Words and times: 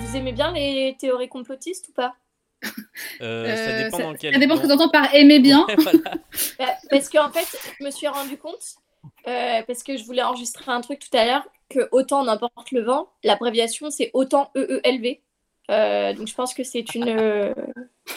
Vous 0.00 0.16
aimez 0.16 0.32
bien 0.32 0.52
les 0.52 0.96
théories 0.98 1.28
complotistes 1.28 1.88
ou 1.88 1.92
pas 1.92 2.14
Euh, 3.20 3.46
ça 3.56 3.70
Euh, 3.72 3.84
dépend 3.84 3.98
dans 3.98 4.14
quel. 4.14 4.34
Ça 4.34 4.38
dépend 4.40 4.56
ce 4.56 4.62
que 4.62 4.66
tu 4.66 4.72
entends 4.72 4.88
par 4.90 5.14
aimer 5.14 5.38
bien. 5.40 5.64
Ouais, 5.66 5.76
voilà. 5.76 5.98
Bah, 6.58 6.66
Parce 6.90 7.08
qu'en 7.08 7.30
fait, 7.30 7.46
je 7.78 7.84
me 7.84 7.90
suis 7.90 8.06
rendu 8.08 8.36
compte, 8.38 8.74
euh, 9.26 9.62
parce 9.66 9.82
que 9.82 9.96
je 9.96 10.04
voulais 10.04 10.22
enregistrer 10.22 10.70
un 10.70 10.80
truc 10.80 10.98
tout 10.98 11.16
à 11.16 11.24
l'heure, 11.24 11.46
que 11.70 11.88
autant 11.92 12.24
n'importe 12.24 12.70
le 12.72 12.82
vent, 12.82 13.08
l'abréviation 13.22 13.90
c'est 13.90 14.10
autant 14.14 14.50
EELV. 14.54 15.20
Euh, 15.70 16.12
donc 16.12 16.26
je 16.28 16.34
pense 16.34 16.52
que 16.52 16.62
c'est 16.64 16.94
une, 16.94 17.08
euh, 17.08 17.54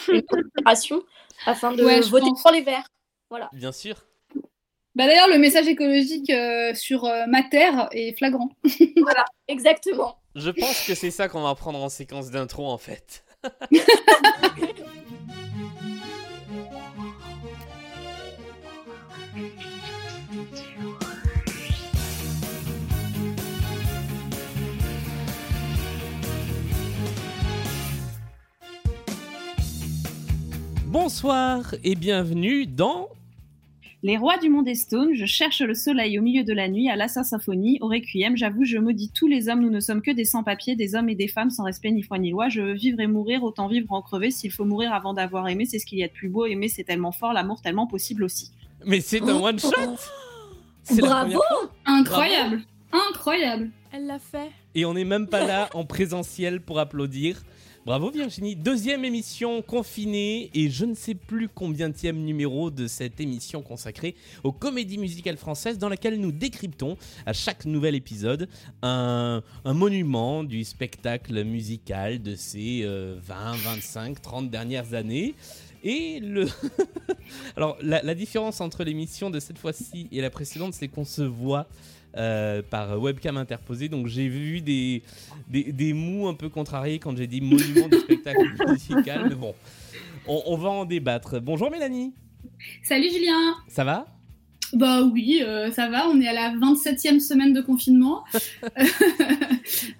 une 0.08 0.22
considération 0.26 1.02
afin 1.46 1.72
de 1.72 1.82
Ouais, 1.82 2.00
voter 2.00 2.26
pense. 2.26 2.42
pour 2.42 2.50
les 2.52 2.60
verts. 2.62 2.86
Voilà. 3.30 3.48
Bien 3.54 3.72
sûr. 3.72 3.96
Bah, 4.98 5.06
D'ailleurs, 5.06 5.28
le 5.28 5.38
message 5.38 5.68
écologique 5.68 6.28
euh, 6.30 6.74
sur 6.74 7.04
euh, 7.04 7.26
ma 7.28 7.44
terre 7.44 7.88
est 7.92 8.18
flagrant. 8.18 8.50
voilà, 9.00 9.24
exactement. 9.46 10.16
Je 10.34 10.50
pense 10.50 10.84
que 10.84 10.96
c'est 10.96 11.12
ça 11.12 11.28
qu'on 11.28 11.42
va 11.42 11.54
prendre 11.54 11.80
en 11.80 11.88
séquence 11.88 12.32
d'intro 12.32 12.66
en 12.66 12.78
fait. 12.78 13.24
Bonsoir 30.86 31.76
et 31.84 31.94
bienvenue 31.94 32.66
dans 32.66 33.08
Les 34.08 34.16
rois 34.16 34.38
du 34.38 34.48
monde 34.48 34.66
est 34.66 34.74
stone, 34.74 35.10
je 35.12 35.26
cherche 35.26 35.60
le 35.60 35.74
soleil 35.74 36.18
au 36.18 36.22
milieu 36.22 36.42
de 36.42 36.54
la 36.54 36.70
nuit, 36.70 36.88
à 36.88 36.96
la 36.96 37.08
symphonie, 37.08 37.76
au 37.82 37.88
requiem, 37.88 38.38
j'avoue, 38.38 38.64
je 38.64 38.78
maudis 38.78 39.12
tous 39.14 39.28
les 39.28 39.50
hommes, 39.50 39.60
nous 39.60 39.68
ne 39.68 39.80
sommes 39.80 40.00
que 40.00 40.10
des 40.10 40.24
sans-papiers, 40.24 40.76
des 40.76 40.94
hommes 40.94 41.10
et 41.10 41.14
des 41.14 41.28
femmes 41.28 41.50
sans 41.50 41.64
respect 41.64 41.90
ni 41.90 42.02
foi 42.02 42.16
ni 42.16 42.30
loi, 42.30 42.48
je 42.48 42.62
veux 42.62 42.72
vivre 42.72 43.00
et 43.00 43.06
mourir, 43.06 43.42
autant 43.44 43.68
vivre 43.68 43.92
en 43.92 44.00
crever, 44.00 44.30
s'il 44.30 44.50
faut 44.50 44.64
mourir 44.64 44.94
avant 44.94 45.12
d'avoir 45.12 45.46
aimé, 45.46 45.66
c'est 45.66 45.78
ce 45.78 45.84
qu'il 45.84 45.98
y 45.98 46.04
a 46.04 46.08
de 46.08 46.12
plus 46.14 46.30
beau, 46.30 46.46
aimer 46.46 46.68
c'est 46.68 46.84
tellement 46.84 47.12
fort, 47.12 47.34
l'amour 47.34 47.60
tellement 47.60 47.86
possible 47.86 48.24
aussi. 48.24 48.50
Mais 48.86 49.02
c'est 49.02 49.20
un 49.20 49.42
one 49.42 49.58
shot 49.58 49.72
C'est 50.84 51.02
la 51.02 51.08
Bravo. 51.08 51.42
Incroyable 51.84 52.62
Incroyable 53.10 53.68
Elle 53.92 54.06
l'a 54.06 54.18
fait. 54.18 54.50
Et 54.74 54.86
on 54.86 54.94
n'est 54.94 55.04
même 55.04 55.26
pas 55.26 55.46
là 55.46 55.68
en 55.74 55.84
présentiel 55.84 56.62
pour 56.62 56.78
applaudir. 56.78 57.42
Bravo 57.88 58.10
Virginie. 58.10 58.54
Deuxième 58.54 59.06
émission 59.06 59.62
confinée 59.62 60.50
et 60.52 60.68
je 60.68 60.84
ne 60.84 60.94
sais 60.94 61.14
plus 61.14 61.48
combien 61.48 61.90
numéro 62.12 62.70
de 62.70 62.86
cette 62.86 63.18
émission 63.18 63.62
consacrée 63.62 64.14
aux 64.44 64.52
comédies 64.52 64.98
musicales 64.98 65.38
françaises 65.38 65.78
dans 65.78 65.88
laquelle 65.88 66.20
nous 66.20 66.30
décryptons 66.30 66.98
à 67.24 67.32
chaque 67.32 67.64
nouvel 67.64 67.94
épisode 67.94 68.46
un, 68.82 69.42
monument 69.64 70.44
du 70.44 70.64
spectacle 70.64 71.42
musical 71.44 72.20
de 72.20 72.34
ces 72.34 72.82
euh, 72.82 73.16
20, 73.22 73.52
25, 73.56 74.20
30 74.20 74.50
dernières 74.50 74.92
années. 74.92 75.34
Et 75.82 76.20
le. 76.20 76.46
Alors, 77.56 77.78
la 77.80 78.14
différence 78.14 78.60
entre 78.60 78.84
l'émission 78.84 79.30
de 79.30 79.40
cette 79.40 79.56
fois-ci 79.56 80.08
et 80.12 80.20
la 80.20 80.28
précédente, 80.28 80.74
c'est 80.74 80.88
qu'on 80.88 81.06
se 81.06 81.22
voit 81.22 81.66
euh, 82.16 82.62
par 82.68 83.00
webcam 83.00 83.36
interposée. 83.36 83.88
Donc, 83.88 84.06
j'ai 84.06 84.28
vu 84.28 84.60
des, 84.60 85.02
des, 85.48 85.72
des 85.72 85.92
mous 85.92 86.26
un 86.28 86.34
peu 86.34 86.48
contrariés 86.48 86.98
quand 86.98 87.16
j'ai 87.16 87.26
dit 87.26 87.40
monument 87.40 87.88
du 87.88 87.98
spectacle 87.98 88.40
musical. 88.68 89.26
Mais 89.28 89.34
bon, 89.34 89.54
on, 90.26 90.42
on 90.46 90.56
va 90.56 90.68
en 90.70 90.84
débattre. 90.84 91.40
Bonjour 91.40 91.70
Mélanie, 91.70 92.12
Salut 92.82 93.08
Julien 93.10 93.54
ça 93.68 93.84
va? 93.84 94.06
Bah 94.74 95.02
oui, 95.02 95.40
euh, 95.42 95.70
ça 95.72 95.88
va, 95.88 96.08
on 96.08 96.20
est 96.20 96.28
à 96.28 96.32
la 96.34 96.50
27e 96.54 97.20
semaine 97.20 97.52
de 97.54 97.60
confinement. 97.60 98.22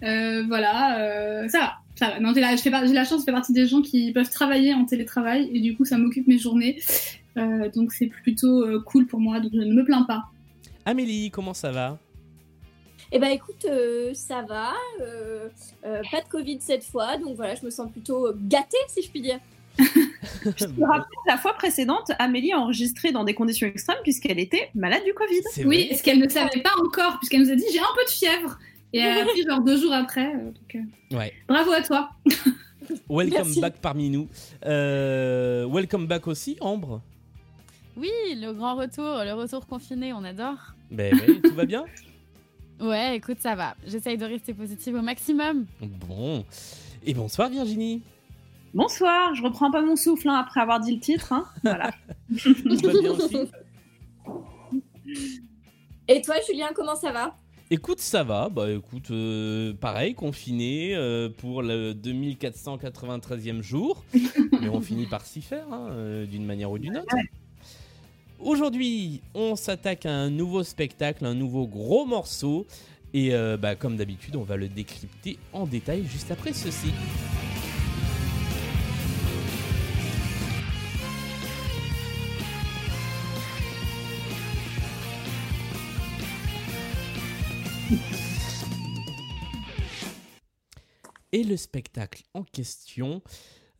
Euh, 0.02 0.44
voilà, 0.46 0.98
euh, 1.00 1.48
ça 1.48 1.58
va. 1.58 1.72
Ça 1.96 2.08
va. 2.10 2.20
Non, 2.20 2.32
j'ai 2.34 2.40
la, 2.40 2.54
je 2.56 2.62
fais 2.62 2.70
par- 2.70 2.86
j'ai 2.86 2.92
la 2.94 3.04
chance 3.04 3.20
de 3.20 3.24
faire 3.24 3.34
partie 3.34 3.52
des 3.52 3.66
gens 3.66 3.82
qui 3.82 4.12
peuvent 4.12 4.30
travailler 4.30 4.72
en 4.72 4.84
télétravail 4.84 5.50
et 5.52 5.60
du 5.60 5.76
coup 5.76 5.84
ça 5.84 5.98
m'occupe 5.98 6.26
mes 6.28 6.38
journées. 6.38 6.78
Euh, 7.36 7.68
donc 7.74 7.92
c'est 7.92 8.06
plutôt 8.06 8.62
euh, 8.64 8.80
cool 8.86 9.06
pour 9.06 9.20
moi, 9.20 9.40
donc 9.40 9.50
je 9.52 9.58
ne 9.58 9.74
me 9.74 9.84
plains 9.84 10.02
pas. 10.04 10.24
Amélie, 10.84 11.30
comment 11.30 11.54
ça 11.54 11.70
va? 11.70 11.98
Eh 13.10 13.18
ben 13.18 13.28
écoute, 13.28 13.64
euh, 13.66 14.12
ça 14.14 14.42
va. 14.42 14.72
euh, 15.00 15.48
euh, 15.84 16.02
pas 16.10 16.20
de 16.20 16.28
Covid 16.28 16.58
cette 16.60 16.84
fois, 16.84 17.16
donc 17.16 17.36
voilà, 17.36 17.54
je 17.54 17.64
me 17.64 17.70
sens 17.70 17.90
plutôt 17.90 18.28
gâtée 18.36 18.76
si 18.88 19.02
je 19.02 19.10
puis 19.10 19.20
dire. 19.22 19.38
Je 19.78 20.50
te 20.50 20.84
rappelle, 20.84 21.06
la 21.26 21.36
fois 21.38 21.52
précédente, 21.54 22.10
Amélie 22.18 22.52
a 22.52 22.58
enregistré 22.58 23.12
dans 23.12 23.24
des 23.24 23.34
conditions 23.34 23.66
extrêmes 23.66 23.98
puisqu'elle 24.02 24.38
était 24.40 24.70
malade 24.74 25.04
du 25.04 25.14
Covid. 25.14 25.40
C'est 25.52 25.64
Oui, 25.64 25.94
ce 25.96 26.02
qu'elle 26.02 26.18
ne 26.18 26.28
savait 26.28 26.60
pas 26.62 26.72
encore, 26.84 27.18
puisqu'elle 27.18 27.42
nous 27.42 27.50
a 27.50 27.54
dit 27.54 27.64
j'ai 27.72 27.78
un 27.78 27.94
peu 27.96 28.04
de 28.04 28.10
fièvre. 28.10 28.58
Et 28.92 28.98
elle 28.98 29.28
a 29.28 29.48
genre 29.48 29.60
deux 29.60 29.76
jours 29.76 29.92
après. 29.92 30.32
donc, 30.32 30.82
Ouais. 31.12 31.32
Bravo 31.46 31.70
à 31.72 31.82
toi. 31.82 32.10
Welcome 33.08 33.44
Merci. 33.44 33.60
back 33.60 33.74
parmi 33.80 34.08
nous. 34.10 34.28
Euh, 34.64 35.66
welcome 35.68 36.06
back 36.06 36.26
aussi, 36.26 36.56
Ambre. 36.60 37.02
Oui, 37.98 38.10
le 38.36 38.52
grand 38.52 38.76
retour, 38.76 39.24
le 39.24 39.32
retour 39.32 39.66
confiné, 39.66 40.12
on 40.12 40.22
adore. 40.24 40.74
Ben 40.90 41.12
oui, 41.26 41.40
tout 41.42 41.54
va 41.54 41.64
bien 41.66 41.84
Ouais, 42.80 43.16
écoute, 43.16 43.38
ça 43.40 43.56
va. 43.56 43.74
J'essaye 43.86 44.16
de 44.16 44.24
rester 44.24 44.54
positive 44.54 44.94
au 44.94 45.02
maximum. 45.02 45.66
Bon. 46.06 46.44
Et 47.04 47.12
bonsoir 47.12 47.48
Virginie. 47.48 48.02
Bonsoir, 48.72 49.34
je 49.34 49.42
reprends 49.42 49.70
pas 49.72 49.82
mon 49.82 49.96
souffle 49.96 50.28
hein, 50.28 50.34
après 50.36 50.60
avoir 50.60 50.78
dit 50.78 50.94
le 50.94 51.00
titre. 51.00 51.32
hein. 51.32 51.44
Voilà. 51.64 51.90
Tout 52.40 52.52
va 52.86 53.00
bien 53.00 53.12
aussi 53.12 53.36
Et 56.06 56.22
toi, 56.22 56.36
Julien, 56.46 56.68
comment 56.74 56.94
ça 56.94 57.10
va? 57.10 57.34
Écoute, 57.70 57.98
ça 57.98 58.22
va. 58.22 58.48
Bah 58.48 58.70
écoute, 58.70 59.10
euh, 59.10 59.74
pareil, 59.74 60.14
confiné 60.14 60.94
euh, 60.94 61.28
pour 61.28 61.62
le 61.62 61.92
2493e 61.94 63.60
jour. 63.60 64.04
Mais 64.60 64.68
on 64.68 64.80
finit 64.80 65.06
par 65.06 65.26
s'y 65.26 65.42
faire, 65.42 65.66
hein, 65.72 65.88
euh, 65.90 66.26
d'une 66.26 66.46
manière 66.46 66.70
ou 66.70 66.78
d'une 66.78 66.96
autre. 66.96 67.14
Aujourd'hui, 68.40 69.20
on 69.34 69.56
s'attaque 69.56 70.06
à 70.06 70.12
un 70.12 70.30
nouveau 70.30 70.62
spectacle, 70.62 71.26
un 71.26 71.34
nouveau 71.34 71.66
gros 71.66 72.06
morceau. 72.06 72.66
Et 73.12 73.34
euh, 73.34 73.56
bah, 73.56 73.74
comme 73.74 73.96
d'habitude, 73.96 74.36
on 74.36 74.44
va 74.44 74.56
le 74.56 74.68
décrypter 74.68 75.38
en 75.52 75.66
détail 75.66 76.04
juste 76.04 76.30
après 76.30 76.52
ceci. 76.52 76.92
Et 91.32 91.42
le 91.42 91.56
spectacle 91.56 92.22
en 92.34 92.44
question, 92.44 93.20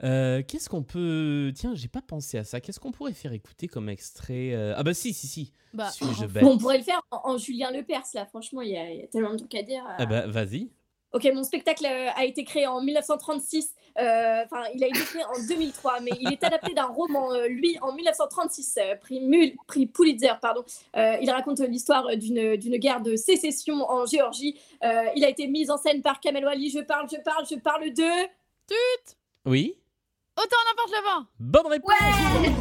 euh, 0.04 0.42
qu'est-ce 0.47 0.69
qu'on 0.69 0.82
peut... 0.82 1.53
Tiens, 1.54 1.75
j'ai 1.75 1.88
pas 1.88 2.03
pensé 2.03 2.38
à 2.38 2.44
ça. 2.44 2.60
Qu'est-ce 2.60 2.78
qu'on 2.81 2.92
pourrait 2.92 3.12
faire 3.12 3.32
écouter 3.32 3.66
comme 3.69 3.89
extrait 3.89 4.53
euh, 4.54 4.74
Ah 4.77 4.83
bah 4.83 4.95
si, 4.95 5.12
si, 5.12 5.27
si. 5.27 5.53
Bah, 5.74 5.91
bête 6.28 6.45
on 6.45 6.56
pourrait 6.59 6.78
le 6.78 6.84
faire 6.84 7.00
en, 7.10 7.33
en 7.33 7.39
Julien 7.39 7.71
Lepers, 7.71 8.04
là. 8.15 8.27
Franchement, 8.27 8.62
il 8.62 8.71
y, 8.71 8.77
a 8.77 8.91
il 8.91 9.00
y 9.00 9.03
a 9.03 9.06
tellement 9.09 9.33
de 9.33 9.39
trucs 9.39 9.54
à 9.54 9.62
dire. 9.62 9.84
euh. 9.84 9.95
Ah 9.98 10.06
bah 10.06 10.27
vas-y. 10.27 10.71
Ok, 11.12 11.27
mon 11.34 11.42
spectacle 11.42 11.86
a 11.86 12.24
été 12.27 12.45
créé 12.45 12.66
en 12.66 12.83
1936. 12.83 13.72
euh, 13.98 14.42
Enfin, 14.45 14.65
il 14.74 14.84
a 14.84 14.89
été 14.89 14.98
créé 15.00 15.22
en 15.24 15.47
2003, 15.48 16.01
mais 16.03 16.10
il 16.21 16.30
est 16.30 16.44
adapté 16.44 16.74
d'un 16.74 16.84
roman, 16.84 17.33
euh, 17.33 17.48
lui, 17.48 17.78
en 17.80 17.94
1936, 17.94 18.77
euh, 18.78 18.94
prix, 18.97 19.21
Mul- 19.22 19.54
prix 19.66 19.86
Pulitzer, 19.86 20.34
pardon. 20.42 20.62
Il 20.94 21.30
raconte 21.30 21.60
l'histoire 21.60 22.15
d'une 22.16 22.77
guerre 22.77 23.01
de 23.01 23.16
sécession 23.16 23.91
en 23.91 24.04
Géorgie. 24.04 24.60
Il 24.83 25.24
a 25.24 25.30
été 25.30 25.47
mis 25.47 25.71
en 25.71 25.78
scène 25.78 26.03
par 26.03 26.21
Kamel 26.21 26.44
Wally. 26.44 26.68
Je 26.71 26.80
parle, 26.80 27.09
je 27.10 27.16
parle, 27.22 27.47
je 27.51 27.54
parle 27.56 27.91
de... 27.92 28.28
Oui 29.47 29.77
Autant 30.39 30.57
n'importe 30.69 30.93
le 30.93 31.03
vent. 31.03 31.27
Bonne 31.41 31.67
réponse. 31.67 31.91
Ouais 31.91 32.53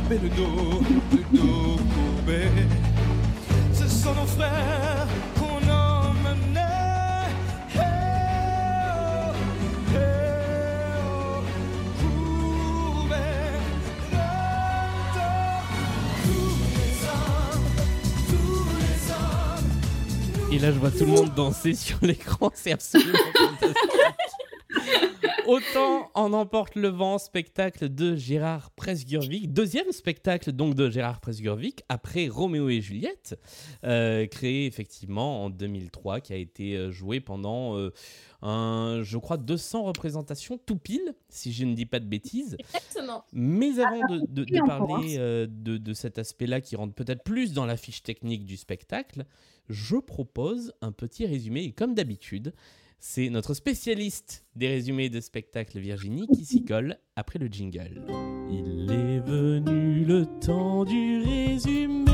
Et 20.50 20.60
là, 20.60 20.72
je 20.72 20.80
vois 20.80 20.90
tout 20.90 21.06
le 21.06 21.12
monde 21.12 21.32
danser 21.36 21.76
sur 21.76 22.00
l'écran, 22.02 22.52
c'est 22.56 22.72
absolument 22.72 23.20
fantastique. 23.36 24.47
Autant 25.48 26.12
en 26.14 26.34
emporte 26.34 26.76
le 26.76 26.90
vent, 26.90 27.18
spectacle 27.18 27.88
de 27.88 28.16
Gérard 28.16 28.72
Presgurvic, 28.72 29.54
deuxième 29.54 29.92
spectacle 29.92 30.52
donc 30.52 30.76
de 30.76 30.90
Gérard 30.90 31.22
Presgurvic 31.22 31.84
après 31.88 32.28
Roméo 32.28 32.70
et 32.70 32.82
Juliette, 32.82 33.40
euh, 33.86 34.28
créé 34.28 34.66
effectivement 34.66 35.46
en 35.46 35.50
2003, 35.50 36.20
qui 36.20 36.34
a 36.34 36.36
été 36.36 36.76
euh, 36.76 36.92
joué 36.92 37.22
pendant 37.22 37.78
euh, 37.78 37.94
un, 38.42 39.02
je 39.04 39.18
crois, 39.18 39.38
200 39.38 39.84
représentations 39.84 40.58
tout 40.58 40.78
pile, 40.78 41.16
si 41.30 41.52
je 41.52 41.66
ne 41.66 41.74
dis 41.74 41.86
pas 41.86 42.00
de 42.00 42.06
bêtises. 42.06 42.58
Exactement. 42.60 43.24
Mais 43.34 43.80
avant 43.80 44.02
de, 44.28 44.66
parler 44.66 45.16
euh, 45.18 45.48
de, 45.50 45.78
de 45.78 45.94
cet 45.94 46.20
aspect-là 46.20 46.62
qui 46.62 46.76
rentre 46.76 46.94
peut-être 46.94 47.24
plus 47.24 47.54
dans 47.54 47.66
la 47.66 47.78
fiche 47.78 48.04
technique 48.04 48.46
du 48.46 48.58
spectacle, 48.58 49.26
je 49.70 49.98
propose 49.98 50.74
un 50.82 50.92
petit 50.92 51.26
résumé. 51.26 51.64
Et 51.64 51.72
comme 51.72 51.94
d'habitude, 51.94 52.54
c'est 53.00 53.30
notre 53.30 53.54
spécialiste 53.54 54.46
des 54.56 54.68
résumés 54.68 55.10
de 55.10 55.20
spectacle 55.20 55.80
Virginie 55.80 56.28
qui 56.28 56.46
s'y 56.46 56.66
colle 56.66 56.98
après 57.16 57.40
le 57.40 57.48
jingle. 57.48 58.04
Il 58.50 58.92
est 58.92 59.20
venu 59.20 60.04
le 60.04 60.26
temps 60.40 60.84
du 60.84 61.22
résumé, 61.22 62.12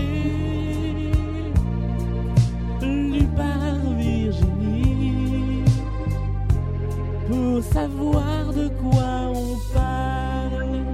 lu 2.82 3.26
par 3.36 3.94
Virginie, 3.96 5.64
pour 7.28 7.64
savoir 7.64 8.54
de 8.54 8.68
quoi 8.68 9.32
on 9.34 9.74
parle. 9.74 10.86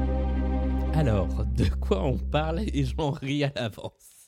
Alors, 0.93 1.45
de 1.45 1.65
quoi 1.79 2.03
on 2.03 2.17
parle 2.17 2.59
et 2.59 2.83
j'en 2.83 3.11
ris 3.11 3.43
à 3.43 3.51
l'avance. 3.55 4.18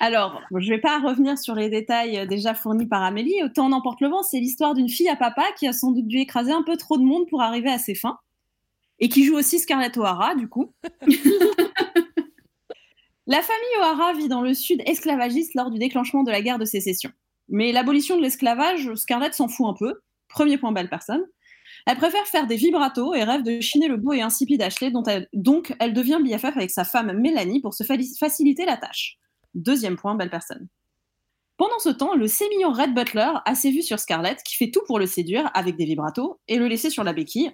Alors, 0.00 0.40
je 0.54 0.56
ne 0.70 0.74
vais 0.76 0.80
pas 0.80 0.98
revenir 1.00 1.36
sur 1.38 1.54
les 1.54 1.68
détails 1.70 2.18
euh, 2.18 2.26
déjà 2.26 2.54
fournis 2.54 2.86
par 2.86 3.02
Amélie. 3.02 3.42
Autant 3.42 3.68
n'emporte 3.68 4.00
le 4.00 4.08
vent, 4.08 4.22
c'est 4.22 4.38
l'histoire 4.40 4.74
d'une 4.74 4.88
fille 4.88 5.08
à 5.08 5.16
papa 5.16 5.44
qui 5.58 5.66
a 5.66 5.72
sans 5.72 5.90
doute 5.92 6.06
dû 6.06 6.18
écraser 6.18 6.52
un 6.52 6.62
peu 6.62 6.76
trop 6.76 6.98
de 6.98 7.02
monde 7.02 7.26
pour 7.28 7.42
arriver 7.42 7.70
à 7.70 7.78
ses 7.78 7.94
fins. 7.94 8.18
Et 9.00 9.08
qui 9.08 9.24
joue 9.24 9.36
aussi 9.36 9.58
Scarlett 9.58 9.96
O'Hara, 9.96 10.34
du 10.34 10.48
coup. 10.48 10.72
La 13.26 13.42
famille 13.42 13.76
O'Hara 13.80 14.14
vit 14.14 14.28
dans 14.28 14.40
le 14.40 14.54
sud 14.54 14.82
esclavagiste 14.86 15.54
lors 15.54 15.70
du 15.70 15.78
déclenchement 15.78 16.22
de 16.22 16.30
la 16.30 16.40
guerre 16.40 16.58
de 16.58 16.64
sécession. 16.64 17.10
Mais 17.48 17.72
l'abolition 17.72 18.16
de 18.16 18.22
l'esclavage, 18.22 18.94
Scarlett 18.94 19.34
s'en 19.34 19.48
fout 19.48 19.66
un 19.66 19.74
peu. 19.78 20.00
Premier 20.28 20.56
point, 20.56 20.72
belle 20.72 20.88
personne. 20.88 21.22
Elle 21.86 21.98
préfère 21.98 22.26
faire 22.26 22.46
des 22.46 22.56
vibratos 22.56 23.14
et 23.16 23.24
rêve 23.24 23.42
de 23.42 23.60
chiner 23.60 23.88
le 23.88 23.98
beau 23.98 24.14
et 24.14 24.22
insipide 24.22 24.62
Ashley, 24.62 24.90
dont 24.90 25.02
elle- 25.04 25.28
donc 25.34 25.74
elle 25.78 25.92
devient 25.92 26.18
BFF 26.24 26.56
avec 26.56 26.70
sa 26.70 26.84
femme 26.84 27.12
Mélanie 27.18 27.60
pour 27.60 27.74
se 27.74 27.84
fa- 27.84 27.94
faciliter 28.18 28.64
la 28.64 28.78
tâche. 28.78 29.18
Deuxième 29.54 29.96
point, 29.96 30.14
belle 30.14 30.30
personne. 30.30 30.68
Pendant 31.56 31.78
ce 31.80 31.88
temps, 31.88 32.14
le 32.14 32.28
sémillant 32.28 32.72
Red 32.72 32.94
Butler 32.94 33.32
a 33.44 33.54
ses 33.54 33.70
vues 33.70 33.82
sur 33.82 33.98
Scarlett, 33.98 34.42
qui 34.44 34.56
fait 34.56 34.70
tout 34.70 34.82
pour 34.86 34.98
le 34.98 35.06
séduire 35.06 35.50
avec 35.54 35.76
des 35.76 35.84
vibratos 35.84 36.36
et 36.46 36.56
le 36.56 36.68
laisser 36.68 36.88
sur 36.90 37.02
la 37.02 37.12
béquille. 37.12 37.50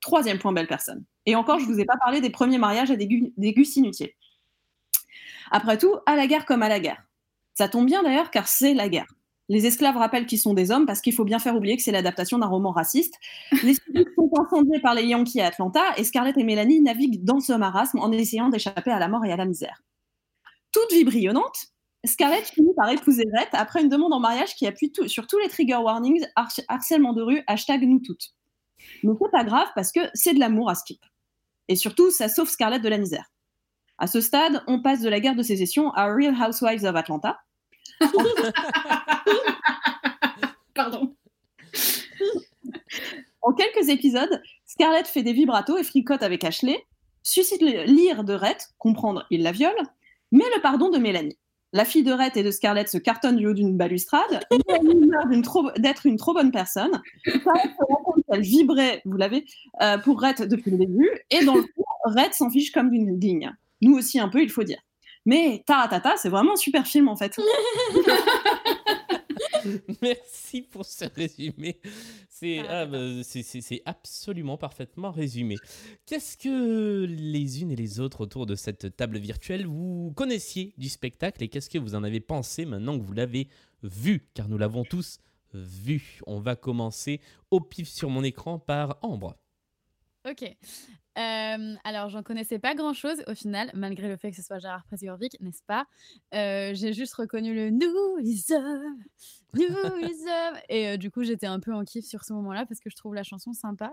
Troisième 0.00 0.38
point, 0.38 0.52
belle 0.52 0.68
personne. 0.68 1.04
Et 1.26 1.34
encore, 1.34 1.58
je 1.58 1.64
vous 1.64 1.80
ai 1.80 1.84
pas 1.84 1.96
parlé 1.96 2.20
des 2.20 2.30
premiers 2.30 2.58
mariages 2.58 2.90
à 2.90 2.96
des, 2.96 3.06
gu- 3.06 3.32
des 3.36 3.52
gus 3.52 3.76
inutiles. 3.76 4.10
Après 5.50 5.76
tout, 5.78 5.96
à 6.06 6.16
la 6.16 6.26
guerre 6.26 6.44
comme 6.44 6.62
à 6.62 6.68
la 6.68 6.80
guerre. 6.80 7.02
Ça 7.54 7.68
tombe 7.68 7.86
bien 7.86 8.02
d'ailleurs, 8.02 8.30
car 8.30 8.48
c'est 8.48 8.74
la 8.74 8.88
guerre. 8.88 9.12
Les 9.48 9.66
esclaves 9.66 9.96
rappellent 9.96 10.26
qu'ils 10.26 10.38
sont 10.38 10.54
des 10.54 10.70
hommes 10.70 10.86
parce 10.86 11.00
qu'il 11.00 11.12
faut 11.12 11.24
bien 11.24 11.38
faire 11.38 11.56
oublier 11.56 11.76
que 11.76 11.82
c'est 11.82 11.92
l'adaptation 11.92 12.38
d'un 12.38 12.46
roman 12.46 12.70
raciste. 12.70 13.14
Les 13.64 13.74
sont 13.74 14.30
incendiés 14.40 14.80
par 14.80 14.94
les 14.94 15.04
Yankees 15.04 15.40
à 15.40 15.48
Atlanta 15.48 15.82
et 15.96 16.04
Scarlett 16.04 16.38
et 16.38 16.44
Mélanie 16.44 16.80
naviguent 16.80 17.22
dans 17.22 17.40
ce 17.40 17.52
marasme 17.52 17.98
en 17.98 18.10
essayant 18.12 18.48
d'échapper 18.48 18.90
à 18.92 18.98
la 18.98 19.08
mort 19.08 19.24
et 19.24 19.32
à 19.32 19.36
la 19.36 19.44
misère. 19.44 19.82
Toute 20.72 20.92
vie 20.92 21.04
brillante, 21.04 21.66
Scarlett 22.04 22.46
finit 22.46 22.74
par 22.76 22.90
épouser 22.90 23.24
Rhett 23.36 23.48
après 23.52 23.82
une 23.82 23.88
demande 23.88 24.12
en 24.12 24.20
mariage 24.20 24.54
qui 24.56 24.66
appuie 24.66 24.90
tout- 24.90 25.06
sur 25.08 25.26
tous 25.26 25.38
les 25.38 25.48
trigger 25.48 25.76
warnings, 25.76 26.24
har- 26.34 26.48
harcèlement 26.68 27.12
de 27.12 27.22
rue, 27.22 27.42
hashtag 27.46 27.82
nous 27.82 28.00
toutes. 28.00 28.30
Mais 29.04 29.12
c'est 29.20 29.30
pas 29.30 29.44
grave 29.44 29.68
parce 29.74 29.92
que 29.92 30.00
c'est 30.14 30.34
de 30.34 30.40
l'amour 30.40 30.68
à 30.70 30.74
skip. 30.74 31.00
Et 31.68 31.76
surtout, 31.76 32.10
ça 32.10 32.28
sauve 32.28 32.48
Scarlett 32.48 32.82
de 32.82 32.88
la 32.88 32.98
misère. 32.98 33.26
À 33.98 34.06
ce 34.08 34.20
stade, 34.20 34.64
on 34.66 34.82
passe 34.82 35.00
de 35.00 35.08
la 35.08 35.20
guerre 35.20 35.36
de 35.36 35.42
sécession 35.44 35.92
à 35.92 36.06
Real 36.12 36.34
Housewives 36.34 36.84
of 36.84 36.96
Atlanta. 36.96 37.38
Pardon. 40.74 41.14
En 43.42 43.52
quelques 43.52 43.88
épisodes, 43.88 44.42
Scarlett 44.66 45.06
fait 45.06 45.22
des 45.22 45.32
vibratos 45.32 45.78
et 45.78 45.84
fricote 45.84 46.22
avec 46.22 46.44
Ashley, 46.44 46.84
suscite 47.22 47.60
le- 47.60 47.84
l'ire 47.84 48.24
de 48.24 48.34
Rhett, 48.34 48.68
comprendre 48.78 49.26
il 49.30 49.42
la 49.42 49.52
viole, 49.52 49.76
mais 50.32 50.44
le 50.54 50.60
pardon 50.60 50.90
de 50.90 50.98
Mélanie. 50.98 51.38
La 51.74 51.86
fille 51.86 52.02
de 52.02 52.12
Rhett 52.12 52.36
et 52.36 52.42
de 52.42 52.50
Scarlett 52.50 52.88
se 52.88 52.98
cartonne 52.98 53.36
du 53.36 53.46
haut 53.46 53.54
d'une 53.54 53.76
balustrade, 53.76 54.40
Mélanie 54.68 55.06
meurt 55.06 55.28
d'être 55.78 56.06
une 56.06 56.16
trop 56.16 56.34
bonne 56.34 56.50
personne, 56.50 57.00
Scarlett 57.24 57.70
se 57.78 57.84
rend 57.88 58.02
compte 58.04 58.22
qu'elle 58.28 58.42
vibrait, 58.42 59.00
vous 59.04 59.16
l'avez, 59.16 59.46
euh, 59.80 59.96
pour 59.98 60.20
Rhett 60.20 60.42
depuis 60.42 60.72
le 60.72 60.78
début, 60.78 61.10
et 61.30 61.44
dans 61.44 61.54
le 61.54 61.62
fond, 61.62 61.84
Rhett 62.04 62.34
s'en 62.34 62.50
fiche 62.50 62.72
comme 62.72 62.90
d'une 62.90 63.18
digne. 63.18 63.54
Nous 63.80 63.96
aussi 63.96 64.18
un 64.18 64.28
peu, 64.28 64.42
il 64.42 64.50
faut 64.50 64.64
dire. 64.64 64.80
Mais 65.24 65.62
Taratata, 65.66 66.16
c'est 66.16 66.28
vraiment 66.28 66.54
un 66.54 66.56
super 66.56 66.86
film 66.86 67.08
en 67.08 67.16
fait. 67.16 67.36
Merci 70.02 70.62
pour 70.62 70.84
ce 70.84 71.04
résumé. 71.04 71.80
C'est 72.28 72.60
Ah, 72.60 72.80
ah, 72.80 72.86
bah, 72.86 73.22
c'est 73.22 73.82
absolument 73.84 74.56
parfaitement 74.56 75.10
résumé. 75.10 75.56
Qu'est-ce 76.06 76.36
que 76.36 77.04
les 77.08 77.62
unes 77.62 77.70
et 77.70 77.76
les 77.76 78.00
autres 78.00 78.22
autour 78.22 78.46
de 78.46 78.54
cette 78.54 78.96
table 78.96 79.18
virtuelle 79.18 79.66
vous 79.66 80.12
connaissiez 80.16 80.74
du 80.76 80.88
spectacle 80.88 81.42
et 81.42 81.48
qu'est-ce 81.48 81.70
que 81.70 81.78
vous 81.78 81.94
en 81.94 82.02
avez 82.04 82.20
pensé 82.20 82.64
maintenant 82.64 82.98
que 82.98 83.04
vous 83.04 83.12
l'avez 83.12 83.48
vu? 83.82 84.28
Car 84.34 84.48
nous 84.48 84.58
l'avons 84.58 84.84
tous 84.84 85.18
vu. 85.54 86.20
On 86.26 86.40
va 86.40 86.56
commencer 86.56 87.20
au 87.50 87.60
pif 87.60 87.88
sur 87.88 88.10
mon 88.10 88.24
écran 88.24 88.58
par 88.58 88.98
Ambre. 89.02 89.36
Ok. 90.28 90.42
Euh, 91.18 91.74
alors, 91.84 92.08
j'en 92.08 92.22
connaissais 92.22 92.58
pas 92.58 92.74
grand-chose 92.74 93.22
au 93.26 93.34
final, 93.34 93.70
malgré 93.74 94.08
le 94.08 94.16
fait 94.16 94.30
que 94.30 94.36
ce 94.36 94.42
soit 94.42 94.58
Gérard 94.60 94.84
Presgurvic, 94.84 95.36
n'est-ce 95.40 95.62
pas? 95.66 95.86
Euh, 96.34 96.72
J'ai 96.74 96.92
juste 96.92 97.14
reconnu 97.14 97.54
le 97.54 97.70
Nous 97.70 98.16
les 98.18 98.52
hommes, 98.52 99.02
nous 99.54 99.96
les 100.00 100.22
hommes. 100.22 100.58
Et 100.68 100.88
euh, 100.88 100.96
du 100.96 101.10
coup, 101.10 101.22
j'étais 101.24 101.46
un 101.46 101.60
peu 101.60 101.74
en 101.74 101.84
kiff 101.84 102.04
sur 102.06 102.24
ce 102.24 102.32
moment-là 102.34 102.64
parce 102.66 102.80
que 102.80 102.88
je 102.88 102.96
trouve 102.96 103.14
la 103.14 103.24
chanson 103.24 103.52
sympa. 103.52 103.92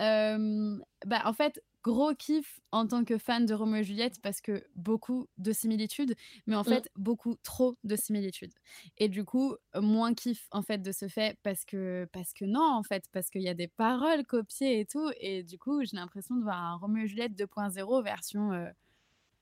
Euh, 0.00 0.78
bah, 1.06 1.22
en 1.24 1.32
fait, 1.32 1.62
gros 1.82 2.14
kiff 2.14 2.60
en 2.72 2.86
tant 2.86 3.04
que 3.04 3.16
fan 3.18 3.46
de 3.46 3.54
Roméo 3.54 3.80
et 3.80 3.84
Juliette 3.84 4.20
parce 4.22 4.40
que 4.40 4.64
beaucoup 4.74 5.28
de 5.38 5.52
similitudes, 5.52 6.14
mais 6.46 6.56
en 6.56 6.64
Mm. 6.64 6.64
fait, 6.64 6.90
beaucoup 6.96 7.36
trop 7.42 7.76
de 7.84 7.96
similitudes. 7.96 8.52
Et 8.98 9.08
du 9.08 9.24
coup, 9.24 9.54
moins 9.80 10.14
kiff 10.14 10.48
en 10.50 10.62
fait 10.62 10.78
de 10.82 10.92
ce 10.92 11.08
fait 11.08 11.38
parce 11.42 11.64
que, 11.64 12.08
parce 12.12 12.32
que 12.32 12.44
non, 12.44 12.62
en 12.62 12.82
fait, 12.82 13.04
parce 13.12 13.30
qu'il 13.30 13.42
y 13.42 13.48
a 13.48 13.54
des 13.54 13.68
paroles 13.68 14.24
copiées 14.26 14.80
et 14.80 14.86
tout. 14.86 15.10
Et 15.20 15.42
du 15.44 15.58
coup, 15.58 15.82
j'ai 15.84 15.96
l'impression 15.96 16.36
de 16.36 16.42
voir 16.42 16.58
un 16.62 16.76
Roméo 16.76 17.04
et 17.04 17.08
Juliette 17.08 17.34
2.0 17.36 18.02
version. 18.02 18.52
euh, 18.52 18.70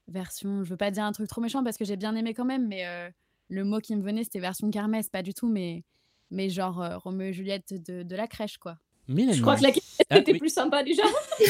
version, 0.09 0.65
je 0.65 0.71
veux 0.71 0.77
pas 0.77 0.91
dire 0.91 1.05
un 1.05 1.13
truc 1.13 1.29
trop 1.29 1.41
méchant 1.41 1.65
parce 1.65 1.79
que 1.79 1.85
j'ai 1.85 1.97
bien 1.97 2.15
aimé 2.17 2.35
quand 2.35 2.45
même, 2.45 2.67
mais 2.69 2.87
euh, 2.87 3.11
le 3.49 3.65
mot 3.65 3.81
qui 3.81 3.97
me 3.97 4.03
venait 4.03 4.25
c'était 4.25 4.41
version 4.41 4.71
kermesse, 4.71 5.09
pas 5.09 5.23
du 5.23 5.35
tout, 5.35 5.49
mais, 5.49 5.85
mais 6.31 6.51
genre 6.51 6.83
euh, 6.83 6.99
Roméo 6.99 7.29
et 7.29 7.33
Juliette 7.33 7.73
de, 7.83 8.03
de 8.03 8.17
la 8.17 8.27
crèche 8.29 8.59
quoi. 8.59 8.79
Mélanie. 9.09 9.37
Je 9.37 9.43
crois 9.43 9.57
que 9.57 9.63
la 9.63 9.71
question 9.73 10.05
Ah, 10.11 10.19
était 10.19 10.33
oui. 10.33 10.39
plus 10.39 10.49
sympa 10.53 10.83
déjà. 10.83 11.03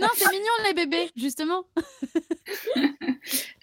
non, 0.00 0.08
c'est 0.14 0.30
mignon 0.30 0.52
les 0.66 0.74
bébés, 0.74 1.10
justement. 1.16 1.64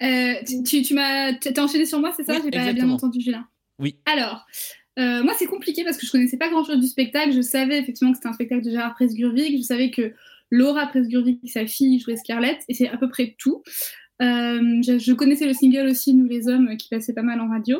Euh, 0.01 0.33
tu 0.47 0.63
tu, 0.63 0.81
tu 0.81 0.93
m'as 0.93 1.33
t'as 1.33 1.61
enchaîné 1.61 1.85
sur 1.85 1.99
moi, 1.99 2.13
c'est 2.15 2.23
ça? 2.23 2.33
Oui, 2.35 2.39
J'ai 2.45 2.51
pas 2.51 2.71
bien 2.71 2.89
entendu, 2.89 3.19
Julien. 3.19 3.45
Oui. 3.77 3.97
Alors, 4.05 4.45
euh, 4.97 5.21
moi, 5.23 5.33
c'est 5.37 5.45
compliqué 5.47 5.83
parce 5.83 5.97
que 5.97 6.05
je 6.05 6.11
connaissais 6.11 6.37
pas 6.37 6.47
grand-chose 6.49 6.79
du 6.79 6.87
spectacle. 6.87 7.33
Je 7.33 7.41
savais 7.41 7.77
effectivement 7.79 8.11
que 8.13 8.17
c'était 8.17 8.29
un 8.29 8.33
spectacle 8.33 8.63
de 8.63 8.71
Gérard 8.71 8.93
Presgurvic. 8.95 9.57
Je 9.57 9.61
savais 9.63 9.91
que 9.91 10.13
Laura 10.51 10.87
Presgurvic, 10.87 11.39
sa 11.49 11.67
fille, 11.67 11.99
jouait 11.99 12.15
Scarlett. 12.15 12.59
Et 12.69 12.73
c'est 12.73 12.87
à 12.87 12.95
peu 12.97 13.09
près 13.09 13.35
tout. 13.37 13.61
Euh, 14.21 14.81
je, 14.81 14.97
je 14.97 15.13
connaissais 15.13 15.45
le 15.45 15.53
single 15.53 15.87
aussi, 15.89 16.13
Nous 16.13 16.25
les 16.25 16.47
hommes, 16.47 16.77
qui 16.77 16.87
passait 16.87 17.13
pas 17.13 17.21
mal 17.23 17.41
en 17.41 17.49
radio. 17.49 17.79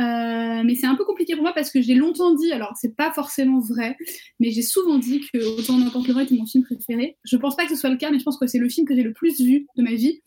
Euh, 0.00 0.62
mais 0.64 0.74
c'est 0.74 0.86
un 0.86 0.94
peu 0.94 1.04
compliqué 1.04 1.34
pour 1.34 1.42
moi 1.42 1.52
parce 1.52 1.70
que 1.70 1.80
j'ai 1.80 1.94
longtemps 1.94 2.34
dit, 2.34 2.52
alors 2.52 2.74
c'est 2.80 2.96
pas 2.96 3.12
forcément 3.12 3.60
vrai, 3.60 3.96
mais 4.38 4.50
j'ai 4.50 4.62
souvent 4.62 4.98
dit 4.98 5.20
que 5.32 5.58
Autant 5.58 5.76
n'importe 5.76 6.08
le 6.08 6.20
était 6.22 6.34
mon 6.34 6.46
film 6.46 6.64
préféré. 6.64 7.16
Je 7.24 7.36
pense 7.36 7.56
pas 7.56 7.64
que 7.64 7.70
ce 7.70 7.76
soit 7.76 7.90
le 7.90 7.96
cas, 7.96 8.10
mais 8.10 8.18
je 8.18 8.24
pense 8.24 8.38
que 8.38 8.46
c'est 8.46 8.58
le 8.58 8.68
film 8.68 8.86
que 8.86 8.94
j'ai 8.94 9.02
le 9.02 9.12
plus 9.12 9.40
vu 9.40 9.66
de 9.76 9.82
ma 9.82 9.92
vie. 9.92 10.22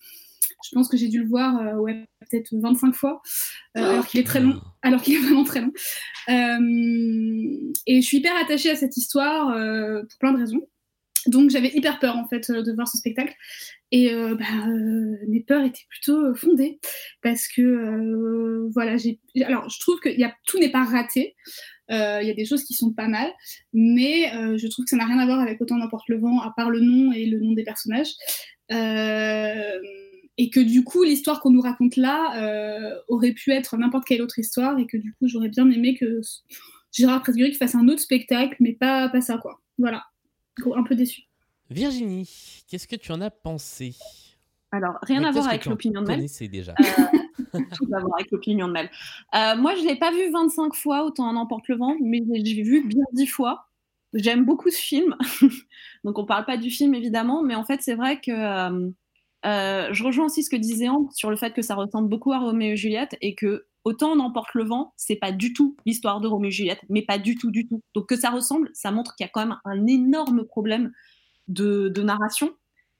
Je 0.63 0.69
pense 0.73 0.87
que 0.87 0.97
j'ai 0.97 1.09
dû 1.09 1.19
le 1.21 1.27
voir 1.27 1.59
euh, 1.59 1.75
ouais, 1.75 2.05
peut-être 2.29 2.49
25 2.53 2.93
fois, 2.93 3.21
euh, 3.77 3.91
alors 3.91 4.07
qu'il 4.07 4.19
est 4.19 4.23
très 4.23 4.39
long 4.39 4.61
alors 4.81 5.01
qu'il 5.01 5.15
est 5.15 5.19
vraiment 5.19 5.43
très 5.43 5.61
long. 5.61 5.71
Euh, 6.29 7.73
et 7.87 8.01
je 8.01 8.05
suis 8.05 8.17
hyper 8.17 8.35
attachée 8.37 8.69
à 8.69 8.75
cette 8.75 8.95
histoire 8.97 9.49
euh, 9.49 10.01
pour 10.01 10.19
plein 10.19 10.33
de 10.33 10.39
raisons. 10.39 10.61
Donc 11.27 11.49
j'avais 11.49 11.69
hyper 11.73 11.99
peur 11.99 12.17
en 12.17 12.27
fait 12.27 12.49
euh, 12.49 12.63
de 12.63 12.71
voir 12.73 12.87
ce 12.87 12.97
spectacle. 12.97 13.33
Et 13.91 14.13
euh, 14.13 14.35
bah, 14.35 14.45
euh, 14.67 15.17
mes 15.27 15.41
peurs 15.41 15.63
étaient 15.63 15.85
plutôt 15.89 16.33
fondées 16.35 16.79
parce 17.21 17.47
que 17.47 18.69
voilà, 18.73 18.97
j'ai. 18.97 19.19
Alors 19.45 19.69
je 19.69 19.79
trouve 19.79 19.99
que 19.99 20.09
y 20.09 20.23
a, 20.23 20.33
tout 20.45 20.59
n'est 20.59 20.71
pas 20.71 20.83
raté. 20.83 21.35
Il 21.89 22.27
y 22.27 22.31
a 22.31 22.33
des 22.33 22.45
choses 22.45 22.63
qui 22.63 22.73
sont 22.73 22.91
pas 22.91 23.07
mal, 23.07 23.31
mais 23.71 24.31
je 24.57 24.67
trouve 24.67 24.85
que 24.85 24.89
ça 24.89 24.95
n'a 24.95 25.05
rien 25.05 25.19
à 25.19 25.25
voir 25.25 25.39
avec 25.39 25.61
autant 25.61 25.77
n'importe 25.77 26.09
le 26.09 26.17
vent 26.17 26.41
à 26.41 26.51
part 26.55 26.71
le 26.71 26.79
nom 26.79 27.11
et 27.11 27.27
le 27.27 27.39
nom 27.39 27.53
des 27.53 27.63
personnages. 27.63 28.13
Et 28.71 30.49
que 30.49 30.59
du 30.59 30.83
coup, 30.83 31.03
l'histoire 31.03 31.39
qu'on 31.39 31.51
nous 31.51 31.61
raconte 31.61 31.97
là 31.97 32.97
aurait 33.09 33.33
pu 33.33 33.51
être 33.51 33.77
n'importe 33.77 34.05
quelle 34.05 34.23
autre 34.23 34.39
histoire, 34.39 34.79
et 34.79 34.87
que 34.87 34.97
du 34.97 35.13
coup, 35.13 35.27
j'aurais 35.27 35.49
bien 35.49 35.69
aimé 35.69 35.95
que 35.95 36.21
Gérard 36.91 37.21
Presburg 37.21 37.53
fasse 37.53 37.75
un 37.75 37.87
autre 37.87 38.01
spectacle, 38.01 38.55
mais 38.59 38.73
pas, 38.73 39.09
pas 39.09 39.21
ça, 39.21 39.37
quoi. 39.37 39.61
Voilà. 39.77 40.03
Un 40.75 40.83
peu 40.83 40.95
déçu. 40.95 41.23
Virginie, 41.69 42.63
qu'est-ce 42.67 42.87
que 42.87 42.95
tu 42.95 43.11
en 43.11 43.21
as 43.21 43.31
pensé? 43.31 43.95
Alors, 44.71 44.97
rien 45.03 45.23
à 45.23 45.31
voir 45.31 45.47
avec 45.47 45.65
l'opinion 45.65 46.01
de 46.01 46.07
Mel. 46.07 46.29
C'est 46.29 46.47
déjà? 46.47 46.73
Euh, 46.79 47.59
tout 47.75 47.87
à 47.93 47.99
voir 47.99 48.15
avec 48.15 48.31
l'opinion 48.31 48.67
de 48.67 48.73
Mel. 48.73 48.89
Euh, 49.35 49.55
moi, 49.55 49.75
je 49.75 49.81
ne 49.81 49.87
l'ai 49.87 49.95
pas 49.97 50.11
vu 50.11 50.31
25 50.31 50.73
fois, 50.75 51.05
autant 51.05 51.27
en 51.27 51.35
emporte 51.35 51.67
le 51.67 51.77
vent, 51.77 51.95
mais 52.01 52.21
j'ai 52.43 52.63
vu 52.63 52.85
bien 52.85 53.03
10 53.13 53.27
fois. 53.27 53.67
J'aime 54.13 54.45
beaucoup 54.45 54.69
ce 54.69 54.81
film. 54.81 55.15
Donc, 56.03 56.17
on 56.17 56.23
ne 56.23 56.27
parle 56.27 56.45
pas 56.45 56.57
du 56.57 56.69
film, 56.69 56.93
évidemment, 56.95 57.43
mais 57.43 57.55
en 57.55 57.63
fait, 57.63 57.81
c'est 57.81 57.95
vrai 57.95 58.19
que 58.19 58.31
euh, 59.45 59.89
je 59.91 60.03
rejoins 60.03 60.25
aussi 60.25 60.43
ce 60.43 60.49
que 60.49 60.55
disait 60.55 60.89
Ambre 60.89 61.11
sur 61.13 61.29
le 61.29 61.35
fait 61.35 61.53
que 61.53 61.61
ça 61.61 61.75
ressemble 61.75 62.09
beaucoup 62.09 62.31
à 62.31 62.39
Roméo 62.39 62.73
et 62.73 62.77
Juliette 62.77 63.17
et 63.21 63.35
que 63.35 63.65
autant 63.85 64.11
on 64.11 64.19
emporte 64.19 64.53
le 64.53 64.63
vent, 64.63 64.93
c'est 64.95 65.15
pas 65.15 65.31
du 65.31 65.53
tout 65.53 65.75
l'histoire 65.85 66.21
de 66.21 66.27
Roméo 66.27 66.49
et 66.49 66.51
Juliette, 66.51 66.81
mais 66.89 67.01
pas 67.01 67.17
du 67.17 67.35
tout, 67.35 67.51
du 67.51 67.67
tout. 67.67 67.81
Donc, 67.93 68.07
que 68.07 68.15
ça 68.15 68.29
ressemble, 68.29 68.69
ça 68.73 68.91
montre 68.91 69.15
qu'il 69.15 69.25
y 69.25 69.27
a 69.27 69.31
quand 69.31 69.45
même 69.45 69.57
un 69.65 69.85
énorme 69.87 70.45
problème 70.45 70.91
de, 71.47 71.91
narration 72.01 72.51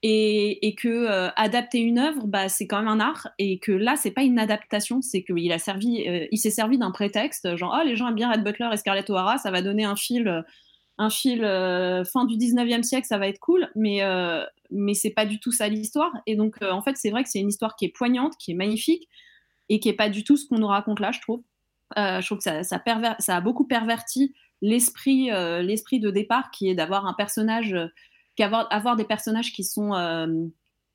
et, 0.01 0.75
que 0.77 0.89
euh, 0.89 1.29
adapter 1.37 1.79
une 1.79 1.97
œuvre, 1.97 2.27
bah, 2.27 2.49
c'est 2.49 2.67
quand 2.67 2.79
même 2.79 2.89
un 2.89 2.99
art 2.99 3.29
et 3.39 3.59
que 3.59 3.71
là, 3.71 3.95
c'est 3.95 4.11
pas 4.11 4.23
une 4.23 4.39
adaptation, 4.39 5.01
c'est 5.01 5.23
qu'il 5.23 5.51
a 5.51 5.59
servi, 5.59 6.07
euh, 6.07 6.27
il 6.31 6.37
s'est 6.37 6.51
servi 6.51 6.77
d'un 6.77 6.91
prétexte, 6.91 7.55
genre 7.55 7.77
oh 7.79 7.85
les 7.85 7.95
gens 7.95 8.09
aiment 8.09 8.15
bien 8.15 8.31
Red 8.31 8.43
Butler 8.43 8.69
et 8.73 8.77
Scarlett 8.77 9.09
O'Hara, 9.09 9.37
ça 9.37 9.49
va 9.49 9.61
donner 9.61 9.85
un 9.85 9.95
fil, 9.95 10.43
un 10.97 11.09
fil 11.09 11.45
euh, 11.45 12.03
fin 12.03 12.25
du 12.25 12.35
19e 12.35 12.83
siècle, 12.83 13.07
ça 13.07 13.17
va 13.17 13.29
être 13.29 13.39
cool, 13.39 13.69
mais 13.75 14.01
mais 14.71 14.93
c'est 14.95 15.11
pas 15.11 15.25
du 15.25 15.39
tout 15.39 15.51
ça 15.51 15.69
l'histoire. 15.69 16.11
Et 16.25 16.35
donc 16.35 16.61
en 16.61 16.81
fait, 16.81 16.97
c'est 16.97 17.11
vrai 17.11 17.23
que 17.23 17.29
c'est 17.29 17.39
une 17.39 17.49
histoire 17.49 17.77
qui 17.77 17.85
est 17.85 17.95
poignante, 17.95 18.33
qui 18.37 18.51
est 18.51 18.55
magnifique 18.55 19.07
et 19.69 19.79
qui 19.79 19.89
est 19.89 19.93
pas 19.93 20.09
du 20.09 20.23
tout 20.23 20.37
ce 20.37 20.47
qu'on 20.47 20.59
nous 20.59 20.67
raconte 20.67 20.99
là, 20.99 21.11
je 21.11 21.21
trouve. 21.21 21.43
je 21.95 22.25
trouve 22.25 22.39
que 22.39 22.43
ça, 22.43 22.63
ça, 22.63 23.35
a 23.35 23.41
beaucoup 23.41 23.65
perverti 23.65 24.33
l'esprit, 24.61 25.29
l'esprit 25.61 25.99
de 25.99 26.09
départ, 26.11 26.51
qui 26.51 26.69
est 26.69 26.75
d'avoir 26.75 27.05
un 27.05 27.13
personnage 27.13 27.75
qu'avoir 28.35 28.67
avoir 28.71 28.95
des 28.95 29.05
personnages 29.05 29.51
qui 29.53 29.63
sont, 29.63 29.93
euh, 29.93 30.27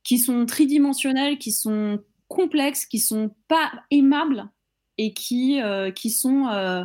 qui 0.04 0.18
sont 0.18 0.46
tridimensionnels, 0.46 1.38
qui 1.38 1.52
sont 1.52 2.00
complexes, 2.28 2.86
qui 2.86 2.98
sont 2.98 3.34
pas 3.48 3.72
aimables 3.90 4.48
et 4.98 5.12
qui, 5.12 5.62
euh, 5.62 5.90
qui, 5.90 6.10
sont, 6.10 6.48
euh, 6.48 6.84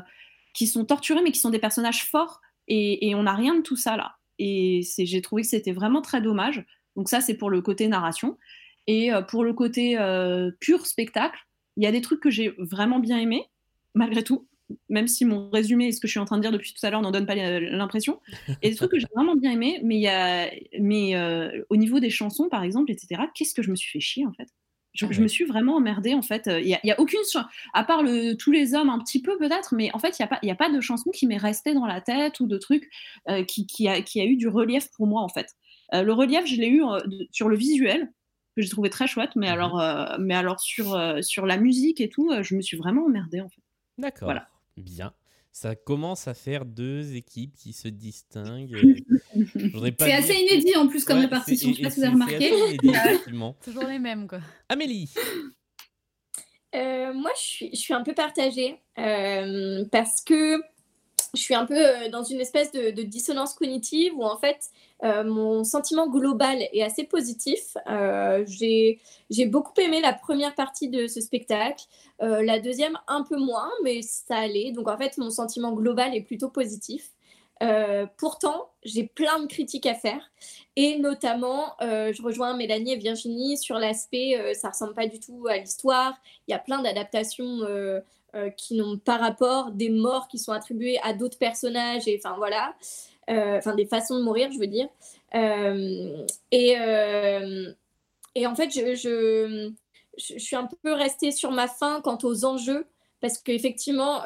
qui 0.53 0.67
sont 0.67 0.85
torturés, 0.85 1.21
mais 1.23 1.31
qui 1.31 1.39
sont 1.39 1.49
des 1.49 1.59
personnages 1.59 2.05
forts. 2.05 2.41
Et, 2.67 3.09
et 3.09 3.15
on 3.15 3.23
n'a 3.23 3.33
rien 3.33 3.55
de 3.55 3.61
tout 3.61 3.75
ça 3.75 3.97
là. 3.97 4.15
Et 4.39 4.81
j'ai 4.97 5.21
trouvé 5.21 5.41
que 5.41 5.47
c'était 5.47 5.73
vraiment 5.73 6.01
très 6.01 6.21
dommage. 6.21 6.65
Donc 6.95 7.09
ça, 7.09 7.21
c'est 7.21 7.35
pour 7.35 7.49
le 7.49 7.61
côté 7.61 7.87
narration. 7.87 8.37
Et 8.87 9.11
pour 9.29 9.43
le 9.43 9.53
côté 9.53 9.95
pur 10.59 10.85
spectacle, 10.85 11.39
il 11.77 11.84
y 11.84 11.88
a 11.88 11.92
des 11.92 12.01
trucs 12.01 12.20
que 12.20 12.30
j'ai 12.30 12.53
vraiment 12.58 13.00
bien 13.00 13.18
aimés, 13.18 13.46
malgré 13.94 14.24
tout 14.24 14.48
même 14.89 15.08
si 15.08 15.25
mon 15.25 15.50
résumé 15.50 15.88
et 15.88 15.92
ce 15.92 16.00
que 16.00 16.08
je 16.08 16.12
suis 16.12 16.20
en 16.20 16.25
train 16.25 16.38
de 16.38 16.42
dire 16.42 16.51
depuis 16.51 16.74
tout 16.74 16.86
à 16.86 16.89
l'heure 16.89 17.01
n'en 17.01 17.12
donne 17.12 17.25
pas 17.25 17.36
l'impression. 17.36 18.20
Et 18.62 18.70
des 18.70 18.75
trucs 18.75 18.92
que 18.92 19.00
j'ai 19.00 19.08
vraiment 19.13 19.36
bien 19.36 19.51
aimé, 19.51 19.80
mais, 19.84 20.00
y 20.00 20.08
a, 20.08 20.50
mais 20.80 21.15
euh, 21.15 21.63
au 21.70 21.75
niveau 21.75 22.00
des 22.00 22.10
chansons, 22.10 22.50
par 22.50 22.63
exemple, 22.63 22.92
etc., 22.92 23.24
qu'est-ce 23.34 23.53
que 23.53 23.62
je 23.62 23.72
me 23.72 23.75
suis 23.75 23.92
fait 23.92 24.00
chier, 24.00 24.25
en 24.25 24.34
fait? 24.34 24.50
Je, 24.94 25.22
me 25.22 25.27
suis 25.27 25.46
vraiment 25.46 25.77
emmerdée, 25.77 26.13
en 26.13 26.22
fait. 26.22 26.44
Il 26.46 26.65
n'y 26.65 26.75
a, 26.75 26.80
y 26.84 26.92
a, 26.92 27.00
aucune 27.00 27.20
à 27.74 27.84
part 27.84 28.03
le, 28.03 28.36
tous 28.36 28.51
les 28.51 28.75
hommes, 28.75 28.92
un 28.92 29.00
petit 29.00 29.22
peu 29.22 29.38
peut-être, 29.39 29.74
mais 29.74 29.89
en 29.94 30.00
fait, 30.00 30.20
il 30.20 30.22
n'y 30.22 30.25
a, 30.25 30.27
pas, 30.27 30.39
a 30.48 30.56
pas 30.56 30.70
de 30.70 30.80
chanson 30.82 31.10
qui 31.10 31.25
m'est 31.25 31.38
restée 31.38 31.74
dans 31.74 31.88
la 31.88 32.00
tête 32.00 32.39
ou 32.39 32.48
de 32.48 32.58
trucs 32.60 32.92
euh, 33.27 33.44
qui, 33.44 33.65
qui, 33.65 33.88
a, 33.88 34.03
qui 34.03 34.22
a 34.22 34.25
eu 34.25 34.36
du 34.36 34.48
relief 34.48 34.89
pour 34.96 35.08
moi, 35.08 35.24
en 35.24 35.30
fait. 35.30 35.48
Euh, 35.96 36.03
le 36.03 36.13
relief, 36.13 36.46
je 36.46 36.58
l'ai 36.58 36.70
eu 36.70 36.84
sur 37.32 37.50
le 37.50 37.56
visuel, 37.56 38.12
que 38.55 38.62
j'ai 38.62 38.69
trouvé 38.69 38.89
très 38.89 39.07
chouette, 39.07 39.31
mais 39.36 39.50
mmh 39.50 39.53
alors, 39.53 40.17
mais 40.19 40.36
alors 40.36 40.60
sur, 40.60 41.00
sur 41.22 41.45
la 41.45 41.57
musique 41.57 42.01
et 42.01 42.10
tout, 42.10 42.31
je 42.41 42.55
me 42.55 42.62
suis 42.62 42.77
vraiment 42.77 43.05
emmerdée, 43.05 43.41
en 43.41 43.50
fait. 43.50 43.62
D'accord. 43.98 44.27
Voilà. 44.27 44.48
Bien. 44.77 45.13
Ça 45.51 45.75
commence 45.75 46.27
à 46.27 46.33
faire 46.33 46.65
deux 46.65 47.15
équipes 47.15 47.55
qui 47.55 47.74
se 47.74 47.88
distinguent. 47.88 49.03
c'est 50.00 50.13
assez 50.13 50.33
inédit 50.33 50.75
en 50.75 50.88
plus 50.88 51.05
comme 51.05 51.19
répartition, 51.19 51.69
je 51.69 51.75
sais 51.75 51.83
pas 51.83 51.89
si 51.91 52.00
vous 52.00 52.05
avez 52.05 52.13
remarqué. 52.13 52.51
Toujours 53.63 53.83
les 53.83 54.00
mêmes, 54.00 54.27
quoi. 54.27 54.39
Amélie 54.67 55.13
euh, 56.74 57.13
Moi, 57.13 57.29
je 57.36 57.41
suis, 57.41 57.69
je 57.72 57.79
suis 57.79 57.93
un 57.93 58.01
peu 58.01 58.15
partagée 58.15 58.81
euh, 58.98 59.86
parce 59.91 60.24
que 60.24 60.60
je 61.33 61.41
suis 61.41 61.55
un 61.55 61.65
peu 61.65 61.75
euh, 61.77 62.09
dans 62.09 62.23
une 62.23 62.39
espèce 62.39 62.71
de, 62.71 62.91
dissonance 63.01 63.53
cognitive 63.53 64.13
où 64.15 64.23
en 64.23 64.37
fait 64.37 64.69
euh, 65.03 65.23
mon 65.23 65.63
sentiment 65.63 66.07
global 66.07 66.61
est 66.71 66.83
assez 66.83 67.03
positif. 67.03 67.75
Euh, 67.89 68.45
j'ai 68.47 69.45
beaucoup 69.47 69.73
aimé 69.79 69.99
la 69.99 70.13
première 70.13 70.53
partie 70.55 70.89
de 70.89 71.07
ce 71.07 71.21
spectacle, 71.21 71.85
la 72.19 72.59
deuxième 72.59 72.97
un 73.07 73.23
peu 73.23 73.37
moins, 73.37 73.69
mais 73.83 74.01
ça 74.01 74.37
allait. 74.37 74.71
Donc 74.71 74.87
en 74.87 74.97
fait 74.97 75.17
mon 75.17 75.29
sentiment 75.29 75.73
global 75.73 76.15
est 76.15 76.21
plutôt 76.21 76.49
positif. 76.49 77.11
pourtant, 78.17 78.71
j'ai 78.83 79.07
plein 79.07 79.39
de 79.39 79.47
critiques 79.47 79.85
à 79.85 79.95
faire. 79.95 80.21
Et 80.75 80.99
notamment, 80.99 81.75
je 81.81 82.21
rejoins 82.21 82.55
Mélanie 82.55 82.93
et 82.93 82.97
Virginie 82.97 83.57
sur 83.57 83.77
l'aspect, 83.77 84.53
ça 84.53 84.69
ressemble 84.69 84.93
pas 84.93 85.07
du 85.07 85.19
tout 85.19 85.47
à 85.49 85.57
l'histoire. 85.57 86.13
Il 86.47 86.51
y 86.51 86.53
a 86.53 86.59
plein 86.59 86.81
d'adaptations 86.81 87.59
euh, 88.35 88.49
qui 88.49 88.73
n'ont 88.73 88.97
pas 88.97 89.17
rapport, 89.17 89.69
des 89.69 89.89
morts 89.89 90.27
qui 90.27 90.39
sont 90.39 90.53
attribuées 90.53 90.97
à 91.03 91.13
d'autres 91.13 91.37
personnages, 91.37 92.07
et 92.07 92.19
enfin 92.19 92.35
voilà, 92.35 92.73
euh, 93.29 93.59
enfin 93.59 93.75
des 93.75 93.85
façons 93.85 94.17
de 94.17 94.23
mourir, 94.23 94.51
je 94.51 94.57
veux 94.57 94.65
dire. 94.65 94.87
Euh, 95.35 96.25
et, 96.51 96.75
et 98.33 98.47
en 98.47 98.55
fait, 98.55 98.71
je, 98.71 98.95
je, 98.95 99.71
je, 100.17 100.39
suis 100.39 100.55
un 100.55 100.67
peu 100.81 100.93
restée 100.93 101.31
sur 101.31 101.51
ma 101.51 101.67
faim 101.67 102.01
quant 102.03 102.17
aux 102.23 102.43
enjeux, 102.43 102.87
parce 103.21 103.37
qu'effectivement, 103.37 104.23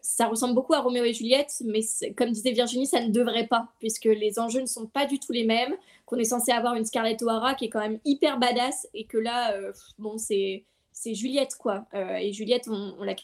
ça 0.00 0.26
ressemble 0.26 0.56
beaucoup 0.56 0.74
à 0.74 0.80
Roméo 0.80 1.04
et 1.04 1.12
Juliette, 1.12 1.62
mais 1.64 1.82
comme 2.16 2.32
disait 2.32 2.50
Virginie, 2.50 2.88
ça 2.88 3.00
ne 3.00 3.12
devrait 3.12 3.46
pas, 3.46 3.68
puisque 3.78 4.06
les 4.06 4.40
enjeux 4.40 4.62
ne 4.62 4.66
sont 4.66 4.86
pas 4.86 5.06
du 5.06 5.20
tout 5.20 5.30
les 5.30 5.44
mêmes, 5.44 5.76
qu'on 6.06 6.16
est 6.16 6.24
censé 6.24 6.50
avoir 6.50 6.74
une 6.74 6.84
Scarlett 6.84 7.22
O'Hara 7.22 7.54
qui 7.54 7.66
est 7.66 7.70
quand 7.70 7.78
même 7.78 8.00
hyper 8.04 8.40
badass, 8.40 8.88
et 8.94 9.04
que 9.06 9.18
là, 9.18 9.54
bon, 9.98 10.18
c'est 10.18 10.64
c'est 10.92 11.14
Juliette, 11.14 11.56
quoi. 11.58 11.86
Euh, 11.94 12.16
et 12.16 12.32
Juliette, 12.32 12.68
on, 12.68 12.94
on 12.98 13.04
la 13.04 13.14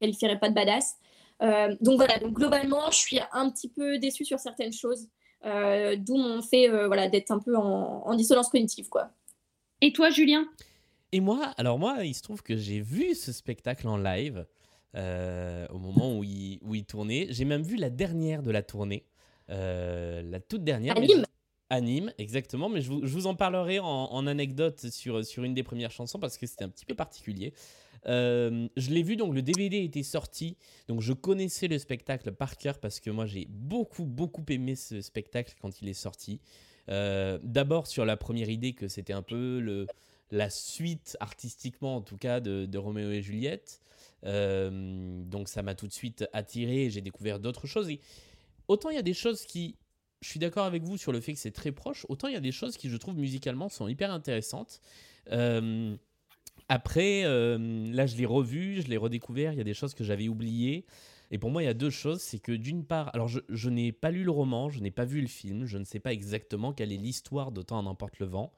qualifierait 0.00 0.38
pas 0.38 0.48
de 0.48 0.54
badass. 0.54 0.96
Euh, 1.42 1.76
donc 1.80 1.96
voilà, 1.96 2.18
donc 2.18 2.34
globalement, 2.34 2.90
je 2.90 2.96
suis 2.96 3.20
un 3.32 3.50
petit 3.50 3.68
peu 3.68 3.98
déçue 3.98 4.24
sur 4.24 4.38
certaines 4.38 4.72
choses, 4.72 5.08
euh, 5.46 5.96
d'où 5.98 6.16
mon 6.16 6.42
fait 6.42 6.68
voilà, 6.86 7.08
d'être 7.08 7.30
un 7.30 7.38
peu 7.38 7.56
en, 7.56 8.14
dissonance 8.14 8.48
cognitive, 8.48 8.88
quoi. 8.88 9.10
Et 9.80 9.92
toi, 9.92 10.10
Julien? 10.10 10.46
Et 11.12 11.20
moi, 11.20 11.52
alors 11.56 11.78
moi, 11.78 12.04
il 12.04 12.14
se 12.14 12.22
trouve 12.22 12.42
que 12.42 12.56
j'ai 12.56 12.80
vu 12.80 13.14
ce 13.14 13.32
spectacle 13.32 13.88
en 13.88 13.96
live 13.96 14.46
au 14.94 15.78
moment 15.78 16.18
où 16.18 16.24
il, 16.24 16.58
où 16.62 16.74
il 16.74 16.84
tournait. 16.84 17.28
J'ai 17.30 17.44
même 17.44 17.62
vu 17.62 17.76
la 17.76 17.90
dernière 17.90 18.42
de 18.42 18.50
la 18.50 18.62
tournée, 18.62 19.06
la 19.48 20.40
toute 20.40 20.62
dernière. 20.62 20.94
Anime, 21.70 22.12
exactement, 22.18 22.68
mais 22.68 22.80
je 22.80 22.90
vous, 22.90 23.26
en 23.26 23.36
parlerai 23.36 23.78
en, 23.78 24.26
anecdote 24.26 24.90
sur, 24.90 25.24
sur 25.24 25.44
une 25.44 25.54
des 25.54 25.62
premières 25.62 25.92
chansons 25.92 26.18
parce 26.18 26.36
que 26.36 26.46
c'était 26.46 26.64
un 26.64 26.68
petit 26.68 26.84
peu 26.84 26.94
particulier. 26.94 27.54
Euh, 28.06 28.68
je 28.76 28.90
l'ai 28.90 29.02
vu, 29.02 29.16
donc 29.16 29.34
le 29.34 29.42
DVD 29.42 29.78
était 29.84 30.02
sorti, 30.02 30.56
donc 30.88 31.00
je 31.00 31.12
connaissais 31.12 31.68
le 31.68 31.78
spectacle 31.78 32.32
par 32.32 32.56
cœur 32.56 32.78
parce 32.78 32.98
que 32.98 33.10
moi 33.10 33.26
j'ai 33.26 33.46
beaucoup, 33.48 34.04
beaucoup 34.04 34.44
aimé 34.48 34.74
ce 34.74 35.00
spectacle 35.00 35.54
quand 35.60 35.80
il 35.82 35.88
est 35.88 35.94
sorti. 35.94 36.40
Euh, 36.88 37.38
d'abord 37.42 37.86
sur 37.86 38.04
la 38.04 38.16
première 38.16 38.48
idée 38.48 38.72
que 38.72 38.88
c'était 38.88 39.12
un 39.12 39.22
peu 39.22 39.60
le, 39.60 39.86
la 40.30 40.50
suite 40.50 41.16
artistiquement 41.20 41.96
en 41.96 42.00
tout 42.00 42.16
cas 42.16 42.40
de, 42.40 42.66
de 42.66 42.78
Roméo 42.78 43.10
et 43.10 43.22
Juliette. 43.22 43.80
Euh, 44.24 45.22
donc 45.24 45.48
ça 45.48 45.62
m'a 45.62 45.74
tout 45.74 45.86
de 45.86 45.92
suite 45.92 46.26
attiré, 46.32 46.90
j'ai 46.90 47.00
découvert 47.00 47.38
d'autres 47.38 47.66
choses. 47.66 47.90
Et 47.90 48.00
autant 48.68 48.90
il 48.90 48.96
y 48.96 48.98
a 48.98 49.02
des 49.02 49.14
choses 49.14 49.44
qui 49.44 49.76
je 50.20 50.28
suis 50.28 50.38
d'accord 50.38 50.66
avec 50.66 50.82
vous 50.82 50.96
sur 50.96 51.12
le 51.12 51.20
fait 51.20 51.32
que 51.32 51.38
c'est 51.38 51.50
très 51.50 51.72
proche. 51.72 52.04
Autant 52.08 52.28
il 52.28 52.34
y 52.34 52.36
a 52.36 52.40
des 52.40 52.52
choses 52.52 52.76
qui, 52.76 52.88
je 52.88 52.96
trouve, 52.96 53.16
musicalement, 53.16 53.68
sont 53.68 53.88
hyper 53.88 54.10
intéressantes. 54.10 54.80
Euh, 55.30 55.96
après, 56.68 57.24
euh, 57.24 57.58
là, 57.92 58.06
je 58.06 58.16
l'ai 58.16 58.26
revu, 58.26 58.82
je 58.82 58.88
l'ai 58.88 58.96
redécouvert. 58.96 59.52
Il 59.52 59.58
y 59.58 59.60
a 59.60 59.64
des 59.64 59.74
choses 59.74 59.94
que 59.94 60.04
j'avais 60.04 60.28
oubliées. 60.28 60.84
Et 61.30 61.38
pour 61.38 61.50
moi, 61.50 61.62
il 61.62 61.66
y 61.66 61.68
a 61.68 61.74
deux 61.74 61.90
choses. 61.90 62.20
C'est 62.20 62.38
que 62.38 62.52
d'une 62.52 62.84
part, 62.84 63.10
alors 63.14 63.28
je, 63.28 63.68
n'ai 63.70 63.92
pas 63.92 64.10
lu 64.10 64.24
le 64.24 64.30
roman, 64.30 64.68
je 64.68 64.80
n'ai 64.80 64.90
pas 64.90 65.04
vu 65.04 65.20
le 65.20 65.26
film, 65.26 65.64
je 65.64 65.78
ne 65.78 65.84
sais 65.84 66.00
pas 66.00 66.12
exactement 66.12 66.72
quelle 66.72 66.92
est 66.92 66.96
l'histoire 66.96 67.50
d'Autant 67.50 67.78
en 67.78 67.86
emporte 67.86 68.18
le 68.18 68.26
vent. 68.26 68.52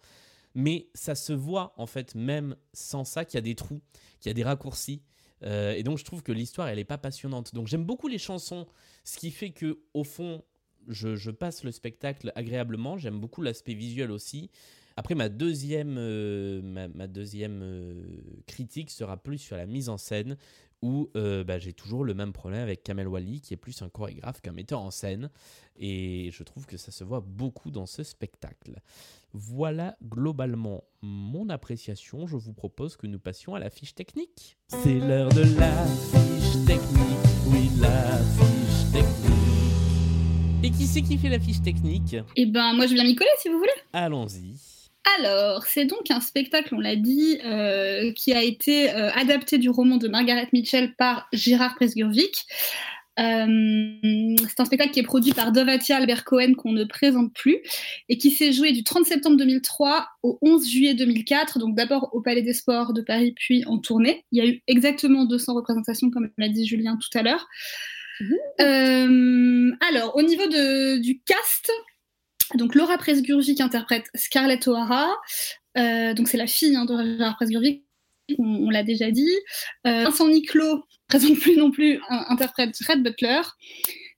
Mais 0.54 0.88
ça 0.94 1.14
se 1.14 1.32
voit, 1.32 1.72
en 1.78 1.86
fait, 1.86 2.14
même 2.14 2.56
sans 2.74 3.04
ça, 3.04 3.24
qu'il 3.24 3.36
y 3.36 3.38
a 3.38 3.42
des 3.42 3.54
trous, 3.54 3.80
qu'il 4.20 4.28
y 4.28 4.32
a 4.32 4.34
des 4.34 4.42
raccourcis. 4.42 5.02
Euh, 5.44 5.72
et 5.72 5.82
donc, 5.82 5.98
je 5.98 6.04
trouve 6.04 6.22
que 6.22 6.32
l'histoire, 6.32 6.68
elle 6.68 6.76
n'est 6.76 6.84
pas 6.84 6.98
passionnante. 6.98 7.54
Donc, 7.54 7.66
j'aime 7.66 7.84
beaucoup 7.84 8.08
les 8.08 8.18
chansons, 8.18 8.66
ce 9.04 9.18
qui 9.18 9.30
fait 9.30 9.50
que, 9.50 9.78
au 9.94 10.04
fond, 10.04 10.44
je, 10.88 11.30
passe 11.30 11.64
le 11.64 11.72
spectacle 11.72 12.32
agréablement. 12.34 12.98
J'aime 12.98 13.20
beaucoup 13.20 13.42
l'aspect 13.42 13.74
visuel 13.74 14.10
aussi. 14.10 14.50
Après, 14.96 15.14
ma 15.14 15.28
deuxième, 15.28 15.96
euh, 15.98 16.60
euh, 16.64 18.02
critique 18.46 18.90
sera 18.90 19.16
plus 19.16 19.38
sur 19.38 19.56
la 19.56 19.66
mise 19.66 19.88
en 19.88 19.96
scène, 19.96 20.36
où 20.82 21.08
euh, 21.16 21.44
bah, 21.44 21.58
j'ai 21.58 21.72
toujours 21.72 22.04
le 22.04 22.12
même 22.12 22.32
problème 22.32 22.60
avec 22.60 22.82
Kamel 22.82 23.08
Wally, 23.08 23.40
qui 23.40 23.54
est 23.54 23.56
plus 23.56 23.80
un 23.82 23.88
chorégraphe 23.88 24.40
qu'un 24.40 24.52
metteur 24.52 24.80
en 24.80 24.90
scène. 24.90 25.30
Et 25.76 26.30
je 26.32 26.42
trouve 26.42 26.66
que 26.66 26.76
ça 26.76 26.90
se 26.90 27.04
voit 27.04 27.20
beaucoup 27.20 27.70
dans 27.70 27.86
ce 27.86 28.02
spectacle. 28.02 28.80
Voilà 29.32 29.96
globalement 30.02 30.84
mon 31.00 31.48
appréciation. 31.48 32.26
Je 32.26 32.36
vous 32.36 32.52
propose 32.52 32.96
que 32.96 33.06
nous 33.06 33.20
passions 33.20 33.54
à 33.54 33.60
la 33.60 33.70
fiche 33.70 33.94
technique. 33.94 34.58
C'est 34.68 34.98
l'heure 34.98 35.30
de 35.30 35.58
la 35.58 35.86
fiche 35.86 36.66
technique. 36.66 37.22
Oui, 37.46 37.70
la 37.80 38.18
fiche 38.18 38.92
technique. 38.92 39.41
Et 40.64 40.70
qui 40.70 40.86
c'est 40.86 41.02
qui 41.02 41.18
fait 41.18 41.28
la 41.28 41.40
fiche 41.40 41.60
technique 41.60 42.14
Et 42.36 42.46
ben, 42.46 42.72
moi, 42.74 42.86
je 42.86 42.94
viens 42.94 43.02
m'y 43.02 43.16
coller 43.16 43.30
si 43.38 43.48
vous 43.48 43.58
voulez. 43.58 43.70
Allons-y. 43.92 44.54
Alors, 45.18 45.64
c'est 45.64 45.86
donc 45.86 46.08
un 46.10 46.20
spectacle, 46.20 46.76
on 46.76 46.78
l'a 46.78 46.94
dit, 46.94 47.38
euh, 47.44 48.12
qui 48.12 48.32
a 48.32 48.44
été 48.44 48.90
euh, 48.90 49.10
adapté 49.10 49.58
du 49.58 49.70
roman 49.70 49.96
de 49.96 50.06
Margaret 50.06 50.48
Mitchell 50.52 50.94
par 50.94 51.26
Gérard 51.32 51.74
Presgurvic. 51.74 52.46
Euh, 53.18 54.36
c'est 54.48 54.60
un 54.60 54.64
spectacle 54.64 54.92
qui 54.92 55.00
est 55.00 55.04
produit 55.04 55.32
par 55.32 55.50
Dovatia 55.50 55.96
Albert 55.96 56.24
Cohen 56.24 56.54
qu'on 56.54 56.72
ne 56.72 56.84
présente 56.84 57.34
plus 57.34 57.58
et 58.08 58.16
qui 58.16 58.30
s'est 58.30 58.52
joué 58.52 58.70
du 58.70 58.84
30 58.84 59.04
septembre 59.04 59.36
2003 59.36 60.06
au 60.22 60.38
11 60.42 60.66
juillet 60.66 60.94
2004, 60.94 61.58
donc 61.58 61.74
d'abord 61.74 62.08
au 62.14 62.22
Palais 62.22 62.40
des 62.40 62.54
Sports 62.54 62.92
de 62.94 63.02
Paris 63.02 63.34
puis 63.36 63.64
en 63.66 63.78
tournée. 63.78 64.24
Il 64.30 64.38
y 64.38 64.46
a 64.46 64.48
eu 64.48 64.62
exactement 64.66 65.24
200 65.24 65.54
représentations 65.54 66.10
comme 66.10 66.30
l'a 66.38 66.48
dit 66.48 66.66
Julien 66.66 66.96
tout 66.96 67.18
à 67.18 67.22
l'heure. 67.22 67.48
Euh, 68.60 69.70
alors, 69.80 70.16
au 70.16 70.22
niveau 70.22 70.46
de, 70.46 70.98
du 70.98 71.20
cast, 71.22 71.70
donc 72.54 72.74
Laura 72.74 72.98
Presgurvic 72.98 73.60
interprète 73.60 74.06
Scarlett 74.14 74.66
O'Hara, 74.68 75.10
euh, 75.78 76.14
donc 76.14 76.28
c'est 76.28 76.36
la 76.36 76.46
fille 76.46 76.76
hein, 76.76 76.84
de 76.84 77.16
Gérard 77.16 77.36
Presgurvic, 77.36 77.84
on, 78.38 78.66
on 78.66 78.70
l'a 78.70 78.82
déjà 78.82 79.10
dit. 79.10 79.30
Euh, 79.86 80.04
Vincent 80.04 80.28
Niclot 80.28 80.84
présente 81.08 81.38
plus 81.38 81.56
non 81.56 81.70
plus, 81.70 81.98
un- 82.08 82.24
interprète 82.28 82.76
Fred 82.82 83.02
Butler. 83.02 83.40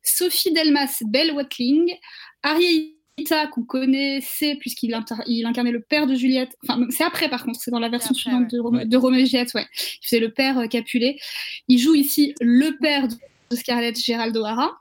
Sophie 0.03 0.53
Delmas, 0.53 0.99
Belle 1.07 1.33
Watling. 1.33 1.95
Arietta, 2.43 3.47
qu'on 3.47 3.63
connaissait 3.65 4.57
puisqu'il 4.61 4.95
il 5.27 5.47
incarnait 5.47 5.71
le 5.73 5.81
père 5.81 6.07
de 6.07 6.15
Juliette. 6.15 6.51
Enfin, 6.63 6.85
c'est 6.91 7.05
après 7.05 7.31
par 7.31 7.45
contre, 7.45 7.59
c'est 7.61 7.71
dans 7.71 7.79
la 7.79 7.89
version 7.89 8.11
après, 8.11 8.21
suivante 8.21 8.43
ouais. 8.43 8.49
de, 8.53 8.61
Rome- 8.61 8.77
Ouais. 8.77 8.85
de 8.85 8.97
Roméo 8.99 9.21
et 9.21 9.27
Juliette, 9.27 9.55
ouais. 9.55 9.67
Il 10.03 10.05
faisait 10.07 10.21
le 10.21 10.31
père 10.33 10.59
euh, 10.59 10.67
Capulet. 10.67 11.17
Il 11.69 11.79
joue 11.79 11.95
ici 11.95 12.35
le 12.43 12.77
père 12.81 13.09
de 13.09 13.15
de 13.51 13.57
Scarlett 13.57 13.99
Gérald 13.99 14.37
O'Hara. 14.37 14.77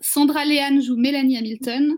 Sandra 0.00 0.44
Léane 0.44 0.82
joue 0.82 0.96
Mélanie 0.96 1.38
Hamilton. 1.38 1.94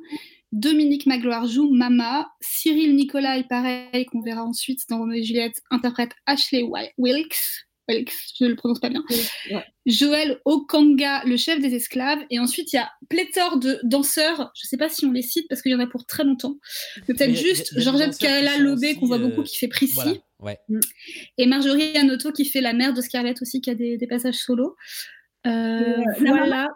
Dominique 0.52 1.06
Magloire 1.06 1.46
joue 1.46 1.72
Mama. 1.72 2.28
Cyril 2.40 2.94
Nicolai, 2.94 3.44
pareil, 3.48 4.06
qu'on 4.06 4.22
verra 4.22 4.44
ensuite 4.44 4.80
dans 4.88 4.98
Roméo 4.98 5.20
et 5.20 5.24
Juliette, 5.24 5.60
interprète 5.70 6.12
Ashley 6.26 6.62
Wi- 6.62 6.90
Wilkes. 6.98 7.64
Wilkes, 7.88 8.14
je 8.38 8.44
ne 8.44 8.48
le 8.50 8.56
prononce 8.56 8.80
pas 8.80 8.88
bien. 8.88 9.04
Ouais. 9.52 9.64
Joël 9.86 10.40
Okanga, 10.44 11.22
le 11.24 11.36
chef 11.36 11.60
des 11.60 11.72
esclaves. 11.74 12.18
Et 12.30 12.40
ensuite, 12.40 12.72
il 12.72 12.76
y 12.76 12.78
a 12.80 12.90
pléthore 13.08 13.58
de 13.58 13.78
danseurs. 13.84 14.50
Je 14.56 14.66
ne 14.66 14.68
sais 14.68 14.76
pas 14.76 14.88
si 14.88 15.04
on 15.06 15.12
les 15.12 15.22
cite 15.22 15.46
parce 15.48 15.62
qu'il 15.62 15.70
y 15.70 15.74
en 15.74 15.78
a 15.80 15.86
pour 15.86 16.04
très 16.04 16.24
longtemps. 16.24 16.56
Mais 17.06 17.14
peut-être 17.14 17.30
Il 17.30 17.36
y 17.36 17.38
a- 17.38 17.42
juste 17.42 17.72
y 17.72 17.78
a 17.78 17.80
Georgette 17.82 18.18
Kaela 18.18 18.58
Lobé, 18.58 18.96
qu'on 18.96 19.06
voit 19.06 19.18
euh, 19.18 19.28
beaucoup, 19.28 19.44
qui 19.44 19.56
fait 19.56 19.68
Prissy. 19.68 19.94
Voilà, 19.94 20.18
ouais. 20.40 20.58
Et 21.38 21.46
Marjorie 21.46 21.96
Anoto 21.96 22.32
qui 22.32 22.44
fait 22.44 22.60
la 22.60 22.72
mère 22.72 22.92
de 22.92 23.00
Scarlett 23.00 23.40
aussi, 23.40 23.60
qui 23.60 23.70
a 23.70 23.76
des, 23.76 23.96
des 23.98 24.06
passages 24.08 24.34
solo. 24.34 24.74
Euh, 25.46 26.04
la 26.20 26.30
voilà. 26.30 26.68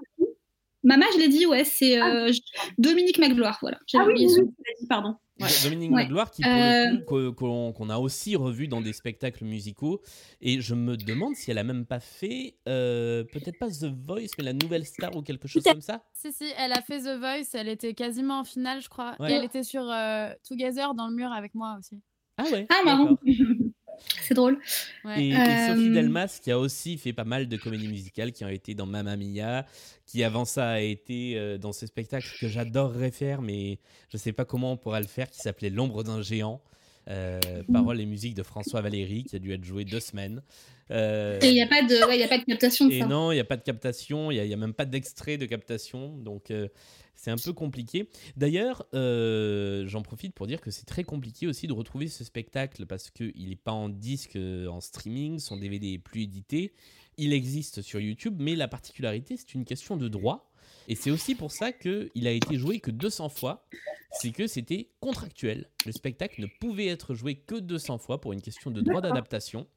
Mama, 0.83 1.05
je 1.13 1.19
l'ai 1.19 1.29
dit, 1.29 1.45
ouais, 1.47 1.65
c'est 1.65 2.01
euh, 2.01 2.33
Dominique 2.79 3.19
Magloire, 3.19 3.59
voilà. 3.61 3.79
Ah 3.95 4.05
oui, 4.07 4.27
dit, 4.27 4.87
pardon. 4.89 5.17
Ouais. 5.39 5.49
Dominique 5.65 5.91
Ouais. 5.91 6.03
Magloire, 6.03 6.31
qui 6.31 6.43
Euh, 6.45 7.33
qu'on 7.33 7.91
a 7.91 7.99
aussi 7.99 8.37
revu 8.37 8.69
dans 8.69 8.81
des 8.81 8.93
spectacles 8.93 9.45
musicaux. 9.45 10.03
Et 10.41 10.61
je 10.61 10.75
me 10.75 10.97
demande 10.97 11.35
si 11.35 11.51
elle 11.51 11.59
a 11.59 11.65
même 11.65 11.87
pas 11.87 12.01
fait, 12.01 12.57
euh, 12.69 13.25
peut-être 13.25 13.59
pas 13.59 13.69
The 13.69 13.87
Voice, 14.07 14.29
mais 14.39 14.45
la 14.45 14.53
nouvelle 14.53 14.85
star 14.87 15.15
ou 15.17 15.23
quelque 15.23 15.49
chose 15.49 15.63
comme 15.65 15.81
ça. 15.81 16.03
Si, 16.15 16.33
si, 16.33 16.45
elle 16.59 16.73
a 16.73 16.83
fait 16.83 17.01
The 17.01 17.19
Voice, 17.19 17.55
elle 17.55 17.69
était 17.69 17.95
quasiment 17.95 18.41
en 18.41 18.45
finale, 18.45 18.81
je 18.81 18.89
crois. 18.89 19.17
Ouais. 19.19 19.31
Et 19.33 19.35
elle 19.35 19.45
était 19.45 19.63
sur 19.63 19.83
euh, 19.91 20.31
Together 20.47 20.95
dans 20.95 21.09
le 21.09 21.15
mur 21.15 21.33
avec 21.33 21.55
moi 21.55 21.77
aussi. 21.79 22.01
Ah 22.37 22.45
ouais. 22.53 22.67
Ah, 22.71 22.83
marrant. 22.85 23.17
c'est 24.23 24.35
drôle. 24.35 24.59
Ouais. 25.05 25.23
Et, 25.23 25.29
et 25.31 25.37
Euh, 25.37 25.69
Sophie 25.69 25.91
Delmas, 25.91 26.39
qui 26.43 26.51
a 26.51 26.59
aussi 26.59 26.99
fait 26.99 27.13
pas 27.13 27.25
mal 27.25 27.49
de 27.49 27.57
comédies 27.57 27.89
musicales, 27.89 28.33
qui 28.33 28.45
ont 28.45 28.49
été 28.49 28.75
dans 28.75 28.87
Mamma 28.87 29.17
Mia, 29.17 29.67
qui 30.07 30.25
avant 30.25 30.45
ça 30.45 30.69
a 30.71 30.81
été 30.81 31.37
euh, 31.37 31.59
dans 31.59 31.73
ce 31.73 31.87
spectacle 31.87 32.27
que 32.41 32.49
j'adorerais 32.49 33.11
faire, 33.11 33.43
mais 33.43 33.79
je 34.13 34.17
sais 34.17 34.33
pas 34.33 34.45
comment 34.45 34.73
on 34.73 34.77
pourra 34.77 35.01
le 35.01 35.07
faire, 35.07 35.31
qui 35.31 35.39
s'appelait 35.41 35.71
L'ombre 35.71 36.03
d'un 36.03 36.23
géant. 36.23 36.61
Euh, 37.09 37.41
paroles 37.73 38.01
et 38.01 38.07
musique 38.07 38.35
de 38.35 38.43
François 38.43 38.83
Valéry, 38.83 39.25
qui 39.25 39.35
a 39.35 39.39
dû 39.39 39.53
être 39.53 39.65
joué 39.65 39.85
deux 39.85 40.01
semaines. 40.01 40.43
Euh, 40.91 41.39
Et 41.41 41.49
il 41.49 41.55
n'y 41.55 41.63
a, 41.63 41.67
pas 41.67 41.83
de- 41.83 42.07
ouais, 42.09 42.23
a 42.23 42.29
pas 42.29 42.39
de 42.39 42.45
captation 42.45 42.87
de 42.87 42.93
et 42.93 42.99
ça. 43.01 43.07
non, 43.07 43.33
il 43.33 43.37
n'y 43.37 43.41
a 43.41 43.45
pas 43.45 43.57
de 43.57 43.63
captation, 43.63 44.31
il 44.31 44.41
n'y 44.47 44.53
a, 44.53 44.57
même 44.57 44.75
pas 44.75 44.85
d'extrait 44.85 45.39
de 45.39 45.47
captation, 45.47 46.17
donc 46.19 46.51
euh, 46.51 46.69
c'est 47.15 47.31
un 47.31 47.37
peu 47.37 47.53
compliqué. 47.53 48.09
D'ailleurs, 48.37 48.87
euh, 48.95 49.87
j'en 49.87 50.03
profite 50.03 50.35
pour 50.35 50.47
dire 50.47 50.61
que 50.61 50.71
c'est 50.71 50.87
très 50.87 51.05
compliqué 51.05 51.47
aussi 51.47 51.67
de 51.67 51.73
retrouver 51.73 52.09
ce 52.09 52.23
spectacle 52.25 52.87
parce 52.87 53.11
qu'il 53.11 53.49
n'est 53.49 53.57
pas 53.57 53.73
en 53.73 53.89
disque, 53.89 54.37
en 54.37 54.81
streaming, 54.81 55.39
son 55.39 55.57
DVD 55.57 55.95
est 55.95 55.99
plus 55.99 56.23
édité. 56.23 56.75
Il 57.19 57.33
existe 57.33 57.83
sur 57.83 58.01
YouTube, 58.01 58.37
mais 58.39 58.57
la 58.57 58.69
particularité, 58.69 59.37
c'est 59.37 59.55
une 59.55 59.65
question 59.65 59.97
de 59.97 60.09
droit. 60.09 60.50
Et 60.91 60.97
c'est 60.97 61.11
aussi 61.13 61.35
pour 61.37 61.53
ça 61.53 61.71
qu'il 61.73 62.27
a 62.27 62.33
été 62.33 62.57
joué 62.59 62.81
que 62.81 62.91
200 62.91 63.29
fois. 63.29 63.65
C'est 64.11 64.33
que 64.33 64.49
c'était 64.49 64.91
contractuel. 64.99 65.71
Le 65.87 65.93
spectacle 65.93 66.41
ne 66.43 66.47
pouvait 66.61 66.89
être 66.89 67.15
joué 67.15 67.37
que 67.37 67.55
200 67.55 67.99
fois 67.99 68.21
pour 68.21 68.33
une 68.33 68.43
question 68.43 68.73
de 68.73 68.81
droit 68.81 69.01
d'adaptation. 69.01 69.69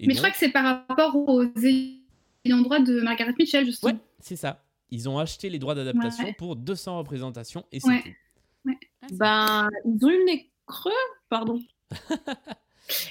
Mais 0.00 0.14
je 0.14 0.18
crois 0.18 0.30
que 0.30 0.38
c'est 0.38 0.48
par 0.50 0.86
rapport 0.88 1.14
aux 1.14 1.42
ayants 1.62 2.62
droit 2.62 2.80
de 2.80 3.00
Margaret 3.02 3.34
Mitchell, 3.38 3.66
justement. 3.66 3.92
Ouais, 3.92 3.98
c'est 4.18 4.36
ça. 4.36 4.64
Ils 4.90 5.08
ont 5.10 5.18
acheté 5.18 5.50
les 5.50 5.58
droits 5.58 5.74
d'adaptation 5.74 6.24
Ouais. 6.24 6.34
pour 6.38 6.56
200 6.56 6.98
représentations 6.98 7.66
et 7.70 7.80
c'est 7.80 7.88
Ouais. 7.88 8.02
tout. 8.02 8.72
Ah, 9.02 9.06
Ben, 9.12 9.68
ils 9.84 10.04
ont 10.06 10.08
eu 10.10 10.18
le 10.18 10.24
nez 10.24 10.50
creux, 10.66 10.90
pardon. 11.28 11.60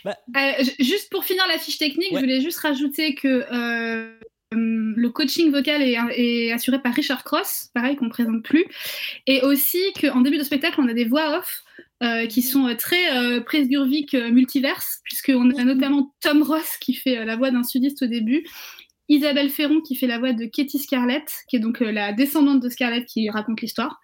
Euh, 0.07 0.51
j- 0.63 0.75
juste 0.79 1.09
pour 1.11 1.25
finir 1.25 1.43
la 1.49 1.57
fiche 1.57 1.77
technique, 1.77 2.11
Ouais. 2.13 2.21
je 2.21 2.25
voulais 2.25 2.39
juste 2.41 2.59
rajouter 2.59 3.13
que 3.13 3.45
euh, 3.51 4.17
le 4.55 5.09
coaching 5.09 5.51
vocal 5.51 5.81
est, 5.81 5.97
est 6.15 6.51
assuré 6.51 6.81
par 6.81 6.93
Richard 6.93 7.23
Cross, 7.23 7.69
pareil 7.73 7.95
qu'on 7.95 8.05
ne 8.05 8.09
présente 8.09 8.43
plus, 8.43 8.65
et 9.27 9.41
aussi 9.41 9.79
qu'en 9.99 10.21
début 10.21 10.37
de 10.37 10.43
spectacle, 10.43 10.79
on 10.79 10.87
a 10.87 10.93
des 10.93 11.05
voix 11.05 11.39
off 11.39 11.63
euh, 12.03 12.25
qui 12.27 12.41
sont 12.41 12.67
euh, 12.67 12.75
très 12.75 13.17
euh, 13.17 13.41
Presgurvic 13.41 14.13
euh, 14.13 14.29
multiverse, 14.31 14.99
puisqu'on 15.03 15.51
a 15.51 15.63
notamment 15.63 16.13
Tom 16.21 16.43
Ross 16.43 16.77
qui 16.79 16.93
fait 16.93 17.19
euh, 17.19 17.25
la 17.25 17.35
voix 17.35 17.51
d'un 17.51 17.63
sudiste 17.63 18.03
au 18.03 18.07
début, 18.07 18.45
Isabelle 19.07 19.49
Ferron 19.49 19.81
qui 19.81 19.95
fait 19.95 20.07
la 20.07 20.19
voix 20.19 20.33
de 20.33 20.45
Katie 20.45 20.79
Scarlett, 20.79 21.31
qui 21.47 21.55
est 21.55 21.59
donc 21.59 21.81
euh, 21.81 21.91
la 21.91 22.11
descendante 22.11 22.61
de 22.61 22.69
Scarlett 22.69 23.05
qui 23.05 23.29
raconte 23.29 23.61
l'histoire. 23.61 24.01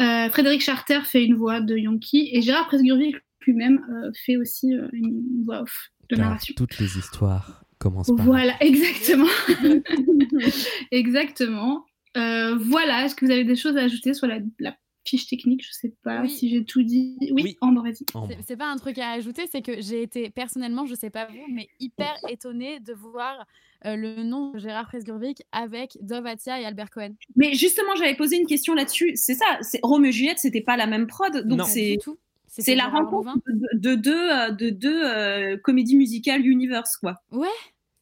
Euh, 0.00 0.30
Frédéric 0.30 0.62
Charter 0.62 1.00
fait 1.04 1.24
une 1.24 1.34
voix 1.34 1.60
de 1.60 1.76
Yankee 1.76 2.30
et 2.32 2.40
Gérard 2.40 2.66
Presgurvic 2.66 3.16
lui-même 3.46 3.84
euh, 3.90 4.10
fait 4.24 4.36
aussi 4.36 4.74
euh, 4.74 4.88
une 4.92 5.42
voix 5.44 5.62
off 5.62 5.90
de 6.08 6.16
narration. 6.16 6.54
toutes 6.56 6.78
les 6.78 6.96
histoires 6.98 7.64
par. 7.90 8.02
Voilà, 8.16 8.54
exactement. 8.60 9.26
exactement. 10.90 11.84
Euh, 12.16 12.56
voilà, 12.56 13.04
est-ce 13.04 13.14
que 13.14 13.24
vous 13.24 13.30
avez 13.30 13.44
des 13.44 13.56
choses 13.56 13.76
à 13.76 13.82
ajouter 13.82 14.14
sur 14.14 14.26
la, 14.26 14.38
la 14.58 14.76
fiche 15.04 15.26
technique? 15.26 15.64
Je 15.66 15.72
sais 15.72 15.94
pas 16.02 16.20
Oui. 16.22 16.30
si 16.30 16.50
j'ai 16.50 16.64
tout 16.64 16.82
dit. 16.82 17.16
Oui, 17.20 17.32
Oui. 17.42 17.56
Ambre, 17.60 17.82
vas-y. 17.82 18.04
Oh, 18.14 18.26
C'est- 18.46 18.56
pas 18.56 18.66
un 18.70 18.76
truc 18.76 18.98
à 18.98 19.10
ajouter, 19.12 19.44
c'est 19.50 19.62
que 19.62 19.80
j'ai 19.80 20.02
été 20.02 20.30
personnellement, 20.30 20.84
je 20.86 20.94
sais 20.94 21.10
pas 21.10 21.26
vous, 21.26 21.52
mais 21.54 21.68
hyper 21.80 22.14
étonnée 22.28 22.80
de 22.80 22.92
voir 22.92 23.46
euh, 23.86 23.96
le 23.96 24.22
nom 24.22 24.52
de 24.52 24.58
Gérard 24.58 24.86
Presgurvic 24.86 25.42
avec 25.52 25.96
Dove 26.02 26.26
Atia 26.26 26.60
et 26.60 26.64
Albert 26.64 26.90
Cohen. 26.90 27.14
Mais 27.34 27.54
justement, 27.54 27.96
j'avais 27.96 28.14
posé 28.14 28.36
une 28.36 28.46
question 28.46 28.74
là-dessus. 28.74 29.12
C'est 29.16 29.34
ça, 29.34 29.44
c'est 29.62 29.80
Roméo 29.82 30.10
et 30.10 30.12
Juliette, 30.12 30.38
c'était 30.38 30.60
pas 30.60 30.76
la 30.76 30.86
même 30.86 31.06
prod, 31.06 31.32
donc 31.34 31.58
Non. 31.58 31.64
Pas 31.64 31.70
c'est 31.70 31.92
du 31.92 31.98
tout. 31.98 32.18
C'était 32.46 32.72
c'est 32.72 32.74
la 32.76 32.88
rencontre 32.88 33.38
de, 33.46 33.78
de 33.78 33.94
deux 33.94 34.30
euh, 34.30 34.50
de 34.50 34.68
deux 34.68 35.02
euh, 35.02 35.56
comédies 35.56 35.96
musicales 35.96 36.46
universe 36.46 36.98
quoi. 36.98 37.14
Ouais, 37.32 37.48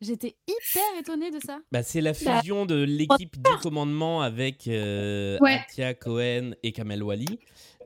j'étais 0.00 0.36
hyper 0.48 0.82
étonnée 1.00 1.30
de 1.30 1.38
ça. 1.44 1.58
Bah, 1.72 1.82
c'est 1.82 2.00
la 2.00 2.14
fusion 2.14 2.66
de 2.66 2.82
l'équipe 2.82 3.36
du 3.36 3.50
commandement 3.62 4.22
avec 4.22 4.66
euh, 4.68 5.38
Ouais. 5.40 5.60
Atia 5.68 5.94
Cohen 5.94 6.52
et 6.62 6.72
Kamel 6.72 7.02
Wally 7.02 7.38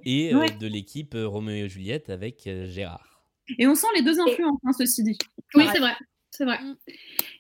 et 0.05 0.33
euh, 0.35 0.39
Ouais. 0.39 0.51
de 0.51 0.67
l'équipe 0.67 1.15
euh, 1.15 1.27
Roméo 1.27 1.67
et 1.67 1.69
Juliette 1.69 2.11
avec 2.11 2.47
euh, 2.47 2.67
Gérard. 2.67 3.23
Et 3.59 3.67
on 3.67 3.75
sent 3.75 3.87
les 3.95 4.03
deux 4.03 4.19
influences, 4.21 4.61
hein, 4.65 4.73
ceci 4.79 5.03
dit. 5.03 5.19
Oui, 5.55 5.65
c'est 5.73 5.79
vrai. 5.81 5.93
C'est 6.31 6.45
vrai. 6.45 6.59
Mm. 6.61 6.77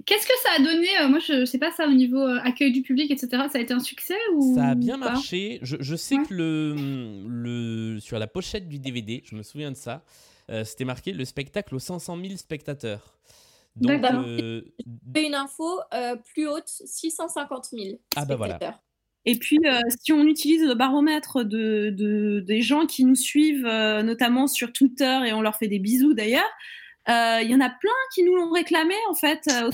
Qu'est-ce 0.06 0.26
que 0.26 0.32
ça 0.44 0.50
a 0.56 0.58
donné 0.62 0.86
euh, 1.00 1.08
Moi, 1.08 1.18
je 1.18 1.44
sais 1.46 1.58
pas 1.58 1.72
ça 1.72 1.86
au 1.88 1.92
niveau 1.92 2.20
euh, 2.20 2.38
accueil 2.44 2.70
du 2.72 2.82
public, 2.82 3.10
etc. 3.10 3.28
Ça 3.50 3.58
a 3.58 3.60
été 3.60 3.72
un 3.74 3.80
succès 3.80 4.14
ou 4.34 4.54
Ça 4.54 4.66
a 4.68 4.74
bien 4.76 4.96
marché. 4.98 5.58
Je, 5.62 5.76
je 5.80 5.96
sais 5.96 6.16
Ouais. 6.16 6.24
que 6.28 6.34
le, 6.34 6.74
le, 7.26 8.00
sur 8.00 8.18
la 8.18 8.26
pochette 8.28 8.68
du 8.68 8.78
DVD, 8.78 9.22
je 9.24 9.34
me 9.34 9.42
souviens 9.42 9.72
de 9.72 9.76
ça, 9.76 10.04
euh, 10.50 10.62
c'était 10.64 10.84
marqué 10.84 11.12
le 11.12 11.24
spectacle 11.24 11.74
aux 11.74 11.78
500 11.80 12.18
000 12.22 12.36
spectateurs. 12.36 13.18
Donc, 13.76 14.04
euh, 14.04 14.60
J'ai 15.14 15.26
une 15.26 15.34
info 15.34 15.80
euh, 15.92 16.16
plus 16.32 16.46
haute, 16.48 16.68
650 16.68 17.66
000 17.72 17.98
Ah 18.16 18.24
bah 18.24 18.36
voilà. 18.36 18.54
spectateurs. 18.56 18.80
Et 19.26 19.36
puis, 19.36 19.58
euh, 19.64 19.80
si 20.02 20.12
on 20.12 20.24
utilise 20.24 20.62
le 20.64 20.74
baromètre 20.74 21.44
de, 21.44 21.90
de- 21.90 22.40
des 22.40 22.60
gens 22.60 22.86
qui 22.86 23.04
nous 23.04 23.14
suivent, 23.14 23.66
euh, 23.66 24.02
notamment 24.02 24.46
sur 24.46 24.72
Twitter, 24.72 25.18
et 25.26 25.32
on 25.32 25.40
leur 25.40 25.56
fait 25.56 25.66
des 25.68 25.78
bisous 25.78 26.12
d'ailleurs, 26.14 26.44
euh, 27.08 27.40
il 27.42 27.50
y 27.50 27.54
en 27.54 27.60
a 27.60 27.70
plein 27.70 27.90
qui 28.14 28.22
nous 28.22 28.34
l'ont 28.36 28.50
réclamé 28.50 28.94
en 29.10 29.14
fait, 29.14 29.40
euh, 29.50 29.70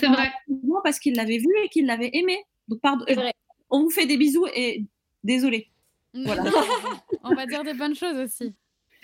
parce 0.85 0.99
qu'ils 1.01 1.15
l'avaient 1.17 1.39
vu 1.39 1.49
et 1.65 1.69
qu'ils 1.69 1.87
l'avaient 1.87 2.11
aimé. 2.13 2.39
Donc, 2.69 2.81
pardon, 2.81 3.05
vrai. 3.09 3.33
on 3.71 3.83
vous 3.83 3.91
fait 3.91 4.07
des 4.07 4.17
bisous 4.17 4.47
et 4.55 4.85
désolé. 5.25 5.69
Voilà. 6.15 6.43
On 7.23 7.35
va 7.35 7.47
dire 7.47 7.63
des 7.63 7.75
bonnes 7.75 7.95
choses 7.95 8.17
aussi. 8.17 8.53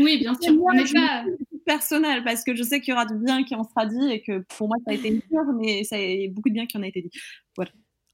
Oui, 0.00 0.18
bien 0.18 0.34
sûr. 0.40 0.52
Moi, 0.54 0.72
On 0.74 0.76
n'est 0.76 0.86
je 0.86 0.92
pas... 0.94 1.24
personnel 1.66 2.24
parce 2.24 2.44
que 2.44 2.54
je 2.54 2.62
sais 2.62 2.80
qu'il 2.80 2.92
y 2.92 2.94
aura 2.94 3.04
du 3.04 3.16
bien 3.18 3.44
qui 3.44 3.54
en 3.54 3.64
sera 3.64 3.84
dit 3.84 4.10
et 4.10 4.22
que 4.22 4.38
pour 4.56 4.68
moi 4.68 4.76
ça 4.86 4.92
a 4.92 4.94
été 4.94 5.08
une 5.08 5.20
mais 5.60 5.84
ça 5.84 5.96
a 5.96 6.28
beaucoup 6.30 6.48
de 6.48 6.54
bien 6.54 6.66
qui 6.66 6.78
en 6.78 6.82
a 6.82 6.86
été 6.86 7.02
dit. 7.02 7.10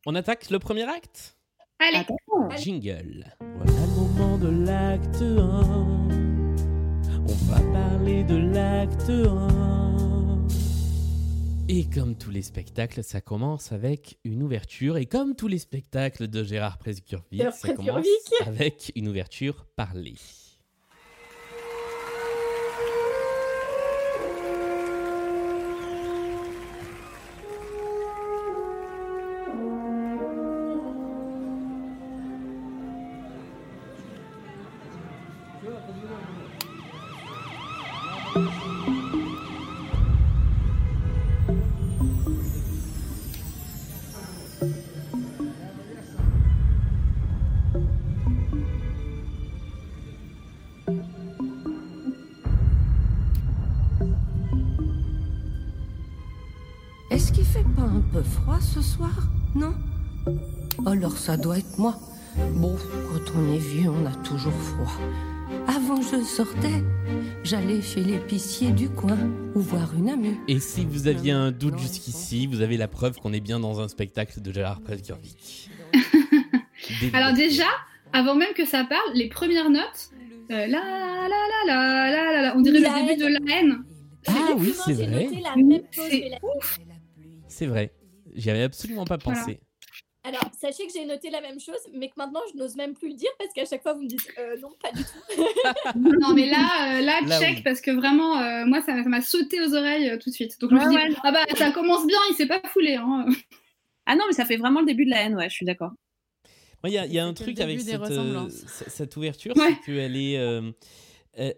On 0.05 0.17
attaque 0.17 0.51
le 0.51 0.59
premier 0.59 0.83
acte? 0.83 1.37
Allez, 1.79 1.99
Attends. 1.99 2.17
Jingle. 2.57 3.25
Voilà 3.41 3.81
le 3.87 3.95
moment 3.95 4.38
de 4.38 4.49
l'acte 4.67 5.23
1. 5.23 6.09
On 7.29 7.35
va 7.51 7.61
parler 7.73 8.25
de 8.25 8.37
l'acte 8.37 9.11
1. 9.11 9.73
Et 11.69 11.88
comme 11.88 12.17
tous 12.17 12.31
les 12.31 12.43
spectacles, 12.43 13.05
ça 13.05 13.21
commence 13.21 13.73
avec 13.73 14.19
une 14.25 14.43
ouverture. 14.43 14.97
Et 14.97 15.07
comme 15.07 15.37
tous 15.37 15.49
les 15.49 15.59
spectacles 15.59 16.27
de 16.29 16.43
Gérard 16.43 16.79
Presgurvic, 16.79 17.38
Gérard 17.41 17.55
ça 17.55 17.73
commence 17.73 18.05
Presgurvic. 18.05 18.47
avec 18.47 18.93
une 18.97 19.09
ouverture 19.09 19.65
parlée. 19.77 20.17
Non 59.55 59.75
Alors 60.87 61.17
ça 61.19 61.37
doit 61.37 61.59
être 61.59 61.79
moi. 61.79 61.99
Bon, 62.57 62.75
quand 62.77 63.33
on 63.37 63.53
est 63.55 63.59
vieux, 63.59 63.91
on 63.91 64.07
a 64.07 64.15
toujours 64.25 64.55
froid. 64.55 64.91
Avant 65.69 66.01
je 66.01 66.23
sortais, 66.25 66.83
j'allais 67.45 67.83
chez 67.83 68.03
l'épicier 68.03 68.71
du 68.71 68.88
coin 68.88 69.19
ou 69.55 69.61
voir 69.61 69.93
une 69.97 70.09
amie. 70.09 70.37
Et 70.49 70.59
si 70.59 70.87
vous 70.87 71.07
aviez 71.09 71.33
un 71.33 71.53
doute 71.53 71.79
jusqu'ici, 71.79 72.47
vous 72.47 72.62
avez 72.62 72.79
la 72.79 72.88
preuve 72.88 73.19
qu'on 73.19 73.33
est 73.35 73.41
bien 73.41 73.61
dans 73.61 73.81
un 73.81 73.88
spectacle 73.88 74.41
de 74.41 74.51
Gérard. 74.53 74.81
Désolé. 74.83 75.21
alors 77.12 77.35
déjà, 77.35 77.67
avant 78.12 78.35
même 78.35 78.55
que 78.57 78.65
ça 78.65 78.85
parle, 78.85 79.12
les 79.15 79.29
premières 79.29 79.69
notes, 79.71 80.11
euh, 80.51 80.67
la 80.67 80.67
la 80.67 81.29
la 81.29 81.37
la 81.67 82.11
la 82.11 82.33
la 82.33 82.43
la, 82.43 82.57
on 82.57 82.61
dirait 82.62 82.81
La 82.81 82.88
le 82.88 82.95
début 83.07 83.21
de 83.21 83.27
haine. 83.27 83.38
la 83.47 83.57
haine. 83.59 83.85
Ah 84.29 84.33
oui, 84.57 84.73
c'est 84.85 84.93
vrai. 84.95 85.25
noté 85.25 85.41
la 85.43 85.57
même 85.57 85.83
chose 85.91 86.05
C'est 86.11 86.21
que 86.21 86.31
la- 86.31 86.38
C'est 87.49 87.67
vrai. 87.67 87.93
J'y 88.35 88.51
avais 88.51 88.62
absolument 88.62 89.05
pas 89.05 89.16
Voilà. 89.23 89.38
pensé. 89.40 89.61
Alors, 90.25 90.45
sachez 90.61 90.87
que 90.87 90.92
j'ai 90.92 91.05
noté 91.05 91.31
la 91.31 91.40
même 91.40 91.59
chose, 91.59 91.81
mais 91.92 92.09
que 92.09 92.14
maintenant, 92.16 92.38
je 92.53 92.57
n'ose 92.57 92.77
même 92.77 92.95
plus 92.95 93.09
le 93.09 93.14
dire 93.16 93.31
parce 93.40 93.53
qu'à 93.53 93.64
chaque 93.64 93.83
fois, 93.83 93.95
vous 93.95 94.03
me 94.03 94.09
dites 94.09 94.29
euh, 94.38 94.57
non, 94.61 94.71
pas 94.81 94.92
du 94.92 95.03
tout. 95.03 95.45
Non 96.21 96.33
mais 96.35 96.47
là, 96.49 96.99
euh, 96.99 97.01
là, 97.01 97.21
Là, 97.27 97.40
check 97.40 97.57
oui. 97.57 97.62
parce 97.64 97.81
que 97.81 97.90
vraiment, 97.90 98.38
euh, 98.40 98.64
moi 98.64 98.81
ça 98.83 98.95
m'a 98.95 99.21
sauté 99.21 99.61
aux 99.61 99.75
oreilles 99.75 100.11
euh, 100.11 100.18
tout 100.18 100.31
de 100.31 100.35
suite. 100.35 100.61
Donc 100.61 100.71
je 100.71 100.77
Ouais, 100.77 100.87
ouais. 100.95 101.09
dit, 101.09 101.16
ah 101.25 101.33
bah 101.33 101.45
ça 101.57 101.73
commence 101.73 102.07
bien, 102.07 102.18
il 102.31 102.37
s'est 102.37 102.47
pas 102.47 102.61
foulé. 102.68 102.95
Hein. 102.95 103.27
Ah 104.07 104.16
non, 104.16 104.25
mais 104.27 104.33
ça 104.33 104.45
fait 104.45 104.57
vraiment 104.57 104.81
le 104.81 104.87
début 104.87 105.05
de 105.05 105.11
la 105.11 105.23
haine, 105.23 105.37
ouais, 105.37 105.49
je 105.49 105.55
suis 105.55 105.64
d'accord. 105.66 105.92
Il 106.85 106.90
y 106.90 106.99
a, 106.99 107.07
il 107.07 107.12
y 107.12 107.21
a 107.21 107.25
un 107.25 107.35
truc 107.35 107.61
avec 107.61 107.81
cette, 107.81 108.01
euh, 108.01 108.49
ouverture, 109.16 109.57
Ouais. 109.57 109.77
c'est 109.85 109.92
qu'elle 109.92 110.16
est. 110.16 110.38
euh, 110.38 110.73
euh, 111.38 111.53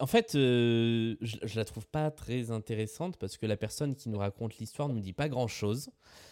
en 0.00 0.06
fait, 0.06 0.34
euh, 0.34 1.16
je, 1.20 1.36
je 1.42 1.56
la 1.56 1.64
trouve 1.64 1.86
pas 1.86 2.10
très 2.10 2.50
intéressante 2.50 3.16
parce 3.16 3.36
que 3.36 3.46
la 3.46 3.56
personne 3.56 3.94
qui 3.94 4.08
nous 4.08 4.18
raconte 4.18 4.56
l'histoire 4.58 4.88
ne 4.88 4.94
nous 4.94 5.00
dit 5.00 5.12
pas 5.12 5.28
grand 5.28 5.46
chose. 5.48 5.90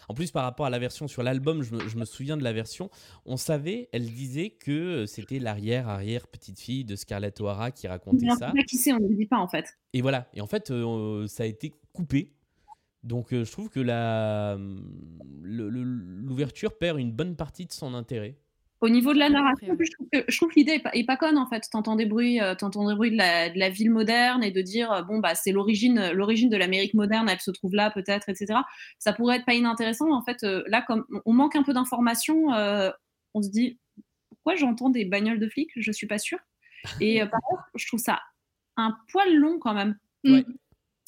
En 0.09 0.15
plus, 0.15 0.31
par 0.31 0.45
rapport 0.45 0.67
à 0.67 0.71
la 0.71 0.79
version 0.79 1.09
sur 1.09 1.23
l'album, 1.23 1.63
je, 1.63 1.75
me- 1.75 1.89
je 1.89 1.97
me 1.97 2.05
souviens 2.05 2.37
de 2.37 2.43
la 2.45 2.53
version. 2.53 2.91
On 3.25 3.37
savait, 3.37 3.89
elle 3.93 4.05
disait 4.07 4.51
que 4.51 4.71
euh, 4.73 5.07
c'était 5.07 5.39
l'arrière-arrière 5.39 6.27
petite 6.29 6.59
fille 6.61 6.85
de 6.85 6.97
Scarlett 6.97 7.41
O'Hara 7.41 7.71
qui 7.71 7.87
racontait 7.89 8.27
ça. 8.39 8.49
sait 8.49 8.57
pas 8.57 8.63
qui 8.65 8.77
c'est, 8.77 8.93
on 8.93 9.01
ne 9.01 9.09
le 9.09 9.15
dit 9.17 9.27
pas 9.27 9.39
en 9.39 9.49
fait. 9.49 9.67
Et 9.93 10.03
voilà. 10.03 10.29
Et 10.35 10.41
en 10.41 10.47
fait, 10.47 10.71
euh, 10.71 11.27
ça 11.27 11.43
a 11.43 11.47
été 11.47 11.73
coupé. 11.93 12.33
Donc, 13.03 13.33
euh, 13.33 13.45
je 13.45 13.53
trouve 13.53 13.69
que 13.69 13.79
la 13.81 14.59
le- 15.43 15.69
l'ouverture 15.69 16.77
perd 16.77 16.99
une 16.99 17.13
bonne 17.13 17.37
partie 17.37 17.67
de 17.67 17.73
son 17.73 17.95
intérêt. 17.95 18.37
Au 18.81 18.89
niveau 18.91 19.15
de 19.15 19.19
la 19.19 19.31
narration, 19.31 19.75
je 19.81 19.91
trouve 19.91 20.09
que, 20.12 20.25
je 20.29 20.37
trouve 20.37 20.51
que 20.51 20.55
l'idée 20.57 20.73
est 20.73 20.83
pas, 20.83 20.91
est 20.93 21.05
pas 21.05 21.17
conne 21.17 21.39
en 21.39 21.47
fait. 21.47 21.65
T'entends 21.73 21.97
des 21.97 22.05
bruits, 22.05 22.41
euh, 22.41 22.55
t'entends 22.55 22.87
des 22.89 22.95
bruits 22.95 23.11
de 23.11 23.17
la, 23.17 23.49
de 23.49 23.59
la 23.59 23.71
ville 23.71 23.91
moderne 23.91 24.45
et 24.45 24.51
de 24.51 24.61
dire 24.61 24.93
euh, 24.93 25.03
bon 25.03 25.19
bah 25.19 25.35
c'est 25.35 25.53
l'origine, 25.53 25.99
euh, 25.99 26.12
l'origine 26.12 26.51
de 26.51 26.57
l'Amérique 26.57 26.93
moderne, 26.93 27.29
elle 27.31 27.41
se 27.41 27.51
trouve 27.51 27.75
là 27.75 27.91
peut-être, 27.91 28.29
etc. 28.29 28.61
Ça 28.99 29.15
pourrait 29.15 29.37
être 29.37 29.47
pas 29.47 29.55
inintéressant. 29.55 30.12
En 30.12 30.23
fait, 30.23 30.43
là 30.43 30.83
comme 30.83 31.07
on 31.25 31.33
manque 31.33 31.57
un 31.57 31.62
peu 31.62 31.73
d'informations, 31.73 32.53
euh, 32.53 32.91
on 33.33 33.43
se 33.43 33.49
dit 33.49 33.79
pourquoi 34.31 34.57
j'entends 34.57 34.91
des 34.91 35.05
bagnoles 35.05 35.41
de 35.41 35.49
flics, 35.49 35.71
je 35.75 35.91
suis 35.91 36.07
pas 36.07 36.19
sûre. 36.19 36.39
Et 37.01 37.23
euh, 37.23 37.27
par 37.27 37.41
contre, 37.41 37.62
je 37.75 37.87
trouve 37.87 38.01
ça 38.01 38.21
un 38.77 38.97
poil 39.11 39.35
long 39.35 39.59
quand 39.59 39.75
même. 39.75 39.97
Ouais. 40.25 40.45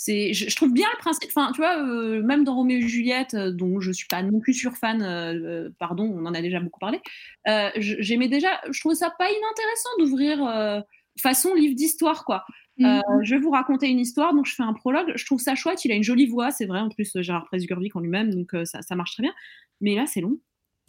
C'est, 0.00 0.32
je, 0.32 0.48
je 0.48 0.54
trouve 0.54 0.72
bien 0.72 0.86
le 0.92 0.98
principe. 0.98 1.28
Enfin, 1.34 1.50
tu 1.52 1.60
vois, 1.60 1.76
euh, 1.84 2.22
même 2.22 2.44
dans 2.44 2.54
Roméo 2.54 2.78
et 2.78 2.86
Juliette, 2.88 3.34
euh, 3.34 3.50
dont 3.50 3.80
je 3.80 3.90
suis 3.90 4.06
pas 4.06 4.22
non 4.22 4.38
plus 4.38 4.54
sur 4.54 4.76
fan, 4.76 5.02
euh, 5.02 5.70
pardon, 5.80 6.04
on 6.04 6.24
en 6.24 6.34
a 6.34 6.40
déjà 6.40 6.60
beaucoup 6.60 6.78
parlé. 6.78 7.00
euh, 7.48 7.68
je- 7.76 7.96
j'aimais 7.98 8.28
déjà. 8.28 8.60
Je 8.70 8.78
trouvais 8.78 8.94
ça 8.94 9.10
pas 9.18 9.28
inintéressant 9.28 9.88
d'ouvrir 9.98 10.46
euh, 10.46 10.80
façon 11.20 11.52
livre 11.54 11.74
d'histoire, 11.74 12.24
quoi. 12.24 12.44
Euh, 12.86 13.00
je 13.24 13.34
vais 13.34 13.40
vous 13.40 13.50
raconter 13.50 13.88
une 13.88 13.98
histoire, 13.98 14.32
donc 14.34 14.46
je 14.46 14.54
fais 14.54 14.62
un 14.62 14.72
prologue. 14.72 15.12
Je 15.16 15.26
trouve 15.26 15.40
ça 15.40 15.56
chouette. 15.56 15.84
Il 15.84 15.90
a 15.90 15.96
une 15.96 16.04
jolie 16.04 16.26
voix, 16.28 16.52
c'est 16.52 16.66
vrai. 16.66 16.78
En 16.78 16.90
plus, 16.90 17.10
Gérard 17.20 17.46
Presgurvic 17.46 17.96
en 17.96 18.00
lui-même, 18.00 18.32
donc 18.32 18.54
euh, 18.54 18.64
ça, 18.64 18.82
ça 18.82 18.94
marche 18.94 19.14
très 19.14 19.24
bien. 19.24 19.34
Mais 19.80 19.96
là, 19.96 20.06
c'est 20.06 20.20
long. 20.20 20.38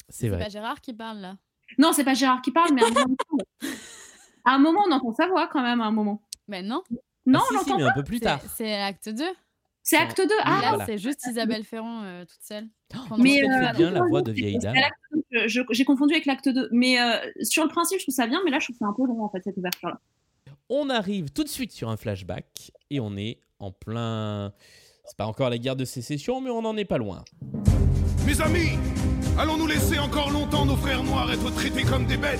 C'est 0.08 0.30
pas 0.38 0.50
Gérard 0.50 0.82
qui 0.82 0.94
parle 0.94 1.18
là. 1.18 1.36
Non, 1.80 1.94
c'est 1.94 2.04
pas 2.04 2.14
Gérard 2.14 2.44
qui 2.44 2.52
parle, 2.52 2.74
mais 2.76 2.84
à 2.84 2.86
un 2.86 2.90
moment, 2.92 3.16
à 4.46 4.52
un 4.54 4.60
moment, 4.60 4.82
on 4.88 4.92
entend 4.92 5.14
sa 5.16 5.28
voix 5.28 5.48
quand 5.48 5.64
même. 5.64 5.82
À 5.82 5.86
un 5.86 5.92
moment. 5.92 6.22
Ben 6.48 6.64
non, 6.66 6.84
Non, 7.30 7.40
Ah, 7.42 7.46
on 7.52 7.58
si, 7.60 7.64
si, 7.64 7.70
l'entend 7.70 7.78
mais 7.78 7.84
pas. 7.86 7.90
un 7.90 7.94
peu 7.94 8.04
plus 8.04 8.18
c'est- 8.18 8.26
tard. 8.26 8.42
c'est 8.56 8.74
acte 8.82 9.10
2. 9.10 9.24
C'est 9.84 9.98
acte 9.98 10.18
2. 10.18 10.24
Et 10.26 10.28
Ah, 10.44 10.60
là, 10.62 10.68
voilà. 10.70 10.86
c'est 10.86 10.98
juste 10.98 11.26
Isabelle 11.28 11.64
Ferrand 11.64 12.04
euh, 12.04 12.26
toute 12.26 12.42
seule. 12.42 12.68
Pendant 12.90 13.24
Mais, 13.24 13.42
euh, 13.44 13.72
bien 13.78 13.92
la 13.92 14.02
voix 14.02 14.22
de 14.22 14.32
vieille 14.32 14.58
C'est 14.62 14.72
dame. 14.72 14.76
J'ai 15.72 15.86
confondu 15.86 16.14
avec 16.14 16.26
l'acte 16.26 16.50
2. 16.50 16.70
Mais 16.72 17.00
euh, 17.02 17.18
sur 17.42 17.64
le 17.64 17.70
principe, 17.70 18.00
je 18.00 18.06
trouve 18.06 18.16
ça 18.16 18.28
bien, 18.28 18.40
mais 18.46 18.52
là, 18.52 18.60
je 18.60 18.66
trouve 18.66 18.78
ça 18.78 18.86
un 18.86 18.94
peu 18.94 19.06
long, 19.08 19.24
en 19.24 19.30
fait, 19.30 19.42
cette 19.44 19.58
ouverture-là. 19.58 20.00
On 20.70 20.90
arrive 20.90 21.32
tout 21.32 21.44
de 21.44 21.50
suite 21.50 21.72
sur 21.72 21.90
un 21.90 21.98
flashback 21.98 22.72
et 22.92 23.00
on 23.00 23.16
est 23.18 23.40
en 23.60 23.72
plein. 23.72 24.54
C'est 25.06 25.18
pas 25.18 25.26
encore 25.26 25.50
la 25.50 25.58
guerre 25.58 25.76
de 25.76 25.86
sécession, 25.86 26.42
mais 26.42 26.52
on 26.52 26.62
n'en 26.62 26.78
est 26.78 26.86
pas 26.86 27.00
loin. 27.00 27.24
Mes 28.28 28.40
amis, 28.42 28.78
allons-nous 29.40 29.66
laisser 29.66 29.98
encore 29.98 30.30
longtemps 30.30 30.66
nos 30.68 30.76
frères 30.76 31.04
noirs 31.04 31.32
être 31.32 31.50
traités 31.56 31.84
comme 31.84 32.06
des 32.06 32.18
bêtes 32.18 32.40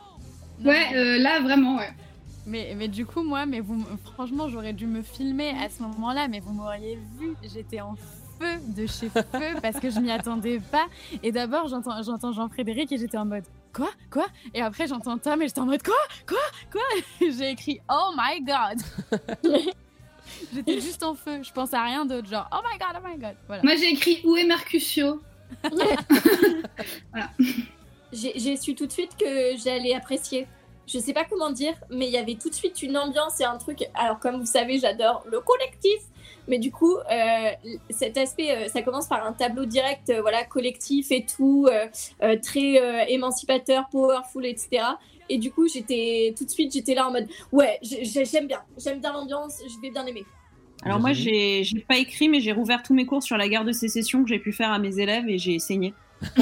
Ouais, 0.65 0.87
mais- 0.91 0.97
euh, 0.97 1.17
là 1.19 1.39
vraiment, 1.41 1.77
ouais. 1.77 1.89
Mais, 2.47 2.73
mais 2.75 2.87
du 2.87 3.05
coup, 3.05 3.21
moi, 3.23 3.45
mais 3.45 3.59
vous, 3.59 3.85
franchement, 4.13 4.49
j'aurais 4.49 4.73
dû 4.73 4.87
me 4.87 5.03
filmer 5.03 5.49
à 5.63 5.69
ce 5.69 5.83
moment-là, 5.83 6.27
mais 6.27 6.39
vous 6.39 6.51
m'auriez 6.53 6.97
vu. 7.19 7.33
J'étais 7.43 7.81
en 7.81 7.95
feu 8.39 8.57
de 8.75 8.87
chez 8.87 9.09
feu 9.09 9.21
parce 9.61 9.79
que 9.79 9.91
je 9.91 9.99
m'y 9.99 10.09
attendais 10.11 10.59
pas. 10.59 10.87
Et 11.21 11.31
d'abord, 11.31 11.67
j'entends, 11.67 12.01
j'entends 12.01 12.31
Jean-Frédéric 12.31 12.91
et 12.91 12.97
j'étais 12.97 13.17
en 13.17 13.25
mode 13.25 13.43
quoi, 13.73 13.89
quoi? 14.09 14.25
Et 14.55 14.61
après, 14.61 14.87
j'entends 14.87 15.19
Tom 15.19 15.39
et 15.43 15.47
j'étais 15.47 15.61
en 15.61 15.67
mode 15.67 15.83
quoi, 15.83 15.93
quoi, 16.27 16.39
quoi? 16.71 16.81
J'ai 17.21 17.51
écrit 17.51 17.79
Oh 17.89 18.11
my 18.17 18.41
god 18.41 19.21
J'étais 20.53 20.81
juste 20.81 21.03
en 21.03 21.13
feu. 21.13 21.43
Je 21.43 21.51
pense 21.51 21.73
à 21.75 21.83
rien 21.83 22.05
d'autre, 22.05 22.27
genre 22.27 22.49
Oh 22.51 22.59
my 22.67 22.77
god, 22.79 22.99
oh 23.03 23.07
my 23.07 23.17
god. 23.19 23.35
Voilà. 23.47 23.61
Moi 23.63 23.75
j'ai 23.75 23.89
écrit 23.91 24.21
où 24.25 24.35
est 24.35 24.45
Mercutio? 24.45 25.21
J'ai 25.63 25.95
j'ai 28.13 28.57
su 28.57 28.75
tout 28.75 28.85
de 28.87 28.91
suite 28.91 29.15
que 29.17 29.55
j'allais 29.63 29.93
apprécier. 29.93 30.47
Je 30.87 30.99
sais 30.99 31.13
pas 31.13 31.23
comment 31.23 31.51
dire, 31.51 31.73
mais 31.89 32.07
il 32.07 32.11
y 32.11 32.17
avait 32.17 32.35
tout 32.35 32.49
de 32.49 32.55
suite 32.55 32.81
une 32.81 32.97
ambiance 32.97 33.39
et 33.39 33.43
un 33.45 33.57
truc. 33.57 33.83
Alors, 33.93 34.19
comme 34.19 34.39
vous 34.39 34.45
savez, 34.45 34.77
j'adore 34.79 35.23
le 35.31 35.39
collectif, 35.39 35.99
mais 36.47 36.57
du 36.59 36.71
coup, 36.71 36.97
euh, 36.97 37.49
cet 37.91 38.17
aspect, 38.17 38.51
euh, 38.51 38.67
ça 38.67 38.81
commence 38.81 39.07
par 39.07 39.25
un 39.25 39.31
tableau 39.31 39.65
direct, 39.65 40.09
euh, 40.09 40.21
voilà, 40.21 40.43
collectif 40.43 41.11
et 41.11 41.25
tout, 41.25 41.67
euh, 41.71 41.85
euh, 42.23 42.35
très 42.41 42.81
euh, 42.81 43.05
émancipateur, 43.07 43.87
powerful, 43.89 44.45
etc. 44.45 44.83
Et 45.29 45.37
du 45.37 45.51
coup, 45.51 45.67
j'étais 45.69 46.33
tout 46.37 46.43
de 46.43 46.49
suite, 46.49 46.73
j'étais 46.73 46.95
là 46.95 47.07
en 47.07 47.11
mode, 47.11 47.27
ouais, 47.53 47.77
j'ai- 47.81 48.03
j'ai- 48.03 48.25
j'aime 48.25 48.47
bien, 48.47 48.61
j'aime 48.77 48.99
bien 48.99 49.13
l'ambiance, 49.13 49.59
je 49.65 49.79
vais 49.81 49.91
bien 49.91 50.05
aimer. 50.05 50.25
Alors 50.83 50.99
moi, 50.99 51.13
j'ai 51.13 51.63
pas 51.87 51.97
écrit, 51.97 52.27
mais 52.27 52.41
j'ai 52.41 52.51
rouvert 52.51 52.81
tous 52.83 52.95
mes 52.95 53.05
cours 53.05 53.21
sur 53.23 53.37
la 53.37 53.47
guerre 53.47 53.63
de 53.63 53.71
sécession 53.71 54.23
que 54.23 54.29
j'ai 54.29 54.39
pu 54.39 54.51
faire 54.51 54.71
à 54.71 54.79
mes 54.79 54.99
élèves 54.99 55.29
et 55.29 55.37
j'ai 55.37 55.59
saigné. 55.59 55.93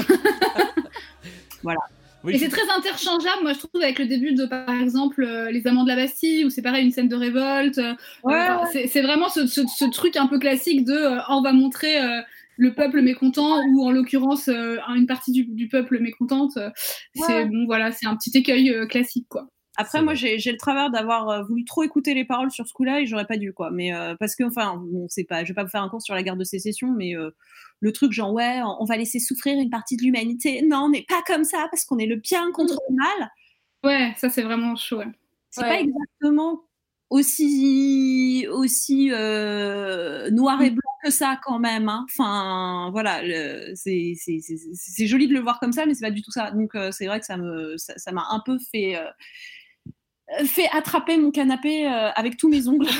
Oui, 2.22 2.34
Et 2.34 2.38
c'est 2.38 2.48
très 2.50 2.68
interchangeable, 2.70 3.42
moi 3.42 3.54
je 3.54 3.58
trouve, 3.60 3.82
avec 3.82 3.98
le 3.98 4.04
début 4.06 4.34
de, 4.34 4.44
par 4.44 4.68
exemple, 4.78 5.22
euh, 5.24 5.50
Les 5.50 5.66
Amants 5.66 5.84
de 5.84 5.88
la 5.88 5.96
Bastille, 5.96 6.44
où 6.44 6.50
c'est 6.50 6.60
pareil, 6.60 6.84
une 6.84 6.90
scène 6.92 7.08
de 7.08 7.16
révolte. 7.16 7.78
euh, 7.78 7.94
Ouais, 8.24 8.34
enfin, 8.34 8.66
c'est- 8.70 8.86
C'est 8.88 9.00
vraiment 9.00 9.30
ce, 9.30 9.46
ce- 9.46 9.66
ce 9.66 9.86
truc 9.86 10.16
un 10.16 10.26
peu 10.26 10.38
classique 10.38 10.84
de 10.84 10.92
euh, 10.92 11.18
on 11.30 11.40
va 11.40 11.52
montrer 11.54 11.98
euh, 11.98 12.20
le 12.58 12.74
peuple 12.74 13.00
mécontent, 13.00 13.62
ou 13.70 13.86
en 13.86 13.90
l'occurrence 13.90 14.48
euh, 14.48 14.76
une 14.94 15.06
partie 15.06 15.32
du, 15.32 15.44
du 15.44 15.66
peuple 15.68 15.98
mécontente. 15.98 16.58
euh, 16.58 16.68
C'est 17.14 17.22
Ouais. 17.38 17.44
bon, 17.46 17.64
voilà, 17.64 17.90
c'est 17.90 18.06
un 18.06 18.16
petit 18.16 18.36
écueil 18.36 18.68
euh, 18.70 18.86
classique, 18.86 19.26
quoi. 19.30 19.46
Après, 19.80 20.02
moi, 20.02 20.14
j'ai 20.14 20.38
j'ai 20.38 20.52
le 20.52 20.58
travers 20.58 20.90
d'avoir 20.90 21.28
euh, 21.28 21.42
voulu 21.42 21.64
trop 21.64 21.82
écouter 21.82 22.14
les 22.14 22.24
paroles 22.24 22.50
sur 22.50 22.66
ce 22.66 22.72
coup-là 22.72 23.00
et 23.00 23.06
j'aurais 23.06 23.26
pas 23.26 23.36
dû, 23.36 23.52
quoi. 23.52 23.70
Mais 23.70 23.94
euh, 23.94 24.14
parce 24.18 24.34
que, 24.36 24.44
enfin, 24.44 24.76
bon, 24.76 25.06
c'est 25.08 25.24
pas, 25.24 25.42
je 25.44 25.48
vais 25.48 25.54
pas 25.54 25.64
vous 25.64 25.70
faire 25.70 25.82
un 25.82 25.88
cours 25.88 26.02
sur 26.02 26.14
la 26.14 26.22
guerre 26.22 26.36
de 26.36 26.44
sécession, 26.44 26.92
mais 26.92 27.16
euh, 27.16 27.30
le 27.80 27.92
truc 27.92 28.12
genre, 28.12 28.32
ouais, 28.32 28.60
on 28.80 28.84
va 28.84 28.96
laisser 28.96 29.18
souffrir 29.20 29.58
une 29.58 29.70
partie 29.70 29.96
de 29.96 30.02
l'humanité. 30.02 30.62
Non, 30.62 30.84
on 30.84 30.88
n'est 30.90 31.06
pas 31.08 31.22
comme 31.26 31.44
ça 31.44 31.66
parce 31.70 31.84
qu'on 31.84 31.98
est 31.98 32.06
le 32.06 32.16
bien 32.16 32.50
contre 32.52 32.78
le 32.90 32.96
mal. 32.96 33.30
Ouais, 33.84 34.14
ça 34.18 34.28
c'est 34.30 34.42
vraiment 34.42 34.76
chaud. 34.76 34.98
ouais. 34.98 35.06
C'est 35.50 35.62
Ouais. 35.62 35.68
pas 35.68 35.80
exactement 35.80 36.60
aussi 37.08 38.46
aussi 38.50 39.10
euh, 39.12 40.30
noir 40.30 40.60
et 40.62 40.70
blanc 40.70 40.80
que 41.02 41.10
ça 41.10 41.38
quand 41.42 41.58
même. 41.58 41.88
hein. 41.88 42.04
Enfin, 42.10 42.90
voilà, 42.92 43.22
le- 43.22 43.72
c'est 43.74 44.12
c'est- 44.16 44.40
c'est- 44.40 44.58
c'est 44.74 45.06
joli 45.06 45.26
de 45.28 45.32
le 45.34 45.40
voir 45.40 45.58
comme 45.60 45.72
ça, 45.72 45.86
mais 45.86 45.94
c'est 45.94 46.04
pas 46.04 46.10
du 46.10 46.22
tout 46.22 46.30
ça. 46.30 46.50
Donc 46.50 46.74
euh, 46.74 46.90
c'est 46.92 47.06
vrai 47.06 47.18
que 47.20 47.26
ça 47.26 47.36
me 47.36 47.76
ça 47.78 47.94
ça 47.98 48.12
m'a 48.12 48.26
un 48.30 48.40
peu 48.44 48.58
fait 48.70 48.96
euh, 48.96 49.04
fait 50.44 50.68
attraper 50.72 51.16
mon 51.16 51.30
canapé 51.30 51.86
euh, 51.86 52.10
avec 52.14 52.36
tous 52.36 52.48
mes 52.48 52.68
ongles. 52.68 52.86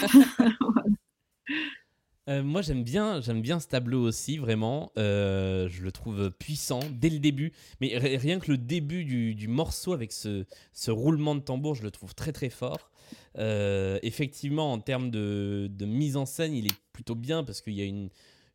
Euh, 2.28 2.44
moi, 2.44 2.62
j'aime 2.62 2.84
bien, 2.84 3.20
j'aime 3.20 3.40
bien 3.42 3.58
ce 3.58 3.66
tableau 3.66 4.02
aussi, 4.06 4.36
vraiment. 4.38 4.92
Euh, 4.98 5.68
je 5.68 5.82
le 5.82 5.90
trouve 5.90 6.30
puissant 6.30 6.78
dès 6.92 7.08
le 7.10 7.18
début. 7.18 7.52
Mais 7.80 7.96
ri- 7.98 8.18
rien 8.18 8.38
que 8.38 8.52
le 8.52 8.58
début 8.58 9.04
du, 9.04 9.34
du 9.34 9.48
morceau 9.48 9.94
avec 9.94 10.12
ce, 10.12 10.44
ce 10.72 10.90
roulement 10.92 11.34
de 11.34 11.40
tambour, 11.40 11.74
je 11.74 11.82
le 11.82 11.90
trouve 11.90 12.14
très 12.14 12.30
très 12.32 12.50
fort. 12.50 12.90
Euh, 13.38 13.98
effectivement, 14.02 14.70
en 14.70 14.78
termes 14.78 15.10
de, 15.10 15.68
de 15.72 15.86
mise 15.86 16.16
en 16.16 16.26
scène, 16.26 16.54
il 16.54 16.66
est 16.66 16.76
plutôt 16.92 17.16
bien 17.16 17.42
parce 17.42 17.62
qu'il 17.62 17.72
y 17.72 17.80
a 17.82 17.84
une, 17.86 18.10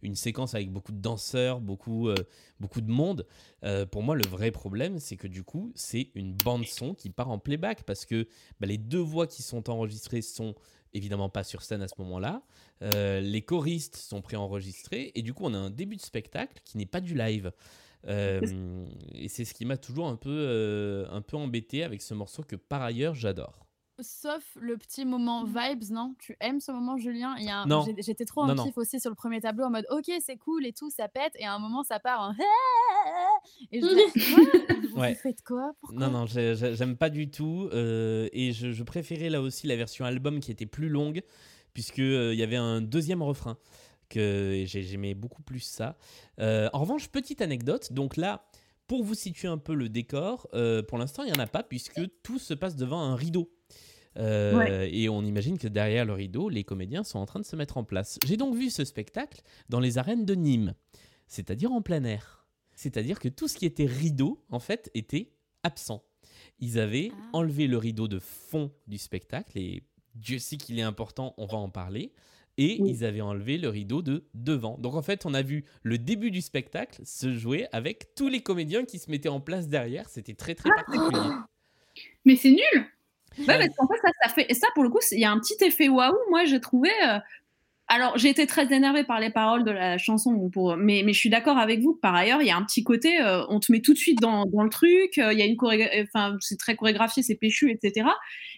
une 0.05 0.15
séquence 0.15 0.53
avec 0.55 0.71
beaucoup 0.71 0.91
de 0.91 1.01
danseurs, 1.01 1.59
beaucoup, 1.59 2.09
euh, 2.09 2.15
beaucoup 2.59 2.81
de 2.81 2.89
monde. 2.89 3.25
Euh, 3.63 3.85
pour 3.85 4.03
moi, 4.03 4.15
le 4.15 4.27
vrai 4.27 4.51
problème, 4.51 4.99
c'est 4.99 5.17
que 5.17 5.27
du 5.27 5.43
coup, 5.43 5.71
c'est 5.75 6.11
une 6.15 6.33
bande 6.33 6.65
son 6.65 6.93
qui 6.93 7.09
part 7.09 7.29
en 7.29 7.39
playback 7.39 7.83
parce 7.83 8.05
que 8.05 8.27
bah, 8.59 8.67
les 8.67 8.77
deux 8.77 8.99
voix 8.99 9.27
qui 9.27 9.43
sont 9.43 9.69
enregistrées 9.69 10.21
sont 10.21 10.55
évidemment 10.93 11.29
pas 11.29 11.43
sur 11.43 11.61
scène 11.61 11.81
à 11.81 11.87
ce 11.87 11.95
moment-là. 11.99 12.43
Euh, 12.81 13.19
les 13.19 13.41
choristes 13.41 13.95
sont 13.95 14.21
préenregistrés 14.21 15.11
et 15.15 15.21
du 15.21 15.33
coup 15.33 15.43
on 15.45 15.53
a 15.53 15.57
un 15.57 15.69
début 15.69 15.95
de 15.95 16.01
spectacle 16.01 16.61
qui 16.63 16.77
n'est 16.77 16.85
pas 16.85 17.01
du 17.01 17.15
live. 17.15 17.51
Et 18.07 19.29
c'est 19.29 19.45
ce 19.45 19.53
qui 19.55 19.65
m'a 19.65 19.77
toujours 19.77 20.07
un 20.07 20.15
peu, 20.15 21.07
un 21.09 21.21
peu 21.21 21.37
embêté 21.37 21.83
avec 21.83 22.03
ce 22.03 22.13
morceau 22.13 22.43
que 22.43 22.55
par 22.55 22.83
ailleurs 22.83 23.15
j'adore. 23.15 23.64
Sauf 24.01 24.43
le 24.59 24.77
petit 24.77 25.05
moment 25.05 25.45
vibes, 25.45 25.83
non? 25.89 26.15
Tu 26.19 26.35
aimes 26.41 26.59
ce 26.59 26.71
moment, 26.71 26.97
Julien? 26.97 27.35
Il 27.39 27.45
y 27.45 27.49
a 27.49 27.59
un- 27.59 27.65
Non. 27.65 27.85
j'ai- 27.85 27.95
J'étais 28.01 28.25
trop 28.25 28.41
en 28.41 28.47
Non, 28.47 28.55
non. 28.55 28.63
kiff 28.65 28.77
aussi 28.77 28.99
sur 28.99 29.09
le 29.09 29.15
premier 29.15 29.39
tableau 29.39 29.63
en 29.65 29.69
mode 29.69 29.85
ok, 29.89 30.11
c'est 30.19 30.35
cool 30.37 30.65
et 30.65 30.73
tout, 30.73 30.89
ça 30.89 31.07
pète. 31.07 31.33
Et 31.39 31.45
à 31.45 31.53
un 31.53 31.59
moment, 31.59 31.83
ça 31.83 31.99
part 31.99 32.19
en 32.21 32.33
et 33.71 33.81
je 33.81 33.87
dis, 33.87 34.15
Ouais. 34.97 35.13
Vous 35.13 35.19
faites 35.21 35.41
quoi? 35.43 35.73
Pourquoi? 35.79 35.97
Non, 35.99 36.09
non, 36.11 36.25
j'ai- 36.25 36.55
j'ai- 36.55 36.75
j'aime 36.75 36.97
pas 36.97 37.09
du 37.09 37.29
tout. 37.29 37.69
euh, 37.73 38.27
et 38.33 38.51
je, 38.51 38.71
je 38.71 38.83
préférais 38.83 39.29
là 39.29 39.41
aussi 39.41 39.67
la 39.67 39.75
version 39.75 40.05
album 40.05 40.39
qui 40.39 40.51
était 40.51 40.65
plus 40.65 40.89
longue, 40.89 41.21
puisqu'il 41.73 42.31
il 42.33 42.37
y 42.39 42.43
avait 42.43 42.55
un 42.57 42.81
deuxième 42.81 43.21
refrain. 43.21 43.57
que 44.07 44.63
J'aimais 44.67 45.15
beaucoup 45.15 45.41
plus 45.41 45.61
ça. 45.61 45.97
Euh, 46.39 46.69
en 46.73 46.79
revanche, 46.81 47.09
petite 47.09 47.41
anecdote. 47.41 47.91
Donc 47.91 48.17
là, 48.17 48.45
pour 48.87 49.03
vous 49.03 49.15
situer 49.15 49.47
un 49.47 49.57
peu 49.57 49.73
le 49.73 49.89
décor, 49.89 50.47
euh, 50.53 50.83
pour 50.83 50.99
l'instant, 50.99 51.23
il 51.23 51.31
n'y 51.31 51.37
en 51.37 51.41
a 51.41 51.47
pas, 51.47 51.63
puisque 51.63 52.01
tout 52.21 52.37
se 52.37 52.53
passe 52.53 52.75
devant 52.75 53.01
un 53.01 53.15
rideau. 53.15 53.49
Euh, 54.17 54.87
Et 54.91 55.09
on 55.09 55.21
imagine 55.23 55.57
que 55.57 55.67
derrière 55.67 56.05
le 56.05 56.13
rideau, 56.13 56.49
les 56.49 56.63
comédiens 56.63 57.03
sont 57.03 57.19
en 57.19 57.25
train 57.25 57.39
de 57.39 57.45
se 57.45 57.55
mettre 57.55 57.77
en 57.77 57.83
place. 57.83 58.17
J'ai 58.25 58.37
donc 58.37 58.55
vu 58.55 58.69
ce 58.69 58.85
spectacle 58.85 59.41
dans 59.69 59.79
les 59.79 59.97
arènes 59.97 60.25
de 60.25 60.35
Nîmes, 60.35 60.73
c'est-à-dire 61.27 61.71
en 61.71 61.81
plein 61.81 62.03
air. 62.03 62.45
C'est-à-dire 62.75 63.19
que 63.19 63.29
tout 63.29 63.47
ce 63.47 63.57
qui 63.57 63.65
était 63.65 63.85
rideau, 63.85 64.43
en 64.49 64.59
fait, 64.59 64.89
était 64.93 65.31
absent. 65.63 66.03
Ils 66.59 66.79
avaient 66.79 67.11
Ah. 67.13 67.29
enlevé 67.33 67.67
le 67.67 67.77
rideau 67.77 68.07
de 68.07 68.19
fond 68.19 68.71
du 68.87 68.97
spectacle, 68.97 69.57
et 69.57 69.83
Dieu 70.15 70.39
sait 70.39 70.57
qu'il 70.57 70.79
est 70.79 70.83
important, 70.83 71.33
on 71.37 71.45
va 71.45 71.57
en 71.57 71.69
parler. 71.69 72.13
Et 72.57 72.77
Oui. 72.79 72.91
ils 72.91 73.03
avaient 73.03 73.19
enlevé 73.21 73.57
le 73.57 73.67
rideau 73.67 74.01
de 74.01 74.29
devant. 74.33 74.77
Donc 74.77 74.95
en 74.95 75.01
fait, 75.01 75.25
on 75.25 75.33
a 75.33 75.41
vu 75.41 75.65
le 75.83 75.97
début 75.97 76.31
du 76.31 76.41
spectacle 76.41 77.01
se 77.03 77.33
jouer 77.33 77.67
avec 77.73 78.15
tous 78.15 78.29
les 78.29 78.41
comédiens 78.41 78.85
qui 78.85 78.97
se 78.97 79.11
mettaient 79.11 79.27
en 79.27 79.41
place 79.41 79.67
derrière. 79.67 80.07
C'était 80.07 80.35
très 80.35 80.55
très 80.55 80.69
particulier. 80.69 81.35
Mais 82.23 82.37
c'est 82.37 82.51
nul 82.51 82.85
Ouais, 83.39 83.45
parce 83.57 83.69
qu'en 83.77 83.87
fait, 83.87 83.99
ça, 84.03 84.09
ça 84.23 84.29
fait, 84.29 84.45
et 84.49 84.53
ça, 84.53 84.67
pour 84.73 84.83
le 84.83 84.89
coup, 84.89 84.99
il 85.11 85.19
y 85.19 85.25
a 85.25 85.31
un 85.31 85.39
petit 85.39 85.55
effet 85.63 85.87
waouh. 85.89 86.15
Moi, 86.29 86.45
j'ai 86.45 86.59
trouvé. 86.61 86.89
euh, 87.07 87.19
Alors, 87.87 88.17
j'ai 88.17 88.29
été 88.29 88.47
très 88.47 88.73
énervée 88.73 89.03
par 89.03 89.19
les 89.19 89.29
paroles 89.29 89.63
de 89.63 89.71
la 89.71 89.97
chanson, 89.99 90.49
pour... 90.49 90.75
mais, 90.75 91.03
mais 91.05 91.13
je 91.13 91.19
suis 91.19 91.29
d'accord 91.29 91.57
avec 91.59 91.81
vous. 91.81 91.93
Par 92.01 92.15
ailleurs, 92.15 92.41
il 92.41 92.47
y 92.47 92.51
a 92.51 92.57
un 92.57 92.63
petit 92.63 92.83
côté, 92.83 93.21
euh, 93.21 93.43
on 93.49 93.59
te 93.59 93.71
met 93.71 93.81
tout 93.81 93.93
de 93.93 93.97
suite 93.99 94.19
dans, 94.21 94.45
dans 94.45 94.63
le 94.63 94.69
truc. 94.69 95.17
euh, 95.19 95.31
Il 95.33 95.37
y 95.39 95.41
a 95.41 95.45
une 95.45 95.55
choré... 95.55 96.03
enfin, 96.07 96.35
c'est 96.39 96.57
très 96.57 96.75
chorégraphié, 96.75 97.21
c'est 97.23 97.35
péchu, 97.35 97.69
etc. 97.71 98.07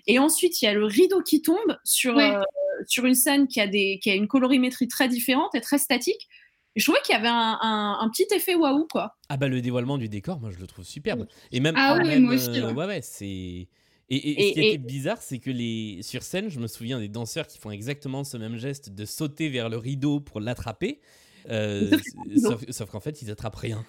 Et 0.05 0.19
ensuite, 0.19 0.61
il 0.61 0.65
y 0.65 0.67
a 0.69 0.73
le 0.73 0.85
rideau 0.85 1.21
qui 1.21 1.41
tombe 1.41 1.77
sur 1.83 2.15
Ouais. 2.15 2.35
euh, 2.35 2.41
sur 2.85 3.05
une 3.05 3.15
scène 3.15 3.47
qui 3.47 3.59
a 3.59 3.65
des 3.67 3.97
qui 4.01 4.11
a 4.11 4.13
une 4.13 4.27
colorimétrie 4.27 4.87
très 4.87 5.07
différente 5.09 5.53
et 5.55 5.61
très 5.61 5.79
statique. 5.79 6.29
Et 6.75 6.79
je 6.79 6.85
trouvais 6.85 6.99
qu'il 7.03 7.13
y 7.15 7.17
avait 7.17 7.27
un, 7.27 7.57
un- 7.59 7.97
un 7.99 8.09
petit 8.11 8.27
effet 8.35 8.53
waouh, 8.53 8.85
quoi. 8.91 9.17
Ah 9.29 9.35
bah 9.37 9.47
le 9.47 9.61
dévoilement 9.61 9.97
du 9.97 10.07
décor, 10.09 10.39
moi 10.39 10.51
je 10.51 10.59
le 10.59 10.67
trouve 10.67 10.85
superbe. 10.85 11.27
Et 11.51 11.59
même, 11.59 11.73
Ah 11.75 11.97
oui, 11.99 12.07
même, 12.07 12.23
moi 12.25 12.35
aussi, 12.35 12.49
euh, 12.61 12.67
ouais. 12.67 12.73
ouais 12.73 12.85
ouais, 12.85 13.01
c'est. 13.01 13.67
Et, 14.09 14.15
et- 14.15 14.29
Et- 14.45 14.49
ce 14.49 14.53
qui 14.53 14.59
et- 14.61 14.67
était 14.69 14.77
bizarre, 14.77 15.21
c'est 15.21 15.39
que 15.39 15.51
les 15.51 15.99
sur 16.01 16.23
scène, 16.23 16.49
je 16.49 16.59
me 16.59 16.67
souviens 16.67 16.99
des 16.99 17.09
danseurs 17.09 17.47
qui 17.47 17.57
font 17.57 17.71
exactement 17.71 18.23
ce 18.23 18.37
même 18.37 18.57
geste 18.57 18.89
de 18.91 19.05
sauter 19.05 19.49
vers 19.49 19.69
le 19.69 19.77
rideau 19.77 20.19
pour 20.21 20.39
l'attraper. 20.39 21.01
Euh, 21.49 21.91
Sauf 22.69 22.89
qu'en 22.89 22.99
fait, 23.01 23.21
ils 23.21 23.29
attrapent 23.31 23.55
rien. 23.55 23.85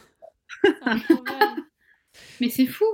Mais 2.41 2.49
c'est 2.51 2.67
fou 2.67 2.85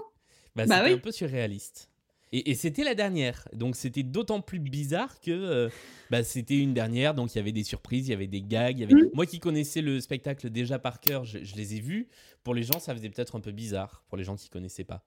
Bah, 0.54 0.66
Bah 0.66 0.76
c'était 0.78 0.88
oui. 0.88 0.94
un 0.94 0.98
peu 0.98 1.12
surréaliste. 1.12 1.90
Et, 2.32 2.50
et 2.50 2.54
c'était 2.56 2.82
la 2.82 2.94
dernière, 2.96 3.46
donc 3.52 3.76
c'était 3.76 4.02
d'autant 4.02 4.40
plus 4.40 4.58
bizarre 4.58 5.20
que 5.20 5.30
euh, 5.30 5.68
bah, 6.10 6.24
c'était 6.24 6.58
une 6.58 6.74
dernière, 6.74 7.14
donc 7.14 7.32
il 7.32 7.38
y 7.38 7.40
avait 7.40 7.52
des 7.52 7.62
surprises, 7.62 8.08
il 8.08 8.10
y 8.10 8.14
avait 8.14 8.26
des 8.26 8.42
gags. 8.42 8.76
il 8.76 8.80
y 8.80 8.84
avait... 8.84 8.94
Mhm. 8.94 9.10
Moi 9.14 9.24
qui 9.24 9.38
connaissais 9.38 9.82
le 9.82 10.00
spectacle 10.00 10.50
déjà 10.50 10.80
par 10.80 10.98
cœur, 11.00 11.24
je, 11.24 11.44
je 11.44 11.54
les 11.54 11.76
ai 11.76 11.80
vus. 11.80 12.08
Pour 12.42 12.54
les 12.54 12.64
gens, 12.64 12.80
ça 12.80 12.92
faisait 12.94 13.08
peut-être 13.08 13.36
un 13.36 13.40
peu 13.40 13.52
bizarre, 13.52 14.02
pour 14.08 14.18
les 14.18 14.24
gens 14.24 14.34
qui 14.34 14.48
connaissaient 14.48 14.82
pas. 14.84 15.06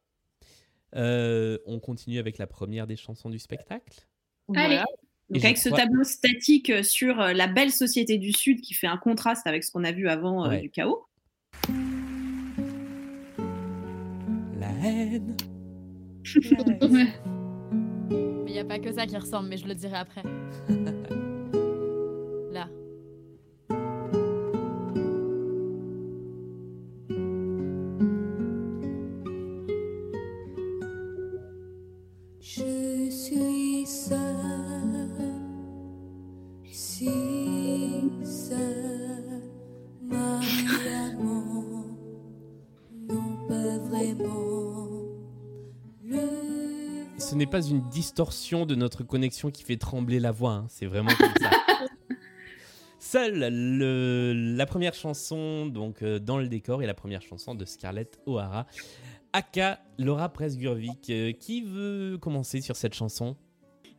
Euh, 0.95 1.57
on 1.65 1.79
continue 1.79 2.19
avec 2.19 2.37
la 2.37 2.47
première 2.47 2.87
des 2.87 2.95
chansons 2.95 3.29
du 3.29 3.39
spectacle. 3.39 4.07
Allez. 4.55 4.81
Donc 5.29 5.43
avec 5.43 5.57
ce 5.57 5.69
tableau 5.69 6.05
statique 6.05 6.69
euh, 6.69 6.83
sur 6.83 7.19
euh, 7.19 7.33
la 7.33 7.47
belle 7.47 7.71
société 7.71 8.17
du 8.17 8.31
Sud 8.31 8.61
qui 8.61 8.73
fait 8.73 8.87
un 8.87 8.95
contraste 8.95 9.45
avec 9.45 9.63
ce 9.63 9.71
qu'on 9.71 9.83
a 9.83 9.91
vu 9.91 10.07
avant 10.07 10.49
euh, 10.49 10.57
du 10.57 10.69
chaos. 10.69 11.05
La 14.57 14.69
haine. 14.83 15.35
Ouais. 16.81 17.07
Mais 18.09 18.51
il 18.51 18.53
n'y 18.53 18.59
a 18.59 18.65
pas 18.65 18.79
que 18.79 18.93
ça 18.93 19.05
qui 19.05 19.17
ressemble, 19.17 19.49
mais 19.49 19.57
je 19.57 19.67
le 19.67 19.75
dirai 19.75 19.97
après. 19.97 20.23
n'est 47.47 47.51
pas 47.61 47.65
une 47.65 47.87
distorsion 47.89 48.65
de 48.65 48.75
notre 48.75 49.03
connexion 49.03 49.51
qui 49.51 49.63
fait 49.63 49.77
trembler 49.77 50.19
la 50.19 50.31
voix, 50.31 50.51
hein, 50.53 50.65
c'est 50.69 50.85
vraiment 50.85 51.13
comme 51.17 51.31
ça. 51.41 51.49
Seule 52.99 53.39
le- 53.49 54.33
la 54.57 54.65
première 54.65 54.93
chanson 54.93 55.65
donc 55.67 56.01
euh, 56.01 56.19
dans 56.19 56.37
le 56.37 56.47
décor 56.49 56.83
et 56.83 56.85
la 56.85 56.93
première 56.93 57.21
chanson 57.21 57.55
de 57.55 57.63
Scarlett 57.63 58.19
O'Hara 58.25 58.65
Aka, 59.33 59.79
Laura 59.97 60.29
Presgurvic. 60.29 61.09
Euh, 61.09 61.31
qui 61.31 61.61
veut 61.61 62.17
commencer 62.19 62.59
sur 62.59 62.75
cette 62.75 62.93
chanson? 62.95 63.37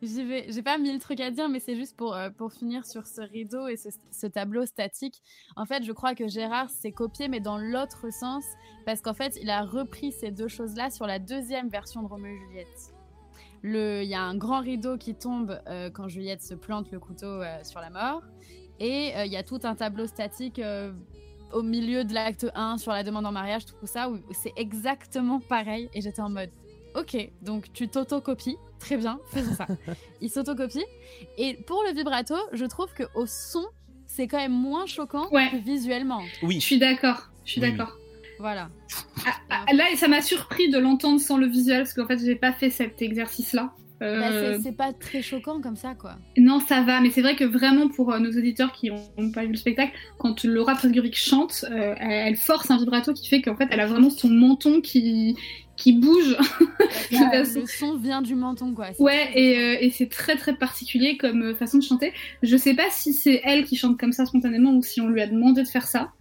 J'y 0.01 0.23
vais, 0.23 0.45
j'ai 0.51 0.61
pas 0.61 0.77
mille 0.77 0.99
trucs 0.99 1.19
à 1.21 1.31
dire, 1.31 1.49
mais 1.49 1.59
c'est 1.59 1.75
juste 1.75 1.95
pour, 1.97 2.15
euh, 2.15 2.29
pour 2.29 2.53
finir 2.53 2.85
sur 2.85 3.05
ce 3.07 3.21
rideau 3.21 3.67
et 3.67 3.77
ce, 3.77 3.89
ce 4.11 4.27
tableau 4.27 4.65
statique. 4.65 5.21
En 5.55 5.65
fait, 5.65 5.83
je 5.83 5.91
crois 5.91 6.13
que 6.13 6.27
Gérard 6.27 6.69
s'est 6.69 6.91
copié, 6.91 7.27
mais 7.29 7.39
dans 7.39 7.57
l'autre 7.57 8.11
sens, 8.13 8.43
parce 8.85 9.01
qu'en 9.01 9.13
fait, 9.13 9.37
il 9.41 9.49
a 9.49 9.63
repris 9.63 10.11
ces 10.11 10.31
deux 10.31 10.47
choses-là 10.47 10.89
sur 10.89 11.05
la 11.07 11.19
deuxième 11.19 11.69
version 11.69 12.01
de 12.03 12.07
Roméo 12.07 12.33
et 12.33 12.39
Juliette. 12.47 12.93
Le- 13.61 14.03
Il 14.03 14.09
y 14.09 14.15
a 14.15 14.21
un 14.21 14.35
grand 14.35 14.61
rideau 14.61 14.97
qui 14.97 15.15
tombe 15.15 15.59
euh, 15.67 15.89
quand 15.89 16.07
Juliette 16.07 16.41
se 16.41 16.53
plante 16.53 16.91
le 16.91 16.99
couteau 16.99 17.25
euh, 17.41 17.57
sur 17.63 17.79
la 17.81 17.89
mort, 17.89 18.21
et 18.79 19.11
euh, 19.15 19.25
il 19.25 19.31
y 19.31 19.37
a 19.37 19.43
tout 19.43 19.59
un 19.63 19.75
tableau 19.75 20.07
statique 20.07 20.59
euh, 20.59 20.91
au 21.51 21.61
milieu 21.63 22.03
de 22.05 22.13
l'acte 22.13 22.47
1 22.55 22.77
sur 22.77 22.91
la 22.91 23.03
demande 23.03 23.25
en 23.25 23.31
mariage, 23.31 23.65
tout 23.65 23.75
ça, 23.85 24.09
où 24.09 24.19
c'est 24.31 24.53
exactement 24.55 25.39
pareil, 25.39 25.89
et 25.93 26.01
j'étais 26.01 26.21
en 26.21 26.29
mode. 26.29 26.49
Ok, 26.95 27.15
donc 27.41 27.71
tu 27.73 27.87
t'autocopies, 27.87 28.57
très 28.79 28.97
bien, 28.97 29.19
faisons 29.31 29.53
ça. 29.53 29.67
Il 30.21 30.29
s'autocopie. 30.29 30.85
Et 31.37 31.53
pour 31.67 31.83
le 31.87 31.93
vibrato, 31.93 32.35
je 32.53 32.65
trouve 32.65 32.93
que 32.93 33.03
au 33.15 33.25
son, 33.27 33.65
c'est 34.07 34.27
quand 34.27 34.37
même 34.37 34.53
moins 34.53 34.85
choquant 34.87 35.29
Ouais. 35.31 35.49
que 35.51 35.57
visuellement. 35.57 36.21
Oui. 36.41 36.55
Je 36.55 36.65
suis 36.65 36.79
d'accord. 36.79 37.29
Je 37.45 37.51
suis 37.51 37.61
Oui, 37.61 37.71
d'accord. 37.71 37.95
Voilà. 38.39 38.69
Ah, 39.49 39.65
Là, 39.73 39.83
ça 39.95 40.07
m'a 40.07 40.21
surpris 40.21 40.69
de 40.69 40.77
l'entendre 40.79 41.19
sans 41.19 41.37
le 41.37 41.47
visuel 41.47 41.79
parce 41.79 41.93
qu'en 41.93 42.07
fait, 42.07 42.19
j'ai 42.23 42.35
pas 42.35 42.53
fait 42.53 42.69
cet 42.69 43.01
exercice-là. 43.01 43.73
Bah, 43.99 44.05
Euh, 44.05 44.53
c'est- 44.55 44.63
c'est 44.63 44.71
pas 44.77 44.93
très 44.93 45.21
choquant 45.21 45.59
comme 45.59 45.75
ça, 45.75 45.93
quoi. 45.93 46.15
Non, 46.37 46.61
ça 46.61 46.81
va, 46.83 47.01
mais 47.01 47.09
c'est 47.09 47.21
vrai 47.21 47.35
que 47.35 47.43
vraiment 47.43 47.89
pour 47.89 48.13
euh, 48.13 48.19
nos 48.19 48.29
auditeurs 48.31 48.71
qui 48.71 48.89
n'ont 48.89 49.31
pas 49.31 49.41
vu 49.43 49.51
le 49.51 49.57
spectacle, 49.57 49.91
quand 50.17 50.45
Laura 50.45 50.75
Presguric 50.75 51.17
chante, 51.17 51.65
euh, 51.69 51.95
elle, 51.99 52.27
elle 52.29 52.35
force 52.37 52.71
un 52.71 52.77
vibrato 52.77 53.11
qui 53.13 53.27
fait 53.27 53.41
qu'en 53.41 53.57
fait, 53.57 53.67
elle 53.71 53.81
a 53.81 53.87
vraiment 53.87 54.09
son 54.09 54.29
menton 54.29 54.79
qui, 54.79 55.35
qui 55.79 55.93
bouge. 55.93 56.35
de 56.37 57.15
façon- 57.31 57.61
le 57.61 57.65
son 57.65 57.97
vient 57.97 58.21
du 58.21 58.35
menton, 58.35 58.73
quoi. 58.75 58.89
Ouais, 58.99 59.31
et, 59.33 59.57
euh, 59.57 59.77
et 59.79 59.89
c'est 59.89 60.09
très 60.09 60.35
très 60.35 60.55
particulier 60.55 61.17
comme 61.17 61.41
euh, 61.41 61.55
façon 61.55 61.77
de 61.79 61.83
chanter. 61.83 62.13
Je 62.43 62.55
sais 62.57 62.75
pas 62.75 62.89
si 62.91 63.13
c'est 63.13 63.41
elle 63.43 63.63
qui 63.65 63.75
chante 63.77 63.99
comme 63.99 64.11
ça 64.11 64.25
spontanément 64.25 64.73
ou 64.75 64.83
si 64.83 64.99
on 65.01 65.07
lui 65.07 65.21
a 65.21 65.27
demandé 65.27 65.63
de 65.63 65.67
faire 65.67 65.87
ça, 65.87 66.11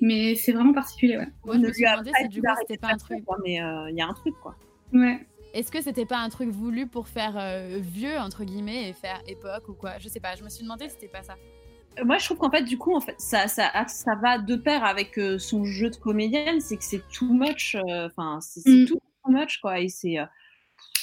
mais 0.00 0.34
c'est 0.34 0.52
vraiment 0.52 0.72
particulier, 0.72 1.18
ouais. 1.18 1.28
Je 1.52 1.58
me 1.58 1.72
suis 1.72 1.82
lui 1.82 1.86
a 1.86 1.92
demandé 1.92 2.10
si 2.22 2.28
du 2.28 2.40
coup 2.40 2.48
c'était 2.60 2.78
pas 2.78 2.88
un 2.92 2.96
truc. 2.96 3.24
quoi, 3.24 3.36
mais 3.44 3.60
euh, 3.62 3.90
il 3.90 3.96
y 3.96 4.00
a 4.00 4.06
un 4.08 4.14
truc, 4.14 4.34
quoi. 4.42 4.56
Ouais. 4.92 5.20
Est-ce 5.54 5.70
que 5.70 5.82
c'était 5.82 6.06
pas 6.06 6.18
un 6.18 6.30
truc 6.30 6.48
voulu 6.48 6.86
pour 6.86 7.08
faire 7.08 7.34
euh, 7.36 7.78
vieux, 7.78 8.16
entre 8.18 8.42
guillemets, 8.44 8.88
et 8.88 8.92
faire 8.94 9.20
époque 9.28 9.68
ou 9.68 9.74
quoi? 9.74 9.98
Je 9.98 10.08
sais 10.08 10.20
pas, 10.20 10.34
je 10.34 10.42
me 10.42 10.48
suis 10.48 10.62
demandé 10.62 10.86
si 10.88 10.92
c'était 10.94 11.08
pas 11.08 11.22
ça. 11.22 11.34
Moi, 12.04 12.18
je 12.18 12.24
trouve 12.24 12.38
qu'en 12.38 12.50
fait, 12.50 12.62
du 12.62 12.78
coup, 12.78 12.94
en 12.94 13.00
fait, 13.00 13.14
ça, 13.18 13.48
ça, 13.48 13.70
ça 13.86 14.14
va 14.22 14.38
de 14.38 14.56
pair 14.56 14.84
avec 14.84 15.18
euh, 15.18 15.38
son 15.38 15.64
jeu 15.64 15.90
de 15.90 15.96
comédienne, 15.96 16.60
c'est 16.60 16.76
que 16.76 16.84
c'est 16.84 17.02
too 17.12 17.26
much, 17.32 17.74
euh, 17.74 18.06
enfin, 18.06 18.38
c'est 18.40 18.60
c'est 18.60 18.70
Mm. 18.70 18.86
tout 18.86 18.94
too 19.24 19.30
much, 19.30 19.58
quoi, 19.60 19.78
et 19.80 19.88
c'est... 19.88 20.18
euh, 20.18 20.24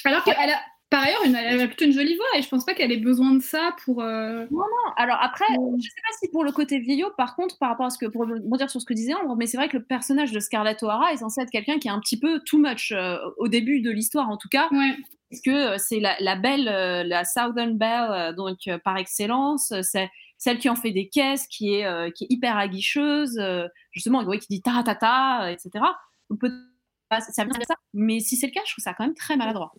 Alors 0.04 0.24
qu'elle 0.24 0.34
a, 0.50 0.58
par 0.90 1.04
ailleurs, 1.04 1.24
une, 1.24 1.36
elle 1.36 1.60
a 1.60 1.66
plutôt 1.68 1.84
une 1.84 1.92
jolie 1.92 2.16
voix 2.16 2.26
et 2.36 2.42
je 2.42 2.48
pense 2.48 2.64
pas 2.64 2.74
qu'elle 2.74 2.90
ait 2.90 2.96
besoin 2.96 3.32
de 3.34 3.40
ça 3.40 3.74
pour. 3.84 4.02
euh, 4.02 4.46
Non, 4.50 4.60
alors 4.96 5.18
après, 5.20 5.44
Mm. 5.50 5.76
je 5.78 5.84
sais 5.84 6.00
pas 6.02 6.16
si 6.20 6.28
pour 6.32 6.42
le 6.44 6.50
côté 6.52 6.80
vieillot, 6.80 7.10
par 7.16 7.36
contre, 7.36 7.56
par 7.58 7.68
rapport 7.70 7.86
à 7.86 7.90
ce 7.90 7.98
que, 7.98 8.06
pour 8.06 8.22
rebondir 8.22 8.68
sur 8.68 8.80
ce 8.80 8.86
que 8.86 8.94
disait 8.94 9.14
Ambre, 9.14 9.36
mais 9.36 9.46
c'est 9.46 9.56
vrai 9.56 9.68
que 9.68 9.76
le 9.76 9.84
personnage 9.84 10.32
de 10.32 10.40
Scarlett 10.40 10.82
O'Hara 10.82 11.12
est 11.12 11.18
censé 11.18 11.40
être 11.40 11.50
quelqu'un 11.50 11.78
qui 11.78 11.86
est 11.88 11.92
un 11.92 12.00
petit 12.00 12.18
peu 12.18 12.40
too 12.40 12.58
much, 12.58 12.92
au 13.38 13.46
début 13.48 13.80
de 13.80 13.90
l'histoire 13.92 14.28
en 14.28 14.36
tout 14.36 14.48
cas, 14.48 14.68
Ouais. 14.72 14.96
parce 15.30 15.40
que 15.42 15.78
c'est 15.78 16.00
la, 16.00 16.16
la 16.18 16.34
belle, 16.34 16.64
la 16.64 17.24
Southern 17.24 17.78
Belle, 17.78 18.34
donc 18.34 18.58
par 18.84 18.96
excellence, 18.96 19.72
c'est 19.82 20.10
celle 20.40 20.58
qui 20.58 20.68
en 20.70 20.74
fait 20.74 20.90
des 20.90 21.08
caisses, 21.08 21.46
qui 21.46 21.74
est, 21.74 21.84
euh, 21.84 22.10
qui 22.10 22.24
est 22.24 22.28
hyper 22.30 22.56
aguicheuse, 22.56 23.38
euh, 23.38 23.68
justement, 23.92 24.24
ouais, 24.24 24.38
qui 24.38 24.48
dit 24.48 24.62
ta 24.62 24.82
ta 24.82 24.94
ta, 24.96 25.52
etc. 25.52 25.84
On 26.30 26.36
peut 26.36 26.50
pas- 27.10 27.20
ça 27.20 27.44
vient 27.44 27.58
de 27.58 27.64
ça, 27.64 27.74
mais 27.92 28.20
si 28.20 28.36
c'est 28.36 28.46
le 28.46 28.52
cas, 28.52 28.60
je 28.66 28.72
trouve 28.72 28.82
ça 28.82 28.94
quand 28.94 29.04
même 29.04 29.14
très 29.14 29.36
maladroit. 29.36 29.72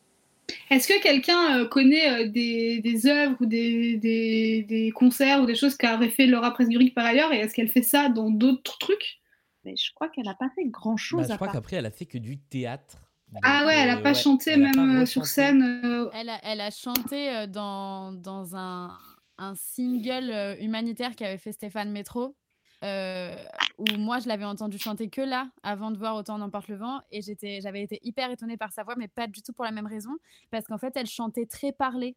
Est-ce 0.69 0.87
que 0.87 1.01
quelqu'un 1.01 1.59
euh, 1.61 1.65
connaît 1.65 2.25
euh, 2.25 2.29
des, 2.29 2.79
des 2.81 3.07
œuvres 3.07 3.37
ou 3.39 3.45
des, 3.47 3.97
des, 3.97 4.63
des 4.67 4.91
concerts 4.91 5.41
ou 5.41 5.45
des 5.47 5.55
choses 5.55 5.75
qu'aurait 5.77 6.09
fait 6.09 6.27
Laura 6.27 6.51
Presguric 6.51 6.93
par 6.93 7.05
ailleurs 7.05 7.33
et 7.33 7.37
est-ce 7.39 7.53
qu'elle 7.55 7.69
fait 7.69 7.81
ça 7.81 8.09
dans 8.09 8.29
d'autres 8.29 8.77
trucs? 8.77 9.19
Mais 9.63 9.75
je 9.75 9.91
crois 9.95 10.09
qu'elle 10.09 10.25
n'a 10.25 10.35
pas 10.35 10.49
fait 10.55 10.65
grand 10.65 10.91
Bah, 10.91 10.97
chose 10.97 11.27
je 11.29 11.35
crois 11.35 11.47
qu'après, 11.47 11.77
elle 11.77 11.85
a 11.87 11.91
fait 11.91 12.05
que 12.05 12.17
du 12.19 12.37
théâtre. 12.37 12.97
Ah 13.43 13.65
ouais, 13.65 13.75
elle 13.77 13.89
a 13.89 13.97
euh, 13.97 14.01
pas 14.01 14.09
ouais, 14.09 14.15
chanté 14.15 14.57
même 14.57 14.75
pas 14.75 15.05
sur 15.05 15.25
scène. 15.25 16.09
Elle 16.13 16.29
a, 16.29 16.39
elle 16.43 16.61
a 16.61 16.69
chanté 16.69 17.47
dans, 17.47 18.11
dans 18.11 18.55
un, 18.55 18.97
un 19.41 19.55
single 19.55 20.29
euh, 20.31 20.55
humanitaire 20.59 21.15
qu'avait 21.15 21.37
fait 21.37 21.51
Stéphane 21.51 21.91
Métro, 21.91 22.37
euh, 22.83 23.35
où 23.77 23.85
moi 23.97 24.19
je 24.19 24.27
l'avais 24.27 24.45
entendu 24.45 24.77
chanter 24.77 25.09
que 25.09 25.21
là, 25.21 25.49
avant 25.63 25.91
de 25.91 25.97
voir 25.97 26.15
Autant 26.15 26.37
n'emporte 26.37 26.67
le 26.67 26.77
vent, 26.77 27.01
et 27.11 27.21
j'étais, 27.21 27.59
j'avais 27.61 27.81
été 27.83 27.99
hyper 28.03 28.31
étonnée 28.31 28.57
par 28.57 28.71
sa 28.71 28.83
voix, 28.83 28.95
mais 28.97 29.07
pas 29.07 29.27
du 29.27 29.41
tout 29.41 29.53
pour 29.53 29.65
la 29.65 29.71
même 29.71 29.87
raison, 29.87 30.11
parce 30.51 30.65
qu'en 30.65 30.77
fait 30.77 30.95
elle 30.95 31.07
chantait 31.07 31.45
très 31.47 31.71
parlée. 31.71 32.15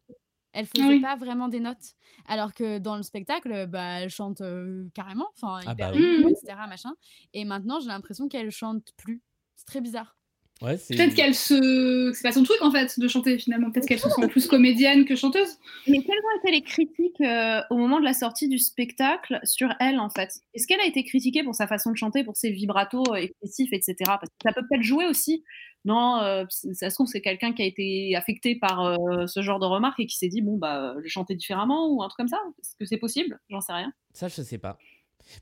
Elle 0.53 0.67
faisait 0.67 0.87
Oui. 0.87 1.01
pas 1.01 1.15
vraiment 1.17 1.49
des 1.49 1.59
notes, 1.59 1.95
alors 2.27 2.53
que 2.53 2.77
dans 2.77 2.95
le 2.95 3.03
spectacle, 3.03 3.67
bah, 3.67 3.99
elle 4.01 4.09
chante 4.09 4.39
euh, 4.41 4.87
carrément, 4.93 5.27
enfin 5.35 5.59
Ah 5.65 5.73
hyper 5.73 5.91
bah 5.91 5.97
oui. 5.97 6.23
etc. 6.29 6.67
Machin. 6.67 6.93
Et 7.33 7.43
maintenant 7.43 7.79
j'ai 7.81 7.87
l'impression 7.87 8.29
qu'elle 8.29 8.51
chante 8.51 8.93
plus. 8.95 9.21
C'est 9.55 9.65
très 9.65 9.81
bizarre. 9.81 10.17
Ouais, 10.61 10.77
c'est- 10.77 10.95
Peut-être 10.95 11.13
qu'elle 11.15 11.35
se. 11.35 12.11
C'est 12.13 12.23
pas 12.23 12.31
son 12.31 12.43
truc 12.43 12.57
en 12.61 12.71
fait 12.71 12.97
de 12.99 13.07
chanter 13.09 13.37
finalement. 13.37 13.71
Peut-être 13.71 13.87
qu'elle 13.87 13.99
se 13.99 14.09
sent 14.09 14.27
plus 14.29 14.47
comédienne 14.47 15.03
que 15.05 15.15
chanteuse. 15.15 15.57
Mais 15.87 15.97
quelles 16.01 16.15
ont 16.17 16.39
été 16.41 16.51
les 16.53 16.61
critiques 16.61 17.21
euh, 17.21 17.61
au 17.69 17.77
moment 17.77 17.99
de 17.99 18.05
la 18.05 18.13
sortie 18.13 18.47
du 18.47 18.57
spectacle 18.57 19.39
sur 19.43 19.69
elle, 19.81 19.99
en 19.99 20.09
fait 20.09 20.29
Est-ce 20.53 20.65
qu'elle 20.65 20.79
a 20.79 20.85
été 20.85 21.03
critiquée 21.03 21.43
pour 21.43 21.55
sa 21.55 21.67
façon 21.67 21.91
de 21.91 21.97
chanter, 21.97 22.23
pour 22.23 22.37
ses 22.37 22.51
vibratos 22.51 23.03
euh, 23.09 23.15
excessifs, 23.15 23.73
etc. 23.73 23.95
Parce 24.05 24.29
que 24.29 24.35
ça 24.43 24.53
peut 24.53 24.61
peut-être 24.69 24.83
jouer 24.83 25.05
aussi. 25.07 25.43
Non, 25.83 26.19
euh, 26.21 26.45
ça 26.49 26.89
se 26.89 26.95
trouve, 26.95 27.05
c'est 27.07 27.21
quelqu'un 27.21 27.53
qui 27.53 27.61
a 27.61 27.65
été 27.65 28.15
affecté 28.15 28.55
par 28.55 28.81
euh, 28.85 29.27
ce 29.27 29.41
genre 29.41 29.59
de 29.59 29.65
remarques 29.67 29.99
et 29.99 30.07
qui 30.07 30.17
s'est 30.17 30.29
dit, 30.29 30.41
bon, 30.41 30.57
bah, 30.57 30.95
je 31.03 31.07
chanter 31.09 31.35
différemment 31.35 31.89
ou 31.89 32.01
un 32.01 32.07
truc 32.07 32.17
comme 32.17 32.27
ça? 32.27 32.39
Est-ce 32.59 32.75
que 32.79 32.85
c'est 32.85 32.97
possible? 32.97 33.39
J'en 33.49 33.61
sais 33.61 33.73
rien. 33.73 33.91
Ça, 34.13 34.27
je 34.29 34.41
sais 34.41 34.57
pas. 34.57 34.77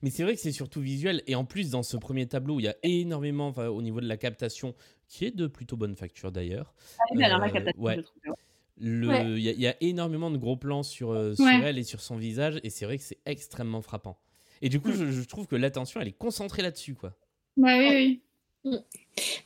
Mais 0.01 0.09
c'est 0.09 0.23
vrai 0.23 0.35
que 0.35 0.41
c'est 0.41 0.51
surtout 0.51 0.81
visuel. 0.81 1.21
Et 1.27 1.35
en 1.35 1.45
plus, 1.45 1.69
dans 1.71 1.83
ce 1.83 1.97
premier 1.97 2.27
tableau, 2.27 2.59
il 2.59 2.63
y 2.63 2.67
a 2.67 2.75
énormément, 2.83 3.47
enfin, 3.47 3.67
au 3.67 3.81
niveau 3.81 4.01
de 4.01 4.07
la 4.07 4.17
captation, 4.17 4.73
qui 5.07 5.25
est 5.25 5.35
de 5.35 5.47
plutôt 5.47 5.77
bonne 5.77 5.95
facture 5.95 6.31
d'ailleurs. 6.31 6.73
Belle, 7.13 7.31
hein, 7.31 7.39
la 7.39 7.45
Euh, 7.47 7.49
captation, 7.49 7.81
ouais. 7.81 7.95
je 7.97 8.01
trouve. 8.01 8.21
ouais. 8.27 8.33
Le- 8.79 9.05
Il 9.05 9.07
Ouais. 9.09 9.41
y, 9.41 9.49
a- 9.49 9.51
il 9.51 9.61
y 9.61 9.67
a 9.67 9.75
énormément 9.81 10.31
de 10.31 10.37
gros 10.37 10.57
plans 10.57 10.81
sur, 10.83 11.11
euh, 11.11 11.35
sur 11.35 11.45
Ouais. 11.45 11.61
elle 11.63 11.77
et 11.77 11.83
sur 11.83 12.01
son 12.01 12.15
visage. 12.17 12.59
Et 12.63 12.69
c'est 12.69 12.85
vrai 12.85 12.97
que 12.97 13.03
c'est 13.03 13.19
extrêmement 13.25 13.81
frappant. 13.81 14.17
Et 14.63 14.69
du 14.69 14.79
coup, 14.79 14.91
je, 14.93 15.11
je 15.11 15.23
trouve 15.25 15.45
que 15.45 15.55
l'attention, 15.55 16.01
elle 16.01 16.07
est 16.07 16.17
concentrée 16.17 16.61
là-dessus, 16.63 16.95
quoi. 16.95 17.13
Bah 17.57 17.77
oui, 17.77 18.21
oui. 18.65 18.79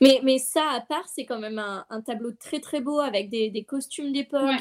Mais, 0.00 0.20
mais 0.22 0.38
ça, 0.38 0.70
à 0.70 0.80
part, 0.80 1.06
c'est 1.08 1.26
quand 1.26 1.40
même 1.40 1.58
un, 1.58 1.84
un 1.90 2.00
tableau 2.00 2.30
très 2.32 2.60
très 2.60 2.80
beau 2.80 3.00
avec 3.00 3.28
des, 3.28 3.50
des 3.50 3.64
costumes 3.64 4.12
d'époque. 4.12 4.60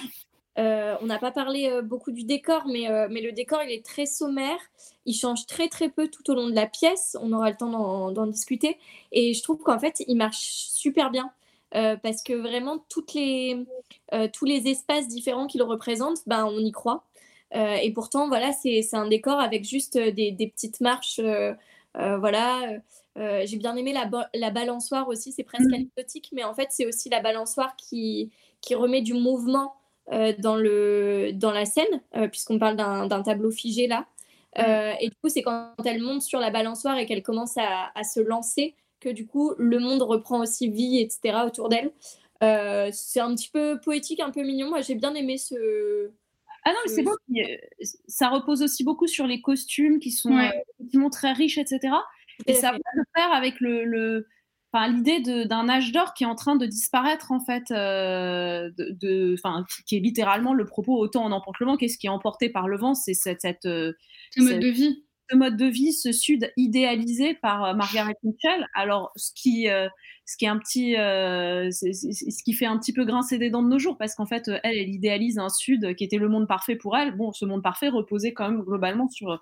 Euh, 0.58 0.96
on 1.02 1.06
n'a 1.06 1.20
pas 1.20 1.32
parlé 1.32 1.70
euh, 1.70 1.82
beaucoup 1.84 2.12
du 2.12 2.24
décor, 2.24 2.63
mais, 2.67 2.89
euh, 2.89 3.08
mais 3.12 3.22
le 3.22 3.32
décor, 3.32 3.62
il 3.63 3.72
est 3.72 3.86
très 3.86 4.06
sommaire. 4.08 4.58
Il 5.06 5.13
change 5.13 5.46
très 5.46 5.67
très 5.70 5.89
peu 5.89 6.08
tout 6.08 6.30
au 6.32 6.36
long 6.36 6.48
de 6.48 6.56
la 6.56 6.65
pièce. 6.65 7.15
On 7.22 7.32
aura 7.32 7.50
le 7.52 7.56
temps 7.58 8.12
d'en 8.12 8.28
discuter. 8.28 8.78
Et 9.12 9.34
je 9.34 9.43
trouve 9.43 9.60
qu'en 9.60 9.80
fait, 9.80 10.04
il 10.08 10.15
marche 10.15 10.38
super 10.70 11.12
bien. 11.12 11.32
Parce 11.72 12.24
que 12.24 12.34
vraiment, 12.34 12.80
toutes 12.89 13.13
les, 13.13 13.65
tous 14.34 14.46
les 14.46 14.67
espaces 14.67 15.08
différents 15.08 15.48
qu'il 15.48 15.62
représente, 15.63 16.17
ben, 16.28 16.46
on 16.46 16.60
y 16.60 16.72
croit. 16.72 17.06
Et 17.54 17.91
pourtant, 17.93 18.28
voilà, 18.28 18.52
c'est 18.54 18.84
un 18.93 19.08
décor 19.08 19.39
avec 19.39 19.63
juste 19.63 19.98
des, 19.98 20.32
des 20.32 20.48
petites 20.48 20.82
marches. 20.82 21.22
voilà. 21.96 22.80
J'ai 23.15 23.58
bien 23.58 23.76
aimé 23.76 23.93
la, 23.93 24.06
ba- 24.06 24.30
la 24.34 24.50
balançoire 24.52 25.08
aussi. 25.08 25.32
C'est 25.32 25.43
presque 25.43 25.70
Mhm. 25.70 25.74
anecdotique, 25.74 26.30
mais 26.34 26.43
en 26.43 26.54
fait, 26.54 26.67
c'est 26.72 26.86
aussi 26.86 27.10
la 27.10 27.22
balançoire 27.22 27.76
qui, 27.78 28.32
qui 28.62 28.76
remet 28.76 29.02
du 29.02 29.13
mouvement 29.13 29.77
dans, 30.38 30.56
le, 30.56 31.32
dans 31.34 31.52
la 31.52 31.65
scène, 31.65 32.02
euh, 32.15 32.28
puisqu'on 32.28 32.60
parle 32.60 32.76
d'un 32.76 33.22
tableau 33.24 33.52
figé 33.52 33.88
là. 33.88 34.06
Euh, 34.58 34.93
et 35.00 35.10
du 35.10 35.15
coup, 35.22 35.30
c'est 35.30 35.43
quand 35.43 35.74
elle 35.86 36.02
monte 36.02 36.22
sur 36.24 36.39
la 36.39 36.50
balançoire 36.50 36.98
et 36.98 37.06
qu'elle 37.06 37.22
commence 37.22 37.58
à, 37.58 37.91
à 37.93 38.04
se 38.04 38.20
lancer 38.20 38.76
que 39.00 39.10
du 39.10 39.28
coup, 39.28 39.54
le 39.60 39.78
monde 39.80 40.02
reprend 40.02 40.39
aussi 40.41 40.70
vie, 40.70 40.98
etc. 41.00 41.43
autour 41.46 41.70
d'elle. 41.70 41.91
Euh, 42.43 42.89
c'est 42.91 43.20
un 43.20 43.34
petit 43.36 43.50
peu 43.50 43.80
poétique, 43.80 44.20
un 44.20 44.32
peu 44.32 44.41
mignon. 44.43 44.70
Moi, 44.70 44.82
j'ai 44.82 44.96
bien 44.96 45.13
aimé 45.13 45.38
ce. 45.38 46.10
Ah 46.63 46.72
non, 46.72 46.78
mais 46.86 46.91
c'est 46.91 47.02
ce- 47.02 47.06
beau. 47.06 47.15
euh, 47.38 47.84
Ça 48.08 48.30
repose 48.30 48.63
aussi 48.63 48.84
beaucoup 48.84 49.08
sur 49.08 49.28
les 49.28 49.41
costumes 49.41 50.00
qui 50.00 50.12
sont 50.12 50.36
Ouais. 50.36 50.52
euh, 50.96 51.10
très 51.12 51.34
riches, 51.34 51.58
etc. 51.60 51.93
Et 52.48 52.54
ça 52.56 52.72
va 52.72 52.78
de 52.78 53.04
pair 53.13 53.32
avec 53.34 53.60
le, 53.60 53.84
le- 53.86 54.28
enfin, 54.78 54.88
l'idée 54.92 55.20
d'un 55.46 55.70
âge 55.70 55.92
d'or 55.92 56.13
qui 56.13 56.24
est 56.24 56.28
en 56.28 56.36
train 56.36 56.56
de 56.56 56.66
disparaître, 56.66 57.32
en 57.32 57.40
fait, 57.40 57.72
euh, 57.72 58.69
de, 58.78 59.36
qui- 59.86 59.98
est 59.98 60.00
littéralement 60.00 60.54
le 60.54 60.65
propos 60.65 60.98
autant 60.98 61.23
en 61.25 61.32
emporte 61.32 61.60
le 61.60 61.65
vent, 61.65 61.78
qu'est-ce 61.78 61.98
qui 61.98 62.08
est 62.08 62.10
emporté 62.12 62.50
par 62.50 62.67
le 62.67 62.78
vent, 62.78 62.94
c'est 62.96 63.13
cette, 63.13 63.42
cette, 63.42 63.65
euh, 63.65 63.94
Ce 64.36 64.42
mode 64.42 64.60
de 64.60 64.69
vie. 64.69 65.04
ce 65.30 65.36
mode 65.36 65.58
de 65.58 65.65
vie, 65.65 65.94
ce 65.94 66.12
sud 66.12 66.52
idéalisé 66.58 67.34
par 67.36 67.65
euh, 67.65 67.73
Margaret 67.73 68.15
Mitchell. 68.23 68.65
Alors, 68.73 69.12
ce 69.15 69.32
qui, 69.36 69.69
euh, 69.69 69.88
ce 70.25 70.38
qui 70.38 70.46
est 70.46 70.50
un 70.50 70.58
petit, 70.58 70.98
euh, 70.98 71.69
ce 71.71 72.44
qui 72.44 72.54
fait 72.54 72.65
un 72.65 72.78
petit 72.78 72.94
peu 72.94 73.06
grincer 73.06 73.38
des 73.38 73.50
dents 73.50 73.63
de 73.63 73.69
nos 73.69 73.80
jours, 73.80 73.98
parce 73.98 74.15
qu'en 74.15 74.25
fait, 74.25 74.48
elle, 74.48 74.78
elle 74.78 74.90
idéalise 74.90 75.38
un 75.40 75.50
sud 75.50 75.96
qui 75.96 76.04
était 76.04 76.17
le 76.17 76.30
monde 76.30 76.48
parfait 76.48 76.75
pour 76.75 76.96
elle. 76.98 77.15
Bon, 77.15 77.32
ce 77.32 77.46
monde 77.46 77.63
parfait 77.63 77.90
reposait 77.90 78.34
quand 78.34 78.50
même 78.50 78.62
globalement 78.62 79.10
sur 79.10 79.40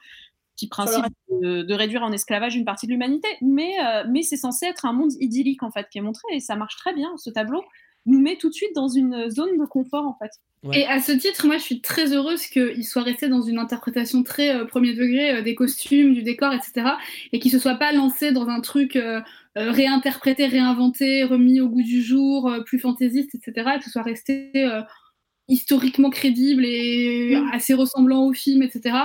petit 0.55 0.67
principe 0.67 1.05
de, 1.29 1.61
de 1.61 1.73
réduire 1.73 2.03
en 2.03 2.11
esclavage 2.11 2.55
une 2.55 2.65
partie 2.65 2.87
de 2.87 2.91
l'humanité. 2.91 3.27
Mais, 3.41 3.73
euh, 3.85 4.03
mais 4.09 4.23
c'est 4.23 4.37
censé 4.37 4.65
être 4.65 4.85
un 4.85 4.93
monde 4.93 5.11
idyllique, 5.19 5.63
en 5.63 5.71
fait, 5.71 5.87
qui 5.91 5.97
est 5.97 6.01
montré, 6.01 6.23
et 6.33 6.39
ça 6.39 6.55
marche 6.55 6.77
très 6.77 6.93
bien. 6.93 7.15
Ce 7.17 7.29
tableau 7.29 7.63
nous 8.07 8.19
met 8.19 8.37
tout 8.37 8.49
de 8.49 8.53
suite 8.53 8.75
dans 8.75 8.87
une 8.87 9.29
zone 9.29 9.57
de 9.57 9.65
confort, 9.65 10.05
en 10.05 10.15
fait. 10.17 10.31
Ouais. 10.63 10.79
Et 10.79 10.87
à 10.87 10.99
ce 10.99 11.11
titre, 11.11 11.45
moi, 11.45 11.57
je 11.57 11.63
suis 11.63 11.81
très 11.81 12.13
heureuse 12.13 12.45
qu'il 12.47 12.83
soit 12.85 13.03
resté 13.03 13.29
dans 13.29 13.41
une 13.41 13.59
interprétation 13.59 14.23
très 14.23 14.55
euh, 14.55 14.65
premier 14.65 14.93
degré 14.93 15.37
euh, 15.37 15.41
des 15.41 15.55
costumes, 15.55 16.13
du 16.13 16.23
décor, 16.23 16.53
etc. 16.53 16.91
Et 17.33 17.39
qu'il 17.39 17.51
se 17.51 17.59
soit 17.59 17.75
pas 17.75 17.91
lancé 17.93 18.31
dans 18.31 18.47
un 18.47 18.61
truc 18.61 18.95
euh, 18.95 19.21
euh, 19.57 19.71
réinterprété, 19.71 20.47
réinventé, 20.47 21.23
remis 21.23 21.61
au 21.61 21.69
goût 21.69 21.81
du 21.81 22.01
jour, 22.01 22.49
euh, 22.49 22.61
plus 22.61 22.77
fantaisiste, 22.77 23.35
etc. 23.35 23.71
Et 23.75 23.79
que 23.79 23.85
ce 23.85 23.89
soit 23.89 24.01
resté 24.01 24.51
euh, 24.55 24.81
historiquement 25.47 26.09
crédible 26.09 26.65
et 26.65 27.39
assez 27.53 27.73
ressemblant 27.73 28.25
au 28.25 28.33
film, 28.33 28.63
etc. 28.63 28.97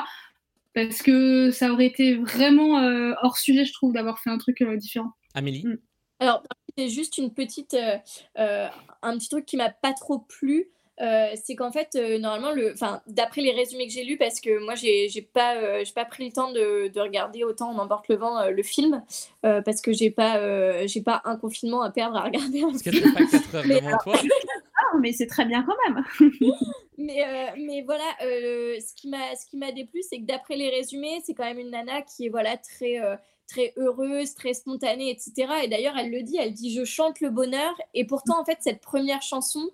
Parce 0.75 1.03
que 1.03 1.51
ça 1.51 1.73
aurait 1.73 1.87
été 1.87 2.15
vraiment 2.17 2.79
euh, 2.79 3.13
hors 3.23 3.37
sujet, 3.39 3.65
je 3.65 3.73
trouve, 3.73 3.93
d'avoir 3.93 4.19
fait 4.21 4.31
un 4.31 4.39
truc 4.39 4.61
euh, 4.63 4.77
différent. 4.77 5.11
Amélie 5.35 5.65
Mm. 5.67 5.79
Alors, 6.21 6.43
c'est 6.77 6.89
juste 6.91 7.17
une 7.19 7.33
petite, 7.33 7.73
euh, 7.75 7.97
euh, 8.39 8.69
un 9.03 9.17
petit 9.17 9.29
truc 9.31 9.47
qui 9.47 9.57
m'a 9.57 9.71
pas 9.71 9.95
trop 9.95 10.19
plu. 10.19 10.71
euh, 11.01 11.29
c'est 11.43 11.55
qu'en 11.57 11.73
fait, 11.73 11.89
euh, 11.97 12.19
normalement, 12.19 12.53
le, 12.53 12.75
enfin, 12.75 13.01
d'après 13.07 13.41
les 13.41 13.53
résumés 13.53 13.87
que 13.87 13.93
j'ai 13.95 14.05
lus, 14.05 14.19
parce 14.19 14.39
que 14.39 14.63
moi, 14.63 14.75
j'ai, 14.75 15.09
j'ai 15.09 15.23
pas, 15.23 15.57
euh, 15.57 15.83
j'ai 15.83 15.95
pas 15.95 16.05
pris 16.05 16.27
le 16.27 16.33
temps 16.33 16.53
de, 16.53 16.89
de 16.89 17.01
regarder 17.01 17.43
autant 17.43 17.71
On 17.75 17.79
emporte 17.79 18.09
le 18.09 18.17
vent 18.17 18.39
euh, 18.39 18.51
le 18.51 18.63
film, 18.63 19.03
euh, 19.47 19.63
parce 19.63 19.81
que 19.81 19.95
j'ai 19.95 20.11
pas, 20.11 20.37
euh, 20.37 20.87
j'ai 20.87 21.01
pas 21.01 21.23
un 21.25 21.37
confinement 21.37 21.81
à 21.81 21.91
perdre 21.91 22.19
à 22.19 22.25
regarder 22.25 22.63
un 22.65 22.73
que 22.73 22.91
film. 22.91 23.03
t'as 23.15 23.19
pas 23.19 23.27
4 23.31 23.55
heures 23.55 23.65
devant 23.65 23.97
toi 24.05 24.15
Ah, 24.77 24.99
mais 25.01 25.13
c'est 25.13 25.27
très 25.27 25.47
bien 25.47 25.63
quand 25.65 25.77
même. 25.89 26.05
Mais, 27.03 27.25
euh, 27.25 27.51
mais 27.57 27.83
voilà, 27.83 28.05
euh, 28.23 28.79
ce 28.81 28.95
qui 28.95 29.09
m'a 29.09 29.35
ce 29.37 29.47
qui 29.47 29.57
m'a 29.57 29.73
déplu, 29.73 30.03
c'est 30.09 30.19
que 30.19 30.25
d'après 30.27 30.57
les 30.57 30.69
résumés, 30.69 31.21
c'est 31.25 31.35
quand 31.35 31.45
même 31.45 31.59
une 31.59 31.71
nana 31.71 32.03
qui 32.03 32.27
est 32.27 32.29
voilà 32.29 32.57
très 32.59 33.01
euh, 33.01 33.17
très 33.49 33.73
heureuse, 33.77 34.35
très 34.35 34.53
spontanée, 34.55 35.11
etc. 35.11 35.33
Et 35.65 35.69
d'ailleurs, 35.69 35.97
elle 35.99 36.11
le 36.11 36.23
dit, 36.23 36.37
elle 36.39 36.53
dit 36.53 36.75
je 36.75 36.85
chante 36.85 37.21
le 37.21 37.31
bonheur. 37.31 37.75
Et 37.95 38.05
pourtant, 38.07 38.39
en 38.41 38.45
fait, 38.45 38.59
cette 38.61 38.81
première 38.81 39.23
chanson, 39.23 39.71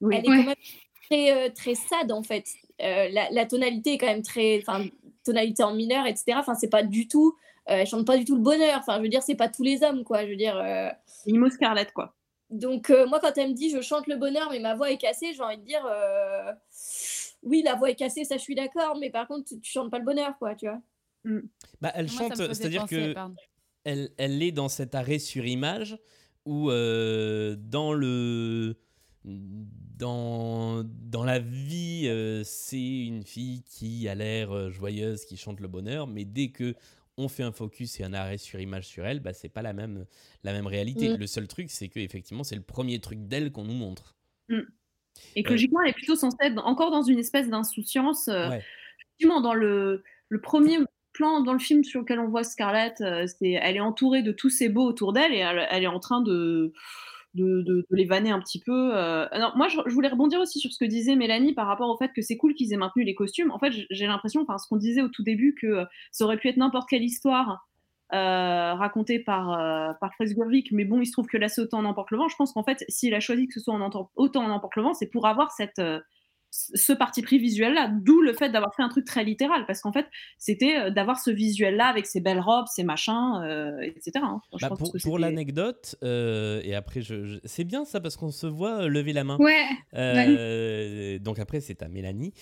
Oui. 0.00 0.14
elle 0.16 0.24
est 0.24 0.28
Ouais. 0.30 0.36
quand 0.38 0.44
même 0.46 0.54
très 1.10 1.32
euh, 1.32 1.50
très 1.54 1.74
sad 1.74 2.10
en 2.12 2.22
fait. 2.22 2.46
Euh, 2.82 3.08
la, 3.10 3.30
la 3.30 3.44
tonalité 3.46 3.92
est 3.94 3.98
quand 3.98 4.06
même 4.06 4.22
très, 4.22 4.58
enfin 4.66 4.86
tonalité 5.24 5.62
en 5.62 5.74
mineur, 5.74 6.06
etc. 6.06 6.38
Enfin, 6.38 6.54
c'est 6.54 6.70
pas 6.70 6.82
du 6.82 7.08
tout, 7.08 7.36
euh, 7.68 7.74
elle 7.74 7.86
chante 7.86 8.06
pas 8.06 8.16
du 8.16 8.24
tout 8.24 8.36
le 8.36 8.40
bonheur. 8.42 8.78
Enfin, 8.78 8.96
je 8.96 9.02
veux 9.02 9.08
dire, 9.08 9.22
c'est 9.22 9.34
pas 9.34 9.48
tous 9.50 9.62
les 9.62 9.82
hommes, 9.82 10.02
quoi. 10.02 10.24
Je 10.24 10.30
veux 10.30 10.36
dire. 10.36 10.56
euh, 10.56 10.88
Imo 11.26 11.50
Scarlett, 11.50 11.92
quoi. 11.92 12.14
donc, 12.48 12.88
euh, 12.90 13.06
moi, 13.06 13.20
quand 13.20 13.36
elle 13.36 13.50
me 13.50 13.54
dit 13.54 13.68
je 13.70 13.80
chante 13.82 14.06
le 14.08 14.16
bonheur, 14.16 14.48
mais 14.50 14.58
ma 14.60 14.74
voix 14.74 14.90
est 14.90 14.96
cassée, 14.96 15.34
j'ai 15.34 15.42
envie 15.42 15.58
de 15.58 15.62
dire 15.62 15.84
euh, 15.86 16.52
oui, 17.42 17.62
la 17.64 17.74
voix 17.74 17.90
est 17.90 17.94
cassée, 17.94 18.24
ça 18.24 18.36
je 18.36 18.42
suis 18.42 18.54
d'accord, 18.54 18.96
mais 18.98 19.10
par 19.10 19.26
contre, 19.26 19.48
tu, 19.48 19.60
tu 19.60 19.70
chantes 19.70 19.90
pas 19.90 19.98
le 19.98 20.04
bonheur, 20.04 20.36
quoi, 20.38 20.54
tu 20.54 20.66
vois. 20.66 20.80
Bah, 21.80 21.92
elle 21.94 22.06
Moi, 22.06 22.14
chante, 22.28 22.36
c'est-à-dire 22.36 22.86
que 22.86 23.12
pardon. 23.12 23.34
elle, 23.84 24.10
elle 24.16 24.42
est 24.42 24.52
dans 24.52 24.68
cet 24.68 24.94
arrêt 24.94 25.18
sur 25.18 25.44
image 25.46 25.98
où 26.46 26.70
euh, 26.70 27.56
dans 27.58 27.92
le 27.92 28.76
dans, 29.24 30.82
dans 30.84 31.24
la 31.24 31.38
vie 31.38 32.04
euh, 32.06 32.42
c'est 32.42 32.80
une 33.04 33.22
fille 33.22 33.62
qui 33.64 34.08
a 34.08 34.14
l'air 34.14 34.50
euh, 34.50 34.70
joyeuse 34.70 35.26
qui 35.26 35.36
chante 35.36 35.60
le 35.60 35.68
bonheur 35.68 36.06
mais 36.06 36.24
dès 36.24 36.48
que 36.52 36.74
on 37.18 37.28
fait 37.28 37.42
un 37.42 37.52
focus 37.52 38.00
et 38.00 38.04
un 38.04 38.14
arrêt 38.14 38.38
sur 38.38 38.58
image 38.60 38.86
sur 38.86 39.04
elle 39.04 39.20
bah 39.20 39.34
c'est 39.34 39.50
pas 39.50 39.60
la 39.60 39.74
même 39.74 40.06
la 40.42 40.52
même 40.54 40.66
réalité 40.66 41.10
Mm. 41.10 41.16
le 41.16 41.26
seul 41.26 41.46
truc 41.48 41.70
c'est 41.70 41.88
que 41.90 41.98
effectivement 42.00 42.44
c'est 42.44 42.56
le 42.56 42.62
premier 42.62 42.98
truc 42.98 43.28
d'elle 43.28 43.52
qu'on 43.52 43.64
nous 43.64 43.74
montre 43.74 44.16
Et 45.36 45.42
que 45.42 45.50
logiquement, 45.52 45.80
elle 45.82 45.90
est 45.90 45.94
plutôt 45.94 46.16
censée 46.16 46.36
être 46.40 46.64
encore 46.66 46.90
dans 46.90 47.02
une 47.02 47.18
espèce 47.18 47.48
d'insouciance. 47.48 48.28
euh, 48.28 48.48
Ouais. 48.50 48.62
Effectivement, 49.18 49.40
dans 49.40 49.54
le, 49.54 50.02
le 50.28 50.40
premier 50.40 50.78
plan 51.12 51.40
dans 51.42 51.52
le 51.52 51.58
film 51.58 51.82
sur 51.84 52.00
lequel 52.00 52.18
on 52.20 52.28
voit 52.28 52.44
Scarlett, 52.44 53.00
euh, 53.00 53.26
c'est, 53.26 53.50
elle 53.50 53.76
est 53.76 53.80
entourée 53.80 54.22
de 54.22 54.32
tous 54.32 54.48
ces 54.50 54.68
beaux 54.68 54.84
autour 54.84 55.12
d'elle 55.12 55.32
et 55.34 55.38
elle, 55.38 55.66
elle 55.70 55.82
est 55.82 55.88
en 55.88 55.98
train 56.00 56.20
de, 56.22 56.72
de, 57.34 57.62
de- 57.62 57.84
de 57.90 57.96
les 57.96 58.04
vanner 58.06 58.30
un 58.30 58.40
petit 58.40 58.60
peu. 58.60 58.96
euh. 58.96 59.26
Alors, 59.32 59.56
moi, 59.56 59.68
je, 59.68 59.78
je 59.86 59.92
voulais 59.94 60.08
rebondir 60.08 60.40
aussi 60.40 60.58
sur 60.60 60.72
ce 60.72 60.78
que 60.78 60.84
disait 60.88 61.16
Mélanie 61.16 61.52
par 61.52 61.66
rapport 61.66 61.90
au 61.90 61.96
fait 61.98 62.12
que 62.14 62.22
c'est 62.22 62.36
cool 62.36 62.54
qu'ils 62.54 62.72
aient 62.72 62.76
maintenu 62.78 63.04
les 63.04 63.14
costumes. 63.14 63.50
En 63.50 63.58
fait, 63.58 63.72
j'ai 63.90 64.06
l'impression, 64.06 64.42
enfin, 64.42 64.56
ce 64.58 64.66
qu'on 64.68 64.76
disait 64.78 65.02
au 65.02 65.08
tout 65.08 65.22
début, 65.22 65.54
que 65.60 65.84
ça 66.12 66.24
aurait 66.24 66.38
pu 66.38 66.48
être 66.48 66.56
n'importe 66.56 66.88
quelle 66.88 67.04
histoire. 67.04 67.68
Euh, 68.12 68.74
racontée 68.74 69.20
par, 69.20 69.52
euh, 69.52 69.92
par 70.00 70.14
Fritz 70.14 70.34
Gurvik, 70.34 70.72
mais 70.72 70.84
bon, 70.84 71.00
il 71.00 71.06
se 71.06 71.12
trouve 71.12 71.26
que 71.26 71.36
là, 71.36 71.48
c'est 71.48 71.60
autant 71.60 71.78
en 71.78 71.84
emporte 71.84 72.10
le 72.10 72.18
vent. 72.18 72.28
Je 72.28 72.36
pense 72.36 72.52
qu'en 72.52 72.64
fait, 72.64 72.84
s'il 72.88 73.14
a 73.14 73.20
choisi 73.20 73.46
que 73.46 73.54
ce 73.54 73.60
soit 73.60 73.74
en 73.74 73.80
autant 74.16 74.44
en 74.44 74.50
emporte 74.50 74.76
le 74.76 74.82
vent, 74.82 74.94
c'est 74.94 75.06
pour 75.06 75.26
avoir 75.26 75.52
cette, 75.52 75.78
euh, 75.78 76.00
ce 76.50 76.92
parti 76.92 77.22
pris 77.22 77.38
visuel 77.38 77.74
là, 77.74 77.88
d'où 78.02 78.20
le 78.22 78.32
fait 78.32 78.50
d'avoir 78.50 78.74
fait 78.74 78.82
un 78.82 78.88
truc 78.88 79.04
très 79.04 79.22
littéral, 79.24 79.64
parce 79.66 79.80
qu'en 79.80 79.92
fait, 79.92 80.06
c'était 80.38 80.76
euh, 80.78 80.90
d'avoir 80.90 81.20
ce 81.20 81.30
visuel 81.30 81.76
là 81.76 81.86
avec 81.86 82.06
ses 82.06 82.20
belles 82.20 82.40
robes, 82.40 82.66
ses 82.66 82.82
machins, 82.82 83.40
euh, 83.44 83.80
etc. 83.82 84.12
hein. 84.22 84.40
Je 84.56 84.66
Bah, 84.66 84.74
pense 84.76 84.90
pour 85.02 85.18
l'anecdote 85.18 85.96
euh, 86.02 86.60
et 86.64 86.74
après 86.74 87.02
je, 87.02 87.24
je- 87.24 87.38
c'est 87.44 87.64
bien 87.64 87.84
ça 87.84 88.00
parce 88.00 88.16
qu'on 88.16 88.30
se 88.32 88.46
voit 88.46 88.88
lever 88.88 89.12
la 89.12 89.24
main 89.24 89.36
Ouais, 89.38 89.64
Euh, 89.94 91.18
donc 91.18 91.38
après, 91.38 91.60
c'est 91.60 91.82
à 91.82 91.88
Mélanie. 91.88 92.32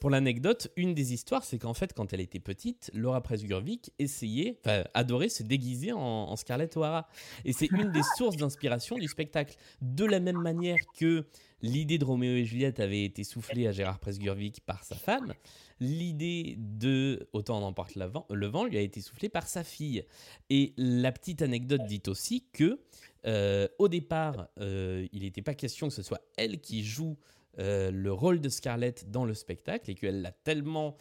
Pour 0.00 0.10
l'anecdote, 0.10 0.68
une 0.76 0.94
des 0.94 1.12
histoires, 1.12 1.44
c'est 1.44 1.58
qu'en 1.58 1.74
fait, 1.74 1.92
quand 1.92 2.12
elle 2.12 2.20
était 2.20 2.40
petite, 2.40 2.90
Laura 2.94 3.22
Presgurvik 3.22 3.92
essayait, 3.98 4.58
enfin, 4.64 4.84
adorait 4.94 5.28
se 5.28 5.42
déguiser 5.42 5.92
en, 5.92 5.98
en 6.00 6.36
Scarlett 6.36 6.76
O'Hara. 6.76 7.08
Et 7.44 7.52
c'est 7.52 7.70
une 7.70 7.90
des 7.92 8.02
sources 8.16 8.36
d'inspiration 8.36 8.96
du 8.96 9.08
spectacle. 9.08 9.56
De 9.80 10.04
la 10.04 10.20
même 10.20 10.40
manière 10.40 10.78
que 10.98 11.24
l'idée 11.62 11.98
de 11.98 12.04
Roméo 12.04 12.34
et 12.36 12.44
Juliette 12.44 12.80
avait 12.80 13.04
été 13.04 13.24
soufflée 13.24 13.66
à 13.66 13.72
Gérard 13.72 13.98
Presgurvik 14.00 14.60
par 14.66 14.84
sa 14.84 14.94
femme, 14.96 15.32
l'idée 15.80 16.56
de 16.58 17.28
Autant 17.32 17.58
en 17.58 17.62
emporte 17.62 17.94
la 17.94 18.08
vent- 18.08 18.26
le 18.30 18.46
vent 18.46 18.64
lui 18.64 18.76
a 18.76 18.80
été 18.80 19.00
soufflée 19.00 19.28
par 19.28 19.46
sa 19.46 19.64
fille. 19.64 20.04
Et 20.50 20.74
la 20.76 21.12
petite 21.12 21.42
anecdote 21.42 21.82
dit 21.86 22.02
aussi 22.06 22.44
que 22.52 22.80
euh, 23.26 23.68
au 23.78 23.88
départ, 23.88 24.48
euh, 24.58 25.06
il 25.12 25.22
n'était 25.22 25.42
pas 25.42 25.54
question 25.54 25.88
que 25.88 25.94
ce 25.94 26.02
soit 26.02 26.20
elle 26.36 26.60
qui 26.60 26.84
joue 26.84 27.16
euh, 27.58 27.90
le 27.90 28.12
rôle 28.12 28.40
de 28.40 28.48
Scarlett 28.48 29.10
dans 29.10 29.24
le 29.24 29.34
spectacle 29.34 29.90
et 29.90 29.94
qu'elle 29.94 30.22
l'a 30.22 30.32
tellement 30.32 30.96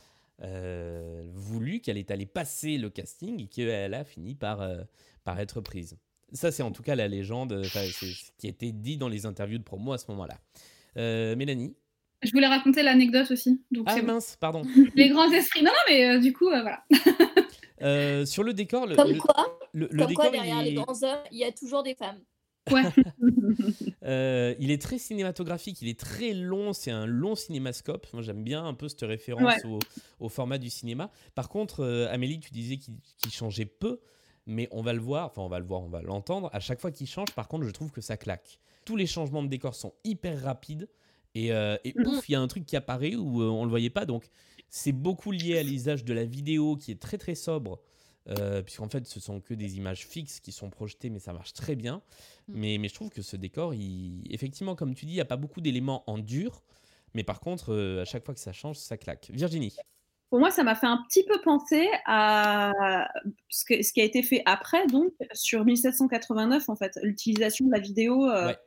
voulu 1.36 1.82
qu'elle 1.82 2.00
est 2.00 2.10
allée 2.10 2.26
passer 2.26 2.80
le 2.80 2.90
casting 2.90 3.40
et 3.44 3.46
qu'elle 3.46 3.94
a 3.94 4.04
fini 4.04 4.34
par, 4.34 4.68
par 5.24 5.40
être 5.40 5.62
prise. 5.62 6.00
Ça, 6.34 6.52
c'est 6.52 6.64
en 6.64 6.72
tout 6.72 6.84
cas 6.84 6.96
la 6.96 7.08
légende, 7.08 7.62
c'est 7.66 7.90
ce 7.90 8.32
qui 8.38 8.48
était 8.48 8.72
dit 8.72 8.98
dans 8.98 9.10
les 9.10 9.26
interviews 9.26 9.58
de 9.58 9.64
promo 9.64 9.94
à 9.94 9.98
ce 9.98 10.06
moment-là. 10.12 10.38
Euh, 10.98 11.36
Mélanie 11.36 11.76
je 12.24 12.30
voulais 12.34 12.46
raconter 12.46 12.84
l'anecdote 12.84 13.32
aussi. 13.32 13.64
Donc 13.72 13.86
Ah 13.90 14.00
bon. 14.00 14.06
mince, 14.06 14.38
pardon. 14.40 14.62
Les 14.96 15.10
grands 15.10 15.32
esprits. 15.32 15.64
Non, 15.64 15.72
non, 15.72 15.78
mais 15.90 16.06
euh, 16.08 16.20
du 16.20 16.34
coup, 16.34 16.50
euh, 16.50 16.62
voilà. 16.62 16.84
Euh, 17.82 18.28
sur 18.28 18.44
le 18.44 18.54
décor, 18.54 18.86
le, 18.86 18.96
Comme 18.96 19.12
le- 19.14 19.18
quoi, 19.18 19.60
le- 19.74 19.88
le 19.90 19.98
comme 19.98 20.08
décor, 20.08 20.26
quoi 20.30 20.36
il 20.36 20.40
derrière 20.40 20.62
les 20.62 20.70
est- 20.70 20.74
grands 20.76 21.02
hommes, 21.02 21.24
il 21.32 21.40
y 21.40 21.44
a 21.44 21.52
toujours 21.52 21.82
des 21.82 21.96
femmes. 21.96 22.20
Ouais. 22.72 22.84
Euh, 24.04 24.56
il 24.60 24.72
est 24.72 24.82
très 24.82 24.98
cinématographique, 24.98 25.82
il 25.82 25.88
est 25.88 26.00
très 26.00 26.34
long, 26.34 26.74
c'est 26.74 26.92
un 26.92 27.06
long 27.06 27.36
cinémascope. 27.36 28.08
Moi 28.14 28.22
j'aime 28.24 28.44
bien 28.44 28.66
un 28.66 28.74
peu 28.74 28.88
cette 28.90 29.02
référence 29.02 29.44
Ouais. 29.64 29.70
au, 29.70 29.80
au 30.20 30.30
format 30.30 30.58
du 30.58 30.70
cinéma. 30.70 31.12
Par 31.36 31.50
contre, 31.50 31.82
euh, 31.82 32.08
Amélie, 32.12 32.40
tu 32.40 32.52
disais 32.52 32.78
qu'il 32.78 32.96
qu'il 33.22 33.32
changeait 33.32 33.66
peu, 33.66 34.00
mais 34.52 34.68
on 34.72 34.82
va 34.82 34.94
le 34.94 35.00
voir, 35.00 35.26
enfin 35.28 35.42
on 35.42 35.48
va 35.48 35.60
le 35.60 35.66
voir, 35.66 35.82
on 35.82 35.90
va 35.90 36.02
l'entendre. 36.02 36.50
À 36.54 36.60
chaque 36.60 36.80
fois 36.80 36.92
qu'il 36.92 37.08
change, 37.08 37.32
par 37.34 37.48
contre, 37.48 37.66
je 37.66 37.72
trouve 37.72 37.92
que 37.92 38.02
ça 38.02 38.18
claque. 38.18 38.60
Tous 38.86 38.96
les 38.96 39.08
changements 39.08 39.44
de 39.44 39.48
décor 39.48 39.74
sont 39.76 39.94
hyper 40.04 40.42
rapides 40.42 40.88
et, 41.34 41.52
euh, 41.54 41.78
et 41.84 41.94
Mhm. 41.96 42.08
ouf, 42.08 42.30
il 42.30 42.34
y 42.34 42.36
a 42.36 42.42
un 42.42 42.48
truc 42.48 42.66
qui 42.66 42.76
apparaît 42.76 43.16
où 43.16 43.42
euh, 43.42 43.46
on 43.50 43.64
le 43.64 43.70
voyait 43.70 43.90
pas. 43.90 44.06
Donc 44.06 44.26
c'est 44.70 44.92
beaucoup 44.92 45.32
lié 45.32 45.58
à 45.58 45.64
l'usage 45.64 46.04
de 46.06 46.14
la 46.14 46.26
vidéo 46.26 46.76
qui 46.78 46.92
est 46.92 47.02
très 47.02 47.18
très 47.18 47.36
sobre. 47.36 47.80
Euh, 48.30 48.62
puisqu'en 48.62 48.88
fait 48.88 49.08
ce 49.08 49.20
sont 49.20 49.40
que 49.42 49.56
des 49.56 49.78
images 49.78 50.06
fixes 50.06 50.40
qui 50.40 50.52
sont 50.52 50.70
projetées 50.70 51.10
mais 51.10 51.18
ça 51.18 51.34
marche 51.34 51.54
très 51.54 51.76
bien 51.76 52.04
Mm. 52.48 52.54
mais, 52.60 52.78
mais 52.78 52.88
je 52.88 52.94
trouve 52.94 53.10
que 53.10 53.24
ce 53.24 53.36
décor 53.36 53.74
il... 53.74 54.22
effectivement 54.30 54.76
comme 54.76 54.94
tu 54.94 55.06
dis 55.08 55.14
il 55.14 55.16
n'y 55.16 55.22
a 55.22 55.26
pas 55.26 55.38
beaucoup 55.38 55.60
d'éléments 55.60 56.04
en 56.06 56.20
dur 56.20 56.62
mais 57.16 57.24
par 57.24 57.40
contre 57.40 57.74
euh, 57.74 58.04
à 58.04 58.06
chaque 58.06 58.24
fois 58.24 58.36
que 58.36 58.40
ça 58.40 58.54
change 58.54 58.78
ça 58.78 58.96
claque 58.96 59.32
Virginie 59.34 59.76
Pour 60.32 60.40
moi, 60.40 60.50
ça 60.50 60.64
m'a 60.64 60.74
fait 60.76 60.88
un 60.88 60.98
petit 61.08 61.24
peu 61.26 61.40
penser 61.44 61.88
à 62.06 62.72
ce, 63.50 63.66
que- 63.66 63.84
ce 63.84 63.94
qui 63.94 64.02
a 64.02 64.06
été 64.06 64.24
fait 64.24 64.42
après, 64.48 64.88
donc 64.88 65.12
sur 65.34 65.64
1789, 65.66 66.70
en 66.70 66.76
fait, 66.76 66.98
l'utilisation 67.04 67.68
de 67.68 67.72
la 67.72 67.80
vidéo 67.80 68.26
euh, 68.28 68.48
Ouais. 68.48 68.58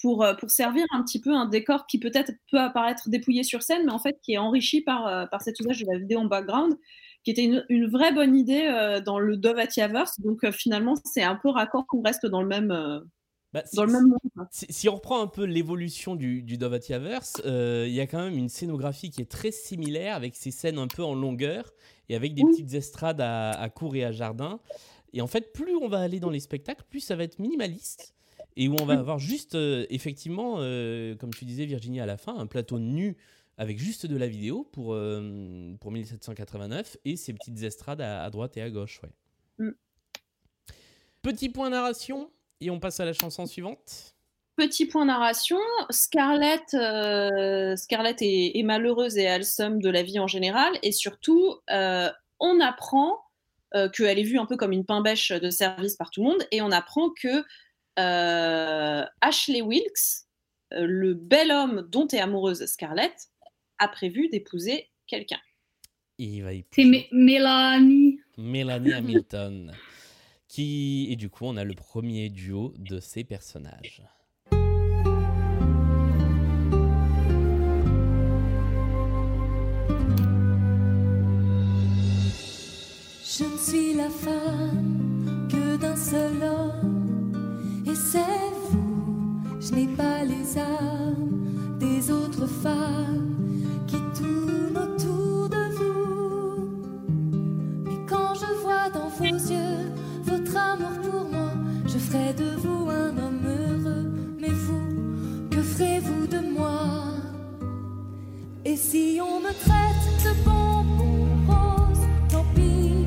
pour, 0.00 0.22
euh, 0.24 0.34
pour 0.34 0.50
servir 0.50 0.86
un 0.92 1.02
petit 1.02 1.20
peu 1.20 1.34
un 1.34 1.46
décor 1.46 1.86
qui 1.88 1.98
peut-être 1.98 2.30
peut 2.50 2.60
apparaître 2.60 3.08
dépouillé 3.10 3.42
sur 3.42 3.62
scène, 3.62 3.82
mais 3.86 3.92
en 3.92 3.98
fait 3.98 4.18
qui 4.22 4.34
est 4.34 4.38
enrichi 4.38 4.80
par, 4.82 5.06
euh, 5.08 5.26
par 5.26 5.42
cet 5.42 5.58
usage 5.60 5.80
de 5.82 5.86
la 5.92 5.98
vidéo 5.98 6.20
en 6.20 6.26
background, 6.26 6.76
qui 7.24 7.32
était 7.32 7.44
une, 7.44 7.66
une 7.68 7.86
vraie 7.90 8.12
bonne 8.14 8.36
idée 8.36 8.66
euh, 8.72 9.00
dans 9.00 9.18
le 9.18 9.36
Dovatiaverse. 9.36 10.20
Donc 10.20 10.44
euh, 10.44 10.52
finalement, 10.52 10.94
c'est 11.04 11.22
un 11.24 11.34
peu 11.34 11.48
raccord 11.50 11.86
qu'on 11.88 12.02
reste 12.02 12.24
dans 12.24 12.40
le 12.40 12.48
même, 12.48 12.70
Bah, 13.52 13.62
si, 13.66 13.74
dans 13.76 13.84
le 13.84 13.92
même 13.92 14.06
monde. 14.08 14.18
quoi. 14.34 14.46
si- 14.52 14.66
si 14.70 14.88
on 14.88 14.94
reprend 14.94 15.20
un 15.20 15.26
peu 15.26 15.44
l'évolution 15.44 16.14
du, 16.14 16.42
du 16.42 16.56
Dovatiaverse, 16.56 17.42
euh, 17.46 17.84
il 17.88 17.92
y 17.94 18.00
a 18.00 18.06
quand 18.06 18.22
même 18.22 18.36
une 18.36 18.48
scénographie 18.48 19.10
qui 19.10 19.20
est 19.22 19.30
très 19.30 19.50
similaire 19.50 20.14
avec 20.14 20.36
ces 20.36 20.50
scènes 20.52 20.78
un 20.78 20.86
peu 20.86 21.02
en 21.02 21.14
longueur 21.14 21.72
et 22.08 22.14
avec 22.14 22.34
des 22.34 22.42
Oui. 22.44 22.52
petites 22.52 22.74
estrades 22.74 23.20
à, 23.20 23.50
à 23.50 23.68
cour 23.68 23.96
et 23.96 24.04
à 24.04 24.12
jardin. 24.12 24.60
Et 25.12 25.20
en 25.20 25.26
fait, 25.26 25.52
plus 25.52 25.74
on 25.76 25.88
va 25.88 25.98
aller 25.98 26.20
dans 26.20 26.30
les 26.30 26.38
spectacles, 26.38 26.84
plus 26.88 27.00
ça 27.00 27.16
va 27.16 27.24
être 27.24 27.40
minimaliste 27.40 28.14
et 28.56 28.68
où 28.68 28.76
on 28.80 28.84
va 28.84 28.94
avoir 28.98 29.18
juste, 29.18 29.54
euh, 29.56 29.84
effectivement, 29.90 30.56
euh, 30.58 31.16
comme 31.16 31.32
tu 31.34 31.44
disais 31.44 31.64
Virginie 31.66 32.00
à 32.00 32.06
la 32.06 32.16
fin, 32.16 32.36
un 32.36 32.46
plateau 32.46 32.78
nu 32.78 33.16
avec 33.58 33.78
juste 33.78 34.06
de 34.06 34.16
la 34.16 34.26
vidéo 34.28 34.64
pour, 34.72 34.96
pour 35.80 35.90
1789 35.92 36.96
et 37.04 37.16
ces 37.16 37.32
petites 37.34 37.62
estrades 37.62 38.00
à, 38.00 38.22
à 38.22 38.30
droite 38.30 38.56
et 38.56 38.62
à 38.62 38.70
gauche. 38.70 39.00
Ouais. 39.02 39.66
Mm. 39.66 39.72
Petit 41.22 41.48
point 41.50 41.68
narration 41.70 42.30
et 42.60 42.70
on 42.70 42.80
passe 42.80 43.00
à 43.00 43.04
la 43.04 43.12
chanson 43.12 43.46
suivante. 43.46 44.14
Petit 44.56 44.86
point 44.86 45.06
narration, 45.06 45.58
Scarlett, 45.88 46.74
euh, 46.74 47.76
Scarlett 47.76 48.20
est, 48.20 48.58
est 48.58 48.62
malheureuse 48.62 49.16
et 49.16 49.26
a 49.26 49.38
le 49.38 49.44
somme 49.44 49.80
de 49.80 49.88
la 49.88 50.02
vie 50.02 50.18
en 50.18 50.26
général, 50.26 50.72
et 50.82 50.92
surtout, 50.92 51.56
euh, 51.70 52.10
on 52.40 52.60
apprend 52.60 53.18
euh, 53.74 53.88
qu'elle 53.88 54.18
est 54.18 54.24
vue 54.24 54.38
un 54.38 54.46
peu 54.46 54.56
comme 54.56 54.72
une 54.72 54.84
pain-bêche 54.84 55.32
de 55.32 55.48
service 55.50 55.96
par 55.96 56.10
tout 56.10 56.22
le 56.22 56.28
monde, 56.30 56.46
et 56.50 56.60
on 56.60 56.70
apprend 56.72 57.10
que 57.10 57.44
euh, 57.98 59.04
Ashley 59.20 59.62
Wilkes, 59.62 60.26
euh, 60.74 60.84
le 60.86 61.14
bel 61.14 61.50
homme 61.50 61.86
dont 61.90 62.06
est 62.08 62.20
amoureuse 62.20 62.66
Scarlett, 62.66 63.14
a 63.78 63.88
prévu 63.88 64.28
d'épouser 64.28 64.90
quelqu'un. 65.06 65.40
Il 66.18 66.42
va 66.42 66.52
y 66.52 66.64
C'est 66.74 66.84
Mé- 66.84 67.08
Mélanie. 67.12 68.20
Mélanie 68.36 68.92
Hamilton. 68.92 69.72
Qui... 70.50 71.06
Et 71.08 71.14
du 71.14 71.30
coup, 71.30 71.44
on 71.44 71.56
a 71.56 71.62
le 71.62 71.74
premier 71.74 72.28
duo 72.28 72.74
de 72.76 72.98
ces 72.98 73.22
personnages. 73.22 74.02
Je 74.50 74.58
ne 83.44 83.58
suis 83.58 83.94
la 83.94 84.10
femme 84.10 85.46
que 85.48 85.76
d'un 85.76 85.94
seul 85.94 86.42
homme, 86.42 87.84
et 87.86 87.94
c'est 87.94 88.18
vous. 88.70 89.60
Je 89.60 89.72
n'ai 89.72 89.86
pas 89.94 90.24
les 90.24 90.58
âmes 90.58 91.78
des 91.78 92.10
autres 92.10 92.48
femmes 92.48 93.36
qui 93.86 93.98
tournent 94.20 94.76
autour 94.76 95.48
de 95.48 95.74
vous. 95.76 96.72
Mais 97.84 98.04
quand 98.08 98.34
je 98.34 98.52
vois 98.62 98.90
dans 98.90 99.10
vos 99.10 99.24
yeux 99.24 99.79
je 102.10 102.16
ferai 102.16 102.32
de 102.34 102.56
vous 102.56 102.88
un 102.90 103.16
homme 103.18 103.46
heureux. 103.46 104.36
Mais 104.40 104.48
vous, 104.48 105.48
que 105.50 105.62
ferez-vous 105.62 106.26
de 106.26 106.38
moi? 106.38 107.14
Et 108.64 108.76
si 108.76 109.20
on 109.22 109.40
me 109.40 109.52
traite 109.52 110.24
de 110.24 110.44
bonbon 110.44 111.26
rose, 111.46 112.00
tant 112.28 112.44
pis. 112.54 113.06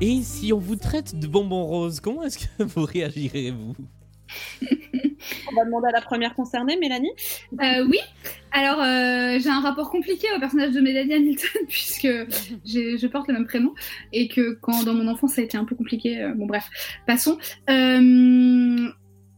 Et 0.00 0.22
si 0.22 0.52
on 0.52 0.58
vous 0.58 0.76
traite 0.76 1.18
de 1.18 1.26
bonbons 1.26 1.64
roses, 1.64 2.00
comment 2.00 2.22
est-ce 2.24 2.38
que 2.38 2.62
vous 2.64 2.84
réagirez, 2.84 3.50
vous 3.52 3.74
On 5.50 5.54
va 5.56 5.64
demander 5.64 5.88
à 5.88 5.92
la 5.92 6.00
première 6.00 6.34
concernée, 6.34 6.76
Mélanie. 6.76 7.10
Euh, 7.60 7.86
oui. 7.88 7.98
Alors, 8.52 8.80
euh, 8.80 9.38
j'ai 9.38 9.48
un 9.48 9.60
rapport 9.60 9.90
compliqué 9.90 10.26
au 10.36 10.40
personnage 10.40 10.72
de 10.72 10.80
Mélanie 10.80 11.14
Hamilton 11.14 11.62
puisque 11.68 12.08
je 12.64 13.06
porte 13.06 13.28
le 13.28 13.34
même 13.34 13.46
prénom 13.46 13.74
et 14.12 14.28
que 14.28 14.58
quand 14.60 14.84
dans 14.84 14.94
mon 14.94 15.08
enfance 15.08 15.34
ça 15.34 15.40
a 15.40 15.44
été 15.44 15.56
un 15.56 15.64
peu 15.64 15.74
compliqué. 15.74 16.22
euh, 16.22 16.34
bon, 16.34 16.46
bref, 16.46 16.68
passons. 17.06 17.38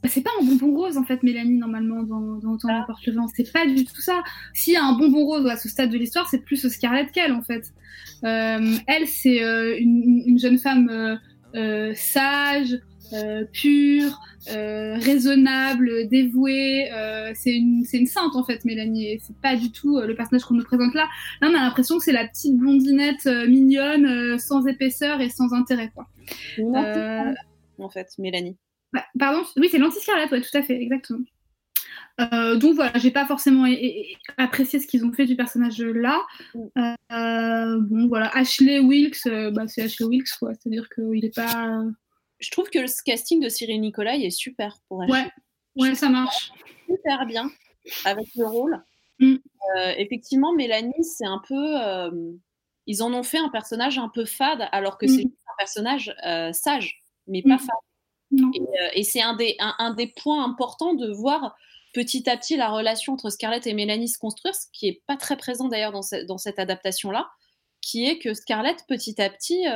C'est 0.09 0.23
pas 0.23 0.31
un 0.41 0.45
bonbon 0.45 0.75
rose 0.75 0.97
en 0.97 1.05
fait, 1.05 1.23
Mélanie, 1.23 1.59
normalement, 1.59 2.03
dans, 2.03 2.39
dans 2.39 2.53
Autant 2.53 2.69
n'importe 2.69 3.05
le 3.07 3.13
vent. 3.13 3.29
C'est 3.29 3.53
pas 3.53 3.67
du 3.67 3.85
tout 3.85 4.01
ça. 4.01 4.23
S'il 4.55 4.73
y 4.73 4.77
a 4.77 4.85
un 4.85 4.93
bonbon 4.93 5.27
rose 5.27 5.47
à 5.47 5.57
ce 5.57 5.69
stade 5.69 5.91
de 5.91 5.99
l'histoire, 5.99 6.27
c'est 6.29 6.43
plus 6.43 6.67
Scarlett 6.69 7.13
qu'elle 7.13 7.33
en 7.33 7.43
fait. 7.43 7.73
Elle, 8.23 9.07
c'est 9.07 9.39
une, 9.79 10.23
une 10.27 10.39
jeune 10.39 10.59
femme 10.59 11.19
sage, 11.95 12.79
euh, 13.13 13.45
pure, 13.53 14.21
euh, 14.51 14.95
raisonnable, 14.97 16.09
dévouée. 16.09 16.91
euh, 16.93 17.33
c'est 17.35 17.55
une, 17.57 17.85
c'est 17.85 17.99
une 17.99 18.07
sainte 18.07 18.35
en 18.37 18.45
fait, 18.45 18.65
Mélanie. 18.65 19.07
Et 19.13 19.21
c'est 19.23 19.37
pas 19.41 19.57
du 19.57 19.73
tout 19.73 19.99
le 20.01 20.15
personnage 20.15 20.45
qu'on 20.45 20.55
nous 20.55 20.65
présente 20.65 20.95
là. 20.95 21.09
Là, 21.41 21.49
on 21.51 21.55
a 21.55 21.61
l'impression 21.63 21.99
que 21.99 22.05
c'est 22.05 22.13
la 22.13 22.27
petite 22.27 22.57
blondinette 22.57 23.27
mignonne, 23.49 24.39
sans 24.39 24.67
épaisseur 24.67 25.21
et 25.21 25.29
sans 25.29 25.53
intérêt, 25.53 25.91
quoi. 25.95 26.07
En 27.79 27.89
fait, 27.91 28.09
Mélanie. 28.19 28.57
bah, 28.93 29.05
pardon, 29.19 29.43
oui, 29.57 29.69
c'est 29.71 29.79
l'anti-Scarlett, 29.79 30.31
ouais, 30.31 30.41
tout 30.41 30.57
à 30.57 30.63
fait, 30.63 30.81
exactement. 30.81 31.25
Euh, 32.21 32.57
donc 32.57 32.75
voilà, 32.75 32.93
j'ai 32.99 33.11
pas 33.11 33.25
forcément 33.25 33.65
é- 33.67 33.73
é- 33.73 34.17
apprécié 34.37 34.79
ce 34.79 34.87
qu'ils 34.87 35.05
ont 35.07 35.13
fait 35.13 35.25
du 35.25 35.37
personnage 35.37 35.81
là. 35.81 36.21
Euh, 36.77 37.79
bon 37.81 38.09
voilà, 38.09 38.29
Ashley 38.37 38.79
Wilkes, 38.79 39.27
euh, 39.27 39.51
bah, 39.51 39.67
c'est 39.67 39.83
Ashley 39.83 40.05
Wilkes 40.07 40.29
quoi, 40.39 40.53
c'est-à-dire 40.55 40.87
qu'il 40.95 41.25
est 41.25 41.35
pas. 41.35 41.83
Je 42.41 42.51
trouve 42.51 42.69
que 42.71 42.79
le 42.79 42.89
casting 43.05 43.41
de 43.43 43.49
Cyril 43.49 43.81
Nicolai 43.81 44.25
est 44.25 44.31
super 44.31 44.79
pour 44.89 45.05
elle. 45.05 45.11
Ouais, 45.11 45.31
ouais, 45.77 45.95
ça 45.95 46.09
marche. 46.09 46.53
super 46.89 47.27
bien 47.27 47.51
avec 48.05 48.27
le 48.35 48.47
rôle. 48.47 48.83
Mm. 49.19 49.35
Euh, 49.77 49.93
effectivement, 49.99 50.53
Mélanie, 50.55 51.05
c'est 51.05 51.27
un 51.27 51.41
peu. 51.47 51.81
euh, 51.81 52.11
ils 52.87 53.03
en 53.03 53.13
ont 53.13 53.23
fait 53.23 53.39
un 53.39 53.51
personnage 53.51 53.99
un 53.99 54.09
peu 54.09 54.25
fade, 54.25 54.69
alors 54.73 54.99
que 54.99 55.07
Mm. 55.07 55.09
c'est 55.09 55.23
un 55.25 55.55
personnage 55.59 56.15
euh, 56.27 56.53
sage, 56.53 57.03
mais 57.27 57.43
pas 57.43 57.57
Mm. 57.57 57.59
fade. 57.59 57.77
Non. 58.33 58.51
Et, 58.55 59.01
et 59.01 59.03
c'est 59.05 59.21
un 59.23 59.35
des, 59.35 59.57
un, 59.59 59.75
un 59.79 59.93
des 59.95 60.07
points 60.07 60.45
importants 60.45 60.95
de 60.95 61.11
voir 61.13 61.55
petit 61.93 62.31
à 62.31 62.37
petit 62.37 62.57
la 62.57 62.69
relation 62.69 63.13
entre 63.15 63.29
Scarlett 63.29 63.67
et 63.67 63.75
Mélanie 63.75 64.09
se 64.09 64.19
construire, 64.19 64.55
ce 64.55 64.67
qui 64.73 64.87
est 64.89 65.03
pas 65.07 65.17
très 65.17 65.37
présent 65.37 65.69
d'ailleurs 65.69 65.91
dans, 65.93 66.03
ce- 66.03 66.25
dans 66.25 66.39
cette 66.39 66.59
adaptation-là, 66.61 67.29
qui 67.83 68.07
est 68.07 68.19
que 68.19 68.33
Scarlett, 68.35 68.85
petit 68.89 69.21
à 69.21 69.29
petit, 69.31 69.67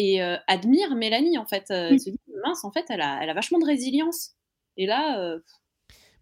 et, 0.00 0.22
euh, 0.22 0.36
admire 0.46 0.94
Mélanie, 0.94 1.38
en 1.38 1.46
fait. 1.46 1.70
Euh, 1.70 1.90
Mm. 1.90 1.92
Elle 1.94 2.00
se 2.00 2.10
dit, 2.10 2.20
mince, 2.44 2.64
en 2.64 2.70
fait, 2.72 2.86
elle 2.90 3.00
a, 3.02 3.20
elle 3.22 3.30
a 3.30 3.34
vachement 3.34 3.58
de 3.58 3.66
résilience. 3.66 4.32
Et 4.76 4.86
là, 4.86 5.20
euh, 5.20 5.38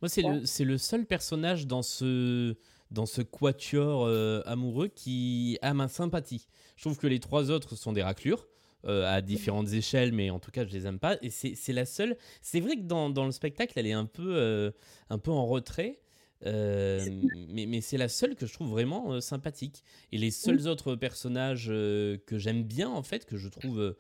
Moi, 0.03 0.09
c'est 0.09 0.23
le, 0.23 0.47
c'est 0.47 0.65
le 0.65 0.79
seul 0.79 1.07
personnage 1.07 1.67
dans 1.67 1.83
ce, 1.83 2.57
dans 2.91 3.07
ce 3.07 3.23
quatuor 3.23 4.05
euh, 4.07 4.43
amoureux 4.47 4.89
qui 4.89 5.59
a 5.63 5.75
ma 5.75 5.89
sympathie. 5.89 6.47
Je 6.77 6.83
trouve 6.85 6.99
que 6.99 7.07
les 7.09 7.21
trois 7.21 7.51
autres 7.51 7.77
sont 7.77 7.93
des 7.93 8.03
raclures. 8.03 8.47
euh, 8.87 9.05
à 9.13 9.21
différentes 9.23 9.73
échelles, 9.73 10.13
mais 10.13 10.31
en 10.31 10.39
tout 10.39 10.53
cas, 10.53 10.65
je 10.65 10.73
les 10.73 10.87
aime 10.87 11.01
pas. 11.01 11.17
Et 11.21 11.31
c'est 11.31 11.55
c'est 11.57 11.73
la 11.73 11.85
seule. 11.85 12.17
C'est 12.43 12.61
vrai 12.61 12.77
que 12.77 12.83
dans, 12.83 13.11
dans 13.11 13.25
le 13.27 13.33
spectacle, 13.33 13.73
elle 13.77 13.89
est 13.89 13.93
un 13.93 14.07
peu, 14.07 14.37
euh, 14.37 14.71
un 15.11 15.19
peu 15.19 15.33
en 15.33 15.47
retrait. 15.47 15.99
Euh, 16.47 17.05
mais 17.49 17.67
mais 17.67 17.81
c'est 17.81 17.97
la 17.99 18.09
seule 18.09 18.35
que 18.37 18.47
je 18.47 18.53
trouve 18.53 18.69
vraiment 18.71 19.13
euh, 19.13 19.21
sympathique. 19.21 19.83
Et 20.13 20.19
les 20.19 20.31
seuls 20.31 20.69
autres 20.69 20.95
personnages 20.95 21.69
euh, 21.71 22.17
que 22.27 22.39
j'aime 22.39 22.63
bien, 22.63 22.89
en 22.89 23.03
fait, 23.03 23.25
que 23.27 23.37
je 23.37 23.49
trouve 23.49 23.97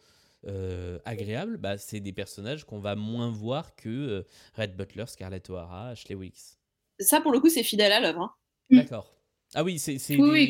agréables, 1.04 1.56
bah, 1.58 1.78
c'est 1.78 2.00
des 2.00 2.12
personnages 2.12 2.64
qu'on 2.64 2.78
va 2.78 2.94
moins 2.94 3.30
voir 3.30 3.74
que 3.74 3.88
euh, 3.88 4.22
Red 4.54 4.76
Butler, 4.76 5.04
Scarlett 5.06 5.50
O'Hara, 5.50 5.88
Ashley 5.90 6.14
Wilkes. 6.14 6.56
ça, 7.00 7.20
pour 7.20 7.32
le 7.32 7.40
coup, 7.40 7.48
c'est 7.48 7.62
fidèle 7.64 7.92
à 7.92 8.00
l'œuvre. 8.00 8.20
hein. 8.22 8.32
Mm. 8.70 8.76
D'accord. 8.76 9.14
Ah 9.54 9.64
oui, 9.64 9.78
c'est 9.78 9.98
Oui, 10.16 10.30
oui, 10.30 10.46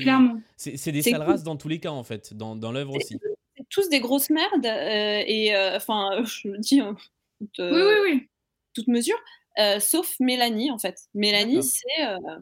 des- 0.93 1.03
C'est 1.03 1.11
sales 1.11 1.20
cool. 1.20 1.28
races 1.30 1.43
dans 1.45 1.57
tous 1.57 1.68
les 1.68 1.78
cas, 1.80 1.91
en 1.93 2.05
fait, 2.05 2.34
dans, 2.34 2.57
dans 2.57 2.72
l'œuvre 2.72 2.95
aussi. 2.97 3.16
C'est 3.57 3.68
tous 3.70 3.89
des 3.89 4.01
grosses 4.01 4.30
merdes, 4.30 4.66
euh, 4.66 5.22
et 5.26 5.53
enfin, 5.76 6.20
euh, 6.20 6.24
je 6.26 6.49
le 6.49 6.59
dis 6.59 6.80
en 6.82 6.95
toute, 6.95 7.59
Oui, 7.59 7.64
euh, 7.64 8.03
oui, 8.05 8.11
oui. 8.12 8.28
toute 8.74 8.89
mesure, 8.89 9.16
euh, 9.59 9.80
sauf 9.80 10.14
Mélanie, 10.20 10.70
en 10.70 10.78
fait. 10.78 10.98
Mélanie, 11.14 11.62
c'est 11.62 12.06
euh, 12.06 12.38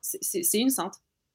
c'est- 0.00 0.58
une 0.58 0.70
sainte. 0.70 0.94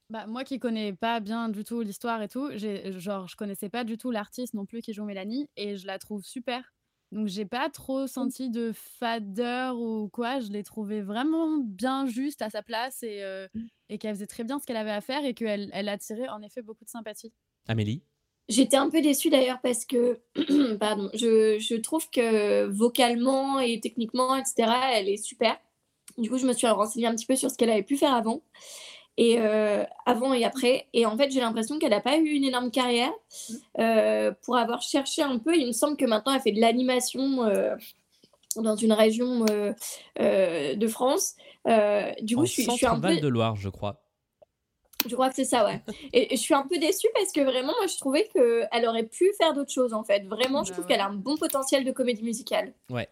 Bah, 0.10 0.28
moi 0.28 0.44
qui 0.44 0.60
connais 0.60 0.94
pas 0.94 1.20
bien 1.20 1.50
du 1.50 1.64
tout 1.64 1.82
l'histoire 1.82 2.22
et 2.22 2.28
tout, 2.28 2.52
j'ai 2.56 3.00
genre 3.00 3.28
je 3.28 3.36
connaissais 3.36 3.70
pas 3.70 3.84
du 3.84 3.98
tout 3.98 4.12
l'artiste 4.12 4.54
non 4.54 4.66
plus 4.66 4.82
qui 4.82 4.94
joue 4.94 5.04
Mélanie 5.04 5.48
et 5.58 5.78
je 5.78 5.88
la 5.88 5.98
trouve 5.98 6.24
super. 6.24 6.74
Donc 7.12 7.28
j'ai 7.28 7.46
pas 7.46 7.70
trop 7.70 8.06
senti 8.06 8.50
de 8.52 8.72
fadeur 8.74 9.80
ou 9.80 10.10
quoi, 10.10 10.40
je 10.42 10.52
l'ai 10.52 10.64
trouvée 10.64 11.02
vraiment 11.02 11.58
bien 11.58 12.06
juste 12.06 12.42
à 12.44 12.50
sa 12.52 12.62
place 12.62 13.02
et, 13.04 13.24
euh, 13.24 13.48
et 13.90 13.98
qu'elle 13.98 14.14
faisait 14.16 14.28
très 14.28 14.44
bien 14.44 14.60
ce 14.60 14.66
qu'elle 14.68 14.78
avait 14.78 14.92
à 14.92 15.02
faire 15.02 15.26
et 15.26 15.34
qu'elle 15.34 15.70
elle 15.74 15.90
attirait 15.90 16.30
en 16.30 16.42
effet 16.44 16.62
beaucoup 16.62 16.84
de 16.86 16.90
sympathie. 16.90 17.34
Amélie? 17.68 18.04
J'étais 18.48 18.78
un 18.78 18.90
peu 18.90 19.02
déçue 19.02 19.30
d'ailleurs 19.30 19.60
parce 19.62 19.86
que, 19.86 20.20
pardon, 20.80 21.10
je, 21.14 21.58
je 21.60 21.76
trouve 21.76 22.10
que 22.10 22.66
vocalement 22.66 23.60
et 23.60 23.80
techniquement, 23.80 24.36
etc., 24.36 24.72
elle 24.94 25.10
est 25.10 25.18
super. 25.18 25.58
Du 26.18 26.30
coup, 26.30 26.38
je 26.38 26.46
me 26.46 26.54
suis 26.54 26.68
renseignée 26.68 27.08
un 27.08 27.16
petit 27.16 27.26
peu 27.26 27.36
sur 27.36 27.50
ce 27.50 27.58
qu'elle 27.58 27.70
avait 27.70 27.84
pu 27.84 27.98
faire 27.98 28.14
avant, 28.14 28.42
et 29.18 29.38
euh, 29.40 29.84
avant 30.06 30.34
et 30.34 30.44
après. 30.44 30.88
Et 30.94 31.06
en 31.06 31.18
fait, 31.18 31.32
j'ai 31.32 31.40
l'impression 31.40 31.80
qu'elle 31.80 31.92
n'a 31.92 32.02
pas 32.02 32.18
eu 32.18 32.30
une 32.30 32.44
énorme 32.44 32.72
carrière. 32.72 33.12
Euh, 33.80 34.32
pour 34.44 34.58
avoir 34.58 34.82
cherché 34.82 35.22
un 35.22 35.38
peu, 35.38 35.56
il 35.56 35.68
me 35.68 35.72
semble 35.72 35.98
que 35.98 36.06
maintenant, 36.06 36.34
elle 36.34 36.42
fait 36.42 36.52
de 36.52 36.62
l'animation 36.62 37.44
euh, 37.46 37.76
dans 38.56 38.76
une 38.76 38.94
région 38.94 39.46
de 39.46 40.88
France. 40.88 41.36
Du 42.22 42.36
coup, 42.36 42.42
En 42.42 42.46
je 42.46 42.52
suis, 42.52 42.64
je 42.64 42.72
suis 42.72 42.86
un 42.86 43.00
peu. 43.00 43.18
De 43.18 43.28
Loire, 43.28 43.56
je 43.56 43.70
crois. 43.70 44.05
Je 45.08 45.14
crois 45.14 45.30
que 45.30 45.36
c'est 45.36 45.46
ça, 45.46 45.66
ouais. 45.66 45.82
Et, 46.14 46.34
et 46.34 46.38
je 46.38 46.42
suis 46.42 46.54
un 46.54 46.66
peu 46.68 46.78
déçue 46.78 47.08
parce 47.14 47.32
que 47.32 47.42
vraiment, 47.42 47.74
moi, 47.78 47.88
je 47.88 47.98
trouvais 47.98 48.28
qu'elle 48.34 48.86
aurait 48.88 49.06
pu 49.06 49.32
faire 49.38 49.54
d'autres 49.54 49.72
choses, 49.72 49.94
en 49.94 50.04
fait. 50.04 50.26
Vraiment, 50.26 50.64
je 50.64 50.70
Bah 50.70 50.74
trouve 50.76 50.86
ouais. 50.86 50.92
qu'elle 50.94 51.02
a 51.02 51.08
un 51.08 51.14
bon 51.14 51.38
potentiel 51.38 51.84
de 51.86 51.92
comédie 51.92 52.24
musicale. 52.24 52.74
Ouais. 52.90 53.08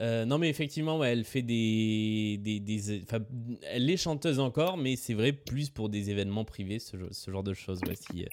Euh, 0.00 0.24
non, 0.24 0.38
mais 0.38 0.48
effectivement, 0.48 0.98
ouais, 0.98 1.12
elle 1.12 1.24
fait 1.24 1.42
des. 1.42 2.38
des, 2.40 2.58
des- 2.58 3.02
enfin, 3.02 3.18
elle 3.64 3.90
est 3.90 3.98
chanteuse 3.98 4.38
encore, 4.40 4.78
mais 4.78 4.96
c'est 4.96 5.12
vrai, 5.12 5.32
plus 5.32 5.68
pour 5.68 5.90
des 5.90 6.08
événements 6.08 6.46
privés, 6.46 6.78
ce, 6.78 6.96
genre 7.30 7.42
de 7.42 7.52
choses. 7.52 7.80
ouais, 7.86 7.96
si, 7.96 8.22
euh, 8.24 8.26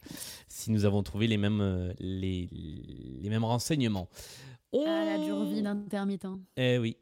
si 0.48 0.72
nous 0.72 0.86
avons 0.86 1.04
trouvé 1.04 1.28
les 1.28 1.36
mêmes, 1.36 1.60
euh, 1.60 1.92
les, 2.00 2.48
les 2.52 3.30
mêmes 3.30 3.44
renseignements. 3.44 4.08
On... 4.72 4.84
Ah, 4.88 5.04
Elle 5.06 5.22
a 5.22 5.26
dure 5.26 5.44
vie 5.44 5.62
d'intermittent. 5.62 6.28
Eh 6.56 6.78
oui. 6.78 6.96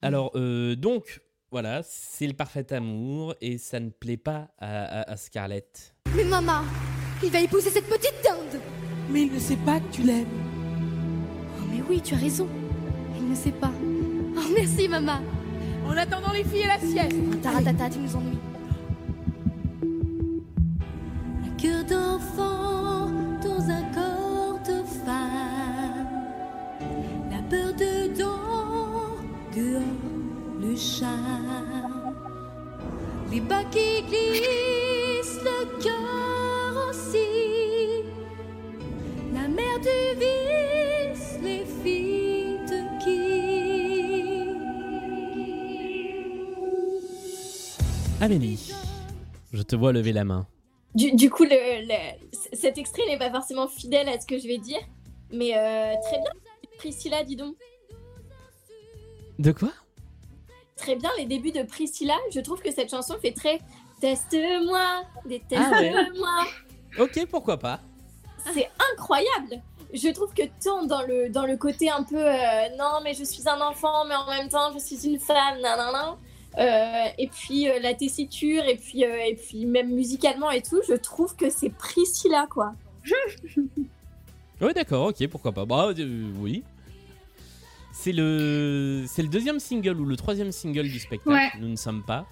Alors, 0.00 0.30
euh, 0.36 0.74
donc, 0.74 1.20
voilà, 1.50 1.82
c'est 1.84 2.26
le 2.26 2.32
parfait 2.34 2.72
amour 2.72 3.34
et 3.40 3.58
ça 3.58 3.78
ne 3.80 3.90
plaît 3.90 4.16
pas 4.16 4.48
à, 4.58 5.00
à- 5.00 5.12
à 5.12 5.16
Scarlett. 5.16 5.94
Mais 6.14 6.24
maman, 6.24 6.62
il 7.22 7.30
va 7.30 7.40
épouser 7.40 7.70
cette 7.70 7.86
petite 7.88 8.14
dinde 8.24 8.60
Mais 9.10 9.22
il 9.22 9.32
ne 9.32 9.38
sait 9.38 9.56
pas 9.56 9.80
que 9.80 9.92
tu 9.92 10.02
l'aimes. 10.02 10.26
Oh 11.58 11.64
mais 11.70 11.82
oui, 11.88 12.00
tu 12.02 12.14
as 12.14 12.18
raison. 12.18 12.48
Il 13.18 13.28
ne 13.30 13.34
sait 13.34 13.52
pas. 13.52 13.70
Oh 14.36 14.40
merci 14.54 14.88
maman. 14.88 15.20
En 15.86 15.96
attendant 15.96 16.32
les 16.32 16.42
filles 16.44 16.62
et 16.62 16.66
la 16.66 16.78
sieste. 16.80 17.40
Taratata, 17.42 17.88
tu 17.90 17.98
nous 18.00 18.16
ennuies. 18.16 18.38
Un 21.44 21.56
cœur 21.56 21.84
d'enfant 21.84 22.65
Les 33.30 33.40
bas 33.40 33.64
qui 33.64 34.02
glissent, 34.02 35.40
le 35.42 35.82
cœur 35.82 36.88
aussi. 36.90 38.04
La 39.32 39.48
mer 39.48 39.80
du 39.80 40.18
vice, 40.20 41.38
les 41.42 41.64
filles 41.82 42.58
de 42.68 42.80
qui? 43.02 44.50
Amélie, 48.20 48.70
je 49.54 49.62
te 49.62 49.76
vois 49.76 49.92
lever 49.92 50.12
la 50.12 50.24
main. 50.24 50.46
Du, 50.94 51.12
du 51.12 51.30
coup, 51.30 51.44
le, 51.44 51.86
le- 51.86 52.28
cet 52.52 52.76
extrait 52.76 53.06
n'est 53.08 53.18
pas 53.18 53.30
forcément 53.30 53.66
fidèle 53.68 54.10
à 54.10 54.20
ce 54.20 54.26
que 54.26 54.38
je 54.38 54.46
vais 54.46 54.58
dire, 54.58 54.80
mais 55.32 55.56
euh, 55.56 55.94
très 56.02 56.18
bien, 56.18 56.30
Priscilla, 56.76 57.24
dis 57.24 57.36
donc. 57.36 57.56
De 59.38 59.52
quoi? 59.52 59.72
Très 60.76 60.94
bien, 60.94 61.10
les 61.18 61.24
débuts 61.24 61.52
de 61.52 61.62
Priscilla, 61.62 62.14
je 62.32 62.40
trouve 62.40 62.60
que 62.60 62.70
cette 62.70 62.90
chanson 62.90 63.16
fait 63.20 63.32
très 63.32 63.60
Teste-moi, 64.00 65.04
déteste-moi. 65.24 66.44
Ok, 66.98 67.26
pourquoi 67.30 67.56
pas 67.56 67.80
C'est 68.52 68.68
incroyable. 68.92 69.62
Je 69.94 70.08
trouve 70.10 70.34
que 70.34 70.42
tant 70.62 70.84
dans 70.84 71.02
le, 71.02 71.30
dans 71.30 71.46
le 71.46 71.56
côté 71.56 71.88
un 71.88 72.02
peu 72.02 72.18
euh, 72.18 72.68
non, 72.78 73.00
mais 73.02 73.14
je 73.14 73.24
suis 73.24 73.48
un 73.48 73.60
enfant, 73.60 74.04
mais 74.06 74.14
en 74.14 74.26
même 74.28 74.48
temps, 74.48 74.70
je 74.74 74.78
suis 74.78 75.06
une 75.06 75.18
femme, 75.18 75.60
nanana. 75.62 76.16
Euh, 76.58 77.04
et 77.18 77.28
puis 77.28 77.68
euh, 77.68 77.78
la 77.80 77.94
tessiture, 77.94 78.64
et 78.64 78.76
puis, 78.76 79.04
euh, 79.04 79.26
et 79.26 79.34
puis 79.34 79.66
même 79.66 79.92
musicalement 79.94 80.50
et 80.50 80.62
tout, 80.62 80.80
je 80.88 80.94
trouve 80.94 81.36
que 81.36 81.50
c'est 81.50 81.70
Priscilla, 81.70 82.46
quoi. 82.50 82.74
Ouais, 84.58 84.72
d'accord, 84.72 85.08
ok, 85.08 85.26
pourquoi 85.28 85.52
pas. 85.52 85.66
Bah, 85.66 85.90
oui. 86.40 86.64
C'est 87.98 88.12
le, 88.12 89.04
c'est 89.08 89.22
le 89.22 89.28
deuxième 89.28 89.58
single 89.58 90.00
ou 90.00 90.04
le 90.04 90.16
troisième 90.16 90.52
single 90.52 90.84
du 90.88 90.98
spectacle. 91.00 91.28
Ouais. 91.34 91.50
Nous 91.60 91.68
ne 91.68 91.76
sommes 91.76 92.04
pas. 92.04 92.26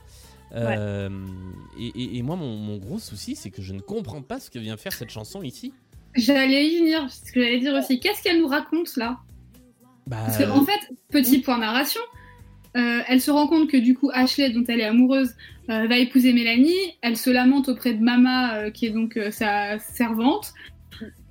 Euh, 0.55 1.09
et, 1.79 1.87
et- 1.87 2.19
et 2.19 2.23
moi, 2.23 2.37
mon, 2.37 2.55
mon 2.57 2.77
gros 2.77 2.99
souci, 2.99 3.35
c'est 3.35 3.51
que 3.51 3.61
je 3.62 3.73
ne 3.73 3.81
comprends 3.81 4.23
pas 4.23 4.39
ce 4.39 4.51
que 4.51 4.59
vient 4.59 4.77
faire 4.77 4.93
cette 4.93 5.11
chanson 5.11 5.43
ici. 5.43 5.73
J'allais 6.15 6.69
y 6.69 6.79
venir, 6.81 7.11
ce 7.11 7.33
que 7.33 7.43
j'allais 7.43 7.59
dire 7.59 7.75
aussi. 7.75 7.99
Qu'est-ce 7.99 8.23
qu'elle 8.23 8.39
nous 8.41 8.47
raconte 8.47 8.95
là? 8.97 9.19
Bah, 10.07 10.19
Parce 10.27 10.39
qu'en 10.45 10.65
fait, 10.65 10.81
petit 11.11 11.41
point 11.41 11.59
narration, 11.59 12.01
euh, 12.77 13.01
elle 13.09 13.21
se 13.21 13.31
rend 13.33 13.49
compte 13.49 13.69
que 13.69 13.77
du 13.79 13.95
coup 13.95 14.11
Ashley, 14.12 14.51
dont 14.51 14.62
elle 14.69 14.81
est 14.81 14.85
amoureuse, 14.85 15.35
euh, 15.71 15.89
va 15.89 15.97
épouser 15.99 16.33
Mélanie. 16.33 16.73
Elle 17.01 17.17
se 17.17 17.31
lamente 17.31 17.69
auprès 17.69 17.95
de 17.95 18.03
Mama, 18.05 18.71
qui 18.71 18.87
est 18.87 18.91
donc 18.91 19.19
sa 19.31 19.79
servante. 19.81 20.53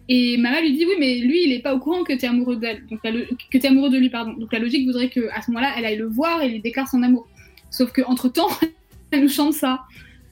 Et 0.10 0.38
Mama 0.38 0.60
lui 0.62 0.74
dit 0.74 0.86
oui, 0.86 0.96
mais 1.00 1.20
lui, 1.20 1.44
il 1.46 1.54
est 1.54 1.62
pas 1.62 1.74
au 1.74 1.80
courant 1.80 2.04
que 2.04 2.14
tu 2.14 2.26
es 2.26 2.28
amoureux 2.28 2.58
d'elle, 2.58 2.86
donc 2.88 3.02
que 3.02 3.58
t'es 3.58 3.68
amoureux 3.68 3.90
de 3.90 3.98
lui, 3.98 4.10
pardon. 4.10 4.34
Donc 4.34 4.52
la 4.52 4.60
logique 4.60 4.86
voudrait 4.86 5.10
que 5.10 5.30
à 5.32 5.42
ce 5.42 5.50
moment-là, 5.52 5.74
elle 5.78 5.86
aille 5.86 5.98
le 5.98 6.08
voir 6.08 6.42
et 6.42 6.50
lui 6.50 6.60
déclare 6.60 6.88
son 6.90 7.02
amour. 7.04 7.28
Sauf 7.70 7.92
que 7.92 8.02
entre 8.02 8.28
temps, 8.30 8.50
elle 9.12 9.22
nous 9.22 9.30
chante 9.30 9.54
ça. 9.54 9.82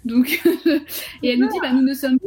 Donc 0.04 0.42
et 1.24 1.30
elle 1.30 1.40
nous 1.40 1.48
dit 1.48 1.60
bah 1.62 1.72
nous 1.72 1.82
ne 1.84 1.94
sommes 1.94 2.18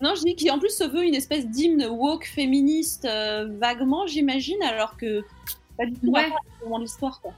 Non, 0.00 0.14
je 0.14 0.22
dis 0.22 0.34
qu'il 0.36 0.50
en 0.50 0.58
plus 0.58 0.70
se 0.74 0.84
veut 0.84 1.04
une 1.04 1.14
espèce 1.14 1.46
d'hymne 1.48 1.84
woke 1.90 2.24
féministe 2.26 3.04
euh, 3.04 3.46
vaguement, 3.58 4.06
j'imagine, 4.06 4.62
alors 4.62 4.96
que 4.96 5.22
pas 5.76 5.84
du 5.86 5.92
tout 5.94 6.06
Ouais. 6.08 6.28
de 6.30 6.80
l'histoire, 6.80 7.20
quoi. 7.20 7.32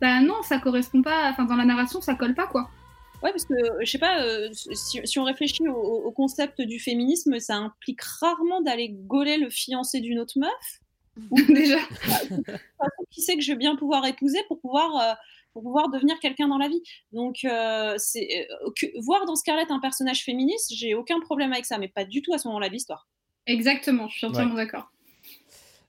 bah 0.00 0.20
non, 0.20 0.42
ça 0.42 0.58
correspond 0.58 1.02
pas. 1.02 1.30
Enfin 1.30 1.44
dans 1.44 1.56
la 1.56 1.64
narration, 1.64 2.00
ça 2.00 2.14
colle 2.14 2.34
pas 2.34 2.46
quoi. 2.46 2.68
Ouais, 3.22 3.30
parce 3.30 3.44
que 3.46 3.54
je 3.80 3.90
sais 3.90 3.98
pas, 3.98 4.22
euh, 4.22 4.48
si, 4.52 5.00
si 5.04 5.18
on 5.18 5.24
réfléchit 5.24 5.66
au, 5.68 5.74
au 5.74 6.12
concept 6.12 6.60
du 6.60 6.78
féminisme, 6.78 7.38
ça 7.40 7.56
implique 7.56 8.00
rarement 8.00 8.60
d'aller 8.60 8.90
gauler 8.90 9.36
le 9.38 9.50
fiancé 9.50 10.00
d'une 10.00 10.18
autre 10.20 10.38
meuf. 10.38 10.80
Déjà. 11.48 11.78
qui 13.10 13.22
sait 13.22 13.34
que 13.36 13.42
je 13.42 13.52
vais 13.52 13.58
bien 13.58 13.74
pouvoir 13.76 14.06
épouser 14.06 14.38
pour 14.46 14.60
pouvoir, 14.60 14.96
euh, 14.96 15.14
pour 15.52 15.62
pouvoir 15.62 15.88
devenir 15.90 16.18
quelqu'un 16.20 16.46
dans 16.48 16.58
la 16.58 16.68
vie. 16.68 16.82
Donc, 17.12 17.38
euh, 17.44 17.94
c'est 17.98 18.46
euh, 18.50 18.90
voir 19.00 19.24
dans 19.26 19.34
Scarlett 19.34 19.70
un 19.70 19.80
personnage 19.80 20.22
féministe, 20.22 20.72
j'ai 20.74 20.94
aucun 20.94 21.18
problème 21.20 21.52
avec 21.52 21.64
ça, 21.66 21.78
mais 21.78 21.88
pas 21.88 22.04
du 22.04 22.22
tout 22.22 22.32
à 22.34 22.38
ce 22.38 22.46
moment-là 22.48 22.68
de 22.68 22.74
l'histoire. 22.74 23.08
Exactement, 23.46 24.08
je 24.08 24.18
suis 24.18 24.26
entièrement 24.26 24.54
Ouais. 24.54 24.64
d'accord. 24.64 24.92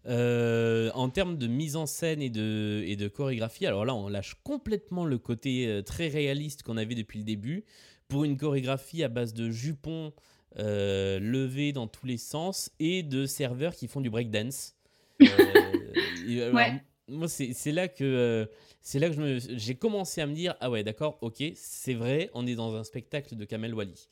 Euh, 0.09 0.89
en 0.95 1.09
termes 1.09 1.37
de 1.37 1.45
mise 1.45 1.75
en 1.75 1.85
scène 1.85 2.21
et 2.21 2.31
de, 2.31 2.83
et 2.87 2.95
de 2.95 3.07
chorégraphie, 3.07 3.67
alors 3.67 3.85
là, 3.85 3.93
on 3.93 4.07
lâche 4.07 4.35
complètement 4.43 5.05
le 5.05 5.19
côté 5.19 5.67
euh, 5.67 5.83
très 5.83 6.07
réaliste 6.07 6.63
qu'on 6.63 6.77
avait 6.77 6.95
depuis 6.95 7.19
le 7.19 7.25
début 7.25 7.63
pour 8.07 8.23
une 8.23 8.35
chorégraphie 8.35 9.03
à 9.03 9.07
base 9.07 9.35
de 9.35 9.51
jupons 9.51 10.11
euh, 10.57 11.19
levés 11.19 11.73
dans 11.73 11.85
tous 11.85 12.07
les 12.07 12.17
sens 12.17 12.71
et 12.79 13.03
de 13.03 13.27
serveurs 13.27 13.75
qui 13.75 13.87
font 13.87 14.01
du 14.01 14.09
breakdance. 14.09 14.75
Euh, 15.21 15.27
et 16.27 16.41
alors, 16.41 16.55
Ouais. 16.55 16.81
Moi, 17.07 17.27
c'est 17.27 17.71
là 17.71 17.87
que 17.87 18.47
c'est 18.81 18.99
là 18.99 19.09
que 19.09 19.39
j'ai 19.39 19.73
commencé 19.73 20.21
à 20.21 20.27
me 20.27 20.33
dire 20.35 20.55
ah 20.59 20.69
ouais 20.69 20.83
d'accord 20.83 21.17
ok 21.21 21.43
c'est 21.55 21.95
vrai 21.95 22.29
on 22.35 22.45
est 22.45 22.53
dans 22.53 22.75
un 22.75 22.83
spectacle 22.83 23.35
de 23.35 23.45
Kamel 23.45 23.73
Wally 23.73 24.07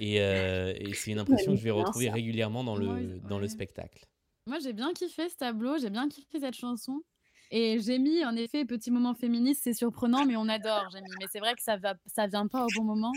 et, 0.00 0.16
et 0.16 0.94
c'est 0.94 1.12
une 1.12 1.18
impression 1.20 1.52
que 1.52 1.58
je 1.58 1.62
vais 1.62 1.70
retrouver 1.70 2.10
régulièrement 2.10 2.64
dans 2.64 2.74
le 2.74 3.20
dans 3.28 3.38
le 3.38 3.46
spectacle. 3.46 4.08
Moi, 4.46 4.58
j'ai 4.58 4.72
bien 4.72 4.92
kiffé 4.92 5.28
ce 5.28 5.36
tableau, 5.36 5.78
j'ai 5.78 5.90
bien 5.90 6.08
kiffé 6.08 6.40
cette 6.40 6.56
chanson. 6.56 7.02
Et 7.50 7.78
j'ai 7.80 7.98
mis, 7.98 8.24
en 8.24 8.34
effet, 8.34 8.64
petit 8.64 8.90
moment 8.90 9.14
féministe, 9.14 9.60
c'est 9.64 9.74
surprenant, 9.74 10.24
mais 10.24 10.36
on 10.36 10.48
adore, 10.48 10.88
j'ai 10.92 11.00
mis. 11.00 11.10
Mais 11.20 11.26
c'est 11.30 11.38
vrai 11.38 11.54
que 11.54 11.62
ça 11.62 11.76
va, 11.76 11.94
ça 12.06 12.26
vient 12.26 12.46
pas 12.48 12.64
au 12.64 12.68
bon 12.74 12.84
moment. 12.84 13.12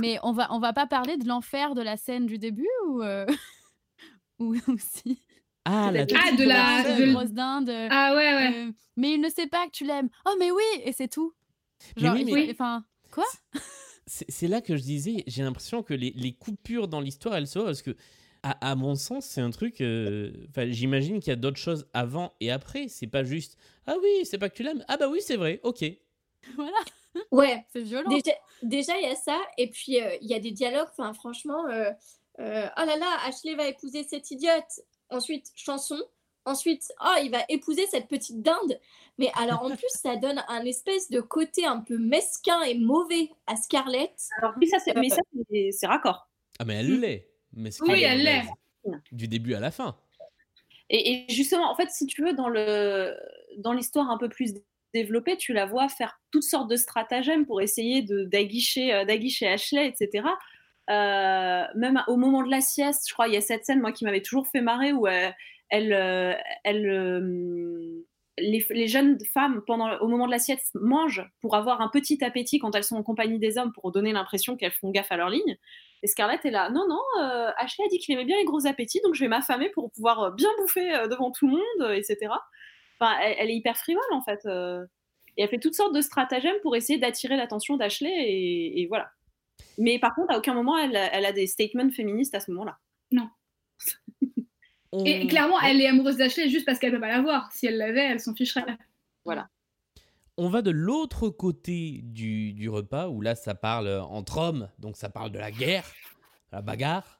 Mais 0.00 0.18
on 0.22 0.32
va, 0.32 0.52
on 0.52 0.58
va 0.60 0.72
pas 0.72 0.86
parler 0.86 1.16
de 1.16 1.26
l'enfer 1.26 1.74
de 1.74 1.82
la 1.82 1.96
scène 1.96 2.26
du 2.26 2.38
début 2.38 2.68
ou, 2.86 3.02
euh, 3.02 3.26
ou, 4.38 4.54
ou 4.68 4.78
si? 4.78 5.22
Ah, 5.64 5.90
la 5.92 6.02
Ah, 6.02 6.32
de 6.32 6.44
la- 6.44 6.98
de- 7.06 7.12
grosse 7.12 7.32
dinde. 7.32 7.68
euh, 7.68 7.88
Ah 7.90 8.14
ouais, 8.14 8.34
ouais. 8.34 8.68
euh, 8.68 8.72
mais 8.96 9.12
il 9.14 9.20
ne 9.20 9.28
sait 9.28 9.48
pas 9.48 9.66
que 9.66 9.72
tu 9.72 9.84
l'aimes. 9.84 10.08
Oh, 10.24 10.34
mais 10.38 10.50
oui, 10.50 10.62
et 10.84 10.92
c'est 10.92 11.08
tout. 11.08 11.34
Mais 11.96 12.02
Genre, 12.04 12.14
oui, 12.14 12.24
il 12.26 12.34
mais- 12.34 12.46
faut- 12.46 12.52
enfin, 12.52 12.84
quoi? 13.10 13.24
C'est 14.06 14.48
là 14.48 14.62
que 14.62 14.76
je 14.76 14.82
disais, 14.82 15.24
j'ai 15.26 15.42
l'impression 15.42 15.82
que 15.82 15.92
les, 15.92 16.12
les 16.16 16.32
coupures 16.32 16.88
dans 16.88 17.00
l'histoire, 17.00 17.34
elles 17.36 17.46
sont 17.46 17.64
parce 17.64 17.82
que, 17.82 17.94
à, 18.42 18.70
à 18.70 18.74
mon 18.74 18.94
sens, 18.94 19.26
c'est 19.26 19.40
un 19.40 19.50
truc. 19.50 19.80
euh, 19.80 20.32
Enfin, 20.50 20.66
j'imagine 20.70 21.20
qu'il 21.20 21.30
y 21.30 21.32
a 21.32 21.36
d'autres 21.36 21.58
choses 21.58 21.86
avant 21.94 22.32
et 22.40 22.50
après. 22.50 22.88
C'est 22.88 23.06
pas 23.06 23.24
juste. 23.24 23.56
Ah 23.86 23.96
oui, 24.02 24.24
c'est 24.24 24.38
pas 24.38 24.48
que 24.48 24.54
tu 24.56 24.62
l'aimes. 24.62 24.84
Ah 24.88 24.96
bah 24.96 25.08
oui, 25.08 25.20
c'est 25.22 25.36
vrai. 25.36 25.60
Ok. 25.62 25.84
Voilà. 26.56 26.78
Ouais. 27.32 27.64
C'est 27.72 27.82
violent. 27.82 28.08
Déjà, 28.10 28.32
déjà, 28.62 28.96
il 28.98 29.02
y 29.02 29.10
a 29.10 29.14
ça, 29.16 29.38
et 29.58 29.68
puis 29.70 30.00
euh, 30.00 30.16
il 30.22 30.28
y 30.28 30.34
a 30.34 30.38
des 30.40 30.52
dialogues, 30.52 30.88
enfin, 30.90 31.12
franchement, 31.12 31.66
euh, 31.68 31.90
euh, 32.40 32.66
oh 32.76 32.84
là 32.86 32.96
là, 32.96 33.16
Ashley 33.26 33.54
va 33.54 33.66
épouser 33.68 34.04
cette 34.08 34.30
idiote. 34.30 34.80
Ensuite, 35.10 35.46
chanson. 35.56 35.98
Ensuite, 36.44 36.84
oh, 37.04 37.14
il 37.22 37.30
va 37.30 37.44
épouser 37.48 37.86
cette 37.90 38.08
petite 38.08 38.40
dinde. 38.40 38.78
Mais 39.18 39.30
alors, 39.34 39.62
en 39.64 39.68
plus, 39.70 39.88
ça 39.90 40.16
donne 40.16 40.42
un 40.48 40.64
espèce 40.64 41.10
de 41.10 41.20
côté 41.20 41.66
un 41.66 41.80
peu 41.80 41.98
mesquin 41.98 42.62
et 42.62 42.78
mauvais 42.78 43.30
à 43.46 43.56
Scarlett. 43.56 44.14
Alors, 44.40 44.54
oui, 44.60 44.68
ça, 44.68 44.78
c'est, 44.78 44.94
mais 44.94 45.08
ça, 45.10 45.20
c'est, 45.50 45.70
c'est 45.72 45.86
raccord. 45.86 46.30
Ah 46.58 46.64
mais 46.64 46.74
elle 46.76 47.00
l'est. 47.00 47.28
Mais 47.58 47.70
c'est 47.70 47.82
Oui, 47.82 48.02
elle 48.02 48.22
l'est. 48.22 48.44
Du 49.12 49.28
début 49.28 49.54
à 49.54 49.60
la 49.60 49.70
fin. 49.70 49.96
Et, 50.88 51.26
et 51.28 51.32
justement, 51.32 51.70
en 51.70 51.74
fait, 51.74 51.90
si 51.90 52.06
tu 52.06 52.22
veux, 52.22 52.32
dans, 52.32 52.48
le, 52.48 53.14
dans 53.58 53.72
l'histoire 53.72 54.10
un 54.10 54.16
peu 54.16 54.28
plus 54.28 54.54
développée, 54.94 55.36
tu 55.36 55.52
la 55.52 55.66
vois 55.66 55.88
faire 55.88 56.20
toutes 56.30 56.44
sortes 56.44 56.70
de 56.70 56.76
stratagèmes 56.76 57.44
pour 57.44 57.60
essayer 57.60 58.02
de, 58.02 58.24
d'aguicher, 58.24 58.94
euh, 58.94 59.04
d'aguicher 59.04 59.48
Ashley, 59.48 59.86
etc. 59.86 60.26
Euh, 60.88 61.64
même 61.74 62.02
au 62.06 62.16
moment 62.16 62.42
de 62.42 62.50
la 62.50 62.60
sieste, 62.62 63.06
je 63.08 63.12
crois, 63.12 63.28
il 63.28 63.34
y 63.34 63.36
a 63.36 63.42
cette 63.42 63.66
scène, 63.66 63.80
moi, 63.80 63.92
qui 63.92 64.04
m'avait 64.04 64.22
toujours 64.22 64.46
fait 64.46 64.62
marrer, 64.62 64.92
où 64.92 65.06
euh, 65.06 65.30
elle, 65.68 65.92
elle, 66.64 68.04
les, 68.38 68.66
les 68.70 68.88
jeunes 68.88 69.18
femmes, 69.34 69.62
pendant, 69.66 69.98
au 69.98 70.08
moment 70.08 70.26
de 70.26 70.30
la 70.30 70.38
sieste, 70.38 70.70
mangent 70.74 71.28
pour 71.42 71.56
avoir 71.56 71.82
un 71.82 71.88
petit 71.88 72.24
appétit 72.24 72.58
quand 72.58 72.74
elles 72.74 72.84
sont 72.84 72.96
en 72.96 73.02
compagnie 73.02 73.38
des 73.38 73.58
hommes, 73.58 73.72
pour 73.74 73.92
donner 73.92 74.12
l'impression 74.12 74.56
qu'elles 74.56 74.72
font 74.72 74.90
gaffe 74.90 75.12
à 75.12 75.18
leur 75.18 75.28
ligne. 75.28 75.58
Et 76.02 76.06
Scarlett 76.06 76.44
est 76.44 76.50
là, 76.50 76.70
non, 76.70 76.86
non, 76.88 77.00
euh, 77.20 77.50
Ashley 77.56 77.84
a 77.84 77.88
dit 77.88 77.98
qu'il 77.98 78.14
aimait 78.14 78.24
bien 78.24 78.36
les 78.38 78.44
gros 78.44 78.66
appétits, 78.66 79.00
donc 79.02 79.14
je 79.14 79.20
vais 79.20 79.28
m'affamer 79.28 79.68
pour 79.70 79.90
pouvoir 79.90 80.22
euh, 80.22 80.30
bien 80.30 80.48
bouffer 80.58 80.94
euh, 80.94 81.08
devant 81.08 81.30
tout 81.32 81.46
le 81.48 81.54
monde, 81.54 81.92
etc. 81.92 82.16
Enfin, 83.00 83.16
elle, 83.22 83.36
elle 83.38 83.50
est 83.50 83.56
hyper 83.56 83.76
frivole, 83.76 84.02
en 84.12 84.22
fait. 84.22 84.40
et 85.36 85.42
elle 85.42 85.48
fait 85.48 85.58
toutes 85.58 85.74
sortes 85.74 85.94
de 85.94 86.00
stratagèmes 86.00 86.56
pour 86.62 86.74
essayer 86.76 86.98
d'attirer 86.98 87.36
l'attention 87.36 87.76
d'Ashley, 87.76 88.10
et, 88.10 88.80
et 88.82 88.86
voilà. 88.86 89.10
Mais 89.76 89.98
par 89.98 90.14
contre, 90.14 90.32
à 90.32 90.38
aucun 90.38 90.54
moment, 90.54 90.76
elle, 90.78 90.96
a- 90.96 91.12
elle 91.14 91.24
a 91.26 91.32
des 91.32 91.46
statements 91.48 91.90
féministes 91.90 92.34
à 92.34 92.40
ce 92.40 92.50
moment-là. 92.52 92.78
On- 94.92 95.04
Et 95.04 95.26
clairement, 95.26 95.60
elle 95.60 95.80
est 95.80 95.86
amoureuse 95.86 96.16
d'Ashley 96.16 96.48
juste 96.48 96.64
parce 96.64 96.78
qu'elle 96.78 96.92
peut 96.92 97.00
pas 97.00 97.08
la 97.08 97.20
voir. 97.20 97.52
Si 97.52 97.66
elle 97.66 97.76
l'avait, 97.76 98.04
elle 98.06 98.20
s'en 98.20 98.34
ficherait. 98.34 98.64
Voilà. 99.24 99.48
On 100.40 100.48
va 100.50 100.62
de 100.62 100.70
l'autre 100.70 101.30
côté 101.30 102.00
du, 102.04 102.52
du 102.52 102.68
repas, 102.68 103.08
où 103.08 103.20
là, 103.20 103.34
ça 103.34 103.56
parle 103.56 103.88
entre 103.88 104.38
hommes, 104.38 104.68
donc 104.78 104.96
ça 104.96 105.08
parle 105.08 105.32
de 105.32 105.38
la 105.40 105.50
guerre, 105.50 105.84
la 106.52 106.62
bagarre. 106.62 107.18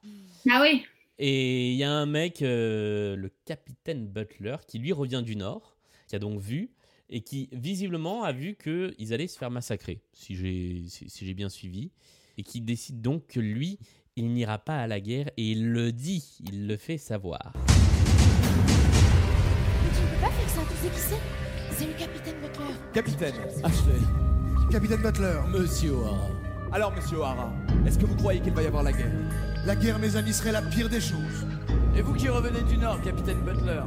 Ah 0.49 0.61
oui. 0.61 0.85
Et 1.17 1.71
il 1.71 1.75
y 1.75 1.83
a 1.83 1.91
un 1.91 2.05
mec, 2.05 2.41
euh, 2.41 3.17
le 3.17 3.29
capitaine 3.43 4.07
Butler, 4.07 4.55
qui 4.65 4.79
lui 4.79 4.93
revient 4.93 5.21
du 5.21 5.35
Nord, 5.35 5.75
qui 6.07 6.15
a 6.15 6.19
donc 6.19 6.39
vu, 6.39 6.71
et 7.09 7.19
qui 7.19 7.49
visiblement 7.51 8.23
a 8.23 8.31
vu 8.31 8.55
qu'ils 8.55 9.13
allaient 9.13 9.27
se 9.27 9.37
faire 9.37 9.51
massacrer, 9.51 10.01
si 10.13 10.37
j'ai 10.37 10.85
si, 10.87 11.09
si 11.09 11.25
j'ai 11.25 11.33
bien 11.33 11.49
suivi, 11.49 11.91
et 12.37 12.43
qui 12.43 12.61
décide 12.61 13.01
donc 13.01 13.27
que 13.27 13.41
lui, 13.41 13.79
il 14.15 14.31
n'ira 14.31 14.59
pas 14.59 14.77
à 14.77 14.87
la 14.87 15.01
guerre, 15.01 15.29
et 15.35 15.51
il 15.51 15.73
le 15.73 15.91
dit, 15.91 16.37
il 16.49 16.67
le 16.67 16.77
fait 16.77 16.97
savoir. 16.97 17.51
Tu 19.93 20.01
ne 20.01 20.07
peux 20.07 20.21
pas 20.21 20.31
faire 20.31 20.49
ça, 20.49 20.61
tu 20.61 20.73
sais 20.77 20.89
qui 20.89 21.01
c'est? 21.01 21.48
C'est 21.79 21.87
le 21.87 21.93
capitaine 21.93 22.35
Butler. 22.41 22.73
Capitaine, 22.93 23.35
Ashley. 23.63 24.01
Capitaine 24.69 25.01
Butler. 25.01 25.39
Monsieur 25.47 25.93
O'Hara. 25.93 26.27
Alors, 26.73 26.93
monsieur 26.93 27.19
O'Hara, 27.19 27.53
est-ce 27.87 27.97
que 27.97 28.05
vous 28.05 28.17
croyez 28.17 28.41
qu'il 28.41 28.51
va 28.51 28.63
y 28.63 28.67
avoir 28.67 28.83
la 28.83 28.91
guerre? 28.91 29.13
La 29.65 29.77
guerre, 29.77 29.97
mes 29.97 30.13
amis, 30.17 30.33
serait 30.33 30.51
la 30.51 30.61
pire 30.61 30.89
des 30.89 30.99
choses. 30.99 31.47
Et 31.95 32.01
vous 32.01 32.13
qui 32.15 32.27
revenez 32.27 32.63
du 32.63 32.77
Nord, 32.77 33.01
capitaine 33.01 33.39
Butler, 33.45 33.79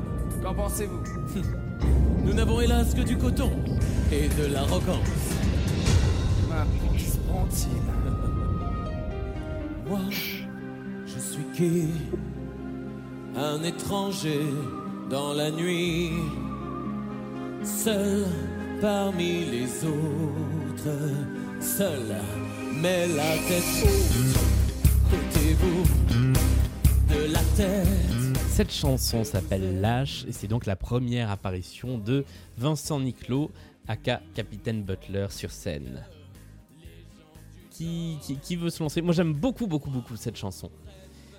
qu'en 0.43 0.55
pensez-vous? 0.55 1.03
Nous 2.25 2.33
n'avons 2.33 2.63
hélas 2.63 2.95
que 2.95 3.03
du 3.03 3.19
coton 3.19 3.51
et 4.11 4.29
de 4.41 4.47
l'arrogance. 4.55 5.37
Ma 6.49 6.65
qui 6.97 7.05
se 7.05 7.19
prend-il? 7.19 7.69
Moi, 9.87 10.01
je 11.05 11.19
suis 11.19 11.45
qui? 11.55 11.91
Un 13.37 13.63
étranger 13.63 14.47
dans 15.11 15.35
la 15.35 15.51
nuit, 15.51 16.13
seul 17.65 18.27
parmi 18.81 19.45
les 19.45 19.85
autres, 19.85 21.11
seul, 21.61 22.17
mais 22.81 23.07
la 23.09 23.37
tête. 23.49 23.63
Ôtez-vous 25.13 25.83
de 27.15 27.33
la 27.33 27.43
tête? 27.57 27.89
Cette 28.49 28.73
chanson 28.73 29.25
s'appelle 29.25 29.81
Lâche 29.81 30.25
et 30.29 30.33
c'est 30.33 30.49
donc 30.49 30.67
la 30.67 30.77
première 30.77 31.31
apparition 31.31 31.99
de 31.99 32.25
Vincent 32.59 33.01
Niclot, 33.01 33.51
aka 33.89 34.21
Capitaine 34.35 34.83
Butler 34.83 35.27
sur 35.31 35.51
scène. 35.51 36.05
Qui, 37.71 38.19
qui 38.43 38.57
veut 38.57 38.69
se 38.71 38.83
lancer? 38.83 39.01
Moi 39.01 39.15
j'aime 39.15 39.33
beaucoup 39.33 39.67
beaucoup 39.67 39.91
beaucoup 39.91 40.17
cette 40.17 40.37
chanson. 40.37 40.71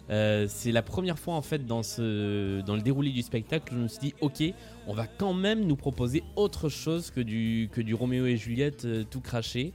Euh, 0.10 0.48
c'est 0.50 0.72
la 0.72 0.82
première 0.82 1.18
fois 1.18 1.36
en 1.36 1.42
fait 1.42 1.66
dans, 1.66 1.82
le 1.98 2.82
déroulé 2.82 3.12
du 3.12 3.22
spectacle 3.22 3.70
que 3.70 3.76
je 3.76 3.80
me 3.80 3.88
suis 3.88 4.00
dit 4.00 4.14
ok 4.20 4.44
on 4.86 4.94
va 4.94 5.08
quand 5.08 5.34
même 5.34 5.66
nous 5.66 5.78
proposer 5.78 6.24
autre 6.36 6.68
chose 6.68 7.10
que 7.10 7.22
du, 7.22 7.70
que 7.72 7.94
Roméo 7.94 8.26
et 8.26 8.36
Juliette 8.36 8.84
euh, 8.84 9.06
tout 9.10 9.22
craché 9.22 9.72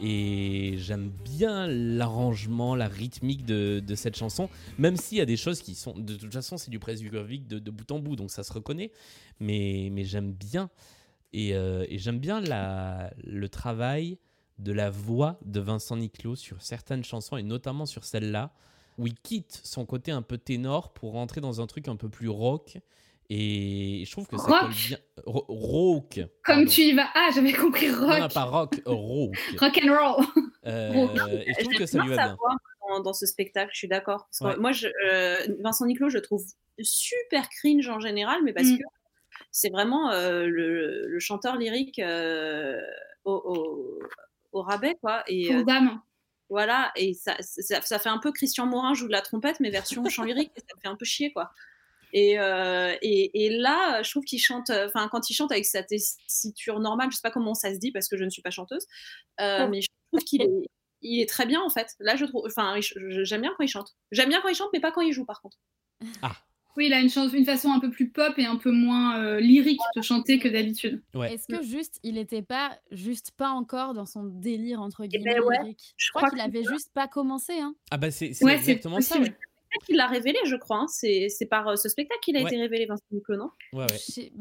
et 0.00 0.74
j'aime 0.78 1.10
bien 1.24 1.66
l'arrangement, 1.68 2.74
la 2.74 2.88
rythmique 2.88 3.44
de, 3.44 3.82
cette 3.94 4.16
chanson, 4.16 4.48
même 4.78 4.96
s'il 4.96 5.18
y 5.18 5.20
a 5.20 5.26
des 5.26 5.36
choses 5.36 5.60
qui 5.60 5.74
sont. 5.74 5.96
De 5.96 6.16
toute 6.16 6.32
façon, 6.32 6.56
c'est 6.56 6.70
du 6.70 6.78
Presburgic 6.78 7.46
de, 7.46 7.58
de 7.58 7.70
bout 7.70 7.90
en 7.92 8.00
bout, 8.00 8.16
donc 8.16 8.30
ça 8.30 8.42
se 8.42 8.52
reconnaît. 8.52 8.90
Mais, 9.40 9.92
j'aime 10.04 10.32
bien. 10.32 10.68
Et, 11.32 11.54
euh, 11.54 11.86
j'aime 11.90 12.18
bien 12.18 12.42
le 12.42 13.48
travail 13.48 14.18
de 14.58 14.72
la 14.72 14.90
voix 14.90 15.38
de 15.44 15.60
Vincent 15.60 15.96
Niclot 15.96 16.36
sur 16.36 16.60
certaines 16.62 17.04
chansons, 17.04 17.36
et 17.36 17.42
notamment 17.42 17.86
sur 17.86 18.04
celle-là, 18.04 18.52
où 18.98 19.06
il 19.06 19.14
quitte 19.14 19.60
son 19.64 19.84
côté 19.86 20.10
un 20.12 20.22
peu 20.22 20.38
ténor 20.38 20.92
pour 20.94 21.12
rentrer 21.12 21.40
dans 21.40 21.60
un 21.60 21.66
truc 21.66 21.88
un 21.88 21.96
peu 21.96 22.08
plus 22.08 22.28
rock. 22.28 22.78
Et 23.30 24.04
je 24.06 24.10
trouve 24.12 24.26
que 24.26 24.36
ça 24.36 24.44
Rock 24.44 24.60
colle 24.60 24.70
bien. 24.70 24.98
Ro- 25.24 25.46
rock. 25.48 26.20
Comme 26.44 26.56
pardon. 26.56 26.70
tu 26.70 26.80
y 26.82 26.92
vas. 26.94 27.08
Ah, 27.14 27.30
j'avais 27.34 27.54
compris 27.54 27.88
Non, 27.88 28.00
non, 28.06 28.20
rock. 28.20 28.34
pas 28.34 28.44
rock, 28.44 28.82
rock. 28.84 29.34
Rock 29.60 29.80
and 29.82 29.88
roll. 29.92 30.26
Euh, 30.66 30.92
Rock. 30.92 31.10
et 31.46 31.54
je 31.54 31.60
trouve 31.64 31.74
que 31.74 31.86
ça 31.86 31.98
lui 32.00 32.08
bien 32.08 32.16
va 32.16 32.22
sa 32.22 32.28
bien. 32.28 32.36
voix 32.36 32.56
Dans, 32.88 33.00
dans 33.00 33.12
ce 33.14 33.24
spectacle, 33.26 33.70
je 33.72 33.78
suis 33.78 33.88
d'accord. 33.88 34.28
Ouais. 34.42 34.56
Moi, 34.58 34.72
je, 34.72 34.88
euh, 35.08 35.38
Vincent 35.60 35.86
Niclot, 35.86 36.10
je 36.10 36.16
le 36.18 36.22
trouve 36.22 36.44
super 36.82 37.48
cringe 37.48 37.88
en 37.88 37.98
général, 37.98 38.40
mais 38.44 38.52
parce 38.52 38.68
Mm. 38.68 38.76
que 38.78 38.82
c'est 39.50 39.70
vraiment 39.70 40.10
euh, 40.10 40.44
le, 40.46 41.06
le 41.08 41.18
chanteur 41.18 41.56
lyrique 41.56 41.98
euh, 42.00 42.78
au, 43.24 43.32
au, 43.32 43.98
au 44.52 44.62
rabais, 44.62 44.96
quoi. 45.00 45.22
Et, 45.28 45.46
Pour 45.46 45.56
euh, 45.60 45.64
dame. 45.64 45.98
Voilà, 46.50 46.92
et 46.96 47.14
ça, 47.14 47.36
ça, 47.40 47.80
ça 47.82 47.98
fait 47.98 48.08
un 48.08 48.18
peu 48.18 48.32
Christian 48.32 48.66
Morin 48.66 48.94
joue 48.94 49.06
de 49.06 49.12
la 49.12 49.22
trompette, 49.22 49.60
mais 49.60 49.70
version 49.70 50.04
chant 50.08 50.24
lyrique, 50.24 50.52
et 50.56 50.60
ça 50.60 50.76
me 50.76 50.80
fait 50.80 50.88
un 50.88 50.96
peu 50.96 51.04
chier, 51.04 51.32
quoi. 51.32 51.50
Et, 52.12 52.38
euh, 52.38 52.94
et, 53.02 53.46
et 53.46 53.50
là, 53.58 54.02
je 54.02 54.10
trouve 54.10 54.24
qu'il 54.24 54.38
chante, 54.40 54.70
enfin, 54.70 55.08
quand 55.10 55.28
il 55.30 55.34
chante 55.34 55.50
avec 55.50 55.64
sa 55.66 55.82
tessiture 55.82 56.78
normale, 56.78 57.10
je 57.10 57.16
sais 57.16 57.20
pas 57.22 57.32
comment 57.32 57.54
ça 57.54 57.74
se 57.74 57.78
dit 57.78 57.90
parce 57.90 58.08
que 58.08 58.16
je 58.16 58.22
ne 58.24 58.30
suis 58.30 58.42
pas 58.42 58.50
chanteuse, 58.50 58.86
euh, 59.40 59.64
Oh. 59.64 59.68
mais 59.68 59.80
je 59.80 59.88
trouve 60.12 60.24
qu'il 60.24 60.42
est, 60.42 60.50
il 61.02 61.20
est 61.20 61.28
très 61.28 61.44
bien 61.44 61.60
en 61.60 61.70
fait. 61.70 61.88
Là, 61.98 62.14
je 62.16 62.24
trouve, 62.24 62.44
enfin, 62.46 62.76
j'aime 63.24 63.40
bien 63.40 63.52
quand 63.56 63.64
il 63.64 63.68
chante. 63.68 63.96
J'aime 64.12 64.28
bien 64.28 64.40
quand 64.40 64.48
il 64.48 64.54
chante, 64.54 64.70
mais 64.72 64.80
pas 64.80 64.92
quand 64.92 65.00
il 65.00 65.12
joue 65.12 65.24
par 65.24 65.42
contre. 65.42 65.58
Oui, 66.76 66.86
il 66.86 66.92
a 66.92 67.00
une, 67.00 67.08
façon 67.44 67.70
un 67.70 67.78
peu 67.78 67.90
plus 67.90 68.10
pop 68.10 68.34
et 68.38 68.44
un 68.46 68.56
peu 68.56 68.72
moins 68.72 69.18
euh, 69.22 69.38
lyrique 69.40 69.80
de 69.96 70.02
chanter 70.02 70.38
que 70.38 70.48
d'habitude. 70.48 71.02
Est-ce 71.22 71.46
que 71.46 71.62
juste, 71.62 71.98
il 72.02 72.18
était 72.18 72.42
pas, 72.42 72.76
juste 72.90 73.30
pas 73.36 73.50
encore 73.50 73.94
dans 73.94 74.06
son 74.06 74.24
délire, 74.24 74.80
entre 74.80 75.04
guillemets, 75.06 75.34
ben 75.34 75.42
ouais, 75.44 75.58
lyrique? 75.58 75.94
je 75.96 76.06
Je 76.06 76.10
crois 76.10 76.22
crois 76.22 76.30
qu'il 76.30 76.38
que 76.38 76.44
avait 76.44 76.64
juste 76.64 76.92
pas 76.92 77.06
commencé, 77.06 77.60
hein. 77.60 77.74
Ah 77.90 77.96
bah 77.96 78.10
c'est 78.10 78.26
Ouais, 78.42 78.58
c'est 78.58 78.72
exactement 78.72 79.00
ça. 79.00 79.16
qu'il 79.86 79.96
l'a 79.96 80.06
révélé, 80.08 80.38
je 80.44 80.56
crois. 80.56 80.78
hein. 80.78 80.86
C'est 80.88 81.28
par 81.48 81.68
euh, 81.68 81.76
ce 81.76 81.88
spectacle 81.88 82.20
qu'il 82.22 82.36
a 82.36 82.40
Ouais. 82.42 82.50
été 82.50 82.60
révélé, 82.60 82.86
Vincent 82.86 83.04
Niclot, 83.12 83.36
non? 83.36 83.50
Bah, 83.72 83.86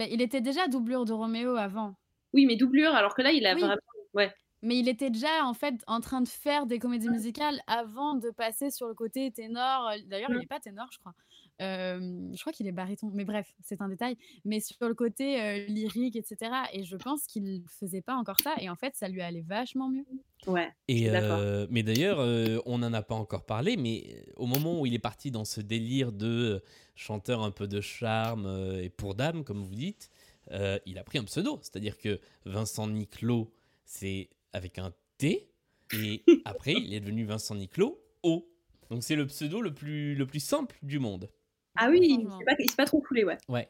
il 0.09 0.21
était 0.21 0.41
déjà 0.41 0.67
doublure 0.67 1.05
de 1.05 1.13
Roméo 1.13 1.55
avant. 1.55 1.95
Oui, 2.33 2.45
mais 2.47 2.55
doublure, 2.55 2.95
alors 2.95 3.13
que 3.13 3.21
là, 3.21 3.31
il 3.31 3.45
a 3.45 3.53
Oui. 3.53 3.61
vraiment. 3.61 3.77
Ouais. 4.15 4.33
Mais 4.63 4.77
il 4.79 4.87
était 4.87 5.09
déjà 5.09 5.43
en 5.43 5.53
fait 5.53 5.75
en 5.87 5.99
train 5.99 6.21
de 6.21 6.27
faire 6.27 6.65
des 6.65 6.79
comédies 6.79 7.09
musicales 7.09 7.59
avant 7.67 8.15
de 8.15 8.29
passer 8.31 8.71
sur 8.71 8.87
le 8.87 8.93
côté 8.93 9.29
ténor. 9.31 9.91
D'ailleurs, 10.07 10.29
il 10.31 10.37
Mm. 10.37 10.39
n'est 10.39 10.45
pas 10.47 10.59
ténor, 10.61 10.87
je 10.91 10.99
crois. 10.99 11.13
Euh, 11.61 11.99
je 12.33 12.39
crois 12.41 12.53
qu'il 12.53 12.67
est 12.67 12.71
baryton. 12.71 13.11
Mais 13.13 13.25
bref, 13.25 13.53
c'est 13.63 13.81
un 13.81 13.89
détail. 13.89 14.17
Mais 14.45 14.59
sur 14.59 14.87
le 14.87 14.93
côté 14.93 15.41
euh, 15.41 15.65
lyrique, 15.67 16.15
etc. 16.15 16.51
Et 16.73 16.83
je 16.83 16.95
pense 16.95 17.25
qu'il 17.25 17.63
faisait 17.67 18.01
pas 18.01 18.15
encore 18.15 18.39
ça. 18.41 18.55
Et 18.59 18.69
en 18.69 18.75
fait, 18.75 18.95
ça 18.95 19.07
lui 19.07 19.21
allait 19.21 19.45
vachement 19.47 19.89
mieux. 19.89 20.05
Ouais. 20.47 20.69
Et 20.87 21.09
euh, 21.09 21.67
mais 21.69 21.83
d'ailleurs, 21.83 22.19
euh, 22.19 22.59
on 22.65 22.79
n'en 22.79 22.93
a 22.93 23.01
pas 23.01 23.15
encore 23.15 23.45
parlé, 23.45 23.77
mais 23.77 24.25
au 24.35 24.45
moment 24.45 24.81
où 24.81 24.85
il 24.85 24.93
est 24.93 24.99
parti 24.99 25.31
dans 25.31 25.45
ce 25.45 25.61
délire 25.61 26.11
de 26.11 26.61
chanteur 26.95 27.41
un 27.41 27.51
peu 27.51 27.67
de 27.67 27.81
charme 27.81 28.77
et 28.81 28.89
pour 28.89 29.15
dame, 29.15 29.43
comme 29.43 29.63
vous 29.63 29.75
dites, 29.75 30.09
euh, 30.51 30.79
il 30.85 30.97
a 30.97 31.03
pris 31.03 31.17
un 31.17 31.23
pseudo. 31.23 31.59
C'est-à-dire 31.61 31.97
que 31.97 32.19
Vincent 32.45 32.87
Niclot, 32.87 33.51
c'est 33.85 34.29
avec 34.51 34.79
un 34.79 34.93
T, 35.17 35.49
et 35.93 36.23
après, 36.45 36.73
il 36.73 36.93
est 36.93 36.99
devenu 36.99 37.25
Vincent 37.25 37.55
Niclot 37.55 38.01
O. 38.23 38.49
Donc 38.89 39.03
c'est 39.03 39.15
le 39.15 39.25
pseudo 39.27 39.61
le 39.61 39.73
plus, 39.73 40.15
le 40.15 40.25
plus 40.25 40.41
simple 40.41 40.77
du 40.83 40.99
monde. 40.99 41.29
Ah 41.75 41.89
oui, 41.89 41.99
il 42.01 42.27
s'est 42.37 42.45
pas, 42.45 42.55
il 42.59 42.69
s'est 42.69 42.75
pas 42.75 42.85
trop 42.85 43.01
coulé, 43.01 43.23
ouais. 43.23 43.37
Ouais. 43.49 43.67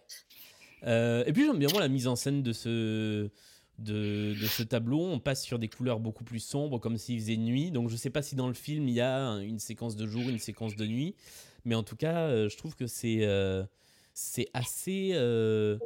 Euh, 0.86 1.24
et 1.26 1.34
puis 1.34 1.46
j'aime 1.46 1.58
bien 1.60 1.70
moi 1.72 1.80
la 1.80 1.88
mise 1.88 2.08
en 2.08 2.16
scène 2.16 2.44
de 2.44 2.52
ce, 2.52 3.30
de, 3.80 4.34
de 4.34 4.48
ce 4.48 4.64
tableau. 4.64 5.00
On 5.02 5.20
passe 5.20 5.44
sur 5.44 5.60
des 5.60 5.70
couleurs 5.70 6.00
beaucoup 6.00 6.24
plus 6.24 6.40
sombres, 6.40 6.80
comme 6.80 6.98
s'il 6.98 7.20
faisait 7.20 7.38
nuit. 7.38 7.72
Donc 7.72 7.90
je 7.90 7.96
sais 7.96 8.10
pas 8.10 8.22
si 8.22 8.36
dans 8.36 8.48
le 8.48 8.54
film 8.54 8.88
il 8.90 8.94
y 8.96 9.02
a 9.02 9.18
un- 9.18 9.40
une 9.42 9.60
séquence 9.60 9.96
de 9.96 10.06
jour, 10.06 10.30
une 10.30 10.40
séquence 10.40 10.76
de 10.76 10.86
nuit. 10.86 11.16
Mais 11.66 11.76
en 11.76 11.84
tout 11.84 11.96
cas, 11.96 12.28
euh, 12.28 12.50
je 12.50 12.58
trouve 12.58 12.76
que 12.76 12.88
c'est 12.88 13.20
euh, 13.22 13.64
c'est 14.14 14.50
assez, 14.54 15.12
euh, 15.14 15.78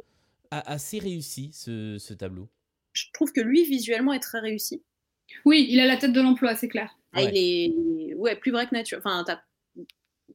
réussi 1.00 1.50
ce, 1.52 1.96
ce 1.98 2.14
tableau. 2.14 2.48
Je 2.92 3.04
trouve 3.12 3.32
que 3.32 3.40
lui, 3.40 3.64
visuellement, 3.64 4.12
est 4.12 4.18
très 4.20 4.40
réussi. 4.40 4.82
Oui, 5.44 5.66
il 5.70 5.78
a 5.80 5.86
la 5.86 5.96
tête 5.96 6.12
de 6.12 6.20
l'emploi, 6.20 6.56
c'est 6.56 6.68
clair. 6.68 6.90
Ah, 7.12 7.22
Il 7.22 7.36
est 7.36 8.14
ouais, 8.14 8.36
plus 8.36 8.50
vrai 8.50 8.66
que 8.66 8.74
nature. 8.74 8.98
Enfin, 8.98 9.24
t'as- 9.26 9.40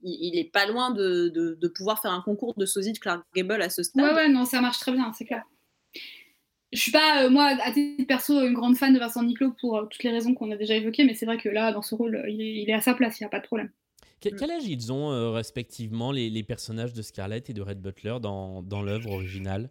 il, 0.03 0.37
est 0.37 0.51
pas 0.51 0.65
loin 0.65 0.91
de, 0.91 1.29
de, 1.29 1.57
de 1.59 1.67
pouvoir 1.67 2.01
faire 2.01 2.11
un 2.11 2.21
concours 2.21 2.53
de 2.57 2.65
sosie 2.65 2.93
de 2.93 2.99
Clark 2.99 3.23
Gable 3.35 3.61
à 3.61 3.69
ce 3.69 3.83
stade. 3.83 4.03
Ouais, 4.05 4.13
ouais, 4.13 4.29
non, 4.29 4.45
ça 4.45 4.61
marche 4.61 4.79
très 4.79 4.91
bien, 4.91 5.11
c'est 5.13 5.25
clair. 5.25 5.43
Je 6.71 6.79
suis 6.79 6.91
pas, 6.91 7.23
euh, 7.23 7.29
moi, 7.29 7.55
à 7.63 7.71
titre 7.71 8.05
perso, 8.07 8.39
une 8.45 8.53
grande 8.53 8.75
fan 8.75 8.93
de 8.93 8.99
Vincent 8.99 9.21
Niclot 9.21 9.53
pour 9.61 9.77
euh, 9.77 9.85
toutes 9.85 10.03
les 10.03 10.09
raisons 10.09 10.33
qu'on 10.33 10.49
a 10.51 10.57
déjà 10.57 10.73
évoquées, 10.75 11.03
mais 11.03 11.13
c'est 11.13 11.25
vrai 11.27 11.37
que 11.37 11.47
là, 11.49 11.71
dans 11.71 11.83
ce 11.83 11.93
rôle, 11.93 12.23
il 12.27 12.41
est, 12.41 12.63
il 12.63 12.69
est 12.69 12.73
à 12.73 12.81
sa 12.81 12.95
place, 12.95 13.19
il 13.19 13.23
n'y 13.23 13.27
a 13.27 13.29
pas 13.29 13.39
de 13.39 13.45
problème. 13.45 13.69
Que- 14.21 14.29
Quel 14.29 14.49
âge 14.49 14.65
ils 14.65 14.91
ont 14.91 15.11
euh, 15.11 15.29
respectivement 15.31 16.11
les, 16.11 16.29
les 16.31 16.43
personnages 16.43 16.93
de 16.93 17.01
Scarlett 17.03 17.49
et 17.49 17.53
de 17.53 17.61
Red 17.61 17.79
Butler 17.79 18.15
dans, 18.21 18.63
dans 18.63 18.81
l'œuvre 18.81 19.11
originale? 19.11 19.69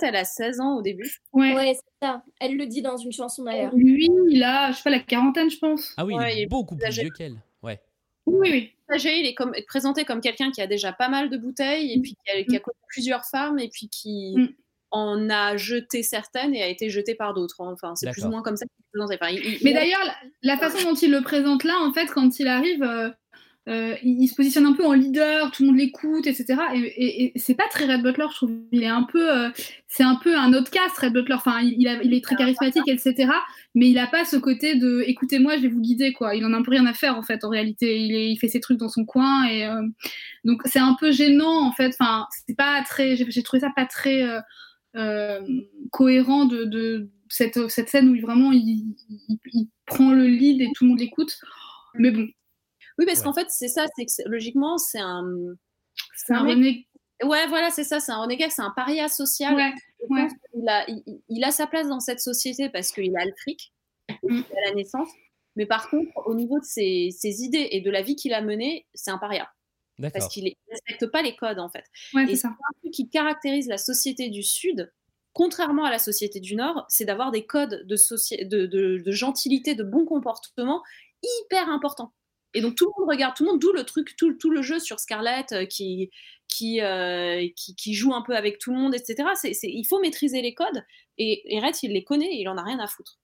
Fait, 0.00 0.06
elle 0.06 0.16
a 0.16 0.24
16 0.24 0.60
ans 0.60 0.78
au 0.78 0.82
début. 0.82 1.08
Ouais, 1.32 1.74
c'est 1.74 2.06
ça. 2.06 2.24
Elle 2.40 2.56
le 2.56 2.66
dit 2.66 2.82
dans 2.82 2.96
une 2.96 3.12
chanson 3.12 3.44
d'ailleurs. 3.44 3.72
Lui, 3.74 4.08
il 4.30 4.42
a, 4.42 4.72
je 4.72 4.78
sais 4.78 4.82
pas, 4.82 4.90
la 4.90 5.00
quarantaine, 5.00 5.50
je 5.50 5.58
pense. 5.58 5.92
Ah 5.96 6.04
oui, 6.04 6.14
Ouais, 6.14 6.38
il 6.38 6.42
est 6.42 6.46
beaucoup 6.46 6.74
plus 6.76 6.86
âgé. 6.86 7.02
vieux 7.02 7.10
qu'elle. 7.10 7.36
Ouais. 7.62 7.80
Oui, 8.26 8.48
oui. 8.50 8.72
Il 8.98 9.26
est 9.26 9.34
comme, 9.34 9.52
présenté 9.66 10.04
comme 10.04 10.20
quelqu'un 10.20 10.50
qui 10.50 10.60
a 10.62 10.66
déjà 10.66 10.92
pas 10.92 11.08
mal 11.08 11.30
de 11.30 11.36
bouteilles 11.36 11.92
et 11.92 12.00
puis 12.00 12.14
qui 12.24 12.30
a, 12.30 12.42
qui 12.44 12.56
a 12.56 12.60
connu 12.60 12.76
plusieurs 12.88 13.24
femmes 13.24 13.58
et 13.58 13.68
puis 13.68 13.88
qui 13.88 14.34
Mm. 14.36 14.48
en 14.90 15.30
a 15.30 15.56
jeté 15.56 16.02
certaines 16.02 16.54
et 16.54 16.62
a 16.62 16.66
été 16.68 16.90
jeté 16.90 17.14
par 17.14 17.32
d'autres. 17.34 17.56
Enfin, 17.60 17.94
c'est 17.96 18.10
plus 18.10 18.24
ou 18.24 18.28
moins 18.28 18.42
comme 18.42 18.56
ça 18.56 18.66
qu'il 18.66 18.74
est 18.84 18.90
présenté. 18.92 19.18
Enfin, 19.20 19.32
il- 19.32 19.54
il- 19.54 19.58
Mais 19.64 19.72
d'ailleurs, 19.72 20.04
la, 20.04 20.14
la 20.42 20.58
façon 20.58 20.90
dont 20.90 20.94
il 20.94 21.10
le 21.10 21.22
présente 21.22 21.64
là, 21.64 21.74
en 21.80 21.92
fait, 21.92 22.06
quand 22.06 22.38
il 22.38 22.46
arrive, 22.48 22.82
euh, 22.82 23.08
euh, 23.68 23.94
il, 24.02 24.26
se 24.26 24.34
positionne 24.34 24.66
un 24.66 24.72
peu 24.72 24.84
en 24.84 24.92
leader, 24.92 25.52
tout 25.52 25.62
le 25.62 25.68
monde 25.68 25.78
l'écoute, 25.78 26.26
etc. 26.26 26.56
Et, 26.74 27.32
c'est 27.36 27.54
pas 27.54 27.68
très 27.70 27.84
Red 27.84 28.02
Butler, 28.02 28.26
je 28.30 28.34
trouve. 28.34 28.50
Il 28.72 28.82
est 28.82 28.88
un 28.88 29.04
peu, 29.04 29.30
euh, 29.30 29.50
c'est 29.86 30.02
un 30.02 30.16
peu 30.16 30.36
un 30.36 30.52
autre 30.52 30.70
Red 31.00 31.12
Butler. 31.12 31.34
Enfin, 31.34 31.60
il, 31.62 31.86
est 31.86 32.24
très 32.24 32.34
charismatique, 32.34 32.88
etc. 32.88 33.30
Mais 33.76 33.88
il 33.88 33.98
a 33.98 34.08
pas 34.08 34.24
ce 34.24 34.36
côté 34.36 34.74
de, 34.74 35.04
écoutez-moi, 35.06 35.56
je 35.56 35.62
vais 35.62 35.68
vous 35.68 35.80
guider, 35.80 36.12
quoi. 36.12 36.34
Il 36.34 36.44
en 36.44 36.52
a 36.52 36.56
un 36.56 36.62
peu 36.62 36.72
rien 36.72 36.86
à 36.86 36.92
faire, 36.92 37.16
en 37.16 37.22
fait, 37.22 37.44
en 37.44 37.50
réalité. 37.50 38.00
Il, 38.00 38.36
fait 38.38 38.48
ses 38.48 38.60
trucs 38.60 38.78
dans 38.78 38.88
son 38.88 39.04
coin 39.04 39.44
et 39.46 39.66
euh, 39.66 39.82
donc 40.44 40.62
c'est 40.64 40.80
un 40.80 40.96
peu 40.98 41.12
gênant, 41.12 41.64
en 41.64 41.72
fait. 41.72 41.94
Enfin, 41.98 42.26
c'est 42.46 42.56
pas 42.56 42.82
très, 42.82 43.14
j'ai 43.16 43.42
trouvé 43.44 43.60
ça 43.60 43.70
pas 43.74 43.86
très 43.86 44.24
cohérent 45.90 46.46
de, 46.46 47.10
cette, 47.28 47.68
cette 47.70 47.88
scène 47.88 48.08
où 48.08 48.20
vraiment 48.20 48.50
il 48.52 48.96
prend 49.86 50.12
le 50.12 50.26
lead 50.26 50.60
et 50.60 50.68
tout 50.74 50.84
le 50.84 50.90
monde 50.90 50.98
l'écoute. 50.98 51.38
Mais 51.94 52.10
bon, 52.10 52.26
Oui, 52.98 53.06
parce 53.06 53.22
qu'en 53.22 53.32
fait, 53.32 53.46
c'est 53.50 53.68
ça, 53.68 53.86
c'est 53.96 54.04
que 54.06 54.28
logiquement, 54.28 54.78
c'est 54.78 55.00
un. 55.00 55.24
c'est 56.16 56.32
un 56.34 56.44
rené- 56.44 56.86
Ouais, 57.24 57.46
voilà, 57.46 57.70
c'est 57.70 57.84
ça, 57.84 58.00
c'est 58.00 58.10
un 58.12 58.20
renégat, 58.20 58.50
c'est 58.50 58.62
un 58.62 58.72
paria 58.74 59.08
social. 59.08 59.54
Ouais, 59.54 59.72
ouais. 60.10 60.28
qu'il 60.52 60.68
a, 60.68 60.84
il, 60.88 61.02
il- 61.06 61.22
il 61.28 61.44
a 61.44 61.50
sa 61.52 61.66
place 61.68 61.86
dans 61.88 62.00
cette 62.00 62.20
société 62.20 62.68
parce 62.68 62.90
qu'il 62.92 63.16
a 63.16 63.24
le 63.24 63.32
fric 63.40 63.72
Mm. 64.24 64.40
à 64.56 64.68
la 64.68 64.74
naissance. 64.74 65.08
Mais 65.56 65.66
par 65.66 65.88
contre, 65.88 66.10
au 66.26 66.34
niveau 66.34 66.58
de 66.58 66.64
ses, 66.64 67.10
ses 67.16 67.42
idées 67.42 67.68
et 67.70 67.80
de 67.80 67.90
la 67.90 68.02
vie 68.02 68.16
qu'il 68.16 68.34
a 68.34 68.40
menée, 68.42 68.86
c'est 68.94 69.10
un 69.10 69.18
paria. 69.18 69.48
Parce 70.10 70.26
qu'il 70.28 70.44
ne 70.44 70.50
respecte 70.70 71.06
pas 71.12 71.22
les 71.22 71.36
codes, 71.36 71.58
en 71.60 71.68
fait. 71.68 71.84
Ouais, 72.14 72.24
et 72.30 72.34
c'est 72.36 72.46
un 72.48 72.56
truc 72.80 72.92
qui 72.92 73.08
caractérise 73.08 73.68
la 73.68 73.78
société 73.78 74.28
du 74.30 74.42
Sud, 74.42 74.92
contrairement 75.34 75.84
à 75.84 75.90
la 75.90 75.98
société 75.98 76.40
du 76.40 76.56
Nord, 76.56 76.84
c'est 76.88 77.04
d'avoir 77.04 77.30
des 77.30 77.46
codes 77.46 77.84
de, 77.86 78.66
de- 78.66 78.98
de 78.98 79.12
gentilité, 79.12 79.74
de 79.74 79.84
bon 79.84 80.04
comportement 80.06 80.82
hyper 81.22 81.68
importants. 81.68 82.12
Et 82.54 82.60
donc 82.60 82.74
tout 82.74 82.84
le 82.86 83.00
monde 83.00 83.10
regarde, 83.10 83.34
tout 83.36 83.44
le 83.44 83.50
monde, 83.50 83.60
d'où 83.60 83.72
le 83.72 83.84
truc, 83.84 84.14
tout, 84.16 84.32
tout 84.34 84.50
le 84.50 84.62
jeu 84.62 84.78
sur 84.78 85.00
Scarlett 85.00 85.52
euh, 85.52 85.64
qui, 85.66 86.10
qui, 86.48 86.80
euh, 86.80 87.46
qui, 87.56 87.74
qui 87.74 87.94
joue 87.94 88.12
un 88.14 88.22
peu 88.22 88.36
avec 88.36 88.58
tout 88.58 88.72
le 88.72 88.78
monde, 88.78 88.94
etc. 88.94 89.28
C'est, 89.34 89.54
c'est- 89.54 89.70
il 89.70 89.84
faut 89.84 90.00
maîtriser 90.00 90.42
les 90.42 90.54
codes. 90.54 90.84
Et, 91.18 91.54
et 91.54 91.60
Red, 91.60 91.74
il 91.82 91.92
les 91.92 92.04
connaît 92.04 92.26
et 92.34 92.40
il 92.40 92.48
en 92.48 92.56
a 92.58 92.62
rien 92.62 92.78
à 92.78 92.86
foutre. 92.86 93.18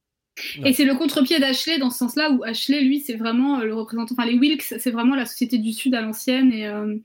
Et 0.65 0.73
c'est 0.73 0.85
le 0.85 0.95
contre-pied 0.95 1.41
d'Ashley 1.41 1.79
dans 1.79 1.91
ce 1.91 1.99
sens-là 1.99 2.31
où 2.31 2.45
Ashley, 2.45 2.81
lui, 2.83 3.01
c'est 3.01 3.17
vraiment 3.17 3.59
euh, 3.59 3.65
le 3.65 3.75
représentant. 3.75 4.15
Enfin, 4.17 4.25
les 4.31 4.39
Wilkes, 4.39 4.63
c'est 4.63 4.91
vraiment 4.93 5.17
la 5.17 5.27
société 5.27 5.59
du 5.59 5.73
Sud 5.73 5.95
à 5.97 6.01
l'ancienne 6.01 6.53
et, 6.53 6.67
euh, 6.69 6.97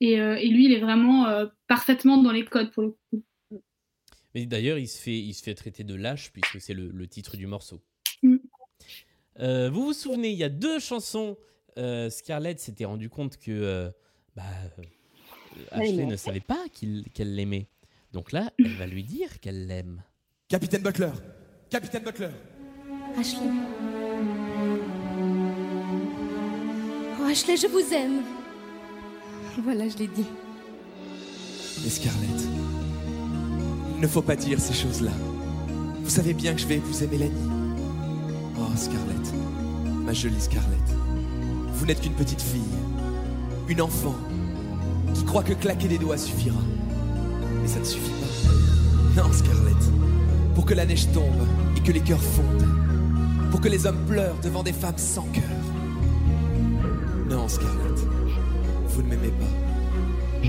et, 0.00 0.20
euh, 0.20 0.34
et 0.34 0.48
lui, 0.48 0.64
il 0.64 0.72
est 0.72 0.80
vraiment 0.80 1.28
euh, 1.28 1.46
parfaitement 1.68 2.16
dans 2.20 2.32
les 2.32 2.44
codes 2.44 2.72
pour 2.72 2.82
le 2.82 2.90
coup. 2.90 3.22
Mais 4.34 4.46
d'ailleurs, 4.46 4.78
il 4.78 4.88
se 4.88 5.00
fait, 5.00 5.16
il 5.16 5.32
se 5.34 5.42
fait 5.44 5.54
traiter 5.54 5.84
de 5.84 5.94
lâche 5.94 6.32
puisque 6.32 6.60
c'est 6.60 6.74
le, 6.74 6.88
le 6.88 7.06
titre 7.06 7.36
du 7.36 7.46
morceau. 7.46 7.80
Mm. 8.22 8.36
Euh, 9.38 9.70
vous 9.70 9.84
vous 9.86 9.92
souvenez, 9.92 10.30
il 10.30 10.36
y 10.38 10.44
a 10.44 10.48
deux 10.48 10.80
chansons. 10.80 11.36
Euh, 11.78 12.10
Scarlett 12.10 12.60
s'était 12.60 12.84
rendu 12.84 13.08
compte 13.08 13.36
que 13.36 13.50
euh, 13.50 13.90
bah, 14.36 14.42
euh, 14.78 14.82
Ashley 15.70 16.06
ne 16.06 16.16
savait 16.16 16.40
pas 16.40 16.64
qu'il- 16.72 17.04
qu'elle 17.14 17.34
l'aimait. 17.34 17.68
Donc 18.12 18.32
là, 18.32 18.52
elle 18.58 18.76
va 18.76 18.86
lui 18.86 19.04
dire 19.04 19.40
qu'elle 19.40 19.66
l'aime. 19.66 20.02
Capitaine 20.48 20.82
Butler 20.82 21.10
Capitaine 21.70 22.02
Butler 22.04 22.28
Ashley. 23.18 23.48
Oh, 27.20 27.24
Ashley, 27.24 27.56
je 27.56 27.66
vous 27.66 27.92
aime. 27.94 28.22
Voilà, 29.62 29.88
je 29.88 29.96
l'ai 29.98 30.06
dit. 30.08 30.26
Mais 31.82 31.90
Scarlett, 31.90 32.48
il 33.96 34.00
ne 34.00 34.06
faut 34.06 34.22
pas 34.22 34.36
dire 34.36 34.60
ces 34.60 34.74
choses-là. 34.74 35.12
Vous 36.02 36.10
savez 36.10 36.34
bien 36.34 36.54
que 36.54 36.60
je 36.60 36.66
vais 36.66 36.76
épouser 36.76 37.06
Mélanie. 37.06 37.48
Oh, 38.58 38.76
Scarlett, 38.76 39.32
ma 40.04 40.12
jolie 40.12 40.40
Scarlett. 40.40 40.78
Vous 41.82 41.88
n'êtes 41.88 42.00
qu'une 42.00 42.12
petite 42.12 42.40
fille, 42.40 42.62
une 43.66 43.82
enfant, 43.82 44.14
qui 45.14 45.24
croit 45.24 45.42
que 45.42 45.52
claquer 45.52 45.88
des 45.88 45.98
doigts 45.98 46.16
suffira. 46.16 46.60
Mais 47.60 47.66
ça 47.66 47.80
ne 47.80 47.84
suffit 47.84 48.12
pas. 48.12 49.20
Non, 49.20 49.32
Scarlett. 49.32 49.90
Pour 50.54 50.64
que 50.64 50.74
la 50.74 50.86
neige 50.86 51.10
tombe 51.10 51.44
et 51.76 51.80
que 51.80 51.90
les 51.90 51.98
cœurs 51.98 52.22
fondent. 52.22 52.68
Pour 53.50 53.60
que 53.60 53.68
les 53.68 53.84
hommes 53.84 53.98
pleurent 54.06 54.38
devant 54.44 54.62
des 54.62 54.72
femmes 54.72 54.96
sans 54.96 55.26
cœur. 55.32 55.42
Non, 57.28 57.48
Scarlett. 57.48 57.98
Vous 58.86 59.02
ne 59.02 59.08
m'aimez 59.08 59.32
pas. 59.32 60.48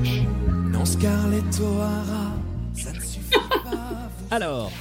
Non, 0.70 0.86
Scarlett 0.86 1.60
O'Hara, 1.60 2.34
ça 2.76 2.92
ne 2.92 3.00
suffit 3.00 3.40
pas. 3.50 4.12
Alors, 4.30 4.72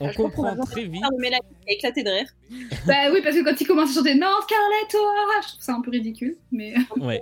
on 0.00 0.08
Je 0.08 0.12
crois 0.14 0.30
qu'on 0.30 0.42
comprend 0.42 0.64
très 0.64 0.84
vite. 0.84 1.02
de 1.02 1.20
Mélanie 1.20 1.42
qui 1.64 1.70
a 1.70 1.74
éclaté 1.74 2.02
de 2.02 2.10
rire. 2.10 2.28
bah 2.86 3.10
oui, 3.12 3.20
parce 3.22 3.36
que 3.36 3.44
quand 3.44 3.60
il 3.60 3.66
commence 3.66 3.90
à 3.90 3.94
chanter 3.94 4.14
Non, 4.14 4.28
Scarlett 4.42 4.94
O'Hara, 4.94 5.40
je 5.42 5.48
trouve 5.48 5.62
ça 5.62 5.74
un 5.74 5.80
peu 5.80 5.90
ridicule. 5.90 6.36
Mais... 6.52 6.74
Ouais. 6.96 7.20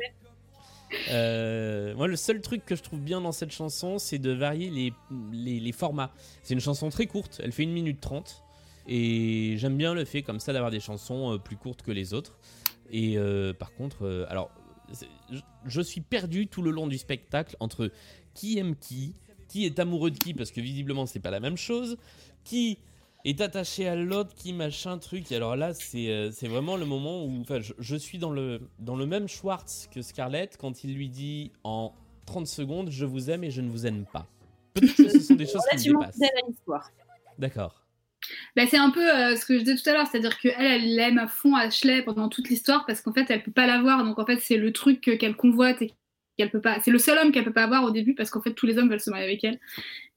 Euh, 1.11 1.95
moi, 1.97 2.07
le 2.07 2.15
seul 2.17 2.41
truc 2.41 2.65
que 2.65 2.77
je 2.77 2.83
trouve 2.83 3.01
bien 3.01 3.21
dans 3.21 3.33
cette 3.33 3.51
chanson, 3.51 3.99
c'est 3.99 4.19
de 4.19 4.31
varier 4.31 4.71
les, 4.71 4.93
les, 5.33 5.59
les 5.59 5.73
formats. 5.73 6.13
C'est 6.43 6.55
une 6.55 6.61
chanson 6.61 6.89
très 6.89 7.07
courte, 7.07 7.41
elle 7.43 7.51
fait 7.53 7.65
1 7.65 7.69
minute 7.69 8.01
30. 8.01 8.45
Et 8.87 9.55
j'aime 9.57 9.77
bien 9.77 9.95
le 9.95 10.05
fait 10.05 10.23
comme 10.23 10.41
ça 10.41 10.53
d'avoir 10.53 10.71
des 10.71 10.81
chansons 10.81 11.35
euh, 11.35 11.39
plus 11.39 11.57
courtes 11.57 11.83
que 11.83 11.91
les 11.91 12.13
autres. 12.15 12.39
Et 12.91 13.17
euh, 13.17 13.53
par 13.53 13.73
contre, 13.75 14.05
euh, 14.05 14.27
alors, 14.29 14.51
je, 15.33 15.39
je 15.67 15.81
suis 15.81 16.01
perdu 16.03 16.47
tout 16.47 16.63
le 16.63 16.71
long 16.71 16.87
du 16.87 16.99
spectacle 16.99 17.57
entre 17.61 17.91
qui 18.35 18.59
aime 18.59 18.77
qui, 18.77 19.15
qui 19.49 19.65
est 19.65 19.79
amoureux 19.79 20.11
de 20.11 20.19
qui, 20.19 20.35
parce 20.35 20.51
que 20.51 20.61
visiblement 20.61 21.07
c'est 21.07 21.21
pas 21.21 21.31
la 21.31 21.41
même 21.41 21.57
chose, 21.57 21.97
qui 22.45 22.79
est 23.25 23.41
attaché 23.41 23.89
à 23.89 23.97
l'autre, 23.97 24.35
qui 24.35 24.53
machin 24.53 24.99
truc. 24.99 25.33
Et 25.33 25.37
alors 25.37 25.57
là, 25.57 25.73
c'est 25.75 26.09
euh, 26.11 26.31
c'est 26.31 26.49
vraiment 26.49 26.77
le 26.77 26.85
moment 26.85 27.25
où 27.25 27.41
enfin, 27.41 27.61
je, 27.61 27.73
je 27.79 27.97
suis 27.97 28.19
dans 28.19 28.31
le, 28.31 28.61
dans 28.79 28.97
le 28.97 29.07
même 29.07 29.29
Schwartz 29.29 29.89
que 29.93 30.03
Scarlett 30.03 30.57
quand 30.59 30.85
il 30.85 30.95
lui 30.95 31.09
dit 31.09 31.51
en 31.65 31.93
30 32.27 32.47
secondes 32.47 32.91
Je 32.91 33.05
vous 33.05 33.31
aime 33.31 33.45
et 33.45 33.51
je 33.51 33.61
ne 33.61 33.71
vous 33.71 33.87
aime 33.87 34.05
pas. 34.13 34.27
Peut-être 34.75 34.95
que 34.97 35.09
ce 35.09 35.21
sont 35.21 35.35
des 35.35 35.47
choses 35.47 35.63
qui 35.73 35.89
me 35.91 35.95
dépassent. 36.01 36.19
D'accord. 37.39 37.81
Bah, 38.57 38.63
c'est 38.67 38.79
un 38.79 38.91
peu 38.91 39.07
euh, 39.07 39.37
ce 39.37 39.45
que 39.45 39.59
je 39.59 39.65
disais 39.65 39.77
tout 39.77 39.89
à 39.91 39.93
l'heure, 39.93 40.07
c'est-à-dire 40.07 40.39
qu'elle, 40.39 40.55
elle 40.59 40.99
aime 40.99 41.19
à 41.19 41.27
fond 41.29 41.55
Ashley 41.55 42.03
pendant 42.03 42.29
toute 42.29 42.49
l'histoire 42.49 42.87
parce 42.87 43.03
qu'en 43.03 43.13
fait, 43.13 43.27
elle 43.31 43.43
peut 43.43 43.53
pas 43.53 43.67
l'avoir. 43.67 44.03
Donc 44.05 44.19
en 44.19 44.25
fait, 44.27 44.41
c'est 44.41 44.57
le 44.57 44.73
truc 44.73 45.01
que- 45.03 45.11
qu'elle 45.13 45.37
convoite 45.37 45.83
et 45.83 45.93
qu'elle 46.37 46.51
peut 46.51 46.61
pas. 46.61 46.81
C'est 46.81 46.91
le 46.91 46.99
seul 46.99 47.19
homme 47.19 47.33
qu'elle 47.33 47.45
peut 47.45 47.53
pas 47.53 47.65
avoir 47.65 47.85
au 47.85 47.91
début 47.91 48.15
parce 48.15 48.31
qu'en 48.31 48.43
fait, 48.43 48.55
tous 48.55 48.67
les 48.67 48.79
hommes 48.79 48.89
veulent 48.89 49.01
se 49.01 49.11
marier 49.11 49.25
avec 49.25 49.45
elle. 49.45 49.59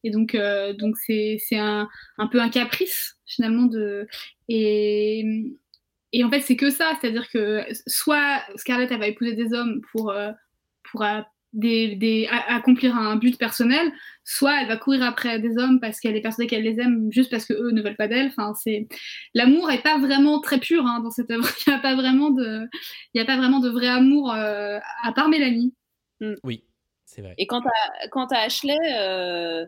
Et 0.04 0.10
donc, 0.10 0.36
euh, 0.36 0.74
donc 0.74 0.96
c'est 0.98 1.40
un, 1.54 1.88
un 2.18 2.28
peu 2.28 2.40
un 2.40 2.50
caprice 2.50 3.18
finalement 3.26 3.66
de. 3.66 4.08
Et, 4.48 5.26
et 6.14 6.24
en 6.24 6.30
fait, 6.30 6.42
c'est 6.42 6.56
que 6.56 6.70
ça, 6.70 6.94
c'est-à-dire 7.00 7.30
que 7.30 7.66
soit 7.88 8.42
Scarlett, 8.56 8.92
elle 8.92 9.00
va 9.00 9.08
épouser 9.08 9.34
des 9.34 9.54
hommes 9.54 9.82
pour 9.92 10.12
euh, 10.12 10.32
pour 10.92 11.04
euh, 11.04 11.22
accomplir 12.48 12.96
un 12.96 13.16
but 13.16 13.38
personnel, 13.38 13.92
soit 14.24 14.62
elle 14.62 14.68
va 14.68 14.78
courir 14.78 15.04
après 15.04 15.40
des 15.40 15.58
hommes 15.58 15.80
parce 15.80 16.00
qu'elle 16.00 16.16
est 16.16 16.22
persuadée 16.22 16.48
qu'elle 16.48 16.64
les 16.64 16.80
aime 16.80 17.12
juste 17.12 17.32
parce 17.32 17.46
que 17.46 17.54
eux 17.54 17.72
ne 17.72 17.82
veulent 17.82 17.96
pas 17.96 18.08
d'elle. 18.08 18.28
Enfin, 18.28 18.54
c'est 18.54 18.88
l'amour 19.34 19.72
est 19.72 19.82
pas 19.82 19.98
vraiment 19.98 20.40
très 20.40 20.60
pur 20.60 20.86
hein, 20.86 21.02
dans 21.02 21.12
cette 21.12 21.32
œuvre. 21.32 21.48
Il 21.68 21.72
n'y 21.72 21.76
a 21.76 21.80
pas 21.80 21.96
vraiment 21.96 22.30
de, 22.30 22.68
il 23.14 23.18
y 23.18 23.22
a 23.22 23.26
pas 23.26 23.38
vraiment 23.38 23.60
de 23.60 23.70
vrai 23.70 23.88
amour 23.88 24.32
à 24.32 25.12
part 25.14 25.30
Mélanie. 25.30 25.74
Oui, 26.44 26.64
c'est 27.06 27.22
vrai. 27.22 27.36
Et 27.38 27.48
quant 27.48 27.62
à, 27.62 28.08
quant 28.10 28.26
à 28.28 28.38
Ashley, 28.38 28.78
euh, 28.96 29.66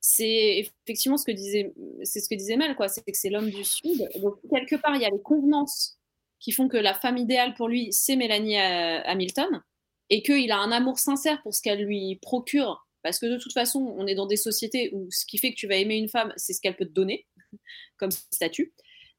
c'est 0.00 0.68
effectivement 0.86 1.16
ce 1.16 1.24
que 1.24 1.32
disait, 1.32 1.72
c'est 2.02 2.20
ce 2.20 2.28
que 2.28 2.34
disait 2.34 2.56
Mel, 2.56 2.74
quoi. 2.74 2.88
C'est 2.88 3.02
que 3.02 3.16
c'est 3.16 3.30
l'homme 3.30 3.50
du 3.50 3.64
Sud. 3.64 4.08
Donc 4.20 4.36
quelque 4.50 4.76
part, 4.76 4.94
il 4.96 5.02
y 5.02 5.04
a 5.04 5.10
les 5.10 5.22
convenances 5.22 5.98
qui 6.42 6.52
font 6.52 6.68
que 6.68 6.76
la 6.76 6.92
femme 6.92 7.16
idéale 7.16 7.54
pour 7.54 7.68
lui, 7.68 7.92
c'est 7.92 8.16
Mélanie 8.16 8.58
euh, 8.58 9.00
Hamilton, 9.04 9.62
et 10.10 10.22
qu'il 10.22 10.50
a 10.50 10.58
un 10.58 10.72
amour 10.72 10.98
sincère 10.98 11.40
pour 11.42 11.54
ce 11.54 11.62
qu'elle 11.62 11.84
lui 11.84 12.18
procure, 12.20 12.86
parce 13.02 13.18
que 13.18 13.26
de 13.26 13.38
toute 13.38 13.52
façon, 13.52 13.94
on 13.96 14.06
est 14.08 14.16
dans 14.16 14.26
des 14.26 14.36
sociétés 14.36 14.90
où 14.92 15.08
ce 15.10 15.24
qui 15.24 15.38
fait 15.38 15.50
que 15.50 15.56
tu 15.56 15.68
vas 15.68 15.76
aimer 15.76 15.96
une 15.96 16.08
femme, 16.08 16.32
c'est 16.36 16.52
ce 16.52 16.60
qu'elle 16.60 16.76
peut 16.76 16.84
te 16.84 16.92
donner 16.92 17.26
comme 17.96 18.10
statut, 18.10 18.74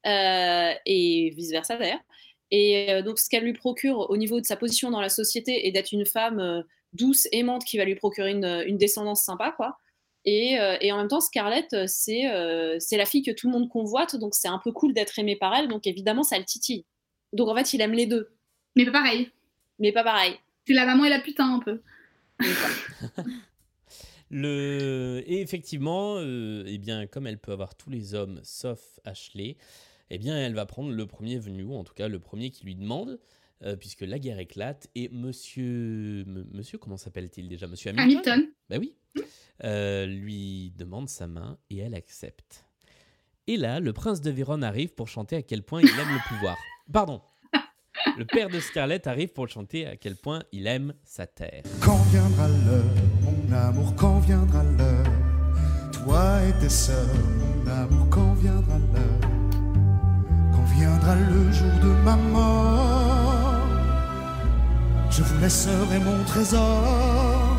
euh, 0.05 0.73
et 0.85 1.33
vice 1.35 1.51
versa 1.51 1.77
d'ailleurs. 1.77 2.03
Et 2.55 2.91
euh, 2.91 3.01
donc, 3.01 3.17
ce 3.17 3.29
qu'elle 3.29 3.43
lui 3.43 3.53
procure 3.53 4.11
au 4.11 4.15
niveau 4.15 4.39
de 4.39 4.45
sa 4.45 4.55
position 4.55 4.91
dans 4.91 5.01
la 5.01 5.09
société 5.09 5.65
et 5.67 5.71
d'être 5.71 5.91
une 5.91 6.05
femme 6.05 6.39
euh, 6.39 6.61
douce, 6.93 7.27
aimante, 7.31 7.65
qui 7.65 7.79
va 7.79 7.83
lui 7.83 7.95
procurer 7.95 8.29
une, 8.29 8.63
une 8.67 8.77
descendance 8.77 9.23
sympa, 9.23 9.51
quoi. 9.57 9.79
Et, 10.25 10.59
euh, 10.59 10.77
et 10.79 10.91
en 10.91 10.97
même 10.97 11.07
temps, 11.07 11.19
Scarlett, 11.19 11.73
euh, 11.73 11.85
c'est 11.87 12.31
euh, 12.31 12.77
c'est 12.79 12.95
la 12.95 13.05
fille 13.05 13.23
que 13.23 13.31
tout 13.31 13.47
le 13.47 13.53
monde 13.53 13.69
convoite, 13.69 14.15
donc 14.15 14.35
c'est 14.35 14.47
un 14.47 14.59
peu 14.63 14.71
cool 14.71 14.93
d'être 14.93 15.17
aimée 15.17 15.35
par 15.35 15.53
elle, 15.55 15.67
donc 15.67 15.87
évidemment, 15.87 16.21
ça 16.21 16.37
le 16.37 16.45
titille. 16.45 16.85
Donc 17.33 17.49
en 17.49 17.55
fait, 17.55 17.73
il 17.73 17.81
aime 17.81 17.93
les 17.93 18.05
deux. 18.05 18.29
Mais 18.75 18.85
pas 18.85 18.91
pareil. 18.91 19.31
Mais 19.79 19.91
pas 19.91 20.03
pareil. 20.03 20.35
C'est 20.67 20.73
la 20.73 20.85
maman 20.85 21.05
et 21.05 21.09
la 21.09 21.19
putain 21.19 21.55
un 21.55 21.59
peu. 21.59 21.81
Le... 24.35 25.21
Et 25.27 25.41
effectivement, 25.41 26.15
euh, 26.17 26.63
eh 26.65 26.79
bien, 26.79 27.05
comme 27.05 27.27
elle 27.27 27.37
peut 27.37 27.51
avoir 27.51 27.75
tous 27.75 27.91
les 27.91 28.15
hommes 28.15 28.39
sauf 28.43 28.99
Ashley, 29.03 29.57
eh 30.15 30.19
bien, 30.19 30.37
elle 30.37 30.53
va 30.53 30.65
prendre 30.65 30.91
le 30.91 31.05
premier 31.07 31.39
venu, 31.39 31.63
ou 31.63 31.73
en 31.73 31.83
tout 31.83 31.93
cas 31.95 32.07
le 32.07 32.19
premier 32.19 32.51
qui 32.51 32.65
lui 32.65 32.75
demande, 32.75 33.19
euh, 33.63 33.75
puisque 33.75 34.01
la 34.01 34.19
guerre 34.19 34.39
éclate, 34.39 34.87
et 34.93 35.09
monsieur... 35.09 36.21
M- 36.27 36.45
Monsieur, 36.51 36.77
comment 36.77 36.97
s'appelle-t-il 36.97 37.47
déjà? 37.49 37.65
Monsieur 37.67 37.89
Hamilton? 37.89 38.21
Hamilton. 38.33 38.51
Bah 38.69 38.75
oui. 38.79 38.95
Euh, 39.63 40.05
lui 40.05 40.71
demande 40.77 41.09
sa 41.09 41.27
main, 41.27 41.57
et 41.69 41.77
elle 41.77 41.95
accepte. 41.95 42.65
Et 43.47 43.57
là, 43.57 43.79
le 43.79 43.91
prince 43.91 44.21
de 44.21 44.29
Vérone 44.31 44.63
arrive 44.63 44.93
pour 44.93 45.07
chanter 45.07 45.35
à 45.35 45.41
quel 45.41 45.63
point 45.63 45.81
il 45.81 45.87
aime 45.89 46.13
le 46.13 46.29
pouvoir. 46.29 46.57
Pardon. 46.91 47.21
le 48.17 48.25
père 48.25 48.49
de 48.49 48.59
Scarlett 48.59 49.07
arrive 49.07 49.33
pour 49.33 49.47
chanter 49.47 49.85
à 49.87 49.95
quel 49.97 50.15
point 50.15 50.43
il 50.51 50.67
aime 50.67 50.93
sa 51.03 51.25
terre. 51.27 51.63
Quand 51.81 52.01
viendra 52.11 52.47
l'heure, 52.47 52.85
mon 53.21 53.51
amour, 53.55 53.95
quand 53.95 54.19
viendra 54.19 54.63
l'heure? 54.63 55.05
Toi 55.91 56.39
et 56.47 56.59
tes 56.61 56.69
sœurs, 56.69 57.07
mon 57.15 57.67
amour, 57.71 58.09
quand 58.09 58.33
viendra 58.35 58.77
l'heure? 58.77 59.12
Viendra 60.77 61.15
le 61.15 61.51
jour 61.51 61.71
de 61.81 61.89
ma 62.03 62.15
mort 62.15 63.59
Je 65.09 65.21
vous 65.23 65.39
laisserai 65.41 65.99
mon 65.99 66.23
trésor 66.25 67.57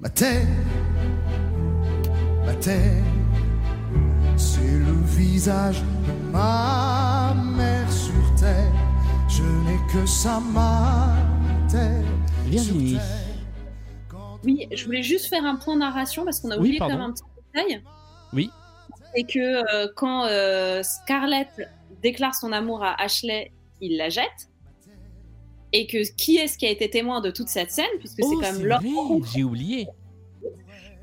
Ma 0.00 0.08
terre, 0.10 0.46
ma 2.44 2.54
terre 2.54 3.02
C'est 4.36 4.60
le 4.78 4.92
visage 5.06 5.80
de 5.80 6.30
ma 6.32 7.34
mère 7.56 7.90
sur 7.90 8.12
terre 8.38 8.72
Je 9.28 9.42
n'ai 9.42 9.78
que 9.92 10.04
ça, 10.06 10.40
ma 10.52 11.14
terre 11.70 12.02
Virginie. 12.46 12.98
Oui, 14.44 14.68
je 14.76 14.84
voulais 14.84 15.02
juste 15.02 15.26
faire 15.28 15.44
un 15.46 15.56
point 15.56 15.76
narration 15.76 16.24
parce 16.24 16.40
qu'on 16.40 16.50
a 16.50 16.56
Oui, 16.58 16.58
oublié 16.58 16.74
de 16.74 16.78
pardon. 16.80 16.96
faire 16.96 17.04
un 17.06 17.12
petit 17.12 17.22
détail. 17.54 17.82
Oui. 18.34 18.50
C'est 19.14 19.24
que 19.24 19.38
euh, 19.38 19.88
quand 19.96 20.26
euh, 20.26 20.82
Scarlett 20.82 21.48
déclare 22.02 22.34
son 22.34 22.52
amour 22.52 22.82
à 22.82 23.00
Ashley, 23.00 23.52
il 23.80 23.96
la 23.96 24.08
jette. 24.08 24.48
Et 25.72 25.86
que 25.86 25.98
qui 26.16 26.36
est-ce 26.36 26.56
qui 26.56 26.66
a 26.66 26.70
été 26.70 26.88
témoin 26.88 27.20
de 27.20 27.30
toute 27.30 27.48
cette 27.48 27.70
scène? 27.70 27.86
Puisque 27.98 28.16
c'est 28.16 28.24
Oh, 28.24 28.34
quand 28.34 28.52
même 28.52 28.54
c'est 28.54 29.32
j'ai 29.34 29.42
oublié. 29.42 29.88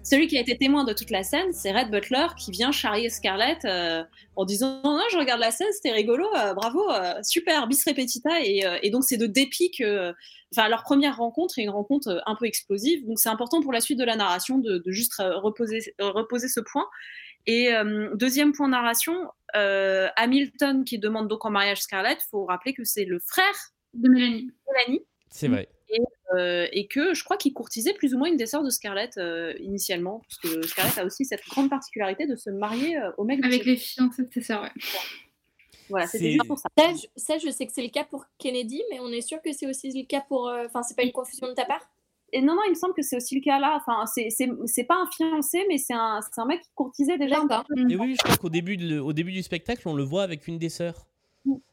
Celui 0.03 0.27
qui 0.27 0.37
a 0.37 0.41
été 0.41 0.57
témoin 0.57 0.83
de 0.83 0.93
toute 0.93 1.11
la 1.11 1.23
scène, 1.23 1.53
c'est 1.53 1.71
Red 1.71 1.91
Butler 1.91 2.25
qui 2.35 2.49
vient 2.49 2.71
charrier 2.71 3.09
Scarlett 3.09 3.63
euh, 3.65 4.03
en 4.35 4.45
disant 4.45 4.81
non, 4.83 4.97
non, 4.97 5.03
je 5.11 5.17
regarde 5.17 5.39
la 5.39 5.51
scène, 5.51 5.67
c'était 5.73 5.91
rigolo, 5.91 6.25
euh, 6.35 6.53
bravo, 6.53 6.89
euh, 6.89 7.13
super, 7.21 7.67
bis 7.67 7.85
repetita. 7.85 8.41
Et, 8.41 8.63
et 8.81 8.89
donc 8.89 9.03
c'est 9.03 9.17
de 9.17 9.27
dépit 9.27 9.71
que, 9.71 10.13
enfin, 10.55 10.69
leur 10.69 10.83
première 10.83 11.17
rencontre 11.17 11.59
est 11.59 11.63
une 11.63 11.69
rencontre 11.69 12.21
un 12.25 12.35
peu 12.35 12.45
explosive. 12.45 13.05
Donc 13.05 13.19
c'est 13.19 13.29
important 13.29 13.61
pour 13.61 13.73
la 13.73 13.79
suite 13.79 13.99
de 13.99 14.03
la 14.03 14.15
narration 14.15 14.57
de, 14.57 14.79
de 14.79 14.91
juste 14.91 15.15
reposer, 15.17 15.93
reposer 15.99 16.47
ce 16.47 16.61
point. 16.61 16.87
Et 17.47 17.73
euh, 17.73 18.15
deuxième 18.15 18.51
point 18.53 18.67
narration, 18.69 19.15
euh, 19.55 20.07
Hamilton 20.15 20.83
qui 20.85 20.99
demande 20.99 21.27
donc 21.27 21.43
en 21.45 21.49
mariage 21.49 21.81
Scarlett, 21.81 22.19
faut 22.29 22.45
rappeler 22.45 22.73
que 22.73 22.83
c'est 22.83 23.05
le 23.05 23.19
frère 23.19 23.73
de 23.93 24.09
Mélanie. 24.09 24.51
Mélanie. 24.71 25.05
C'est 25.29 25.47
vrai. 25.47 25.67
Et, 25.89 25.99
euh, 26.35 26.67
et 26.71 26.87
que 26.87 27.13
je 27.13 27.23
crois 27.23 27.35
qu'il 27.37 27.53
courtisait 27.53 27.93
plus 27.93 28.13
ou 28.13 28.17
moins 28.17 28.29
une 28.29 28.37
des 28.37 28.45
sœurs 28.45 28.63
de 28.63 28.69
Scarlett 28.69 29.17
euh, 29.17 29.53
initialement, 29.59 30.21
parce 30.21 30.37
que 30.55 30.65
Scarlett 30.65 30.97
a 30.97 31.05
aussi 31.05 31.25
cette 31.25 31.43
grande 31.49 31.69
particularité 31.69 32.27
de 32.27 32.35
se 32.37 32.49
marier 32.49 32.97
euh, 32.97 33.11
au 33.17 33.25
mec. 33.25 33.43
Avec 33.43 33.65
les 33.65 33.75
fiancés 33.75 34.23
de 34.23 34.31
ses 34.31 34.41
sœurs, 34.41 34.61
ouais. 34.63 34.71
Voilà, 35.89 36.07
C'est- 36.07 36.31
juste 36.31 36.47
pour 36.47 36.57
ça. 36.57 36.69
Ça 36.77 36.93
je, 36.93 37.07
ça, 37.21 37.37
je 37.37 37.49
sais 37.49 37.65
que 37.65 37.73
c'est 37.73 37.81
le 37.83 37.89
cas 37.89 38.05
pour 38.05 38.25
Kennedy, 38.37 38.81
mais 38.89 38.99
on 39.01 39.09
est 39.09 39.19
sûr 39.19 39.41
que 39.41 39.51
c'est 39.51 39.67
aussi 39.67 39.91
le 39.91 40.05
cas 40.07 40.21
pour. 40.21 40.47
euh, 40.47 40.63
Enfin, 40.67 40.83
c'est 40.83 40.95
pas 40.95 41.03
une 41.03 41.11
confusion 41.11 41.47
de 41.47 41.53
ta 41.53 41.65
part? 41.65 41.85
Et 42.33 42.41
non, 42.41 42.55
non, 42.55 42.61
il 42.67 42.71
me 42.71 42.75
semble 42.75 42.93
que 42.93 43.01
c'est 43.01 43.17
aussi 43.17 43.35
le 43.35 43.41
cas 43.41 43.59
là. 43.59 43.75
Enfin, 43.79 44.05
c'est- 44.05 44.29
c'est 44.29 44.49
c'est 44.65 44.83
pas 44.85 44.95
un 44.95 45.07
fiancé, 45.11 45.65
mais 45.67 45.77
c'est 45.77 45.93
un, 45.93 46.19
c'est 46.21 46.39
un 46.41 46.45
mec 46.45 46.61
qui 46.61 46.69
courtisait 46.75 47.17
déjà. 47.17 47.39
un 47.41 47.63
peu. 47.63 47.91
Et 47.91 47.95
oui, 47.97 48.15
je 48.17 48.23
crois 48.23 48.37
qu'au 48.37 48.49
début, 48.49 48.77
de- 48.77 48.99
au 48.99 49.13
début 49.13 49.31
du 49.31 49.43
spectacle, 49.43 49.87
on 49.87 49.93
le 49.93 50.03
voit 50.03 50.23
avec 50.23 50.47
une 50.47 50.57
des 50.57 50.69
sœurs. 50.69 51.05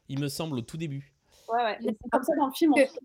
Il 0.09 0.19
me 0.19 0.27
semble 0.27 0.57
au 0.57 0.61
tout 0.61 0.77
début. 0.77 1.13
Ouais, 1.47 1.63
ouais. 1.63 1.77
C'est 1.81 2.09
comme 2.11 2.23
ça 2.23 2.35
dans 2.35 2.47
le 2.47 2.53
film. 2.53 2.73
Que-. 2.75 2.99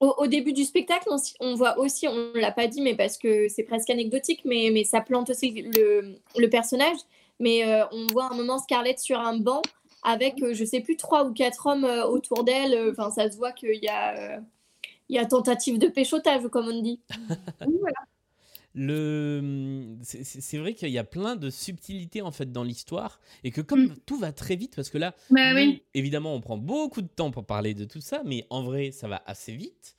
Au, 0.00 0.14
au 0.18 0.26
début 0.26 0.52
du 0.54 0.64
spectacle, 0.64 1.08
on, 1.10 1.16
on 1.40 1.54
voit 1.56 1.78
aussi, 1.78 2.08
on 2.08 2.32
l'a 2.34 2.52
pas 2.52 2.66
dit, 2.68 2.80
mais 2.80 2.94
parce 2.94 3.18
que 3.18 3.48
c'est 3.48 3.64
presque 3.64 3.90
anecdotique, 3.90 4.40
mais, 4.44 4.70
mais 4.72 4.84
ça 4.84 5.00
plante 5.02 5.28
aussi 5.30 5.62
le, 5.76 6.16
le 6.38 6.48
personnage. 6.48 6.96
Mais 7.38 7.64
euh, 7.66 7.84
on 7.92 8.06
voit 8.06 8.30
un 8.30 8.34
moment 8.36 8.58
Scarlett 8.58 8.98
sur 8.98 9.18
un 9.18 9.38
banc 9.38 9.60
avec, 10.02 10.42
euh, 10.42 10.54
je 10.54 10.64
sais 10.64 10.80
plus, 10.80 10.96
trois 10.96 11.24
ou 11.24 11.32
quatre 11.34 11.66
hommes 11.66 11.84
euh, 11.84 12.06
autour 12.06 12.44
d'elle. 12.44 12.90
Enfin, 12.90 13.10
ça 13.10 13.30
se 13.30 13.36
voit 13.36 13.52
qu'il 13.52 13.82
y 13.82 13.88
a, 13.88 14.36
euh, 14.36 14.40
il 15.10 15.16
y 15.16 15.18
a 15.18 15.26
tentative 15.26 15.78
de 15.78 15.88
péchotage, 15.88 16.46
comme 16.48 16.68
on 16.68 16.80
dit. 16.82 17.00
Le, 18.72 19.96
c'est- 20.02 20.56
vrai 20.58 20.74
qu'il 20.74 20.90
y 20.90 20.98
a 20.98 21.02
plein 21.02 21.34
de 21.34 21.50
subtilités 21.50 22.22
en 22.22 22.30
fait 22.30 22.52
dans 22.52 22.62
l'histoire 22.62 23.18
et 23.42 23.50
que 23.50 23.60
comme 23.60 23.96
tout 24.06 24.16
va 24.16 24.32
très 24.32 24.54
vite 24.54 24.76
parce 24.76 24.90
que 24.90 24.98
là, 24.98 25.16
Bah 25.28 25.50
nous, 25.50 25.56
oui. 25.56 25.82
évidemment, 25.92 26.34
on 26.36 26.40
prend 26.40 26.56
beaucoup 26.56 27.02
de 27.02 27.08
temps 27.08 27.32
pour 27.32 27.44
parler 27.44 27.74
de 27.74 27.84
tout 27.84 28.00
ça, 28.00 28.22
mais 28.24 28.46
en 28.48 28.62
vrai, 28.62 28.92
ça 28.92 29.08
va 29.08 29.22
assez 29.26 29.56
vite 29.56 29.96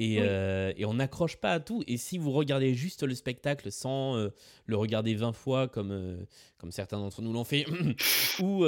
et, 0.00 0.18
Oui. 0.18 0.26
euh, 0.26 0.72
et 0.78 0.86
on 0.86 0.94
n'accroche 0.94 1.36
pas 1.36 1.52
à 1.52 1.60
tout. 1.60 1.84
Et 1.86 1.98
si 1.98 2.16
vous 2.16 2.32
regardez 2.32 2.74
juste 2.74 3.02
le 3.02 3.14
spectacle 3.14 3.70
sans 3.70 4.16
euh, 4.16 4.30
le 4.64 4.76
regarder 4.76 5.14
20 5.14 5.34
fois 5.34 5.68
comme 5.68 5.90
euh, 5.92 6.16
comme 6.56 6.72
certains 6.72 6.98
d'entre 6.98 7.20
nous 7.20 7.34
l'ont 7.34 7.44
fait 7.44 7.66
ou 8.40 8.64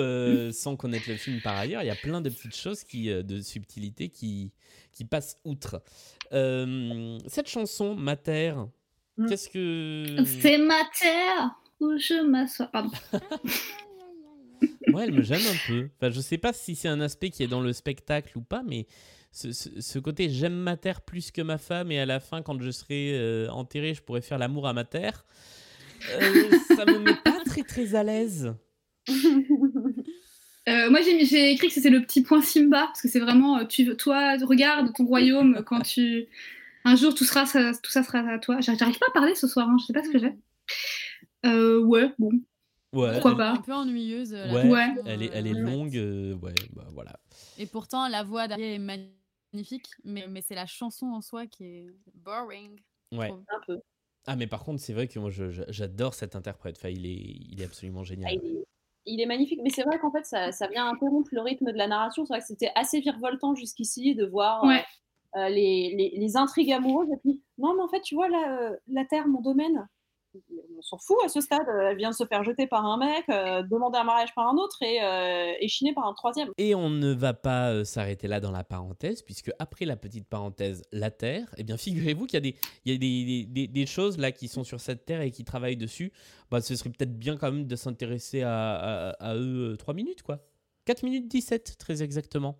sans 0.53 0.77
connaître 0.77 1.09
le 1.09 1.17
film 1.17 1.41
par 1.41 1.57
ailleurs, 1.57 1.83
il 1.83 1.87
y 1.87 1.91
a 1.91 1.97
plein 1.97 2.21
de 2.21 2.29
petites 2.29 2.55
choses 2.55 2.85
qui, 2.85 3.07
de 3.07 3.41
subtilités 3.41 4.11
qui 4.11 4.53
qui 4.93 5.07
passent 5.07 5.39
outre. 5.45 5.83
Cette 6.31 7.49
chanson, 7.49 7.95
Mater. 7.95 8.55
Mm. 9.17 9.29
Qu'est-ce 9.29 9.49
que. 9.49 10.25
C'est 10.25 10.59
ma 10.59 10.83
terre 10.99 11.51
où 11.81 11.97
je 11.99 12.23
m'assois. 12.23 12.67
Pardon. 12.67 12.91
Moi, 14.89 15.05
elle 15.05 15.13
me 15.13 15.23
gêne 15.23 15.41
un 15.41 15.67
peu. 15.67 15.89
Enfin, 15.97 16.11
je 16.11 16.21
sais 16.21 16.39
pas 16.39 16.53
si 16.53 16.75
c'est 16.77 16.89
un 16.89 17.01
aspect 17.01 17.31
qui 17.31 17.43
est 17.43 17.49
dans 17.49 17.61
le 17.61 17.73
spectacle 17.73 18.37
ou 18.37 18.43
pas, 18.43 18.63
mais 18.63 18.87
ce, 19.33 19.51
ce- 19.53 19.81
ce 19.81 19.99
côté 19.99 20.29
j'aime 20.31 20.55
ma 20.55 20.77
terre 20.77 21.01
plus 21.01 21.31
que 21.31 21.43
ma 21.43 21.59
femme 21.59 21.91
et 21.91 21.99
à 21.99 22.07
la 22.07 22.21
fin, 22.21 22.43
quand 22.43 22.61
je 22.61 22.71
serai 22.71 23.13
euh, 23.15 23.49
enterré, 23.51 23.95
je 23.95 24.03
pourrai 24.03 24.21
faire 24.21 24.39
l'amour 24.39 24.69
à 24.69 24.73
ma 24.75 24.85
terre. 24.85 25.25
euh, 26.21 26.51
ça 26.77 26.85
me 26.85 26.99
met 26.99 27.15
pas 27.25 27.41
très 27.45 27.63
très 27.63 27.95
à 27.95 28.03
l'aise. 28.05 28.55
Euh, 30.69 30.91
moi, 30.91 31.01
j'ai 31.03 31.51
écrit 31.51 31.67
que 31.67 31.75
c'était 31.75 31.91
le 31.91 32.03
petit 32.03 32.23
point 32.23 32.41
Simba, 32.41 32.87
parce 32.87 33.03
que 33.03 33.09
c'est 33.09 33.19
vraiment, 33.19 33.59
euh, 33.59 33.65
tu, 33.65 33.97
toi, 33.97 34.37
regarde 34.45 34.93
ton 34.95 35.05
royaume 35.07 35.65
quand 35.67 35.81
tu. 35.81 36.29
Un 36.85 36.95
jour, 36.95 37.17
tout, 37.17 37.25
sera, 37.25 37.47
ça, 37.47 37.73
tout 37.83 37.91
ça 37.91 38.05
sera 38.05 38.21
à 38.21 38.39
toi. 38.39 38.61
J'arrive 38.61 38.97
pas 38.97 39.07
à 39.09 39.13
parler 39.13 39.35
ce 39.35 39.49
soir, 39.49 39.69
hein, 39.69 39.77
je 39.81 39.87
sais 39.87 39.93
pas 39.93 40.05
ce 40.05 40.11
que 40.11 40.21
j'ai. 40.21 40.33
Euh, 41.47 41.81
ouais, 41.81 42.13
bon. 42.17 42.31
Ouais. 42.93 43.11
Pourquoi 43.15 43.33
elle- 43.33 43.37
pas? 43.39 43.51
Un 43.51 43.57
peu 43.57 43.73
ennuyeuse. 43.73 44.35
Ouais, 44.35 44.63
chanson, 44.71 45.03
elle 45.07 45.23
est, 45.25 45.31
elle 45.33 45.47
est 45.49 45.53
longue. 45.53 45.97
euh, 45.97 46.35
ouais, 46.37 46.55
bah 46.77 46.87
voilà. 46.93 47.19
Et 47.59 47.67
pourtant, 47.67 48.07
la 48.07 48.23
voix 48.23 48.47
d'Ariel 48.47 48.75
est 48.75 48.79
magnifique, 48.79 49.17
mais, 50.05 50.27
mais 50.29 50.43
c'est 50.43 50.55
la 50.55 50.67
chanson 50.67 51.07
en 51.07 51.21
soi 51.21 51.47
qui 51.47 51.65
est 51.65 51.87
boring. 52.15 52.81
Ouais. 53.13 53.29
trouve. 53.29 53.45
Un 53.49 53.61
peu. 53.67 53.81
Ah, 54.27 54.37
mais 54.37 54.47
par 54.47 54.65
contre, 54.65 54.81
c'est 54.81 54.93
vrai 54.93 55.09
que 55.09 55.19
moi, 55.19 55.31
je- 55.31 55.51
je- 55.51 55.63
j'adore 55.69 56.15
cet 56.15 56.37
interprète. 56.37 56.77
Enfin, 56.79 56.89
il 56.91 57.05
est, 57.07 57.11
il 57.51 57.61
est 57.61 57.65
absolument 57.65 58.01
Ah, 58.01 58.05
génial. 58.05 58.33
il, 58.35 58.57
est, 58.57 58.65
il 59.07 59.21
est 59.21 59.27
magnifique, 59.27 59.61
mais 59.63 59.71
c'est 59.71 59.83
vrai 59.83 59.99
qu'en 59.99 60.13
fait, 60.13 60.25
ça, 60.25 60.53
ça 60.53 60.69
vient 60.69 60.89
interrompre 60.89 61.29
le 61.33 61.41
rythme 61.41 61.73
de 61.73 61.77
la 61.77 61.89
narration. 61.89 62.25
C'est 62.25 62.33
vrai 62.35 62.41
que 62.41 62.47
c'était 62.47 62.71
assez 62.77 63.01
virevoltant 63.01 63.55
jusqu'ici 63.55 64.15
de 64.15 64.25
voir 64.25 64.65
euh, 64.65 64.69
Ouais. 64.69 64.85
euh, 65.37 65.49
les, 65.49 65.95
les- 65.97 66.15
les 66.19 66.37
intrigues 66.37 66.73
amoureuses. 66.73 67.11
Et 67.13 67.17
puis, 67.19 67.43
non, 67.59 67.75
mais 67.75 67.83
en 67.83 67.89
fait, 67.89 68.01
tu 68.03 68.15
vois, 68.15 68.29
la, 68.29 68.71
euh, 68.71 68.77
la 68.87 69.05
Terre, 69.05 69.27
mon 69.29 69.41
domaine, 69.43 69.87
on 70.35 70.83
s'en 70.83 70.99
fout 70.99 71.17
à 71.25 71.29
ce 71.29 71.41
stade. 71.41 71.63
Elle 71.69 71.97
vient 71.97 72.11
de 72.11 72.15
se 72.15 72.25
faire 72.25 72.43
jeter 72.45 72.67
par 72.67 72.85
un 72.85 72.97
mec, 72.97 73.25
euh, 73.29 73.63
demander 73.63 73.99
un 73.99 74.05
mariage 74.05 74.35
par 74.35 74.49
un 74.49 74.57
autre 74.57 74.77
et, 74.83 75.03
euh, 75.03 75.53
chiner 75.69 75.93
par 75.93 76.07
un 76.07 76.15
troisième. 76.15 76.49
Et 76.59 76.75
on 76.75 76.91
ne 76.91 77.13
va 77.13 77.35
pas 77.35 77.71
euh, 77.71 77.85
s'arrêter 77.85 78.29
là 78.29 78.41
dans 78.41 78.51
la 78.51 78.65
parenthèse, 78.65 79.23
puisque 79.23 79.51
après 79.59 79.85
la 79.85 79.97
petite 79.97 80.27
parenthèse, 80.29 80.83
la 80.93 81.11
Terre, 81.11 81.53
eh 81.57 81.63
bien 81.65 81.77
figurez-vous 82.17 82.27
qu'il 82.27 82.35
y 82.35 82.37
a, 82.39 82.41
des, 82.41 82.57
il 82.85 82.93
y 82.93 82.95
a 82.95 82.99
des, 83.47 83.67
des- 83.69 83.87
choses 83.87 84.19
là 84.19 84.33
qui 84.33 84.49
sont 84.49 84.65
sur 84.65 84.81
cette 84.81 85.05
Terre 85.05 85.21
et 85.21 85.31
qui 85.31 85.45
travaillent 85.45 85.77
dessus. 85.77 86.13
Bah, 86.51 86.61
ce 86.61 86.75
serait 86.77 86.91
peut-être 86.91 87.19
bien 87.19 87.37
quand 87.37 87.51
même 87.53 87.67
de 87.67 87.77
s'intéresser 87.77 88.43
à- 88.43 89.11
à 89.21 89.35
eux 89.37 89.77
3 89.79 89.95
minutes, 89.95 90.23
quoi. 90.23 90.39
4 90.85 91.03
minutes 91.05 91.29
17, 91.29 91.77
très 91.79 92.03
exactement. 92.03 92.59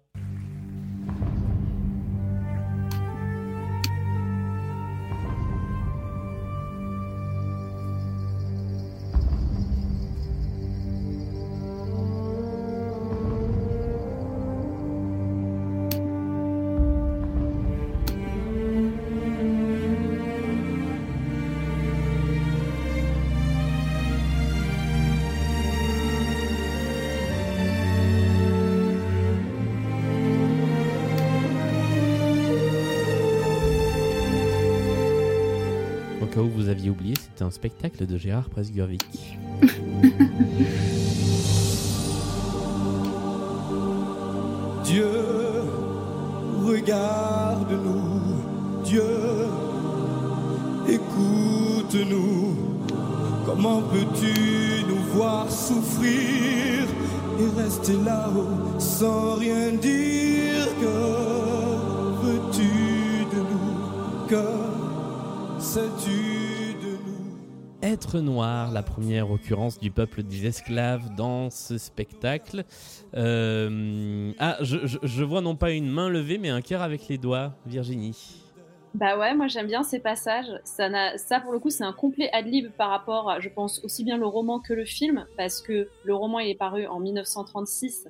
Spectacle 37.53 38.07
de 38.07 38.17
Gérard 38.17 38.49
Presgurvic. 38.51 39.05
Dieu, 44.85 45.07
regarde-nous. 46.67 48.21
Dieu, 48.85 49.03
écoute-nous. 50.89 52.57
Comment 53.47 53.83
peux-tu 53.83 54.85
nous 54.89 55.03
voir 55.15 55.51
souffrir 55.51 56.85
et 57.41 57.61
rester 57.63 57.97
là-haut 58.05 58.79
sans 58.79 59.35
rien 59.37 59.73
dire? 59.73 60.02
Noir, 68.21 68.71
la 68.73 68.83
première 68.83 69.31
occurrence 69.31 69.79
du 69.79 69.91
peuple 69.91 70.23
des 70.23 70.47
esclaves 70.47 71.15
dans 71.17 71.51
ce 71.51 71.79
spectacle. 71.79 72.65
Euh, 73.15 74.33
Ah, 74.39 74.59
je, 74.61 75.25
vois 75.25 75.41
non 75.41 75.57
pas 75.57 75.71
une 75.71 75.91
main 75.91 76.09
levée, 76.09 76.39
mais 76.39 76.51
un 76.51 76.61
cœur 76.61 76.83
avec 76.83 77.09
les 77.09 77.19
doigts, 77.19 77.55
Virginie. 77.67 78.43
Bah 78.95 79.19
ouais, 79.19 79.35
moi 79.35 79.47
j'aime 79.47 79.67
bien 79.67 79.83
ces 79.83 80.01
passages. 80.01 80.61
Ça, 80.65 81.17
ça 81.17 81.41
pour 81.41 81.53
le 81.53 81.59
coup, 81.59 81.71
c'est 81.71 81.85
un 81.85 81.93
complet 81.93 82.29
ad-lib 82.33 82.71
par 82.73 82.91
rapport, 82.91 83.41
je 83.41 83.49
pense, 83.49 83.83
aussi 83.85 84.05
bien 84.05 84.19
le 84.19 84.27
roman 84.27 84.61
que 84.61 84.75
le 84.75 84.85
film, 84.85 85.27
parce 85.37 85.63
que 85.63 85.89
le 86.05 86.15
roman 86.15 86.41
il 86.41 86.51
est 86.51 86.59
paru 86.59 86.87
en 86.87 87.01
1936, 87.01 88.09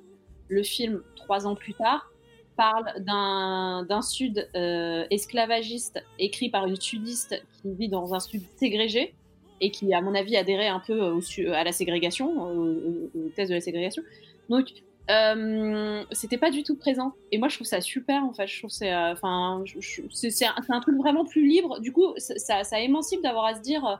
le 0.49 0.63
film 0.63 1.01
trois 1.15 1.47
ans 1.47 1.55
plus 1.55 1.73
tard 1.73 2.11
parle 2.57 2.93
d'un 2.99 3.83
d'un 3.87 4.01
sud 4.01 4.47
euh, 4.55 5.05
esclavagiste 5.09 6.03
écrit 6.19 6.49
par 6.49 6.67
une 6.67 6.79
sudiste 6.79 7.41
qui 7.53 7.73
vit 7.73 7.89
dans 7.89 8.13
un 8.13 8.19
sud 8.19 8.43
ségrégé 8.57 9.15
et 9.61 9.71
qui, 9.71 9.93
à 9.93 10.01
mon 10.01 10.13
avis, 10.15 10.35
adhérait 10.37 10.67
un 10.67 10.79
peu 10.79 10.99
au 10.99 11.19
à 11.53 11.63
la 11.63 11.71
ségrégation, 11.71 12.29
au, 12.41 12.73
au- 12.73 13.11
au 13.15 13.29
test 13.35 13.49
de 13.49 13.55
la 13.55 13.61
ségrégation. 13.61 14.03
Donc, 14.49 14.67
euh, 15.11 16.03
c'était 16.11 16.37
pas 16.37 16.49
du 16.49 16.63
tout 16.63 16.75
présent. 16.75 17.13
Et 17.31 17.37
moi, 17.37 17.49
je 17.49 17.55
trouve 17.55 17.67
ça 17.67 17.81
super, 17.81 18.23
en 18.23 18.33
fait. 18.33 18.47
Je 18.47 18.59
trouve 18.59 18.69
c'est, 18.69 18.93
euh, 18.93 19.13
enfin, 19.13 19.63
c'est 20.11 20.45
un, 20.45 20.79
truc 20.79 20.95
vraiment 20.97 21.25
plus 21.25 21.45
libre. 21.45 21.79
Du 21.79 21.91
coup, 21.91 22.13
ça, 22.17 22.63
ça, 22.63 22.79
émancipe 22.79 23.21
d'avoir 23.21 23.45
à 23.45 23.55
se 23.55 23.61
dire, 23.61 23.85
euh, 23.85 23.95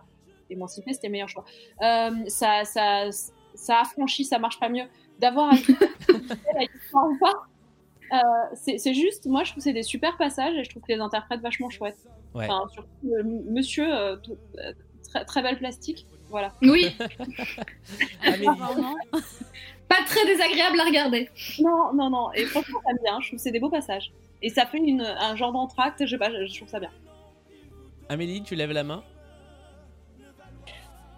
émanciper, 0.49 0.93
c'était 0.93 1.07
le 1.07 1.11
meilleur 1.11 1.29
choix. 1.29 1.43
Euh, 1.81 2.11
ça, 2.27 2.63
ça, 2.63 3.09
ça 3.53 3.81
affranchit, 3.81 4.23
ça 4.25 4.39
marche 4.39 4.59
pas 4.59 4.69
mieux. 4.69 4.85
D'avoir 5.19 5.53
à 5.53 5.55
ou 7.07 7.17
pas. 7.19 7.33
Euh, 8.13 8.55
c'est 8.77 8.93
juste, 8.93 9.25
moi, 9.25 9.43
je 9.43 9.51
trouve 9.51 9.61
que 9.61 9.63
c'est 9.63 9.73
des 9.73 9.83
super 9.83 10.17
passages 10.17 10.55
et 10.55 10.63
je 10.63 10.69
trouve 10.69 10.83
que 10.83 10.91
les 10.91 10.99
interprètes 10.99 11.41
vachement 11.41 11.69
chouettes. 11.69 12.05
Ouais. 12.33 12.45
Enfin, 12.45 12.67
surtout 12.71 12.89
monsieur, 13.49 13.87
tout- 14.23 14.37
très, 15.03 15.25
très 15.25 15.41
belle 15.41 15.57
plastique. 15.57 16.05
Voilà. 16.29 16.53
Oui. 16.61 16.95
Pas 19.87 20.03
très 20.05 20.25
désagréable 20.25 20.79
à 20.79 20.85
regarder. 20.85 21.29
Non, 21.59 21.93
non, 21.93 22.09
non. 22.09 22.31
Et 22.33 22.45
franchement, 22.45 22.79
j'aime 22.87 22.97
bien. 23.03 23.19
Je 23.21 23.27
trouve 23.27 23.37
que 23.37 23.43
c'est 23.43 23.51
des 23.51 23.59
beaux 23.59 23.69
passages. 23.69 24.11
Et 24.41 24.49
ça 24.49 24.65
fait 24.65 24.79
une, 24.79 25.01
un 25.01 25.35
genre 25.35 25.51
d'entracte. 25.51 26.05
Je 26.05 26.09
sais 26.09 26.17
pas, 26.17 26.31
je, 26.31 26.45
je 26.45 26.55
trouve 26.55 26.69
ça 26.69 26.79
bien. 26.79 26.91
Amélie, 28.09 28.41
tu 28.43 28.55
lèves 28.55 28.71
la 28.71 28.83
main? 28.83 29.03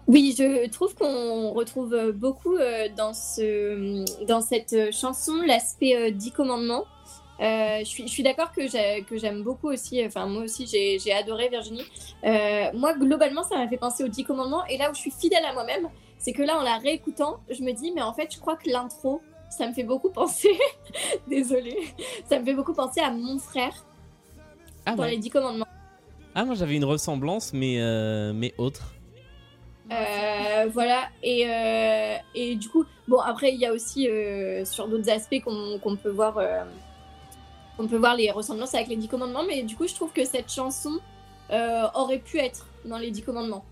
Oui, 0.06 0.34
je 0.38 0.68
trouve 0.68 0.94
qu'on 0.94 1.50
retrouve 1.50 2.12
beaucoup 2.12 2.56
euh, 2.56 2.88
dans, 2.96 3.12
ce, 3.12 4.24
dans 4.24 4.40
cette 4.40 4.92
chanson 4.92 5.34
l'aspect 5.44 5.96
euh, 5.96 6.10
dix 6.10 6.30
commandements. 6.30 6.84
Euh, 7.40 7.80
je 7.80 8.06
suis, 8.06 8.22
d'accord 8.22 8.50
que 8.52 8.66
j'ai- 8.66 9.02
que 9.02 9.18
j'aime 9.18 9.42
beaucoup 9.42 9.68
aussi, 9.68 10.02
enfin 10.06 10.24
moi 10.26 10.44
aussi 10.44 10.66
j'ai 10.66 11.12
adoré 11.12 11.48
Virginie. 11.50 11.84
Euh, 12.24 12.70
moi 12.72 12.94
globalement 12.94 13.42
ça 13.42 13.56
m'a 13.58 13.68
fait 13.68 13.76
penser 13.76 14.04
aux 14.04 14.08
dix 14.08 14.24
commandements 14.24 14.64
et 14.66 14.78
là 14.78 14.90
où 14.90 14.94
je 14.94 15.00
suis 15.00 15.10
fidèle 15.10 15.44
à 15.44 15.52
moi-même, 15.52 15.88
c'est 16.18 16.32
que 16.32 16.42
là 16.42 16.58
en 16.58 16.62
la 16.62 16.78
réécoutant, 16.78 17.40
je 17.50 17.62
me 17.62 17.72
dis 17.72 17.92
mais 17.92 18.00
en 18.00 18.14
fait 18.14 18.32
je 18.34 18.40
crois 18.40 18.56
que 18.56 18.70
l'intro, 18.70 19.20
ça 19.50 19.68
me 19.68 19.74
fait 19.74 19.82
beaucoup 19.82 20.08
penser, 20.22 20.48
désolée, 21.28 21.76
ça 22.28 22.38
me 22.38 22.44
fait 22.46 22.54
beaucoup 22.54 22.72
penser 22.72 23.00
à 23.00 23.10
mon 23.10 23.38
frère 23.38 23.84
Ah 24.86 24.94
dans 24.94 25.02
ouais. 25.02 25.10
les 25.10 25.18
dix 25.18 25.28
commandements. 25.30 25.66
Ah, 26.34 26.44
moi 26.46 26.54
j'avais 26.54 26.76
une 26.76 26.84
ressemblance, 26.86 27.52
mais, 27.52 27.76
euh, 27.80 28.32
mais 28.34 28.54
autre. 28.56 28.94
Euh, 29.92 30.66
voilà, 30.72 31.02
et, 31.22 31.46
euh, 31.48 32.16
et 32.34 32.56
du 32.56 32.68
coup, 32.68 32.84
bon, 33.06 33.20
après, 33.20 33.52
il 33.52 33.60
y 33.60 33.66
a 33.66 33.72
aussi 33.72 34.08
euh, 34.08 34.64
sur 34.64 34.88
d'autres 34.88 35.08
aspects 35.10 35.40
qu'on 35.44 35.78
qu'on 35.78 35.94
peut 35.96 36.10
voir. 36.10 36.38
On 37.78 37.86
peut 37.86 37.96
voir 37.96 38.16
les 38.16 38.30
ressemblances 38.30 38.74
avec 38.74 38.88
les 38.88 38.96
Dix 38.96 39.08
Commandements, 39.08 39.44
mais 39.46 39.62
du 39.62 39.76
coup, 39.76 39.86
je 39.86 39.94
trouve 39.94 40.12
que 40.12 40.24
cette 40.24 40.50
chanson 40.50 40.98
euh, 41.50 41.84
aurait 41.94 42.18
pu 42.18 42.38
être 42.38 42.66
dans 42.84 42.98
les 42.98 43.10
Dix 43.10 43.22
Commandements. 43.22 43.64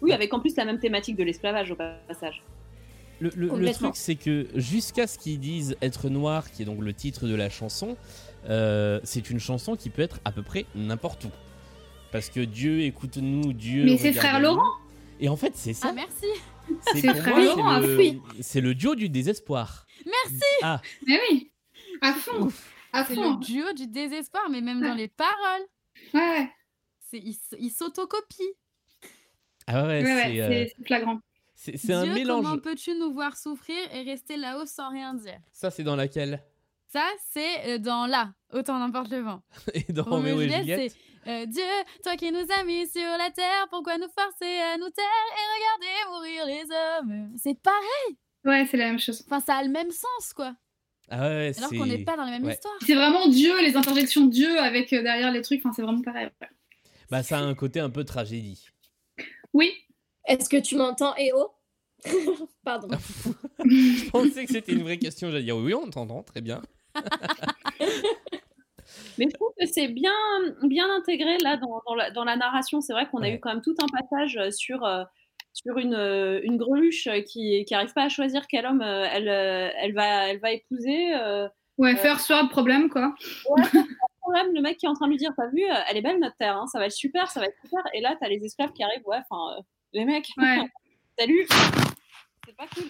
Oui, 0.00 0.12
avec 0.12 0.32
en 0.32 0.40
plus 0.40 0.54
la 0.56 0.64
même 0.64 0.78
thématique 0.78 1.16
de 1.16 1.24
l'esclavage 1.24 1.70
au 1.70 1.76
passage. 1.76 2.42
Le, 3.20 3.30
le- 3.30 3.46
le 3.46 3.48
Complètement. 3.48 3.88
truc, 3.88 3.96
c'est 3.96 4.14
que 4.14 4.46
jusqu'à 4.54 5.08
ce 5.08 5.18
qu'ils 5.18 5.40
disent 5.40 5.76
Être 5.82 6.08
noir, 6.08 6.50
qui 6.52 6.62
est 6.62 6.64
donc 6.64 6.80
le 6.80 6.92
titre 6.94 7.26
de 7.26 7.34
la 7.34 7.50
chanson, 7.50 7.96
euh, 8.48 9.00
c'est 9.02 9.28
une 9.30 9.40
chanson 9.40 9.74
qui 9.74 9.90
peut 9.90 10.02
être 10.02 10.20
à 10.24 10.30
peu 10.30 10.42
près 10.42 10.66
n'importe 10.76 11.24
où. 11.24 11.30
Parce 12.12 12.30
que 12.30 12.40
Dieu 12.40 12.82
écoute-nous, 12.82 13.52
Dieu. 13.52 13.84
Mais 13.84 13.98
c'est 13.98 14.12
frère. 14.12 14.38
Laurent. 14.40 14.62
Et 15.20 15.28
en 15.28 15.36
fait, 15.36 15.52
c'est 15.56 15.72
ça. 15.72 15.88
Ah, 15.90 15.92
merci. 15.94 16.26
C'est 16.94 17.12
frère 17.12 17.34
moi, 17.36 17.44
Laurent, 17.44 17.80
c'est 17.80 17.86
ah 17.86 17.86
le-. 18.36 18.42
C'est 18.42 18.60
le 18.60 18.74
duo 18.74 18.94
du 18.94 19.08
désespoir. 19.08 19.84
Merci. 20.06 20.44
Ah, 20.62 20.80
Mais 21.06 21.18
oui. 21.28 21.50
À 22.00 22.12
fond. 22.12 22.48
À 22.92 23.04
C'est 23.04 23.14
fond. 23.14 23.32
le 23.32 23.36
duo 23.44 23.72
du 23.72 23.86
désespoir, 23.86 24.48
mais 24.50 24.60
même 24.60 24.80
dans 24.80 24.94
les 24.94 25.08
paroles. 25.08 25.66
Ouais. 26.14 26.50
C'est, 27.00 27.18
ils 27.18 27.36
ils 27.58 27.70
s'autocopient. 27.70 28.44
ah 29.66 29.82
ouais, 29.86 30.02
Ouais, 30.02 30.14
ouais, 30.14 30.22
c'est, 30.24 30.40
euh, 30.40 30.48
c'est 30.48 30.72
c'est 30.76 30.84
flagrant. 30.86 31.20
c'est 31.54 31.76
c'est 31.76 31.92
un 31.92 32.04
Dieu, 32.04 32.14
mélange. 32.14 32.44
comment 32.44 32.58
peux-tu 32.58 32.94
nous 32.94 33.12
voir 33.12 33.36
souffrir 33.36 33.76
et 33.94 34.02
rester 34.02 34.36
là-haut 34.36 34.66
sans 34.66 34.90
rien 34.90 35.14
dire? 35.14 35.38
Ça, 35.52 35.70
c'est 35.70 35.84
dans 35.84 35.96
laquelle? 35.96 36.42
Ça, 36.90 37.06
c'est 37.32 37.74
euh, 37.74 37.78
dans 37.78 38.06
là, 38.06 38.32
autant 38.52 38.78
n'importe 38.78 39.10
le 39.10 39.20
vent. 39.20 39.42
Et 39.74 39.92
dans 39.92 40.04
Roméo 40.04 40.36
Roméo 40.36 40.40
et 40.40 40.48
Juliette, 40.48 40.62
Juliette? 40.64 40.92
c'est 41.24 41.30
euh, 41.30 41.46
Dieu, 41.46 41.62
toi 42.02 42.16
qui 42.16 42.32
nous 42.32 42.46
as 42.58 42.64
mis 42.64 42.86
sur 42.88 43.02
la 43.18 43.30
terre, 43.30 43.66
pourquoi 43.70 43.98
nous 43.98 44.08
forcer 44.08 44.56
à 44.58 44.78
nous 44.78 44.88
taire 44.88 45.04
et 45.36 45.44
regarder 45.58 46.10
mourir 46.10 46.46
les 46.46 46.64
hommes? 46.74 47.36
C'est 47.36 47.60
pareil 47.60 48.16
Ouais, 48.44 48.66
c'est 48.70 48.78
la 48.78 48.86
même 48.86 48.98
chose. 48.98 49.22
Enfin, 49.26 49.40
ça 49.40 49.56
a 49.56 49.62
le 49.62 49.68
même 49.68 49.90
sens, 49.90 50.32
quoi. 50.34 50.54
Ah 51.10 51.20
ouais, 51.28 51.52
Alors 51.56 51.70
c'est- 51.70 51.76
qu'on 51.76 51.86
n'est 51.86 52.04
pas 52.04 52.16
dans 52.16 52.24
la 52.24 52.30
même 52.32 52.44
ouais. 52.44 52.52
histoire. 52.54 52.74
C'est 52.86 52.94
vraiment 52.94 53.26
Dieu, 53.28 53.60
les 53.62 53.76
interjections 53.76 54.26
de 54.26 54.30
Dieu 54.30 54.58
avec 54.60 54.92
euh, 54.92 55.02
derrière 55.02 55.32
les 55.32 55.42
trucs. 55.42 55.60
Enfin, 55.64 55.72
c'est 55.74 55.82
vraiment 55.82 56.02
pareil. 56.02 56.28
ouais. 56.40 56.48
Bah, 57.10 57.22
ça 57.22 57.38
a 57.38 57.42
un 57.42 57.54
côté 57.54 57.80
un 57.80 57.90
peu 57.90 58.04
tragédie. 58.04 58.66
Oui. 59.54 59.72
Est-ce 60.26 60.48
que 60.50 60.58
tu 60.58 60.76
m'entends, 60.76 61.14
EO? 61.16 61.50
Pardon. 62.64 62.88
Je 63.64 64.10
pensais 64.10 64.44
que 64.44 64.52
c'était 64.52 64.72
une 64.72 64.82
vraie 64.82 64.98
question. 64.98 65.30
J'allais 65.30 65.44
dire 65.44 65.56
oui, 65.56 65.72
on 65.74 65.88
t'entend, 65.88 66.22
très 66.22 66.42
bien. 66.42 66.60
Mais 69.18 69.26
je 69.26 69.34
trouve 69.34 69.50
que 69.58 69.66
c'est 69.66 69.88
bien, 69.88 70.12
bien 70.62 70.88
intégré 70.94 71.38
là 71.38 71.56
dans, 71.56 71.82
dans 71.86 71.94
la, 71.94 72.10
dans 72.10 72.24
la 72.24 72.36
narration. 72.36 72.80
C'est 72.80 72.92
vrai 72.92 73.08
qu'on 73.08 73.22
a 73.22 73.28
eu 73.30 73.40
quand 73.40 73.50
même 73.52 73.62
tout 73.62 73.74
un 73.82 73.86
passage 73.88 74.36
euh, 74.36 74.50
sur, 74.50 74.84
euh, 74.84 75.02
sur 75.62 75.78
une, 75.78 75.94
euh, 75.94 76.40
une 76.44 76.56
greluche 76.56 77.06
euh, 77.08 77.20
qui 77.20 77.64
n'arrive 77.70 77.92
pas 77.92 78.04
à 78.04 78.08
choisir 78.08 78.46
quel 78.46 78.66
homme 78.66 78.82
euh, 78.82 79.06
elle, 79.10 79.28
elle, 79.28 79.92
va, 79.92 80.28
elle 80.28 80.38
va 80.38 80.52
épouser. 80.52 81.12
Ouais, 81.78 81.94
first 81.96 82.28
world 82.28 82.50
problème, 82.50 82.88
quoi. 82.88 83.14
Ouais, 83.50 83.62
problème, 84.20 84.52
le 84.52 84.60
mec 84.60 84.78
qui 84.78 84.86
est 84.86 84.88
en 84.88 84.94
train 84.94 85.06
de 85.06 85.12
lui 85.12 85.18
dire 85.18 85.32
T'as 85.36 85.48
vu, 85.48 85.62
elle 85.88 85.96
est 85.96 86.02
belle 86.02 86.18
notre 86.18 86.36
terre, 86.36 86.56
hein, 86.56 86.66
ça 86.66 86.78
va 86.78 86.86
être 86.86 86.92
super, 86.92 87.30
ça 87.30 87.40
va 87.40 87.46
être 87.46 87.56
super. 87.62 87.82
Et 87.94 88.00
là, 88.00 88.16
t'as 88.20 88.28
les 88.28 88.44
esclaves 88.44 88.72
qui 88.72 88.82
arrivent, 88.82 89.06
ouais, 89.06 89.18
enfin, 89.30 89.62
les 89.92 90.04
mecs, 90.04 90.28
Ouais. 90.36 90.58
salut 91.18 91.46
C'est 92.46 92.56
pas 92.56 92.66
cool. 92.74 92.84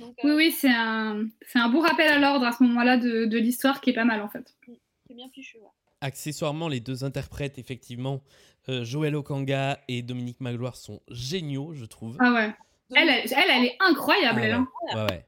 Donc, 0.00 0.14
Oui, 0.24 0.32
oui, 0.32 0.50
c'est 0.50 0.72
un, 0.72 1.26
c'est 1.46 1.58
un 1.58 1.68
beau 1.68 1.80
rappel 1.80 2.08
à 2.08 2.18
l'ordre 2.18 2.46
à 2.46 2.52
ce 2.52 2.62
moment-là 2.64 2.96
de, 2.96 3.26
de 3.26 3.38
l'histoire 3.38 3.80
qui 3.80 3.90
est 3.90 3.94
pas 3.94 4.04
mal 4.04 4.22
en 4.22 4.28
fait. 4.28 4.54
c'est 5.06 5.14
bien 5.14 5.28
fichu. 5.28 5.58
ouais. 5.58 5.68
Accessoirement, 6.02 6.68
les 6.68 6.80
deux 6.80 7.04
interprètes, 7.04 7.58
effectivement, 7.58 8.20
euh, 8.68 8.84
Joël 8.84 9.14
Okanga 9.16 9.78
et 9.88 10.02
Dominique 10.02 10.40
Magloire 10.40 10.76
sont 10.76 11.00
géniaux, 11.08 11.72
je 11.74 11.84
trouve. 11.84 12.16
Ah 12.20 12.32
ouais. 12.32 12.52
Elle, 12.94 13.08
elle, 13.08 13.64
est 13.64 13.76
incroyable, 13.80 14.40
Ah 14.42 14.44
elle. 14.44 14.54
ouais. 14.56 14.58
hein. 14.58 14.68
Ouais, 14.94 15.10
ouais. 15.12 15.26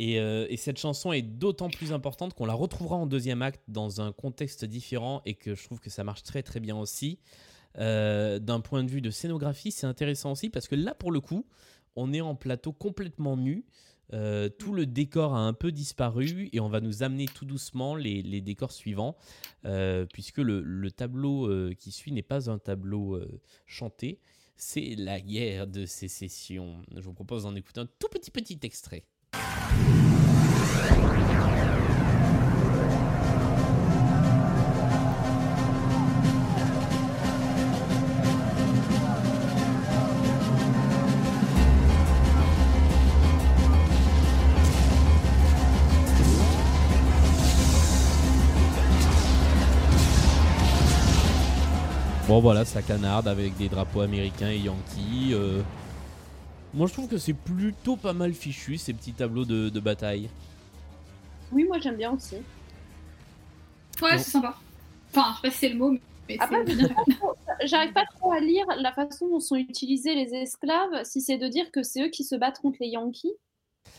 Et, 0.00 0.18
euh, 0.18 0.46
et 0.48 0.56
cette 0.56 0.78
chanson 0.78 1.12
est 1.12 1.22
d'autant 1.22 1.68
plus 1.70 1.92
importante 1.92 2.34
qu'on 2.34 2.46
la 2.46 2.54
retrouvera 2.54 2.96
en 2.96 3.06
deuxième 3.06 3.42
acte 3.42 3.62
dans 3.68 4.00
un 4.00 4.10
contexte 4.10 4.64
différent 4.64 5.22
et 5.24 5.34
que 5.34 5.54
je 5.54 5.62
trouve 5.64 5.78
que 5.78 5.90
ça 5.90 6.02
marche 6.02 6.24
très 6.24 6.42
très 6.42 6.58
bien 6.58 6.76
aussi. 6.76 7.20
Euh, 7.78 8.38
D'un 8.40 8.60
point 8.60 8.82
de 8.82 8.90
vue 8.90 9.00
de 9.00 9.10
scénographie, 9.10 9.70
c'est 9.70 9.86
intéressant 9.86 10.32
aussi 10.32 10.48
parce 10.50 10.66
que 10.66 10.74
là, 10.74 10.94
pour 10.94 11.12
le 11.12 11.20
coup, 11.20 11.46
on 11.94 12.12
est 12.12 12.20
en 12.20 12.34
plateau 12.34 12.72
complètement 12.72 13.36
nu. 13.36 13.64
Euh, 14.12 14.48
tout 14.48 14.74
le 14.74 14.86
décor 14.86 15.34
a 15.34 15.40
un 15.40 15.52
peu 15.52 15.72
disparu 15.72 16.48
et 16.52 16.60
on 16.60 16.68
va 16.68 16.80
nous 16.80 17.02
amener 17.02 17.26
tout 17.26 17.44
doucement 17.44 17.94
les, 17.94 18.40
décors 18.40 18.72
suivants, 18.72 19.16
euh, 19.64 20.06
puisque 20.12 20.38
le, 20.38 20.60
le 20.60 20.90
tableau 20.90 21.46
euh, 21.46 21.74
qui 21.78 21.90
suit 21.90 22.12
n'est 22.12 22.22
pas 22.22 22.50
un 22.50 22.58
tableau 22.58 23.20
chanté, 23.66 24.20
c'est 24.56 24.94
la 24.96 25.20
guerre 25.20 25.66
de 25.66 25.86
sécession. 25.86 26.82
Je 26.94 27.02
vous 27.02 27.14
propose 27.14 27.44
d'en 27.44 27.54
écouter 27.54 27.80
un 27.80 27.88
tout 27.98 28.08
petit 28.08 28.30
petit 28.30 28.58
extrait. 28.62 29.04
Bon 52.34 52.40
voilà, 52.40 52.64
ça 52.64 52.82
canarde 52.82 53.28
avec 53.28 53.56
des 53.58 53.68
drapeaux 53.68 54.00
américains 54.00 54.50
et 54.50 54.58
yankees. 54.58 55.34
euh. 55.34 55.62
Moi 56.72 56.88
je 56.88 56.92
trouve 56.92 57.06
que 57.06 57.16
c'est 57.16 57.32
plutôt 57.32 57.94
pas 57.94 58.12
mal 58.12 58.34
fichu 58.34 58.76
ces 58.76 58.92
petits 58.92 59.12
tableaux 59.12 59.44
de, 59.44 59.68
de 59.68 59.78
bataille. 59.78 60.28
Oui, 61.52 61.62
moi 61.62 61.78
j'aime 61.78 61.94
bien 61.94 62.10
aussi. 62.10 62.34
Ouais, 64.02 64.18
c'est 64.18 64.32
sympa. 64.32 64.56
Enfin, 65.10 65.26
je 65.30 65.36
sais 65.36 65.42
pas 65.42 65.50
si 65.52 65.58
c'est 65.58 65.68
le 65.68 65.76
mot, 65.76 65.92
mais 66.28 66.36
bien. 66.36 66.64
J'arrive 67.66 67.92
pas 67.92 68.04
trop 68.18 68.32
à 68.32 68.40
lire 68.40 68.66
la 68.80 68.92
façon 68.92 69.28
dont 69.28 69.38
sont 69.38 69.54
utilisés 69.54 70.16
les 70.16 70.34
esclaves, 70.34 71.04
si 71.04 71.20
c'est 71.20 71.38
de 71.38 71.46
dire 71.46 71.70
que 71.70 71.84
c'est 71.84 72.02
eux 72.02 72.10
qui 72.10 72.24
se 72.24 72.34
battent 72.34 72.58
contre 72.58 72.78
les 72.80 72.88
Yankees. 72.88 73.36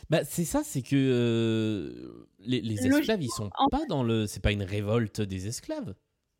Bah, 0.10 0.26
c'est 0.26 0.44
ça, 0.44 0.62
c'est 0.66 0.82
que 0.82 0.98
euh, 0.98 2.28
les, 2.40 2.86
esclaves, 2.86 3.24
ils 3.24 3.32
sont 3.32 3.50
pas 3.72 3.86
dans 3.88 4.04
le. 4.04 4.28
C'est 4.28 4.42
pas 4.42 4.52
une 4.52 4.64
révolte 4.64 5.22
des 5.22 5.48
esclaves. 5.48 5.96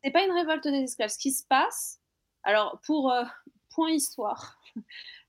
C'est 0.06 0.12
pas 0.12 0.24
une 0.24 0.30
révolte 0.30 0.68
des 0.68 0.84
esclaves. 0.84 1.10
Ce 1.10 1.18
qui 1.18 1.32
se 1.32 1.44
passe, 1.48 2.00
alors 2.44 2.80
pour 2.86 3.10
euh, 3.10 3.24
point 3.70 3.90
histoire, 3.90 4.56
euh, 4.76 4.80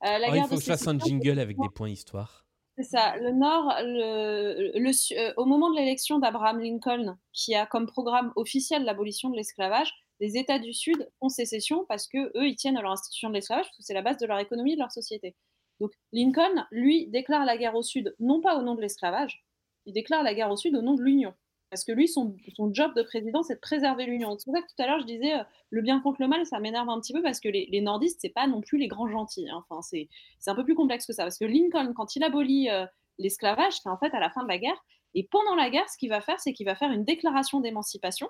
la 0.04 0.28
il 0.28 0.34
guerre 0.34 0.44
faut 0.44 0.54
de 0.54 0.60
que 0.60 0.66
je 0.66 0.68
fasse 0.68 0.88
un 0.88 1.00
jingle 1.00 1.40
avec 1.40 1.58
des 1.58 1.70
points 1.70 1.90
histoire. 1.90 2.46
C'est 2.78 2.84
ça. 2.84 3.18
Le 3.18 3.32
Nord, 3.32 3.74
le, 3.80 4.78
le 4.78 5.20
euh, 5.20 5.34
au 5.36 5.46
moment 5.46 5.72
de 5.72 5.78
l'élection 5.78 6.20
d'Abraham 6.20 6.60
Lincoln, 6.60 7.18
qui 7.34 7.56
a 7.56 7.66
comme 7.66 7.88
programme 7.88 8.32
officiel 8.36 8.84
l'abolition 8.84 9.32
de 9.32 9.36
l'esclavage, 9.36 9.92
les 10.20 10.38
États 10.38 10.60
du 10.60 10.74
Sud 10.74 11.10
font 11.20 11.30
sécession 11.30 11.84
parce 11.90 12.08
que 12.08 12.28
eux, 12.38 12.48
ils 12.48 12.56
tiennent 12.56 12.78
à 12.78 12.84
leur 12.84 12.92
institution 12.92 13.30
de 13.30 13.34
l'esclavage, 13.34 13.66
parce 13.66 13.78
que 13.78 13.84
c'est 13.84 13.96
la 13.96 14.04
base 14.04 14.18
de 14.18 14.28
leur 14.28 14.38
économie 14.38 14.74
et 14.74 14.76
de 14.76 14.82
leur 14.82 14.92
société. 14.92 15.36
Donc 15.80 15.92
Lincoln, 16.12 16.68
lui, 16.70 17.08
déclare 17.08 17.46
la 17.46 17.58
guerre 17.58 17.74
au 17.74 17.82
Sud, 17.82 18.16
non 18.20 18.42
pas 18.42 18.56
au 18.56 18.62
nom 18.62 18.76
de 18.76 18.82
l'esclavage, 18.82 19.44
il 19.88 19.94
déclare 19.94 20.22
la 20.22 20.36
guerre 20.36 20.52
au 20.52 20.56
Sud 20.56 20.76
au 20.76 20.84
nom 20.84 20.94
de 20.94 21.02
l'Union. 21.02 21.34
Parce 21.70 21.84
que 21.84 21.92
lui, 21.92 22.08
son, 22.08 22.36
son 22.56 22.74
job 22.74 22.94
de 22.96 23.04
président, 23.04 23.44
c'est 23.44 23.56
de 23.56 23.60
préserver 23.60 24.06
l'Union. 24.06 24.38
C'est 24.38 24.46
pour 24.46 24.56
ça 24.56 24.62
que 24.62 24.68
tout 24.68 24.82
à 24.82 24.88
l'heure, 24.88 25.00
je 25.00 25.06
disais, 25.06 25.34
euh, 25.34 25.44
le 25.70 25.82
bien 25.82 26.00
contre 26.00 26.22
le 26.22 26.28
mal, 26.28 26.46
ça 26.46 26.60
m'énerve 26.60 26.90
un 26.90 27.00
petit 27.02 27.14
peu 27.14 27.22
parce 27.22 27.40
que 27.40 27.50
les, 27.50 27.68
les 27.72 27.82
nordistes, 27.82 28.20
c'est 28.22 28.30
pas 28.30 28.48
non 28.48 28.62
plus 28.62 28.78
les 28.78 28.88
grands 28.88 29.10
gentils. 29.10 29.50
hein. 29.50 29.64
Enfin, 29.70 29.82
c'est 29.82 30.08
un 30.48 30.56
peu 30.56 30.64
plus 30.64 30.76
complexe 30.76 31.06
que 31.06 31.14
ça. 31.14 31.24
Parce 31.24 31.38
que 31.38 31.46
Lincoln, 31.46 31.94
quand 31.94 32.16
il 32.16 32.24
abolit 32.24 32.70
euh, 32.70 32.86
l'esclavage, 33.18 33.74
c'est 33.84 33.90
en 33.90 33.98
fait 33.98 34.14
à 34.14 34.20
la 34.20 34.30
fin 34.30 34.44
de 34.44 34.48
la 34.48 34.58
guerre. 34.58 34.82
Et 35.14 35.28
pendant 35.30 35.56
la 35.56 35.70
guerre, 35.70 35.90
ce 35.90 35.98
qu'il 35.98 36.10
va 36.10 36.22
faire, 36.22 36.40
c'est 36.40 36.54
qu'il 36.54 36.66
va 36.66 36.76
faire 36.76 36.92
une 36.92 37.04
déclaration 37.04 37.60
d'émancipation 37.60 38.30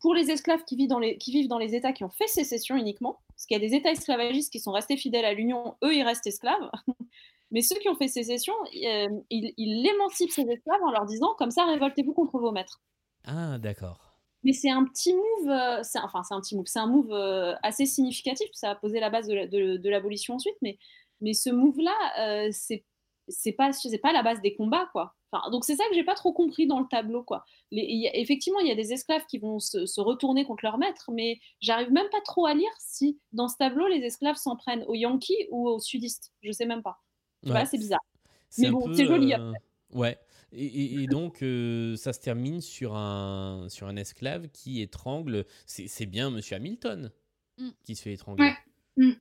pour 0.00 0.14
les 0.14 0.30
esclaves 0.30 0.62
qui 0.64 0.76
vivent, 0.76 0.90
dans 0.90 0.98
les, 0.98 1.16
qui 1.18 1.32
vivent 1.32 1.48
dans 1.48 1.58
les 1.58 1.74
États 1.74 1.92
qui 1.92 2.04
ont 2.04 2.10
fait 2.10 2.26
sécession 2.26 2.76
uniquement. 2.76 3.18
Parce 3.30 3.46
qu'il 3.46 3.56
y 3.56 3.64
a 3.64 3.66
des 3.66 3.74
États 3.74 3.90
esclavagistes 3.90 4.52
qui 4.52 4.60
sont 4.60 4.72
restés 4.72 4.96
fidèles 4.96 5.24
à 5.24 5.32
l'Union, 5.32 5.74
eux, 5.82 5.94
ils 5.94 6.02
restent 6.02 6.26
esclaves. 6.26 6.70
Mais 7.56 7.62
ceux 7.62 7.76
qui 7.76 7.88
ont 7.88 7.96
fait 7.96 8.06
sécession, 8.08 8.52
euh, 8.84 9.08
ils, 9.30 9.54
ils 9.56 9.86
émancipent 9.86 10.30
ces 10.30 10.42
esclaves 10.42 10.82
en 10.82 10.90
leur 10.90 11.06
disant, 11.06 11.34
comme 11.38 11.50
ça, 11.50 11.64
révoltez-vous 11.64 12.12
contre 12.12 12.38
vos 12.38 12.52
maîtres. 12.52 12.82
Ah, 13.24 13.56
d'accord. 13.56 14.12
Mais 14.42 14.52
c'est 14.52 14.68
un 14.68 14.84
petit 14.84 15.14
move, 15.14 15.48
euh, 15.48 15.80
enfin 16.04 16.22
c'est 16.22 16.34
un 16.34 16.40
petit 16.42 16.54
move, 16.54 16.66
c'est 16.66 16.78
un 16.78 16.86
move 16.86 17.10
euh, 17.12 17.54
assez 17.62 17.86
significatif, 17.86 18.46
ça 18.52 18.72
a 18.72 18.74
posé 18.74 19.00
la 19.00 19.08
base 19.08 19.26
de 19.26 19.34
la- 19.34 19.46
de- 19.46 19.78
de 19.78 19.88
l'abolition 19.88 20.34
ensuite, 20.34 20.56
mais, 20.60 20.76
mais 21.22 21.32
ce 21.32 21.48
move-là, 21.48 21.94
euh, 22.20 22.48
c'est 22.52 22.84
c'est 23.28 23.52
pas, 23.52 23.72
c'est 23.72 23.98
pas 23.98 24.12
la 24.12 24.22
base 24.22 24.40
des 24.42 24.54
combats, 24.54 24.88
quoi. 24.92 25.14
Enfin, 25.32 25.48
donc 25.50 25.64
c'est 25.64 25.76
ça 25.76 25.82
que 25.88 25.94
j'ai 25.96 26.04
pas 26.04 26.14
trop 26.14 26.32
compris 26.34 26.66
dans 26.68 26.78
le 26.78 26.86
tableau, 26.88 27.24
quoi. 27.24 27.42
Les- 27.72 27.82
il 27.88 28.00
y 28.02 28.06
a- 28.06 28.14
effectivement, 28.16 28.60
il 28.60 28.68
y 28.68 28.70
a 28.70 28.76
des 28.76 28.92
esclaves 28.92 29.24
qui 29.28 29.38
vont 29.38 29.58
se, 29.58 29.84
se 29.86 30.00
retourner 30.00 30.44
contre 30.44 30.64
leur 30.64 30.78
maître, 30.78 31.10
mais 31.10 31.40
j'arrive 31.60 31.90
même 31.90 32.08
pas 32.10 32.20
trop 32.20 32.46
à 32.46 32.54
lire 32.54 32.70
si 32.78 33.18
dans 33.32 33.48
ce 33.48 33.56
tableau 33.56 33.88
les 33.88 34.04
esclaves 34.04 34.36
s'en 34.36 34.54
prennent 34.56 34.84
aux 34.86 34.94
Yankees 34.94 35.48
ou 35.50 35.66
aux 35.68 35.80
sudistes. 35.80 36.30
Je 36.42 36.52
sais 36.52 36.66
même 36.66 36.82
pas. 36.84 36.98
Ouais. 37.54 37.66
c'est 37.66 37.78
bizarre. 37.78 38.04
C'est 38.48 38.62
Mais 38.62 38.70
bon, 38.70 38.94
c'est 38.94 39.06
joli. 39.06 39.32
euh, 39.32 39.36
après. 39.36 39.58
Ouais. 39.92 40.18
Et, 40.52 41.06
donc, 41.06 41.42
euh, 41.42 41.96
ça 41.96 42.12
se 42.12 42.20
termine 42.20 42.60
sur 42.60 42.94
un, 42.96 43.66
sur 43.68 43.88
un 43.88 43.96
esclave 43.96 44.48
qui 44.48 44.80
étrangle. 44.80 45.44
C'est 45.66 45.88
c'est 45.88 46.06
bien 46.06 46.30
Monsieur 46.30 46.56
Hamilton 46.56 47.10
Mm. 47.58 47.70
qui 47.84 47.94
se 47.96 48.02
fait 48.02 48.12
étrangler. 48.12 48.44
Ouais. 48.44 49.06
Mm. 49.06 49.12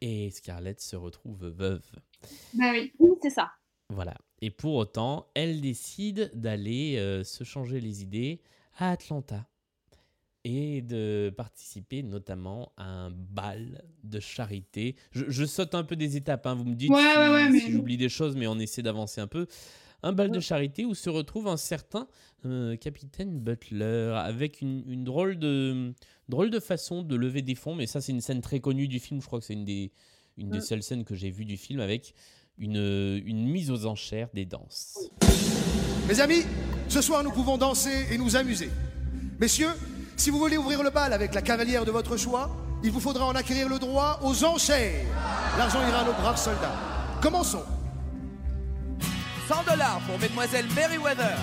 Et 0.00 0.30
Scarlett 0.30 0.80
se 0.80 0.96
retrouve 0.96 1.46
veuve. 1.48 1.84
Bah 2.54 2.70
oui. 2.72 2.92
Oui, 2.98 3.10
c'est 3.22 3.30
ça. 3.30 3.50
Voilà. 3.90 4.16
Et 4.40 4.50
pour 4.50 4.74
autant, 4.74 5.28
elle 5.34 5.60
décide 5.60 6.30
d'aller 6.34 6.96
euh, 6.96 7.22
se 7.24 7.44
changer 7.44 7.80
les 7.80 8.02
idées 8.02 8.40
à 8.78 8.90
Atlanta 8.92 9.46
et 10.48 10.80
de 10.80 11.32
participer 11.36 12.02
notamment 12.04 12.72
à 12.76 12.84
un 12.84 13.10
bal 13.10 13.82
de 14.04 14.20
charité. 14.20 14.94
Je, 15.10 15.24
je 15.28 15.44
saute 15.44 15.74
un 15.74 15.82
peu 15.82 15.96
des 15.96 16.16
étapes, 16.16 16.46
hein, 16.46 16.54
vous 16.54 16.64
me 16.64 16.74
dites 16.76 16.90
Ouais, 16.90 17.00
si, 17.00 17.18
ouais, 17.18 17.28
ouais, 17.30 17.50
mais- 17.50 17.58
si 17.60 17.72
j'oublie 17.72 17.96
des 17.96 18.08
choses, 18.08 18.36
mais 18.36 18.46
on 18.46 18.58
essaie 18.58 18.82
d'avancer 18.82 19.20
un 19.20 19.26
peu. 19.26 19.46
Un 20.04 20.12
bal 20.12 20.30
de 20.30 20.38
charité 20.38 20.84
où 20.84 20.94
se 20.94 21.10
retrouve 21.10 21.48
un 21.48 21.56
certain 21.56 22.06
euh, 22.44 22.76
capitaine 22.76 23.40
Butler 23.40 24.12
avec 24.16 24.60
une, 24.60 24.84
une 24.88 25.02
drôle, 25.02 25.36
de, 25.38 25.92
drôle 26.28 26.50
de 26.50 26.60
façon 26.60 27.02
de 27.02 27.16
lever 27.16 27.42
des 27.42 27.56
fonds, 27.56 27.74
mais 27.74 27.86
ça 27.86 28.00
c'est 28.00 28.12
une 28.12 28.20
scène 28.20 28.40
très 28.40 28.60
connue 28.60 28.86
du 28.86 29.00
film, 29.00 29.20
je 29.20 29.26
crois 29.26 29.40
que 29.40 29.44
c'est 29.46 29.54
une 29.54 29.64
des, 29.64 29.90
une 30.36 30.50
des 30.50 30.60
seules 30.60 30.82
scènes 30.84 31.04
que 31.04 31.16
j'ai 31.16 31.30
vues 31.30 31.46
du 31.46 31.56
film 31.56 31.80
avec 31.80 32.14
une, 32.58 32.76
une 33.24 33.46
mise 33.48 33.70
aux 33.72 33.86
enchères 33.86 34.28
des 34.32 34.44
danses. 34.44 35.10
Mes 36.08 36.20
amis, 36.20 36.42
ce 36.88 37.00
soir 37.00 37.24
nous 37.24 37.32
pouvons 37.32 37.58
danser 37.58 38.06
et 38.12 38.18
nous 38.18 38.36
amuser. 38.36 38.70
Messieurs, 39.40 39.70
si 40.16 40.30
vous 40.30 40.38
voulez 40.38 40.56
ouvrir 40.56 40.82
le 40.82 40.90
bal 40.90 41.12
avec 41.12 41.34
la 41.34 41.42
cavalière 41.42 41.84
de 41.84 41.90
votre 41.90 42.16
choix, 42.16 42.50
il 42.82 42.90
vous 42.90 43.00
faudra 43.00 43.26
en 43.26 43.34
acquérir 43.34 43.68
le 43.68 43.78
droit 43.78 44.20
aux 44.22 44.44
enchères. 44.44 45.04
L'argent 45.58 45.80
ira 45.86 46.00
à 46.00 46.04
nos 46.04 46.12
braves 46.12 46.38
soldats. 46.38 46.74
Commençons. 47.22 47.64
100 49.48 49.54
dollars 49.70 50.00
pour 50.06 50.18
Mademoiselle 50.18 50.66
Merriweather. 50.74 51.38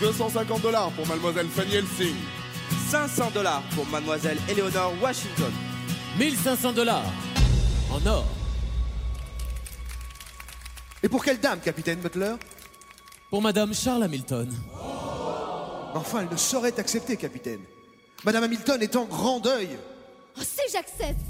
250 0.00 0.62
dollars 0.62 0.90
pour 0.90 1.06
Mademoiselle 1.06 1.46
Fanny 1.48 1.76
Helsing. 1.76 2.16
500 2.90 3.30
dollars 3.32 3.62
pour 3.74 3.86
Mademoiselle 3.86 4.38
Eleanor 4.48 4.92
Washington. 5.02 5.52
1500 6.18 6.72
dollars 6.72 7.04
en 7.92 8.06
or. 8.06 8.26
Et 11.02 11.08
pour 11.08 11.24
quelle 11.24 11.38
dame, 11.38 11.60
capitaine 11.60 12.00
Butler? 12.00 12.34
Pour 13.30 13.42
Madame 13.42 13.74
Charles 13.74 14.04
Hamilton. 14.04 14.50
Enfin, 15.94 16.22
elle 16.22 16.28
ne 16.30 16.36
saurait 16.36 16.78
accepter, 16.78 17.16
capitaine. 17.16 17.60
Madame 18.24 18.44
Hamilton 18.44 18.82
est 18.82 18.96
en 18.96 19.04
grand 19.04 19.40
deuil. 19.40 19.68
Oh, 20.36 20.40
si 20.42 20.60
j'accepte 20.72 21.20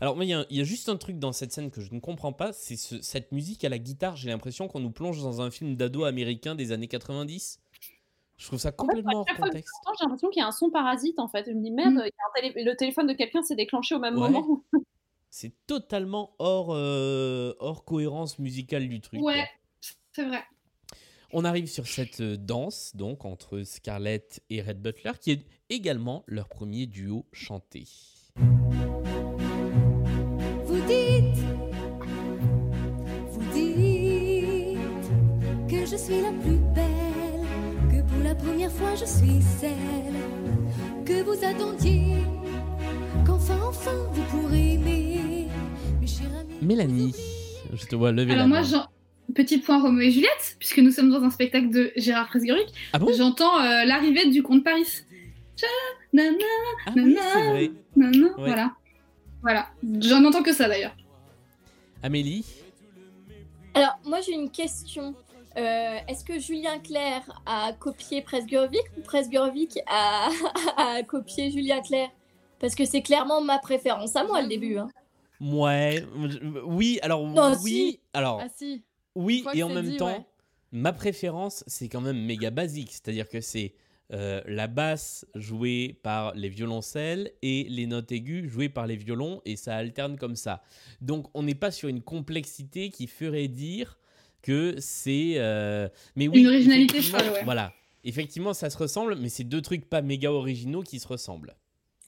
Alors, 0.00 0.16
moi, 0.16 0.24
il 0.24 0.28
y, 0.28 0.34
a- 0.34 0.46
il 0.48 0.56
y 0.56 0.60
a 0.60 0.64
juste 0.64 0.88
un 0.88 0.96
truc 0.96 1.18
dans 1.18 1.32
cette 1.32 1.52
scène 1.52 1.70
que 1.70 1.82
je 1.82 1.92
ne 1.92 2.00
comprends 2.00 2.32
pas, 2.32 2.52
c'est 2.54 2.76
ce- 2.76 3.02
cette 3.02 3.32
musique 3.32 3.64
à 3.64 3.68
la 3.68 3.78
guitare. 3.78 4.16
J'ai 4.16 4.30
l'impression 4.30 4.66
qu'on 4.66 4.80
nous 4.80 4.90
plonge 4.90 5.20
dans 5.22 5.42
un 5.42 5.50
film 5.50 5.76
d'ado 5.76 6.04
américain 6.04 6.54
des 6.54 6.72
années 6.72 6.88
90. 6.88 7.60
Je 8.38 8.46
trouve 8.46 8.58
ça 8.58 8.72
complètement 8.72 9.18
hors 9.28 9.36
contexte. 9.36 9.74
j'ai 9.98 10.04
l'impression 10.06 10.30
qu'il 10.30 10.40
y 10.40 10.42
a 10.42 10.46
un 10.48 10.52
son 10.52 10.70
parasite 10.70 11.18
en 11.18 11.28
fait. 11.28 11.44
Je 11.46 11.50
me 11.52 11.62
dis 11.62 11.70
merde, 11.70 11.98
un 11.98 12.40
télé- 12.40 12.64
le 12.64 12.74
téléphone 12.74 13.06
de 13.08 13.12
quelqu'un 13.12 13.42
s'est 13.42 13.56
déclenché 13.56 13.94
au 13.94 13.98
même 13.98 14.16
Ouais. 14.16 14.30
moment. 14.30 14.64
C'est 15.28 15.52
totalement 15.66 16.34
hors, 16.38 16.70
euh, 16.74 17.52
hors 17.60 17.84
cohérence 17.84 18.38
musicale 18.38 18.88
du 18.88 19.00
truc. 19.02 19.20
Ouais, 19.22 19.46
c'est 20.12 20.24
vrai. 20.24 20.42
On 21.32 21.44
arrive 21.44 21.68
sur 21.68 21.86
cette 21.86 22.20
euh, 22.20 22.36
danse 22.36 22.90
donc 22.96 23.24
entre 23.24 23.62
Scarlett 23.62 24.42
et 24.50 24.62
Red 24.62 24.82
Butler, 24.82 25.12
qui 25.20 25.30
est 25.30 25.46
également 25.68 26.24
leur 26.26 26.48
premier 26.48 26.86
duo 26.86 27.24
chanté. 27.32 27.84
Vous 30.64 30.80
dites, 30.88 31.38
vous 33.30 33.52
dites 33.52 34.78
que 35.68 35.86
je 35.86 35.96
suis 35.96 36.20
la 36.20 36.32
plus 36.32 36.58
belle, 36.74 37.46
que 37.92 38.02
pour 38.08 38.22
la 38.24 38.34
première 38.34 38.72
fois 38.72 38.96
je 38.96 39.04
suis 39.04 39.40
celle 39.60 39.76
que 41.04 41.22
vous 41.22 41.44
attendiez, 41.44 42.24
qu'enfin, 43.24 43.60
enfin 43.62 43.94
vous 44.12 44.22
pourrez 44.24 44.72
aimer. 44.74 45.46
Mes 46.00 46.06
chers 46.08 46.34
amis, 46.40 46.54
Mélanie, 46.60 47.14
je 47.72 47.86
te 47.86 47.94
vois 47.94 48.10
lever 48.10 48.32
Alors 48.32 48.48
la 48.48 48.48
moi, 48.48 48.62
main. 48.62 48.88
Petit 49.32 49.58
point 49.58 49.80
Roméo 49.80 50.00
et 50.08 50.10
Juliette, 50.10 50.56
puisque 50.58 50.78
nous 50.78 50.90
sommes 50.90 51.10
dans 51.10 51.22
un 51.22 51.30
spectacle 51.30 51.70
de 51.70 51.92
Gérard 51.96 52.28
Presguric, 52.28 52.68
Ah 52.92 52.98
bon? 52.98 53.12
J'entends 53.16 53.58
euh, 53.60 53.84
l'arrivée 53.84 54.26
du 54.28 54.42
comte 54.42 54.64
Paris. 54.64 54.86
Nana, 56.12 56.36
Ah 56.86 56.90
nana, 56.96 57.20
nana, 57.96 58.26
Ouais. 58.28 58.34
voilà. 58.38 58.72
Voilà, 59.42 59.68
j'en 60.00 60.24
entends 60.24 60.42
que 60.42 60.52
ça 60.52 60.68
d'ailleurs. 60.68 60.94
Amélie? 62.02 62.44
Alors, 63.74 63.98
moi 64.04 64.20
j'ai 64.20 64.32
une 64.32 64.50
question. 64.50 65.14
Euh, 65.56 65.98
Est-ce 66.08 66.24
que 66.24 66.38
Julien 66.38 66.78
Clerc 66.78 67.22
a 67.46 67.72
copié 67.72 68.22
Presgurvic 68.22 68.82
ou 68.96 69.00
Presgurvic 69.02 69.78
a, 69.86 70.28
a 70.76 71.02
copié 71.02 71.50
Julien 71.50 71.80
Clerc? 71.82 72.10
Parce 72.58 72.74
que 72.74 72.84
c'est 72.84 73.02
clairement 73.02 73.40
ma 73.40 73.58
préférence 73.58 74.16
à 74.16 74.24
moi 74.24 74.42
le 74.42 74.48
début. 74.48 74.76
hein. 74.78 74.88
Ouais, 75.40 76.04
je- 76.26 76.38
oui, 76.64 76.98
alors 77.02 77.26
Non, 77.26 77.52
oui, 77.62 77.70
si. 77.70 78.00
alors 78.12 78.40
Ah 78.42 78.48
si. 78.54 78.82
Oui 79.20 79.44
et 79.54 79.62
en 79.62 79.68
même 79.68 79.90
dit, 79.90 79.96
temps, 79.96 80.18
ouais. 80.18 80.24
ma 80.72 80.92
préférence 80.92 81.64
c'est 81.66 81.88
quand 81.88 82.00
même 82.00 82.18
méga 82.24 82.50
basique, 82.50 82.90
c'est-à-dire 82.92 83.28
que 83.28 83.40
c'est 83.40 83.74
euh, 84.12 84.40
la 84.46 84.66
basse 84.66 85.24
jouée 85.36 86.00
par 86.02 86.34
les 86.34 86.48
violoncelles 86.48 87.30
et 87.42 87.64
les 87.68 87.86
notes 87.86 88.10
aiguës 88.10 88.48
jouées 88.50 88.68
par 88.68 88.86
les 88.88 88.96
violons 88.96 89.40
et 89.44 89.54
ça 89.54 89.76
alterne 89.76 90.16
comme 90.16 90.34
ça. 90.34 90.62
Donc 91.00 91.26
on 91.34 91.44
n'est 91.44 91.54
pas 91.54 91.70
sur 91.70 91.88
une 91.88 92.02
complexité 92.02 92.90
qui 92.90 93.06
ferait 93.06 93.46
dire 93.46 93.98
que 94.42 94.74
c'est 94.80 95.34
euh, 95.36 95.88
mais 96.16 96.26
oui, 96.26 96.40
Une 96.40 96.48
originalité 96.48 97.02
folle, 97.02 97.28
ouais. 97.32 97.44
Voilà, 97.44 97.72
effectivement 98.02 98.52
ça 98.52 98.68
se 98.70 98.78
ressemble, 98.78 99.14
mais 99.14 99.28
c'est 99.28 99.44
deux 99.44 99.62
trucs 99.62 99.88
pas 99.88 100.02
méga 100.02 100.32
originaux 100.32 100.82
qui 100.82 100.98
se 100.98 101.06
ressemblent. 101.06 101.54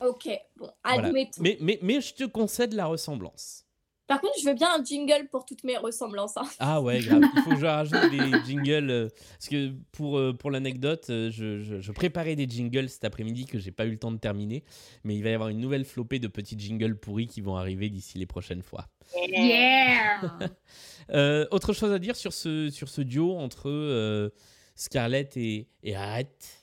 Ok, 0.01 0.28
bon, 0.56 0.68
Voilà. 0.84 1.09
admettons. 1.09 1.40
Mais, 1.40 1.56
mais, 1.60 1.78
mais 1.82 2.01
je 2.01 2.14
te 2.14 2.24
concède 2.24 2.72
la 2.72 2.86
ressemblance. 2.86 3.64
Par 4.12 4.20
contre, 4.20 4.34
je 4.43 4.47
veux 4.47 4.55
bien 4.55 4.68
un 4.78 4.84
jingle 4.84 5.26
pour 5.30 5.47
toutes 5.47 5.64
mes 5.64 5.78
ressemblances. 5.78 6.36
hein. 6.36 6.43
Ah 6.59 6.82
ouais, 6.82 7.01
grave. 7.01 7.22
Il 7.34 7.40
faut 7.43 7.51
que 7.51 7.56
je 7.60 7.64
rajoute 7.64 8.10
des 8.10 8.18
jingles. 8.44 8.90
euh, 8.90 9.09
parce 9.39 9.48
que 9.48 9.70
pour, 9.93 10.18
euh, 10.18 10.34
pour 10.34 10.51
l'anecdote, 10.51 11.06
euh, 11.09 11.30
je, 11.30 11.60
je- 11.62 11.80
je 11.80 11.93
préparais 11.93 12.36
des 12.36 12.47
jingles 12.47 12.90
cet 12.90 13.05
après-midi 13.05 13.47
que 13.47 13.59
j'ai 13.59 13.70
pas 13.72 13.86
eu 13.86 13.90
le 13.93 13.98
temps 13.98 14.12
de 14.12 14.18
terminer. 14.18 14.64
Mais 15.05 15.14
il 15.14 15.22
va 15.22 15.30
y 15.30 15.34
avoir 15.34 15.48
une 15.48 15.60
nouvelle 15.60 15.86
flopée 15.86 16.18
de 16.18 16.28
petits 16.28 16.59
jingles 16.59 16.97
pourris 16.98 17.26
qui 17.26 17.40
vont 17.40 17.56
arriver 17.56 17.89
d'ici 17.89 18.18
les 18.18 18.26
prochaines 18.26 18.62
fois. 18.62 18.86
Yeah 19.28 20.20
Euh, 21.10 21.47
autre 21.51 21.72
chose 21.72 21.93
à 21.93 21.98
dire 21.98 22.14
sur 22.16 22.32
ce, 22.32 22.68
sur 22.70 22.89
ce 22.89 23.01
duo 23.01 23.36
entre 23.36 23.68
euh, 23.70 24.28
Scarlett 24.76 25.36
et, 25.36 25.68
et 25.82 25.97
Arrête 25.97 26.59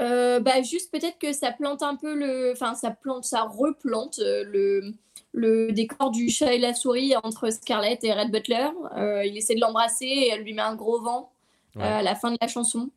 Euh, 0.00 0.40
bah, 0.40 0.62
juste 0.62 0.90
peut-être 0.90 1.18
que 1.18 1.32
ça 1.32 1.52
plante 1.52 1.82
un 1.82 1.96
peu 1.96 2.14
le. 2.14 2.52
Enfin, 2.52 2.74
ça 2.74 2.90
plante, 2.90 3.24
ça 3.24 3.42
replante 3.42 4.18
euh, 4.20 4.42
le, 4.44 4.94
le 5.32 5.72
décor 5.72 6.10
du 6.10 6.28
chat 6.28 6.52
et 6.52 6.58
la 6.58 6.74
souris 6.74 7.14
entre 7.22 7.50
Scarlett 7.50 8.02
et 8.04 8.12
Red 8.12 8.30
Butler. 8.30 8.68
Euh, 8.96 9.24
il 9.24 9.36
essaie 9.36 9.54
de 9.54 9.60
l'embrasser 9.60 10.06
et 10.06 10.28
elle 10.28 10.42
lui 10.42 10.52
met 10.54 10.62
un 10.62 10.74
gros 10.74 11.00
vent 11.00 11.32
euh, 11.76 11.80
à 11.80 12.02
la 12.02 12.14
fin 12.14 12.30
de 12.30 12.38
la 12.40 12.48
chanson. 12.48 12.90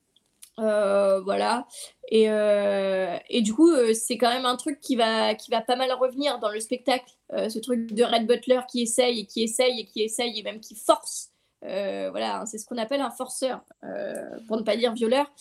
Euh, 0.59 1.19
voilà. 1.21 1.67
Et, 2.09 2.29
euh, 2.29 3.17
et 3.29 3.41
du 3.41 3.53
coup, 3.53 3.71
euh, 3.71 3.93
c'est 3.93 4.17
quand 4.17 4.29
même 4.29 4.45
un 4.45 4.55
truc 4.55 4.79
qui 4.79 4.95
va, 4.95 5.35
qui 5.35 5.51
va 5.51 5.61
pas 5.61 5.75
mal 5.75 5.91
revenir 5.93 6.39
dans 6.39 6.49
le 6.49 6.59
spectacle. 6.59 7.11
Euh, 7.33 7.49
ce 7.49 7.59
truc 7.59 7.91
de 7.93 8.03
Red 8.03 8.27
Butler 8.27 8.61
qui 8.69 8.81
essaye 8.83 9.21
et 9.21 9.25
qui 9.25 9.43
essaye 9.43 9.81
et 9.81 9.85
qui 9.85 10.01
essaye 10.01 10.39
et 10.39 10.43
même 10.43 10.59
qui 10.59 10.75
force. 10.75 11.31
Euh, 11.63 12.09
voilà, 12.11 12.41
hein, 12.41 12.45
c'est 12.45 12.57
ce 12.59 12.65
qu'on 12.65 12.77
appelle 12.77 13.01
un 13.01 13.09
forceur, 13.09 13.61
euh, 13.83 14.37
pour 14.47 14.57
ne 14.57 14.61
pas 14.61 14.77
dire 14.77 14.93
violeur. 14.93 15.31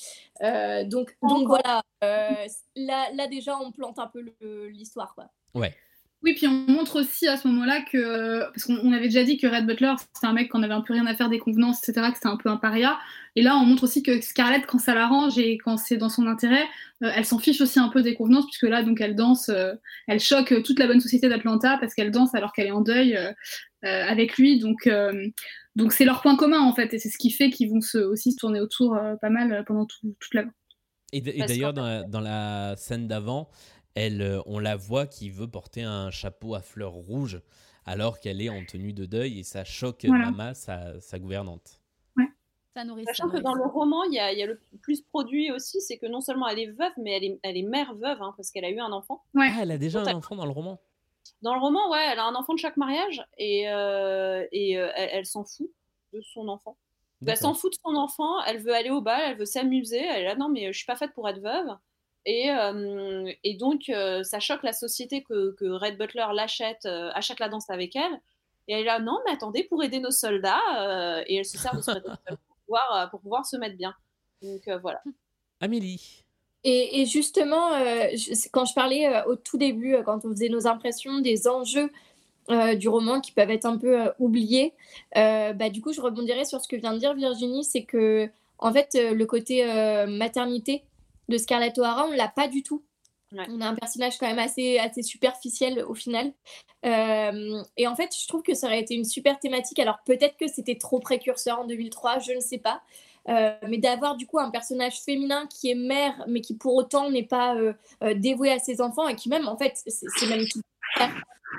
Euh, 0.42 0.84
donc, 0.84 1.14
donc 1.22 1.46
voilà, 1.46 1.82
euh, 2.02 2.46
là, 2.76 3.08
là 3.12 3.26
déjà, 3.26 3.58
on 3.58 3.72
plante 3.72 3.98
un 3.98 4.06
peu 4.06 4.24
l'histoire. 4.70 5.14
quoi. 5.14 5.28
Ouais. 5.54 5.74
Oui, 6.24 6.32
puis 6.34 6.46
on 6.48 6.52
montre 6.72 7.00
aussi 7.00 7.28
à 7.28 7.36
ce 7.36 7.46
moment-là 7.48 7.82
que. 7.82 8.40
Parce 8.50 8.64
qu'on 8.64 8.78
on 8.82 8.92
avait 8.92 9.08
déjà 9.08 9.24
dit 9.24 9.36
que 9.36 9.46
Red 9.46 9.66
Butler, 9.66 9.92
c'était 10.14 10.26
un 10.26 10.32
mec 10.32 10.48
qu'on 10.50 10.62
avait 10.62 10.72
un 10.72 10.80
peu 10.80 10.94
rien 10.94 11.04
à 11.06 11.14
faire 11.14 11.28
des 11.28 11.38
convenances, 11.38 11.86
etc., 11.86 12.08
que 12.08 12.14
c'était 12.14 12.28
un 12.28 12.38
peu 12.38 12.48
un 12.48 12.56
paria. 12.56 12.98
Et 13.36 13.42
là, 13.42 13.56
on 13.56 13.66
montre 13.66 13.84
aussi 13.84 14.02
que 14.02 14.20
Scarlett, 14.22 14.64
quand 14.64 14.78
ça 14.78 14.94
l'arrange 14.94 15.36
et 15.38 15.58
quand 15.58 15.76
c'est 15.76 15.98
dans 15.98 16.08
son 16.08 16.26
intérêt, 16.26 16.64
euh, 17.02 17.10
elle 17.14 17.26
s'en 17.26 17.38
fiche 17.38 17.60
aussi 17.60 17.78
un 17.78 17.88
peu 17.90 18.00
des 18.02 18.14
convenances, 18.14 18.46
puisque 18.46 18.62
là, 18.62 18.82
donc, 18.82 19.02
elle 19.02 19.14
danse, 19.16 19.50
euh, 19.50 19.74
elle 20.06 20.18
choque 20.18 20.62
toute 20.62 20.78
la 20.78 20.86
bonne 20.86 21.00
société 21.00 21.28
d'Atlanta 21.28 21.76
parce 21.78 21.94
qu'elle 21.94 22.10
danse 22.10 22.34
alors 22.34 22.52
qu'elle 22.54 22.68
est 22.68 22.72
en 22.72 22.80
deuil 22.80 23.16
euh, 23.16 23.30
euh, 23.84 24.04
avec 24.08 24.38
lui. 24.38 24.58
Donc, 24.58 24.86
euh, 24.86 25.28
donc 25.76 25.92
c'est 25.92 26.06
leur 26.06 26.22
point 26.22 26.36
commun, 26.36 26.60
en 26.60 26.74
fait, 26.74 26.94
et 26.94 26.98
c'est 26.98 27.10
ce 27.10 27.18
qui 27.18 27.30
fait 27.32 27.50
qu'ils 27.50 27.68
vont 27.68 27.82
se, 27.82 27.98
aussi 27.98 28.32
se 28.32 28.38
tourner 28.38 28.60
autour 28.60 28.94
euh, 28.96 29.16
pas 29.20 29.28
mal 29.30 29.62
pendant 29.66 29.84
tout- 29.84 30.14
toute 30.20 30.32
la. 30.32 30.44
Et, 31.12 31.20
d- 31.20 31.32
et 31.34 31.38
Parce 31.40 31.50
d'ailleurs, 31.52 31.74
qu'en 31.74 31.82
dans, 31.82 31.86
la- 31.86 32.02
dans 32.04 32.20
la 32.20 32.76
scène 32.76 33.06
d'avant, 33.08 33.48
elle, 33.94 34.22
euh, 34.22 34.42
on 34.46 34.58
la 34.58 34.76
voit 34.76 35.06
qui 35.06 35.30
veut 35.30 35.48
porter 35.48 35.82
un 35.82 36.10
chapeau 36.10 36.54
à 36.54 36.60
fleurs 36.60 36.92
rouges 36.92 37.40
alors 37.86 38.20
qu'elle 38.20 38.40
est 38.40 38.48
en 38.48 38.64
tenue 38.64 38.92
de 38.92 39.04
deuil 39.04 39.40
et 39.40 39.42
ça 39.42 39.64
choque 39.64 40.04
Voilà. 40.04 40.26
Mama, 40.26 40.54
sa, 40.54 41.00
sa 41.00 41.18
gouvernante. 41.18 41.80
Ça 42.76 42.84
nourrit. 42.84 43.04
Sachant 43.04 43.28
que 43.28 43.36
dans 43.36 43.54
le 43.54 43.64
roman, 43.64 44.02
il 44.02 44.14
y 44.14 44.18
a, 44.18 44.32
il 44.32 44.38
y 44.38 44.42
a 44.42 44.46
le 44.46 44.60
plus 44.82 45.00
produit 45.00 45.52
aussi, 45.52 45.80
c'est 45.80 45.96
que 45.96 46.06
non 46.06 46.20
seulement 46.20 46.48
elle 46.48 46.58
est 46.58 46.72
veuve, 46.72 46.90
mais 46.98 47.12
elle 47.12 47.22
est, 47.24 47.38
elle 47.44 47.56
est 47.56 47.62
mère 47.62 47.94
veuve, 47.94 48.20
hein, 48.20 48.34
parce 48.36 48.50
qu'elle 48.50 48.64
a 48.64 48.70
eu 48.70 48.80
un 48.80 48.90
enfant. 48.90 49.22
Ah, 49.38 49.58
elle 49.60 49.70
a 49.70 49.78
déjà 49.78 50.00
un 50.00 50.14
enfant 50.14 50.34
dans 50.34 50.44
le 50.44 50.50
roman. 50.50 50.80
Dans 51.42 51.54
le 51.54 51.60
roman, 51.60 51.88
ouais, 51.92 52.04
elle 52.10 52.18
a 52.18 52.24
un 52.24 52.34
enfant 52.34 52.52
de 52.52 52.58
chaque 52.58 52.76
mariage 52.76 53.24
et, 53.38 53.68
euh, 53.68 54.44
et 54.50 54.76
euh, 54.76 54.90
elle, 54.96 55.10
elle 55.12 55.26
s'en 55.26 55.44
fout 55.44 55.70
de 56.12 56.20
son 56.20 56.48
enfant. 56.48 56.76
Elle 57.20 57.26
D'accord. 57.28 57.42
s'en 57.42 57.54
fout 57.54 57.72
de 57.72 57.78
son 57.80 57.94
enfant, 57.94 58.42
elle 58.42 58.58
veut 58.58 58.74
aller 58.74 58.90
au 58.90 59.00
bal, 59.00 59.20
elle 59.24 59.36
veut 59.38 59.44
s'amuser, 59.44 59.98
elle 60.00 60.22
est 60.22 60.24
là, 60.24 60.34
non, 60.34 60.48
mais 60.48 60.72
je 60.72 60.76
suis 60.76 60.86
pas 60.86 60.96
faite 60.96 61.12
pour 61.14 61.28
être 61.28 61.40
veuve. 61.40 61.76
Et, 62.26 62.50
euh, 62.50 63.30
et 63.44 63.54
donc, 63.54 63.88
euh, 63.90 64.22
ça 64.22 64.40
choque 64.40 64.62
la 64.62 64.72
société 64.72 65.22
que, 65.22 65.54
que 65.58 65.66
Red 65.66 65.98
Butler 65.98 66.26
l'achète, 66.34 66.86
euh, 66.86 67.10
achète 67.14 67.38
la 67.40 67.48
danse 67.48 67.68
avec 67.70 67.94
elle. 67.96 68.20
Et 68.66 68.72
elle 68.72 68.80
est 68.80 68.84
là, 68.84 68.98
non, 68.98 69.18
mais 69.26 69.32
attendez, 69.32 69.64
pour 69.64 69.82
aider 69.84 70.00
nos 70.00 70.10
soldats, 70.10 70.58
euh, 70.78 71.22
et 71.26 71.36
elle 71.36 71.44
se 71.44 71.58
sert 71.58 71.76
de 71.76 71.82
ce 71.82 71.90
pour 71.90 72.38
pouvoir, 72.64 72.92
euh, 72.96 73.06
pour 73.08 73.20
pouvoir 73.20 73.44
se 73.44 73.58
mettre 73.58 73.76
bien. 73.76 73.94
Donc 74.40 74.66
euh, 74.68 74.78
voilà. 74.78 75.02
Amélie. 75.60 76.24
Et, 76.64 77.02
et 77.02 77.06
justement, 77.06 77.74
euh, 77.74 78.08
je- 78.14 78.48
quand 78.50 78.64
je 78.64 78.72
parlais 78.72 79.06
euh, 79.06 79.24
au 79.26 79.36
tout 79.36 79.58
début, 79.58 79.94
euh, 79.96 80.02
quand 80.02 80.24
on 80.24 80.30
faisait 80.30 80.48
nos 80.48 80.66
impressions 80.66 81.18
des 81.18 81.46
enjeux 81.46 81.90
euh, 82.48 82.74
du 82.74 82.88
roman 82.88 83.20
qui 83.20 83.32
peuvent 83.32 83.50
être 83.50 83.66
un 83.66 83.76
peu 83.76 84.00
euh, 84.00 84.10
oubliés, 84.18 84.72
euh, 85.18 85.52
bah, 85.52 85.68
du 85.68 85.82
coup, 85.82 85.92
je 85.92 86.00
rebondirais 86.00 86.46
sur 86.46 86.62
ce 86.62 86.68
que 86.68 86.76
vient 86.76 86.94
de 86.94 86.98
dire 86.98 87.12
Virginie, 87.12 87.64
c'est 87.64 87.84
que, 87.84 88.30
en 88.58 88.72
fait, 88.72 88.94
le 88.94 89.24
côté 89.26 89.62
euh, 89.70 90.06
maternité 90.06 90.84
de 91.28 91.38
Scarlett 91.38 91.78
O'Hara, 91.78 92.06
on 92.06 92.12
l'a 92.12 92.28
pas 92.28 92.48
du 92.48 92.62
tout. 92.62 92.84
On 93.32 93.60
a 93.60 93.66
un 93.66 93.74
personnage 93.74 94.16
quand 94.18 94.28
même 94.28 94.38
assez, 94.38 94.78
assez 94.78 95.02
superficiel 95.02 95.82
au 95.84 95.94
final. 95.94 96.32
Euh, 96.86 97.62
et 97.76 97.88
en 97.88 97.96
fait, 97.96 98.14
je 98.16 98.28
trouve 98.28 98.42
que 98.42 98.54
ça 98.54 98.68
aurait 98.68 98.80
été 98.80 98.94
une 98.94 99.04
super 99.04 99.40
thématique. 99.40 99.80
Alors 99.80 99.98
peut-être 100.06 100.36
que 100.36 100.46
c'était 100.46 100.76
trop 100.76 101.00
précurseur 101.00 101.60
en 101.60 101.64
2003, 101.64 102.20
je 102.20 102.32
ne 102.32 102.40
sais 102.40 102.58
pas. 102.58 102.82
Euh, 103.28 103.54
mais 103.68 103.78
d'avoir 103.78 104.16
du 104.16 104.26
coup 104.26 104.38
un 104.38 104.50
personnage 104.50 105.00
féminin 105.00 105.46
qui 105.46 105.70
est 105.70 105.74
mère, 105.74 106.24
mais 106.28 106.42
qui 106.42 106.54
pour 106.56 106.74
autant 106.74 107.10
n'est 107.10 107.26
pas 107.26 107.54
euh, 107.56 107.72
euh, 108.02 108.14
dévoué 108.14 108.52
à 108.52 108.58
ses 108.58 108.80
enfants 108.82 109.08
et 109.08 109.16
qui 109.16 109.28
même, 109.28 109.48
en 109.48 109.56
fait, 109.56 109.82
c'est 109.86 110.28
même 110.28 110.44
tout. 110.50 110.60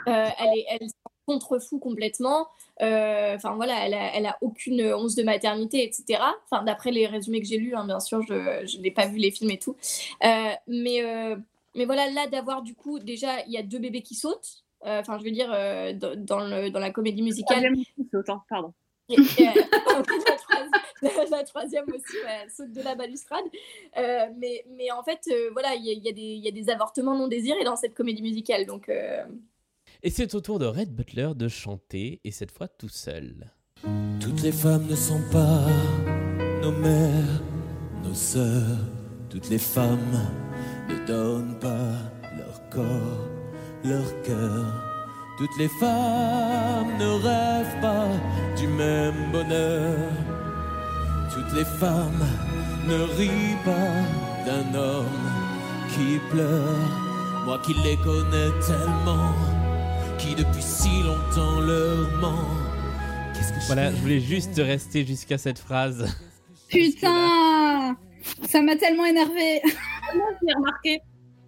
Elle 0.07 0.59
est, 0.59 0.65
elle 0.69 0.87
s'en 1.25 1.33
contrefou 1.33 1.79
complètement. 1.79 2.47
Euh, 2.81 3.35
Enfin 3.35 3.55
voilà, 3.55 3.85
elle 3.85 3.93
a, 3.93 4.15
elle 4.15 4.25
a 4.25 4.37
aucune 4.41 4.81
once 4.93 5.15
de 5.15 5.23
maternité, 5.23 5.83
etc. 5.83 6.19
Enfin 6.49 6.63
d'après 6.63 6.91
les 6.91 7.07
résumés 7.07 7.41
que 7.41 7.47
j'ai 7.47 7.57
lus, 7.57 7.75
hein, 7.75 7.85
bien 7.85 7.99
sûr, 7.99 8.21
je 8.27 8.79
n'ai 8.79 8.91
pas 8.91 9.07
vu 9.07 9.17
les 9.17 9.31
films 9.31 9.51
et 9.51 9.59
tout. 9.59 9.75
Euh, 10.23 10.51
mais 10.67 11.03
euh, 11.03 11.35
mais 11.75 11.85
voilà, 11.85 12.09
là 12.09 12.27
d'avoir 12.27 12.61
du 12.61 12.73
coup 12.75 12.99
déjà 12.99 13.41
il 13.47 13.51
y 13.53 13.57
a 13.57 13.63
deux 13.63 13.79
bébés 13.79 14.01
qui 14.01 14.15
sautent. 14.15 14.63
Enfin, 14.87 15.17
je 15.17 15.23
veux 15.23 15.31
dire 15.31 15.47
dans, 15.49 16.39
le, 16.39 16.69
dans 16.69 16.79
la 16.79 16.91
comédie 16.91 17.23
musicale. 17.23 17.57
Troisième 17.63 17.75
qui 17.83 18.07
saute, 18.11 18.29
hein, 18.29 18.43
pardon. 18.47 18.71
Et- 19.09 19.15
la, 19.39 20.35
troisième, 20.37 20.71
la 21.31 21.43
troisième 21.43 21.85
aussi, 21.89 22.17
elle 22.27 22.51
saute 22.51 22.71
de 22.71 22.81
la 22.83 22.93
balustrade. 22.93 23.45
Euh, 23.97 24.27
mais, 24.37 24.63
mais 24.77 24.91
en 24.91 25.01
fait, 25.03 25.21
euh, 25.31 25.49
voilà, 25.53 25.73
il 25.75 25.83
y, 25.85 25.93
y 25.99 26.09
a 26.09 26.11
des- 26.11 26.21
il 26.21 26.43
y 26.45 26.47
a 26.47 26.51
des 26.51 26.69
avortements 26.69 27.15
non 27.17 27.27
désirés 27.27 27.63
dans 27.63 27.75
cette 27.75 27.95
comédie 27.95 28.21
musicale. 28.21 28.67
Donc, 28.67 28.87
euh, 28.89 29.23
Et 30.05 30.11
c'est 30.11 30.35
au 30.35 30.39
tour 30.39 30.59
de 30.59 30.67
Red 30.67 30.93
Butler 30.93 31.31
de 31.35 31.47
chanter, 31.47 32.21
et 32.23 32.29
cette 32.29 32.51
fois 32.51 32.67
tout 32.67 32.89
seul. 32.89 33.51
Toutes 34.19 34.43
les 34.43 34.51
femmes 34.51 34.85
ne 34.87 34.95
sont 34.95 35.23
pas 35.31 35.65
nos 36.61 36.71
mères, 36.71 37.41
nos 38.03 38.13
sœurs. 38.13 38.85
Toutes 39.31 39.49
les 39.49 39.57
femmes 39.57 40.21
ne 40.87 41.07
donnent 41.07 41.57
pas 41.59 41.89
leur 42.37 42.69
corps, 42.69 43.27
leur 43.83 44.21
cœur. 44.21 44.65
Toutes 45.39 45.57
les 45.57 45.69
femmes 45.79 46.95
ne 46.99 47.09
rêvent 47.23 47.81
pas 47.81 48.07
du 48.55 48.67
même 48.67 49.31
bonheur. 49.31 49.97
Toutes 51.33 51.53
les 51.57 51.65
femmes 51.65 52.27
ne 52.87 53.01
rient 53.17 53.57
pas 53.65 54.45
d'un 54.45 54.79
homme 54.79 55.31
qui 55.89 56.19
pleure. 56.29 56.91
Moi 57.47 57.59
qui 57.65 57.73
les 57.83 57.97
connais 57.97 58.51
tellement, 58.67 59.33
qui 60.25 60.35
depuis 60.35 60.61
si 60.61 61.03
longtemps 61.03 61.59
leur 61.61 62.09
ment. 62.19 62.47
Qu'est-ce 63.33 63.53
que 63.53 63.59
je 63.61 63.65
Voilà, 63.67 63.91
je 63.91 63.97
voulais 63.97 64.19
juste 64.19 64.55
rester 64.57 65.05
jusqu'à 65.05 65.37
cette 65.37 65.59
phrase. 65.59 66.07
Putain 66.69 67.95
Ça 68.43 68.61
m'a 68.61 68.75
tellement 68.75 69.05
énervé. 69.05 69.61
Moi, 70.15 70.25
l'ai 70.41 70.53
remarqué. 70.53 70.99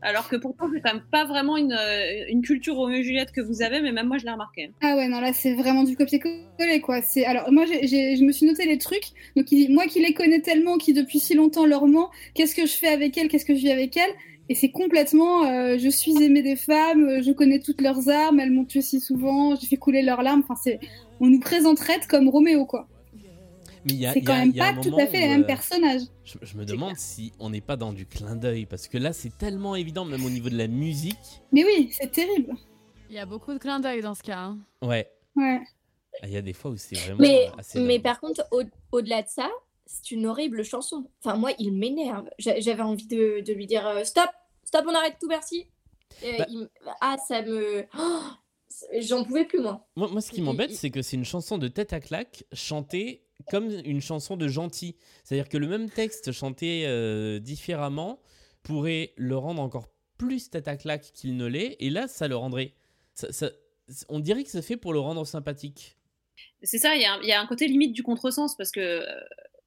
Alors 0.04 0.30
que 0.30 0.36
pourtant, 0.36 0.70
c'est 0.72 0.80
quand 0.82 0.94
même 0.94 1.04
pas 1.12 1.26
vraiment 1.26 1.58
une, 1.58 1.74
euh, 1.74 2.26
une 2.30 2.44
culture 2.44 2.76
Roméo 2.76 2.99
et 2.99 3.04
Juliette 3.04 3.32
que 3.32 3.41
vous 3.41 3.64
avez, 3.64 3.82
mais 3.82 3.91
même 3.91 4.08
moi, 4.08 4.20
je 4.20 4.26
l'ai 4.26 4.32
remarqué. 4.32 4.70
Ah 4.82 4.95
ouais, 4.95 5.08
non, 5.08 5.20
là, 5.20 5.34
c'est 5.34 5.56
vraiment 5.56 5.84
du 5.84 5.98
copier-coller, 5.98 6.82
quoi. 6.82 7.02
C'est... 7.02 7.26
Alors, 7.26 7.52
moi, 7.52 7.66
j'ai, 7.66 7.88
j'ai- 7.88 8.16
je 8.16 8.24
me 8.24 8.32
suis 8.32 8.45
noté 8.45 8.66
les 8.68 8.78
trucs. 8.78 9.06
Donc, 9.36 9.52
il 9.52 9.66
dit, 9.68 9.74
moi 9.74 9.88
qui 9.88 9.99
les 9.99 10.14
connais 10.14 10.40
tellement, 10.41 10.78
qui 10.78 10.94
depuis 10.94 11.20
si 11.20 11.34
longtemps 11.34 11.66
leur 11.66 11.88
ment, 11.88 12.12
qu'est-ce 12.36 12.54
que 12.54 12.68
je 12.68 12.74
fais 12.74 12.90
avec 12.90 13.18
elle, 13.18 13.28
qu'est-ce 13.28 13.45
que 13.45 13.56
je 13.56 13.60
vis 13.60 13.72
avec 13.72 13.98
elle? 13.98 14.12
Et 14.49 14.56
c'est 14.56 14.72
complètement, 14.72 15.44
euh, 15.45 15.78
je 15.78 15.90
suis 15.90 16.22
aimée 16.24 16.41
des 16.41 16.56
femmes, 16.56 17.03
euh, 17.06 17.22
je 17.22 17.32
connais 17.32 17.60
toutes 17.60 17.82
leurs 17.82 18.07
armes, 18.10 18.40
elles 18.40 18.52
m'ont 18.52 18.64
tué 18.65 18.82
si 18.82 18.99
souvent, 19.02 19.56
j'ai 19.56 19.68
fait 19.68 19.76
couler 19.78 20.02
leurs 20.02 20.22
larmes. 20.22 20.41
Enfin, 20.44 20.56
c'est... 20.61 20.80
On 21.19 21.28
nous 21.28 21.40
présenterait 21.40 21.99
comme 22.07 22.30
Roméo, 22.30 22.65
quoi. 22.65 22.88
Mais 23.86 23.94
il 23.94 23.95
y 23.99 24.06
a- 24.06 24.14
c'est 24.14 24.19
il 24.19 24.24
y 24.24 24.26
quand 24.26 24.34
a- 24.34 24.40
même 24.40 24.49
il 24.49 24.56
y 24.56 24.61
a 24.61 24.68
un 24.68 24.74
pas 24.76 24.82
tout 24.82 24.95
à 24.98 25.07
fait 25.07 25.19
les 25.19 25.28
mêmes 25.28 25.41
euh, 25.44 25.45
personnages. 25.48 26.02
Je, 26.24 26.38
je 26.41 26.57
me 26.57 26.65
demande 26.65 26.95
si 26.98 27.32
on 27.40 27.49
n'est 27.49 27.61
pas 27.61 27.76
dans 27.78 27.91
du 27.94 28.06
clin 28.06 28.36
d'œil, 28.36 28.65
parce 28.65 28.88
que 28.88 28.98
là 28.98 29.14
c'est 29.14 29.38
tellement 29.38 29.76
évident, 29.76 30.06
même 30.06 30.24
au 30.26 30.30
niveau 30.30 30.49
de 30.49 30.57
la 30.57 30.68
musique. 30.68 31.18
Mais 31.52 31.64
oui, 31.65 31.90
c'est 31.91 32.11
terrible. 32.11 32.53
Il 33.10 33.15
y 33.15 33.19
a 33.19 33.26
beaucoup 33.26 33.53
de 33.53 33.57
clins 33.60 33.80
d'œil 33.80 34.02
dans 34.02 34.14
ce 34.14 34.24
cas. 34.24 34.40
hein. 34.40 34.57
Ouais, 34.82 35.10
Ouais. 35.36 35.60
il 36.24 36.30
y 36.30 36.38
a 36.38 36.41
des 36.41 36.53
fois 36.53 36.72
où 36.72 36.78
c'est 36.78 36.98
vraiment 36.98 37.19
mais, 37.19 37.48
assez. 37.57 37.80
mais 37.80 37.99
par 37.99 38.19
contre, 38.19 38.45
au- 38.52 38.64
au-delà 38.91 39.22
de 39.22 39.28
ça, 39.30 39.49
c'est 39.88 40.11
une 40.11 40.26
horrible 40.27 40.64
chanson. 40.64 41.09
Enfin, 41.23 41.35
moi, 41.38 41.51
il 41.57 41.72
m'énerve. 41.73 42.30
J'a- 42.38 42.59
J'avais 42.59 42.84
envie 42.84 43.07
de, 43.07 43.41
de 43.41 43.53
lui 43.53 43.65
dire 43.65 43.88
euh, 43.88 44.03
stop, 44.03 44.30
stop, 44.64 44.85
on 44.88 44.93
arrête 44.93 45.15
tout, 45.19 45.27
merci. 45.27 45.65
Bah- 46.22 46.45
il 46.49 46.68
Ah, 47.01 47.18
ça 47.27 47.41
me. 47.41 47.85
Oh, 47.97 48.22
J'en 48.99 49.23
pouvais 49.23 49.45
plus, 49.45 49.59
moi. 49.59 49.88
Moi, 49.95 50.07
moi, 50.09 50.22
ce 50.22 50.30
qui 50.31 50.41
m'embête, 50.41 50.72
c'est 50.73 50.91
que 50.91 51.01
c'est 51.01 51.15
une 51.18 51.26
chanson 51.26 51.57
de 51.57 51.68
tête 51.68 51.93
à 51.93 51.99
claque 51.99 52.43
chantée 52.53 53.23
comme 53.49 53.69
une 53.85 54.01
chanson 54.01 54.38
de 54.38 54.47
gentil. 54.47 54.95
C'est-à-dire 55.23 55.49
que 55.49 55.57
le 55.57 55.68
même 55.68 55.89
texte 55.89 56.31
chanté 56.31 56.84
euh, 56.85 57.39
différemment 57.39 58.19
pourrait 58.64 59.14
le 59.15 59.35
rendre 59.38 59.61
encore 59.61 59.88
plus 60.18 60.49
tête 60.49 60.68
à 60.68 60.76
claque 60.77 61.11
qu'il 61.14 61.38
ne 61.38 61.45
l'est, 61.45 61.76
et 61.80 61.89
là, 61.89 62.07
ça 62.07 62.27
le 62.27 62.35
rendrait. 62.35 62.73
ça- 63.14 63.31
ça- 63.31 63.51
on 64.09 64.19
dirait 64.19 64.43
que 64.43 64.49
c'est 64.49 64.61
fait 64.61 64.77
pour 64.77 64.91
le 64.93 64.99
rendre 64.99 65.26
sympathique. 65.26 65.97
C'est 66.61 66.77
ça, 66.77 66.95
il 66.95 67.01
y, 67.01 67.05
a 67.05 67.14
un- 67.14 67.22
il 67.22 67.27
y 67.27 67.31
a 67.31 67.39
un 67.41 67.45
côté 67.47 67.68
limite 67.68 67.93
du 67.93 68.03
contresens 68.03 68.55
parce 68.57 68.72
que 68.72 68.80
euh, 68.80 69.05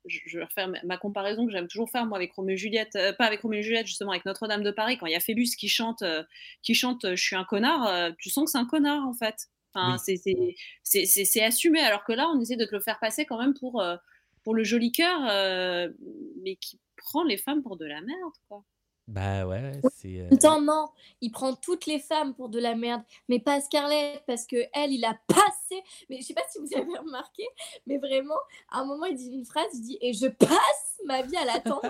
je, 0.06 0.38
vais 0.38 0.44
refaire 0.44 0.68
ma- 0.84 0.96
comparaison 0.96 1.46
que 1.46 1.52
j'aime 1.52 1.68
toujours 1.68 1.90
faire 1.90 2.06
moi 2.06 2.16
avec 2.18 2.32
Roméo 2.32 2.54
et 2.54 2.56
Juliette, 2.58 2.96
euh, 2.96 3.12
pas 3.12 3.26
avec 3.26 3.40
Roméo 3.42 3.60
et 3.60 3.62
Juliette 3.62 3.86
justement 3.86 4.10
avec 4.12 4.24
Notre-Dame 4.24 4.62
de 4.62 4.70
Paris 4.70 4.96
quand 4.98 5.06
il 5.06 5.12
y 5.12 5.16
a 5.16 5.20
Phébus 5.20 5.56
qui 5.58 5.68
chante, 5.68 6.02
euh, 6.02 6.22
qui 6.62 6.74
chante 6.74 7.04
euh, 7.04 7.16
je 7.16 7.22
suis 7.22 7.36
un 7.36 7.44
connard, 7.44 7.86
euh, 7.86 8.10
tu 8.18 8.30
sens 8.30 8.44
que 8.46 8.50
c'est 8.52 8.58
un 8.58 8.66
connard 8.66 9.06
en 9.06 9.14
fait. 9.14 9.36
Enfin, 9.74 9.96
Oui. 10.06 10.56
c'est- 10.84 11.40
assumé 11.42 11.80
alors 11.80 12.04
que 12.04 12.12
là 12.12 12.28
on 12.34 12.40
essaie 12.40 12.56
de 12.56 12.64
te 12.64 12.74
le 12.74 12.80
faire 12.80 12.98
passer 12.98 13.24
quand 13.24 13.38
même 13.38 13.54
pour 13.54 13.82
pour 14.42 14.54
le 14.54 14.64
joli 14.64 14.90
cœur, 14.90 15.20
mais 16.42 16.56
qui 16.56 16.80
prend 16.96 17.22
les 17.22 17.36
femmes 17.36 17.62
pour 17.62 17.76
de 17.76 17.84
la 17.86 18.00
merde 18.00 18.32
quoi. 18.48 18.64
Bah 19.10 19.44
ouais, 19.44 19.72
c'est. 19.96 20.20
euh, 20.20 20.36
temps, 20.36 20.60
non, 20.60 20.88
il 21.20 21.30
prend 21.32 21.54
toutes 21.54 21.86
les 21.86 21.98
femmes 21.98 22.32
pour 22.34 22.48
de 22.48 22.60
la 22.60 22.76
merde, 22.76 23.02
mais 23.28 23.40
pas 23.40 23.60
Scarlett, 23.60 24.22
parce 24.26 24.46
que 24.46 24.56
elle, 24.72 24.92
il 24.92 25.04
a 25.04 25.18
passé. 25.26 25.82
Mais 26.08 26.18
je 26.20 26.26
sais 26.26 26.34
pas 26.34 26.42
si 26.48 26.58
vous 26.60 26.68
avez 26.76 26.96
remarqué, 26.98 27.42
mais 27.88 27.98
vraiment, 27.98 28.36
à 28.70 28.80
un 28.80 28.84
moment, 28.84 29.06
il 29.06 29.16
dit 29.16 29.30
une 29.32 29.44
phrase, 29.44 29.66
il 29.74 29.80
dit 29.82 29.98
Et 30.00 30.12
je 30.12 30.26
passe 30.28 31.00
ma 31.06 31.22
vie 31.22 31.36
à 31.36 31.44
l'attendre. 31.44 31.82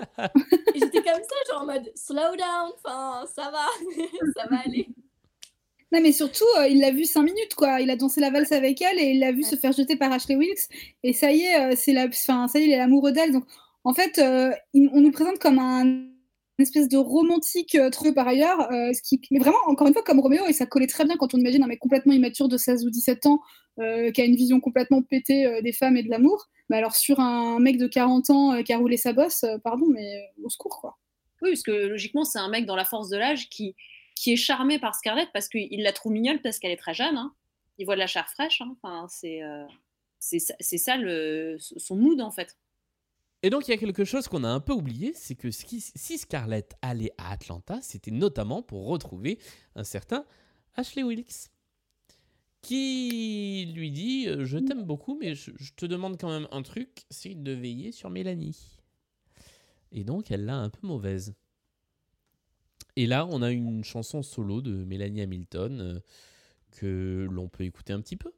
Et 0.73 0.79
j'étais 0.79 1.03
comme 1.03 1.21
ça, 1.21 1.51
genre 1.53 1.61
en 1.61 1.65
mode 1.67 1.91
slow 1.95 2.35
down, 2.35 2.71
enfin, 2.83 3.25
ça 3.35 3.51
va, 3.51 3.67
ça 4.35 4.47
va 4.49 4.57
aller. 4.65 4.87
Non, 5.91 5.99
mais 6.01 6.13
surtout, 6.13 6.45
euh, 6.57 6.67
il 6.67 6.79
l'a 6.79 6.91
vu 6.91 7.03
cinq 7.05 7.23
minutes, 7.23 7.53
quoi. 7.55 7.81
Il 7.81 7.89
a 7.91 7.97
dansé 7.97 8.21
la 8.21 8.29
valse 8.31 8.51
avec 8.53 8.81
elle 8.81 8.97
et 8.97 9.11
il 9.11 9.19
l'a 9.19 9.31
vu 9.33 9.43
se 9.43 9.55
faire 9.57 9.73
jeter 9.73 9.95
par 9.97 10.11
Ashley 10.11 10.37
Wilkes. 10.37 10.69
Et 11.03 11.11
ça 11.13 11.31
y 11.31 11.41
est, 11.41 11.59
euh, 11.59 11.75
c'est 11.77 11.91
la... 11.93 12.05
enfin, 12.07 12.47
ça 12.47 12.59
y 12.59 12.63
est, 12.63 12.65
il 12.67 12.71
est 12.71 12.79
amoureux 12.79 13.11
d'elle. 13.11 13.33
Donc, 13.33 13.43
en 13.83 13.93
fait, 13.93 14.17
euh, 14.17 14.51
il- 14.73 14.89
on 14.93 15.01
nous 15.01 15.11
présente 15.11 15.37
comme 15.39 15.59
un 15.59 16.07
une 16.61 16.67
espèce 16.67 16.87
de 16.87 16.97
romantique 16.97 17.75
euh, 17.75 17.89
trouvé 17.89 18.13
par 18.13 18.27
ailleurs, 18.27 18.71
euh, 18.71 18.93
ce 18.93 19.01
qui... 19.01 19.19
mais 19.31 19.39
vraiment, 19.39 19.57
encore 19.65 19.87
une 19.87 19.93
fois, 19.93 20.03
comme 20.03 20.19
Roméo, 20.19 20.45
et 20.47 20.53
ça 20.53 20.65
collait 20.65 20.87
très 20.87 21.05
bien 21.05 21.17
quand 21.17 21.33
on 21.33 21.37
imagine 21.37 21.63
un 21.63 21.67
mec 21.67 21.79
complètement 21.79 22.13
immature 22.13 22.47
de 22.47 22.57
16 22.57 22.85
ou 22.85 22.89
17 22.89 23.25
ans, 23.25 23.41
euh, 23.79 24.11
qui 24.11 24.21
a 24.21 24.25
une 24.25 24.35
vision 24.35 24.59
complètement 24.59 25.01
pétée 25.01 25.61
des 25.61 25.73
femmes 25.73 25.97
et 25.97 26.03
de 26.03 26.09
l'amour. 26.09 26.47
Mais 26.69 26.77
alors, 26.77 26.95
sur 26.95 27.19
un 27.19 27.59
mec 27.59 27.77
de 27.77 27.87
40 27.87 28.29
ans 28.29 28.63
qui 28.63 28.71
a 28.73 28.77
roulé 28.77 28.97
sa 28.97 29.13
bosse, 29.13 29.43
pardon, 29.63 29.87
mais 29.89 30.29
au 30.43 30.49
secours, 30.49 30.79
quoi. 30.79 30.97
Oui, 31.41 31.49
parce 31.49 31.63
que 31.63 31.71
logiquement, 31.71 32.23
c'est 32.23 32.39
un 32.39 32.49
mec 32.49 32.65
dans 32.65 32.75
la 32.75 32.85
force 32.85 33.09
de 33.09 33.17
l'âge 33.17 33.49
qui, 33.49 33.75
qui 34.15 34.31
est 34.33 34.37
charmé 34.37 34.77
par 34.77 34.93
Scarlett 34.95 35.29
parce 35.33 35.49
qu'il 35.49 35.81
la 35.81 35.91
trouve 35.91 36.11
mignonne 36.11 36.39
parce 36.39 36.59
qu'elle 36.59 36.71
est 36.71 36.77
très 36.77 36.93
jeune. 36.93 37.17
hein. 37.17 37.33
Il 37.79 37.85
voit 37.85 37.95
de 37.95 37.99
la 37.99 38.07
chair 38.07 38.29
fraîche. 38.29 38.61
hein. 38.61 38.75
Enfin, 38.81 39.07
c'est 39.09 39.41
euh, 39.41 39.65
ça 40.19 40.97
le, 40.97 41.57
son 41.59 41.95
mood 41.95 42.21
en 42.21 42.29
fait. 42.31 42.55
Et 43.43 43.49
donc, 43.49 43.67
il 43.67 43.71
y 43.71 43.73
a 43.73 43.77
quelque 43.77 44.05
chose 44.05 44.27
qu'on 44.27 44.43
a 44.43 44.49
un 44.49 44.59
peu 44.59 44.73
oublié, 44.73 45.13
c'est 45.15 45.35
que 45.35 45.49
si 45.49 46.17
Scarlett 46.17 46.75
allait 46.81 47.11
à 47.17 47.31
Atlanta, 47.31 47.79
c'était 47.81 48.11
notamment 48.11 48.61
pour 48.61 48.85
retrouver 48.87 49.39
un 49.75 49.83
certain 49.83 50.25
Ashley 50.75 51.03
Wilkes, 51.03 51.49
qui 52.61 53.71
lui 53.75 53.91
dit 53.91 54.27
euh, 54.27 54.45
Je 54.45 54.59
t'aime 54.59 54.83
beaucoup, 54.83 55.17
mais 55.19 55.33
je, 55.33 55.51
je 55.57 55.71
te 55.75 55.85
demande 55.85 56.19
quand 56.19 56.29
même 56.29 56.47
un 56.51 56.61
truc 56.61 57.05
c'est 57.09 57.33
de 57.33 57.51
veiller 57.51 57.91
sur 57.91 58.09
Mélanie. 58.09 58.77
Et 59.91 60.03
donc, 60.03 60.31
elle 60.31 60.45
l'a 60.45 60.57
un 60.57 60.69
peu 60.69 60.85
mauvaise. 60.87 61.33
Et 62.95 63.07
là, 63.07 63.25
on 63.25 63.41
a 63.41 63.51
une 63.51 63.83
chanson 63.83 64.21
solo 64.21 64.61
de 64.61 64.83
Mélanie 64.83 65.21
Hamilton 65.21 65.81
euh, 65.81 65.99
que 66.71 67.27
l'on 67.29 67.49
peut 67.49 67.63
écouter 67.63 67.93
un 67.93 68.01
petit 68.01 68.17
peu. 68.17 68.31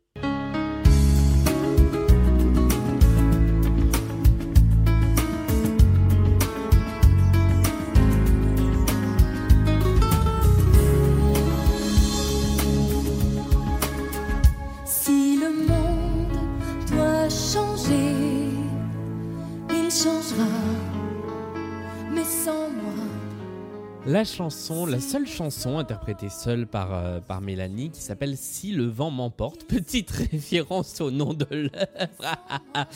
La 24.06 24.26
chanson, 24.26 24.86
la 24.86 25.00
seule 25.00 25.26
chanson 25.26 25.78
interprétée 25.78 26.28
seule 26.30 26.68
par, 26.68 26.94
euh, 26.94 27.20
par 27.22 27.40
Mélanie 27.40 27.90
qui 27.90 28.02
s'appelle 28.02 28.36
Si 28.36 28.74
le 28.74 28.86
vent 28.86 29.12
m'emporte. 29.12 29.64
Petite 29.66 30.12
référence 30.32 31.00
au 31.00 31.10
nom 31.12 31.34
de 31.34 31.46
l'œuvre. 31.52 32.86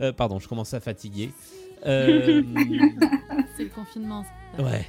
Euh, 0.00 0.12
pardon, 0.12 0.40
je 0.40 0.48
commence 0.48 0.74
à 0.74 0.80
fatiguer. 0.80 1.30
Euh, 1.86 2.42
C'est 3.56 3.62
le 3.62 3.70
confinement. 3.70 4.24
ça. 4.56 4.62
ouais. 4.64 4.84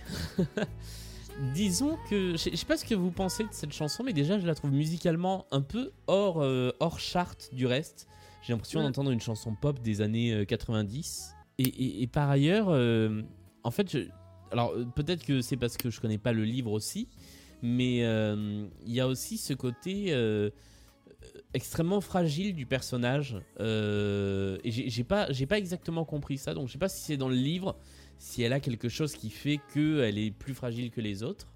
Disons 1.53 1.95
que. 2.10 2.32
Je 2.32 2.38
sais- 2.56 2.65
pas 2.65 2.76
ce 2.76 2.84
que 2.86 2.95
vous 2.95 3.11
pensez 3.11 3.44
de 3.44 3.49
cette 3.52 3.72
chanson, 3.72 4.02
mais 4.03 4.14
déjà 4.14 4.40
je 4.40 4.48
la 4.48 4.56
trouve 4.56 4.72
musicalement 4.72 5.45
un 5.52 5.61
peu 5.61 5.91
hors, 6.07 6.44
hors 6.80 6.99
charte 6.99 7.52
du 7.53 7.68
reste. 7.68 8.07
J'ai 8.41 8.53
l'impression 8.53 8.82
d'entendre 8.82 9.11
une 9.11 9.22
chanson 9.22 9.53
pop 9.53 9.80
des 9.80 10.02
années 10.02 10.34
euh, 10.34 10.44
90. 10.44 11.36
Et, 11.60 11.64
et- 11.68 12.02
et 12.02 12.07
par 12.07 12.27
ailleurs, 12.32 12.69
en 13.64 13.69
fait, 13.72 13.91
je- 13.91 14.10
alors 14.56 14.72
euh, 14.72 14.86
peut-être 14.86 15.26
que 15.26 15.41
c'est 15.41 15.57
parce 15.57 15.76
que 15.76 15.90
je 15.90 15.99
connais 15.99 16.18
pas 16.18 16.32
le 16.32 16.45
livre 16.45 16.72
aussi, 16.72 17.10
mais 17.61 18.06
euh, 18.06 18.65
il 18.86 18.94
y 18.94 19.02
a 19.02 19.07
aussi 19.07 19.38
ce 19.38 19.53
côté 19.53 20.14
euh, 20.14 20.49
extrêmement 21.53 21.99
fragile 21.99 22.56
du 22.56 22.65
personnage. 22.65 23.36
et 23.60 24.72
j'ai 24.72 25.03
pas, 25.03 25.30
j'ai 25.30 25.45
pas 25.45 25.57
exactement 25.57 26.06
compris 26.06 26.38
ça, 26.38 26.53
donc 26.53 26.68
je 26.68 26.73
sais 26.73 26.80
pas 26.80 26.88
si 26.88 27.02
c'est 27.02 27.18
dans 27.18 27.27
le 27.27 27.36
livre, 27.36 27.76
si 28.18 28.44
elle 28.44 28.53
a 28.53 28.61
quelque 28.61 28.88
chose 28.88 29.14
qui 29.14 29.30
fait 29.30 29.60
qu'elle 29.73 30.18
est 30.18 30.32
plus 30.32 30.53
fragile 30.53 30.90
que 30.90 31.02
les 31.02 31.22
autres. 31.22 31.48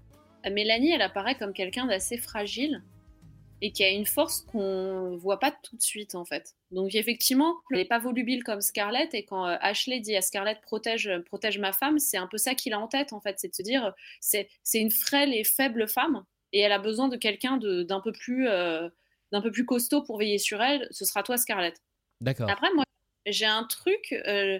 Mélanie, 0.50 0.92
elle 0.92 1.02
apparaît 1.02 1.36
comme 1.36 1.54
quelqu'un 1.54 1.86
d'assez 1.86 2.18
fragile 2.18 2.82
et 3.62 3.72
qui 3.72 3.84
a 3.84 3.90
une 3.90 4.06
force 4.06 4.40
qu'on 4.50 5.16
voit 5.16 5.38
pas 5.38 5.50
tout 5.50 5.76
de 5.76 5.82
suite 5.82 6.14
en 6.14 6.24
fait. 6.24 6.54
Donc 6.70 6.94
effectivement, 6.94 7.56
elle 7.70 7.78
n'est 7.78 7.84
pas 7.84 7.98
volubile 7.98 8.42
comme 8.44 8.60
Scarlett 8.60 9.12
et 9.14 9.24
quand 9.24 9.46
euh, 9.46 9.56
Ashley 9.60 10.00
dit 10.00 10.16
à 10.16 10.22
Scarlett 10.22 10.60
protège, 10.62 11.10
protège 11.26 11.58
ma 11.58 11.72
femme, 11.72 11.98
c'est 11.98 12.16
un 12.16 12.26
peu 12.26 12.38
ça 12.38 12.54
qu'il 12.54 12.72
a 12.72 12.80
en 12.80 12.88
tête 12.88 13.12
en 13.12 13.20
fait, 13.20 13.38
c'est 13.38 13.48
de 13.48 13.54
se 13.54 13.62
dire 13.62 13.92
c'est 14.20 14.48
c'est 14.62 14.80
une 14.80 14.90
frêle 14.90 15.34
et 15.34 15.44
faible 15.44 15.88
femme 15.88 16.24
et 16.52 16.60
elle 16.60 16.72
a 16.72 16.78
besoin 16.78 17.08
de 17.08 17.16
quelqu'un 17.16 17.56
de- 17.58 17.82
d'un 17.82 18.00
peu 18.00 18.12
plus 18.12 18.48
euh, 18.48 18.88
d'un 19.32 19.40
peu 19.42 19.50
plus 19.50 19.64
costaud 19.66 20.02
pour 20.02 20.18
veiller 20.18 20.38
sur 20.38 20.60
elle. 20.62 20.88
Ce 20.90 21.04
sera 21.04 21.22
toi 21.22 21.36
Scarlett. 21.36 21.80
D'accord. 22.20 22.50
Après, 22.50 22.68
moi, 22.74 22.84
j'ai 23.26 23.46
un 23.46 23.64
truc, 23.64 24.12
euh, 24.26 24.58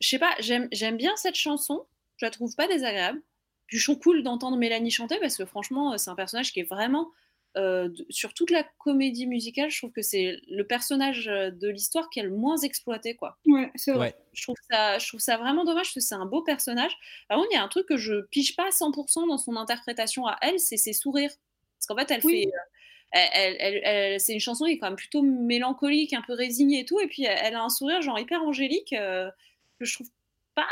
je 0.00 0.08
sais 0.08 0.18
pas, 0.18 0.34
j'aime 0.40 0.68
j'aime 0.72 0.96
bien 0.96 1.16
cette 1.16 1.34
chanson, 1.34 1.86
je 2.18 2.26
la 2.26 2.30
trouve 2.30 2.54
pas 2.54 2.68
désagréable. 2.68 3.20
Puis 3.66 3.78
je 3.78 3.84
trouve 3.90 3.98
cool 4.02 4.22
d'entendre 4.22 4.56
Mélanie 4.58 4.90
chanter 4.90 5.18
parce 5.18 5.36
que 5.38 5.44
franchement, 5.46 5.96
c'est 5.96 6.10
un 6.10 6.14
personnage 6.14 6.52
qui 6.52 6.60
est 6.60 6.68
vraiment. 6.68 7.10
Euh, 7.56 7.88
sur 8.08 8.32
toute 8.34 8.50
la 8.50 8.64
comédie 8.78 9.26
musicale, 9.26 9.70
je 9.70 9.78
trouve 9.78 9.92
que 9.92 10.02
c'est 10.02 10.40
le 10.48 10.66
personnage 10.66 11.28
euh, 11.28 11.50
de 11.50 11.68
l'histoire 11.68 12.08
qui 12.10 12.20
est 12.20 12.22
le 12.24 12.30
moins 12.30 12.56
exploité, 12.58 13.14
quoi. 13.14 13.38
Ouais, 13.46 13.70
c'est 13.74 13.92
vrai. 13.92 14.14
Je 14.32 14.42
trouve 14.42 14.56
ça, 14.70 14.98
je 14.98 15.06
trouve 15.08 15.20
ça 15.20 15.36
vraiment 15.36 15.64
dommage 15.64 15.84
parce 15.86 15.94
que 15.94 16.00
c'est 16.00 16.14
un 16.14 16.26
beau 16.26 16.42
personnage. 16.42 16.92
Par 17.28 17.36
contre, 17.38 17.48
il 17.52 17.54
y 17.54 17.58
a 17.58 17.62
un 17.62 17.68
truc 17.68 17.86
que 17.86 17.96
je 17.96 18.22
pige 18.30 18.56
pas 18.56 18.66
à 18.66 18.70
100% 18.70 19.26
dans 19.28 19.38
son 19.38 19.56
interprétation 19.56 20.26
à 20.26 20.36
elle, 20.42 20.58
c'est 20.58 20.76
ses 20.78 20.92
sourires. 20.94 21.32
Parce 21.78 21.86
qu'en 21.86 21.96
fait, 21.96 22.10
elle 22.14 22.20
Oui. 22.24 22.44
fait. 22.44 22.48
euh, 22.48 23.20
elle- 23.34 23.80
elle- 23.84 24.20
c'est 24.20 24.32
une 24.32 24.40
chanson 24.40 24.64
qui 24.64 24.72
est 24.72 24.78
quand 24.78 24.86
même 24.88 24.96
plutôt 24.96 25.20
mélancolique, 25.22 26.14
un 26.14 26.22
peu 26.26 26.32
résignée 26.32 26.80
et 26.80 26.84
tout. 26.86 26.98
Et 27.00 27.06
puis, 27.08 27.24
elle, 27.24 27.54
a 27.54 27.62
un 27.62 27.68
sourire 27.68 28.00
genre 28.00 28.18
hyper 28.18 28.42
angélique 28.42 28.94
euh, 28.94 29.30
que 29.78 29.84
je 29.84 29.94
trouve 29.94 30.08
pas. 30.54 30.66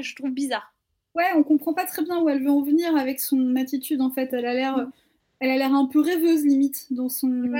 Je 0.00 0.14
trouve 0.14 0.30
bizarre. 0.30 0.74
Ouais, 1.14 1.30
on 1.34 1.42
comprend 1.42 1.72
pas 1.72 1.86
très 1.86 2.02
bien 2.04 2.18
où 2.20 2.28
elle 2.28 2.42
veut 2.42 2.50
en 2.50 2.62
venir 2.62 2.94
avec 2.96 3.18
son 3.20 3.56
attitude 3.56 4.00
en 4.02 4.10
fait. 4.10 4.32
Elle 4.34 4.44
a 4.46 4.52
l'air, 4.54 4.86
elle 5.40 5.50
a 5.50 5.56
l'air 5.56 5.74
un 5.74 5.86
peu 5.86 6.00
rêveuse 6.00 6.44
limite 6.44 6.92
dans 6.92 7.08
son, 7.08 7.50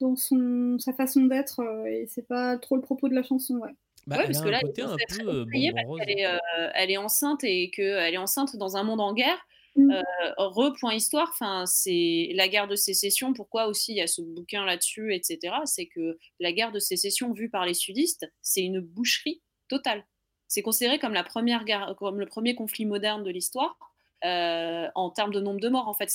dans 0.00 0.16
son, 0.16 0.78
sa 0.78 0.92
façon 0.92 1.24
d'être 1.24 1.60
euh, 1.60 1.84
et 1.86 2.06
c'est 2.08 2.26
pas 2.26 2.56
trop 2.58 2.76
le 2.76 2.82
propos 2.82 3.08
de 3.08 3.14
la 3.14 3.22
chanson, 3.22 3.56
ouais. 3.56 3.74
Bah, 4.06 4.16
ouais, 4.16 4.22
elle 4.22 4.32
parce 4.32 4.40
a 4.40 4.44
que 4.44 4.48
là, 4.48 4.60
elle 4.62 4.68
est 4.68 4.72
peu, 4.72 5.28
euh, 5.28 5.46
est, 5.52 6.26
euh, 6.26 6.38
elle 6.74 6.90
est 6.90 6.96
enceinte 6.96 7.44
et 7.44 7.70
qu'elle 7.70 8.14
est 8.14 8.18
enceinte 8.18 8.56
dans 8.56 8.76
un 8.76 8.82
monde 8.82 9.00
en 9.00 9.12
guerre. 9.12 9.38
Mm. 9.76 9.92
Euh, 9.92 10.02
re 10.38 10.72
point 10.80 10.94
histoire, 10.94 11.28
enfin 11.30 11.64
c'est 11.66 12.30
la 12.34 12.48
guerre 12.48 12.66
de 12.66 12.74
sécession. 12.74 13.32
Pourquoi 13.32 13.66
aussi 13.66 13.92
il 13.92 13.98
y 13.98 14.00
a 14.00 14.06
ce 14.06 14.22
bouquin 14.22 14.64
là-dessus, 14.64 15.14
etc. 15.14 15.54
C'est 15.64 15.86
que 15.86 16.18
la 16.40 16.52
guerre 16.52 16.72
de 16.72 16.78
sécession 16.78 17.32
vue 17.32 17.50
par 17.50 17.66
les 17.66 17.74
sudistes, 17.74 18.26
c'est 18.42 18.62
une 18.62 18.80
boucherie 18.80 19.42
totale. 19.68 20.04
C'est 20.48 20.62
considéré 20.62 20.98
comme 20.98 21.14
la 21.14 21.22
première 21.22 21.64
guerre, 21.64 21.94
comme 21.98 22.18
le 22.18 22.26
premier 22.26 22.56
conflit 22.56 22.86
moderne 22.86 23.22
de 23.22 23.30
l'histoire. 23.30 23.78
Euh, 24.24 24.88
en 24.94 25.10
termes 25.10 25.32
de 25.32 25.40
nombre 25.40 25.60
de 25.60 25.68
morts, 25.68 25.88
en 25.88 25.94
fait, 25.94 26.12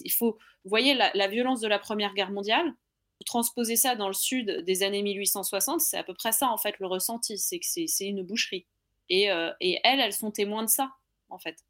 il 0.00 0.12
faut, 0.12 0.38
vous 0.64 0.68
voyez 0.68 0.94
la, 0.94 1.28
violence 1.28 1.60
de 1.60 1.68
la 1.68 1.78
Première 1.78 2.14
Guerre 2.14 2.30
mondiale, 2.30 2.66
vous 2.66 3.24
transposez 3.26 3.76
ça 3.76 3.96
dans 3.96 4.08
le 4.08 4.14
sud 4.14 4.64
des 4.64 4.82
années 4.82 5.02
1860, 5.02 5.80
c'est 5.80 5.96
à 5.96 6.04
peu 6.04 6.14
près 6.14 6.32
ça 6.32 6.48
en 6.48 6.58
fait 6.58 6.78
le 6.78 6.86
ressenti, 6.86 7.38
c'est 7.38 7.58
que 7.58 7.66
c'est 7.66 8.06
une 8.06 8.22
boucherie. 8.22 8.66
Et, 9.08 9.30
euh, 9.30 9.52
et 9.60 9.78
elles, 9.84 10.00
elles 10.00 10.12
sont 10.12 10.30
témoins 10.30 10.62
de 10.62 10.70
ça 10.70 10.90
en 11.28 11.38
fait. 11.38 11.64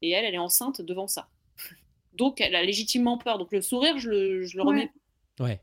Et 0.00 0.10
elle, 0.10 0.24
elle 0.24 0.34
est 0.34 0.38
enceinte 0.38 0.80
devant 0.80 1.06
ça. 1.06 1.28
Donc 2.12 2.40
elle 2.40 2.54
a 2.54 2.62
légitimement 2.62 3.18
peur. 3.18 3.38
Donc 3.38 3.52
le 3.52 3.60
sourire, 3.60 3.98
je 3.98 4.10
le 4.10 4.62
remets. 4.62 4.90
Ouais. 5.38 5.60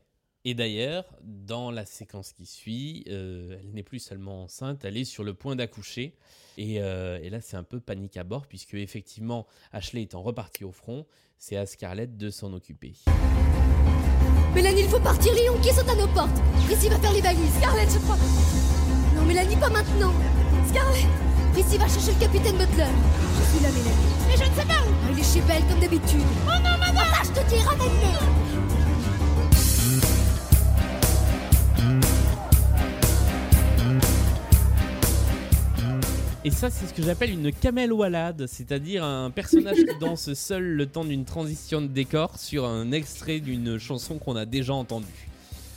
Et 0.48 0.54
d'ailleurs, 0.54 1.04
dans 1.24 1.72
la 1.72 1.84
séquence 1.84 2.32
qui 2.32 2.46
suit, 2.46 3.02
euh, 3.08 3.58
elle 3.58 3.72
n'est 3.72 3.82
plus 3.82 3.98
seulement 3.98 4.44
enceinte, 4.44 4.84
elle 4.84 4.96
est 4.96 5.04
sur 5.04 5.24
le 5.24 5.34
point 5.34 5.56
d'accoucher. 5.56 6.14
Et, 6.56 6.80
euh, 6.80 7.18
et 7.20 7.30
là, 7.30 7.40
c'est 7.40 7.56
un 7.56 7.64
peu 7.64 7.80
panique 7.80 8.16
à 8.16 8.22
bord, 8.22 8.46
puisque 8.46 8.74
effectivement, 8.74 9.48
Ashley 9.72 10.02
étant 10.02 10.22
repartie 10.22 10.62
au 10.62 10.70
front, 10.70 11.04
c'est 11.36 11.56
à 11.56 11.66
Scarlett 11.66 12.16
de 12.16 12.30
s'en 12.30 12.52
occuper. 12.52 12.94
Mélanie, 14.54 14.82
il 14.82 14.88
faut 14.88 15.00
partir, 15.00 15.34
Léon 15.34 15.58
qui 15.60 15.70
saute 15.70 15.88
à 15.88 15.96
nos 15.96 16.06
portes. 16.06 16.40
Prissy 16.66 16.90
va 16.90 17.00
faire 17.00 17.12
les 17.12 17.22
valises. 17.22 17.54
Scarlett, 17.58 17.90
je 17.90 17.98
crois. 17.98 18.16
Non, 19.16 19.22
Mélanie, 19.22 19.56
pas 19.56 19.68
maintenant. 19.68 20.12
Scarlett, 20.68 21.08
Prissy 21.54 21.76
va 21.76 21.88
chercher 21.88 22.12
le 22.12 22.20
capitaine 22.20 22.56
Butler. 22.56 22.86
Je 22.86 23.50
suis 23.50 23.64
là, 23.64 23.70
Mélanie. 23.72 24.06
Mais 24.28 24.36
je 24.36 24.48
ne 24.48 24.54
sais 24.54 24.64
pas 24.64 24.80
où. 24.86 24.94
Ah, 24.94 25.10
il 25.12 25.18
est 25.18 25.24
chez 25.24 25.40
Belle, 25.40 25.66
comme 25.68 25.80
d'habitude. 25.80 26.22
Oh 26.46 26.56
non, 26.62 26.78
maman 26.78 27.00
Ah, 27.02 27.22
je 27.24 27.30
te 27.32 27.48
dis, 27.48 27.60
ramène-le 27.62 28.75
Et 36.46 36.50
ça, 36.52 36.70
c'est 36.70 36.86
ce 36.86 36.94
que 36.94 37.02
j'appelle 37.02 37.30
une 37.30 37.52
camel 37.52 37.92
walade, 37.92 38.46
c'est-à-dire 38.46 39.02
un 39.02 39.32
personnage 39.32 39.78
qui 39.78 39.98
danse 39.98 40.32
seul 40.34 40.62
le 40.62 40.86
temps 40.86 41.04
d'une 41.04 41.24
transition 41.24 41.82
de 41.82 41.88
décor 41.88 42.38
sur 42.38 42.64
un 42.66 42.92
extrait 42.92 43.40
d'une 43.40 43.78
chanson 43.78 44.20
qu'on 44.20 44.36
a 44.36 44.46
déjà 44.46 44.72
entendue. 44.72 45.28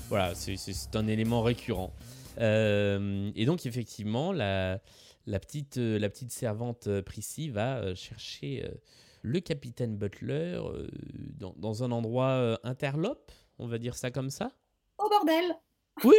Voilà, 0.10 0.36
c'est- 0.36 0.96
un 0.96 1.08
élément 1.08 1.42
récurrent. 1.42 1.92
Euh, 2.38 3.32
et 3.36 3.46
donc, 3.46 3.66
effectivement, 3.66 4.32
la, 4.32 4.80
la, 5.26 5.40
petite, 5.40 5.78
la 5.78 6.08
petite 6.08 6.32
servante 6.32 6.88
Prissy 7.02 7.50
va 7.50 7.78
euh, 7.80 7.96
chercher 7.96 8.64
euh, 8.64 8.70
le 9.24 9.40
capitaine 9.40 9.98
Butler 9.98 10.62
dans, 11.40 11.56
dans 11.58 11.84
un 11.84 11.90
endroit 11.92 12.60
interlope, 12.64 13.32
on 13.58 13.66
va 13.66 13.80
dire 13.80 13.96
ça 13.96 14.12
comme 14.12 14.30
ça. 14.30 14.52
Au 15.00 15.10
bordel 15.10 15.46
Oui 16.04 16.14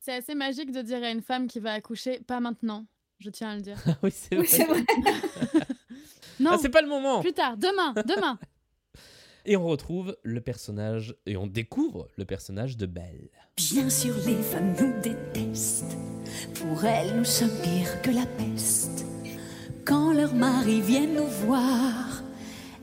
C'est 0.00 0.14
assez 0.14 0.34
magique 0.34 0.72
de 0.72 0.80
dire 0.80 1.02
à 1.02 1.10
une 1.10 1.20
femme 1.20 1.48
qui 1.48 1.60
va 1.60 1.74
accoucher, 1.74 2.20
pas 2.20 2.40
maintenant. 2.40 2.86
Je 3.18 3.30
tiens 3.30 3.50
à 3.50 3.56
le 3.56 3.62
dire. 3.62 3.76
oui, 4.02 4.10
c'est 4.12 4.36
Oui, 4.38 4.46
c'est 4.48 4.64
vrai. 4.64 4.84
Non, 6.40 6.52
Ah, 6.54 6.58
c'est 6.60 6.68
pas 6.68 6.82
le 6.82 6.88
moment 6.88 7.20
plus 7.20 7.32
tard, 7.32 7.56
demain, 7.56 7.92
demain. 8.06 8.38
Et 9.46 9.56
on 9.56 9.66
retrouve 9.66 10.16
le 10.22 10.40
personnage, 10.40 11.14
et 11.26 11.36
on 11.36 11.46
découvre 11.46 12.08
le 12.16 12.24
personnage 12.24 12.76
de 12.78 12.86
Belle. 12.86 13.28
Bien 13.58 13.90
sûr, 13.90 14.14
les 14.26 14.42
femmes 14.42 14.74
nous 14.80 15.00
détestent. 15.02 15.96
Pour 16.54 16.82
elles, 16.86 17.14
nous 17.14 17.24
sommes 17.26 17.54
pires 17.62 18.00
que 18.00 18.10
la 18.10 18.24
peste. 18.24 19.04
Quand 19.84 20.12
leurs 20.14 20.34
maris 20.34 20.80
viennent 20.80 21.14
nous 21.14 21.26
voir, 21.46 22.22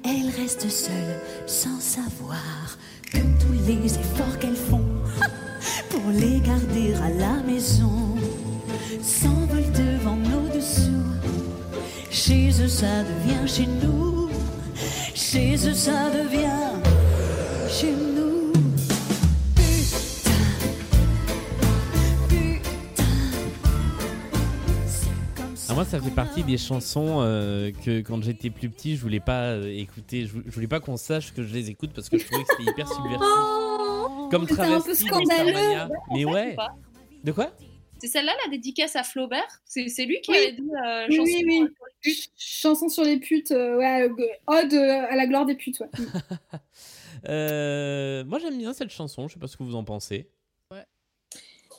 elles 0.05 0.29
restent 0.39 0.69
seules 0.69 1.19
sans 1.47 1.79
savoir 1.79 2.77
que 3.11 3.17
tous 3.17 3.67
les 3.67 3.97
efforts 3.97 4.37
qu'elles 4.37 4.55
font 4.55 4.85
pour 5.89 6.11
les 6.11 6.39
garder 6.41 6.93
à 6.93 7.09
la 7.09 7.41
maison 7.41 8.10
s'envolent 9.01 9.71
devant 9.71 10.15
nos 10.15 10.47
dessous. 10.53 11.03
Chez 12.09 12.49
eux, 12.61 12.67
ça 12.67 13.03
devient 13.03 13.47
chez 13.47 13.67
nous. 13.67 14.29
Chez 15.15 15.55
eux, 15.67 15.73
ça 15.73 16.09
devient 16.11 16.73
chez 17.69 17.91
nous. 17.91 18.51
Ah, 25.69 25.73
moi, 25.73 25.85
ça 25.85 26.01
fait 26.01 26.09
partie 26.11 26.43
des 26.43 26.57
chansons 26.57 27.19
euh, 27.21 27.71
que 27.85 28.01
quand 28.01 28.21
j'étais 28.21 28.49
plus 28.49 28.69
petit, 28.69 28.97
je 28.97 29.01
voulais 29.01 29.21
pas 29.21 29.51
euh, 29.51 29.73
écouter. 29.73 30.25
Je, 30.25 30.33
vou- 30.33 30.41
je 30.45 30.51
voulais 30.51 30.67
pas 30.67 30.81
qu'on 30.81 30.97
sache 30.97 31.33
que 31.33 31.43
je 31.43 31.53
les 31.53 31.69
écoute 31.69 31.91
parce 31.95 32.09
que 32.09 32.17
je 32.17 32.25
trouvais 32.25 32.43
que 32.43 32.49
c'était 32.57 32.71
hyper 32.71 32.87
subversif. 32.89 33.19
Comme 34.31 34.47
C'était 34.47 34.61
un 34.61 34.65
peu 34.65 34.79
Travesti 34.81 35.05
scandaleux. 35.05 35.93
Mais 36.13 36.25
ouais. 36.25 36.57
De 37.23 37.31
quoi? 37.31 37.51
C'est 38.01 38.07
celle-là 38.07 38.33
la 38.43 38.49
dédicace 38.49 38.95
à 38.95 39.03
Flaubert? 39.03 39.61
C'est 39.63 39.87
c'est 39.89 40.05
lui 40.05 40.19
qui 40.21 40.31
Oui. 40.31 40.37
avait 40.37 40.51
dit 40.53 40.69
euh, 40.87 41.05
Oui, 41.07 41.15
chanson 41.17 41.37
oui, 41.45 41.67
pour 41.77 41.87
les. 42.03 42.13
Chanson 42.35 42.89
sur 42.89 43.03
les 43.03 43.17
putes, 43.19 43.51
euh, 43.51 43.77
ouais, 43.77 44.09
euh, 44.09 44.27
ode 44.47 44.73
à 44.73 45.15
la 45.15 45.27
gloire 45.27 45.45
des 45.45 45.53
putes, 45.55 45.79
ouais. 45.81 45.89
Euh, 47.29 48.23
Moi, 48.25 48.39
j'aime 48.39 48.57
bien 48.57 48.73
cette 48.73 48.89
chanson. 48.89 49.27
Je 49.27 49.33
sais 49.35 49.39
pas 49.39 49.45
ce 49.45 49.55
que 49.55 49.61
vous 49.61 49.75
en 49.75 49.83
pensez. 49.83 50.27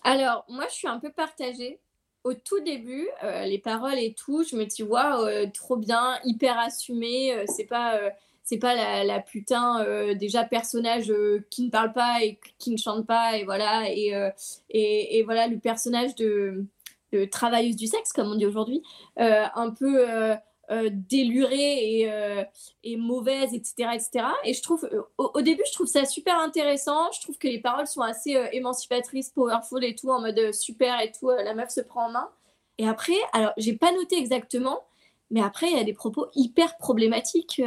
Alors, 0.05 0.45
moi, 0.49 0.67
je 0.69 0.75
suis 0.75 0.89
un 0.89 0.99
peu 1.01 1.11
partagée. 1.11 1.81
Au 2.25 2.35
tout 2.35 2.61
début, 2.61 3.09
euh, 3.25 3.45
les 3.47 3.59
paroles 3.59 3.99
et 3.99 4.15
tout, 4.15 4.45
je 4.45 4.55
me 4.55 4.65
dis, 4.65 4.85
waouh, 4.85 5.51
trop 5.51 5.77
bien, 5.77 6.21
hyper 6.25 6.57
assumé. 6.59 7.33
euh, 7.35 7.45
c'est 7.49 7.65
pas, 7.65 7.97
euh, 7.97 8.11
c'est 8.43 8.59
pas 8.59 9.05
la, 9.05 9.21
putain, 9.21 9.85
euh, 9.85 10.15
déjà, 10.15 10.45
personnage 10.45 11.11
euh, 11.11 11.47
qui 11.51 11.63
ne 11.63 11.71
parle 11.71 11.93
pas 11.93 12.23
et 12.25 12.39
qui 12.59 12.71
ne 12.73 12.77
chante 12.77 13.07
pas, 13.07 13.37
et 13.37 13.45
voilà. 13.45 13.89
Et, 13.91 14.15
euh, 14.15 14.31
et, 14.71 15.23
voilà, 15.23 15.47
le 15.47 15.59
personnage 15.59 16.15
de, 16.17 16.67
travailleuse 17.31 17.77
du 17.77 17.87
sexe, 17.87 18.13
comme 18.13 18.33
on 18.33 18.35
dit 18.35 18.47
aujourd'hui, 18.47 18.83
un 19.17 19.71
peu 19.71 20.07
délurée 20.91 22.01
et, 22.83 22.97
mauvaise, 22.97 23.55
etc., 23.55 23.91
etc. 23.95 24.27
Et 24.45 24.55
je 24.55 24.63
trouve, 24.63 24.89
au, 25.19 25.43
début, 25.43 25.63
je 25.67 25.73
trouve 25.73 25.87
ça 25.87 26.05
super 26.05 26.39
intéressant. 26.39 27.13
Je 27.13 27.21
trouve 27.21 27.39
que 27.39 27.49
les 27.49 27.61
paroles 27.61 27.87
sont 27.87 28.01
assez 28.01 28.37
émancipatrices, 28.53 29.29
powerful 29.29 29.85
et 29.85 29.95
tout, 29.95 30.11
en 30.11 30.21
mode 30.21 30.53
super 30.53 31.01
et 31.01 31.13
tout, 31.13 31.31
la 31.31 31.55
meuf 31.55 31.71
se 31.71 31.81
prend 31.81 32.07
en 32.07 32.11
main. 32.11 32.29
Et 32.79 32.89
après, 32.89 33.13
alors, 33.35 33.53
j'ai 33.59 33.75
pas 33.75 33.93
noté 33.93 34.17
exactement, 34.17 34.83
mais 35.31 35.43
après, 35.43 35.71
il 35.71 35.77
y 35.77 35.81
a 35.81 35.85
des 35.85 35.93
propos 35.93 36.27
hyper 36.35 36.79
problématiques 36.79 37.61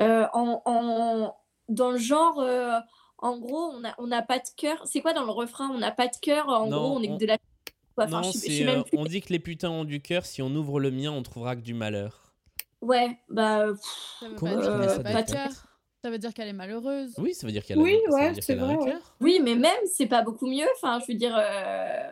en, 0.00 0.62
en- 0.64 1.36
dans 1.68 1.90
le 1.92 1.98
genre. 1.98 2.40
euh, 2.40 2.78
en 3.18 3.38
gros, 3.38 3.70
on 3.72 3.80
n'a 3.80 3.94
on 3.98 4.08
pas 4.22 4.38
de 4.38 4.48
cœur. 4.56 4.82
C'est 4.86 5.00
quoi 5.00 5.12
dans 5.14 5.24
le 5.24 5.30
refrain? 5.30 5.70
On 5.72 5.78
n'a 5.78 5.92
pas 5.92 6.08
de 6.08 6.16
cœur. 6.20 6.48
En 6.48 6.66
Non, 6.66 6.76
gros, 6.88 6.98
on 6.98 7.02
est 7.02 7.08
on- 7.08 7.16
que 7.16 7.22
de 7.22 7.26
la. 7.26 7.38
quoi. 7.94 8.04
Enfin, 8.04 8.20
non, 8.22 8.30
je 8.32 8.38
je 8.50 8.64
même 8.64 8.80
euh, 8.80 8.82
plus. 8.82 8.98
on 8.98 9.04
dit 9.04 9.20
que 9.22 9.32
les 9.32 9.38
putains 9.38 9.70
ont 9.70 9.84
du 9.84 10.00
cœur. 10.02 10.26
Si 10.26 10.42
on 10.42 10.48
ouvre 10.54 10.80
le 10.80 10.90
mien, 10.90 11.10
on 11.12 11.22
trouvera 11.22 11.54
que 11.56 11.60
du 11.62 11.74
malheur. 11.74 12.32
Ouais, 12.82 13.16
bah. 13.28 13.66
pff, 13.68 14.30
Comment 14.36 14.62
ça 14.62 14.74
a 14.74 14.98
de 14.98 15.02
pas 15.02 15.22
de 15.22 15.32
cœur. 15.32 15.48
Ça 16.02 16.10
veut 16.10 16.18
dire 16.18 16.34
qu'elle 16.34 16.48
est 16.48 16.52
malheureuse. 16.52 17.14
Oui, 17.16 17.32
ça 17.32 17.46
veut 17.46 17.52
dire 17.52 17.64
qu'elle 17.64 17.78
a, 17.78 17.82
Oui, 17.82 17.96
veut 18.06 18.12
ouais, 18.12 18.32
c'est 18.42 18.52
a 18.52 18.56
vrai, 18.56 18.76
ouais. 18.76 18.96
Oui, 19.22 19.40
mais 19.42 19.54
même, 19.54 19.72
c'est 19.90 20.04
pas 20.06 20.20
beaucoup 20.20 20.46
mieux. 20.46 20.66
Enfin, 20.76 20.98
je 21.00 21.10
veux 21.10 21.16
dire, 21.18 21.34
euh, 21.34 22.10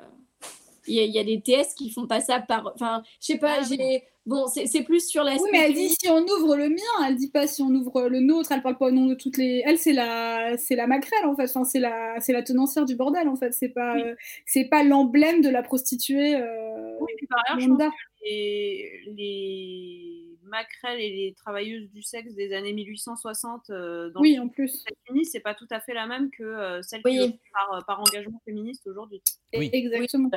il 0.86 0.94
y, 0.94 1.00
a- 1.00 1.04
y 1.04 1.18
a 1.18 1.24
des 1.24 1.42
TS 1.42 1.74
qui 1.74 1.90
font 1.90 2.06
pas 2.06 2.22
ça 2.22 2.40
par. 2.40 2.72
Enfin, 2.74 3.02
je 3.20 3.26
sais 3.26 3.38
pas, 3.38 3.58
Ah 3.60 3.62
j'ai. 3.68 4.02
Bon, 4.24 4.46
c'est 4.46 4.66
c'est 4.66 4.84
plus 4.84 5.08
sur 5.08 5.24
l'aspect. 5.24 5.42
Oui, 5.42 5.48
mais 5.52 5.58
elle 5.66 5.74
dit 5.74 5.88
si 5.88 6.08
on 6.08 6.20
ouvre 6.24 6.56
le 6.56 6.68
mien, 6.68 7.06
elle 7.08 7.16
dit 7.16 7.30
pas 7.30 7.48
si 7.48 7.60
on 7.60 7.70
ouvre 7.70 8.08
le 8.08 8.20
nôtre, 8.20 8.52
elle 8.52 8.62
parle 8.62 8.78
pas 8.78 8.86
au 8.86 8.90
nom 8.92 9.06
de 9.06 9.14
toutes 9.14 9.36
les. 9.36 9.62
Elle, 9.66 9.78
c'est 9.78 9.92
la, 9.92 10.56
c'est 10.58 10.76
la 10.76 10.86
maquerelle 10.86 11.24
en 11.26 11.34
fait, 11.34 11.44
enfin, 11.50 11.64
c'est 11.64 11.80
la, 11.80 12.14
c'est 12.20 12.32
la 12.32 12.42
tenancière 12.44 12.84
du 12.84 12.94
bordel 12.94 13.26
en 13.28 13.34
fait, 13.34 13.52
c'est 13.52 13.70
pas, 13.70 13.96
euh, 13.98 14.14
c'est 14.46 14.66
pas 14.66 14.84
l'emblème 14.84 15.40
de 15.40 15.48
la 15.48 15.62
prostituée. 15.62 16.36
Euh, 16.36 16.96
Oui, 17.00 17.12
puis 17.16 17.26
par 17.26 17.40
ailleurs, 17.48 17.58
je 17.60 17.66
pense 17.66 17.78
lambda. 17.80 17.88
que 17.90 18.24
les, 18.24 19.00
les 19.16 20.28
maquerelles 20.44 21.00
et 21.00 21.10
les 21.10 21.34
travailleuses 21.34 21.90
du 21.90 22.02
sexe 22.02 22.32
des 22.34 22.52
années 22.52 22.72
1860 22.74 23.70
euh, 23.70 24.10
dans 24.10 24.20
Oui, 24.20 24.38
en 24.38 24.46
plus. 24.48 24.84
États-Unis, 24.86 25.24
c'est 25.24 25.40
pas 25.40 25.54
tout 25.54 25.66
à 25.70 25.80
fait 25.80 25.94
la 25.94 26.06
même 26.06 26.30
que 26.30 26.44
euh, 26.44 26.80
celle 26.82 27.00
Oui. 27.04 27.12
qui 27.18 27.24
est 27.24 27.38
par, 27.52 27.74
euh, 27.76 27.80
par 27.88 28.00
engagement 28.00 28.40
féministe 28.44 28.86
aujourd'hui. 28.86 29.20
Oui. 29.56 29.68
Exactement. 29.72 30.30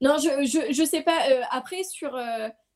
Non, 0.00 0.16
je, 0.18 0.44
je, 0.46 0.72
je 0.72 0.84
sais 0.84 1.02
pas. 1.02 1.30
euh, 1.30 1.42
après, 1.52 1.84
sur. 1.84 2.18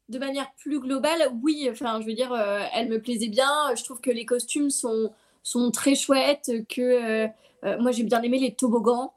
De 0.09 0.19
manière 0.19 0.47
plus 0.57 0.81
globale, 0.81 1.31
oui, 1.43 1.69
enfin, 1.71 2.01
je 2.01 2.07
veux 2.07 2.15
dire, 2.15 2.33
euh, 2.33 2.61
elle 2.75 2.89
me 2.89 3.01
plaisait 3.01 3.29
bien. 3.29 3.51
Je 3.77 3.83
trouve 3.85 4.01
que 4.01 4.11
les 4.11 4.27
costumes 4.27 4.71
sont, 4.71 5.11
sont 5.43 5.71
très 5.71 5.95
chouettes, 5.95 6.51
que 6.69 6.81
euh, 6.83 7.29
euh, 7.65 7.79
moi 7.81 7.91
j'ai 7.93 8.03
bien 8.05 8.21
aimé 8.23 8.39
les 8.39 8.55
toboggans. 8.55 9.13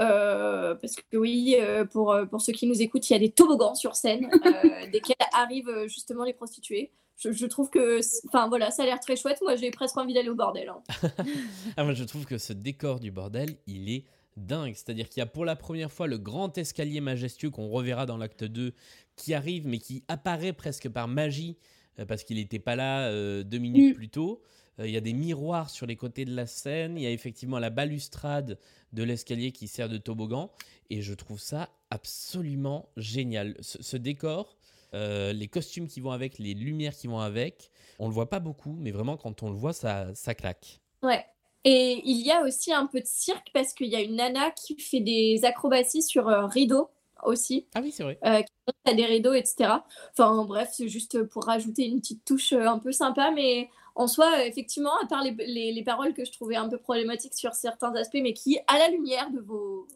euh, 0.00 0.74
parce 0.74 0.94
que 0.96 1.16
oui, 1.16 1.56
pour, 1.92 2.16
pour 2.30 2.40
ceux 2.40 2.52
qui 2.52 2.66
nous 2.66 2.80
écoutent, 2.82 3.08
il 3.10 3.12
y 3.12 3.16
a 3.16 3.18
des 3.20 3.30
toboggans 3.30 3.74
sur 3.74 3.94
scène, 3.94 4.28
desquels 4.92 5.16
arrivent 5.32 5.84
justement 5.86 6.24
les 6.24 6.32
prostituées. 6.32 6.90
Je, 7.18 7.30
je 7.30 7.46
trouve 7.46 7.70
que, 7.70 8.00
enfin 8.26 8.48
voilà, 8.48 8.70
ça 8.72 8.82
a 8.82 8.86
l'air 8.86 8.98
très 8.98 9.14
chouette. 9.16 9.38
Moi, 9.42 9.54
j'ai 9.54 9.70
presque 9.70 9.96
envie 9.96 10.14
d'aller 10.14 10.30
au 10.30 10.34
bordel. 10.34 10.68
hein. 10.70 10.82
Ah, 11.76 11.84
moi, 11.84 11.92
je 11.92 12.02
trouve 12.04 12.24
que 12.24 12.36
ce 12.38 12.52
décor 12.52 12.98
du 13.00 13.10
bordel, 13.12 13.50
il 13.68 13.90
est 13.90 14.04
dingue. 14.36 14.74
C'est-à-dire 14.74 15.08
qu'il 15.08 15.20
y 15.20 15.22
a 15.22 15.26
pour 15.26 15.44
la 15.44 15.56
première 15.56 15.90
fois 15.92 16.06
le 16.06 16.18
grand 16.18 16.56
escalier 16.58 17.00
majestueux 17.00 17.50
qu'on 17.50 17.68
reverra 17.68 18.06
dans 18.06 18.16
l'acte 18.16 18.44
2 18.44 18.72
qui 19.16 19.34
arrive, 19.34 19.66
mais 19.66 19.78
qui 19.78 20.04
apparaît 20.08 20.52
presque 20.52 20.88
par 20.88 21.08
magie, 21.08 21.56
euh, 21.98 22.06
parce 22.06 22.24
qu'il 22.24 22.36
n'était 22.38 22.58
pas 22.58 22.76
là 22.76 23.08
euh, 23.08 23.42
deux 23.42 23.58
minutes 23.58 23.92
Mm. 23.94 23.96
plus 23.96 24.08
tôt. 24.08 24.42
Euh, 24.78 24.86
Il 24.86 24.92
y 24.92 24.96
a 24.96 25.00
des 25.02 25.12
miroirs 25.12 25.68
sur 25.68 25.86
les 25.86 25.96
côtés 25.96 26.24
de 26.24 26.34
la 26.34 26.46
scène. 26.46 26.96
Il 26.96 27.02
y 27.02 27.06
a 27.06 27.10
effectivement 27.10 27.58
la 27.58 27.68
balustrade 27.70 28.58
de 28.92 29.02
l'escalier 29.02 29.52
qui 29.52 29.68
sert 29.68 29.88
de 29.90 29.98
toboggan. 29.98 30.50
Et 30.88 31.02
je 31.02 31.12
trouve 31.14 31.38
ça 31.40 31.68
absolument 31.90 32.88
génial. 32.96 33.54
Ce, 33.60 33.82
ce 33.82 33.96
décor, 33.96 34.56
euh, 34.94 35.32
les 35.32 35.48
costumes 35.48 35.88
qui 35.88 36.00
vont 36.00 36.10
avec, 36.10 36.38
les 36.38 36.54
lumières 36.54 36.94
qui 36.94 37.06
vont 37.06 37.20
avec, 37.20 37.70
on 37.98 38.08
le 38.08 38.14
voit 38.14 38.28
pas 38.30 38.40
beaucoup, 38.40 38.74
mais 38.78 38.90
vraiment 38.90 39.16
quand 39.16 39.42
on 39.42 39.50
le 39.50 39.56
voit, 39.56 39.72
ça, 39.72 40.14
ça 40.14 40.34
claque. 40.34 40.80
Ouais. 41.02 41.24
Et 41.64 42.02
il 42.04 42.20
y 42.26 42.30
a 42.32 42.42
aussi 42.42 42.72
un 42.72 42.86
peu 42.86 43.00
de 43.00 43.06
cirque 43.06 43.48
parce 43.54 43.72
qu'il 43.72 43.86
y 43.88 43.96
a 43.96 44.00
une 44.00 44.16
nana 44.16 44.50
qui 44.50 44.78
fait 44.80 45.00
des 45.00 45.40
acrobaties 45.44 46.02
sur 46.02 46.28
euh, 46.28 46.46
rideau 46.46 46.88
aussi. 47.24 47.66
Ah 47.74 47.80
oui, 47.80 47.92
c'est 47.92 48.02
vrai. 48.02 48.18
euh, 48.24 48.42
qui 48.42 48.52
monte 48.66 48.76
à 48.84 48.94
des 48.94 49.04
rideaux, 49.06 49.32
etc. 49.32 49.84
Enfin 50.12 50.44
bref, 50.44 50.70
c'est 50.72 50.88
juste 50.88 51.22
pour 51.24 51.44
rajouter 51.44 51.84
une 51.86 52.00
petite 52.00 52.24
touche 52.24 52.52
euh, 52.52 52.66
un 52.66 52.78
peu 52.80 52.90
sympa, 52.90 53.30
mais 53.30 53.68
en 53.94 54.08
soi, 54.08 54.44
effectivement, 54.46 54.90
à 55.02 55.06
part 55.06 55.22
les, 55.22 55.30
les- 55.46 55.70
les 55.72 55.84
paroles 55.84 56.14
que 56.14 56.24
je 56.24 56.32
trouvais 56.32 56.56
un 56.56 56.68
peu 56.68 56.78
problématiques 56.78 57.34
sur 57.34 57.54
certains 57.54 57.94
aspects, 57.94 58.18
mais 58.20 58.32
qui, 58.32 58.58
à 58.66 58.78
la 58.78 58.88
lumière 58.88 59.30
de 59.30 59.38
vos, 59.38 59.86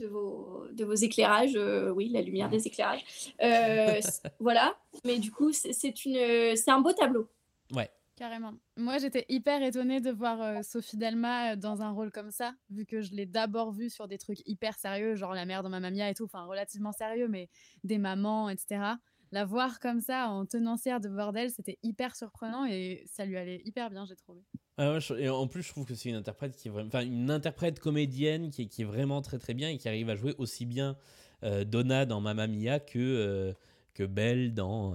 de 0.00 0.08
vos, 0.08 0.64
de 0.72 0.84
vos 0.84 0.94
éclairages, 0.94 1.54
euh, 1.54 1.90
oui, 1.90 2.08
la 2.08 2.22
lumière 2.22 2.48
des 2.48 2.66
éclairages, 2.66 3.04
euh, 3.42 4.00
voilà. 4.40 4.76
Mais 5.04 5.18
du 5.18 5.30
coup, 5.30 5.52
c'est 5.52 6.68
un 6.68 6.80
beau 6.80 6.92
tableau. 6.92 7.28
Ouais. 7.72 7.90
Carrément. 8.22 8.52
Moi, 8.76 8.98
j'étais 8.98 9.26
hyper 9.28 9.60
étonnée 9.64 10.00
de 10.00 10.12
voir 10.12 10.40
euh, 10.40 10.62
Sophie 10.62 10.96
Delma 10.96 11.54
euh, 11.54 11.56
dans 11.56 11.82
un 11.82 11.90
rôle 11.90 12.12
comme 12.12 12.30
ça, 12.30 12.54
vu 12.70 12.86
que 12.86 13.00
je 13.00 13.12
l'ai 13.16 13.26
d'abord 13.26 13.72
vue 13.72 13.90
sur 13.90 14.06
des 14.06 14.16
trucs 14.16 14.46
hyper 14.46 14.78
sérieux, 14.78 15.16
genre 15.16 15.34
La 15.34 15.44
mère 15.44 15.64
dans 15.64 15.68
Mamma 15.70 15.90
Mia 15.90 16.08
et 16.08 16.14
tout, 16.14 16.26
enfin 16.26 16.44
relativement 16.44 16.92
sérieux, 16.92 17.26
mais 17.26 17.48
des 17.82 17.98
mamans, 17.98 18.48
etc. 18.48 18.94
La 19.32 19.44
voir 19.44 19.80
comme 19.80 20.00
ça, 20.00 20.28
en 20.28 20.46
tenancière 20.46 21.00
de 21.00 21.08
bordel, 21.08 21.50
c'était 21.50 21.80
hyper 21.82 22.14
surprenant 22.14 22.64
et 22.64 23.02
ça 23.06 23.24
lui 23.24 23.36
allait 23.36 23.60
hyper 23.64 23.90
bien, 23.90 24.06
j'ai 24.06 24.14
trouvé. 24.14 24.40
Ah 24.78 24.92
ouais, 24.92 25.00
je- 25.00 25.14
et 25.14 25.28
en 25.28 25.48
plus, 25.48 25.62
je 25.64 25.70
trouve 25.70 25.84
que 25.84 25.96
c'est 25.96 26.08
une 26.10 26.14
interprète 26.14 26.54
qui 26.54 26.68
est 26.68 26.70
vraiment, 26.70 26.86
enfin 26.94 27.04
une 27.04 27.28
interprète 27.28 27.80
comédienne 27.80 28.50
qui 28.50 28.62
est, 28.62 28.66
qui 28.66 28.82
est 28.82 28.84
vraiment 28.84 29.20
très 29.20 29.40
très 29.40 29.54
bien 29.54 29.68
et 29.68 29.78
qui 29.78 29.88
arrive 29.88 30.08
à 30.10 30.14
jouer 30.14 30.36
aussi 30.38 30.64
bien 30.64 30.96
euh, 31.42 31.64
Donna 31.64 32.06
dans 32.06 32.20
Mamma 32.20 32.46
Mia 32.46 32.78
que 32.78 33.00
euh, 33.00 33.52
que 33.94 34.04
Belle 34.04 34.54
dans 34.54 34.94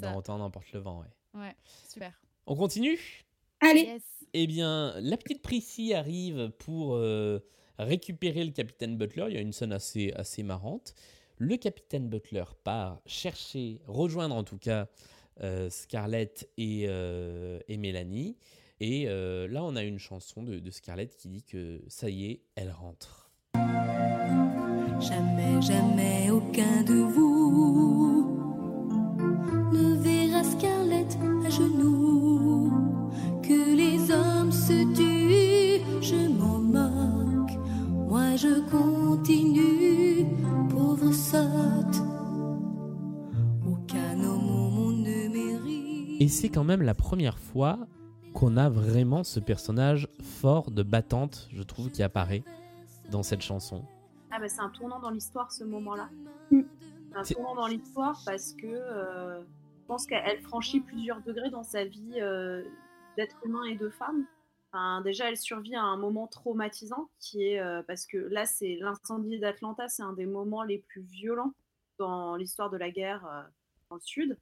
dans 0.00 0.20
Temps 0.20 0.38
n'emporte 0.38 0.72
le 0.72 0.80
vent. 0.80 0.98
Ouais. 1.00 1.40
Ouais, 1.40 1.54
super. 1.88 2.20
On 2.46 2.56
continue? 2.56 2.98
Allez. 3.60 3.98
Eh 4.32 4.46
bien, 4.46 4.94
la 5.00 5.16
petite 5.16 5.42
Prissy 5.42 5.92
arrive 5.94 6.50
pour 6.58 6.94
euh, 6.94 7.40
récupérer 7.78 8.44
le 8.44 8.52
capitaine 8.52 8.96
Butler. 8.96 9.26
Il 9.28 9.34
y 9.34 9.38
a 9.38 9.40
une 9.40 9.52
scène 9.52 9.72
assez, 9.72 10.12
assez 10.14 10.42
marrante. 10.42 10.94
Le 11.36 11.56
capitaine 11.56 12.08
Butler 12.08 12.44
part 12.64 13.00
chercher, 13.06 13.80
rejoindre 13.86 14.34
en 14.34 14.44
tout 14.44 14.58
cas 14.58 14.88
euh, 15.42 15.70
Scarlett 15.70 16.48
et, 16.58 16.84
euh, 16.86 17.58
et 17.68 17.76
Mélanie. 17.76 18.36
Et 18.80 19.04
euh, 19.08 19.48
là, 19.48 19.64
on 19.64 19.76
a 19.76 19.82
une 19.82 19.98
chanson 19.98 20.42
de, 20.42 20.58
de 20.58 20.70
Scarlett 20.70 21.16
qui 21.16 21.28
dit 21.28 21.42
que 21.42 21.82
ça 21.88 22.08
y 22.08 22.30
est, 22.30 22.42
elle 22.56 22.70
rentre. 22.70 23.30
Jamais, 25.00 25.62
jamais 25.62 26.30
aucun 26.30 26.82
de 26.82 26.94
vous 26.94 27.39
c'est 46.40 46.48
quand 46.48 46.64
même 46.64 46.80
la 46.80 46.94
première 46.94 47.38
fois 47.38 47.78
qu'on 48.32 48.56
a 48.56 48.70
vraiment 48.70 49.24
ce 49.24 49.40
personnage 49.40 50.08
fort 50.22 50.70
de 50.70 50.82
battante, 50.82 51.50
je 51.52 51.62
trouve, 51.62 51.90
qui 51.90 52.02
apparaît 52.02 52.44
dans 53.10 53.22
cette 53.22 53.42
chanson. 53.42 53.84
Ah 54.30 54.38
bah 54.40 54.48
c'est 54.48 54.62
un 54.62 54.70
tournant 54.70 55.00
dans 55.00 55.10
l'histoire 55.10 55.52
ce 55.52 55.64
moment-là. 55.64 56.08
Mm. 56.50 56.62
Un 57.14 57.22
tournant 57.24 57.54
dans 57.56 57.66
l'histoire 57.66 58.18
parce 58.24 58.54
que 58.54 58.66
euh, 58.66 59.42
je 59.42 59.86
pense 59.86 60.06
qu'elle 60.06 60.40
franchit 60.40 60.80
plusieurs 60.80 61.20
degrés 61.20 61.50
dans 61.50 61.62
sa 61.62 61.84
vie 61.84 62.14
euh, 62.22 62.64
d'être 63.18 63.36
humain 63.44 63.64
et 63.64 63.74
de 63.74 63.90
femme. 63.90 64.24
Enfin, 64.72 65.02
déjà, 65.02 65.28
elle 65.28 65.36
survit 65.36 65.74
à 65.74 65.82
un 65.82 65.98
moment 65.98 66.26
traumatisant 66.26 67.10
qui 67.18 67.48
est 67.48 67.60
euh, 67.60 67.82
parce 67.86 68.06
que 68.06 68.16
là, 68.16 68.46
c'est 68.46 68.78
l'incendie 68.80 69.40
d'Atlanta, 69.40 69.88
c'est 69.88 70.04
un 70.04 70.14
des 70.14 70.26
moments 70.26 70.62
les 70.62 70.78
plus 70.78 71.02
violents 71.02 71.52
dans 71.98 72.34
l'histoire 72.36 72.70
de 72.70 72.78
la 72.78 72.90
guerre 72.90 73.26
euh, 73.26 73.42
dans 73.90 73.96
le 73.96 74.00
Sud. 74.00 74.38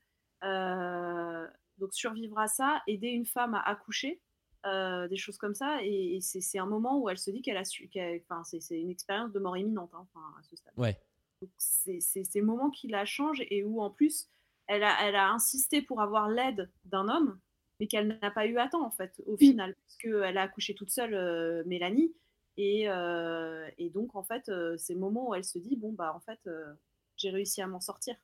Donc 1.78 1.94
survivre 1.94 2.38
à 2.38 2.48
ça, 2.48 2.82
aider 2.86 3.08
une 3.08 3.26
femme 3.26 3.54
à 3.54 3.60
accoucher, 3.60 4.20
euh, 4.66 5.06
des 5.08 5.16
choses 5.16 5.38
comme 5.38 5.54
ça, 5.54 5.78
et, 5.82 6.16
et 6.16 6.20
c'est 6.20 6.40
c'est 6.40 6.58
un 6.58 6.66
moment 6.66 7.00
où 7.00 7.08
elle 7.08 7.18
se 7.18 7.30
dit 7.30 7.42
qu'elle 7.42 7.56
a 7.56 7.64
su, 7.64 7.88
enfin 8.24 8.42
c'est 8.44 8.60
c'est 8.60 8.80
une 8.80 8.90
expérience 8.90 9.32
de 9.32 9.38
mort 9.38 9.56
imminente, 9.56 9.90
hein, 9.94 10.06
enfin, 10.12 10.26
à 10.38 10.42
ce 10.42 10.56
stade. 10.56 10.72
Ouais. 10.76 11.00
Donc, 11.40 11.50
c'est 11.58 12.00
c'est 12.00 12.24
ces 12.24 12.40
moments 12.42 12.70
qui 12.70 12.88
la 12.88 13.04
changent 13.04 13.44
et 13.48 13.62
où 13.62 13.80
en 13.80 13.90
plus 13.90 14.28
elle 14.66 14.82
a, 14.82 15.06
elle 15.06 15.14
a 15.14 15.30
insisté 15.30 15.80
pour 15.80 16.00
avoir 16.00 16.28
l'aide 16.28 16.68
d'un 16.84 17.08
homme, 17.08 17.38
mais 17.78 17.86
qu'elle 17.86 18.18
n'a 18.20 18.30
pas 18.30 18.46
eu 18.46 18.58
à 18.58 18.68
temps 18.68 18.84
en 18.84 18.90
fait 18.90 19.22
au 19.26 19.36
final, 19.36 19.74
parce 19.74 19.96
qu'elle 19.96 20.36
a 20.36 20.42
accouché 20.42 20.74
toute 20.74 20.90
seule 20.90 21.14
euh, 21.14 21.62
Mélanie 21.64 22.12
et, 22.56 22.90
euh, 22.90 23.70
et 23.78 23.88
donc 23.88 24.16
en 24.16 24.24
fait 24.24 24.48
euh, 24.48 24.76
c'est 24.76 24.94
le 24.94 25.00
moment 25.00 25.28
où 25.28 25.34
elle 25.34 25.44
se 25.44 25.58
dit 25.58 25.76
bon 25.76 25.92
bah 25.92 26.12
en 26.14 26.20
fait 26.20 26.40
euh, 26.48 26.74
j'ai 27.16 27.30
réussi 27.30 27.62
à 27.62 27.68
m'en 27.68 27.80
sortir. 27.80 28.16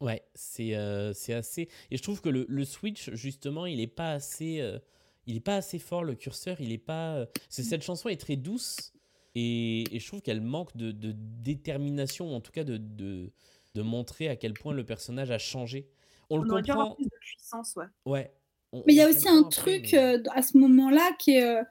Ouais, 0.00 0.22
c'est 0.34 0.74
euh, 0.76 1.12
c'est 1.12 1.34
assez. 1.34 1.68
Et 1.90 1.96
je 1.96 2.02
trouve 2.02 2.20
que 2.20 2.28
le, 2.28 2.46
le 2.48 2.64
switch, 2.64 3.10
justement, 3.14 3.66
il 3.66 3.80
est 3.80 3.86
pas 3.88 4.12
assez. 4.12 4.60
euh, 4.60 4.78
il 5.26 5.36
est 5.36 5.40
pas 5.40 5.56
assez 5.56 5.78
fort, 5.78 6.04
le 6.04 6.14
curseur, 6.14 6.60
il 6.60 6.72
est 6.72 6.78
pas. 6.78 7.16
euh, 7.16 7.26
c'est- 7.48 7.62
Cette 7.64 7.82
chanson 7.82 8.08
est 8.08 8.16
très 8.20 8.36
douce 8.36 8.92
et, 9.34 9.84
et 9.94 9.98
je 10.00 10.06
trouve 10.06 10.22
qu'elle 10.22 10.40
manque 10.40 10.76
de, 10.76 10.90
de 10.92 11.12
détermination, 11.16 12.30
ou 12.32 12.34
en 12.34 12.40
tout 12.40 12.52
cas 12.52 12.64
de, 12.64 12.76
de, 12.76 13.30
de 13.74 13.82
montrer 13.82 14.28
à 14.28 14.36
quel 14.36 14.54
point 14.54 14.72
le 14.72 14.84
personnage 14.84 15.30
a 15.30 15.38
changé. 15.38 15.88
On, 16.30 16.38
On, 16.38 16.42
le 16.42 16.50
aurait 16.52 16.62
dû 16.62 16.70
avoir 16.70 16.88
comprend. 16.88 16.96
plus 16.96 17.04
de 17.06 17.18
puissance, 17.20 17.74
ouais. 17.76 17.84
Ouais. 18.06 18.32
On- 18.72 18.82
Mais 18.86 18.92
il 18.94 18.96
y 18.96 19.02
a 19.02 19.08
aussi 19.08 19.24
comprend 19.24 19.38
un 19.46 19.48
truc 19.48 19.88
mais- 19.92 19.98
euh, 19.98 20.22
à 20.34 20.42
ce 20.42 20.56
moment-là 20.58 21.10
qui 21.18 21.32
est. 21.32 21.44
euh, 21.44 21.62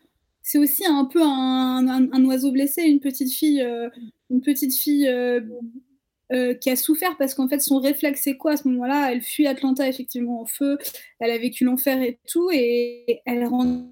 c'est 0.43 0.57
aussi 0.59 0.85
un 0.85 1.05
peu 1.05 1.21
un, 1.23 1.87
un- 1.87 2.11
un 2.11 2.25
oiseau 2.25 2.51
blessé, 2.51 2.83
une 2.83 2.99
petite 2.99 3.31
fille, 3.33 3.61
euh, 3.61 3.89
une 4.29 4.41
petite 4.41 4.73
fille 4.73 5.07
euh, 6.33 6.53
qui 6.53 6.69
a 6.69 6.75
souffert 6.75 7.15
parce 7.17 7.33
qu'en 7.33 7.47
fait 7.47 7.59
son 7.59 7.79
réflexe 7.79 8.21
c'est 8.23 8.37
quoi 8.37 8.51
à 8.53 8.57
ce 8.57 8.67
moment-là? 8.67 9.11
Elle 9.11 9.21
fuit 9.21 9.47
Atlanta 9.47 9.87
effectivement 9.87 10.41
en 10.41 10.45
feu, 10.45 10.77
elle 11.19 11.31
a 11.31 11.37
vécu 11.37 11.63
l'enfer 11.63 12.01
et 12.01 12.19
tout, 12.27 12.49
et 12.51 13.21
elle 13.25 13.45
rentre 13.45 13.85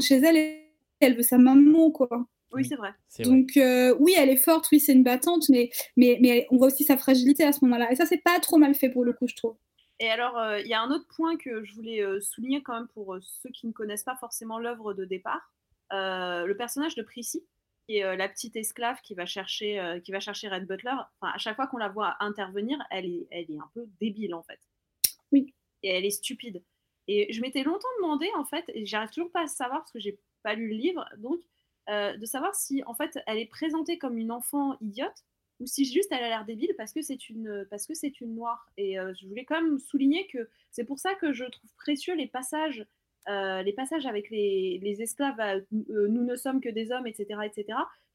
chez 0.00 0.16
elle 0.16 0.36
et 0.36 0.72
elle 1.00 1.16
veut 1.16 1.22
sa 1.22 1.38
maman 1.38 1.90
quoi. 1.90 2.08
Oui, 2.52 2.64
c'est 2.64 2.76
vrai. 2.76 2.90
Donc 3.20 3.56
euh, 3.56 3.94
oui, 3.98 4.14
elle 4.16 4.30
est 4.30 4.36
forte, 4.36 4.68
oui, 4.72 4.80
c'est 4.80 4.92
une 4.92 5.02
battante, 5.02 5.48
mais, 5.50 5.70
mais, 5.96 6.18
mais 6.22 6.46
on 6.50 6.56
voit 6.56 6.68
aussi 6.68 6.84
sa 6.84 6.96
fragilité 6.96 7.44
à 7.44 7.52
ce 7.52 7.64
moment-là. 7.64 7.92
Et 7.92 7.96
ça, 7.96 8.06
c'est 8.06 8.22
pas 8.22 8.38
trop 8.40 8.56
mal 8.56 8.74
fait 8.74 8.88
pour 8.88 9.04
le 9.04 9.12
coup, 9.12 9.26
je 9.26 9.34
trouve. 9.34 9.56
Et 9.98 10.08
alors, 10.08 10.38
euh, 10.38 10.60
il 10.60 10.66
y 10.66 10.74
a 10.74 10.80
un 10.80 10.90
autre 10.90 11.06
point 11.16 11.36
que 11.36 11.64
je 11.64 11.74
voulais 11.74 12.02
euh, 12.02 12.20
souligner 12.20 12.62
quand 12.62 12.74
même 12.74 12.88
pour 12.94 13.14
euh, 13.14 13.20
ceux 13.20 13.50
qui 13.50 13.66
ne 13.66 13.72
connaissent 13.72 14.04
pas 14.04 14.16
forcément 14.16 14.58
l'œuvre 14.58 14.94
de 14.94 15.04
départ. 15.04 15.52
Euh, 15.92 16.46
le 16.46 16.56
personnage 16.56 16.94
de 16.94 17.02
Prissy, 17.02 17.42
qui 17.86 17.98
est 17.98 18.04
euh, 18.04 18.16
la 18.16 18.28
petite 18.28 18.56
esclave 18.56 19.00
qui 19.02 19.14
va 19.14 19.26
chercher, 19.26 19.78
euh, 19.78 20.00
qui 20.00 20.12
va 20.12 20.20
chercher 20.20 20.48
Red 20.48 20.66
Butler. 20.66 20.94
Enfin, 21.20 21.32
à 21.34 21.38
chaque 21.38 21.56
fois 21.56 21.66
qu'on 21.66 21.76
la 21.78 21.88
voit 21.88 22.16
intervenir, 22.20 22.78
elle 22.90 23.06
est, 23.06 23.26
elle 23.30 23.50
est 23.50 23.58
un 23.58 23.70
peu 23.74 23.86
débile 24.00 24.34
en 24.34 24.42
fait. 24.42 24.60
Oui. 25.32 25.54
Et 25.82 25.90
elle 25.90 26.04
est 26.04 26.10
stupide. 26.10 26.62
Et 27.08 27.32
je 27.32 27.40
m'étais 27.40 27.62
longtemps 27.62 27.88
demandé 28.00 28.28
en 28.36 28.44
fait, 28.44 28.64
et 28.74 28.84
j'arrive 28.84 29.10
toujours 29.10 29.30
pas 29.30 29.42
à 29.42 29.46
savoir 29.46 29.80
parce 29.80 29.92
que 29.92 30.00
j'ai 30.00 30.18
pas 30.42 30.54
lu 30.54 30.68
le 30.68 30.74
livre, 30.74 31.04
donc 31.18 31.40
euh, 31.88 32.16
de 32.16 32.26
savoir 32.26 32.54
si 32.56 32.82
en 32.86 32.94
fait 32.94 33.16
elle 33.28 33.38
est 33.38 33.46
présentée 33.46 33.96
comme 33.96 34.18
une 34.18 34.32
enfant 34.32 34.76
idiote 34.80 35.24
ou 35.60 35.66
si 35.66 35.84
juste 35.84 36.10
elle 36.10 36.24
a 36.24 36.28
l'air 36.28 36.44
débile 36.44 36.74
parce 36.76 36.92
que 36.92 37.00
c'est 37.00 37.30
une 37.30 37.64
parce 37.70 37.86
que 37.86 37.94
c'est 37.94 38.20
une 38.20 38.34
noire 38.34 38.68
et 38.76 38.98
euh, 38.98 39.14
je 39.14 39.28
voulais 39.28 39.44
quand 39.44 39.62
même 39.62 39.78
souligner 39.78 40.26
que 40.26 40.48
c'est 40.72 40.82
pour 40.82 40.98
ça 40.98 41.14
que 41.14 41.32
je 41.32 41.44
trouve 41.44 41.72
précieux 41.76 42.16
les 42.16 42.26
passages 42.26 42.84
euh, 43.28 43.62
les 43.62 43.72
passages 43.72 44.06
avec 44.06 44.30
les, 44.30 44.78
les 44.82 45.02
esclaves 45.02 45.38
euh, 45.40 45.60
euh, 45.90 46.08
nous 46.08 46.24
ne 46.24 46.36
sommes 46.36 46.60
que 46.60 46.68
des 46.68 46.92
hommes 46.92 47.06
etc 47.06 47.40
etc 47.44 47.64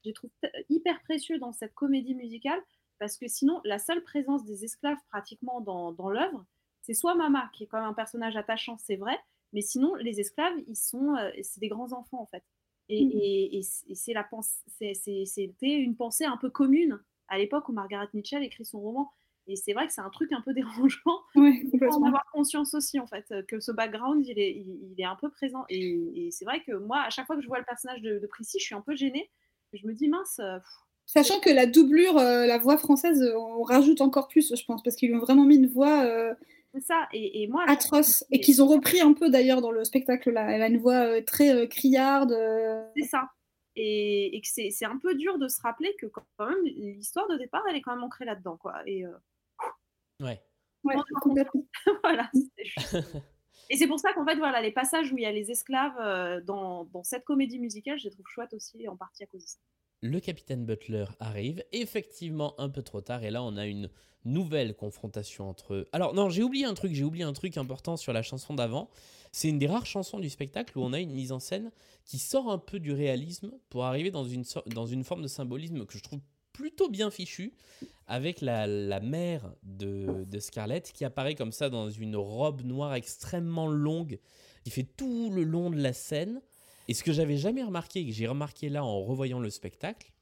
je 0.04 0.08
les 0.08 0.12
trouve 0.14 0.30
hyper 0.68 1.00
précieux 1.02 1.38
dans 1.38 1.52
cette 1.52 1.74
comédie 1.74 2.14
musicale 2.14 2.60
parce 2.98 3.16
que 3.18 3.28
sinon 3.28 3.60
la 3.64 3.78
seule 3.78 4.02
présence 4.02 4.44
des 4.44 4.64
esclaves 4.64 4.98
pratiquement 5.10 5.60
dans, 5.60 5.92
dans 5.92 6.08
l'œuvre 6.10 6.44
c'est 6.82 6.94
soit 6.94 7.14
Mama 7.14 7.50
qui 7.52 7.64
est 7.64 7.66
quand 7.66 7.78
même 7.80 7.88
un 7.90 7.94
personnage 7.94 8.36
attachant 8.36 8.76
c'est 8.78 8.96
vrai 8.96 9.16
mais 9.52 9.60
sinon 9.60 9.94
les 9.96 10.18
esclaves 10.20 10.58
ils 10.66 10.76
sont 10.76 11.14
euh, 11.16 11.30
c'est 11.42 11.60
des 11.60 11.68
grands 11.68 11.92
enfants 11.92 12.20
en 12.22 12.26
fait 12.26 12.44
et, 12.88 13.04
Mhm. 13.04 13.10
et- 13.14 13.58
et 13.88 13.94
c'est 13.94 14.12
la 14.12 14.24
pensée, 14.24 14.56
c'est- 14.66 14.94
c'est- 14.94 15.24
c'était 15.26 15.76
une 15.76 15.94
pensée 15.96 16.24
un 16.24 16.36
peu 16.36 16.50
commune 16.50 17.00
à 17.28 17.38
l'époque 17.38 17.68
où 17.68 17.72
Margaret 17.72 18.08
Mitchell 18.12 18.42
écrit 18.42 18.64
son 18.64 18.80
roman. 18.80 19.10
Et 19.48 19.56
c'est 19.56 19.72
vrai 19.72 19.86
que 19.86 19.92
c'est 19.92 20.00
un 20.00 20.10
truc 20.10 20.32
un 20.32 20.40
peu 20.40 20.54
dérangeant. 20.54 21.20
Ouais, 21.34 21.62
Il 21.72 21.78
faut 21.78 21.94
en 21.94 22.04
avoir 22.04 22.24
conscience 22.32 22.74
aussi, 22.74 22.98
en 23.00 23.06
fait, 23.06 23.32
que 23.48 23.60
ce 23.60 23.72
background, 23.72 24.26
il 24.26 24.38
est, 24.38 24.52
il, 24.52 24.94
est 24.98 25.04
un 25.04 25.16
peu 25.16 25.30
présent. 25.30 25.64
Et, 25.68 26.26
et 26.26 26.30
c'est 26.30 26.44
vrai 26.44 26.62
que 26.62 26.72
moi, 26.72 27.00
à 27.00 27.10
chaque 27.10 27.26
fois 27.26 27.36
que 27.36 27.42
je 27.42 27.48
vois 27.48 27.58
le 27.58 27.64
personnage 27.64 28.02
de, 28.02 28.18
de 28.18 28.26
Prissy, 28.26 28.58
je 28.58 28.64
suis 28.64 28.74
un 28.74 28.80
peu 28.80 28.94
gênée. 28.94 29.30
Je 29.72 29.86
me 29.86 29.94
dis, 29.94 30.08
mince, 30.08 30.38
euh, 30.38 30.58
pff, 30.58 30.66
Sachant 31.06 31.40
que 31.40 31.50
la 31.50 31.66
doublure, 31.66 32.16
euh, 32.16 32.46
la 32.46 32.58
voix 32.58 32.78
française, 32.78 33.22
euh, 33.22 33.36
on 33.36 33.62
rajoute 33.62 34.00
encore 34.00 34.28
plus, 34.28 34.54
je 34.56 34.64
pense, 34.64 34.82
parce 34.82 34.96
qu'ils 34.96 35.10
lui 35.10 35.16
ont 35.16 35.20
vraiment 35.20 35.44
mis 35.44 35.56
une 35.56 35.66
voix 35.66 36.04
euh, 36.04 36.32
ça. 36.80 37.08
Et, 37.12 37.42
et 37.42 37.48
moi, 37.48 37.64
atroce. 37.66 38.24
Et 38.30 38.40
qu'ils 38.40 38.62
ont 38.62 38.66
repris 38.66 39.00
un 39.00 39.12
peu 39.12 39.28
d'ailleurs 39.28 39.60
dans 39.60 39.72
le 39.72 39.84
spectacle 39.84 40.30
là. 40.30 40.50
Elle 40.50 40.62
a 40.62 40.68
une 40.68 40.78
voix 40.78 41.06
euh, 41.06 41.20
très 41.20 41.68
criarde. 41.68 42.34
c'est 42.96 43.08
ça. 43.08 43.28
Et, 43.74 44.36
et 44.36 44.40
que 44.40 44.48
c'est 44.48 44.70
c'est 44.70 44.84
un 44.84 44.98
peu 44.98 45.14
dur 45.14 45.38
de 45.38 45.48
se 45.48 45.60
rappeler 45.60 45.94
que 45.98 46.06
quand 46.06 46.24
même, 46.46 46.64
l'histoire 46.64 47.28
de 47.28 47.36
départ, 47.36 47.62
elle 47.68 47.76
est 47.76 47.82
quand 47.82 47.94
même 47.94 48.04
ancrée 48.04 48.24
là-dedans. 48.24 48.56
quoi. 48.56 48.76
Et, 48.86 49.04
Ouais. 50.22 50.42
Ouais, 50.84 50.94
complètement. 51.20 51.66
voilà, 52.02 52.30
c'était 52.34 52.64
juste. 52.64 52.96
Et 53.70 53.76
c'est 53.76 53.86
pour 53.86 54.00
ça 54.00 54.12
qu'en 54.12 54.24
fait, 54.26 54.36
voilà, 54.36 54.60
les 54.60 54.72
passages 54.72 55.12
où 55.12 55.18
il 55.18 55.22
y 55.22 55.26
a 55.26 55.32
les 55.32 55.50
esclaves 55.50 55.98
euh, 56.00 56.40
dans, 56.42 56.84
dans 56.86 57.04
cette 57.04 57.24
comédie 57.24 57.58
musicale, 57.58 57.98
je 57.98 58.04
les 58.04 58.10
trouve 58.10 58.26
chouettes 58.28 58.52
aussi, 58.54 58.86
en 58.88 58.96
partie 58.96 59.22
à 59.22 59.26
cause 59.26 59.42
de 59.42 59.48
ça. 59.48 59.58
le 60.02 60.20
capitaine 60.20 60.64
Butler 60.66 61.06
arrive, 61.20 61.64
effectivement 61.72 62.58
un 62.60 62.68
peu 62.68 62.82
trop 62.82 63.00
tard, 63.00 63.22
et 63.24 63.30
là 63.30 63.42
on 63.42 63.56
a 63.56 63.66
une 63.66 63.88
nouvelle 64.24 64.74
confrontation 64.76 65.48
entre 65.48 65.74
eux. 65.74 65.88
Alors 65.92 66.14
non, 66.14 66.28
j'ai 66.28 66.42
oublié 66.42 66.64
un 66.64 66.74
truc, 66.74 66.92
j'ai 66.94 67.04
oublié 67.04 67.24
un 67.24 67.32
truc 67.32 67.56
important 67.56 67.96
sur 67.96 68.12
la 68.12 68.22
chanson 68.22 68.54
d'avant. 68.54 68.90
C'est 69.32 69.48
une 69.48 69.58
des 69.58 69.66
rares 69.68 69.86
chansons 69.86 70.18
du 70.20 70.28
spectacle 70.30 70.76
où 70.78 70.82
on 70.82 70.92
a 70.92 71.00
une 71.00 71.12
mise 71.12 71.32
en 71.32 71.38
scène 71.40 71.70
qui 72.04 72.18
sort 72.18 72.50
un 72.50 72.58
peu 72.58 72.78
du 72.80 72.92
réalisme 72.92 73.52
pour 73.70 73.84
arriver 73.84 74.10
dans 74.10 74.24
une, 74.24 74.44
sor- 74.44 74.64
dans 74.66 74.86
une 74.86 75.04
forme 75.04 75.22
de 75.22 75.28
symbolisme 75.28 75.86
que 75.86 75.96
je 75.96 76.02
trouve 76.02 76.20
plutôt 76.52 76.88
bien 76.88 77.10
fichu, 77.10 77.54
avec 78.06 78.40
la, 78.40 78.66
la 78.66 79.00
mère 79.00 79.54
de, 79.62 80.24
de 80.26 80.38
Scarlett 80.38 80.92
qui 80.92 81.04
apparaît 81.04 81.34
comme 81.34 81.52
ça 81.52 81.70
dans 81.70 81.90
une 81.90 82.16
robe 82.16 82.62
noire 82.62 82.94
extrêmement 82.94 83.68
longue, 83.68 84.18
qui 84.64 84.70
fait 84.70 84.86
tout 84.96 85.30
le 85.30 85.44
long 85.44 85.70
de 85.70 85.80
la 85.80 85.92
scène. 85.92 86.42
Et 86.88 86.94
ce 86.94 87.04
que 87.04 87.12
j'avais 87.12 87.36
jamais 87.36 87.62
remarqué, 87.62 88.00
et 88.00 88.06
que 88.06 88.12
j'ai 88.12 88.26
remarqué 88.26 88.68
là 88.68 88.84
en 88.84 89.02
revoyant 89.02 89.40
le 89.40 89.50
spectacle, 89.50 90.12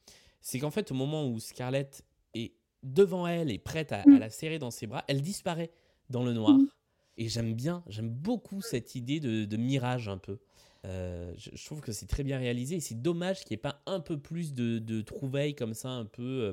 c'est 0.41 0.59
qu'en 0.59 0.71
fait, 0.71 0.91
au 0.91 0.95
moment 0.95 1.27
où 1.27 1.41
Scarlett 1.41 2.05
est 2.35 2.53
devant 2.83 3.27
elle 3.27 3.51
et 3.51 3.59
prête 3.59 3.93
à, 3.93 4.03
à 4.03 4.19
la 4.19 4.31
serrer 4.31 4.59
dans 4.59 4.71
ses 4.71 4.87
bras, 4.87 5.05
elle 5.09 5.23
disparaît 5.23 5.71
dans 6.11 6.23
le 6.23 6.33
noir. 6.33 6.53
Mm. 6.53 6.69
Et 7.17 7.29
j'aime 7.29 7.55
bien, 7.55 7.83
j'aime 7.87 8.09
beaucoup 8.09 8.63
cette 8.63 8.95
idée 8.95 9.21
de, 9.21 9.45
de 9.45 9.57
mirage 9.57 10.09
un 10.09 10.19
peu. 10.19 10.39
Euh, 10.87 11.33
je, 11.37 11.51
je 11.53 11.65
trouve 11.67 11.81
que 11.81 11.93
c'est 11.93 12.07
très 12.07 12.23
bien 12.25 12.39
réalisé 12.39 12.77
et 12.77 12.81
c'est 12.81 13.01
dommage 13.01 13.41
qu'il 13.45 13.55
n'y 13.55 13.59
ait 13.59 13.63
pas 13.63 13.83
un 13.87 14.01
peu 14.01 14.19
plus 14.19 14.55
de, 14.55 14.79
de 14.79 15.03
trouvailles 15.03 15.55
comme 15.55 15.75
ça, 15.75 15.89
un 15.91 16.07
peu 16.07 16.23
euh, 16.23 16.53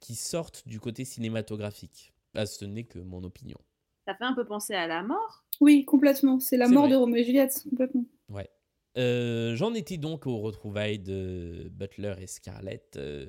qui 0.00 0.14
sortent 0.16 0.66
du 0.66 0.80
côté 0.80 1.04
cinématographique. 1.04 2.12
Ah, 2.34 2.46
ce 2.46 2.64
n'est 2.64 2.84
que 2.84 2.98
mon 2.98 3.22
opinion. 3.24 3.58
Ça 4.06 4.14
fait 4.14 4.24
un 4.24 4.34
peu 4.34 4.44
penser 4.44 4.74
à 4.74 4.86
la 4.86 5.02
mort. 5.02 5.44
Oui, 5.60 5.84
complètement. 5.84 6.40
C'est 6.40 6.56
la 6.56 6.66
C'est 6.66 6.72
mort 6.72 6.84
vrai. 6.84 6.92
de 6.92 6.96
Roméo 6.96 7.16
et 7.16 7.24
Juliette, 7.24 7.64
complètement. 7.70 8.04
Ouais. 8.30 8.48
Euh, 8.96 9.54
J'en 9.54 9.74
étais 9.74 9.96
donc 9.96 10.26
aux 10.26 10.38
retrouvailles 10.38 10.98
de 10.98 11.68
Butler 11.70 12.14
et 12.20 12.26
Scarlett. 12.26 12.96
euh, 12.96 13.28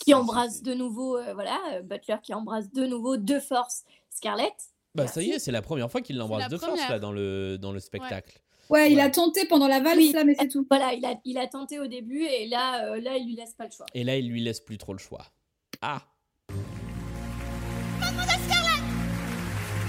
Qui 0.00 0.12
embrasse 0.12 0.62
de 0.62 0.74
nouveau, 0.74 1.16
euh, 1.16 1.32
voilà, 1.34 1.80
Butler 1.82 2.16
qui 2.22 2.34
embrasse 2.34 2.70
de 2.72 2.84
nouveau 2.84 3.16
de 3.16 3.38
force 3.38 3.84
Scarlett. 4.10 4.52
Bah 4.94 5.06
ça 5.06 5.22
y 5.22 5.30
est, 5.30 5.38
c'est 5.38 5.52
la 5.52 5.62
première 5.62 5.90
fois 5.90 6.00
qu'il 6.00 6.16
l'embrasse 6.16 6.44
la 6.44 6.48
de 6.48 6.56
force 6.56 6.88
là 6.88 6.98
dans 6.98 7.12
le, 7.12 7.58
dans 7.58 7.72
le 7.72 7.80
spectacle. 7.80 8.34
Ouais, 8.36 8.42
il 8.74 9.00
a 9.00 9.10
tenté 9.10 9.44
pendant 9.46 9.68
la 9.68 9.80
valse, 9.80 9.96
Oui. 9.98 10.12
là, 10.12 10.24
mais 10.24 10.34
c'est 10.38 10.48
tout. 10.48 10.66
Voilà, 10.70 10.92
il 10.94 11.04
a, 11.04 11.14
il 11.24 11.38
a 11.38 11.46
tenté 11.46 11.78
au 11.78 11.86
début 11.86 12.22
et 12.24 12.48
là, 12.48 12.84
euh, 12.86 13.00
là, 13.00 13.16
il 13.16 13.26
lui 13.26 13.36
laisse 13.36 13.54
pas 13.54 13.64
le 13.64 13.70
choix. 13.70 13.86
Et 13.94 14.04
là, 14.04 14.16
il 14.16 14.28
lui 14.28 14.42
laisse 14.42 14.60
plus 14.60 14.78
trop 14.78 14.92
le 14.92 14.98
choix. 14.98 15.24
Ah. 15.82 16.02
Mademoiselle 18.00 18.40
Scarlett! 18.48 18.82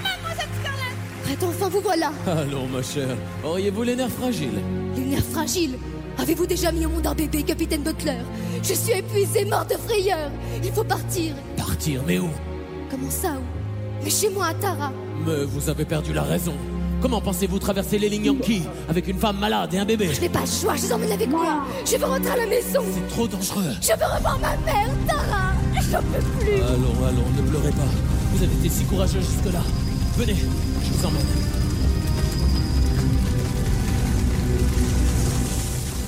Mademoiselle 0.04 0.49
Scarlett! 0.62 0.98
Arrête, 1.26 1.44
enfin, 1.44 1.70
vous 1.70 1.82
voilà. 1.82 2.12
Allons, 2.28 2.68
ma 2.68 2.82
chère, 2.84 3.16
auriez-vous 3.44 3.84
les 3.84 3.95
nerfs 3.95 4.12
fragiles? 4.12 4.62
Les 4.95 5.04
nerfs 5.06 5.26
fragiles? 5.26 5.78
Avez-vous 6.20 6.48
déjà 6.48 6.72
mis 6.72 6.86
au 6.86 6.90
monde 6.90 7.06
un 7.06 7.14
bébé, 7.14 7.44
capitaine 7.44 7.84
Butler? 7.84 8.18
Je 8.64 8.74
suis 8.74 8.94
épuisée, 8.94 9.45
morte 9.45 9.70
de 9.70 9.78
frayeur. 9.78 10.32
Il 10.64 10.72
faut 10.72 10.84
partir. 10.84 11.36
Partir, 11.56 12.02
mais 12.08 12.18
où? 12.18 12.30
Comment 12.90 13.10
ça, 13.12 13.34
où? 13.34 14.04
Mais 14.04 14.10
chez 14.10 14.30
moi, 14.30 14.48
à 14.48 14.54
Tara. 14.56 14.91
Mais 15.26 15.44
vous 15.45 15.70
avez 15.70 15.86
perdu 15.86 16.14
la 16.14 16.24
raison. 16.24 16.54
Comment 17.02 17.22
pensez-vous 17.22 17.60
traverser 17.60 17.99
les 17.99 18.10
lignes 18.10 18.26
Yankee 18.26 18.64
avec 18.90 19.07
une 19.07 19.18
femme 19.19 19.38
malade 19.40 19.74
et 19.74 19.78
un 19.78 19.86
bébé 19.86 20.10
Je 20.14 20.19
n'ai 20.22 20.30
pas 20.30 20.41
le 20.41 20.48
choix, 20.48 20.76
je 20.76 20.82
les 20.84 20.94
emmène 20.94 21.11
avec 21.11 21.30
moi 21.30 21.64
Je 21.86 21.95
veux 21.98 22.06
rentrer 22.06 22.32
à 22.32 22.38
la 22.38 22.48
maison 22.48 22.82
C'est 22.91 23.07
trop 23.10 23.28
dangereux. 23.28 23.64
Je 23.82 23.88
veux 23.88 24.15
revoir 24.15 24.40
ma 24.40 24.57
mère, 24.57 24.90
Tara 25.07 25.53
J'en 25.91 26.02
peux 26.02 26.24
plus 26.40 26.56
Allons, 26.56 27.06
allons, 27.07 27.30
ne 27.44 27.49
pleurez 27.49 27.69
pas. 27.72 27.88
Vous 28.34 28.44
avez 28.44 28.53
été 28.56 28.69
si 28.69 28.84
courageux 28.86 29.19
jusque-là. 29.22 29.61
Venez, 30.18 30.34
je 30.36 30.91
vous 30.94 31.06
emmène. 31.06 31.26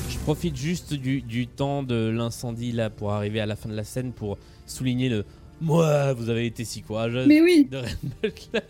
Je 0.10 0.18
profite 0.20 0.56
juste 0.56 0.94
du, 0.94 1.22
du 1.22 1.48
temps 1.48 1.84
de 1.84 2.10
l'incendie 2.10 2.72
là 2.72 2.90
pour 2.90 3.12
arriver 3.12 3.40
à 3.40 3.46
la 3.46 3.56
fin 3.56 3.70
de 3.70 3.76
la 3.76 3.84
scène 3.84 4.12
pour 4.12 4.38
souligner 4.66 5.10
le 5.10 5.24
Moi, 5.62 6.14
vous 6.14 6.30
avez 6.30 6.46
été 6.46 6.66
si 6.66 6.82
courageuse 6.82 7.28
Mais 7.28 7.42
oui. 7.42 7.68
de 7.72 7.78
Ren 7.78 7.86
Butler, 8.22 8.62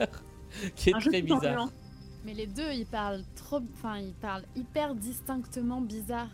qui 0.75 0.89
est 0.89 0.93
Un 0.95 0.99
jeu 0.99 1.11
très 1.11 1.21
bizarre. 1.21 1.69
Mais 2.29 2.35
les 2.35 2.45
deux, 2.45 2.71
ils 2.73 2.85
parlent 2.85 3.23
trop. 3.35 3.59
Enfin, 3.73 3.97
ils 3.97 4.13
parlent 4.13 4.43
hyper 4.55 4.93
distinctement 4.93 5.81
bizarre. 5.81 6.29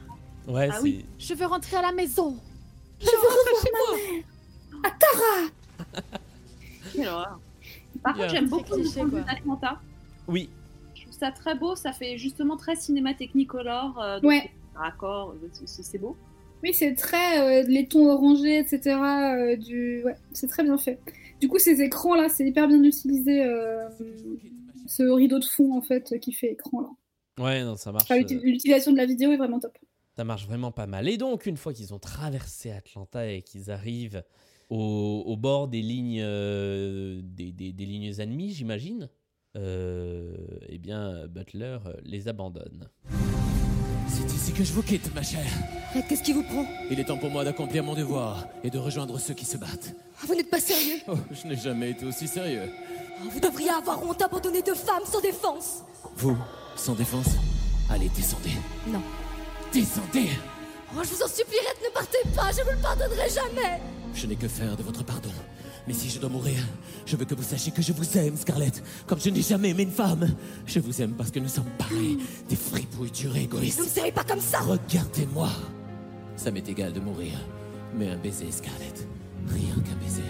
Ouais, 0.45 0.67
Ah 0.69 0.75
c'est. 0.75 0.81
oui. 0.83 1.05
Je 1.17 1.33
veux 1.33 1.45
rentrer 1.45 1.77
à 1.77 1.81
la 1.83 1.93
maison. 1.93 2.35
Je 2.99 3.05
veux 3.05 3.11
revoir 3.11 3.63
ma 3.63 4.13
mère 4.13 4.23
À 4.83 4.89
Tara 4.91 6.01
Quelle 6.93 7.07
horreur. 7.07 7.39
Par 8.03 8.13
Bien. 8.13 8.23
contre, 8.23 8.35
j'aime 8.35 8.49
beaucoup 8.49 8.75
le 8.75 8.81
cliché, 8.81 8.99
quoi. 9.01 9.21
d'Atlanta. 9.21 9.79
Oui. 10.27 10.49
Je 10.95 11.03
trouve 11.03 11.13
ça 11.13 11.31
très 11.31 11.55
beau. 11.55 11.75
Ça 11.77 11.93
fait 11.93 12.17
justement 12.17 12.57
très 12.57 12.75
cinéma 12.75 13.13
technicolor. 13.13 13.97
Euh, 14.01 14.19
Ouais. 14.21 14.51
Raccord, 14.75 15.29
euh, 15.41 15.47
c'est- 15.65 15.81
c'est 15.83 15.97
beau. 15.97 16.17
Oui, 16.61 16.73
c'est 16.73 16.93
très. 16.95 17.39
euh, 17.63 17.65
les 17.69 17.87
tons 17.87 18.07
orangés, 18.09 18.59
etc. 18.59 18.97
euh, 18.97 19.55
du... 19.55 20.03
Ouais, 20.03 20.15
c'est 20.33 20.47
très 20.47 20.63
bien 20.63 20.77
fait. 20.77 20.99
Du 21.39 21.47
coup, 21.47 21.57
ces 21.59 21.81
écrans-là, 21.81 22.27
c'est 22.27 22.45
hyper 22.45 22.67
bien 22.67 22.83
utilisé. 22.83 23.45
euh, 23.45 23.87
ce 24.87 25.03
rideau 25.03 25.39
de 25.39 25.45
fond, 25.45 25.75
en 25.77 25.81
fait, 25.81 26.19
qui 26.19 26.31
fait 26.33 26.51
écran, 26.53 26.81
là. 26.81 26.89
Ouais, 27.43 27.63
non, 27.63 27.75
ça 27.75 27.91
marche. 27.91 28.05
Enfin, 28.09 28.21
euh, 28.21 28.39
L'utilisation 28.43 28.91
de 28.93 28.97
la 28.97 29.05
vidéo 29.05 29.31
est 29.31 29.37
vraiment 29.37 29.59
top. 29.59 29.77
Ça 30.15 30.23
marche 30.23 30.45
vraiment 30.47 30.71
pas 30.71 30.87
mal. 30.87 31.09
Et 31.09 31.17
donc, 31.17 31.45
une 31.45 31.57
fois 31.57 31.73
qu'ils 31.73 31.93
ont 31.93 31.99
traversé 31.99 32.71
Atlanta 32.71 33.29
et 33.29 33.41
qu'ils 33.41 33.69
arrivent 33.71 34.23
au, 34.69 35.23
au 35.25 35.35
bord 35.35 35.67
des 35.67 35.81
lignes, 35.81 36.21
euh, 36.23 37.19
des, 37.23 37.51
des- 37.51 37.73
des 37.73 37.85
lignes 37.85 38.13
ennemies, 38.19 38.51
j'imagine, 38.53 39.09
euh, 39.57 40.35
eh 40.69 40.77
bien, 40.77 41.27
Butler 41.27 41.79
les 42.03 42.27
abandonne. 42.29 42.89
C'est 44.07 44.33
ici 44.33 44.53
que 44.53 44.63
je 44.63 44.71
vous 44.71 44.83
quitte, 44.83 45.13
ma 45.13 45.23
chère. 45.23 45.45
Qu'est-ce 46.07 46.23
qui 46.23 46.31
vous 46.33 46.43
prend? 46.43 46.65
Il 46.91 46.99
est 46.99 47.03
temps 47.05 47.17
pour 47.17 47.29
moi 47.29 47.43
d'accomplir 47.43 47.83
mon 47.83 47.95
devoir 47.95 48.47
et 48.63 48.69
de 48.69 48.77
rejoindre 48.77 49.19
ceux 49.19 49.33
qui 49.33 49.45
se 49.45 49.57
battent. 49.57 49.93
Ah, 50.21 50.25
Vous 50.27 50.35
n'êtes 50.35 50.49
pas 50.49 50.59
sérieux? 50.59 51.01
Oh, 51.07 51.15
je 51.31 51.47
n'ai 51.47 51.55
jamais 51.55 51.91
été 51.91 52.05
aussi 52.05 52.27
sérieux. 52.27 52.69
Ah, 53.17 53.23
Vous 53.31 53.39
devriez 53.39 53.69
avoir 53.69 54.01
honte 54.03 54.19
d'abandonner 54.19 54.61
deux 54.61 54.75
femmes 54.75 55.03
sans 55.09 55.21
défense 55.21 55.83
Vous, 56.17 56.37
sans 56.75 56.93
défense? 56.93 57.27
Allez, 57.89 58.09
descendez. 58.09 58.51
Non. 58.87 59.01
Descendez 59.71 60.29
Oh, 60.97 61.01
je 61.03 61.09
vous 61.09 61.23
en 61.23 61.27
supplierai 61.27 61.73
de 61.81 61.87
ne 61.87 61.93
partez 61.93 62.17
pas, 62.35 62.51
je 62.51 62.63
vous 62.63 62.71
le 62.71 62.81
pardonnerai 62.81 63.27
jamais 63.29 63.81
Je 64.13 64.27
n'ai 64.27 64.35
que 64.35 64.47
faire 64.47 64.77
de 64.77 64.83
votre 64.83 65.03
pardon. 65.03 65.29
Mais 65.87 65.93
si 65.93 66.09
je 66.09 66.19
dois 66.19 66.29
mourir, 66.29 66.57
je 67.05 67.15
veux 67.15 67.25
que 67.25 67.35
vous 67.35 67.43
sachiez 67.43 67.71
que 67.71 67.81
je 67.81 67.91
vous 67.93 68.17
aime, 68.17 68.35
Scarlett. 68.37 68.81
Comme 69.05 69.19
je 69.19 69.29
n'ai 69.29 69.41
jamais 69.41 69.69
aimé 69.69 69.83
une 69.83 69.91
femme. 69.91 70.27
Je 70.65 70.79
vous 70.79 71.01
aime 71.01 71.11
parce 71.13 71.29
que 71.31 71.39
nous 71.39 71.47
sommes 71.49 71.69
pareils. 71.77 72.17
Des 72.49 72.55
fripouilles 72.55 73.11
durs 73.11 73.35
et 73.35 73.43
égoïstes. 73.43 73.79
Vous 73.79 73.85
ne 73.85 73.89
serez 73.89 74.11
pas 74.11 74.23
comme 74.23 74.39
ça 74.39 74.59
Regardez-moi. 74.61 75.49
Ça 76.37 76.49
m'est 76.49 76.67
égal 76.67 76.91
de 76.93 76.99
mourir. 76.99 77.33
Mais 77.95 78.09
un 78.09 78.17
baiser, 78.17 78.51
Scarlett. 78.51 79.07
Rien 79.47 79.75
qu'un 79.83 79.95
baiser. 80.03 80.23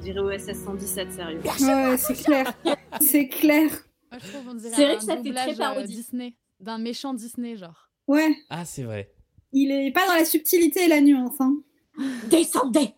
Je 0.00 0.04
dirais 0.12 0.20
OSS 0.20 0.64
117, 0.64 1.12
sérieux. 1.12 1.40
Ouais, 1.44 1.96
c'est 1.98 2.14
clair. 2.14 2.52
c'est 3.00 3.28
clair. 3.28 3.68
Moi, 4.10 4.18
je 4.24 4.28
trouve 4.32 4.48
on 4.48 4.54
dirait 4.54 4.74
C'est 4.74 4.84
vrai 4.84 4.94
un 4.94 4.98
que 4.98 5.04
ça 5.04 5.16
fait 5.22 5.30
très 5.32 5.52
euh, 5.54 5.56
parodie. 5.56 5.94
Disney, 5.94 6.34
d'un 6.58 6.78
méchant 6.78 7.12
Disney, 7.14 7.56
genre. 7.56 7.90
Ouais, 8.08 8.34
Ah, 8.48 8.64
c'est 8.64 8.82
vrai. 8.82 9.12
il 9.52 9.70
est 9.70 9.92
pas 9.92 10.06
dans 10.06 10.14
la 10.14 10.24
subtilité 10.24 10.84
et 10.84 10.88
la 10.88 11.00
nuance. 11.00 11.38
Hein. 11.40 11.54
Descendez 12.30 12.94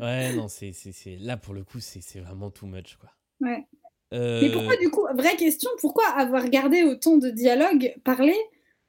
Ouais, 0.00 0.32
non, 0.34 0.48
c'est, 0.48 0.72
c'est, 0.72 0.92
c'est- 0.92 1.16
là 1.18 1.36
pour 1.36 1.54
le 1.54 1.62
coup, 1.64 1.80
c'est, 1.80 2.00
c'est 2.00 2.20
vraiment 2.20 2.50
too 2.50 2.66
much, 2.66 2.96
quoi. 2.96 3.10
Ouais. 3.40 3.64
Euh, 4.12 4.40
Mais 4.42 4.50
pourquoi, 4.52 4.76
du 4.76 4.90
coup, 4.90 5.06
vraie 5.14 5.36
question, 5.36 5.70
pourquoi 5.80 6.06
avoir 6.08 6.48
gardé 6.48 6.82
autant 6.82 7.16
de 7.18 7.30
dialogues 7.30 7.94
parlés 8.04 8.38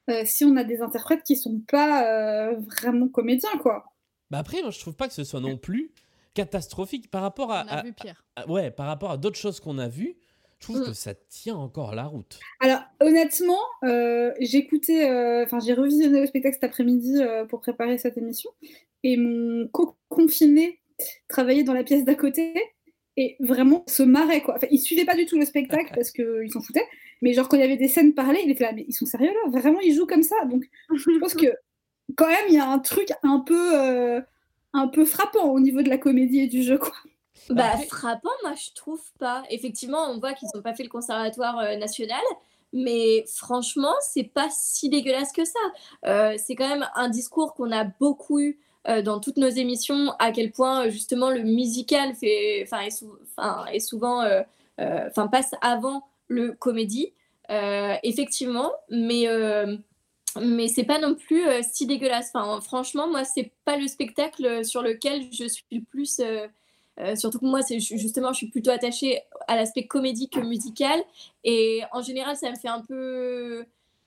euh, 0.10 0.22
si 0.26 0.46
on 0.46 0.56
a 0.56 0.64
des 0.64 0.82
interprètes 0.82 1.24
qui 1.24 1.36
sont 1.36 1.60
pas 1.68 2.06
euh, 2.52 2.56
vraiment 2.82 3.08
comédiens, 3.08 3.58
quoi? 3.60 3.86
Bah 4.32 4.40
après, 4.40 4.62
moi, 4.62 4.72
je 4.72 4.80
trouve 4.80 4.96
pas 4.96 5.08
que 5.08 5.14
ce 5.14 5.24
soit 5.24 5.40
non 5.42 5.58
plus 5.58 5.92
catastrophique 6.36 7.10
par 7.10 7.24
rapport 7.24 7.52
à, 7.52 7.62
à- 7.62 7.82
vu 7.84 7.94
pire. 7.94 8.24
à- 8.36 8.48
ouais, 8.48 8.70
par 8.70 8.86
rapport 8.86 9.10
à 9.12 9.18
d'autres 9.18 9.38
choses 9.40 9.60
qu'on 9.60 9.80
a 9.80 9.88
vues. 9.88 10.16
Je 10.60 10.68
trouve 10.68 10.82
Mm. 10.82 10.86
que 10.86 10.94
ça 10.94 11.14
tient 11.14 11.56
encore 11.56 11.94
la 11.96 12.06
route. 12.06 12.40
Alors, 12.62 12.80
honnêtement, 13.02 13.60
euh, 13.84 14.32
j'écoutais, 14.40 15.10
euh, 15.10 15.44
enfin, 15.44 15.60
j'ai 15.60 15.74
revisionné 15.74 16.22
le 16.22 16.28
spectacle 16.28 16.54
cet 16.56 16.64
après-midi 16.64 17.18
euh, 17.22 17.46
pour 17.46 17.60
préparer 17.60 17.98
cette 17.98 18.18
émission, 18.18 18.50
et 19.04 19.18
mon 19.18 19.68
co-confiné 19.68 20.80
travaillait 21.28 21.64
dans 21.64 21.74
la 21.74 21.84
pièce 21.84 22.06
d'à 22.06 22.16
côté, 22.16 22.54
et 23.18 23.36
vraiment 23.42 23.84
se 23.88 24.02
marrait, 24.04 24.42
quoi. 24.42 24.56
Enfin, 24.56 24.68
il 24.72 24.80
suivait 24.80 25.06
pas 25.06 25.16
du 25.16 25.26
tout 25.26 25.38
le 25.38 25.46
spectacle 25.46 25.92
parce 25.96 26.12
qu'il 26.12 26.50
s'en 26.52 26.62
foutait, 26.62 26.88
mais 27.22 27.34
genre, 27.34 27.50
quand 27.50 27.58
il 27.58 27.62
y 27.62 27.64
avait 27.64 27.78
des 27.78 27.90
scènes 27.90 28.14
parlées, 28.14 28.40
il 28.44 28.50
était 28.52 28.64
là, 28.64 28.72
mais 28.74 28.86
ils 28.88 28.94
sont 28.94 29.06
sérieux 29.06 29.32
là? 29.32 29.50
Vraiment, 29.52 29.82
ils 29.82 29.94
jouent 29.94 30.08
comme 30.08 30.24
ça? 30.24 30.36
Donc, 30.50 30.64
je 30.96 31.20
pense 31.20 31.34
que, 31.34 31.48
quand 32.16 32.28
même, 32.28 32.46
il 32.48 32.56
y 32.56 32.60
a 32.60 32.68
un 32.68 32.80
truc 32.80 33.10
un 33.24 33.40
peu, 33.40 33.76
euh, 33.78 34.22
un 34.76 34.88
peu 34.88 35.06
frappant 35.06 35.46
au 35.52 35.60
niveau 35.60 35.82
de 35.82 35.90
la 35.90 35.98
comédie 35.98 36.40
et 36.42 36.48
du 36.48 36.64
jeu, 36.64 36.78
quoi. 36.78 36.94
Bah, 37.50 37.72
Après- 37.74 37.86
frappant, 37.86 38.30
moi 38.44 38.54
je 38.56 38.74
trouve 38.74 39.02
pas. 39.20 39.44
Effectivement, 39.50 40.10
on 40.10 40.20
voit 40.20 40.34
qu'ils 40.34 40.48
n'ont 40.56 40.62
pas 40.62 40.74
fait 40.74 40.84
le 40.84 40.90
conservatoire 40.90 41.60
euh, 41.60 41.76
national, 41.78 42.22
mais 42.74 43.24
franchement, 43.28 43.94
c'est 44.02 44.24
pas 44.24 44.48
si 44.52 44.90
dégueulasse 44.90 45.32
que 45.32 45.46
ça. 45.46 45.60
Euh, 46.08 46.34
c'est 46.44 46.56
quand 46.56 46.68
même 46.68 46.88
un 46.96 47.10
discours 47.10 47.54
qu'on 47.54 47.72
a 47.72 47.84
beaucoup 48.00 48.40
eu 48.40 48.60
euh, 48.88 49.02
dans 49.02 49.20
toutes 49.20 49.38
nos 49.38 49.48
émissions, 49.50 50.12
à 50.20 50.32
quel 50.32 50.52
point 50.52 50.90
justement 50.90 51.30
le 51.30 51.42
musical 51.44 52.16
fait, 52.16 52.62
enfin, 52.64 52.82
est, 52.82 52.90
sou- 52.92 53.18
enfin, 53.38 53.66
est 53.72 53.80
souvent, 53.80 54.22
euh, 54.22 54.42
euh, 54.82 55.08
enfin, 55.10 55.28
passe 55.28 55.52
avant 55.62 56.04
le 56.28 56.52
comédie. 56.54 57.14
Euh, 57.52 57.94
effectivement, 58.02 58.72
mais 58.90 59.28
euh, 59.28 59.78
mais 60.42 60.68
c'est 60.68 60.84
pas 60.84 61.00
non 61.00 61.16
plus 61.16 61.48
euh, 61.48 61.62
si 61.64 61.86
dégueulasse. 61.88 62.32
Enfin, 62.34 62.60
franchement, 62.62 63.08
moi, 63.10 63.24
c'est 63.24 63.52
pas 63.64 63.78
le 63.78 63.88
spectacle 63.88 64.66
sur 64.66 64.82
lequel 64.82 65.24
je 65.32 65.48
suis 65.48 65.66
le 65.72 65.82
plus. 65.82 66.20
euh, 66.20 66.48
euh, 67.00 67.16
surtout 67.16 67.40
que 67.40 67.46
moi, 67.46 67.62
c'est 67.62 67.80
ju- 67.80 67.98
justement, 67.98 68.32
je 68.32 68.38
suis 68.38 68.50
plutôt 68.50 68.72
attachée 68.72 69.22
à 69.48 69.56
l'aspect 69.56 69.86
comédie 69.86 70.30
que 70.30 70.40
musical. 70.40 71.02
Et 71.44 71.82
en 71.92 72.02
général, 72.02 72.38
ça 72.38 72.50
me 72.52 72.56
fait 72.56 72.70
un 72.70 72.82
peu 72.82 73.66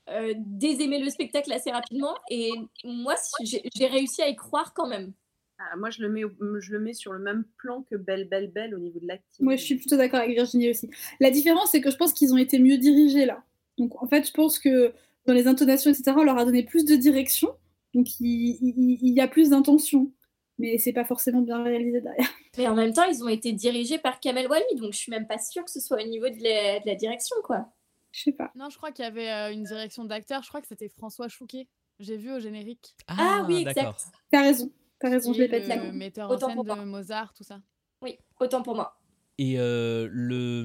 euh, 0.09 0.33
désaimer 0.37 0.99
le 0.99 1.09
spectacle 1.11 1.51
assez 1.53 1.71
rapidement. 1.71 2.15
Et 2.31 2.51
moi, 2.83 3.15
j'ai 3.43 3.87
réussi 3.87 4.21
à 4.23 4.27
y 4.29 4.35
croire 4.35 4.73
quand 4.73 4.87
même. 4.87 5.11
Ah, 5.59 5.75
moi, 5.75 5.89
je 5.89 6.01
le, 6.01 6.09
mets, 6.09 6.23
je 6.61 6.71
le 6.71 6.79
mets 6.79 6.93
sur 6.93 7.11
le 7.11 7.19
même 7.19 7.43
plan 7.57 7.83
que 7.91 7.95
Belle, 7.97 8.27
Belle, 8.29 8.49
Belle 8.49 8.73
au 8.73 8.79
niveau 8.79 8.97
de 8.99 9.07
l'acting. 9.07 9.45
Moi, 9.45 9.55
je 9.57 9.63
suis 9.63 9.75
plutôt 9.75 9.97
d'accord 9.97 10.21
avec 10.21 10.31
Virginie 10.33 10.69
aussi. 10.69 10.89
La 11.19 11.31
différence, 11.31 11.71
c'est 11.71 11.81
que 11.81 11.91
je 11.91 11.97
pense 11.97 12.13
qu'ils 12.13 12.33
ont 12.33 12.37
été 12.37 12.59
mieux 12.59 12.77
dirigés 12.77 13.25
là. 13.25 13.43
Donc, 13.77 14.01
en 14.01 14.07
fait, 14.07 14.25
je 14.25 14.31
pense 14.31 14.57
que 14.57 14.93
dans 15.29 15.35
les 15.35 15.47
intonations, 15.47 15.91
etc., 15.91 16.11
on 16.17 16.23
leur 16.23 16.37
a 16.37 16.45
donné 16.45 16.63
plus 16.63 16.85
de 16.85 16.95
direction. 16.95 17.55
Donc, 17.93 18.19
il, 18.19 18.57
il- 18.61 18.99
il 19.01 19.13
y 19.13 19.21
a 19.21 19.27
plus 19.27 19.49
d'intention. 19.51 20.11
Mais 20.57 20.77
c'est 20.77 20.91
pas 20.91 21.05
forcément 21.05 21.41
bien 21.41 21.63
réalisé 21.63 22.01
derrière. 22.01 22.27
Mais 22.57 22.67
en 22.67 22.75
même 22.75 22.91
temps, 22.93 23.03
ils 23.05 23.23
ont 23.23 23.27
été 23.29 23.53
dirigés 23.53 23.97
par 23.97 24.19
Kamel 24.19 24.47
Wally, 24.47 24.75
donc 24.75 24.91
je 24.93 24.97
suis 24.97 25.09
même 25.11 25.27
pas 25.27 25.37
sûre 25.37 25.63
que 25.63 25.71
ce 25.71 25.79
soit 25.79 26.01
au 26.03 26.05
niveau 26.07 26.27
de 26.27 26.43
la, 26.43 26.79
de 26.79 26.85
la 26.87 26.95
direction, 26.95 27.35
quoi. 27.43 27.71
Je 28.11 28.23
sais 28.23 28.31
pas. 28.33 28.51
Non, 28.55 28.69
je 28.69 28.77
crois 28.77 28.91
qu'il 28.91 29.05
y 29.05 29.07
avait 29.07 29.29
euh, 29.29 29.53
une 29.53 29.63
direction 29.63 30.03
d'acteur. 30.03 30.41
Je 30.43 30.49
crois 30.49 30.59
que 30.61 30.67
c'était 30.67 30.89
François 30.89 31.27
Chouquet. 31.29 31.67
J'ai 31.99 32.17
vu 32.17 32.31
au 32.33 32.39
générique. 32.39 32.95
Ah, 33.07 33.45
oui, 33.47 33.63
exact. 33.67 34.07
T'as 34.31 34.41
raison. 34.41 34.71
T'as 34.99 35.09
raison, 35.09 35.31
je 35.31 35.39
l'ai 35.43 35.47
pas 35.47 35.59
dit. 35.59 35.67
le 35.69 35.91
metteur 35.93 36.29
en 36.29 36.33
Autant 36.33 36.47
scène 36.47 36.55
pour 36.55 36.65
de. 36.65 36.73
Mozart, 36.83 37.33
tout 37.33 37.43
ça. 37.43 37.61
Oui, 38.01 38.17
autant 38.39 38.61
pour 38.63 38.75
moi. 38.75 38.98
Et 39.41 39.57
euh, 39.57 40.09
le, 40.11 40.63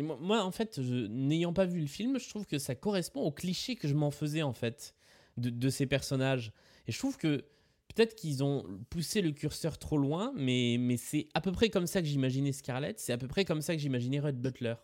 moi- 0.00 0.16
moi, 0.20 0.44
en 0.44 0.52
fait, 0.52 0.78
n'ayant 0.78 1.52
pas 1.52 1.64
vu 1.66 1.80
le 1.80 1.88
film, 1.88 2.20
je 2.20 2.28
trouve 2.28 2.46
que 2.46 2.56
ça 2.58 2.76
correspond 2.76 3.22
au 3.22 3.32
cliché 3.32 3.74
que 3.74 3.88
je 3.88 3.94
m'en 3.94 4.12
faisais, 4.12 4.42
en 4.42 4.52
fait, 4.52 4.94
de, 5.38 5.50
de 5.50 5.68
ces 5.70 5.86
personnages. 5.86 6.52
Et 6.86 6.92
je 6.92 6.98
trouve 6.98 7.18
que 7.18 7.38
peut-être 7.92 8.14
qu'ils 8.14 8.44
ont 8.44 8.64
poussé 8.90 9.22
le 9.22 9.32
curseur 9.32 9.76
trop 9.76 9.98
loin, 9.98 10.32
mais, 10.36 10.76
mais 10.78 10.96
c'est 10.98 11.26
à 11.34 11.40
peu 11.40 11.50
près 11.50 11.68
comme 11.68 11.88
ça 11.88 12.00
que 12.00 12.06
j'imaginais 12.06 12.52
Scarlett, 12.52 13.00
c'est 13.00 13.12
à 13.12 13.18
peu 13.18 13.26
près 13.26 13.44
comme 13.44 13.60
ça 13.60 13.74
que 13.74 13.82
j'imaginais 13.82 14.20
Red 14.20 14.40
Butler. 14.40 14.74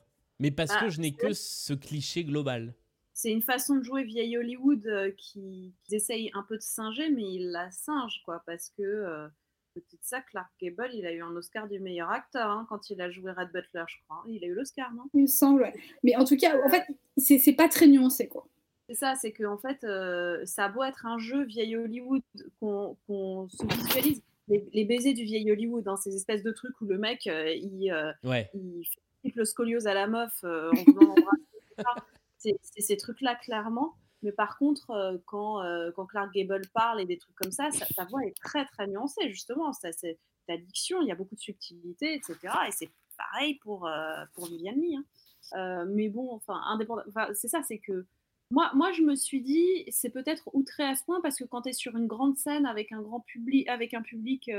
Mais 0.41 0.51
parce 0.51 0.73
Ah, 0.75 0.81
que 0.85 0.91
je 0.91 1.01
n'ai 1.01 1.13
que 1.13 1.33
ce 1.33 1.75
cliché 1.75 2.25
global. 2.25 2.75
C'est 3.15 3.31
une 3.31 3.43
façon 3.43 3.77
de 3.77 3.83
jouer 3.85 4.03
vieille 4.03 4.37
Hollywood 4.37 4.85
euh, 4.87 5.13
qui, 5.17 5.75
qui 5.85 5.95
essaye 5.95 6.31
un 6.35 6.43
peu 6.49 6.57
de 6.57 6.63
singer, 6.63 7.11
mais 7.11 7.35
il 7.35 7.51
la 7.53 7.71
singe, 7.71 8.21
quoi, 8.25 8.43
parce 8.47 8.71
que, 8.71 8.83
euh, 8.83 9.29
ça, 10.03 10.21
Clark 10.23 10.51
Gable, 10.61 10.91
il 10.95 11.07
a 11.07 11.13
eu 11.13 11.23
un 11.23 11.35
Oscar 11.37 11.69
du 11.69 11.79
meilleur 11.81 12.11
acteur 12.11 12.51
hein, 12.51 12.67
quand 12.69 12.91
il 12.91 13.01
a 13.01 13.11
joué 13.11 13.31
Red 13.33 13.51
Butler, 13.53 13.85
je 13.87 13.97
crois. 14.05 14.23
Il 14.27 14.43
a 14.45 14.47
eu 14.47 14.55
l'Oscar, 14.55 14.93
non? 14.95 15.05
Il 15.15 15.23
me 15.23 15.27
semble, 15.27 15.63
ouais. 15.63 15.75
Mais 16.03 16.17
en 16.17 16.25
tout 16.25 16.37
cas, 16.37 16.57
en 16.65 16.69
fait, 16.69 16.85
c'est 17.17 17.53
pas 17.53 17.69
très 17.69 17.87
nuancé, 17.87 18.29
quoi. 18.29 18.47
C'est 18.89 18.95
ça, 18.95 19.15
c'est 19.17 19.33
que 19.33 19.45
en 19.45 19.59
fait, 19.59 19.85
euh, 19.85 20.45
ça 20.47 20.65
a 20.65 20.69
beau 20.71 20.83
être 20.83 21.05
un 21.05 21.19
jeu 21.19 21.45
vieille 21.45 21.77
Hollywood 21.77 22.23
qu'on 22.59 22.97
se 23.51 23.67
visualise. 23.77 24.23
Les, 24.49 24.67
les 24.73 24.85
baisers 24.87 25.13
du 25.13 25.25
vieil 25.25 25.53
Hollywood, 25.53 25.87
hein, 25.89 25.97
ces 25.97 26.17
espèces 26.17 26.43
de 26.43 26.53
trucs 26.53 26.81
où 26.81 26.87
le 26.87 26.97
mec, 26.97 27.27
euh, 27.27 27.53
il, 27.53 27.93
euh, 27.93 28.13
Ouais. 28.25 28.51
il 28.55 28.83
fait 29.25 29.33
le 29.35 29.45
scoliose 29.45 29.87
à 29.87 29.93
la 29.93 30.07
meuf 30.07 30.33
euh, 30.43 30.71
en 30.71 30.91
voulant 30.91 31.15
l'embrasser, 31.17 31.43
etc. 31.77 31.89
C'est 32.39 32.57
c'est 32.63 32.81
ces 32.81 32.97
trucs-là, 32.97 33.35
clairement. 33.35 33.95
Mais 34.23 34.33
par 34.33 34.59
contre, 34.59 34.91
euh, 34.91 35.17
quand, 35.27 35.63
euh, 35.63 35.91
quand 35.95 36.07
Clark 36.07 36.33
Gable 36.35 36.63
parle 36.75 37.01
et 37.01 37.07
des 37.07 37.19
trucs 37.19 37.37
comme 37.37 37.53
ça, 37.53 37.71
sa, 37.71 38.05
voix 38.05 38.25
est 38.25 38.37
très, 38.43 38.67
très 38.67 38.87
nuancée, 38.87 39.29
justement. 39.29 39.73
C'est 39.73 40.19
ta 40.47 40.57
diction, 40.57 41.01
il 41.03 41.09
y 41.09 41.13
a 41.13 41.15
beaucoup 41.15 41.35
de 41.35 41.41
subtilité, 41.41 42.15
etc. 42.15 42.37
Et 42.67 42.73
c'est 42.73 42.91
pareil 43.17 43.55
pour, 43.63 43.87
euh, 43.87 44.25
pour 44.35 44.47
Viviane 44.47 44.81
Lee. 44.81 44.97
hein. 44.97 45.85
Mais 45.87 46.09
bon, 46.09 46.33
enfin, 46.33 46.61
indépendant. 46.67 47.03
Enfin, 47.09 47.29
c'est 47.35 47.49
ça, 47.49 47.63
c'est 47.63 47.79
que 47.79 48.07
moi, 48.51 48.71
moi, 48.75 48.93
je 48.93 49.03
me 49.03 49.15
suis 49.15 49.43
dit, 49.43 49.85
c'est 49.91 50.11
peut-être 50.11 50.49
outré 50.53 50.83
à 50.83 50.97
ce 50.97 51.05
point 51.05 51.21
parce 51.21 51.37
que 51.37 51.45
quand 51.45 51.63
tu 51.63 51.69
es 51.69 51.73
sur 51.73 51.97
une 51.97 52.07
grande 52.07 52.37
scène 52.37 52.67
avec 52.67 52.93
un 52.93 53.03
grand 53.03 53.21
public, 53.21 53.69
avec 53.69 53.95
un 53.95 54.03
public 54.03 54.51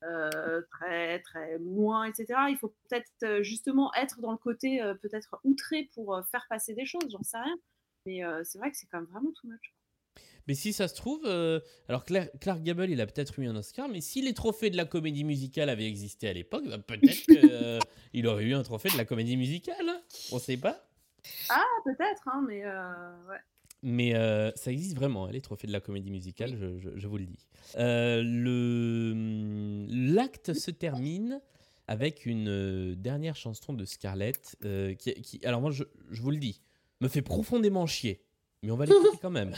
très, 0.00 1.20
très 1.20 1.58
loin, 1.58 2.04
etc., 2.04 2.26
il 2.48 2.56
faut 2.58 2.74
peut-être 2.88 3.42
justement 3.42 3.92
être 3.94 4.20
dans 4.20 4.32
le 4.32 4.38
côté 4.38 4.80
peut-être 5.02 5.38
outré 5.44 5.90
pour 5.94 6.20
faire 6.30 6.46
passer 6.48 6.74
des 6.74 6.86
choses, 6.86 7.08
j'en 7.10 7.22
sais 7.22 7.38
rien. 7.38 7.56
Mais 8.08 8.24
euh, 8.24 8.42
c'est 8.42 8.58
vrai 8.58 8.70
que 8.70 8.76
c'est 8.78 8.86
quand 8.86 8.98
même 9.00 9.08
vraiment 9.10 9.30
too 9.32 9.48
much. 9.48 9.74
Mais 10.46 10.54
si 10.54 10.72
ça 10.72 10.88
se 10.88 10.94
trouve, 10.94 11.20
euh, 11.26 11.60
alors 11.90 12.04
Claire- 12.06 12.30
Clark 12.40 12.62
Gable, 12.62 12.88
il 12.88 13.02
a 13.02 13.06
peut-être 13.06 13.38
eu 13.38 13.46
un 13.46 13.54
Oscar, 13.56 13.86
mais 13.86 14.00
si 14.00 14.22
les 14.22 14.32
trophées 14.32 14.70
de 14.70 14.78
la 14.78 14.86
comédie 14.86 15.24
musicale 15.24 15.68
avaient 15.68 15.86
existé 15.86 16.26
à 16.26 16.32
l'époque, 16.32 16.64
bah, 16.66 16.78
peut-être 16.78 17.80
qu'il 18.12 18.26
aurait 18.26 18.44
eu 18.44 18.54
un 18.54 18.62
trophée 18.62 18.88
de 18.88 18.96
la 18.96 19.04
comédie 19.04 19.36
musicale. 19.36 19.86
hein. 19.86 20.00
On 20.32 20.38
sait 20.38 20.56
pas. 20.56 20.88
Ah, 21.50 21.62
peut-être, 21.84 22.22
hein, 22.28 22.42
mais 22.48 22.62
euh, 22.64 23.28
ouais. 23.28 23.36
Mais 23.82 24.14
euh, 24.14 24.50
ça 24.56 24.72
existe 24.72 24.96
vraiment, 24.96 25.26
hein, 25.26 25.30
les 25.32 25.42
trophées 25.42 25.66
de 25.66 25.72
la 25.72 25.80
comédie 25.80 26.10
musicale, 26.10 26.56
je, 26.58 26.78
je- 26.78 26.96
je 26.96 27.06
vous 27.06 27.18
le 27.18 27.26
dis. 27.26 27.46
Euh, 27.76 28.22
le- 28.24 29.86
L'acte 30.14 30.54
se 30.54 30.70
termine 30.70 31.40
avec 31.86 32.24
une 32.26 32.48
euh, 32.48 32.94
dernière 32.94 33.36
chanson 33.36 33.72
de 33.74 33.84
Scarlett, 33.84 34.56
euh, 34.64 34.94
qui, 34.94 35.12
qui- 35.22 35.44
alors 35.46 35.60
moi 35.60 35.70
je, 35.70 35.84
je 36.10 36.22
vous 36.22 36.30
le 36.30 36.38
dis, 36.38 36.60
me 37.00 37.08
fait 37.08 37.22
profondément 37.22 37.86
chier. 37.86 38.20
Mais 38.62 38.70
on 38.70 38.76
va 38.76 38.86
l'écouter 38.86 39.18
quand 39.22 39.30
même. 39.30 39.54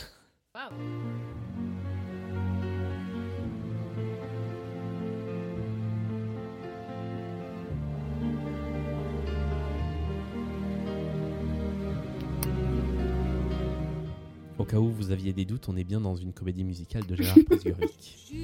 Au 14.57 14.63
cas 14.63 14.77
où 14.77 14.89
vous 14.91 15.11
aviez 15.11 15.33
des 15.33 15.45
doutes, 15.45 15.67
on 15.69 15.75
est 15.75 15.83
bien 15.83 15.99
dans 15.99 16.15
une 16.15 16.33
comédie 16.33 16.63
musicale 16.63 17.05
de 17.07 17.15
Gérard 17.15 17.37
Presgurvic. 17.47 18.29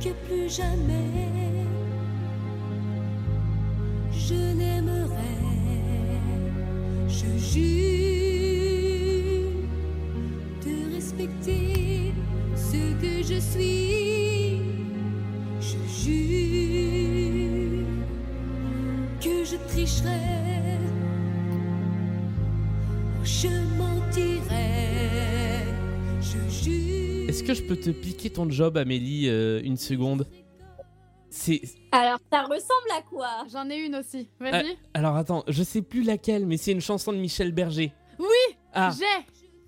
que 0.00 0.08
plus 0.26 0.48
jamais 0.48 1.50
je 4.30 4.54
n'aimerai. 4.54 5.49
Je 7.10 7.26
jure 7.52 7.60
de 10.64 10.94
respecter 10.94 12.12
ce 12.54 12.80
que 13.02 13.22
je 13.22 13.40
suis. 13.40 14.60
Je 15.60 15.78
jure 16.04 17.84
que 19.20 19.44
je 19.44 19.56
tricherai. 19.68 20.78
Je 23.24 23.48
mentirai. 23.76 24.70
Je 26.20 26.38
jure. 26.48 27.28
Est-ce 27.28 27.42
que 27.42 27.54
je 27.54 27.62
peux 27.62 27.76
te 27.76 27.90
piquer 27.90 28.30
ton 28.30 28.48
job, 28.48 28.76
Amélie, 28.76 29.28
euh, 29.28 29.60
une 29.64 29.76
seconde? 29.76 30.26
C'est. 31.42 31.62
Alors, 31.92 32.18
ça 32.30 32.42
ressemble 32.42 32.90
à 32.98 33.00
quoi? 33.02 33.44
J'en 33.50 33.68
ai 33.70 33.78
une 33.78 33.96
aussi. 33.96 34.28
Ah, 34.40 34.50
Vas-y. 34.50 34.76
alors 34.92 35.16
attends, 35.16 35.42
je 35.48 35.62
sais 35.62 35.80
plus 35.80 36.02
laquelle, 36.02 36.44
mais 36.46 36.58
c'est 36.58 36.72
une 36.72 36.82
chanson 36.82 37.12
de 37.14 37.18
Michel 37.18 37.52
Berger. 37.52 37.92
Oui 38.18 38.56
Ah. 38.74 38.90
J'ai 38.96 39.04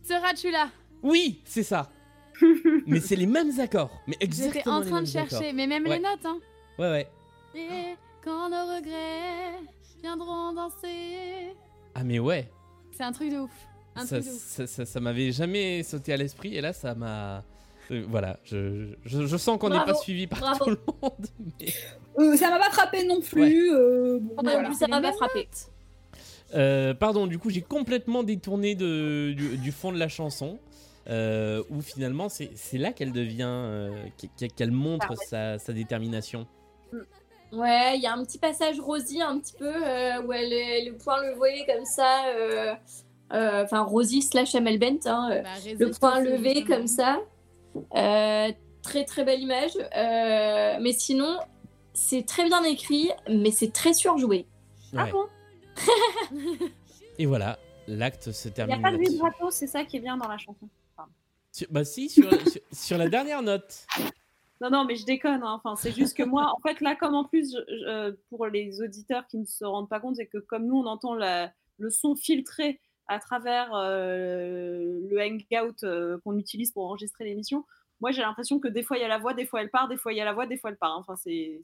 Seras-tu 0.06 0.50
là 0.50 0.68
Oui, 1.02 1.40
c'est 1.46 1.62
ça. 1.62 1.90
mais 2.86 3.00
c'est 3.00 3.16
les 3.16 3.26
mêmes 3.26 3.58
accords. 3.58 3.90
Mais 4.06 4.14
J'étais 4.20 4.24
exactement 4.26 4.76
en 4.76 4.80
les 4.80 4.90
train 4.90 5.00
de 5.02 5.06
chercher, 5.06 5.36
accords. 5.36 5.52
mais 5.54 5.66
même 5.66 5.84
Ouais. 5.86 5.96
les 5.96 6.02
notes, 6.02 6.26
hein. 6.26 6.38
Ouais, 6.78 6.90
ouais. 6.90 7.08
Et 7.54 7.94
quand 8.22 8.50
nos 8.50 8.74
regrets 8.76 9.60
viendront 10.02 10.52
danser. 10.52 11.54
Ah, 11.94 12.04
mais 12.04 12.18
ouais. 12.18 12.50
C'est 12.96 13.04
un 13.04 13.12
truc 13.12 13.30
de 13.30 13.38
ouf. 13.38 13.50
Un 13.96 14.04
Ça, 14.04 14.16
truc 14.20 14.28
de 14.28 14.34
ouf. 14.34 14.40
ça, 14.42 14.66
ça- 14.66 14.84
ça 14.84 15.00
m'avait 15.00 15.32
jamais 15.32 15.82
sauté 15.84 16.12
à 16.12 16.16
l'esprit, 16.18 16.54
et 16.56 16.60
là, 16.60 16.72
ça 16.74 16.94
m'a. 16.94 17.44
Euh, 17.90 18.04
Voilà, 18.08 18.38
je, 18.44 18.94
je, 19.04 19.26
je 19.26 19.36
sens 19.36 19.58
qu'on 19.58 19.68
n'est 19.70 19.84
pas 19.84 19.94
suivi 19.94 20.26
par 20.26 20.40
bravo. 20.40 20.64
tout 20.64 20.70
le 20.70 20.78
monde. 21.02 21.26
mais- 21.60 21.66
Euh, 22.18 22.36
ça 22.36 22.50
m'a 22.50 22.58
pas 22.58 22.70
frappé 22.70 23.04
non 23.04 23.20
plus. 23.20 23.72
euh, 23.72 24.18
bon, 24.20 24.34
Ah, 24.38 24.42
non 24.42 24.50
voilà. 24.52 24.68
plus, 24.68 24.78
ça 24.78 24.86
m'a 24.86 25.00
pas 25.00 25.12
frappé. 25.12 25.48
Euh, 26.54 26.92
pardon, 26.92 27.26
du 27.26 27.38
coup, 27.38 27.48
j'ai 27.50 27.62
complètement 27.62 28.22
détourné 28.22 28.74
de, 28.74 29.32
du, 29.32 29.56
du 29.56 29.72
fond 29.72 29.92
de 29.92 29.98
la 29.98 30.08
chanson. 30.08 30.58
euh, 31.08 31.64
où 31.70 31.80
finalement, 31.80 32.28
c'est 32.28 32.50
c'est 32.54 32.78
là 32.78 32.92
qu'elle 32.92 33.10
devient. 33.12 33.42
euh, 33.48 33.90
qu'elle- 34.56 34.70
montre 34.70 35.14
sa, 35.28 35.58
sa 35.58 35.72
détermination. 35.72 36.46
Ouais, 37.52 37.96
il 37.96 38.02
y 38.02 38.06
a 38.06 38.14
un 38.14 38.22
petit 38.24 38.38
passage 38.38 38.78
Rosie 38.80 39.20
un 39.20 39.38
petit 39.40 39.54
peu 39.58 39.66
euh, 39.68 40.22
où 40.22 40.32
elle 40.32 40.52
est 40.52 40.84
le 40.84 40.94
point 40.96 41.20
levé 41.22 41.64
comme 41.66 41.84
ça. 41.84 42.26
euh, 42.36 42.74
euh, 43.32 43.64
Enfin, 43.64 43.80
Rosie 43.82 44.22
slash 44.22 44.54
Amel 44.54 44.78
Bent, 44.78 45.06
hein, 45.06 45.30
euh, 45.32 45.42
résiste 45.56 45.80
le 45.80 45.90
point 45.90 46.20
levé 46.20 46.62
comme 46.64 46.86
ça. 46.86 47.18
Euh, 47.96 48.52
très 48.82 49.04
très 49.04 49.24
belle 49.24 49.40
image. 49.40 49.72
Euh, 49.96 50.78
mais 50.80 50.92
sinon, 50.92 51.38
c'est 51.94 52.26
très 52.26 52.44
bien 52.46 52.62
écrit, 52.64 53.10
mais 53.28 53.50
c'est 53.50 53.72
très 53.72 53.92
surjoué. 53.92 54.46
Ah 54.96 55.06
bon 55.10 55.26
Et 57.18 57.26
voilà, 57.26 57.58
l'acte 57.86 58.32
se 58.32 58.48
Il 58.48 58.50
n'y 58.50 58.54
termine. 58.54 58.76
a 58.84 58.90
pas 58.90 58.92
de 58.96 58.98
vibrato, 59.02 59.50
c'est 59.50 59.66
ça 59.66 59.84
qui 59.84 59.96
est 59.96 60.00
bien 60.00 60.16
dans 60.16 60.28
la 60.28 60.38
chanson. 60.38 60.68
Sur- 61.50 61.68
bah 61.70 61.84
si, 61.84 62.08
sur, 62.08 62.30
sur, 62.50 62.60
sur 62.72 62.98
la 62.98 63.08
dernière 63.08 63.42
note. 63.42 63.86
Non, 64.60 64.70
non, 64.70 64.84
mais 64.84 64.96
je 64.96 65.04
déconne. 65.04 65.42
hein. 65.42 65.60
Enfin, 65.62 65.76
c'est 65.76 65.92
juste 65.92 66.16
que 66.16 66.22
moi, 66.22 66.52
en 66.56 66.60
fait, 66.66 66.80
là, 66.80 66.94
comme 66.94 67.14
en 67.14 67.24
plus, 67.24 67.52
je- 67.54 67.74
je- 67.76 67.84
euh, 67.84 68.12
pour 68.30 68.46
les 68.46 68.80
auditeurs 68.80 69.26
qui 69.26 69.38
ne 69.38 69.44
se 69.44 69.64
rendent 69.64 69.88
pas 69.88 70.00
compte, 70.00 70.16
c'est 70.16 70.26
que 70.26 70.38
comme 70.38 70.66
nous, 70.66 70.76
on 70.78 70.86
entend 70.86 71.14
la- 71.14 71.52
le 71.78 71.90
son 71.90 72.14
filtré 72.14 72.80
à 73.08 73.18
travers 73.18 73.74
euh, 73.74 75.00
le 75.08 75.20
hangout 75.20 75.82
euh, 75.84 76.18
qu'on 76.24 76.36
utilise 76.38 76.72
pour 76.72 76.84
enregistrer 76.86 77.24
l'émission, 77.24 77.64
moi 78.00 78.10
j'ai 78.10 78.22
l'impression 78.22 78.58
que 78.58 78.68
des 78.68 78.82
fois 78.82 78.96
il 78.96 79.00
y 79.00 79.04
a 79.04 79.08
la 79.08 79.18
voix, 79.18 79.34
des 79.34 79.46
fois 79.46 79.60
elle 79.60 79.70
part, 79.70 79.88
des 79.88 79.96
fois 79.96 80.12
il 80.12 80.16
y 80.16 80.20
a 80.20 80.24
la 80.24 80.32
voix, 80.32 80.46
des 80.46 80.56
fois 80.56 80.70
elle 80.70 80.76
part. 80.76 80.96
Enfin, 80.98 81.16
c'est. 81.16 81.60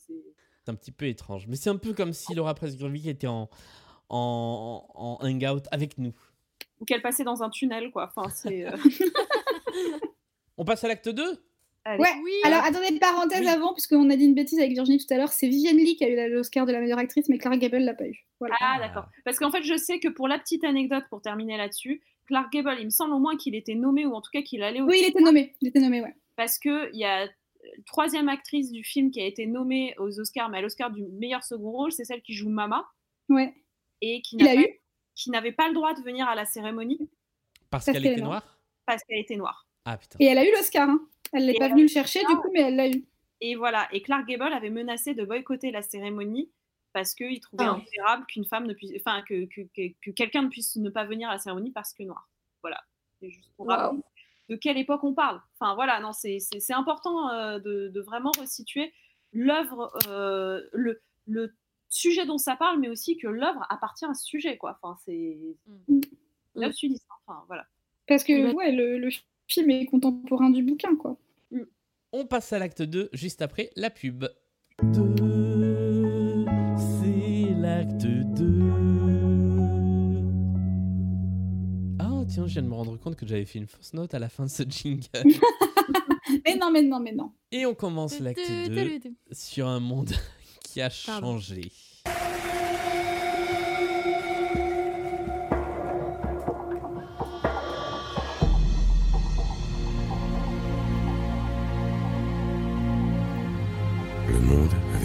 un 0.67 0.75
petit 0.75 0.93
peu 0.93 1.07
étrange. 1.07 1.47
Mais 1.47 1.57
c'est 1.57 1.71
un 1.71 1.77
peu 1.77 1.95
comme 1.95 2.13
si 2.13 2.35
Laura 2.35 2.55
Presgurvic 2.55 3.07
était 3.07 3.27
en, 3.27 3.49
en, 4.09 4.87
en 4.95 5.19
hangout 5.23 5.63
avec 5.71 5.99
nous. 5.99 6.13
Ou 6.81 6.85
qu'elle 6.85 7.03
passait 7.03 7.25
dans 7.25 7.43
un 7.43 7.51
tunnel, 7.51 7.91
quoi. 7.91 8.13
Enfin, 8.15 8.29
c'est. 8.31 8.67
euh, 8.67 8.77
On 10.59 10.65
passe 10.65 10.85
à 10.85 10.89
l'acte 10.89 11.09
2 11.09 11.25
Allez. 11.89 12.03
Ouais, 12.03 12.09
alors 12.45 12.63
attendez, 12.65 12.99
parenthèse 12.99 13.47
avant, 13.47 13.73
puisqu'on 13.73 14.11
a 14.11 14.17
dit 14.17 14.25
une 14.27 14.35
bêtise 14.35 14.59
avec 14.59 14.73
Virginie 14.73 14.99
tout 14.99 15.13
à 15.13 15.17
l'heure, 15.17 15.33
c'est 15.33 15.49
Vivienne 15.49 15.77
Lee 15.79 15.97
qui 15.97 16.05
a 16.05 16.09
eu 16.09 16.31
l'Oscar 16.31 16.67
de 16.67 16.73
la 16.73 16.81
meilleure 16.81 16.99
actrice, 16.99 17.29
mais 17.29 17.39
Clara 17.39 17.57
Gable 17.57 17.79
l'a 17.79 17.95
pas 17.95 18.07
eu. 18.07 18.27
Voilà. 18.41 18.55
Ah, 18.61 18.77
d'accord. 18.79 19.07
Parce 19.25 19.39
qu'en 19.39 19.51
fait, 19.51 19.63
je 19.63 19.77
sais 19.77 19.99
que 20.01 20.09
pour 20.09 20.29
la 20.29 20.39
petite 20.39 20.65
anecdote, 20.65 21.05
pour 21.09 21.23
terminer 21.23 21.57
là-dessus, 21.57 22.03
Clark 22.27 22.53
Gable, 22.53 22.77
il 22.79 22.85
me 22.85 22.91
semble 22.91 23.15
au 23.15 23.19
moins 23.19 23.37
qu'il 23.37 23.55
était 23.55 23.75
nommé, 23.75 24.05
ou 24.05 24.13
en 24.15 24.21
tout 24.21 24.31
cas 24.33 24.43
qu'il 24.43 24.63
allait 24.63 24.81
au 24.83 24.87
Oui, 24.87 24.99
il 25.03 25.09
était 25.09 25.21
nommé, 25.23 25.55
il 25.63 25.69
était 25.69 25.81
nommé, 25.81 26.03
ouais. 26.03 26.15
Parce 26.37 26.59
qu'il 26.59 26.91
y 26.93 27.05
a 27.05 27.25
la 27.25 27.31
troisième 27.87 28.29
actrice 28.29 28.71
du 28.71 28.85
film 28.85 29.11
qui 29.11 29.21
a 29.21 29.27
été 29.27 29.47
nommée 29.47 29.95
aux 29.99 30.21
Oscars, 30.21 30.51
mais 30.51 30.59
à 30.59 30.61
l'Oscar 30.61 30.91
du 30.91 31.03
meilleur 31.19 31.43
second 31.43 31.71
rôle, 31.71 31.93
c'est 31.93 32.05
celle 32.05 32.21
qui 32.23 32.35
joue 32.35 32.51
Mama, 32.51 32.87
Ouais. 33.31 33.55
et 34.03 34.21
qui 34.23 34.37
Il 34.37 34.45
n'a 34.45 34.51
a 34.51 34.55
pas- 34.55 34.61
eu 34.61 34.69
qui 35.15 35.31
n'avait 35.31 35.53
pas 35.53 35.67
le 35.69 35.75
droit 35.75 35.95
de 35.95 36.03
venir 36.03 36.29
à 36.29 36.35
la 36.37 36.45
cérémonie 36.45 36.99
Parce 37.71 37.87
Parce 37.87 37.97
qu'elle 37.97 38.07
était 38.07 38.21
est 38.21 38.23
noire? 38.23 38.59
Parce 38.87 39.03
qu'elle 39.05 39.19
était 39.19 39.37
noire. 39.37 39.67
Ah 39.85 39.97
putain. 39.97 40.17
Et 40.21 40.27
elle 40.27 40.39
a 40.39 40.47
eu 40.47 40.53
l'Oscar, 40.53 40.89
hein. 40.89 41.01
Elle 41.33 41.47
n'est 41.47 41.55
pas 41.55 41.69
venue 41.69 41.83
le 41.83 41.89
chercher, 41.89 42.21
du 42.21 42.37
coup, 42.37 42.51
mais 42.53 42.61
elle 42.61 42.77
l'a 42.77 42.89
eu. 42.89 43.05
Et 43.41 43.55
voilà. 43.55 43.89
Et 43.93 44.03
Clark 44.03 44.27
Gable 44.27 44.53
avait 44.53 44.71
menacé 44.71 45.15
de 45.15 45.25
boycotter 45.25 45.71
la 45.71 45.83
cérémonie 45.83 46.51
parce 46.93 47.15
qu'il 47.15 47.39
trouvait 47.41 47.65
Ah. 47.67 47.73
intolérable 47.73 48.27
qu'une 48.27 48.45
femme 48.45 48.67
ne 48.67 48.73
puisse, 48.75 48.93
enfin 48.97 49.23
que, 49.23 49.45
que, 49.47 49.61
que- 49.75 49.93
que 50.03 50.11
quelqu'un 50.11 50.43
ne 50.43 50.49
puisse 50.49 50.77
ne 50.77 50.91
pas 50.91 51.05
venir 51.05 51.29
à 51.29 51.35
la 51.35 51.39
cérémonie 51.39 51.71
parce 51.71 51.93
que 51.93 52.03
noir. 52.03 52.29
Voilà. 52.63 52.81
C'est 53.21 53.31
juste 53.31 53.51
pour 53.57 53.67
Wow. 53.67 53.73
rappeler 53.73 54.01
de 54.49 54.57
quelle 54.57 54.79
époque 54.79 55.05
on 55.05 55.13
parle. 55.15 55.41
Enfin 55.61 55.75
voilà, 55.75 56.01
non, 56.01 56.13
c'est 56.13 56.39
important 56.73 57.31
euh, 57.31 57.59
de, 57.59 57.89
de 57.89 58.01
vraiment 58.01 58.33
resituer 58.39 58.93
l'œuvre, 59.33 59.93
euh, 60.09 60.63
le, 60.73 61.01
le 61.27 61.55
sujet 61.91 62.25
dont 62.27 62.39
ça 62.39 62.57
parle, 62.57 62.81
mais 62.81 62.89
aussi 62.89 63.17
que 63.19 63.29
l'œuvre 63.29 63.65
appartient 63.69 64.07
à 64.07 64.15
ce 64.15 64.25
sujet, 64.25 64.57
quoi. 64.57 64.79
Enfin, 64.83 64.99
c'est 65.05 65.39
l'œuvre 66.55 66.75
sudiste. 66.75 67.07
hein. 67.11 67.15
Enfin 67.27 67.45
voilà. 67.47 67.67
Parce 68.07 68.25
que, 68.25 68.53
ouais, 68.55 68.73
le, 68.73 68.99
le 68.99 69.11
film 69.49 69.71
est 69.71 69.87
contemporain 69.87 70.51
du 70.51 70.63
bouquin, 70.63 70.95
quoi. 70.97 71.17
On 72.13 72.25
passe 72.27 72.53
à 72.53 72.59
l'acte 72.59 72.83
2 72.83 73.11
juste 73.13 73.43
après 73.43 73.71
la 73.77 73.91
pub. 73.91 74.25
C'est 76.79 77.55
l'acte 77.61 78.07
2. 78.07 78.61
Ah 81.99 82.25
tiens, 82.29 82.47
je 82.47 82.53
viens 82.55 82.63
de 82.63 82.69
me 82.69 82.75
rendre 82.75 82.97
compte 82.99 83.17
que 83.17 83.27
j'avais 83.27 83.45
fait 83.45 83.59
une 83.59 83.67
fausse 83.67 83.93
note 83.93 84.15
à 84.15 84.19
la 84.19 84.29
fin 84.31 84.45
de 84.47 84.51
ce 84.51 84.63
jingle. 84.63 85.07
mais 86.47 86.57
non, 86.57 86.71
mais 86.71 86.83
non, 86.83 87.01
mais 87.01 87.13
non. 87.13 87.33
Et 87.53 87.67
on 87.67 87.75
commence 87.75 88.21
l'acte 88.21 88.41
2 88.69 89.01
sur 89.33 89.67
un 89.67 89.81
monde 89.81 90.13
qui 90.65 90.81
a 90.81 90.89
Pardon. 91.07 91.33
changé. 91.33 91.71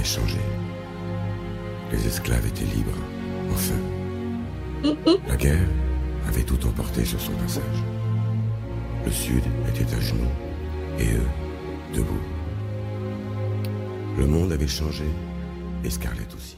Avait 0.04 0.10
changé. 0.10 0.40
Les 1.92 2.08
esclaves 2.08 2.46
étaient 2.46 2.66
libres, 2.66 2.92
enfin. 3.52 3.80
La 5.28 5.36
guerre 5.38 5.70
avait 6.28 6.44
tout 6.44 6.66
emporté 6.68 7.06
sur 7.06 7.20
son 7.20 7.32
passage. 7.34 7.84
Le 9.06 9.12
Sud 9.12 9.44
était 9.70 9.94
à 9.96 10.00
genoux, 10.00 10.32
et 11.00 11.14
eux, 11.14 11.96
debout. 11.96 12.22
Le 14.18 14.28
monde 14.28 14.52
avait 14.52 14.68
changé, 14.68 15.06
et 15.84 15.90
Scarlett 15.90 16.34
aussi. 16.34 16.58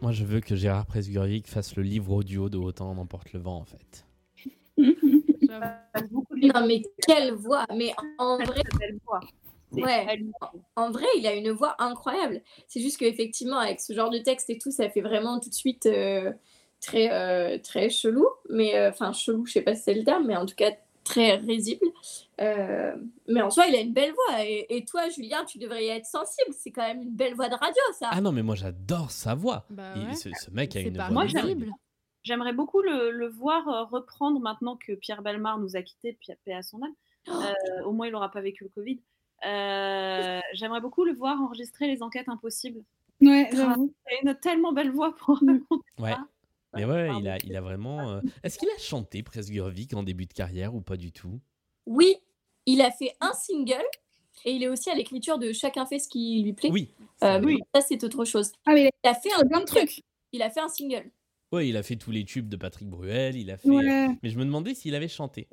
Moi, 0.00 0.12
je 0.12 0.24
veux 0.24 0.40
que 0.40 0.56
Gérard 0.56 0.86
Presgurvic 0.86 1.46
fasse 1.46 1.76
le 1.76 1.82
livre 1.82 2.12
audio 2.12 2.48
de 2.48 2.56
Autant 2.56 2.94
n'emporte 2.94 3.32
le 3.34 3.40
vent, 3.40 3.58
en 3.58 3.64
fait. 3.64 4.06
Non, 6.42 6.66
mais 6.66 6.80
quelle 7.06 7.34
voix 7.34 7.66
Mais 7.76 7.92
en 8.18 8.38
vrai, 8.38 8.62
C'est 8.78 9.39
ouais, 9.72 10.20
en 10.76 10.90
vrai, 10.90 11.06
il 11.16 11.26
a 11.26 11.34
une 11.34 11.50
voix 11.50 11.76
incroyable. 11.78 12.42
C'est 12.66 12.80
juste 12.80 12.98
qu'effectivement, 12.98 13.58
avec 13.58 13.80
ce 13.80 13.92
genre 13.92 14.10
de 14.10 14.18
texte 14.18 14.50
et 14.50 14.58
tout, 14.58 14.70
ça 14.70 14.88
fait 14.90 15.00
vraiment 15.00 15.38
tout 15.40 15.48
de 15.48 15.54
suite 15.54 15.86
euh, 15.86 16.32
très, 16.80 17.10
euh, 17.12 17.58
très 17.58 17.90
chelou. 17.90 18.26
Mais 18.48 18.76
euh, 18.76 18.90
enfin, 18.90 19.12
chelou, 19.12 19.46
je 19.46 19.52
sais 19.52 19.62
pas 19.62 19.74
si 19.74 19.82
c'est 19.82 19.94
le 19.94 20.04
terme, 20.04 20.26
mais 20.26 20.36
en 20.36 20.46
tout 20.46 20.54
cas 20.56 20.72
très 21.04 21.36
risible. 21.36 21.86
Euh, 22.40 22.94
mais 23.26 23.42
en 23.42 23.50
soi, 23.50 23.66
il 23.68 23.74
a 23.74 23.80
une 23.80 23.92
belle 23.92 24.12
voix. 24.12 24.44
Et, 24.44 24.66
et 24.76 24.84
toi, 24.84 25.08
Julien, 25.08 25.44
tu 25.44 25.58
devrais 25.58 25.84
y 25.84 25.88
être 25.88 26.06
sensible. 26.06 26.52
C'est 26.56 26.70
quand 26.70 26.86
même 26.86 27.02
une 27.02 27.14
belle 27.16 27.34
voix 27.34 27.48
de 27.48 27.54
radio, 27.54 27.82
ça. 27.98 28.08
Ah 28.12 28.20
non, 28.20 28.32
mais 28.32 28.42
moi, 28.42 28.54
j'adore 28.54 29.10
sa 29.10 29.34
voix. 29.34 29.66
Bah 29.70 29.94
Il- 29.96 30.16
ce, 30.16 30.28
ce 30.30 30.50
mec 30.50 30.74
a 30.76 30.80
une 30.80 30.96
pas 30.96 31.08
voix 31.08 31.24
Moi. 31.24 31.26
J'aimerais 32.22 32.52
beaucoup 32.52 32.82
le, 32.82 33.10
le 33.10 33.28
voir 33.28 33.88
reprendre 33.90 34.40
maintenant 34.40 34.76
que 34.76 34.92
Pierre 34.92 35.22
Belmar 35.22 35.58
nous 35.58 35.74
a 35.74 35.80
quittés, 35.82 36.12
Pierre 36.20 36.36
paix 36.44 36.52
à 36.52 36.62
son 36.62 36.82
âme. 36.82 36.92
Euh, 37.28 37.84
au 37.84 37.92
moins, 37.92 38.06
il 38.08 38.12
n'aura 38.12 38.30
pas 38.30 38.42
vécu 38.42 38.64
le 38.64 38.70
Covid. 38.70 39.00
Euh, 39.46 40.40
J'aimerais 40.54 40.80
beaucoup 40.80 41.04
le 41.04 41.14
voir 41.14 41.40
enregistrer 41.40 41.86
les 41.86 42.02
enquêtes 42.02 42.28
impossibles. 42.28 42.82
Ouais, 43.20 43.48
j'avoue. 43.52 43.92
Il 44.22 44.28
a 44.28 44.32
une 44.32 44.38
tellement 44.38 44.72
belle 44.72 44.90
voix 44.90 45.14
pour 45.16 45.36
raconter 45.38 45.84
Ouais. 45.98 46.10
ça. 46.12 46.26
Mais 46.74 46.84
ouais, 46.84 47.08
il 47.18 47.28
a, 47.28 47.36
il 47.44 47.56
a 47.56 47.60
vraiment. 47.60 48.10
euh, 48.10 48.20
Est-ce 48.44 48.58
qu'il 48.58 48.68
a 48.68 48.78
chanté 48.78 49.22
Presgurvic 49.22 49.92
en 49.94 50.02
début 50.02 50.26
de 50.26 50.32
carrière 50.32 50.74
ou 50.74 50.80
pas 50.80 50.96
du 50.96 51.10
tout? 51.12 51.40
Oui, 51.86 52.16
il 52.66 52.80
a 52.80 52.90
fait 52.90 53.14
un 53.20 53.32
single. 53.32 53.84
Et 54.44 54.52
il 54.52 54.62
est 54.62 54.68
aussi 54.68 54.88
à 54.88 54.94
l'écriture 54.94 55.38
de 55.38 55.52
Chacun 55.52 55.84
fait 55.84 55.98
ce 55.98 56.08
qui 56.08 56.42
lui 56.42 56.52
plaît. 56.52 56.70
Oui. 56.70 56.94
Euh, 57.24 57.40
mais 57.44 57.56
ça, 57.74 57.80
c'est 57.82 58.02
autre 58.04 58.24
chose. 58.24 58.52
Ah, 58.64 58.72
mais 58.72 58.90
il 59.04 59.08
a 59.08 59.14
fait 59.14 59.32
un 59.36 59.44
plein 59.46 59.60
de 59.60 59.64
trucs. 59.64 60.02
Il 60.32 60.40
a 60.42 60.48
fait 60.50 60.60
un 60.60 60.68
single. 60.68 61.10
Ouais, 61.52 61.68
il 61.68 61.76
a 61.76 61.82
fait 61.82 61.96
tous 61.96 62.12
les 62.12 62.24
tubes 62.24 62.48
de 62.48 62.56
Patrick 62.56 62.88
Bruel, 62.88 63.36
il 63.36 63.50
a 63.50 63.56
fait. 63.58 63.68
Ouais. 63.68 64.08
Mais 64.22 64.30
je 64.30 64.38
me 64.38 64.44
demandais 64.44 64.72
s'il 64.74 64.94
avait 64.94 65.08
chanté. 65.08 65.48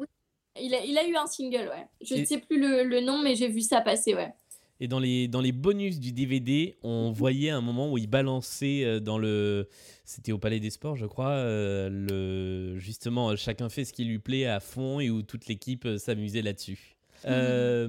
Il 0.62 0.74
a, 0.76 0.84
il 0.84 0.98
a 0.98 1.08
eu 1.08 1.16
un 1.16 1.28
single, 1.28 1.70
ouais. 1.70 1.88
Je 2.02 2.16
ne 2.16 2.20
Et- 2.22 2.26
sais 2.26 2.38
plus 2.40 2.60
le, 2.60 2.84
le 2.84 3.02
nom, 3.02 3.22
mais 3.22 3.36
j'ai 3.36 3.48
vu 3.48 3.62
ça 3.62 3.82
passer, 3.82 4.14
ouais. 4.16 4.34
Et 4.80 4.88
dans 4.88 5.00
les, 5.00 5.28
dans 5.28 5.42
les 5.42 5.52
bonus 5.52 6.00
du 6.00 6.12
DVD, 6.12 6.78
on 6.84 7.12
voyait 7.12 7.50
un 7.50 7.62
moment 7.62 7.92
où 7.92 7.98
il 7.98 8.06
balançait 8.08 8.84
euh, 8.86 9.00
dans 9.00 9.18
le. 9.18 9.68
C'était 10.06 10.32
au 10.32 10.38
Palais 10.38 10.60
des 10.60 10.70
Sports, 10.70 10.96
je 10.96 11.08
crois. 11.08 11.30
euh, 11.32 11.90
le, 11.90 12.78
justement, 12.78 13.36
chacun 13.36 13.70
fait 13.70 13.86
ce 13.86 13.92
qui 13.94 14.06
lui 14.06 14.20
plaît 14.20 14.46
à 14.46 14.60
fond 14.60 15.00
et 15.00 15.10
où 15.10 15.24
toute 15.24 15.48
l'équipe 15.48 15.86
euh, 15.86 15.98
s'amusait 15.98 16.44
là-dessus. 16.44 16.96
Euh, 17.26 17.88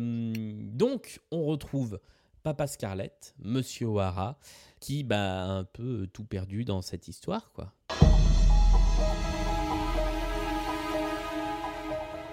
donc, 0.73 1.21
on 1.31 1.45
retrouve 1.45 2.01
Papa 2.43 2.67
Scarlett, 2.67 3.35
Monsieur 3.39 3.89
O'Hara, 3.89 4.39
qui 4.81 5.05
bah, 5.05 5.45
a 5.45 5.47
un 5.51 5.65
peu 5.65 6.07
tout 6.11 6.25
perdu 6.25 6.65
dans 6.65 6.81
cette 6.81 7.07
histoire, 7.07 7.53
quoi. 7.53 7.75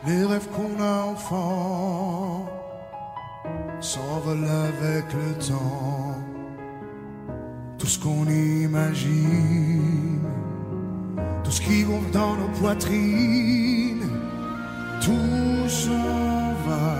Les 0.08 0.24
rêves 0.24 0.48
qu'on 0.50 0.80
a 0.84 1.06
enfants 1.14 2.46
s'envolent 3.82 4.48
avec 4.48 5.06
le 5.14 5.34
temps. 5.44 6.22
Tout 7.80 7.88
ce 7.88 7.98
qu'on 7.98 8.28
imagine, 8.28 10.22
tout 11.44 11.52
ce 11.52 11.62
qui 11.62 11.84
gonfle 11.84 12.12
dans 12.12 12.36
nos 12.36 12.50
poitrines, 12.60 14.08
tout 15.02 15.70
s'en 15.70 16.54
va, 16.68 16.98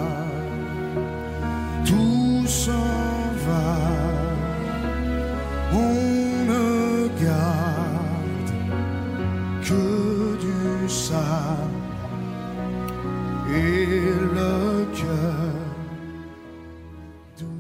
tout 1.86 2.48
s'en 2.48 2.72
va. 3.46 3.96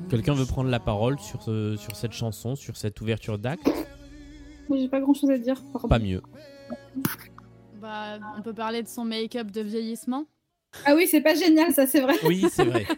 Quelqu'un 0.09 0.33
veut 0.33 0.45
prendre 0.45 0.69
la 0.69 0.79
parole 0.79 1.19
sur, 1.19 1.41
ce- 1.41 1.75
sur 1.77 1.95
cette 1.95 2.13
chanson, 2.13 2.55
sur 2.55 2.77
cette 2.77 2.99
ouverture 3.01 3.37
d'acte 3.39 3.67
Moi, 4.69 4.77
j'ai 4.77 4.87
pas 4.87 4.99
grand 5.01 5.13
chose 5.13 5.29
à 5.31 5.37
dire. 5.37 5.61
pardon. 5.73 5.87
Pas 5.89 5.99
mieux. 5.99 6.21
Bah, 7.81 8.19
on 8.37 8.41
peut 8.41 8.53
parler 8.53 8.81
de 8.83 8.87
son 8.87 9.03
make-up 9.03 9.51
de 9.51 9.61
vieillissement. 9.61 10.25
Ah 10.85 10.93
oui, 10.95 11.07
c'est 11.07 11.21
pas 11.21 11.35
génial, 11.35 11.73
ça, 11.73 11.87
c'est 11.87 12.01
vrai. 12.01 12.15
Oui, 12.25 12.45
c'est 12.51 12.65
vrai. 12.65 12.85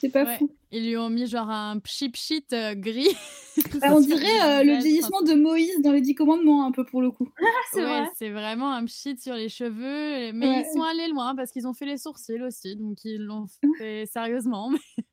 c'est 0.00 0.10
pas 0.10 0.24
Ouais. 0.24 0.36
fou. 0.38 0.50
Ils 0.72 0.84
lui 0.86 0.96
ont 0.96 1.08
mis 1.10 1.26
genre 1.26 1.48
un 1.48 1.78
pchip 1.78 2.16
shit 2.16 2.52
euh, 2.52 2.74
gris. 2.74 3.08
Bah, 3.80 3.88
on 3.94 4.00
dirait 4.00 4.40
euh, 4.42 4.62
le 4.64 4.82
vieillissement 4.82 5.22
de 5.22 5.32
Moïse 5.32 5.80
dans 5.82 5.92
les 5.92 6.02
Dix 6.02 6.14
Commandements, 6.14 6.66
un 6.66 6.72
peu 6.72 6.84
pour 6.84 7.00
le 7.00 7.10
coup. 7.10 7.30
c'est 7.72 7.82
c'est 8.16 8.28
vraiment 8.30 8.70
un 8.72 8.84
pchit 8.84 9.16
sur 9.18 9.34
les 9.34 9.48
cheveux. 9.48 10.32
Mais 10.34 10.46
Ouais. 10.46 10.64
ils 10.68 10.72
sont 10.74 10.82
allés 10.82 11.08
loin 11.08 11.34
parce 11.34 11.50
qu'ils 11.52 11.66
ont 11.66 11.72
fait 11.72 11.86
les 11.86 11.96
sourcils 11.96 12.42
aussi. 12.42 12.76
Donc 12.76 12.98
ils 13.04 13.22
l'ont 13.22 13.46
fait 13.78 14.04
sérieusement. 14.06 14.70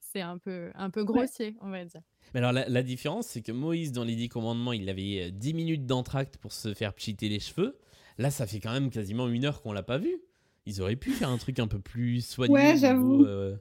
C'est 0.00 0.20
un 0.20 0.38
peu, 0.38 0.70
un 0.76 0.90
peu 0.90 1.04
grossier, 1.04 1.56
on 1.60 1.70
va 1.70 1.84
dire. 1.84 2.00
Mais 2.32 2.38
alors, 2.40 2.52
la, 2.52 2.68
la 2.68 2.82
différence, 2.84 3.26
c'est 3.26 3.42
que 3.42 3.50
Moïse, 3.52 3.90
dans 3.92 4.04
les 4.04 4.14
Dix 4.14 4.28
Commandements, 4.28 4.72
il 4.72 4.88
avait 4.88 5.24
euh, 5.26 5.30
10 5.32 5.54
minutes 5.54 5.86
d'entracte 5.86 6.36
pour 6.38 6.52
se 6.52 6.72
faire 6.72 6.94
pchiter 6.94 7.28
les 7.28 7.40
cheveux. 7.40 7.78
Là, 8.18 8.30
ça 8.30 8.46
fait 8.46 8.60
quand 8.60 8.72
même 8.72 8.90
quasiment 8.90 9.28
une 9.28 9.44
heure 9.44 9.60
qu'on 9.62 9.72
l'a 9.72 9.82
pas 9.82 9.98
vu. 9.98 10.16
Ils 10.66 10.80
auraient 10.80 10.94
pu 10.96 11.10
faire 11.10 11.28
un 11.30 11.36
truc 11.38 11.58
un 11.58 11.66
peu 11.66 11.80
plus 11.80 12.24
soigné. 12.24 12.52
Ouais, 12.54 12.76
j'avoue. 12.76 13.24
euh, 13.24 13.56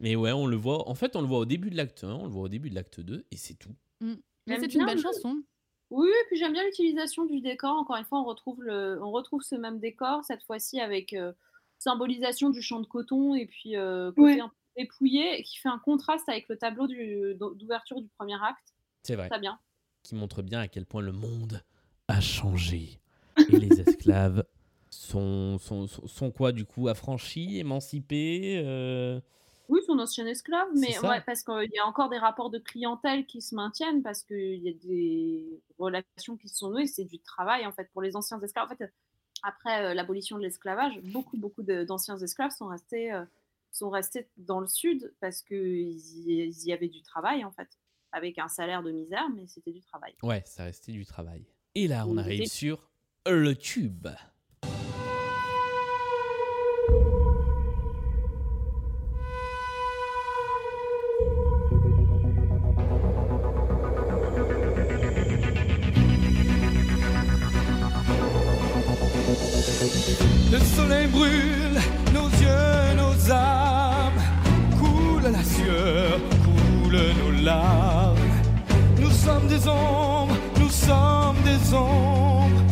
Mais 0.00 0.14
ouais, 0.16 0.32
on 0.32 0.46
le 0.46 0.56
voit. 0.56 0.88
En 0.88 0.94
fait, 0.94 1.16
on 1.16 1.20
le 1.22 1.26
voit 1.26 1.38
au 1.38 1.44
début 1.46 1.70
de 1.70 1.76
l'acte 1.76 2.04
1, 2.04 2.12
on 2.14 2.24
le 2.24 2.30
voit 2.30 2.42
au 2.42 2.48
début 2.48 2.68
de 2.70 2.74
l'acte 2.74 3.00
2, 3.00 3.24
et 3.30 3.36
c'est 3.36 3.54
tout. 3.54 3.74
Mm. 4.00 4.14
Mais 4.46 4.54
J'aime 4.54 4.60
c'est 4.62 4.74
une 4.74 4.84
belle 4.86 4.96
le- 4.96 5.02
chanson. 5.02 5.42
Oui, 5.90 6.08
et 6.08 6.26
puis 6.28 6.36
j'aime 6.38 6.52
bien 6.52 6.64
l'utilisation 6.64 7.24
du 7.26 7.40
décor. 7.40 7.76
Encore 7.76 7.96
une 7.96 8.04
fois, 8.04 8.20
on 8.20 8.24
retrouve, 8.24 8.62
le, 8.62 8.98
on 9.02 9.10
retrouve 9.12 9.42
ce 9.42 9.54
même 9.54 9.78
décor, 9.78 10.24
cette 10.24 10.42
fois-ci 10.42 10.80
avec 10.80 11.12
euh, 11.12 11.32
symbolisation 11.78 12.50
du 12.50 12.60
champ 12.62 12.80
de 12.80 12.86
coton 12.86 13.34
et 13.34 13.46
puis 13.46 13.76
euh, 13.76 14.10
côté 14.12 14.20
Ouais. 14.34 14.40
un 14.40 14.48
peu 14.48 14.54
dépouillé, 14.76 15.42
qui 15.44 15.56
fait 15.58 15.68
un 15.68 15.78
contraste 15.78 16.28
avec 16.28 16.48
le 16.48 16.56
tableau 16.58 16.86
du- 16.86 17.34
d'ouverture 17.54 18.00
du 18.00 18.08
premier 18.18 18.34
acte. 18.42 18.74
C'est 19.04 19.14
vrai. 19.16 19.28
Très 19.28 19.38
bien. 19.40 19.58
Qui 20.02 20.14
montre 20.16 20.42
bien 20.42 20.60
à 20.60 20.68
quel 20.68 20.84
point 20.86 21.00
le 21.02 21.12
monde 21.12 21.62
a 22.08 22.20
changé. 22.20 23.00
Et 23.50 23.56
les 23.56 23.80
esclaves 23.80 24.44
sont, 24.90 25.58
sont, 25.58 25.86
sont, 25.86 26.06
sont 26.06 26.30
quoi, 26.30 26.52
du 26.52 26.64
coup, 26.64 26.88
affranchis, 26.88 27.58
émancipés 27.58 28.60
euh, 28.64 29.20
Oui, 29.68 29.80
son 29.86 29.98
ancien 29.98 30.26
esclave, 30.26 30.68
mais 30.74 30.98
ouais, 31.00 31.20
parce 31.22 31.42
qu'il 31.42 31.70
y 31.72 31.78
a 31.78 31.86
encore 31.86 32.08
des 32.08 32.18
rapports 32.18 32.50
de 32.50 32.58
clientèle 32.58 33.26
qui 33.26 33.40
se 33.40 33.54
maintiennent, 33.54 34.02
parce 34.02 34.22
qu'il 34.22 34.62
y 34.62 34.68
a 34.68 34.72
des 34.72 35.60
relations 35.78 36.36
qui 36.36 36.48
se 36.48 36.56
sont 36.56 36.70
nouées, 36.70 36.86
c'est 36.86 37.04
du 37.04 37.18
travail 37.18 37.66
en 37.66 37.72
fait 37.72 37.90
pour 37.92 38.02
les 38.02 38.16
anciens 38.16 38.40
esclaves. 38.40 38.66
En 38.70 38.76
fait, 38.76 38.92
après 39.42 39.84
euh, 39.84 39.94
l'abolition 39.94 40.36
de 40.38 40.42
l'esclavage, 40.42 41.00
beaucoup, 41.04 41.36
beaucoup 41.36 41.62
d'anciens 41.62 42.16
esclaves 42.18 42.52
sont 42.52 42.68
restés, 42.68 43.12
euh, 43.12 43.24
sont 43.72 43.90
restés 43.90 44.28
dans 44.36 44.60
le 44.60 44.66
sud 44.68 45.12
parce 45.20 45.42
qu'ils 45.42 45.98
y, 46.28 46.50
y 46.64 46.72
avaient 46.72 46.88
du 46.88 47.02
travail 47.02 47.44
en 47.44 47.50
fait, 47.52 47.68
avec 48.12 48.38
un 48.38 48.48
salaire 48.48 48.82
de 48.82 48.90
misère, 48.90 49.28
mais 49.34 49.46
c'était 49.46 49.72
du 49.72 49.80
travail. 49.80 50.14
Ouais, 50.22 50.42
ça 50.46 50.64
restait 50.64 50.92
du 50.92 51.04
travail. 51.04 51.44
Et 51.74 51.88
là, 51.88 52.06
on 52.06 52.16
arrive 52.16 52.46
sur 52.46 52.88
le 53.26 53.54
tube. 53.54 54.08
Nous 80.58 80.70
sommes 80.70 81.40
des 81.44 81.74
ombres. 81.74 82.62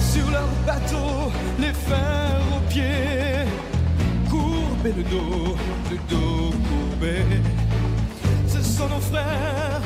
Sur 0.00 0.30
leur 0.30 0.48
bateau, 0.66 1.32
les 1.58 1.72
fers 1.72 2.40
aux 2.56 2.70
pieds. 2.70 3.44
Courbez 4.30 4.92
le 4.96 5.02
dos, 5.04 5.56
le 5.90 5.96
dos 6.08 6.50
courbé. 6.68 7.22
Ce 8.48 8.62
sont 8.62 8.88
nos 8.88 9.00
frères 9.00 9.82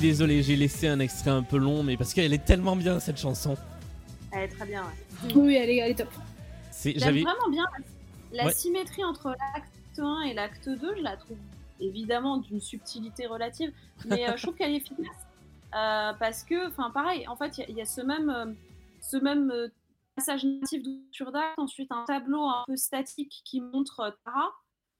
suis 0.00 0.08
désolé, 0.08 0.42
j'ai 0.42 0.56
laissé 0.56 0.88
un 0.88 0.98
extrait 1.00 1.30
un 1.30 1.42
peu 1.42 1.58
long, 1.58 1.82
mais 1.82 1.96
parce 1.96 2.14
qu'elle 2.14 2.32
est 2.32 2.44
tellement 2.44 2.74
bien 2.76 3.00
cette 3.00 3.18
chanson. 3.18 3.56
Elle 4.32 4.44
est 4.44 4.48
très 4.48 4.66
bien. 4.66 4.82
ouais. 4.82 5.34
Oui, 5.34 5.54
elle 5.56 5.68
est, 5.70 5.76
elle 5.76 5.90
est 5.90 5.94
top. 5.94 6.08
C'est, 6.70 6.98
J'aime 6.98 7.20
vraiment 7.20 7.48
bien 7.50 7.64
la 8.32 8.46
Ouais. 8.46 8.52
symétrie 8.54 9.04
entre 9.04 9.28
l'acte 9.54 9.98
1 9.98 10.22
et 10.22 10.34
l'acte 10.34 10.68
2, 10.68 10.94
je 10.96 11.02
la 11.02 11.16
trouve 11.16 11.36
évidemment 11.80 12.38
d'une 12.38 12.60
subtilité 12.60 13.26
relative, 13.26 13.72
mais 14.06 14.28
euh, 14.28 14.36
je 14.36 14.42
trouve 14.42 14.54
qu'elle 14.54 14.72
est 14.72 14.76
efficace. 14.76 15.06
Euh, 15.74 16.12
parce 16.18 16.44
que, 16.44 16.68
enfin, 16.68 16.90
pareil, 16.90 17.26
en 17.28 17.36
fait, 17.36 17.58
il 17.58 17.60
y 17.60 17.64
a- 17.64 17.68
il 17.70 17.76
y, 17.76 17.80
a 17.82 17.86
ce 17.86 18.00
même, 18.00 18.30
euh, 18.30 18.46
ce 19.02 19.16
même 19.18 19.50
euh, 19.50 19.68
passage 20.16 20.44
natif 20.44 20.82
d'ouverture 20.82 21.32
d'acte, 21.32 21.58
ensuite 21.58 21.90
un 21.92 22.04
tableau 22.06 22.42
un 22.44 22.64
peu 22.66 22.76
statique 22.76 23.42
qui 23.44 23.60
montre 23.60 24.00
euh, 24.00 24.10
Tara, 24.24 24.48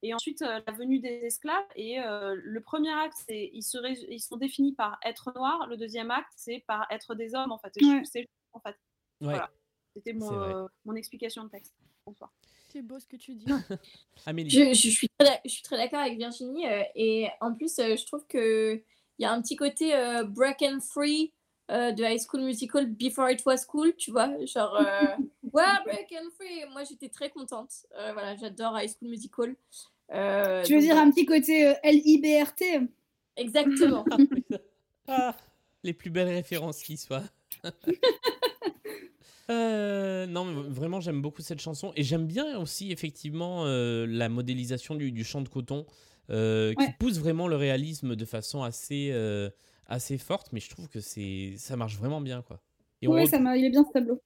et 0.03 0.15
ensuite 0.15 0.43
euh, 0.43 0.61
la 0.67 0.73
venue 0.73 0.99
des 1.01 1.25
esclaves. 1.27 1.65
Et 1.77 2.01
euh, 2.01 2.35
le 2.43 2.61
premier 2.61 2.93
acte, 2.93 3.17
c'est 3.29 3.51
ils, 3.53 3.63
se 3.63 3.79
ils 4.11 4.21
sont 4.21 4.37
définis 4.37 4.73
par 4.75 4.99
être 5.05 5.33
noirs, 5.35 5.67
le 5.69 5.77
deuxième 5.77 6.11
acte, 6.11 6.33
c'est 6.37 6.65
par 6.67 6.87
être 6.91 7.15
des 7.15 7.35
hommes, 7.35 7.53
en 7.53 7.59
fait. 7.59 7.73
Et 7.77 7.81
je 7.81 7.87
Ouais. 7.87 7.93
trouve 7.97 8.03
que 8.05 8.09
c'est 8.11 8.29
en 8.53 8.61
fait. 8.61 8.71
Ouais. 8.71 8.77
Voilà. 9.21 9.51
C'était 9.95 10.13
mon, 10.13 10.33
euh, 10.33 10.67
mon 10.85 10.95
explication 10.95 11.45
de 11.45 11.49
texte. 11.51 11.75
Bonsoir. 12.07 12.33
C'est 12.69 12.83
beau 12.83 12.99
ce 13.01 13.07
que 13.07 13.17
tu 13.17 13.35
dis. 13.35 13.47
Amélie. 14.27 14.51
Je, 14.51 14.73
je 14.73 14.89
suis 14.89 15.09
très, 15.19 15.41
je 15.45 15.51
suis 15.51 15.63
très 15.63 15.77
d'accord 15.77 16.01
avec 16.01 16.17
Virginie. 16.17 16.67
euh, 16.69 16.83
et 16.95 17.29
en 17.41 17.53
plus, 17.55 17.79
euh, 17.81 17.97
je 17.97 18.07
trouve 18.07 18.27
qu'il 18.27 18.83
y 19.19 19.25
a 19.25 19.33
un 19.33 19.43
petit 19.43 19.57
côté 19.57 19.95
euh, 19.95 20.23
break 20.25 20.63
and 20.63 20.79
free 20.81 21.33
euh, 21.71 21.93
de 21.93 22.03
High 22.05 22.21
School 22.21 22.43
Musical 22.43 22.87
Before 22.87 23.31
It 23.31 23.45
Was 23.47 23.65
Cool, 23.67 23.95
tu 23.97 24.11
vois. 24.11 24.31
Genre, 24.47 24.75
euh, 24.77 25.17
ouais, 25.53 25.65
break 25.85 26.13
and 26.13 26.31
free. 26.37 26.65
Moi, 26.73 26.83
j'étais 26.85 27.09
très 27.09 27.31
contente. 27.31 27.71
Euh, 27.97 28.13
voilà, 28.13 28.37
j'adore 28.37 28.79
High 28.79 28.91
School 28.91 29.09
Musical. 29.09 29.55
Euh, 30.13 30.63
Tu 30.65 30.75
veux 30.75 30.81
donc 30.81 30.89
dire 30.89 30.97
un 30.97 31.11
petit 31.11 31.27
côté 31.27 31.69
euh, 31.69 31.75
LIBRT 31.85 32.89
Exactement. 33.37 34.05
Ah, 35.13 35.35
les 35.83 35.93
plus 35.93 36.09
belles 36.09 36.29
références 36.29 36.85
qui 36.85 36.97
soient. 36.97 37.25
Euh, 39.51 40.27
non, 40.27 40.45
mais 40.45 40.63
vraiment, 40.69 41.01
j'aime 41.01 41.21
beaucoup 41.21 41.43
cette 41.43 41.61
chanson. 41.61 41.93
Et 41.97 42.05
j'aime 42.05 42.27
bien 42.27 42.57
aussi, 42.59 42.93
effectivement, 42.93 43.65
euh, 43.65 44.07
la 44.09 44.29
modélisation 44.29 44.95
du, 44.95 45.11
du 45.11 45.25
champ 45.25 45.41
de 45.41 45.49
coton, 45.49 45.87
euh, 46.31 46.73
qui 46.75 46.87
pousse 47.01 47.19
vraiment 47.19 47.49
le 47.49 47.57
réalisme 47.57 48.15
de 48.15 48.25
façon 48.25 48.63
assez, 48.63 49.11
euh, 49.13 49.51
assez 49.91 50.17
forte. 50.19 50.53
Mais 50.53 50.61
je 50.61 50.71
trouve 50.71 50.89
que 50.89 51.01
c'est 51.01 51.55
ça 51.59 51.77
marche 51.77 51.97
vraiment 51.99 52.21
bien, 52.23 52.41
quoi. 52.43 52.62
Et 53.03 53.07
ça 53.27 53.39
m'a- 53.39 53.57
il 53.57 53.65
est 53.67 53.71
bien 53.71 53.85
ce 53.85 53.93
tableau. 53.93 54.21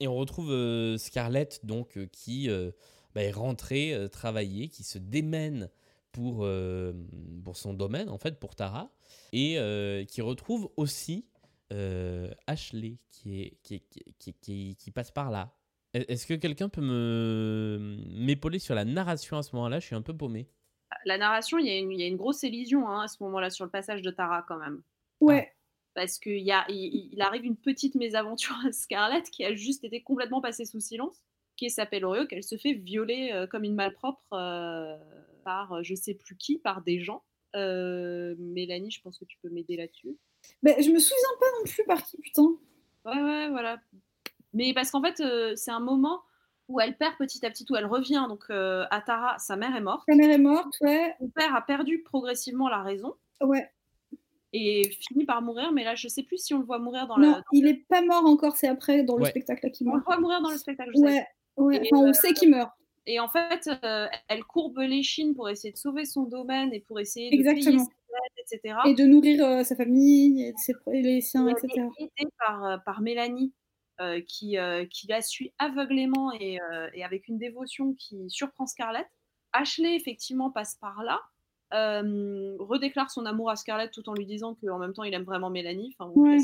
et 0.00 0.08
on 0.08 0.14
retrouve 0.14 0.50
euh, 0.50 0.96
Scarlett, 0.98 1.60
donc, 1.64 1.96
euh, 1.96 2.06
qui 2.06 2.50
euh, 2.50 2.70
bah, 3.14 3.22
est 3.22 3.30
rentrée 3.30 3.94
travailler, 4.10 4.68
qui 4.68 4.82
se 4.84 4.98
démène 4.98 5.70
pour, 6.12 6.46
pour 7.44 7.56
son 7.56 7.74
domaine, 7.74 8.08
en 8.08 8.18
fait, 8.18 8.38
pour 8.38 8.54
Tara, 8.54 8.92
et 9.32 9.56
qui 10.08 10.20
retrouve 10.22 10.70
aussi 10.76 11.26
Ashley, 12.46 12.98
qui, 13.10 13.40
est, 13.42 13.58
qui, 13.62 13.74
est- 13.76 13.84
qui, 14.18 14.32
qui- 14.34 14.76
qui- 14.78 14.90
passe 14.92 15.10
par 15.10 15.30
là. 15.30 15.56
Est- 15.92 16.08
Est-ce 16.10 16.26
que 16.26 16.34
quelqu'un 16.34 16.68
peut 16.68 16.80
me 16.82 17.96
m'épauler 18.10 18.58
sur 18.60 18.74
la 18.74 18.84
narration 18.84 19.38
à 19.38 19.42
ce 19.42 19.54
moment-là? 19.56 19.80
Je 19.80 19.86
suis 19.86 19.96
un 19.96 20.02
peu 20.02 20.16
paumé. 20.16 20.48
La 21.04 21.18
narration, 21.18 21.58
il 21.58 21.66
y, 21.66 21.70
a 21.70 21.78
une- 21.78 21.92
il 21.92 22.00
y 22.00 22.04
a 22.04 22.06
une 22.06 22.16
grosse 22.16 22.44
élision 22.44 22.88
hein, 22.88 23.02
à 23.02 23.08
ce 23.08 23.22
moment-là 23.22 23.50
sur 23.50 23.64
le 23.64 23.70
passage 23.70 24.02
de 24.02 24.10
Tara 24.10 24.44
quand 24.48 24.58
même. 24.58 24.82
Ouais. 25.20 25.52
Parce 25.94 26.18
qu'il 26.18 26.40
y 26.40 26.50
a, 26.52 26.64
il, 26.68 27.10
il 27.12 27.20
arrive 27.22 27.44
une 27.44 27.56
petite 27.56 27.94
mésaventure 27.94 28.56
à 28.66 28.72
Scarlett 28.72 29.30
qui 29.30 29.44
a 29.44 29.54
juste 29.54 29.84
été 29.84 30.02
complètement 30.02 30.40
passée 30.40 30.64
sous 30.64 30.80
silence, 30.80 31.22
qui 31.56 31.70
s'appelle 31.70 32.04
Oreo, 32.04 32.26
qu'elle 32.26 32.42
se 32.42 32.56
fait 32.56 32.72
violer 32.72 33.30
euh, 33.32 33.46
comme 33.46 33.62
une 33.64 33.74
malpropre 33.76 34.20
euh, 34.32 34.96
par 35.44 35.72
euh, 35.74 35.82
je 35.82 35.94
sais 35.94 36.14
plus 36.14 36.36
qui, 36.36 36.58
par 36.58 36.82
des 36.82 36.98
gens. 37.00 37.22
Euh, 37.54 38.34
Mélanie, 38.38 38.90
je 38.90 39.00
pense 39.00 39.18
que 39.18 39.24
tu 39.24 39.38
peux 39.40 39.48
m'aider 39.50 39.76
là-dessus. 39.76 40.16
Ben, 40.64 40.74
je 40.82 40.90
me 40.90 40.98
souviens 40.98 41.38
pas 41.38 41.46
non 41.60 41.64
plus 41.64 41.84
par 41.84 42.02
qui, 42.02 42.16
putain. 42.18 42.48
Ouais, 43.04 43.22
ouais, 43.22 43.48
voilà. 43.50 43.80
Mais 44.52 44.74
parce 44.74 44.90
qu'en 44.90 45.02
fait, 45.02 45.20
euh, 45.20 45.54
c'est 45.54 45.70
un 45.70 45.78
moment 45.80 46.22
où 46.68 46.80
elle 46.80 46.96
perd 46.96 47.16
petit 47.18 47.44
à 47.44 47.50
petit, 47.50 47.66
où 47.70 47.76
elle 47.76 47.86
revient 47.86 48.24
donc 48.28 48.44
euh, 48.50 48.84
à 48.90 49.00
Tara, 49.00 49.38
sa 49.38 49.56
mère 49.56 49.74
est 49.76 49.80
morte. 49.80 50.04
Sa 50.08 50.14
mère 50.16 50.30
est 50.30 50.38
morte, 50.38 50.74
ouais. 50.80 51.14
Son 51.20 51.28
père 51.28 51.54
a 51.54 51.62
perdu 51.62 52.02
progressivement 52.02 52.68
la 52.68 52.82
raison 52.82 53.14
Ouais. 53.42 53.68
et 54.52 54.88
finit 55.08 55.24
par 55.26 55.42
mourir, 55.42 55.72
mais 55.72 55.84
là, 55.84 55.94
je 55.94 56.08
sais 56.08 56.22
plus 56.22 56.38
si 56.38 56.54
on 56.54 56.58
le 56.60 56.64
voit 56.64 56.78
mourir 56.78 57.06
dans 57.06 57.18
non, 57.18 57.32
la. 57.32 57.42
il 57.52 57.66
est 57.66 57.84
pas 57.88 58.02
mort 58.02 58.24
encore, 58.24 58.56
c'est 58.56 58.68
après 58.68 59.02
dans 59.02 59.16
le 59.16 59.22
Ouais. 59.24 59.30
spectacle 59.30 59.70
qu'il 59.72 59.88
On 59.88 59.92
le 59.92 59.96
meurt. 59.96 60.06
voit 60.06 60.18
mourir 60.18 60.40
dans 60.42 60.50
le 60.50 60.56
spectacle, 60.56 60.90
je 60.94 60.98
sais. 60.98 61.04
Ouais, 61.04 61.26
ouais. 61.56 61.76
Et, 61.84 61.90
Enfin, 61.92 62.04
on 62.04 62.08
euh, 62.08 62.12
sait 62.12 62.32
qu'il 62.32 62.50
meurt. 62.50 62.70
Et 63.06 63.20
en 63.20 63.28
fait, 63.28 63.68
euh, 63.84 64.06
elle 64.28 64.44
courbe 64.44 64.78
l'échine 64.78 65.34
pour 65.34 65.50
essayer 65.50 65.72
de 65.72 65.76
sauver 65.78 66.04
son 66.06 66.22
domaine 66.22 66.72
et 66.72 66.80
pour 66.80 66.98
essayer 67.00 67.28
de 67.30 67.34
Exactement. 67.34 67.64
payer 67.66 67.78
ses 67.78 68.54
dettes, 68.54 68.60
etc. 68.62 68.76
Et 68.86 68.94
de 68.94 69.04
nourrir 69.04 69.44
euh, 69.44 69.62
sa 69.64 69.76
famille, 69.76 70.42
et, 70.42 70.54
ses, 70.56 70.72
et 70.92 71.02
les 71.02 71.20
siens, 71.20 71.46
Et 71.48 71.50
etc. 71.50 71.68
elle 71.98 72.04
est 72.06 72.10
aidée 72.22 72.30
par, 72.38 72.82
par 72.84 73.00
Mélanie, 73.02 73.52
euh, 74.00 74.20
qui, 74.26 74.58
euh, 74.58 74.86
qui 74.86 75.06
la 75.06 75.22
suit 75.22 75.52
aveuglément 75.58 76.32
et, 76.32 76.60
euh, 76.60 76.88
et 76.94 77.04
avec 77.04 77.28
une 77.28 77.38
dévotion 77.38 77.94
qui 77.94 78.28
surprend 78.28 78.66
Scarlett. 78.66 79.06
Ashley, 79.52 79.94
effectivement, 79.94 80.50
passe 80.50 80.76
par 80.80 81.04
là, 81.04 81.20
redéclare 81.70 83.10
son 83.10 83.24
amour 83.24 83.50
à 83.50 83.56
Scarlett 83.56 83.92
tout 83.92 84.08
en 84.08 84.14
lui 84.14 84.26
disant 84.26 84.56
qu'en 84.56 84.78
même 84.78 84.92
temps, 84.92 85.04
il 85.04 85.14
aime 85.14 85.22
vraiment 85.22 85.48
Mélanie. 85.48 85.94
Ouais. 86.00 86.38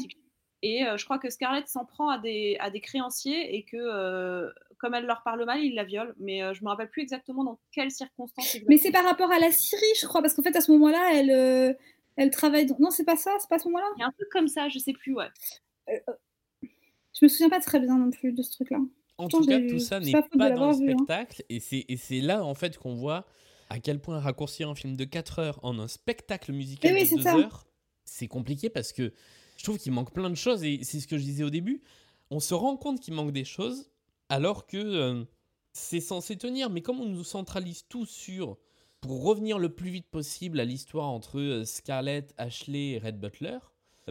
Et 0.63 0.85
je 0.97 1.05
crois 1.05 1.19
que 1.19 1.29
Scarlett 1.29 1.67
s'en 1.67 1.85
prend 1.85 2.09
à 2.09 2.19
des, 2.19 2.57
à 2.61 2.71
des 2.71 2.81
créanciers 2.81 3.57
et 3.57 3.65
que, 3.65 4.53
comme 4.79 4.95
elle 4.95 5.07
leur 5.07 5.23
parle 5.25 5.45
mal, 5.45 5.61
il 5.61 5.75
la 5.75 5.83
viole. 5.85 6.15
Mais 6.19 6.55
je 6.55 6.63
me 6.63 6.69
rappelle 6.69 6.91
plus 6.91 7.03
exactement 7.03 7.43
dans 7.43 7.59
quelles 7.73 7.91
circonstances. 7.91 8.59
Mais 8.69 8.77
c'est 8.77 8.93
par 8.93 9.05
rapport 9.05 9.33
à 9.33 9.41
la 9.41 9.51
Syrie, 9.51 9.83
je 10.01 10.07
crois, 10.07 10.23
parce 10.23 10.35
qu'en 10.35 10.43
fait, 10.43 10.55
à 10.55 10.61
ce 10.61 10.71
moment-là, 10.73 11.11
elle, 11.15 11.77
elle 12.17 12.31
travaille. 12.31 12.67
Dans... 12.67 12.77
Non, 12.79 12.91
c'est 12.91 13.05
pas 13.05 13.17
ça, 13.17 13.37
c'est 13.41 13.49
pas 13.49 13.57
à 13.57 13.59
ce 13.59 13.69
moment-là? 13.69 13.89
Il 13.97 14.01
y 14.01 14.05
a 14.05 14.07
un 14.07 14.13
truc 14.13 14.29
comme 14.31 14.49
ça, 14.49 14.69
je 14.69 14.79
sais 14.79 14.93
plus, 14.93 15.15
ouais. 15.15 15.29
Je 17.21 17.27
me 17.27 17.29
souviens 17.29 17.51
pas 17.51 17.61
très 17.61 17.81
bien 17.81 17.99
non 17.99 18.11
plus 18.11 18.33
de 18.33 18.43
ce 18.43 18.51
truc-là. 18.53 18.79
En 19.19 19.29
Pourtant, 19.29 19.41
tout 19.41 19.47
cas, 19.47 19.61
tout 19.69 19.79
ça 19.79 20.01
n'est 20.01 20.13
pas 20.13 20.23
pas 20.23 20.51
dans 20.51 20.71
le 20.71 20.77
vu, 20.79 20.93
hein. 20.93 20.95
spectacle. 20.97 21.45
Et 21.51 21.61
c'est 21.61 22.21
là, 22.21 22.43
en 22.45 22.55
fait, 22.55 22.79
qu'on 22.79 22.95
voit 22.95 23.27
à 23.69 23.79
quel 23.79 24.01
point 24.01 24.19
raccourcir 24.19 24.69
un 24.71 24.75
film 24.75 24.97
de 24.97 25.05
4 25.05 25.39
heures 25.39 25.61
en 25.63 25.79
un 25.79 25.89
spectacle 25.89 26.53
musical 26.53 26.93
Oui, 26.95 27.03
de 27.03 27.09
c'est 27.09 27.17
2 27.17 27.23
ça. 27.23 27.37
heures, 27.37 27.67
c'est 28.05 28.29
compliqué 28.29 28.71
parce 28.71 28.93
que 28.93 29.13
je 29.57 29.65
trouve 29.65 29.79
qu'il 29.79 29.93
manque 29.93 30.13
plein 30.15 30.31
de 30.31 30.35
choses. 30.35 30.65
Et 30.65 30.81
c'est 30.83 31.01
ce 31.01 31.07
que 31.07 31.19
je 31.19 31.25
disais 31.25 31.45
au 31.45 31.51
début. 31.51 31.83
On 32.31 32.41
se 32.41 32.55
rend 32.55 32.77
compte 32.77 33.01
qu'il 33.01 33.13
manque 33.15 33.33
des 33.33 33.45
choses 33.45 33.91
alors 34.31 34.67
que 34.67 34.79
euh, 34.79 35.25
c'est 35.73 36.01
censé 36.01 36.37
tenir. 36.37 36.71
Mais 36.71 36.81
comme 36.81 37.01
on 37.01 37.07
nous 37.07 37.25
centralise 37.25 37.85
tout 37.89 38.07
sur. 38.07 38.57
Pour 39.03 39.25
revenir 39.25 39.59
le 39.59 39.71
plus 39.75 39.89
vite 39.89 40.11
possible 40.11 40.61
à 40.61 40.65
l'histoire 40.67 41.09
entre 41.09 41.41
euh, 41.41 41.65
Scarlett, 41.65 42.35
Ashley 42.37 42.91
et 42.91 42.99
Red 42.99 43.19
Butler, 43.19 43.57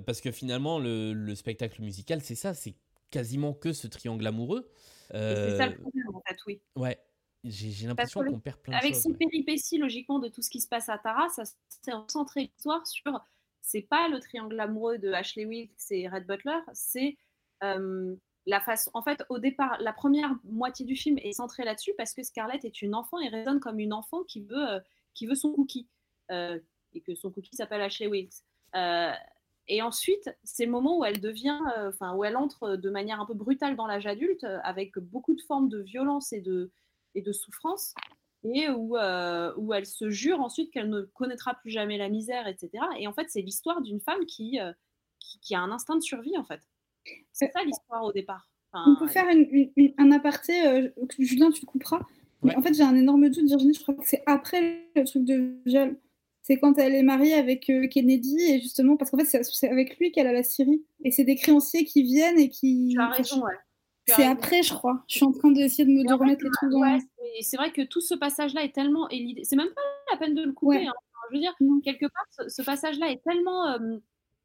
parce 0.07 0.19
que 0.19 0.31
finalement, 0.31 0.79
le, 0.79 1.13
le 1.13 1.35
spectacle 1.35 1.83
musical, 1.83 2.21
c'est 2.23 2.33
ça, 2.33 2.55
c'est 2.55 2.73
quasiment 3.11 3.53
que 3.53 3.73
ce 3.73 3.87
triangle 3.87 4.25
amoureux. 4.27 4.71
C'est 5.11 5.57
ça 5.57 5.65
Euh, 5.65 5.69
le 5.69 5.77
problème, 5.77 6.15
en 6.15 6.21
fait, 6.27 6.37
oui. 6.45 6.61
Ouais, 6.75 6.99
j'ai 7.43 7.87
l'impression 7.87 8.23
qu'on 8.23 8.39
perd 8.39 8.57
plein 8.59 8.73
de 8.73 8.77
avec 8.77 8.93
choses. 8.93 9.03
ces 9.03 9.09
ouais. 9.09 9.17
péripéties, 9.17 9.77
logiquement, 9.77 10.19
de 10.19 10.27
tout 10.27 10.41
ce 10.41 10.49
qui 10.49 10.59
se 10.61 10.67
passe 10.67 10.89
à 10.89 10.97
Tara, 10.97 11.29
ça 11.29 11.43
s'est 11.45 11.93
recentré 11.93 12.41
l'histoire 12.41 12.85
sur. 12.85 13.19
C'est 13.61 13.81
pas 13.81 14.07
le 14.07 14.19
triangle 14.19 14.59
amoureux 14.59 14.97
de 14.97 15.11
Ashley 15.11 15.45
Wilkes 15.45 15.91
et 15.91 16.07
Red 16.07 16.25
Butler, 16.25 16.59
c'est 16.73 17.17
euh, 17.63 18.15
la 18.47 18.61
façon. 18.61 18.89
En 18.93 19.03
fait, 19.03 19.23
au 19.29 19.37
départ, 19.37 19.77
la 19.79 19.93
première 19.93 20.31
moitié 20.43 20.85
du 20.85 20.95
film 20.95 21.17
est 21.19 21.33
centrée 21.33 21.63
là-dessus 21.63 21.93
parce 21.97 22.13
que 22.13 22.23
Scarlett 22.23 22.65
est 22.65 22.81
une 22.81 22.95
enfant 22.95 23.19
et 23.19 23.27
raisonne 23.27 23.59
comme 23.59 23.79
une 23.79 23.93
enfant 23.93 24.23
qui 24.23 24.41
veut, 24.41 24.69
euh, 24.69 24.79
qui 25.13 25.27
veut 25.27 25.35
son 25.35 25.51
cookie. 25.53 25.87
Euh, 26.31 26.59
et 26.93 27.01
que 27.01 27.13
son 27.13 27.31
cookie 27.31 27.55
s'appelle 27.55 27.81
Ashley 27.81 28.07
Wilkes. 28.07 28.43
Et 29.71 29.81
ensuite, 29.83 30.35
c'est 30.43 30.65
le 30.65 30.71
moment 30.71 30.97
où 30.97 31.05
elle 31.05 31.21
devient, 31.21 31.59
euh, 31.77 31.89
enfin, 31.89 32.15
où 32.15 32.23
elle 32.23 32.35
entre 32.35 32.75
de 32.75 32.89
manière 32.89 33.21
un 33.21 33.25
peu 33.25 33.35
brutale 33.35 33.75
dans 33.75 33.85
l'âge 33.85 34.07
adulte, 34.07 34.43
euh, 34.43 34.57
avec 34.63 34.97
beaucoup 34.97 35.35
de 35.35 35.41
formes 35.41 35.69
de 35.69 35.79
violence 35.79 36.33
et 36.33 36.41
de, 36.41 36.71
et 37.15 37.21
de 37.21 37.31
souffrance, 37.31 37.93
et 38.43 38.67
où, 38.69 38.97
euh, 38.97 39.53
où 39.57 39.73
elle 39.73 39.85
se 39.85 40.09
jure 40.09 40.39
ensuite 40.41 40.71
qu'elle 40.71 40.89
ne 40.89 41.01
connaîtra 41.01 41.53
plus 41.53 41.69
jamais 41.69 41.97
la 41.97 42.09
misère, 42.09 42.47
etc. 42.47 42.83
Et 42.97 43.07
en 43.07 43.13
fait, 43.13 43.27
c'est 43.29 43.41
l'histoire 43.41 43.81
d'une 43.81 43.99
femme 44.01 44.25
qui, 44.25 44.59
euh, 44.59 44.73
qui, 45.19 45.39
qui 45.39 45.53
a 45.55 45.59
un 45.59 45.71
instinct 45.71 45.95
de 45.97 46.01
survie, 46.01 46.35
en 46.37 46.43
fait. 46.43 46.61
C'est 47.31 47.51
ça 47.51 47.63
l'histoire 47.63 48.03
au 48.03 48.11
départ. 48.11 48.49
Enfin, 48.73 48.91
On 48.91 48.99
peut 48.99 49.07
faire 49.07 49.27
une- 49.29 49.47
une- 49.51 49.71
une- 49.75 49.93
un 49.97 50.11
aparté, 50.11 50.65
euh, 50.67 50.89
Julien, 51.19 51.51
tu 51.51 51.61
le 51.61 51.67
couperas. 51.67 52.01
Mais 52.41 52.55
en 52.55 52.61
fait, 52.61 52.73
j'ai 52.73 52.83
un 52.83 52.95
énorme 52.95 53.29
doute, 53.29 53.45
Virginie, 53.45 53.73
je 53.73 53.81
crois 53.81 53.93
que 53.95 54.07
c'est 54.07 54.23
après 54.25 54.89
le 54.95 55.03
truc 55.03 55.25
de 55.25 55.57
viol. 55.65 55.97
C'est 56.49 56.57
quand 56.59 56.77
elle 56.79 56.95
est 56.95 57.03
mariée 57.03 57.35
avec 57.35 57.69
euh, 57.69 57.87
Kennedy, 57.87 58.37
et 58.41 58.59
justement, 58.59 58.97
parce 58.97 59.11
qu'en 59.11 59.17
fait, 59.19 59.43
c'est- 59.43 59.69
avec 59.69 59.97
lui 59.99 60.11
qu'elle 60.11 60.25
a 60.27 60.33
la 60.33 60.41
Syrie. 60.43 60.83
Et 61.05 61.11
c'est 61.11 61.23
des 61.23 61.35
créanciers 61.35 61.85
qui 61.85 62.01
viennent 62.03 62.39
et 62.39 62.49
qui. 62.49 62.89
Tu 62.93 62.99
as 62.99 63.07
raison, 63.17 63.43
ouais. 63.45 63.53
C'est 64.07 64.25
après, 64.25 64.63
je 64.63 64.73
crois. 64.73 65.03
Je 65.07 65.17
suis 65.17 65.25
en 65.25 65.31
train 65.31 65.51
d'essayer 65.51 65.85
de 65.85 65.91
me 65.91 66.03
de 66.03 66.07
remettre 66.19 66.43
les 66.43 66.49
trucs 66.49 66.71
dans. 66.71 66.79
ouais, 66.81 66.97
c'est- 67.19 67.41
c'est 67.43 67.57
vrai 67.57 67.71
que 67.71 67.83
tout 67.83 68.01
ce 68.01 68.15
passage-là 68.15 68.63
est 68.63 68.73
tellement. 68.73 69.07
et 69.09 69.17
l'idée- 69.19 69.43
C'est 69.43 69.55
même 69.55 69.69
pas 69.75 69.81
la 70.11 70.17
peine 70.17 70.33
de 70.33 70.41
le 70.43 70.51
couper. 70.53 70.77
Ouais. 70.79 70.87
hein. 70.87 70.93
Je 71.29 71.35
veux 71.35 71.41
dire, 71.41 71.53
quelque 71.83 72.07
part, 72.07 72.25
ce, 72.31 72.49
ce 72.49 72.61
passage-là 72.63 73.11
est 73.11 73.21
tellement 73.23 73.67
euh, 73.67 73.97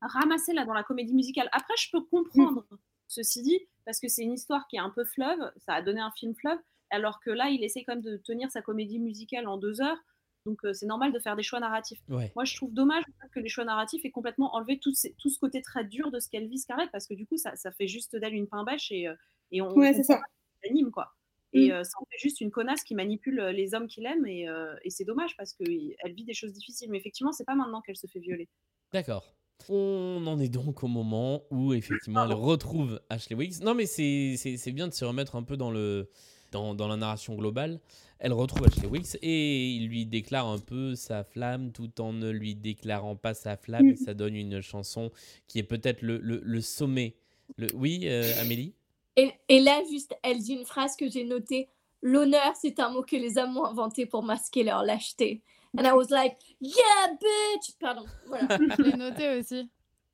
ramassé 0.03 0.53
là 0.53 0.67
dans 0.67 0.75
la 0.75 0.83
comédie 0.83 1.15
musicale. 1.15 1.49
Après, 1.53 1.73
je 1.79 1.89
peux 1.91 2.03
comprendre, 2.03 2.67
ceci 3.09 3.41
dit, 3.43 3.59
parce 3.87 4.01
que 4.01 4.09
c'est 4.09 4.23
une 4.23 4.33
histoire 4.35 4.67
qui 4.69 4.77
est 4.77 4.81
un 4.81 4.91
peu 4.91 5.05
fleuve. 5.07 5.39
Ça 5.65 5.73
a 5.75 5.81
donné 5.83 6.01
un 6.01 6.11
film 6.11 6.35
fleuve, 6.35 6.59
alors 6.91 7.21
que 7.21 7.31
là, 7.31 7.49
il 7.49 7.65
essaie 7.65 7.85
quand 7.85 7.95
même 7.95 8.03
de 8.05 8.19
tenir 8.19 8.51
sa 8.51 8.61
comédie 8.61 8.99
musicale 8.99 9.47
en 9.49 9.57
deux 9.57 9.81
heures. 9.81 9.97
Donc, 10.47 10.59
euh, 10.65 10.73
c'est 10.75 10.87
normal 10.87 11.13
de 11.13 11.19
faire 11.19 11.37
des 11.37 11.43
choix 11.43 11.59
narratifs. 11.61 12.01
Ouais. 12.09 12.31
Moi, 12.35 12.45
je 12.45 12.55
trouve 12.55 12.73
dommage 12.73 13.05
que 13.33 13.41
les 13.41 13.49
choix 13.49 13.65
narratifs 13.65 14.05
aient 14.05 14.11
complètement 14.11 14.55
enlevé 14.55 14.79
tout, 14.79 14.93
ces- 14.93 15.15
tout 15.19 15.31
ce 15.31 15.39
côté 15.39 15.63
très 15.63 15.85
dur 15.85 16.11
de 16.11 16.21
ce 16.21 16.29
qu'elle 16.29 16.49
vit, 16.49 16.59
Scarlett, 16.59 16.91
parce 16.93 17.07
que 17.07 17.15
du 17.15 17.27
coup, 17.27 17.37
ça, 17.39 17.57
ça 17.57 17.73
fait 17.73 17.87
juste 17.89 18.15
d'elle 18.17 18.35
une 18.35 18.47
pain 18.47 18.63
bêche 18.65 18.93
et, 18.93 19.09
euh, 19.09 19.15
et 19.53 19.63
on, 19.63 19.73
Ouais, 19.75 19.91
on 19.91 19.95
c'est 19.95 20.03
ça. 20.03 20.21
anime 20.69 20.91
quoi. 20.91 21.13
Et 21.55 21.69
Mm. 21.69 21.73
euh, 21.73 21.85
ça 21.85 21.93
en 22.01 22.05
fait 22.11 22.19
juste 22.19 22.41
une 22.41 22.51
connasse 22.51 22.83
qui 22.83 22.95
manipule 22.95 23.41
les 23.41 23.75
hommes 23.75 23.87
qu'il 23.87 24.05
aime 24.07 24.27
et, 24.27 24.49
euh, 24.49 24.75
et 24.83 24.91
c'est 24.91 25.05
dommage 25.05 25.37
parce 25.37 25.53
qu'elle 25.53 25.95
vit 26.15 26.25
des 26.25 26.35
choses 26.35 26.53
difficiles. 26.53 26.91
Mais 26.91 26.99
effectivement, 26.99 27.33
c'est 27.33 27.45
pas 27.45 27.55
maintenant 27.55 27.81
qu'elle 27.81 27.97
se 27.97 28.07
fait 28.07 28.19
violer. 28.19 28.49
D'accord. 28.93 29.35
On 29.69 30.25
en 30.27 30.39
est 30.41 30.49
donc 30.49 30.83
au 30.83 30.89
moment 30.89 31.45
où 31.51 31.73
effectivement 31.75 32.25
elle 32.25 32.33
retrouve 32.33 33.01
Ashley 33.09 33.37
Wicks. 33.37 33.61
Non 33.61 33.75
mais 33.75 33.87
c'est 33.87 34.73
bien 34.73 34.89
de 34.89 34.93
se 34.93 35.05
remettre 35.05 35.37
un 35.37 35.43
peu 35.45 35.57
dans, 35.57 35.71
le, 35.71 36.11
dans, 36.55 36.75
dans 36.75 36.89
la 36.89 36.97
narration 36.97 37.35
globale. 37.35 37.81
Elle 38.19 38.33
retrouve 38.33 38.67
Ashley 38.67 38.87
Wicks 38.87 39.19
et 39.21 39.71
il 39.73 39.89
lui 39.89 40.07
déclare 40.07 40.47
un 40.47 40.59
peu 40.59 40.95
sa 40.95 41.25
flamme 41.25 41.73
tout 41.73 42.01
en 42.01 42.13
ne 42.13 42.31
lui 42.31 42.55
déclarant 42.55 43.17
pas 43.17 43.35
sa 43.35 43.57
flamme. 43.57 43.87
Mm. 43.87 43.91
Et 43.91 43.97
ça 43.97 44.15
donne 44.15 44.37
une 44.37 44.61
chanson 44.63 45.11
qui 45.47 45.59
est 45.59 45.65
peut-être 45.65 46.01
le, 46.01 46.19
le, 46.19 46.41
le 46.43 46.61
sommet. 46.61 47.17
Le... 47.57 47.67
Oui, 47.75 48.03
euh, 48.05 48.33
Amélie? 48.41 48.73
Et, 49.17 49.31
et 49.49 49.61
là, 49.61 49.83
juste, 49.91 50.15
elle 50.23 50.39
dit 50.39 50.55
une 50.55 50.65
phrase 50.65 50.97
que 50.97 51.09
j'ai 51.11 51.25
notée. 51.25 51.69
L'honneur, 52.03 52.55
c'est 52.61 52.81
un 52.81 52.91
mot 52.91 53.03
que 53.03 53.17
les 53.17 53.37
hommes 53.37 53.57
ont 53.57 53.65
inventé 53.65 54.07
pour 54.07 54.23
masquer 54.23 54.63
leur 54.63 54.83
lâcheté. 54.85 55.43
And 55.77 55.85
I 55.85 55.93
was 55.93 56.09
like, 56.11 56.37
yeah, 56.61 57.09
bitch! 57.21 57.75
Pardon, 57.81 58.05
voilà. 58.29 58.47
Je 58.79 58.83
l'ai 58.83 58.97
noté 58.97 59.39
aussi. 59.39 59.69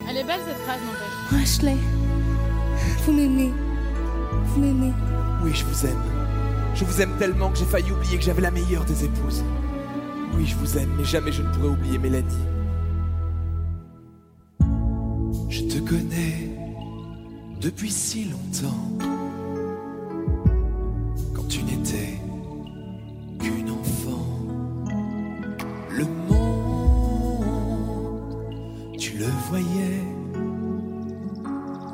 Elle 0.09 0.17
est 0.17 0.25
belle 0.25 0.41
cette 0.47 0.57
phrase, 0.57 0.81
n'empêche. 0.81 1.43
Ashley, 1.43 1.77
vous 3.05 3.13
m'aimez. 3.13 3.53
Vous 4.45 4.61
m'aimez. 4.61 4.93
Oui, 5.43 5.53
je 5.55 5.65
vous 5.65 5.87
aime. 5.87 6.20
Je 6.75 6.85
vous 6.85 7.01
aime 7.03 7.17
tellement 7.19 7.51
que 7.51 7.59
j'ai 7.59 7.65
failli 7.65 7.91
oublier 7.93 8.17
que 8.17 8.25
j'avais 8.25 8.43
la 8.43 8.51
meilleure 8.51 8.85
des 8.85 9.05
épouses. 9.05 9.45
Oui, 10.35 10.47
je 10.47 10.57
vous 10.57 10.79
aime, 10.79 10.91
mais 10.97 11.05
jamais 11.05 11.33
je 11.33 11.43
ne 11.43 11.53
pourrai 11.53 11.69
oublier 11.69 11.99
Mélanie. 11.99 12.47
Je 15.49 15.63
te 15.63 15.79
connais 15.81 16.51
depuis 17.61 17.91
si 17.91 18.25
longtemps. 18.27 18.89
Quand 21.35 21.47
tu 21.49 21.63
n'étais 21.65 22.21
qu'une 23.41 23.71
enfant. 23.71 24.27
Le 25.91 26.05
monde, 26.05 27.45
tu 28.97 29.19
le 29.19 29.27
voyais 29.49 30.05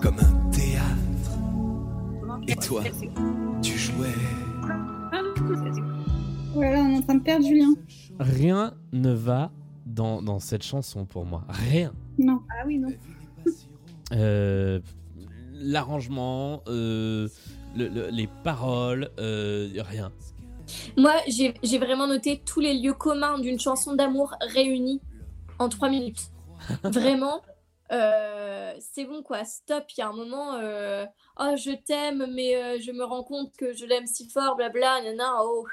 comme 0.02 0.18
un 0.20 0.50
théâtre. 0.50 1.32
Et 2.46 2.54
toi, 2.56 2.82
tu 3.62 3.78
jouais. 3.78 4.14
Julien. 7.40 7.74
Rien 8.18 8.74
ne 8.92 9.12
va 9.12 9.50
dans, 9.84 10.22
dans 10.22 10.38
cette 10.38 10.62
chanson 10.62 11.04
pour 11.06 11.24
moi. 11.26 11.44
Rien. 11.48 11.92
Non. 12.18 12.40
Ah 12.50 12.64
oui, 12.66 12.78
non. 12.78 12.88
Euh, 14.12 14.80
L'arrangement, 15.58 16.62
euh, 16.68 17.28
le- 17.74 17.88
le- 17.88 18.08
les 18.10 18.28
paroles, 18.44 19.10
euh, 19.18 19.68
rien. 19.78 20.12
Moi, 20.98 21.12
j'ai 21.28 21.54
j'ai 21.62 21.78
vraiment 21.78 22.06
noté 22.06 22.42
tous 22.44 22.60
les 22.60 22.74
lieux 22.78 22.92
communs 22.92 23.38
d'une 23.38 23.58
chanson 23.58 23.94
d'amour 23.94 24.34
réunis 24.40 25.00
en 25.58 25.68
trois 25.70 25.88
minutes. 25.88 26.30
Vraiment, 26.84 27.40
euh, 27.92 28.74
c'est 28.80 29.04
bon 29.06 29.22
quoi, 29.22 29.44
stop. 29.44 29.84
Il 29.96 30.00
y 30.00 30.02
a 30.02 30.08
un 30.08 30.12
moment, 30.12 30.54
euh, 30.54 31.06
oh 31.40 31.54
je 31.56 31.70
t'aime, 31.86 32.26
mais 32.34 32.56
euh, 32.56 32.78
je 32.80 32.92
me 32.92 33.04
rends 33.04 33.22
compte 33.22 33.52
que 33.56 33.72
je 33.72 33.86
l'aime 33.86 34.06
si 34.06 34.28
fort, 34.28 34.56
blabla, 34.56 35.00
nana, 35.04 35.36
oh. 35.42 35.64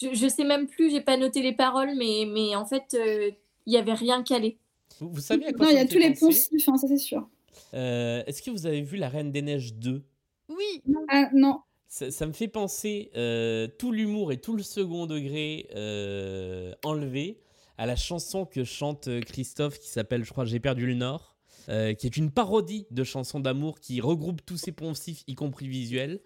Je, 0.00 0.14
je 0.14 0.28
sais 0.28 0.44
même 0.44 0.66
plus, 0.68 0.90
j'ai 0.90 1.00
pas 1.00 1.16
noté 1.16 1.42
les 1.42 1.52
paroles, 1.52 1.94
mais, 1.96 2.24
mais 2.26 2.54
en 2.54 2.64
fait, 2.64 2.94
euh, 2.94 3.30
il 3.66 3.72
y 3.72 3.76
avait 3.76 3.94
rien 3.94 4.22
calé. 4.22 4.58
Vous, 5.00 5.10
vous 5.10 5.20
savez 5.20 5.46
à 5.46 5.52
quoi 5.52 5.66
Non, 5.66 5.72
il 5.72 5.76
y 5.76 5.80
a 5.80 5.86
tous 5.86 5.98
les 5.98 6.14
poncifs, 6.14 6.68
hein, 6.68 6.76
ça 6.76 6.86
c'est 6.88 6.98
sûr. 6.98 7.28
Euh, 7.74 8.22
Est-ce 8.26 8.42
que 8.42 8.50
vous 8.50 8.66
avez 8.66 8.82
vu 8.82 8.96
La 8.96 9.08
Reine 9.08 9.32
des 9.32 9.42
Neiges 9.42 9.74
2 9.74 10.02
Oui. 10.48 10.82
Ah 11.08 11.28
non. 11.34 11.60
ça, 11.88 12.10
ça 12.10 12.26
me 12.26 12.32
fait 12.32 12.48
penser 12.48 13.10
euh, 13.16 13.66
tout 13.78 13.90
l'humour 13.92 14.32
et 14.32 14.40
tout 14.40 14.56
le 14.56 14.62
second 14.62 15.06
degré 15.06 15.68
euh, 15.74 16.72
enlevé 16.84 17.40
à 17.76 17.86
la 17.86 17.96
chanson 17.96 18.44
que 18.46 18.64
chante 18.64 19.08
euh, 19.08 19.20
Christophe 19.20 19.78
qui 19.78 19.88
s'appelle, 19.88 20.24
je 20.24 20.30
crois, 20.30 20.44
J'ai 20.44 20.60
perdu 20.60 20.86
le 20.86 20.94
Nord, 20.94 21.36
euh, 21.68 21.92
qui 21.94 22.06
est 22.06 22.16
une 22.16 22.30
parodie 22.30 22.86
de 22.90 23.04
chansons 23.04 23.40
d'amour 23.40 23.80
qui 23.80 24.00
regroupe 24.00 24.40
tous 24.46 24.56
ces 24.56 24.72
poncifs, 24.72 25.22
y 25.26 25.34
compris 25.34 25.68
visuels. 25.68 26.20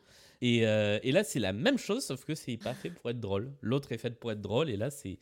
Et, 0.45 0.67
euh, 0.67 0.99
et 1.05 1.13
là, 1.13 1.23
c'est 1.25 1.39
la 1.39 1.53
même 1.53 1.79
chose, 1.79 2.05
sauf 2.05 2.25
que 2.25 2.35
c'est 2.35 2.57
pas 2.57 2.75
fait 2.75 2.91
pour 2.91 3.09
être 3.09 3.21
drôle. 3.21 3.53
L'autre 3.63 3.93
est 3.93 3.99
fait 3.99 4.11
pour 4.19 4.33
être 4.33 4.41
drôle, 4.41 4.69
et 4.69 4.77
là, 4.77 4.91
c'est 4.91 5.19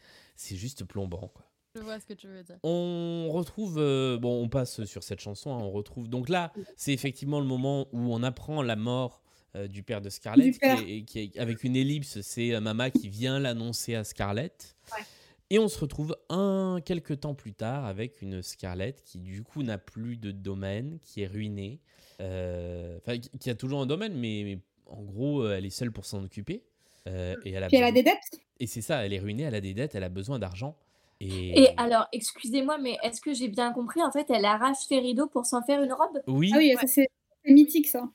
juste 0.57 0.85
plombant. 0.85 1.29
Quoi. 1.29 1.45
Je 1.77 1.83
vois 1.83 2.01
ce 2.01 2.07
que 2.07 2.15
tu 2.15 2.27
veux 2.27 2.43
dire. 2.43 2.57
On 2.65 3.29
retrouve, 3.31 3.77
euh, 3.79 4.19
bon, 4.19 4.43
on 4.43 4.49
passe 4.49 4.83
sur 4.87 5.03
cette 5.03 5.21
chanson, 5.21 5.53
hein, 5.53 5.59
on 5.61 5.71
retrouve. 5.71 6.09
Donc 6.09 6.29
là, 6.31 6.53
c'est 6.77 6.93
effectivement 6.93 7.39
le 7.39 7.47
moment 7.47 7.87
où 7.93 8.13
on 8.15 8.23
apprend 8.23 8.63
la 8.63 8.77
mort 8.77 9.23
euh, 9.57 9.69
du 9.69 9.83
père 9.83 10.01
de 10.01 10.09
Scarlett, 10.11 10.53
Du 10.55 10.59
père. 10.59 10.77
Qui 10.83 10.93
est, 10.99 11.03
qui 11.03 11.19
est- 11.21 11.39
avec 11.39 11.65
une 11.65 11.77
ellipse, 11.77 12.21
c'est 12.23 12.55
euh, 12.55 12.61
Mama 12.61 12.91
qui 12.91 13.09
vient 13.09 13.39
l'annoncer 13.39 13.95
à 13.97 14.05
Scarlett. 14.05 14.75
Ouais. 14.97 15.05
Et 15.51 15.59
on 15.59 15.69
se 15.69 15.79
retrouve 15.81 16.17
un 16.29 16.81
quelques 16.85 17.21
temps 17.21 17.35
plus 17.35 17.53
tard 17.53 17.85
avec 17.85 18.23
une 18.23 18.43
Scarlett 18.43 19.03
qui 19.05 19.19
du 19.19 19.43
coup 19.43 19.63
n'a 19.65 19.77
plus 19.79 20.17
de 20.17 20.31
domaine, 20.31 20.99
qui 21.01 21.23
est 21.23 21.27
ruinée, 21.27 21.81
enfin 22.21 23.19
qui- 23.19 23.31
qui 23.39 23.51
a 23.51 23.55
toujours 23.55 23.81
un 23.83 23.87
domaine, 23.87 24.15
mais, 24.15 24.43
mais 24.45 24.59
en 24.91 25.03
gros 25.03 25.43
euh, 25.43 25.57
elle 25.57 25.67
est 25.67 25.71
seule 25.71 25.93
pour 25.93 26.05
s'en 26.05 26.23
occuper. 26.25 26.63
Euh, 27.07 27.35
et 27.45 27.53
elle 27.53 27.65
a 27.65 27.69
Puis 27.69 27.79
elle 27.79 27.85
a 27.85 27.93
des 27.93 28.03
dettes? 28.03 28.41
Et 28.59 28.67
c'est 28.67 28.83
ça, 28.83 29.05
elle 29.05 29.13
est 29.13 29.19
ruinée, 29.19 29.45
elle 29.45 29.55
a 29.55 29.61
des 29.61 29.73
dettes, 29.75 29.95
elle 29.95 30.05
a 30.05 30.09
besoin 30.11 30.39
d'argent. 30.39 30.77
Et, 31.21 31.63
Et 31.65 31.69
alors, 31.77 32.07
excusez-moi, 32.13 32.79
mais 32.79 32.97
est-ce 33.03 33.21
que 33.21 33.33
j'ai 33.35 33.49
bien 33.49 33.73
compris? 33.73 34.03
En 34.03 34.11
fait, 34.11 34.31
elle 34.31 34.45
arrache 34.45 34.89
les 34.91 35.01
rideaux 35.01 35.27
pour 35.27 35.47
s'en 35.47 35.63
faire 35.63 35.83
une 35.83 35.93
robe? 35.93 36.21
Oui, 36.27 36.51
Ah 36.55 36.59
oui, 36.59 36.75
ça 36.81 36.87
c'est 36.87 37.09
mythique 37.45 37.89
ça. 37.89 38.09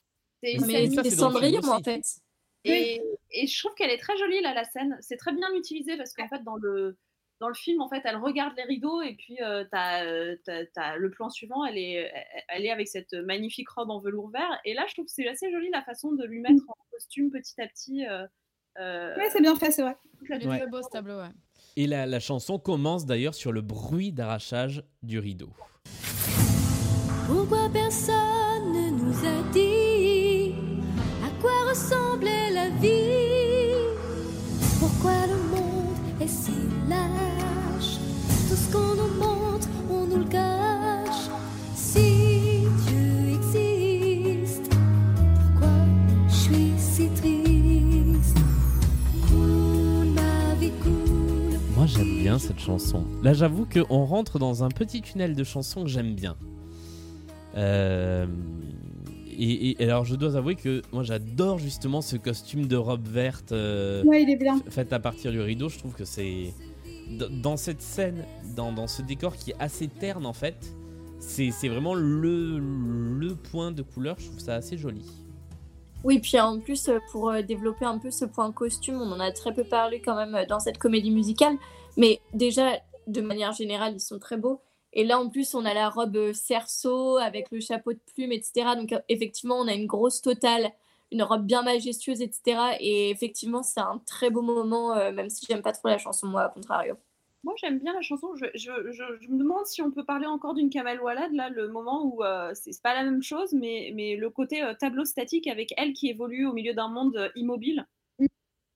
C'est- 0.44 0.58
Cendrillon, 1.12 1.62
en 1.64 1.82
fait. 1.82 2.04
Et, 2.64 3.02
et 3.32 3.46
je 3.48 3.60
trouve 3.60 3.76
qu'elle 3.76 3.92
est 3.92 3.98
très 3.98 4.18
jolie 4.18 4.42
là 4.42 4.54
la 4.54 4.64
scène. 4.64 4.98
C'est 5.02 5.18
très 5.18 5.34
bien 5.34 5.54
utilisé 5.54 5.98
parce 5.98 6.14
qu'en 6.14 6.28
fait 6.28 6.44
dans 6.44 6.56
le 6.56 6.98
dans 7.40 7.48
le 7.50 7.54
film 7.54 7.82
en 7.82 7.90
fait 7.90 8.02
elle 8.06 8.16
regarde 8.18 8.54
les 8.56 8.64
rideaux 8.64 9.02
et 9.02 9.16
puis 9.16 9.38
euh, 9.42 9.66
t'as, 9.72 10.06
euh, 10.06 10.36
t'as- 10.46 10.66
t'as 10.74 10.96
le 10.96 11.10
plan 11.10 11.30
suivant 11.30 11.66
elle 11.66 11.78
est 11.78 12.12
elle 12.48 12.66
est 12.66 12.72
avec 12.72 12.88
cette 12.88 13.14
magnifique 13.14 13.70
robe 13.70 13.90
en 13.90 14.00
velours 14.00 14.30
vert 14.30 14.60
et 14.64 14.74
là 14.74 14.86
je 14.88 14.94
trouve 14.94 15.06
que 15.06 15.12
c'est 15.12 15.28
assez 15.28 15.52
joli 15.52 15.70
la 15.72 15.82
façon 15.84 16.14
de 16.14 16.24
lui 16.26 16.40
mettre 16.40 16.64
en 16.68 16.74
costume 16.92 17.30
petit 17.32 17.60
à 17.62 17.68
petit. 17.68 18.06
euh, 18.08 18.26
Ouais, 19.18 19.30
c'est 19.32 19.42
bien 19.42 19.56
fait, 19.56 19.72
c'est 19.72 19.82
vrai. 19.84 19.96
toute 20.20 20.28
la 20.30 20.36
Il 20.38 20.44
est 20.44 20.48
Ouais. 20.48 20.58
très 20.60 20.68
beau 20.68 20.82
ce 20.82 20.90
tableau, 20.90 21.18
ouais. 21.18 21.30
et 21.78 21.88
la, 21.88 22.06
la 22.06 22.20
chanson 22.20 22.60
commence 22.60 23.06
d'ailleurs 23.06 23.34
sur 23.36 23.52
le 23.54 23.62
bruit 23.62 24.12
d'arrachage 24.12 24.84
du 25.02 25.18
rideau. 25.20 25.50
Pourquoi 27.28 27.70
personne 27.72 28.72
ne 28.74 28.90
nous 28.92 29.26
a 29.26 29.52
dit 29.54 30.54
à 31.26 31.42
quoi 31.42 31.52
ressemblait 31.70 32.52
la 32.52 32.70
vie? 32.70 33.74
Pourquoi 34.80 35.26
le 35.28 35.38
monde 35.52 36.22
est 36.22 36.28
si 36.28 36.52
lâche 36.90 37.25
bien 52.36 52.48
cette 52.48 52.60
chanson. 52.60 53.04
Là 53.24 53.34
j'avoue 53.34 53.66
qu'on 53.66 54.06
rentre 54.06 54.40
dans 54.40 54.64
un 54.64 54.70
petit 54.70 55.02
tunnel 55.02 55.36
de 55.36 55.44
chansons 55.44 55.84
que 55.84 55.90
j'aime 55.90 56.16
bien. 56.16 56.36
Euh, 57.56 58.26
et, 59.38 59.82
et 59.82 59.84
alors 59.90 60.06
je 60.06 60.16
dois 60.16 60.36
avouer 60.36 60.56
que 60.56 60.82
moi 60.92 61.04
j'adore 61.04 61.58
justement 61.60 62.02
ce 62.02 62.18
costume 62.18 62.68
de 62.68 62.76
robe 62.76 63.08
verte 63.08 63.52
euh, 63.52 64.04
Ouais, 64.04 64.24
il 64.24 64.30
est 64.30 64.36
bien. 64.36 64.60
fait 64.70 64.92
à 64.94 65.00
partir 65.00 65.32
du 65.32 65.40
rideau. 65.42 65.70
Je 65.70 65.78
trouve 65.80 65.94
que 65.94 66.06
c'est 66.06 66.54
dans 67.44 67.56
cette 67.58 67.82
scène, 67.82 68.26
dans, 68.56 68.72
dans 68.74 68.88
ce 68.88 69.02
décor 69.02 69.36
qui 69.36 69.52
est 69.52 69.56
assez 69.60 69.88
terne 69.88 70.26
en 70.26 70.34
fait, 70.34 70.74
c'est 71.20 71.52
vraiment 71.70 71.94
le, 71.94 72.60
le 72.60 73.36
point 73.36 73.72
de 73.72 73.82
couleur. 73.82 74.16
Je 74.20 74.28
trouve 74.28 74.40
ça 74.40 74.56
assez 74.56 74.78
joli. 74.78 75.06
Oui, 76.04 76.20
puis 76.20 76.40
en 76.40 76.60
plus, 76.60 76.88
euh, 76.88 77.00
pour 77.12 77.30
euh, 77.32 77.42
développer 77.42 77.84
un 77.86 77.98
peu 77.98 78.12
ce 78.12 78.26
point 78.26 78.52
costume, 78.52 78.96
on 79.02 79.12
en 79.12 79.20
a 79.20 79.32
très 79.32 79.52
peu 79.54 79.64
parlé 79.64 80.00
quand 80.06 80.16
même 80.16 80.46
dans 80.48 80.60
cette 80.60 80.78
comédie 80.78 81.10
musicale. 81.10 81.56
Mais 81.98 82.22
déjà, 82.34 82.80
de 83.08 83.22
manière 83.22 83.54
générale, 83.54 83.94
ils 83.96 84.00
sont 84.00 84.20
très 84.20 84.38
beaux. 84.38 84.62
Et 84.94 85.04
là, 85.04 85.20
en 85.20 85.30
plus, 85.30 85.56
on 85.56 85.66
a 85.66 85.74
la 85.74 85.90
robe 85.90 86.16
euh, 86.16 86.34
cerceau 86.34 87.18
avec 87.18 87.52
le 87.52 87.60
chapeau 87.60 87.94
de 87.94 88.00
plume, 88.14 88.32
etc. 88.32 88.76
Donc, 88.78 88.94
euh, 88.94 89.00
effectivement, 89.10 89.56
on 89.58 89.68
a 89.68 89.74
une 89.74 89.88
grosse 89.88 90.22
totale, 90.22 90.72
une 91.12 91.24
robe 91.24 91.46
bien 91.46 91.64
majestueuse, 91.64 92.22
etc. 92.22 92.78
Et 92.80 93.10
effectivement, 93.10 93.62
c'est 93.62 93.82
un 93.82 94.02
très 94.06 94.30
beau 94.30 94.42
moment, 94.42 94.94
euh, 94.96 95.12
même 95.12 95.30
si 95.30 95.46
j'aime 95.46 95.62
pas 95.62 95.74
trop 95.74 95.90
la 95.90 95.98
chanson, 95.98 96.28
moi, 96.28 96.44
à 96.44 96.50
contrario. 96.50 96.96
Moi, 97.46 97.54
j'aime 97.58 97.78
bien 97.78 97.94
la 97.94 98.02
chanson. 98.02 98.36
Je, 98.36 98.46
je, 98.56 98.72
je, 98.92 99.04
je 99.22 99.30
me 99.30 99.38
demande 99.38 99.68
si 99.68 99.80
on 99.84 99.92
peut 99.92 100.04
parler 100.04 100.26
encore 100.26 100.56
d'une 100.56 100.72
Kamel 100.72 101.00
Walad, 101.00 101.32
là, 101.32 101.50
le 101.50 101.68
moment 101.68 102.04
où 102.04 102.24
euh, 102.24 102.52
c'est 102.56 102.72
c'est 102.72 102.82
pas 102.82 102.96
la 102.96 103.04
même 103.04 103.22
chose, 103.22 103.54
mais, 103.54 103.92
mais 103.94 104.16
le 104.16 104.32
côté 104.32 104.64
euh, 104.64 104.74
tableau 104.74 105.06
statique 105.06 105.46
avec 105.46 105.72
elle 105.78 105.94
qui 105.94 106.10
évolue 106.10 106.48
au 106.48 106.54
milieu 106.54 106.74
d'un 106.74 106.88
monde 106.88 107.16
euh, 107.18 107.30
immobile. 107.36 107.86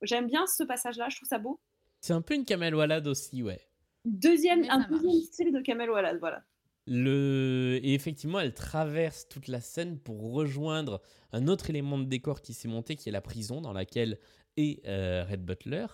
J'aime 0.04 0.28
bien 0.28 0.46
ce 0.46 0.64
passage-là, 0.64 1.10
je 1.10 1.16
trouve 1.16 1.28
ça 1.28 1.40
beau. 1.40 1.60
C'est 2.02 2.14
un 2.14 2.22
peu 2.22 2.36
une 2.36 2.46
Kamel 2.46 2.76
Walad 2.76 3.08
aussi, 3.08 3.44
ouais. 3.44 3.60
Deuxième, 4.06 4.64
un 4.70 4.88
deuxième 4.90 5.22
style 5.22 5.52
de 5.54 5.62
Kamel 5.62 5.90
Walad, 5.90 6.18
voilà. 6.20 6.44
Le... 6.88 7.80
Et 7.84 7.94
effectivement, 7.94 8.40
elle 8.40 8.54
traverse 8.54 9.28
toute 9.28 9.48
la 9.48 9.62
scène 9.62 10.00
pour 10.00 10.32
rejoindre 10.32 11.02
un 11.32 11.48
autre 11.48 11.70
élément 11.70 12.00
de 12.00 12.06
décor 12.06 12.42
qui 12.42 12.54
s'est 12.54 12.68
monté, 12.68 12.96
qui 12.96 13.10
est 13.10 13.12
la 13.12 13.22
prison 13.22 13.62
dans 13.62 13.74
laquelle 13.74 14.18
est 14.58 14.86
euh, 14.88 15.24
Red 15.30 15.46
Butler. 15.46 15.86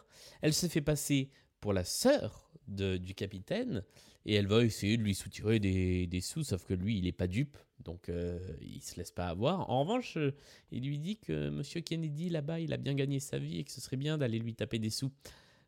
Elle 0.41 0.53
se 0.53 0.67
fait 0.67 0.81
passer 0.81 1.31
pour 1.59 1.73
la 1.73 1.83
sœur 1.83 2.49
de- 2.67 2.97
du 2.97 3.13
capitaine 3.13 3.83
et 4.25 4.35
elle 4.35 4.47
va 4.47 4.63
essayer 4.63 4.97
de 4.97 5.03
lui 5.03 5.13
soutirer 5.15 5.59
des, 5.59 6.07
des 6.07 6.21
sous, 6.21 6.43
sauf 6.43 6.63
que 6.65 6.73
lui, 6.73 6.97
il 6.97 7.03
n'est 7.03 7.11
pas 7.11 7.27
dupe, 7.27 7.57
donc 7.83 8.09
euh, 8.09 8.39
il 8.61 8.81
se 8.81 8.95
laisse 8.95 9.11
pas 9.11 9.27
avoir. 9.27 9.69
En 9.69 9.81
revanche, 9.81 10.17
euh, 10.17 10.31
il 10.71 10.85
lui 10.87 10.97
dit 10.97 11.17
que 11.17 11.49
Monsieur 11.49 11.81
Kennedy, 11.81 12.29
là-bas, 12.29 12.59
il 12.59 12.71
a 12.73 12.77
bien 12.77 12.93
gagné 12.95 13.19
sa 13.19 13.37
vie 13.37 13.59
et 13.59 13.63
que 13.63 13.71
ce 13.71 13.81
serait 13.81 13.97
bien 13.97 14.17
d'aller 14.17 14.39
lui 14.39 14.55
taper 14.55 14.79
des 14.79 14.89
sous. 14.89 15.11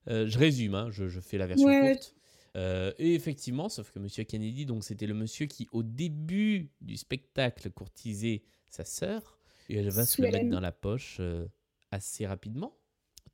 Euh, 0.09 0.27
je 0.27 0.37
résume, 0.37 0.75
hein, 0.75 0.89
je, 0.91 1.07
je 1.07 1.19
fais 1.19 1.37
la 1.37 1.47
version 1.47 1.67
Ouais. 1.67 1.93
courte. 1.93 2.15
Euh, 2.55 2.91
et 2.97 3.13
effectivement, 3.13 3.69
sauf 3.69 3.91
que 3.91 3.99
Monsieur 3.99 4.23
Kennedy, 4.23 4.65
donc 4.65 4.83
c'était 4.83 5.05
le 5.05 5.13
monsieur 5.13 5.45
qui, 5.45 5.67
au 5.71 5.83
début 5.83 6.71
du 6.81 6.97
spectacle, 6.97 7.69
courtisait 7.71 8.41
sa 8.69 8.83
sœur, 8.85 9.37
et 9.69 9.75
elle 9.77 9.89
va 9.89 10.05
se 10.05 10.21
le 10.21 10.31
mettre 10.31 10.49
dans 10.49 10.59
la 10.59 10.71
poche 10.71 11.17
euh, 11.19 11.45
assez 11.91 12.25
rapidement. 12.25 12.75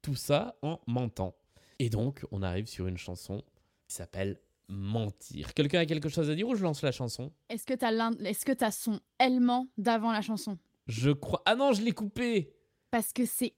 Tout 0.02 0.16
ça 0.16 0.58
en 0.62 0.82
mentant. 0.88 1.36
Et 1.80 1.90
donc, 1.90 2.26
on 2.32 2.42
arrive 2.44 2.66
sur 2.68 2.88
une 2.88 2.98
chanson 2.98 3.44
qui 3.88 3.96
s'appelle 3.96 4.40
Mentir. 4.68 5.54
Quelqu'un 5.54 5.80
a 5.82 5.86
quelque 5.86 6.10
chose 6.10 6.30
à 6.30 6.36
dire 6.36 6.48
ou 6.48 6.56
je 6.56 6.64
lance 6.64 6.82
la 6.82 6.92
chanson? 6.92 7.32
Est-ce 7.50 7.66
que 7.66 7.74
t'as 7.74 7.92
est-ce 8.24 8.46
que 8.46 8.52
t'as 8.52 8.72
son 8.72 9.00
aimant 9.20 9.68
d'avant 9.78 10.12
la 10.12 10.22
chanson? 10.22 10.58
Je 10.88 11.12
crois. 11.12 11.42
Ah 11.46 11.56
non, 11.56 11.72
je 11.74 11.82
l'ai 11.82 11.92
coupé 11.92 12.54
Parce 12.92 13.14
que 13.14 13.26
c'est 13.26 13.54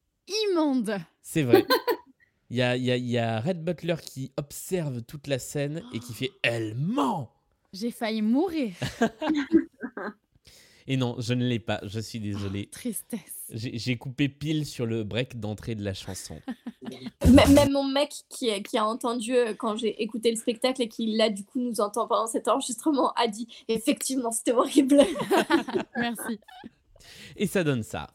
immonde. 0.49 0.97
C'est 1.21 1.43
vrai. 1.43 1.65
Il 2.55 2.59
y 2.59 2.61
a, 2.61 2.77
il 2.77 2.83
y 2.85 2.91
a- 2.91 2.95
il 2.95 3.05
y 3.09 3.17
a 3.17 3.41
Red 3.41 3.65
Butler 3.65 3.95
qui 4.01 4.31
observe 4.37 5.01
toute 5.01 5.27
la 5.27 5.39
scène 5.39 5.83
et 5.93 5.99
qui 5.99 6.13
fait 6.13 6.31
Elle 6.41 6.73
ment 6.75 7.29
J'ai 7.73 7.91
failli 7.91 8.21
mourir. 8.21 8.71
Et 10.87 10.95
non, 10.95 11.17
je 11.19 11.33
ne 11.33 11.45
l'ai 11.45 11.59
pas, 11.59 11.81
je 11.83 11.99
suis 11.99 12.21
désolé. 12.21 12.67
Tristesse. 12.67 13.49
J'ai 13.51 13.97
coupé 13.97 14.29
pile 14.29 14.65
sur 14.65 14.85
le 14.85 15.03
break 15.03 15.37
d'entrée 15.37 15.75
de 15.75 15.83
la 15.83 15.93
chanson. 15.93 16.39
Même 17.27 17.71
mon 17.73 17.83
mec 17.83 18.13
qui, 18.29 18.63
qui 18.63 18.77
a 18.77 18.85
entendu 18.85 19.35
euh, 19.35 19.53
quand 19.53 19.75
j'ai 19.75 20.01
écouté 20.01 20.29
le 20.31 20.37
spectacle 20.37 20.81
et 20.81 20.87
qui 20.87 21.13
là 21.17 21.29
du 21.29 21.43
coup 21.43 21.59
nous 21.59 21.81
entend 21.81 22.07
pendant 22.07 22.27
cet 22.27 22.47
enregistrement 22.47 23.11
a 23.15 23.27
dit 23.27 23.49
effectivement 23.67 24.31
c'était 24.31 24.53
horrible. 24.53 25.01
Merci. 25.97 26.39
Et 27.35 27.47
ça 27.47 27.65
donne 27.65 27.83
ça. 27.83 28.07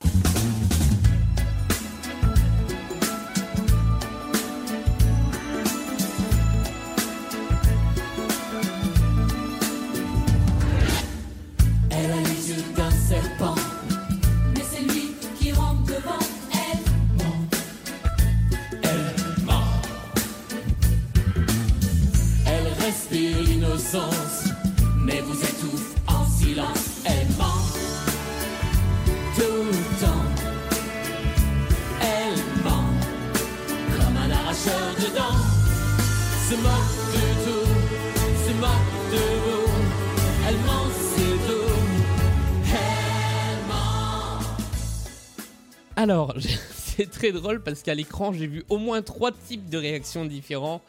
Alors, 46.11 46.35
c'est 46.74 47.09
très 47.09 47.31
drôle 47.31 47.62
parce 47.62 47.85
qu'à 47.85 47.95
l'écran, 47.95 48.32
j'ai 48.32 48.49
vu 48.49 48.65
au 48.69 48.78
moins 48.78 49.01
trois 49.01 49.31
types 49.31 49.70
de 49.70 49.78
réactions 49.78 50.24
différents 50.24 50.81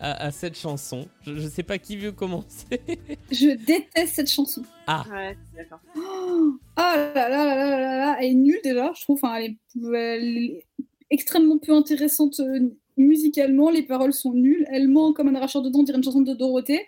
à, 0.00 0.12
à 0.24 0.30
cette 0.30 0.56
chanson. 0.56 1.06
Je 1.26 1.32
ne 1.32 1.48
sais 1.50 1.62
pas 1.62 1.76
qui 1.76 1.98
veut 1.98 2.12
commencer. 2.12 2.80
Je 3.30 3.54
déteste 3.66 4.14
cette 4.14 4.30
chanson. 4.30 4.62
Ah, 4.86 5.04
Ouais, 5.10 5.36
d'accord. 5.54 5.80
Oh 5.94 6.82
là 6.96 7.12
là 7.14 7.28
là 7.28 7.44
là 7.44 7.54
là 7.56 7.80
là 7.80 7.98
là, 7.98 8.16
elle 8.20 8.30
est 8.30 8.34
nulle 8.34 8.60
déjà, 8.64 8.90
je 8.96 9.02
trouve. 9.02 9.18
Enfin, 9.22 9.34
elle, 9.36 9.50
est, 9.50 9.56
elle 9.92 10.38
est 10.38 10.66
extrêmement 11.10 11.58
peu 11.58 11.74
intéressante 11.74 12.40
euh, 12.40 12.70
musicalement. 12.96 13.68
Les 13.68 13.82
paroles 13.82 14.14
sont 14.14 14.32
nulles. 14.32 14.64
Elle 14.72 14.88
ment 14.88 15.12
comme 15.12 15.28
un 15.28 15.34
arracheur 15.34 15.60
de 15.60 15.68
dents, 15.68 15.80
on 15.80 15.82
dirait 15.82 15.98
une 15.98 16.04
chanson 16.04 16.22
de 16.22 16.32
Dorothée, 16.32 16.86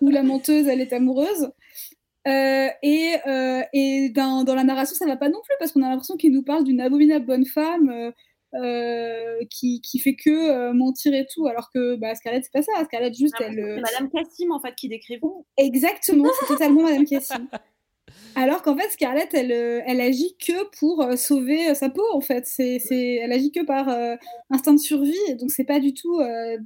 où 0.00 0.10
la 0.10 0.22
menteuse, 0.22 0.68
elle 0.68 0.80
est 0.80 0.92
amoureuse. 0.92 1.50
Euh, 2.26 2.68
et 2.82 3.14
euh, 3.26 3.62
et 3.72 4.08
dans, 4.10 4.42
dans 4.44 4.54
la 4.54 4.64
narration, 4.64 4.96
ça 4.96 5.06
va 5.06 5.16
pas 5.16 5.28
non 5.28 5.40
plus, 5.44 5.54
parce 5.58 5.72
qu'on 5.72 5.82
a 5.82 5.88
l'impression 5.88 6.16
qu'il 6.16 6.32
nous 6.32 6.42
parle 6.42 6.64
d'une 6.64 6.80
abominable 6.80 7.24
bonne 7.26 7.46
femme 7.46 8.12
euh, 8.54 9.38
qui, 9.50 9.80
qui 9.80 9.98
fait 9.98 10.16
que 10.16 10.30
euh, 10.30 10.72
mentir 10.72 11.14
et 11.14 11.26
tout, 11.32 11.46
alors 11.46 11.70
que 11.72 11.96
bah, 11.96 12.14
Scarlett, 12.14 12.42
c'est 12.44 12.52
pas 12.52 12.62
ça. 12.62 12.84
Scarlett, 12.84 13.14
juste, 13.14 13.34
elle. 13.40 13.58
euh, 13.58 13.76
C'est 13.76 13.92
Madame 13.92 14.10
Cassim 14.10 14.50
en 14.50 14.60
fait 14.60 14.74
qui 14.74 14.88
décrit. 14.88 15.20
Exactement, 15.56 16.28
c'est 16.40 16.46
totalement 16.46 16.82
Madame 16.82 17.04
Cassim. 17.04 17.48
Alors 18.34 18.62
qu'en 18.62 18.76
fait, 18.76 18.90
Scarlett, 18.90 19.32
elle, 19.32 19.50
elle 19.50 20.00
agit 20.00 20.36
que 20.38 20.68
pour 20.78 21.18
sauver 21.18 21.74
sa 21.74 21.90
peau, 21.90 22.04
en 22.12 22.20
fait. 22.20 22.46
C'est, 22.46 22.78
c'est, 22.78 23.14
elle 23.14 23.32
agit 23.32 23.50
que 23.50 23.64
par 23.64 23.88
euh, 23.88 24.14
instinct 24.50 24.74
de 24.74 24.78
survie, 24.78 25.16
et 25.28 25.34
donc 25.36 25.50
c'est 25.50 25.64
pas 25.64 25.80
du 25.80 25.92
tout 25.94 26.20
euh, 26.20 26.56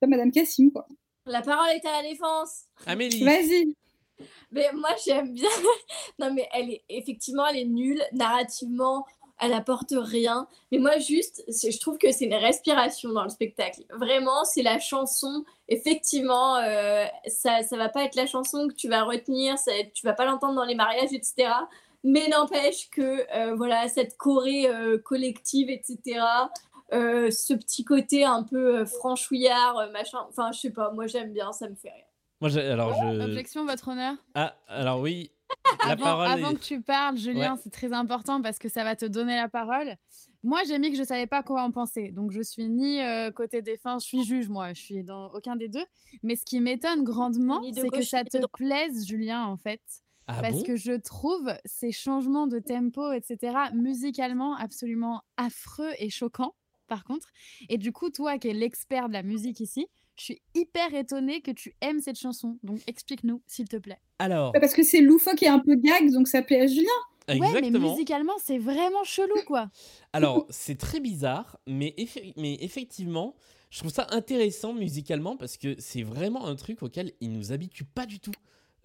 pas 0.00 0.06
Madame 0.06 0.30
Cassim, 0.30 0.70
quoi. 0.70 0.86
La 1.26 1.40
parole 1.40 1.70
est 1.70 1.86
à 1.86 2.02
la 2.02 2.08
défense. 2.08 2.64
Amélie. 2.86 3.24
Vas-y. 3.24 3.74
Mais 4.52 4.70
moi, 4.72 4.90
j'aime 5.04 5.32
bien. 5.32 5.48
non, 6.18 6.32
mais 6.32 6.48
elle 6.52 6.70
est 6.70 6.82
effectivement, 6.88 7.46
elle 7.46 7.58
est 7.58 7.64
nulle 7.64 8.02
narrativement. 8.12 9.06
Elle 9.40 9.52
apporte 9.52 9.92
rien. 9.96 10.46
Mais 10.70 10.78
moi, 10.78 10.98
juste, 10.98 11.42
je 11.48 11.78
trouve 11.80 11.98
que 11.98 12.12
c'est 12.12 12.26
une 12.26 12.34
respiration 12.34 13.10
dans 13.10 13.24
le 13.24 13.30
spectacle. 13.30 13.82
Vraiment, 13.90 14.44
c'est 14.44 14.62
la 14.62 14.78
chanson. 14.78 15.44
Effectivement, 15.68 16.56
euh, 16.56 17.04
ça, 17.26 17.62
ça 17.62 17.76
va 17.76 17.88
pas 17.88 18.04
être 18.04 18.14
la 18.14 18.26
chanson 18.26 18.68
que 18.68 18.74
tu 18.74 18.88
vas 18.88 19.02
retenir. 19.02 19.58
Ça, 19.58 19.72
tu 19.92 20.06
vas 20.06 20.12
pas 20.12 20.24
l'entendre 20.24 20.54
dans 20.54 20.64
les 20.64 20.76
mariages, 20.76 21.12
etc. 21.12 21.52
Mais 22.04 22.28
n'empêche 22.28 22.90
que 22.90 23.26
euh, 23.36 23.54
voilà 23.56 23.88
cette 23.88 24.16
choré 24.18 24.68
euh, 24.68 24.98
collective, 24.98 25.68
etc. 25.68 26.20
ce 26.92 27.54
petit 27.54 27.84
côté 27.84 28.24
un 28.24 28.44
peu 28.44 28.84
franchouillard, 28.84 29.90
machin. 29.90 30.24
Enfin, 30.28 30.52
je 30.52 30.60
sais 30.60 30.70
pas. 30.70 30.92
Moi, 30.92 31.08
j'aime 31.08 31.32
bien. 31.32 31.50
Ça 31.52 31.68
me 31.68 31.74
fait 31.74 31.90
rire. 31.90 32.13
Moi, 32.50 32.56
alors 32.58 32.94
je. 33.14 33.20
Objection, 33.22 33.64
votre 33.64 33.88
honneur. 33.88 34.14
Ah, 34.34 34.54
alors 34.68 35.00
oui. 35.00 35.30
La 35.84 35.92
avant, 35.92 36.04
parole. 36.04 36.26
avant 36.26 36.50
est- 36.50 36.54
que 36.56 36.60
tu 36.60 36.80
parles, 36.80 37.16
Julien, 37.16 37.54
Ouais. 37.54 37.60
c'est 37.62 37.70
très 37.70 37.92
important 37.92 38.42
parce 38.42 38.58
que 38.58 38.68
ça 38.68 38.84
va 38.84 38.96
te 38.96 39.06
donner 39.06 39.36
la 39.36 39.48
parole. 39.48 39.94
Moi, 40.42 40.60
j'ai 40.66 40.78
mis 40.78 40.90
que 40.90 40.96
je 40.98 41.04
savais 41.04 41.26
pas 41.26 41.42
quoi 41.42 41.62
en 41.62 41.70
penser. 41.70 42.10
Donc, 42.10 42.32
je 42.32 42.42
suis 42.42 42.68
ni 42.68 43.00
euh, 43.00 43.30
côté 43.30 43.62
défense, 43.62 44.02
je 44.04 44.08
suis 44.08 44.24
juge, 44.24 44.48
moi. 44.48 44.72
Je 44.74 44.80
suis 44.80 45.04
dans 45.04 45.28
aucun 45.32 45.56
des 45.56 45.68
deux. 45.68 45.84
Mais 46.22 46.36
ce 46.36 46.44
qui 46.44 46.60
m'étonne 46.60 47.02
grandement, 47.02 47.62
c'est 47.74 47.88
que 47.88 48.02
ça 48.02 48.24
te 48.24 48.38
plaise, 48.52 49.06
Julien, 49.06 49.44
en 49.46 49.56
fait. 49.56 49.80
Ah 50.26 50.40
parce 50.40 50.54
bon? 50.56 50.62
que 50.64 50.76
je 50.76 50.92
trouve 50.92 51.52
ces 51.66 51.92
changements 51.92 52.46
de 52.46 52.58
tempo, 52.58 53.12
etc., 53.12 53.56
musicalement 53.74 54.54
absolument 54.56 55.22
affreux 55.36 55.90
et 55.98 56.08
choquants, 56.10 56.54
par 56.88 57.04
contre. 57.04 57.28
Et 57.68 57.76
du 57.78 57.92
coup, 57.92 58.08
toi 58.10 58.38
qui 58.38 58.48
es 58.48 58.54
l'expert 58.54 59.08
de 59.08 59.12
la 59.14 59.22
musique 59.22 59.60
ici, 59.60 59.86
je 60.16 60.24
suis 60.24 60.42
hyper 60.54 60.94
étonnée 60.94 61.40
que 61.40 61.50
tu 61.50 61.74
aimes 61.80 62.00
cette 62.00 62.18
chanson. 62.18 62.58
Donc, 62.62 62.80
explique-nous, 62.86 63.42
s'il 63.46 63.68
te 63.68 63.76
plaît. 63.76 63.98
Alors, 64.18 64.52
Bah, 64.52 64.60
Parce 64.60 64.74
que 64.74 64.82
c'est 64.82 65.00
loufoque 65.00 65.42
et 65.42 65.48
un 65.48 65.58
peu 65.58 65.74
gag, 65.74 66.10
donc 66.10 66.28
ça 66.28 66.42
plaît 66.42 66.60
à 66.60 66.66
Julien. 66.66 66.90
Ouais, 67.28 67.38
mais 67.40 67.46
exactement. 67.46 67.90
musicalement, 67.92 68.34
c'est 68.42 68.58
vraiment 68.58 69.02
chelou, 69.04 69.34
quoi. 69.46 69.70
Alors, 70.12 70.46
c'est 70.50 70.76
très 70.76 71.00
bizarre, 71.00 71.58
mais, 71.66 71.94
mais 72.36 72.58
effectivement, 72.60 73.34
je 73.70 73.78
trouve 73.78 73.90
ça 73.90 74.06
intéressant 74.10 74.74
musicalement 74.74 75.36
parce 75.36 75.56
que 75.56 75.74
c'est 75.78 76.02
vraiment 76.02 76.46
un 76.46 76.54
truc 76.54 76.82
auquel 76.82 77.12
il 77.20 77.32
nous 77.32 77.52
habitue 77.52 77.84
pas 77.84 78.06
du 78.06 78.20
tout. 78.20 78.32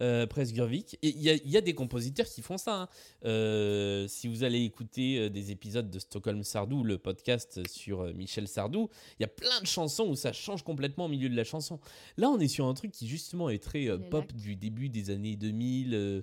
Euh, 0.02 0.26
Presgurvic. 0.26 0.94
Et 1.02 1.08
il 1.08 1.20
y, 1.20 1.28
a- 1.28 1.34
il 1.34 1.50
y 1.50 1.56
a 1.56 1.60
des 1.60 1.74
compositeurs 1.74 2.26
qui 2.26 2.40
font 2.40 2.56
ça. 2.56 2.82
hein. 2.82 2.88
Euh, 3.26 4.08
si 4.08 4.28
vous 4.28 4.44
allez 4.44 4.62
écouter 4.64 5.18
euh, 5.18 5.28
des 5.28 5.50
épisodes 5.50 5.90
de 5.90 5.98
Stockholm 5.98 6.42
Sardou, 6.42 6.84
le 6.84 6.96
podcast 6.96 7.60
sur 7.68 8.00
euh, 8.00 8.12
Michel 8.14 8.48
Sardou, 8.48 8.88
il 9.18 9.22
y 9.22 9.24
a 9.24 9.28
plein 9.28 9.60
de 9.60 9.66
chansons 9.66 10.08
où 10.08 10.16
ça 10.16 10.32
change 10.32 10.62
complètement 10.62 11.04
au 11.04 11.08
milieu 11.08 11.28
de 11.28 11.36
la 11.36 11.44
chanson. 11.44 11.80
Là, 12.16 12.30
on 12.30 12.38
est 12.40 12.48
sur 12.48 12.66
un 12.66 12.72
truc 12.74 12.92
qui 12.92 13.06
justement 13.08 13.50
est 13.50 13.62
très 13.62 13.88
euh, 13.88 13.98
pop 13.98 14.32
du 14.32 14.56
début 14.56 14.88
des 14.88 15.10
années 15.10 15.36
2000. 15.36 15.94
euh, 15.94 16.22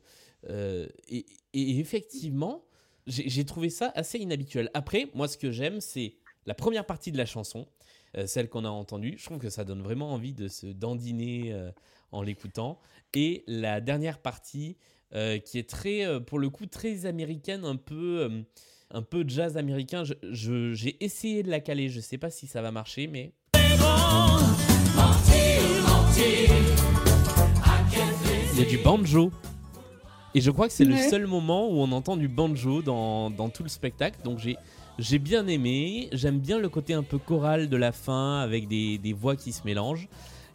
euh, 0.49 0.87
et, 1.09 1.25
et 1.53 1.79
effectivement, 1.79 2.63
j'ai 3.05 3.45
trouvé 3.45 3.69
ça 3.69 3.91
assez 3.95 4.17
inhabituel. 4.17 4.69
Après, 4.73 5.07
moi, 5.13 5.27
ce 5.27 5.37
que 5.37 5.51
j'aime, 5.51 5.81
c'est 5.81 6.15
la 6.45 6.53
première 6.53 6.85
partie 6.85 7.11
de 7.11 7.17
la 7.17 7.25
chanson, 7.25 7.67
celle 8.25 8.49
qu'on 8.49 8.65
a 8.65 8.69
entendue. 8.69 9.15
Je 9.17 9.25
trouve 9.25 9.37
que 9.37 9.49
ça 9.49 9.63
donne 9.63 9.81
vraiment 9.81 10.11
envie 10.11 10.33
de 10.33 10.47
se 10.47 10.65
dandiner 10.67 11.53
en 12.11 12.21
l'écoutant. 12.21 12.79
Et 13.13 13.43
la 13.47 13.81
dernière 13.81 14.19
partie, 14.19 14.77
euh, 15.15 15.37
qui 15.39 15.57
est 15.59 15.69
très, 15.69 16.05
euh, 16.05 16.19
pour 16.19 16.39
le 16.39 16.49
coup, 16.49 16.65
très 16.65 17.05
américaine, 17.05 17.63
un 17.65 17.75
peu, 17.77 18.19
euh, 18.29 18.41
un 18.91 19.01
peu 19.01 19.23
jazz 19.27 19.57
américain. 19.57 20.03
Je- 20.03 20.13
je- 20.31 20.73
J'ai 20.73 21.03
essayé 21.03 21.43
de 21.43 21.49
la 21.49 21.59
caler. 21.59 21.89
Je 21.89 21.99
sais 21.99 22.17
pas 22.17 22.29
si 22.29 22.47
ça 22.47 22.61
va 22.61 22.71
marcher, 22.71 23.07
mais 23.07 23.33
il 28.53 28.59
y 28.59 28.65
a 28.65 28.69
du 28.69 28.77
banjo. 28.77 29.31
Et 30.33 30.41
je 30.41 30.51
crois 30.51 30.67
que 30.67 30.73
c'est 30.73 30.85
le 30.85 30.95
seul 31.09 31.25
moment 31.27 31.67
où 31.69 31.77
on 31.79 31.91
entend 31.91 32.15
du 32.17 32.27
banjo 32.27 32.81
dans, 32.81 33.29
dans 33.29 33.49
tout 33.49 33.63
le 33.63 33.69
spectacle. 33.69 34.19
Donc 34.23 34.39
j'ai 34.39 34.57
j'ai 34.99 35.19
bien 35.19 35.45
aimé. 35.47 36.09
J'aime 36.11 36.39
bien 36.39 36.57
le 36.59 36.69
côté 36.69 36.93
un 36.93 37.03
peu 37.03 37.17
choral 37.17 37.69
de 37.69 37.77
la 37.77 37.91
fin 37.91 38.39
avec 38.39 38.67
des, 38.67 38.97
des 38.97 39.13
voix 39.13 39.35
qui 39.35 39.51
se 39.51 39.61
mélangent. 39.65 40.07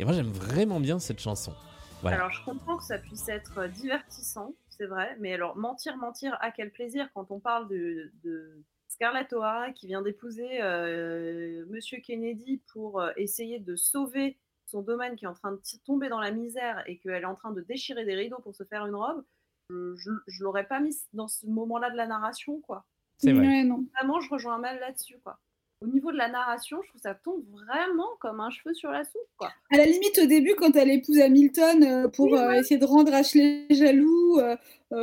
Et 0.02 0.04
moi 0.04 0.14
j'aime 0.14 0.32
vraiment 0.32 0.80
bien 0.80 0.98
cette 0.98 1.20
chanson. 1.20 1.54
Voilà. 2.00 2.16
Alors, 2.16 2.32
je 2.32 2.44
comprends 2.44 2.76
que 2.76 2.82
ça 2.82 2.98
puisse 2.98 3.28
être 3.28 3.58
euh, 3.58 3.68
divertissant, 3.68 4.52
c'est 4.68 4.86
vrai, 4.86 5.16
mais 5.20 5.32
alors, 5.32 5.56
mentir, 5.56 5.96
mentir, 5.96 6.36
à 6.40 6.50
quel 6.50 6.72
plaisir 6.72 7.08
quand 7.14 7.30
on 7.30 7.38
parle 7.38 7.68
de, 7.68 8.10
de 8.24 8.64
Scarlett 8.88 9.32
O'Hara 9.32 9.70
qui 9.70 9.86
vient 9.86 10.02
d'épouser 10.02 10.60
euh, 10.60 11.64
Monsieur 11.68 11.98
Kennedy 12.00 12.60
pour 12.72 13.00
euh, 13.00 13.12
essayer 13.16 13.60
de 13.60 13.76
sauver 13.76 14.40
son 14.66 14.82
domaine 14.82 15.14
qui 15.14 15.24
est 15.24 15.28
en 15.28 15.34
train 15.34 15.52
de 15.52 15.60
tomber 15.86 16.08
dans 16.08 16.18
la 16.18 16.32
misère 16.32 16.82
et 16.86 16.98
qu'elle 16.98 17.22
est 17.22 17.24
en 17.24 17.36
train 17.36 17.52
de 17.52 17.60
déchirer 17.60 18.04
des 18.04 18.16
rideaux 18.16 18.40
pour 18.42 18.56
se 18.56 18.64
faire 18.64 18.84
une 18.86 18.96
robe. 18.96 19.24
Je, 19.70 20.10
je 20.26 20.42
l'aurais 20.42 20.66
pas 20.66 20.80
mis 20.80 20.96
dans 21.12 21.28
ce 21.28 21.46
moment-là 21.46 21.90
de 21.90 21.96
la 21.96 22.08
narration, 22.08 22.60
quoi. 22.60 22.84
C'est 23.18 23.32
vrai. 23.32 23.46
Ouais, 23.46 23.62
non. 23.62 23.86
Vraiment, 23.94 24.20
je 24.20 24.28
rejoins 24.28 24.58
mal 24.58 24.80
là-dessus, 24.80 25.20
quoi. 25.22 25.38
Au 25.82 25.86
niveau 25.88 26.12
de 26.12 26.16
la 26.16 26.28
narration, 26.28 26.78
je 26.82 26.88
trouve 26.88 27.00
que 27.00 27.08
ça 27.08 27.14
tombe 27.14 27.42
vraiment 27.50 28.08
comme 28.20 28.38
un 28.40 28.50
cheveu 28.50 28.72
sur 28.72 28.90
la 28.90 29.02
soupe, 29.04 29.20
quoi. 29.36 29.50
À 29.72 29.76
la 29.78 29.84
limite, 29.84 30.16
au 30.22 30.26
début, 30.26 30.54
quand 30.54 30.76
elle 30.76 30.90
épouse 30.90 31.18
Hamilton 31.18 31.82
euh, 31.82 32.08
pour 32.08 32.26
Oui, 32.26 32.38
euh, 32.38 32.52
essayer 32.52 32.78
de 32.78 32.84
rendre 32.84 33.12
Ashley 33.12 33.66
jaloux, 33.70 34.38
euh, 34.38 34.56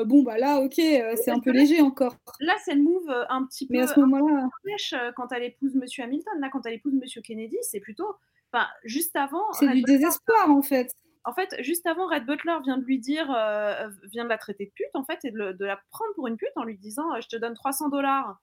bon, 0.05 0.23
bah 0.23 0.37
là, 0.37 0.59
ok, 0.61 0.75
c'est 0.75 1.31
un 1.31 1.39
peu 1.39 1.51
léger 1.51 1.81
encore. 1.81 2.15
Là, 2.39 2.53
c'est 2.63 2.75
le 2.75 2.81
move 2.81 3.09
un 3.29 3.45
petit 3.45 3.67
peu. 3.67 3.73
Mais 3.73 3.81
à 3.81 3.87
ce 3.87 3.99
moment-là, 3.99 4.47
quand 5.15 5.31
elle 5.33 5.43
épouse 5.43 5.75
Monsieur 5.75 6.03
Hamilton. 6.03 6.33
Là, 6.39 6.49
quand 6.51 6.65
elle 6.65 6.73
épouse 6.75 6.93
Monsieur 6.93 7.21
Kennedy, 7.21 7.57
c'est 7.61 7.79
plutôt. 7.81 8.15
Enfin, 8.53 8.65
juste 8.83 9.15
avant. 9.15 9.51
c'est 9.53 9.67
du 9.67 9.81
Butler- 9.81 9.97
désespoir, 9.97 10.49
en 10.49 10.61
fait. 10.61 10.91
En 11.25 11.33
fait, 11.33 11.53
juste 11.59 11.85
avant, 11.85 12.07
Red 12.07 12.25
Butler 12.25 12.57
vient 12.63 12.77
de 12.77 12.83
lui 12.85 12.97
dire, 12.99 13.25
vient 14.11 14.23
de 14.23 14.29
la 14.29 14.37
traiter 14.37 14.65
de 14.67 14.71
pute, 14.71 14.95
en 14.95 15.03
fait, 15.03 15.19
et 15.25 15.31
de, 15.31 15.37
le- 15.37 15.53
de 15.53 15.65
la 15.65 15.77
prendre 15.91 16.13
pour 16.15 16.27
une 16.27 16.37
pute 16.37 16.49
en 16.55 16.63
lui 16.63 16.77
disant 16.77 17.03
Je 17.21 17.27
te 17.27 17.35
donne 17.35 17.53
300 17.53 17.89
dollars 17.89 18.39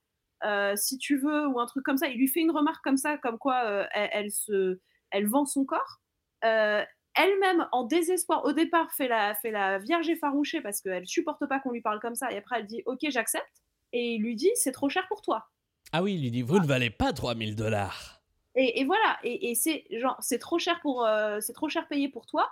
si 0.77 0.99
tu 0.99 1.19
veux, 1.19 1.47
ou 1.49 1.61
un 1.61 1.67
truc 1.67 1.85
comme 1.85 1.97
ça. 1.97 2.09
Il 2.09 2.19
lui 2.19 2.29
fait 2.29 2.41
une 2.41 2.51
remarque 2.51 2.83
comme 2.83 2.97
ça, 2.97 3.17
comme 3.19 3.39
quoi 3.39 3.65
euh, 3.65 3.85
elle, 3.93 4.11
elle 4.13 4.31
se, 4.31 4.79
elle 5.11 5.27
vend 5.27 5.47
son 5.47 5.65
corps. 5.65 6.01
Euh, 6.45 6.83
elle-même, 7.15 7.67
en 7.73 7.85
désespoir, 7.85 8.45
au 8.45 8.53
départ, 8.53 8.93
fait 8.93 9.09
la, 9.09 9.35
fait 9.35 9.51
la 9.51 9.79
vierge 9.79 10.09
effarouchée 10.09 10.61
parce 10.61 10.81
qu'elle 10.81 11.07
supporte 11.07 11.47
pas 11.47 11.61
qu'on 11.61 11.71
lui 11.71 11.81
parle 11.81 12.01
comme 12.01 12.15
ça, 12.15 12.31
et 12.31 12.37
après, 12.37 12.61
elle 12.61 12.67
dit 12.67 12.83
Ok, 12.87 13.01
j'accepte. 13.09 13.63
Et 13.93 14.15
il 14.15 14.23
lui 14.23 14.35
dit 14.35 14.51
C'est 14.55 14.73
trop 14.73 14.89
cher 14.89 15.07
pour 15.09 15.23
toi. 15.23 15.49
Ah 15.93 16.03
oui, 16.03 16.15
il 16.15 16.23
lui 16.23 16.31
dit 16.31 16.43
Vous 16.43 16.59
ne 16.59 16.67
valez 16.67 16.91
pas 16.91 17.13
3000 17.13 17.57
dollars. 17.57 18.21
Et, 18.55 18.81
et 18.81 18.85
voilà, 18.85 19.19
et, 19.23 19.51
et 19.51 19.55
c'est 19.55 19.85
genre 19.91 20.17
c'est 20.21 20.39
trop 20.39 20.59
cher 20.59 20.81
pour 20.81 21.05
euh, 21.05 21.41
c'est 21.41 21.53
trop 21.53 21.69
cher 21.69 21.87
payé 21.89 22.09
pour 22.09 22.27
toi. 22.27 22.51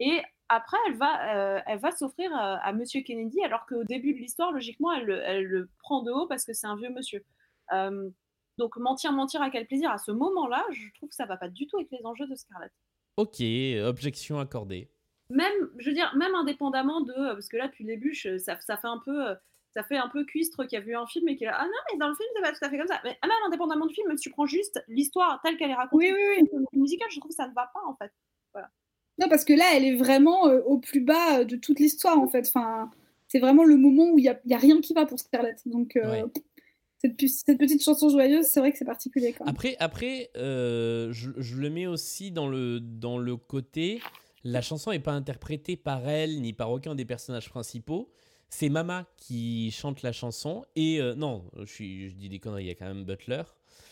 Et 0.00 0.20
après, 0.48 0.76
elle 0.88 0.96
va 0.96 1.36
euh, 1.56 1.60
elle 1.66 1.78
va 1.78 1.90
s'offrir 1.90 2.34
à, 2.34 2.56
à 2.56 2.72
Monsieur 2.72 3.00
Kennedy, 3.02 3.42
alors 3.44 3.64
qu'au 3.66 3.84
début 3.84 4.12
de 4.14 4.18
l'histoire, 4.18 4.52
logiquement, 4.52 4.92
elle, 4.92 5.04
le- 5.06 5.20
elle 5.22 5.44
le 5.44 5.70
prend 5.78 6.02
de 6.02 6.10
haut 6.12 6.26
parce 6.26 6.44
que 6.44 6.52
c'est 6.52 6.66
un 6.66 6.76
vieux 6.76 6.90
monsieur. 6.90 7.24
Euh, 7.72 8.10
donc 8.58 8.76
mentir, 8.76 9.12
mentir 9.12 9.40
à 9.42 9.50
quel 9.50 9.66
plaisir? 9.66 9.90
À 9.90 9.98
ce 9.98 10.12
moment-là, 10.12 10.64
je 10.70 10.86
trouve 10.94 11.08
que 11.08 11.14
ça 11.14 11.26
va 11.26 11.36
pas 11.36 11.48
du 11.48 11.66
tout 11.66 11.76
avec 11.76 11.90
les 11.90 12.04
enjeux 12.04 12.26
de 12.26 12.34
Scarlett. 12.34 12.72
Ok, 13.16 13.40
objection 13.86 14.38
accordée. 14.38 14.90
Même, 15.30 15.52
je 15.78 15.88
veux 15.88 15.94
dire, 15.94 16.14
même 16.16 16.34
indépendamment 16.34 17.00
de, 17.00 17.32
parce 17.32 17.48
que 17.48 17.56
là 17.56 17.68
depuis 17.68 17.84
le 17.84 17.94
début, 17.94 18.12
je- 18.14 18.36
ça, 18.38 18.60
ça 18.60 18.76
fait 18.76 18.86
un 18.88 18.98
peu, 19.04 19.28
euh, 19.30 19.34
ça 19.74 19.82
fait 19.82 19.96
un 19.96 20.08
peu 20.08 20.24
cuistre 20.24 20.64
qui 20.66 20.76
a 20.76 20.80
vu 20.80 20.94
un 20.94 21.06
film 21.06 21.28
et 21.28 21.36
qui 21.36 21.44
est 21.44 21.46
là, 21.46 21.56
ah 21.58 21.64
non 21.64 21.72
mais 21.92 21.98
dans 21.98 22.08
le 22.08 22.14
film 22.14 22.28
c'est 22.36 22.42
pas 22.42 22.52
tout 22.52 22.64
à 22.64 22.68
fait 22.68 22.76
comme 22.78 22.86
ça. 22.86 23.00
Mais 23.04 23.18
même 23.22 23.32
indépendamment 23.46 23.86
du 23.86 23.94
film, 23.94 24.08
même 24.08 24.18
si 24.18 24.24
tu 24.24 24.30
prends 24.30 24.46
juste 24.46 24.84
l'histoire 24.88 25.40
telle 25.42 25.56
qu'elle 25.56 25.70
est 25.70 25.74
racontée, 25.74 26.12
Oui, 26.12 26.18
oui, 26.38 26.48
oui. 26.52 26.64
musicale, 26.78 27.08
je 27.10 27.18
trouve 27.18 27.30
que 27.30 27.34
ça 27.36 27.48
ne 27.48 27.54
va 27.54 27.70
pas 27.72 27.80
en 27.86 27.96
fait. 27.96 28.12
Voilà. 28.52 28.68
Non, 29.18 29.28
parce 29.28 29.44
que 29.44 29.52
là, 29.52 29.64
elle 29.74 29.84
est 29.84 29.94
vraiment 29.94 30.48
euh, 30.48 30.60
au 30.66 30.78
plus 30.78 31.00
bas 31.00 31.40
euh, 31.40 31.44
de 31.44 31.56
toute 31.56 31.78
l'histoire, 31.78 32.18
en 32.18 32.26
fait. 32.26 32.46
Enfin, 32.48 32.90
c'est 33.28 33.38
vraiment 33.38 33.64
le 33.64 33.76
moment 33.76 34.10
où 34.10 34.18
il 34.18 34.22
n'y 34.22 34.28
a, 34.28 34.40
y 34.44 34.54
a 34.54 34.58
rien 34.58 34.80
qui 34.80 34.92
va 34.92 35.06
pour 35.06 35.18
Scarlett. 35.18 35.60
Donc, 35.66 35.96
euh, 35.96 36.24
Ouais. 36.24 36.24
cette, 37.28 37.58
petite 37.58 37.82
chanson 37.82 38.08
joyeuse, 38.08 38.46
c'est 38.46 38.60
vrai 38.60 38.72
que 38.72 38.78
c'est 38.78 38.84
particulier 38.84 39.32
quand 39.32 39.44
même. 39.44 39.54
Après, 39.54 39.76
après 39.78 40.30
euh, 40.36 41.12
je, 41.12 41.30
je 41.36 41.56
le 41.56 41.70
mets 41.70 41.86
aussi 41.86 42.30
dans 42.30 42.48
le, 42.48 42.80
dans 42.80 43.18
le 43.18 43.36
côté. 43.36 44.00
La 44.42 44.60
chanson 44.60 44.90
n'est 44.90 44.98
pas 44.98 45.12
interprétée 45.12 45.76
par 45.76 46.08
elle 46.08 46.40
ni 46.40 46.52
par 46.52 46.70
aucun 46.70 46.94
des 46.94 47.04
personnages 47.04 47.48
principaux. 47.48 48.10
C'est 48.50 48.68
Mama 48.68 49.06
qui 49.16 49.70
chante 49.70 50.02
la 50.02 50.12
chanson. 50.12 50.64
Et 50.76 51.00
non, 51.16 51.44
je, 51.58 51.64
suis, 51.64 52.10
je 52.10 52.14
dis 52.14 52.28
des 52.28 52.38
conneries, 52.38 52.64
il 52.64 52.68
y 52.68 52.70
a 52.70 52.74
quand 52.74 52.86
même 52.86 53.04
Butler. 53.04 53.42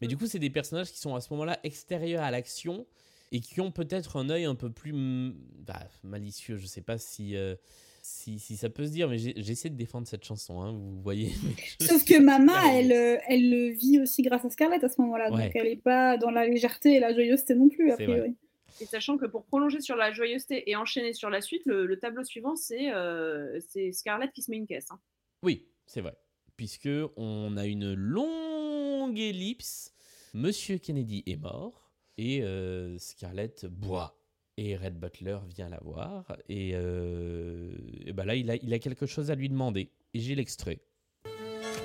Mais 0.00 0.08
du 0.08 0.16
coup, 0.16 0.26
c'est 0.26 0.38
des 0.38 0.50
personnages 0.50 0.92
qui 0.92 0.98
sont 0.98 1.14
à 1.14 1.20
ce 1.20 1.32
moment-là 1.32 1.58
extérieurs 1.64 2.22
à 2.22 2.30
l'action 2.30 2.86
et 3.32 3.40
qui 3.40 3.60
ont 3.60 3.72
peut-être 3.72 4.16
un 4.16 4.28
œil 4.30 4.44
un 4.44 4.54
peu 4.54 4.70
plus 4.70 4.92
bah, 4.94 5.80
malicieux. 6.04 6.56
Je 6.58 6.66
sais 6.66 6.82
pas 6.82 6.98
si, 6.98 7.34
euh, 7.34 7.56
si, 8.02 8.38
si 8.38 8.56
ça 8.56 8.68
peut 8.68 8.84
se 8.84 8.90
dire, 8.90 9.08
mais 9.08 9.18
j'essaie 9.18 9.70
de 9.70 9.74
défendre 9.76 10.06
cette 10.06 10.22
chanson, 10.24 10.60
hein, 10.60 10.72
vous 10.72 11.00
voyez. 11.02 11.32
Sauf 11.80 12.04
que 12.04 12.20
Mama, 12.20 12.60
elle, 12.74 12.92
euh, 12.92 13.16
elle 13.26 13.50
le 13.50 13.70
vit 13.70 13.98
aussi 14.00 14.22
grâce 14.22 14.44
à 14.44 14.50
Scarlett 14.50 14.84
à 14.84 14.88
ce 14.90 15.00
moment-là. 15.00 15.32
Ouais. 15.32 15.44
Donc, 15.46 15.52
elle 15.56 15.64
n'est 15.64 15.76
pas 15.76 16.18
dans 16.18 16.30
la 16.30 16.46
légèreté 16.46 16.94
et 16.94 17.00
la 17.00 17.14
joyeuseté 17.14 17.54
non 17.54 17.68
plus, 17.70 17.90
a 17.90 17.96
priori. 17.96 18.36
Et 18.80 18.86
sachant 18.86 19.16
que 19.16 19.26
pour 19.26 19.44
prolonger 19.44 19.80
sur 19.80 19.96
la 19.96 20.12
joyeuseté 20.12 20.70
et 20.70 20.76
enchaîner 20.76 21.12
sur 21.14 21.30
la 21.30 21.40
suite, 21.40 21.62
le, 21.66 21.86
le 21.86 21.98
tableau 21.98 22.24
suivant, 22.24 22.56
c'est 22.56 22.92
euh, 22.92 23.58
c'est 23.68 23.92
Scarlett 23.92 24.32
qui 24.32 24.42
se 24.42 24.50
met 24.50 24.56
une 24.56 24.66
caisse. 24.66 24.90
hein. 24.90 24.98
Oui, 25.42 25.66
c'est 25.86 26.00
vrai. 26.00 26.16
Puisque 26.56 26.88
on 27.16 27.56
a 27.56 27.66
une 27.66 27.94
longue 27.94 29.18
ellipse. 29.18 29.92
Monsieur 30.34 30.78
Kennedy 30.78 31.22
est 31.26 31.36
mort 31.36 31.81
et 32.18 32.42
euh, 32.42 32.98
Scarlett 32.98 33.66
boit. 33.66 34.16
Et 34.58 34.76
Red 34.76 34.98
Butler 35.00 35.38
vient 35.48 35.70
la 35.70 35.78
voir. 35.82 36.36
Et, 36.48 36.72
euh, 36.74 37.72
et 38.04 38.12
ben 38.12 38.26
là, 38.26 38.34
il 38.34 38.50
a, 38.50 38.56
il 38.56 38.72
a 38.74 38.78
quelque 38.78 39.06
chose 39.06 39.30
à 39.30 39.34
lui 39.34 39.48
demander. 39.48 39.88
Et 40.12 40.20
j'ai 40.20 40.34
l'extrait. 40.34 40.78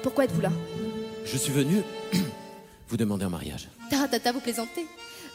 Pourquoi 0.04 0.26
êtes-vous 0.26 0.42
là? 0.42 0.52
Je 1.26 1.38
suis 1.38 1.54
venu 1.54 1.82
vous 2.90 2.98
demander 2.98 3.24
en 3.26 3.30
mariage. 3.30 3.70
Taratata, 3.90 4.34
vous 4.34 4.42
plaisantez. 4.42 4.86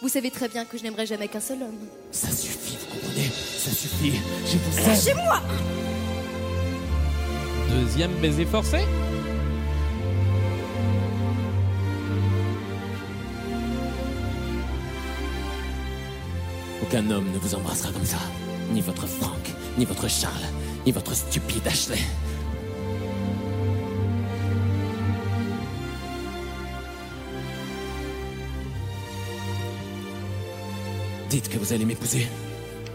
Vous 0.02 0.08
savez 0.08 0.30
très 0.30 0.48
bien 0.48 0.64
que 0.66 0.76
je 0.76 0.82
n'aimerais 0.82 1.06
jamais 1.06 1.28
qu'un 1.28 1.40
seul 1.40 1.62
homme. 1.62 1.78
Ça 2.10 2.28
suffit, 2.30 2.76
vous 2.76 2.94
comprenez? 2.94 3.24
Ça 3.28 3.70
suffit. 3.70 4.12
Je 4.46 4.58
vous 4.58 4.78
aime. 4.80 4.86
Lâchez-moi 4.88 5.40
Deuxième 7.70 8.12
baiser 8.20 8.44
forcé? 8.44 8.78
Aucun 16.82 17.10
homme 17.10 17.30
ne 17.32 17.38
vous 17.38 17.54
embrassera 17.54 17.92
comme 17.92 18.04
ça. 18.04 18.18
Ni 18.72 18.80
votre 18.80 19.06
Franck, 19.06 19.52
ni 19.78 19.84
votre 19.84 20.08
Charles, 20.08 20.34
ni 20.84 20.92
votre 20.92 21.14
stupide 21.14 21.66
Ashley. 21.66 21.98
Dites 31.30 31.48
que 31.48 31.58
vous 31.58 31.72
allez 31.72 31.84
m'épouser. 31.84 32.26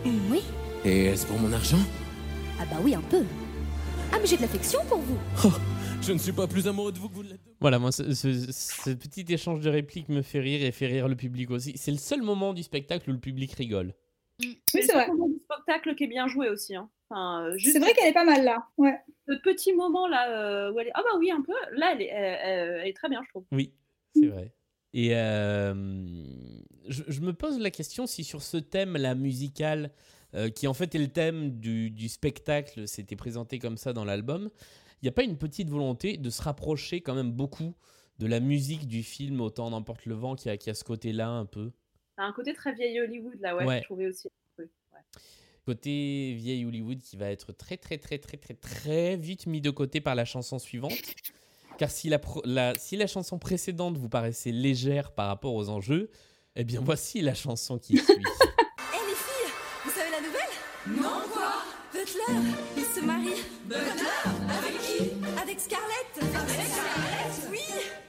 Oui 0.06 0.42
Et 0.86 1.06
est-ce 1.06 1.26
pour 1.26 1.40
mon 1.40 1.52
argent? 1.52 1.80
Ah 2.60 2.66
bah 2.70 2.78
oui, 2.84 2.94
un 2.94 3.02
peu. 3.02 3.24
Ah 4.14 4.18
mais 4.22 4.28
j'ai 4.28 4.38
de 4.38 4.42
l'affection 4.42 4.80
pour 4.88 5.00
vous. 5.00 5.18
Oh, 5.46 5.52
Je 6.02 6.14
ne 6.14 6.18
suis 6.18 6.32
pas 6.32 6.48
plus 6.48 6.68
amoureux 6.68 6.92
de 6.94 6.98
vous 7.00 7.10
que 7.10 7.16
vous 7.16 7.22
l'êtes. 7.24 7.40
Voilà, 7.60 7.80
moi, 7.80 7.92
ce, 7.92 8.14
ce- 8.14 8.52
ce 8.52 8.92
petit 8.92 9.26
échange 9.28 9.60
de 9.60 9.70
répliques 9.70 10.08
me 10.08 10.22
fait 10.22 10.40
rire 10.40 10.64
et 10.64 10.72
fait 10.72 10.88
rire 10.88 11.08
le 11.10 11.16
public 11.16 11.52
aussi. 11.52 11.74
C'est 11.78 11.92
le 11.92 11.98
seul 11.98 12.22
moment 12.22 12.54
du 12.54 12.64
spectacle 12.64 13.10
où 13.10 13.14
le 13.14 13.20
public 13.20 13.52
rigole. 13.54 13.94
Oui, 14.42 14.62
c'est 14.74 14.94
vrai. 14.94 15.08
du 15.10 15.40
spectacle 15.44 15.96
qui 15.96 16.06
est 16.06 16.08
bien 16.08 16.28
joué 16.28 16.50
aussi. 16.50 16.76
Hein. 16.76 16.90
Enfin, 17.10 17.46
euh, 17.48 17.58
juste 17.58 17.74
C'est 17.74 17.80
vrai 17.80 17.94
qu'elle 17.94 18.10
est 18.10 18.14
pas 18.14 18.24
mal 18.26 18.44
là. 18.46 18.68
Ouais. 18.78 18.96
Ce 19.28 19.34
petit 19.36 19.74
moment 19.74 20.08
là 20.08 20.30
euh, 20.32 20.72
où 20.72 20.80
elle 20.80 20.88
est. 20.88 20.92
Ah 20.94 21.02
bah 21.04 21.18
oui, 21.20 21.30
un 21.32 21.42
peu. 21.42 21.54
Là, 21.76 21.92
elle 21.94 22.02
est, 22.02 22.06
elle- 22.08 22.40
elle- 22.42 22.80
elle 22.84 22.88
est 22.88 22.94
très 22.96 23.10
bien, 23.10 23.22
je 23.26 23.30
trouve. 23.30 23.44
Oui, 23.52 23.74
c'est 24.16 24.28
vrai. 24.28 24.54
Et 24.94 25.14
euh, 25.14 25.74
je, 26.88 27.04
je 27.08 27.20
me 27.22 27.34
pose 27.34 27.60
la 27.60 27.70
question 27.72 28.08
si 28.08 28.24
sur 28.24 28.42
ce 28.42 28.56
thème-là 28.58 29.14
musical, 29.16 29.92
euh, 30.36 30.50
qui 30.50 30.68
en 30.68 30.74
fait 30.74 30.96
est 30.96 31.00
le 31.00 31.10
thème 31.10 31.60
du, 31.60 31.90
du 31.90 32.08
spectacle, 32.08 32.88
c'était 32.88 33.18
présenté 33.18 33.60
comme 33.60 33.78
ça 33.78 33.92
dans 33.92 34.06
l'album, 34.06 34.50
il 35.02 35.06
n'y 35.06 35.10
a 35.10 35.12
pas 35.12 35.24
une 35.24 35.38
petite 35.38 35.70
volonté 35.70 36.18
de 36.18 36.30
se 36.30 36.42
rapprocher 36.42 37.02
quand 37.02 37.14
même 37.16 37.32
beaucoup 37.32 37.76
de 38.20 38.26
la 38.28 38.40
musique 38.40 38.88
du 38.88 39.04
film 39.04 39.42
Autant 39.42 39.70
n'emporte 39.70 40.06
le 40.06 40.16
vent 40.16 40.36
qui 40.36 40.50
a, 40.50 40.58
qui 40.58 40.70
a 40.70 40.74
ce 40.74 40.84
côté-là 40.84 41.30
un 41.30 41.46
peu? 41.46 41.72
Un 42.18 42.32
côté 42.34 42.54
très 42.54 42.74
vieil 42.74 43.00
Hollywood 43.00 43.38
là, 43.40 43.56
ouais, 43.56 43.66
Ouais. 43.66 43.80
je 43.80 43.84
trouvais 43.84 44.08
aussi. 44.08 44.28
Ouais. 44.58 44.66
Côté 45.66 46.34
vieille 46.36 46.66
Hollywood 46.66 47.00
qui 47.00 47.18
va 47.18 47.30
être 47.30 47.52
très 47.52 47.78
très 47.78 47.98
très 47.98 48.18
très 48.18 48.38
très 48.38 48.54
très 48.54 49.18
vite 49.18 49.46
mis 49.48 49.60
de 49.62 49.70
côté 49.70 50.00
par 50.02 50.16
la 50.16 50.26
chanson 50.26 50.58
suivante. 50.60 50.94
Car 51.78 51.92
si 51.92 52.10
la, 52.10 52.74
si 52.80 52.98
la 52.98 53.06
chanson 53.06 53.38
précédente 53.38 53.98
vous 53.98 54.10
paraissait 54.10 54.52
légère 54.52 55.12
par 55.12 55.28
rapport 55.28 55.54
aux 55.54 55.70
enjeux, 55.70 56.10
eh 56.56 56.64
bien 56.64 56.82
voici 56.82 57.22
la 57.22 57.34
chanson 57.36 57.78
qui 57.78 57.98
suit. 57.98 58.06
Eh 58.94 59.06
les 59.10 59.14
filles, 59.16 59.54
vous 59.86 59.92
savez 59.92 60.10
la 60.10 60.22
nouvelle? 60.22 61.02
Non 61.04 61.22
quoi 61.32 61.54
Butler, 61.94 62.50
il 62.78 62.84
se 62.84 63.06
marie. 63.06 63.44
Butler 63.66 64.17
Scarlett. 65.78 66.32
Scarlett 66.32 67.52
Oui. 67.52 67.60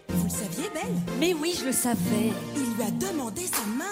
Vous 0.09 0.25
le 0.25 0.31
saviez, 0.31 0.71
Belle? 0.73 1.17
Mais 1.19 1.35
oui, 1.35 1.55
je 1.59 1.67
le 1.67 1.73
savais. 1.73 2.33
Il 2.57 2.75
lui 2.75 2.83
a 2.83 2.91
demandé 2.91 3.43
sa 3.47 3.65
main. 3.67 3.85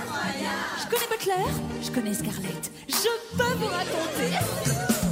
incroyable 0.00 0.54
Je 0.80 0.90
connais 0.90 1.06
Butler, 1.10 1.50
je 1.82 1.90
connais 1.90 2.14
Scarlett. 2.14 2.70
Je 2.88 3.36
peux 3.36 3.54
vous 3.58 3.66
raconter. 3.66 4.30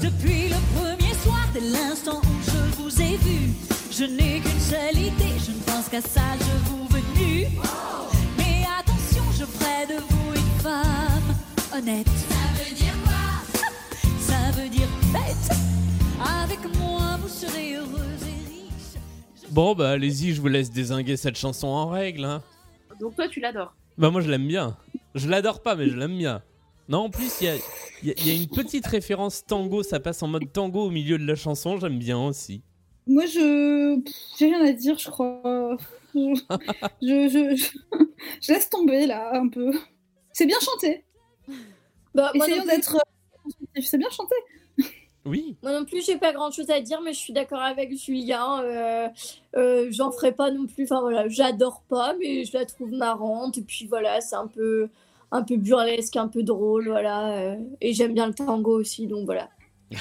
Depuis 0.03 0.49
le 0.49 0.57
premier 0.79 1.15
soir, 1.23 1.47
dès 1.55 1.61
l'instant 1.61 2.21
où 2.25 2.51
je 2.51 2.83
vous 2.83 3.01
ai 3.03 3.17
vu, 3.17 3.53
je 3.91 4.05
n'ai 4.05 4.41
qu'une 4.41 4.61
seule 4.61 4.99
idée, 4.99 5.39
je 5.45 5.53
ne 5.53 5.61
pense 5.61 5.89
qu'à 5.89 6.01
ça, 6.01 6.23
je 6.41 6.71
vous 6.71 6.87
veux 6.89 7.03
nu. 7.19 7.47
Mais 8.39 8.65
attention, 8.79 9.25
je 9.33 9.45
ferai 9.45 9.87
de 9.87 10.01
vous 10.01 10.33
une 10.35 10.61
femme 10.61 11.37
honnête. 11.77 12.07
Ça 12.29 12.65
veut 12.65 12.75
dire 12.75 12.95
quoi? 13.05 13.61
Ça 14.21 14.61
veut 14.61 14.69
dire 14.69 14.89
bête. 15.13 15.72
Avec 16.25 16.61
moi, 16.79 17.17
vous 17.21 17.29
serez 17.29 17.77
heureuse 17.77 18.23
et 18.23 18.49
riche. 18.49 19.51
bon 19.51 19.75
bah 19.75 19.91
allez-y, 19.91 20.33
je 20.33 20.41
vous 20.41 20.49
laisse 20.49 20.71
désinguer 20.71 21.17
cette 21.17 21.37
chanson 21.37 21.69
en 21.69 21.89
règle. 21.89 22.25
Hein. 22.25 22.43
Donc 23.01 23.17
toi, 23.17 23.29
tu 23.29 23.41
l'adores. 23.41 23.75
Bah 23.99 24.11
moi 24.11 24.21
je 24.21 24.31
l'aime 24.31 24.47
bien. 24.47 24.77
Je 25.15 25.29
l'adore 25.29 25.61
pas 25.63 25.75
mais 25.77 25.89
je 25.89 25.97
l'aime 25.97 26.17
bien. 26.17 26.43
Non 26.89 26.99
en 27.05 27.11
plus 27.11 27.31
il 27.41 27.45
y 27.47 27.49
a, 27.51 27.55
il 28.03 28.09
y 28.09 28.11
a- 28.11 28.15
il 28.19 28.27
y 28.27 28.31
a 28.31 28.35
une 28.43 28.49
petite 28.49 28.87
référence 28.87 29.45
tango, 29.45 29.83
ça 29.83 30.01
passe 30.01 30.23
en 30.23 30.29
mode 30.29 30.51
tango 30.53 30.87
au 30.87 30.91
milieu 30.91 31.19
de 31.19 31.27
la 31.27 31.35
chanson, 31.35 31.79
j'aime 31.79 31.99
bien 31.99 32.19
aussi. 32.19 32.63
Moi, 33.07 33.27
je. 33.27 34.01
J'ai 34.39 34.47
rien 34.47 34.65
à 34.65 34.73
dire, 34.73 34.97
je 34.97 35.11
crois. 35.11 35.77
Je, 36.15 36.21
je, 37.03 37.29
je, 37.29 37.57
je- 37.57 38.05
je 38.41 38.53
laisse 38.53 38.71
tomber 38.71 39.07
là 39.07 39.31
un 39.35 39.49
peu. 39.49 39.73
C'est 40.33 40.47
bien 40.47 40.59
chanté. 40.61 41.05
Bah, 42.15 42.31
moi 42.35 42.47
Essayons 42.47 42.65
d'être 42.65 42.95
euh. 42.97 43.81
C'est 43.83 43.99
bien 43.99 44.11
chanté. 44.11 44.35
Oui. 45.25 45.57
Moi 45.63 45.79
non 45.79 45.85
plus, 45.85 46.05
j'ai 46.05 46.17
pas 46.19 46.33
grand 46.33 46.51
chose 46.51 46.69
à 46.71 46.81
dire, 46.81 47.01
mais 47.03 47.13
je 47.13 47.19
suis 47.19 47.33
d'accord 47.33 47.61
avec 47.61 47.97
Julien. 47.97 48.63
euh, 48.65 49.09
euh, 49.57 49.87
J'en 49.91 50.11
ferai 50.11 50.33
pas 50.33 50.51
non 50.51 50.67
plus. 50.67 50.85
Enfin 50.85 51.01
voilà, 51.01 51.29
j'adore 51.29 51.83
pas, 51.89 52.15
mais 52.19 52.45
je 52.45 52.53
la 52.55 52.67
trouve 52.67 52.91
marrante. 52.91 53.59
Et 53.59 53.63
puis 53.63 53.87
voilà, 53.87 54.21
c'est 54.21 54.35
un 54.37 54.49
peu, 54.49 54.89
un 55.31 55.43
peu 55.43 55.57
burlesque, 55.57 56.17
un 56.17 56.29
peu 56.29 56.43
drôle, 56.43 56.89
voilà. 56.89 57.37
euh, 57.39 57.57
et 57.81 57.93
j'aime 57.95 58.15
bien 58.15 58.27
le 58.27 58.35
tango 58.35 58.79
aussi, 58.81 59.07
donc 59.07 59.25
voilà. 59.27 59.49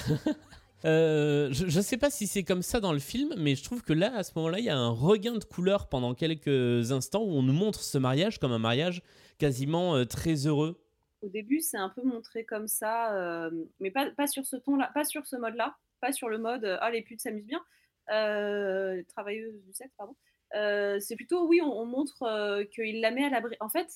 Euh, 0.83 1.49
je, 1.51 1.67
je 1.67 1.79
sais 1.79 1.97
pas 1.97 2.09
si 2.09 2.25
c'est 2.25 2.41
comme 2.41 2.63
ça 2.63 2.79
dans 2.79 2.91
le 2.91 2.97
film, 2.97 3.35
mais 3.37 3.53
je 3.53 3.63
trouve 3.63 3.83
que 3.83 3.93
là, 3.93 4.11
à 4.15 4.23
ce 4.23 4.31
moment-là, 4.37 4.57
il 4.57 4.65
y 4.65 4.69
a 4.69 4.75
un 4.75 4.89
regain 4.89 5.35
de 5.37 5.43
couleur 5.43 5.87
pendant 5.89 6.15
quelques 6.15 6.91
instants 6.91 7.21
où 7.21 7.29
on 7.33 7.43
nous 7.43 7.53
montre 7.53 7.81
ce 7.81 7.99
mariage 7.99 8.39
comme 8.39 8.51
un 8.51 8.57
mariage 8.57 9.03
quasiment 9.37 10.03
très 10.07 10.47
heureux. 10.47 10.80
Au 11.21 11.29
début, 11.29 11.59
c'est 11.61 11.77
un 11.77 11.89
peu 11.89 12.01
montré 12.01 12.45
comme 12.45 12.67
ça, 12.67 13.15
euh, 13.15 13.51
mais 13.79 13.91
pas, 13.91 14.09
pas 14.11 14.27
sur 14.27 14.45
ce 14.45 14.55
ton-là, 14.55 14.91
pas 14.93 15.03
sur 15.03 15.25
ce 15.25 15.35
mode-là, 15.35 15.75
pas 15.99 16.11
sur 16.11 16.29
le 16.29 16.37
mode 16.37 16.65
euh, 16.65 16.77
ah 16.81 16.89
les 16.91 17.01
putes 17.03 17.21
s'amusent 17.21 17.45
bien, 17.45 17.63
euh, 18.11 18.95
les 18.95 19.05
travailleuses 19.05 19.61
du 19.63 19.73
sexe, 19.73 19.93
pardon. 19.97 20.15
Euh, 20.55 20.99
c'est 20.99 21.15
plutôt 21.15 21.47
oui, 21.47 21.61
on, 21.61 21.71
on 21.71 21.85
montre 21.85 22.23
euh, 22.23 22.63
qu'il 22.65 22.99
la 23.01 23.11
met 23.11 23.23
à 23.23 23.29
l'abri. 23.29 23.55
En 23.59 23.69
fait, 23.69 23.87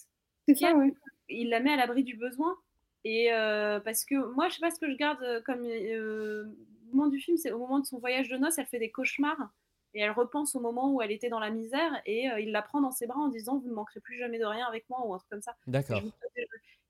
C'est 0.47 0.55
ça, 0.55 0.73
ouais. 0.75 0.93
il 1.29 1.49
la 1.49 1.59
met 1.59 1.73
à 1.73 1.75
l'abri 1.77 2.03
du 2.03 2.15
besoin. 2.15 2.55
Et 3.03 3.31
euh, 3.33 3.79
parce 3.79 4.03
que 4.05 4.15
moi, 4.33 4.49
je 4.49 4.55
sais 4.55 4.61
pas 4.61 4.71
ce 4.71 4.79
que 4.79 4.89
je 4.89 4.95
garde 4.95 5.43
comme 5.43 5.63
euh, 5.65 6.45
moment 6.91 7.07
du 7.07 7.19
film, 7.19 7.37
c'est 7.37 7.51
au 7.51 7.59
moment 7.59 7.79
de 7.79 7.85
son 7.85 7.99
voyage 7.99 8.29
de 8.29 8.37
noces, 8.37 8.57
elle 8.57 8.65
fait 8.65 8.79
des 8.79 8.89
cauchemars 8.91 9.49
et 9.93 10.01
elle 10.01 10.11
repense 10.11 10.55
au 10.55 10.59
moment 10.59 10.91
où 10.91 11.01
elle 11.01 11.11
était 11.11 11.29
dans 11.29 11.39
la 11.39 11.49
misère 11.49 12.01
et 12.05 12.29
euh, 12.29 12.39
il 12.39 12.51
la 12.51 12.61
prend 12.61 12.81
dans 12.81 12.91
ses 12.91 13.05
bras 13.07 13.19
en 13.19 13.27
disant 13.27 13.59
vous 13.59 13.69
ne 13.69 13.73
manquerez 13.73 13.99
plus 13.99 14.17
jamais 14.17 14.39
de 14.39 14.45
rien 14.45 14.65
avec 14.65 14.89
moi 14.89 15.05
ou 15.05 15.13
un 15.13 15.17
truc 15.17 15.29
comme 15.29 15.41
ça. 15.41 15.55
D'accord. 15.67 16.01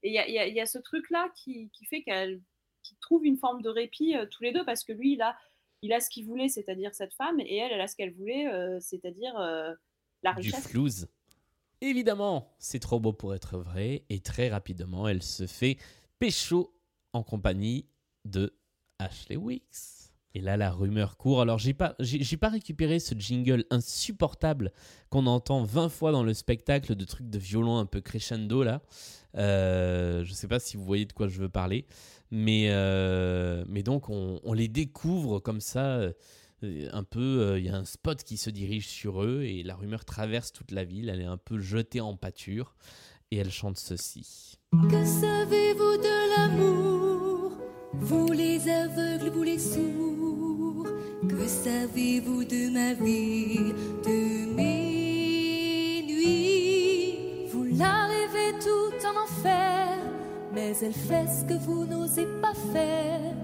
Et 0.06 0.10
il 0.10 0.14
y 0.14 0.20
a, 0.20 0.28
il 0.28 0.34
y 0.34 0.40
a- 0.40 0.48
il 0.48 0.54
y 0.54 0.60
a 0.62 0.66
ce 0.68 0.78
truc-là 0.78 1.30
qui, 1.36 1.70
qui 1.72 1.86
fait 1.86 2.04
qu'elle 2.04 2.42
qui 2.84 2.96
trouve 3.02 3.26
une 3.26 3.38
forme 3.38 3.64
de 3.64 3.70
répit 3.70 4.16
euh, 4.16 4.28
tous 4.30 4.44
les 4.44 4.52
deux 4.52 4.64
parce 4.64 4.84
que 4.84 4.94
lui, 4.94 5.14
il 5.14 5.22
a, 5.24 5.36
il 5.82 5.92
a 5.92 6.00
ce 6.00 6.10
qu'il 6.10 6.26
voulait, 6.28 6.48
c'est-à-dire 6.50 6.94
cette 6.94 7.14
femme, 7.16 7.40
et 7.40 7.56
elle, 7.58 7.72
elle 7.72 7.82
a 7.82 7.88
ce 7.88 7.96
qu'elle 7.96 8.14
voulait, 8.14 8.48
euh, 8.48 8.80
c'est-à-dire 8.80 9.36
euh, 9.40 9.74
la 10.22 10.34
Du 10.34 10.42
richesse. 10.50 10.68
flouze. 10.68 11.08
Évidemment, 11.82 12.54
c'est 12.60 12.80
trop 12.80 13.00
beau 13.00 13.12
pour 13.12 13.34
être 13.34 13.58
vrai, 13.58 14.04
et 14.10 14.20
très 14.20 14.50
rapidement, 14.50 15.08
elle 15.08 15.24
se 15.24 15.48
fait 15.48 15.78
pécho 16.20 16.78
en 17.14 17.24
compagnie 17.24 17.88
de 18.24 18.56
Ashley 19.00 19.36
Wicks. 19.36 19.95
Et 20.36 20.42
là, 20.42 20.58
la 20.58 20.70
rumeur 20.70 21.16
court. 21.18 21.42
Alors, 21.42 21.58
j'ai 21.58 21.74
pas, 21.74 21.96
j'ai 22.00 22.36
pas 22.38 22.50
récupéré 22.50 23.00
ce 23.00 23.16
jingle 23.18 23.64
insupportable 23.72 24.74
qu'on 25.10 25.26
entend 25.28 25.64
20 25.64 25.88
fois 25.90 26.12
dans 26.12 26.24
le 26.24 26.34
spectacle 26.34 26.94
de 26.96 27.06
trucs 27.06 27.30
de 27.30 27.40
violon 27.40 27.78
un 27.78 27.86
peu 27.86 28.02
crescendo 28.02 28.62
là. 28.64 28.82
Euh, 29.38 30.24
je 30.26 30.34
sais 30.34 30.48
pas 30.48 30.60
si 30.60 30.76
vous 30.78 30.84
voyez 30.84 31.06
de 31.06 31.14
quoi 31.14 31.28
je 31.30 31.40
veux 31.40 31.50
parler, 31.50 31.86
mais 32.32 32.68
euh, 32.70 33.64
mais 33.68 33.82
donc 33.82 34.10
on, 34.10 34.40
on 34.44 34.54
les 34.54 34.68
découvre 34.68 35.40
comme 35.40 35.62
ça. 35.62 35.98
euh, 36.00 36.12
un 36.92 37.04
peu, 37.04 37.20
euh, 37.20 37.60
il 37.60 37.66
y 37.66 37.70
a 37.70 37.76
un 37.76 37.86
spot 37.86 38.24
qui 38.24 38.38
se 38.38 38.50
dirige 38.50 38.88
sur 38.88 39.24
eux 39.24 39.44
et 39.44 39.62
la 39.64 39.76
rumeur 39.76 40.04
traverse 40.06 40.52
toute 40.52 40.72
la 40.72 40.84
ville. 40.84 41.10
Elle 41.10 41.22
est 41.22 41.26
un 41.26 41.38
peu 41.38 41.60
jetée 41.60 42.02
en 42.02 42.16
pâture 42.16 42.76
et 43.32 43.38
elle 43.38 43.52
chante 43.52 43.78
ceci. 43.78 44.58
Que 44.72 45.06
savez-vous 45.06 45.98
de 45.98 46.36
l'amour? 46.36 47.52
Vous 47.94 48.32
les 48.32 48.68
aveugles, 48.70 49.30
vous 49.30 49.44
les 49.44 49.60
sourds? 49.60 50.05
Que 51.38 51.48
savez-vous 51.48 52.46
de 52.46 52.70
ma 52.70 52.94
vie, 52.94 53.74
de 54.06 54.46
mes 54.56 56.02
nuits? 56.08 57.50
Vous 57.52 57.66
la 57.78 58.08
rêvez 58.08 58.58
tout 58.60 59.06
en 59.06 59.24
enfer 59.24 59.98
Mais 60.54 60.78
elle 60.82 60.94
fait 60.94 61.28
ce 61.28 61.44
que 61.44 61.54
vous 61.66 61.86
n'osez 61.86 62.26
pas 62.42 62.54
faire 62.72 63.36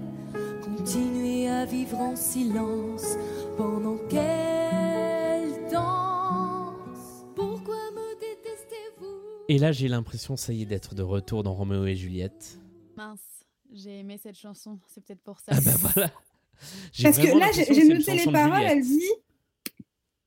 Continuez 0.64 1.50
à 1.50 1.66
vivre 1.66 1.98
en 1.98 2.16
silence 2.16 3.18
Pendant 3.58 3.98
qu'elle 4.08 5.70
danse 5.70 7.26
Pourquoi 7.36 7.76
me 7.94 8.14
détestez-vous? 8.14 9.44
Et 9.48 9.58
là, 9.58 9.70
j'ai 9.70 9.88
l'impression, 9.88 10.36
ça 10.38 10.54
y 10.54 10.62
est, 10.62 10.66
d'être 10.66 10.94
de 10.94 11.02
retour 11.02 11.42
dans 11.42 11.52
Roméo 11.52 11.84
et 11.84 11.94
Juliette. 11.94 12.58
Mince, 12.96 13.20
j'ai 13.70 13.98
aimé 13.98 14.16
cette 14.16 14.38
chanson, 14.38 14.78
c'est 14.88 15.04
peut-être 15.04 15.22
pour 15.22 15.40
ça. 15.40 15.52
Ah 15.54 15.60
bah 15.62 15.72
voilà. 15.94 16.10
Parce 17.02 17.18
que 17.18 17.38
là, 17.38 17.46
j'ai 17.74 17.84
noté 17.84 18.12
les 18.12 18.24
paroles, 18.32 18.62
elle 18.70 18.82
dit. 18.82 19.10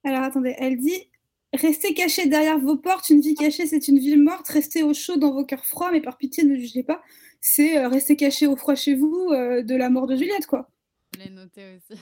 Alors 0.04 0.24
attendez, 0.24 0.56
elle 0.58 0.78
dit 0.78 1.10
Restez 1.54 1.94
cachés 1.94 2.28
derrière 2.28 2.60
vos 2.60 2.76
portes, 2.76 3.10
une 3.10 3.22
vie 3.22 3.34
cachée, 3.36 3.66
c'est 3.66 3.88
une 3.88 3.98
ville 3.98 4.22
morte, 4.22 4.48
restez 4.50 4.84
au 4.84 4.94
chaud 4.94 5.16
dans 5.16 5.32
vos 5.34 5.46
cœurs 5.46 5.66
froids, 5.66 5.90
mais 5.92 6.02
par 6.02 6.18
pitié, 6.18 6.44
ne 6.44 6.56
jugez 6.56 6.84
pas. 6.84 7.02
C'est 7.40 7.78
euh, 7.78 7.88
rester 7.88 8.16
caché 8.18 8.46
au 8.46 8.56
froid 8.58 8.76
chez 8.76 8.94
vous 8.94 9.30
euh, 9.32 9.62
de 9.64 9.74
la 9.76 9.90
mort 9.90 10.06
de 10.06 10.16
Juliette, 10.18 10.48
quoi. 10.48 10.70
Je 11.18 11.24
l'ai 11.24 11.30
noté 11.30 11.78
aussi. 11.78 12.00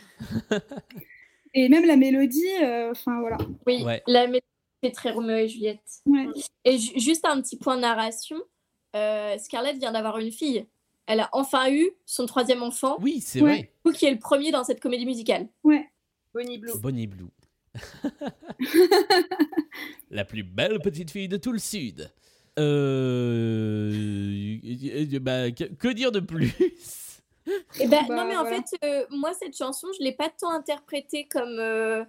Et 1.53 1.69
même 1.69 1.85
la 1.85 1.97
mélodie, 1.97 2.43
euh, 2.64 2.89
enfin 2.91 3.19
voilà. 3.19 3.38
Oui, 3.68 3.84
la 4.07 4.26
mélodie 4.26 4.41
c'est 4.84 4.91
très 4.91 5.11
Roméo 5.11 5.38
et 5.38 5.47
Juliette. 5.47 5.80
Et 6.65 6.77
ju- 6.80 6.99
juste 6.99 7.23
un 7.26 7.39
petit 7.41 7.57
point 7.57 7.76
de 7.76 7.81
narration, 7.81 8.38
euh, 8.95 9.38
Scarlett 9.38 9.77
vient 9.77 9.91
d'avoir 9.91 10.18
une 10.18 10.31
fille. 10.31 10.65
Elle 11.05 11.19
a 11.19 11.30
enfin 11.34 11.71
eu 11.71 11.89
son 12.05 12.25
troisième 12.25 12.63
enfant. 12.63 12.97
Oui, 13.01 13.21
c'est 13.21 13.39
vrai. 13.39 13.73
Qui 13.93 14.05
est 14.05 14.11
le 14.11 14.19
premier 14.19 14.51
dans 14.51 14.63
cette 14.63 14.80
comédie 14.80 15.05
musicale. 15.05 15.47
Ouais. 15.63 15.89
Bonnie 16.34 16.57
Blue. 16.57 16.71
Bonnie 16.80 17.07
Blue. 17.07 17.30
La 20.11 20.25
plus 20.25 20.43
belle 20.43 20.80
petite 20.80 21.11
fille 21.11 21.27
de 21.27 21.38
tout 21.38 21.51
le 21.51 21.59
Sud. 21.59 22.11
Euh... 22.59 23.91
bah, 25.19 25.51
que, 25.51 25.91
dire 25.91 26.11
de 26.11 26.19
plus? 26.19 26.53
Et 27.80 27.88
ben 27.88 28.05
Bah, 28.07 28.15
non 28.15 28.25
mais 28.25 28.38
en 28.38 28.43
voilà. 28.43 28.57
fait 28.57 28.77
euh, 28.85 29.05
moi 29.09 29.34
cette 29.34 29.57
chanson 29.57 29.88
je 29.97 30.03
l'ai 30.03 30.13
pas 30.13 30.30
tant 30.30 30.51
interprétée 30.51 31.27
comme 31.27 31.57
euh, 31.59 32.05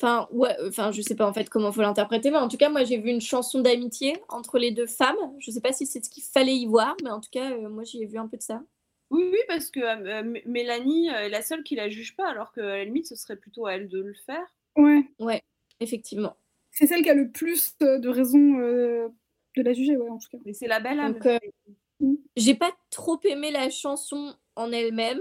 enfin 0.00 0.28
ouais 0.30 0.54
enfin 0.66 0.92
je 0.92 1.02
sais 1.02 1.14
pas 1.14 1.26
en 1.26 1.32
fait 1.32 1.48
comment 1.48 1.72
faut 1.72 1.82
l'interpréter 1.82 2.30
mais 2.30 2.38
en 2.38 2.48
tout 2.48 2.56
cas 2.56 2.68
moi 2.68 2.84
j'ai 2.84 2.98
vu 2.98 3.10
une 3.10 3.20
chanson 3.20 3.60
d'amitié 3.60 4.16
entre 4.28 4.58
les 4.58 4.70
deux 4.70 4.86
femmes 4.86 5.16
je 5.38 5.50
sais 5.50 5.60
pas 5.60 5.72
si 5.72 5.86
c'est 5.86 6.04
ce 6.04 6.10
qu'il 6.10 6.22
fallait 6.22 6.56
y 6.56 6.66
voir 6.66 6.96
mais 7.02 7.10
en 7.10 7.20
tout 7.20 7.30
cas 7.32 7.50
euh, 7.52 7.68
moi 7.68 7.84
j'y 7.84 8.02
ai 8.02 8.06
vu 8.06 8.18
un 8.18 8.28
peu 8.28 8.36
de 8.36 8.42
ça 8.42 8.62
Oui, 9.10 9.24
oui, 9.32 9.38
parce 9.48 9.70
que 9.70 9.80
euh, 9.80 10.40
Mélanie 10.46 11.10
euh, 11.10 11.26
est 11.26 11.28
la 11.30 11.42
seule 11.42 11.62
qui 11.62 11.74
la 11.76 11.88
juge 11.88 12.14
pas, 12.14 12.28
alors 12.28 12.52
qu'à 12.52 12.62
la 12.62 12.84
limite, 12.84 13.06
ce 13.06 13.16
serait 13.16 13.36
plutôt 13.36 13.64
à 13.66 13.72
elle 13.74 13.88
de 13.88 14.02
le 14.02 14.12
faire. 14.26 14.44
Ouais. 14.76 15.02
Ouais, 15.18 15.42
effectivement. 15.80 16.36
C'est 16.72 16.86
celle 16.86 17.02
qui 17.02 17.10
a 17.10 17.14
le 17.14 17.30
plus 17.30 17.74
de 17.80 18.08
raisons 18.08 18.58
euh, 18.60 19.08
de 19.56 19.62
la 19.62 19.72
juger, 19.72 19.96
ouais, 19.96 20.10
en 20.10 20.18
tout 20.18 20.28
cas. 20.30 20.38
Mais 20.44 20.52
c'est 20.52 20.68
la 20.68 20.80
belle 20.80 21.00
âme. 21.00 21.18
Euh, 21.24 21.38
j'ai 22.36 22.54
pas 22.54 22.70
trop 22.90 23.18
aimé 23.24 23.50
la 23.50 23.70
chanson 23.70 24.34
en 24.56 24.72
elle-même. 24.72 25.20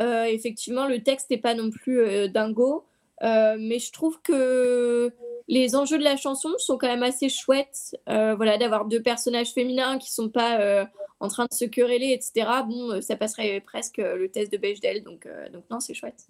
Euh, 0.00 0.24
effectivement, 0.24 0.86
le 0.86 1.02
texte 1.02 1.30
n'est 1.30 1.38
pas 1.38 1.54
non 1.54 1.70
plus 1.70 2.00
euh, 2.00 2.28
dingo. 2.28 2.87
Euh, 3.22 3.56
mais 3.58 3.78
je 3.78 3.92
trouve 3.92 4.20
que 4.22 5.12
les 5.48 5.74
enjeux 5.74 5.98
de 5.98 6.04
la 6.04 6.16
chanson 6.16 6.50
sont 6.58 6.78
quand 6.78 6.88
même 6.88 7.02
assez 7.02 7.28
chouettes. 7.28 7.96
Euh, 8.08 8.34
voilà, 8.34 8.58
d'avoir 8.58 8.86
deux 8.86 9.02
personnages 9.02 9.52
féminins 9.52 9.98
qui 9.98 10.12
sont 10.12 10.28
pas 10.28 10.60
euh, 10.60 10.84
en 11.20 11.28
train 11.28 11.46
de 11.46 11.54
se 11.54 11.64
quereller, 11.64 12.12
etc. 12.12 12.48
Bon, 12.66 13.00
ça 13.00 13.16
passerait 13.16 13.60
presque 13.60 13.98
le 13.98 14.28
test 14.28 14.52
de 14.52 14.58
Bechdel. 14.58 15.02
Donc, 15.02 15.28
donc 15.52 15.64
non, 15.70 15.80
c'est 15.80 15.94
chouette. 15.94 16.28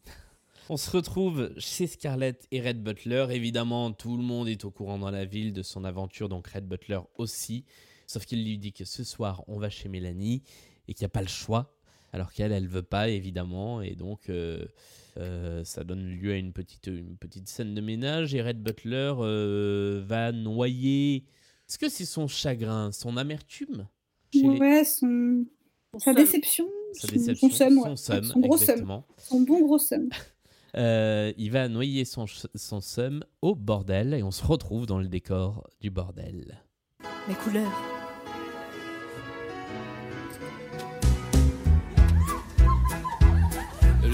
On 0.70 0.76
se 0.76 0.90
retrouve 0.90 1.50
chez 1.56 1.86
Scarlett 1.86 2.46
et 2.50 2.60
Red 2.60 2.82
Butler. 2.82 3.26
Évidemment, 3.30 3.90
tout 3.92 4.16
le 4.16 4.22
monde 4.22 4.48
est 4.48 4.64
au 4.64 4.70
courant 4.70 4.98
dans 4.98 5.10
la 5.10 5.24
ville 5.24 5.52
de 5.52 5.62
son 5.62 5.84
aventure, 5.84 6.28
donc 6.28 6.46
Red 6.48 6.66
Butler 6.66 7.00
aussi. 7.16 7.64
Sauf 8.06 8.24
qu'il 8.26 8.44
lui 8.44 8.58
dit 8.58 8.72
que 8.72 8.84
ce 8.84 9.04
soir, 9.04 9.44
on 9.48 9.58
va 9.58 9.70
chez 9.70 9.88
Mélanie 9.88 10.42
et 10.86 10.94
qu'il 10.94 11.04
n'y 11.04 11.06
a 11.06 11.10
pas 11.10 11.22
le 11.22 11.28
choix. 11.28 11.77
Alors 12.12 12.32
qu'elle, 12.32 12.52
elle 12.52 12.68
veut 12.68 12.82
pas, 12.82 13.08
évidemment. 13.08 13.82
Et 13.82 13.94
donc, 13.94 14.28
euh, 14.30 14.64
euh, 15.18 15.62
ça 15.64 15.84
donne 15.84 16.06
lieu 16.08 16.32
à 16.32 16.36
une 16.36 16.52
petite, 16.52 16.86
une 16.86 17.16
petite 17.16 17.48
scène 17.48 17.74
de 17.74 17.80
ménage. 17.80 18.34
Et 18.34 18.42
Red 18.42 18.62
Butler 18.62 19.12
euh, 19.18 20.02
va 20.06 20.32
noyer. 20.32 21.24
Est-ce 21.68 21.78
que 21.78 21.88
c'est 21.88 22.06
son 22.06 22.26
chagrin, 22.28 22.92
son 22.92 23.16
amertume 23.18 23.86
les- 24.32 24.42
Ouais, 24.48 24.84
son... 24.84 25.44
sa 25.98 26.14
déception, 26.14 26.66
Sa 26.94 27.08
son- 27.08 27.12
déception, 27.14 27.48
son 27.50 27.54
seum, 27.56 27.78
ouais. 27.78 27.84
son 27.90 27.96
seum, 27.96 28.24
son 28.24 28.40
gros 28.40 28.56
seum, 28.56 28.62
exactement. 28.62 29.06
son 29.18 29.40
bon 29.42 29.60
gros 29.62 29.78
seum. 29.78 30.08
Euh, 30.76 31.32
il 31.38 31.50
va 31.50 31.66
noyer 31.66 32.04
son, 32.04 32.26
son 32.54 32.82
seum 32.82 33.24
au 33.40 33.54
bordel 33.54 34.12
et 34.12 34.22
on 34.22 34.30
se 34.30 34.44
retrouve 34.44 34.84
dans 34.84 34.98
le 34.98 35.08
décor 35.08 35.66
du 35.80 35.88
bordel. 35.88 36.62
Mes 37.26 37.34
couleurs. 37.34 37.72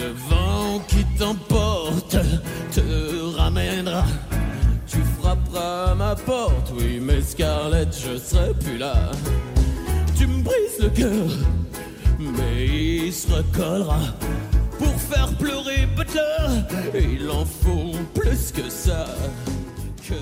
Le 0.05 0.11
vent 0.11 0.81
qui 0.87 1.03
t'emporte 1.19 2.19
te 2.75 3.37
ramènera. 3.39 4.05
Tu 4.87 4.99
frapperas 5.19 5.93
à 5.93 5.95
ma 5.95 6.15
porte, 6.15 6.73
oui, 6.77 7.01
mais 7.01 7.23
Scarlett, 7.23 7.89
je 7.91 8.19
serai 8.19 8.53
plus 8.53 8.77
là. 8.77 9.11
Tu 10.15 10.27
me 10.27 10.43
brises 10.43 10.79
le 10.79 10.91
cœur, 10.91 11.31
mais 12.19 12.67
il 12.67 13.13
se 13.15 13.33
recollera. 13.33 14.01
Pour 14.79 14.95
faire 14.95 15.35
pleurer 15.39 15.87
Butler, 15.97 16.51
il 16.95 17.31
en 17.31 17.47
faut 17.47 17.97
plus 18.13 18.53
que 18.53 18.69
ça. 18.69 19.07
Que 20.07 20.13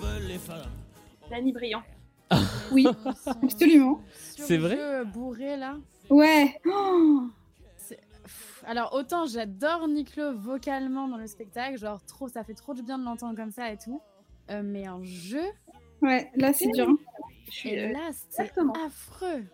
veulent 0.00 0.28
les 0.28 0.38
femmes? 0.38 0.72
Danny 1.30 1.52
Briand. 1.52 1.82
Oui, 2.72 2.86
absolument. 3.42 4.00
C'est 4.34 4.56
vrai? 4.56 4.78
bourré 5.12 5.58
là. 5.58 5.74
Ouais. 6.08 6.58
Oh 6.64 7.24
Alors 8.66 8.92
autant 8.94 9.26
j'adore 9.26 9.86
Niclo 9.88 10.34
vocalement 10.36 11.08
dans 11.08 11.16
le 11.18 11.26
spectacle, 11.26 11.78
genre 11.78 12.04
trop, 12.04 12.28
ça 12.28 12.42
fait 12.44 12.54
trop 12.54 12.74
du 12.74 12.82
bien 12.82 12.98
de 12.98 13.04
l'entendre 13.04 13.36
comme 13.36 13.50
ça 13.52 13.70
et 13.72 13.76
tout. 13.78 14.00
Euh, 14.50 14.62
mais 14.64 14.88
en 14.88 15.02
jeu, 15.04 15.42
Ouais, 16.02 16.30
là 16.36 16.52
c'est 16.52 16.68
dur. 16.72 16.88
hein. 16.88 16.96
et 17.64 17.80
euh, 17.84 17.92
là 17.92 18.10
c'est 18.30 18.50
affreux. 18.84 19.44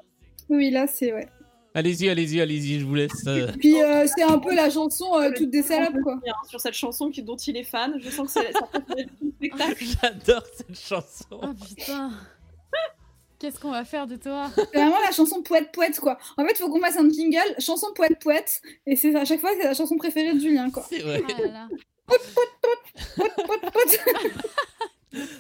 Oui, 0.49 0.71
là 0.71 0.87
c'est 0.87 1.13
ouais. 1.13 1.29
Allez-y, 1.75 2.11
allez-y, 2.11 2.41
allez-y, 2.41 2.81
je 2.81 2.85
vous 2.85 2.95
laisse. 2.95 3.27
euh. 3.27 3.51
Puis 3.59 3.81
euh, 3.83 4.07
c'est 4.07 4.23
un 4.25 4.39
peu 4.39 4.55
la 4.55 4.69
chanson 4.69 5.07
euh, 5.19 5.31
toute 5.35 5.49
des 5.51 5.63
salopes 5.63 6.01
quoi. 6.03 6.19
Bien, 6.23 6.35
Sur 6.49 6.61
cette 6.61 6.75
chanson 6.75 7.11
qui, 7.11 7.23
dont 7.23 7.37
il 7.37 7.57
est 7.57 7.65
fan, 7.65 7.95
je 7.99 8.11
sens 8.11 8.35
que 8.35 8.41
c'est 8.43 8.53
ça 8.53 8.69
spectacle. 9.37 9.85
J'adore 10.03 10.45
cette 10.57 10.79
chanson. 10.79 11.41
Oh 11.43 11.55
putain. 11.55 12.11
Qu'est-ce 13.43 13.59
qu'on 13.61 13.73
va 13.73 13.85
faire 13.85 14.07
de 14.07 14.15
toi 14.17 14.51
C'est 14.55 14.67
vraiment 14.79 15.01
la 15.05 15.11
chanson 15.13 15.43
poète 15.43 15.71
poète 15.73 15.99
quoi. 16.01 16.17
En 16.37 16.47
fait, 16.47 16.57
faut 16.57 16.71
qu'on 16.71 16.81
fasse 16.81 16.97
un 16.97 17.11
jingle 17.11 17.55
chanson 17.59 17.89
poète 17.95 18.19
poète 18.21 18.63
et 18.87 18.95
c'est 18.97 19.15
à 19.17 19.25
chaque 19.25 19.41
fois 19.41 19.51
c'est 19.59 19.65
la 19.65 19.75
chanson 19.75 19.97
préférée 19.97 20.33
de 20.33 20.39
Julien 20.41 20.71
quoi. 20.71 20.87
C'est 20.89 21.01
vrai. 21.01 21.23
Ah 21.29 21.41
là 21.43 21.49
là. 21.49 21.69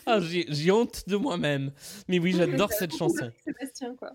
Ah, 0.04 0.20
j'ai 0.20 0.44
j'ai 0.50 0.70
honte 0.70 1.04
de 1.08 1.16
moi-même. 1.16 1.72
Mais 2.08 2.18
oui, 2.18 2.34
j'adore 2.36 2.70
cette 2.72 2.94
chanson. 2.94 3.30
Sébastien, 3.44 3.94
quoi. 3.96 4.10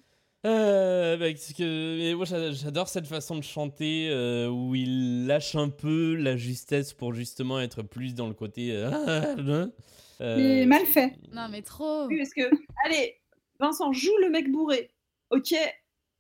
Euh, 0.46 1.18
bah, 1.18 1.26
parce 1.32 1.52
que, 1.54 1.98
mais 1.98 2.14
moi, 2.14 2.26
j'a- 2.26 2.52
j'adore 2.52 2.88
cette 2.88 3.08
façon 3.08 3.36
de 3.38 3.42
chanter 3.44 4.08
euh, 4.12 4.48
où 4.50 4.76
il 4.76 5.26
lâche 5.26 5.56
un 5.56 5.70
peu 5.70 6.14
la 6.14 6.38
justesse 6.38 6.94
pour 6.94 7.12
justement 7.14 7.60
être 7.60 7.82
plus 7.82 8.14
dans 8.14 8.28
le 8.28 8.36
côté. 8.36 8.70
euh, 8.72 8.92
euh, 10.22 10.38
Mais 10.38 10.66
mal 10.68 10.86
fait. 10.86 11.14
Non 11.34 11.48
mais 11.50 11.64
trop. 11.64 12.06
Oui, 12.06 12.18
parce 12.18 12.34
que, 12.34 12.44
allez, 12.86 13.16
Vincent 13.60 13.92
joue 13.94 14.16
le 14.22 14.30
mec 14.30 14.52
bourré. 14.52 14.90
Ok, 15.30 15.54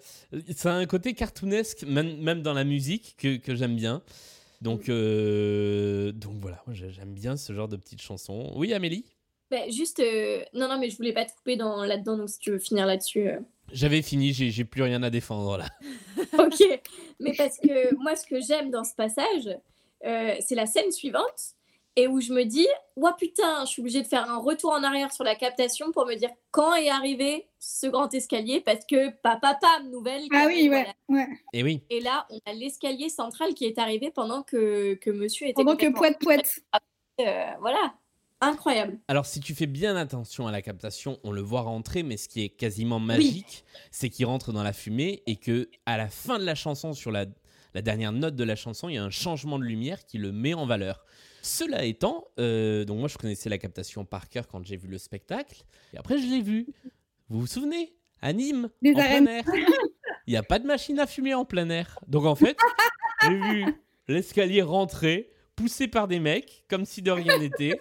ça 0.54 0.74
a 0.74 0.76
un 0.76 0.86
côté 0.86 1.14
cartoonesque, 1.14 1.84
même, 1.84 2.18
même 2.18 2.42
dans 2.42 2.52
la 2.54 2.64
musique, 2.64 3.14
que, 3.18 3.36
que 3.36 3.54
j'aime 3.54 3.76
bien. 3.76 4.02
Donc, 4.60 4.88
euh, 4.88 6.12
donc 6.12 6.34
voilà, 6.40 6.62
j'aime 6.72 7.14
bien 7.14 7.36
ce 7.36 7.52
genre 7.52 7.68
de 7.68 7.76
petites 7.76 8.02
chansons. 8.02 8.52
Oui, 8.56 8.74
Amélie? 8.74 9.04
Bah, 9.50 9.68
juste, 9.70 10.00
euh, 10.00 10.42
non, 10.52 10.68
non, 10.68 10.78
mais 10.78 10.90
je 10.90 10.96
voulais 10.96 11.12
pas 11.14 11.24
te 11.24 11.32
couper 11.32 11.56
dans, 11.56 11.84
là-dedans, 11.84 12.18
donc 12.18 12.28
si 12.28 12.38
tu 12.38 12.50
veux 12.50 12.58
finir 12.58 12.84
là-dessus. 12.86 13.28
euh. 13.28 13.38
J'avais 13.72 14.02
fini, 14.02 14.32
j'ai 14.32 14.50
j'ai 14.50 14.64
plus 14.64 14.82
rien 14.82 15.02
à 15.02 15.10
défendre 15.10 15.58
là. 15.58 15.66
ok, 16.38 16.80
mais 17.20 17.32
parce 17.36 17.58
que 17.58 17.94
moi, 17.96 18.16
ce 18.16 18.26
que 18.26 18.40
j'aime 18.40 18.70
dans 18.70 18.84
ce 18.84 18.94
passage, 18.94 19.48
euh, 20.04 20.34
c'est 20.40 20.54
la 20.54 20.66
scène 20.66 20.90
suivante, 20.90 21.54
et 21.98 22.06
où 22.06 22.20
je 22.20 22.32
me 22.32 22.44
dis, 22.44 22.68
ouah 22.94 23.12
putain, 23.14 23.64
je 23.64 23.70
suis 23.70 23.82
obligée 23.82 24.02
de 24.02 24.06
faire 24.06 24.30
un 24.30 24.38
retour 24.38 24.70
en 24.70 24.84
arrière 24.84 25.12
sur 25.12 25.24
la 25.24 25.34
captation 25.34 25.90
pour 25.90 26.06
me 26.06 26.14
dire 26.14 26.30
quand 26.52 26.76
est 26.76 26.90
arrivé 26.90 27.48
ce 27.58 27.88
grand 27.88 28.14
escalier, 28.14 28.60
parce 28.60 28.84
que 28.88 29.10
papa, 29.20 29.58
pam, 29.60 29.90
nouvelle. 29.90 30.22
Ah 30.32 30.44
oui, 30.46 30.68
ouais, 30.68 30.94
voilà. 31.08 31.26
ouais. 31.26 31.26
Et 31.52 31.64
oui. 31.64 31.82
Et 31.90 31.98
là, 32.00 32.24
on 32.30 32.38
a 32.46 32.52
l'escalier 32.52 33.08
central 33.08 33.52
qui 33.54 33.64
est 33.64 33.78
arrivé 33.78 34.12
pendant 34.12 34.44
que, 34.44 34.94
que 34.94 35.10
monsieur 35.10 35.48
était. 35.48 35.54
Pendant 35.54 35.74
que 35.74 35.92
poète 35.92 36.20
poète. 36.20 36.60
Euh, 37.20 37.50
voilà, 37.58 37.94
incroyable. 38.40 39.00
Alors, 39.08 39.26
si 39.26 39.40
tu 39.40 39.56
fais 39.56 39.66
bien 39.66 39.96
attention 39.96 40.46
à 40.46 40.52
la 40.52 40.62
captation, 40.62 41.18
on 41.24 41.32
le 41.32 41.40
voit 41.40 41.62
rentrer, 41.62 42.04
mais 42.04 42.16
ce 42.16 42.28
qui 42.28 42.44
est 42.44 42.48
quasiment 42.48 43.00
magique, 43.00 43.64
c'est 43.90 44.08
qu'il 44.08 44.26
rentre 44.26 44.52
dans 44.52 44.62
la 44.62 44.72
fumée 44.72 45.24
et 45.26 45.34
que 45.34 45.68
à 45.84 45.96
la 45.96 46.08
fin 46.08 46.38
de 46.38 46.44
la 46.44 46.54
chanson, 46.54 46.92
sur 46.92 47.10
la, 47.10 47.26
la 47.74 47.82
dernière 47.82 48.12
note 48.12 48.36
de 48.36 48.44
la 48.44 48.54
chanson, 48.54 48.88
il 48.88 48.94
y 48.94 48.98
a 48.98 49.04
un 49.04 49.10
changement 49.10 49.58
de 49.58 49.64
lumière 49.64 50.06
qui 50.06 50.18
le 50.18 50.30
met 50.30 50.54
en 50.54 50.64
valeur. 50.64 51.04
Cela 51.42 51.84
étant, 51.84 52.26
euh, 52.38 52.84
donc 52.84 52.98
moi 52.98 53.08
je 53.08 53.16
connaissais 53.16 53.48
la 53.48 53.58
captation 53.58 54.04
par 54.04 54.28
cœur 54.28 54.48
quand 54.48 54.64
j'ai 54.64 54.76
vu 54.76 54.88
le 54.88 54.98
spectacle, 54.98 55.62
et 55.94 55.98
après 55.98 56.18
je 56.18 56.26
l'ai 56.26 56.42
vu. 56.42 56.66
Vous 57.28 57.40
vous 57.40 57.46
souvenez? 57.46 57.94
À 58.20 58.32
Nîmes, 58.32 58.68
en 58.84 58.92
plein 58.92 59.26
air. 59.26 59.44
Il 60.26 60.32
n'y 60.32 60.36
a 60.36 60.42
pas 60.42 60.58
de 60.58 60.66
machine 60.66 60.98
à 60.98 61.06
fumer 61.06 61.34
en 61.34 61.44
plein 61.44 61.70
air. 61.70 61.98
Donc 62.08 62.24
en 62.24 62.34
fait, 62.34 62.56
j'ai 63.22 63.36
vu 63.36 63.64
l'escalier 64.08 64.60
rentrer, 64.60 65.30
poussé 65.54 65.86
par 65.86 66.08
des 66.08 66.18
mecs, 66.18 66.64
comme 66.68 66.84
si 66.84 67.00
de 67.00 67.12
rien 67.12 67.38
n'était. 67.38 67.80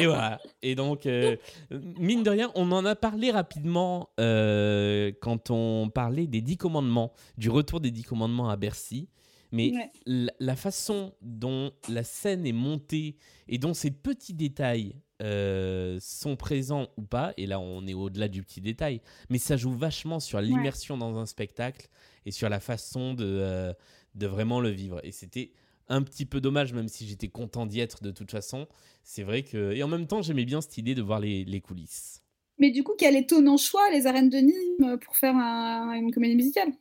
Et 0.00 0.06
voilà. 0.06 0.40
Et 0.62 0.74
donc, 0.74 1.06
euh, 1.06 1.36
mine 1.70 2.22
de 2.24 2.30
rien, 2.30 2.50
on 2.54 2.72
en 2.72 2.84
a 2.84 2.96
parlé 2.96 3.30
rapidement 3.30 4.10
euh, 4.18 5.12
quand 5.20 5.50
on 5.50 5.90
parlait 5.90 6.26
des 6.26 6.40
Dix 6.40 6.56
Commandements, 6.56 7.12
du 7.38 7.48
retour 7.50 7.80
des 7.80 7.90
Dix 7.90 8.02
Commandements 8.02 8.50
à 8.50 8.56
Bercy. 8.56 9.08
Mais 9.52 9.72
Ouais. 9.74 9.90
la, 10.06 10.32
la 10.40 10.56
façon 10.56 11.14
dont 11.20 11.72
la 11.88 12.02
scène 12.04 12.46
est 12.46 12.52
montée 12.52 13.16
et 13.48 13.58
dont 13.58 13.74
ces 13.74 13.90
petits 13.90 14.34
détails 14.34 14.96
euh, 15.22 15.98
sont 16.00 16.34
présents 16.36 16.88
ou 16.96 17.02
pas, 17.02 17.32
et 17.36 17.46
là 17.46 17.60
on 17.60 17.86
est 17.86 17.94
au-delà 17.94 18.28
du 18.28 18.42
petit 18.42 18.60
détail, 18.60 19.00
mais 19.30 19.38
ça 19.38 19.56
joue 19.56 19.72
vachement 19.72 20.18
sur 20.20 20.40
l'immersion 20.40 20.96
dans 20.98 21.16
un 21.18 21.26
spectacle 21.26 21.88
et 22.26 22.30
sur 22.32 22.48
la 22.48 22.58
façon 22.60 23.14
de, 23.14 23.24
euh, 23.24 23.72
de 24.14 24.26
vraiment 24.26 24.58
le 24.60 24.70
vivre. 24.70 25.00
Et 25.04 25.12
c'était 25.12 25.52
un 25.88 26.02
petit 26.02 26.24
peu 26.26 26.40
dommage, 26.40 26.72
même 26.72 26.88
si 26.88 27.06
j'étais 27.06 27.28
content 27.28 27.66
d'y 27.66 27.80
être 27.80 28.02
de 28.02 28.10
toute 28.10 28.30
façon. 28.30 28.66
C'est 29.04 29.22
vrai 29.24 29.42
que. 29.42 29.72
Et 29.72 29.82
en 29.82 29.88
même 29.88 30.06
temps, 30.06 30.22
j'aimais 30.22 30.44
bien 30.46 30.60
cette 30.60 30.78
idée 30.78 30.94
de 30.94 31.02
voir 31.02 31.20
les, 31.20 31.44
les 31.44 31.60
coulisses. 31.60 32.22
Mais 32.58 32.70
du 32.70 32.82
coup, 32.82 32.92
quel 32.96 33.16
étonnant 33.16 33.56
choix, 33.58 33.90
les 33.92 34.06
arènes 34.06 34.30
de 34.30 34.38
Nîmes, 34.38 34.98
pour 35.04 35.16
faire 35.16 35.36
un- 35.36 35.92
une 35.92 36.10
comédie 36.12 36.36
musicale? 36.36 36.72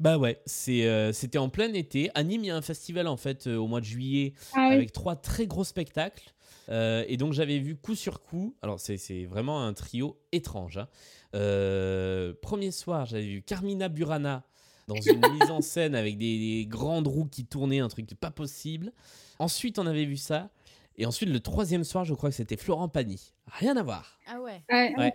Bah 0.00 0.18
ouais, 0.18 0.40
c'est, 0.46 0.86
euh, 0.86 1.12
c'était 1.12 1.38
en 1.38 1.48
plein 1.48 1.72
été. 1.74 2.10
À 2.14 2.22
Nîmes, 2.22 2.44
il 2.44 2.46
y 2.48 2.50
a 2.50 2.56
un 2.56 2.62
festival 2.62 3.06
en 3.06 3.16
fait 3.16 3.46
euh, 3.46 3.56
au 3.56 3.66
mois 3.66 3.80
de 3.80 3.84
juillet 3.84 4.32
Ah 4.54 4.68
oui. 4.70 4.74
avec 4.76 4.92
trois 4.92 5.16
très 5.16 5.46
gros 5.46 5.64
spectacles. 5.64 6.32
Euh, 6.70 7.04
et 7.08 7.16
donc 7.18 7.32
j'avais 7.34 7.58
vu 7.58 7.76
coup 7.76 7.94
sur 7.94 8.22
coup. 8.22 8.56
Alors 8.62 8.80
c'est, 8.80 8.96
c'est 8.96 9.24
vraiment 9.26 9.62
un 9.62 9.72
trio 9.74 10.18
étrange. 10.32 10.78
hein. 10.78 10.88
Euh, 11.34 12.32
premier 12.40 12.70
soir, 12.70 13.06
j'avais 13.06 13.26
vu 13.26 13.42
Carmina 13.42 13.88
Burana 13.88 14.44
dans 14.88 14.94
une 15.00 15.20
mise 15.40 15.50
en 15.50 15.60
scène 15.60 15.94
avec 15.94 16.16
des, 16.16 16.38
des 16.38 16.66
grandes 16.66 17.06
roues 17.08 17.26
qui 17.26 17.44
tournaient, 17.44 17.80
un 17.80 17.88
truc 17.88 18.08
pas 18.14 18.30
possible. 18.30 18.92
Ensuite, 19.38 19.78
on 19.78 19.86
avait 19.86 20.04
vu 20.06 20.16
ça. 20.16 20.50
Et 20.96 21.06
ensuite, 21.06 21.28
le 21.28 21.40
troisième 21.40 21.82
soir, 21.84 22.04
je 22.04 22.14
crois 22.14 22.30
que 22.30 22.36
c'était 22.36 22.56
Florent 22.56 22.88
Pagny. 22.88 23.32
Rien 23.48 23.76
à 23.76 23.82
voir. 23.82 24.18
Ah 24.28 24.40
ouais. 24.40 24.62
Ouais. 24.70 25.12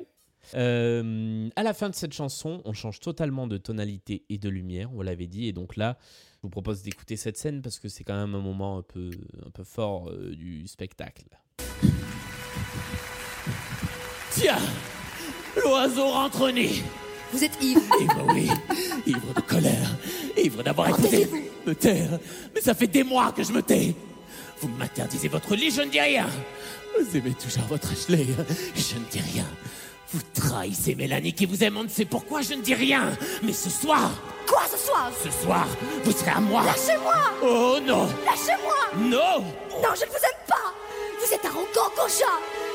Euh, 0.55 1.49
à 1.55 1.63
la 1.63 1.73
fin 1.73 1.89
de 1.89 1.95
cette 1.95 2.13
chanson, 2.13 2.61
on 2.65 2.73
change 2.73 2.99
totalement 2.99 3.47
de 3.47 3.57
tonalité 3.57 4.23
et 4.29 4.37
de 4.37 4.49
lumière, 4.49 4.89
on 4.93 5.01
l'avait 5.01 5.27
dit, 5.27 5.47
et 5.47 5.53
donc 5.53 5.75
là, 5.75 5.97
je 6.35 6.39
vous 6.43 6.49
propose 6.49 6.81
d'écouter 6.81 7.17
cette 7.17 7.37
scène 7.37 7.61
parce 7.61 7.79
que 7.79 7.89
c'est 7.89 8.03
quand 8.03 8.19
même 8.19 8.35
un 8.35 8.41
moment 8.41 8.77
un 8.77 8.81
peu, 8.81 9.11
un 9.45 9.49
peu 9.51 9.63
fort 9.63 10.09
euh, 10.09 10.33
du 10.35 10.67
spectacle. 10.67 11.25
Tiens 14.31 14.59
L'oiseau 15.61 16.07
rentre 16.07 16.51
nid 16.51 16.83
Vous 17.33 17.43
êtes 17.43 17.61
ivre. 17.61 17.81
Ivre, 18.01 18.25
oui. 18.33 18.49
Ivre 19.05 19.33
de 19.33 19.41
colère. 19.41 19.97
Ivre 20.37 20.63
d'avoir 20.63 20.89
écouté. 20.89 21.27
Me 21.65 21.75
taire. 21.75 22.19
Mais 22.55 22.61
ça 22.61 22.73
fait 22.73 22.87
des 22.87 23.03
mois 23.03 23.31
que 23.31 23.43
je 23.43 23.51
me 23.51 23.61
tais. 23.61 23.93
Vous 24.61 24.69
m'interdisez 24.69 25.27
votre 25.27 25.55
lit, 25.55 25.71
je 25.71 25.81
ne 25.81 25.89
dis 25.89 25.99
rien. 25.99 26.27
Vous 26.99 27.17
aimez 27.17 27.33
toujours 27.33 27.65
votre 27.65 27.91
Ashley. 27.91 28.25
Je 28.75 28.95
ne 28.95 29.05
dis 29.09 29.19
rien. 29.19 29.45
Vous 30.11 30.21
trahissez 30.33 30.95
Mélanie 30.95 31.33
qui 31.33 31.45
vous 31.45 31.63
aime, 31.63 31.77
on 31.77 31.83
ne 31.83 31.87
sait 31.89 32.05
pourquoi, 32.05 32.41
je 32.41 32.53
ne 32.55 32.61
dis 32.61 32.73
rien. 32.73 33.11
Mais 33.43 33.53
ce 33.53 33.69
soir, 33.69 34.09
Quoi 34.47 34.61
ce 34.71 34.77
soir? 34.77 35.11
ce 35.23 35.29
soir, 35.43 35.67
vous 36.03 36.11
serez 36.11 36.31
à 36.31 36.39
moi. 36.39 36.63
Lâchez-moi! 36.63 37.15
Oh 37.43 37.77
non! 37.85 38.07
Lâchez-moi! 38.25 38.75
Non! 38.97 39.43
Non, 39.83 39.89
je 39.95 40.05
ne 40.05 40.09
vous 40.09 40.15
aime 40.15 40.45
pas! 40.47 40.73
Vous 41.23 41.33
êtes 41.33 41.45
arrogant, 41.45 41.93
Goja 41.95 42.25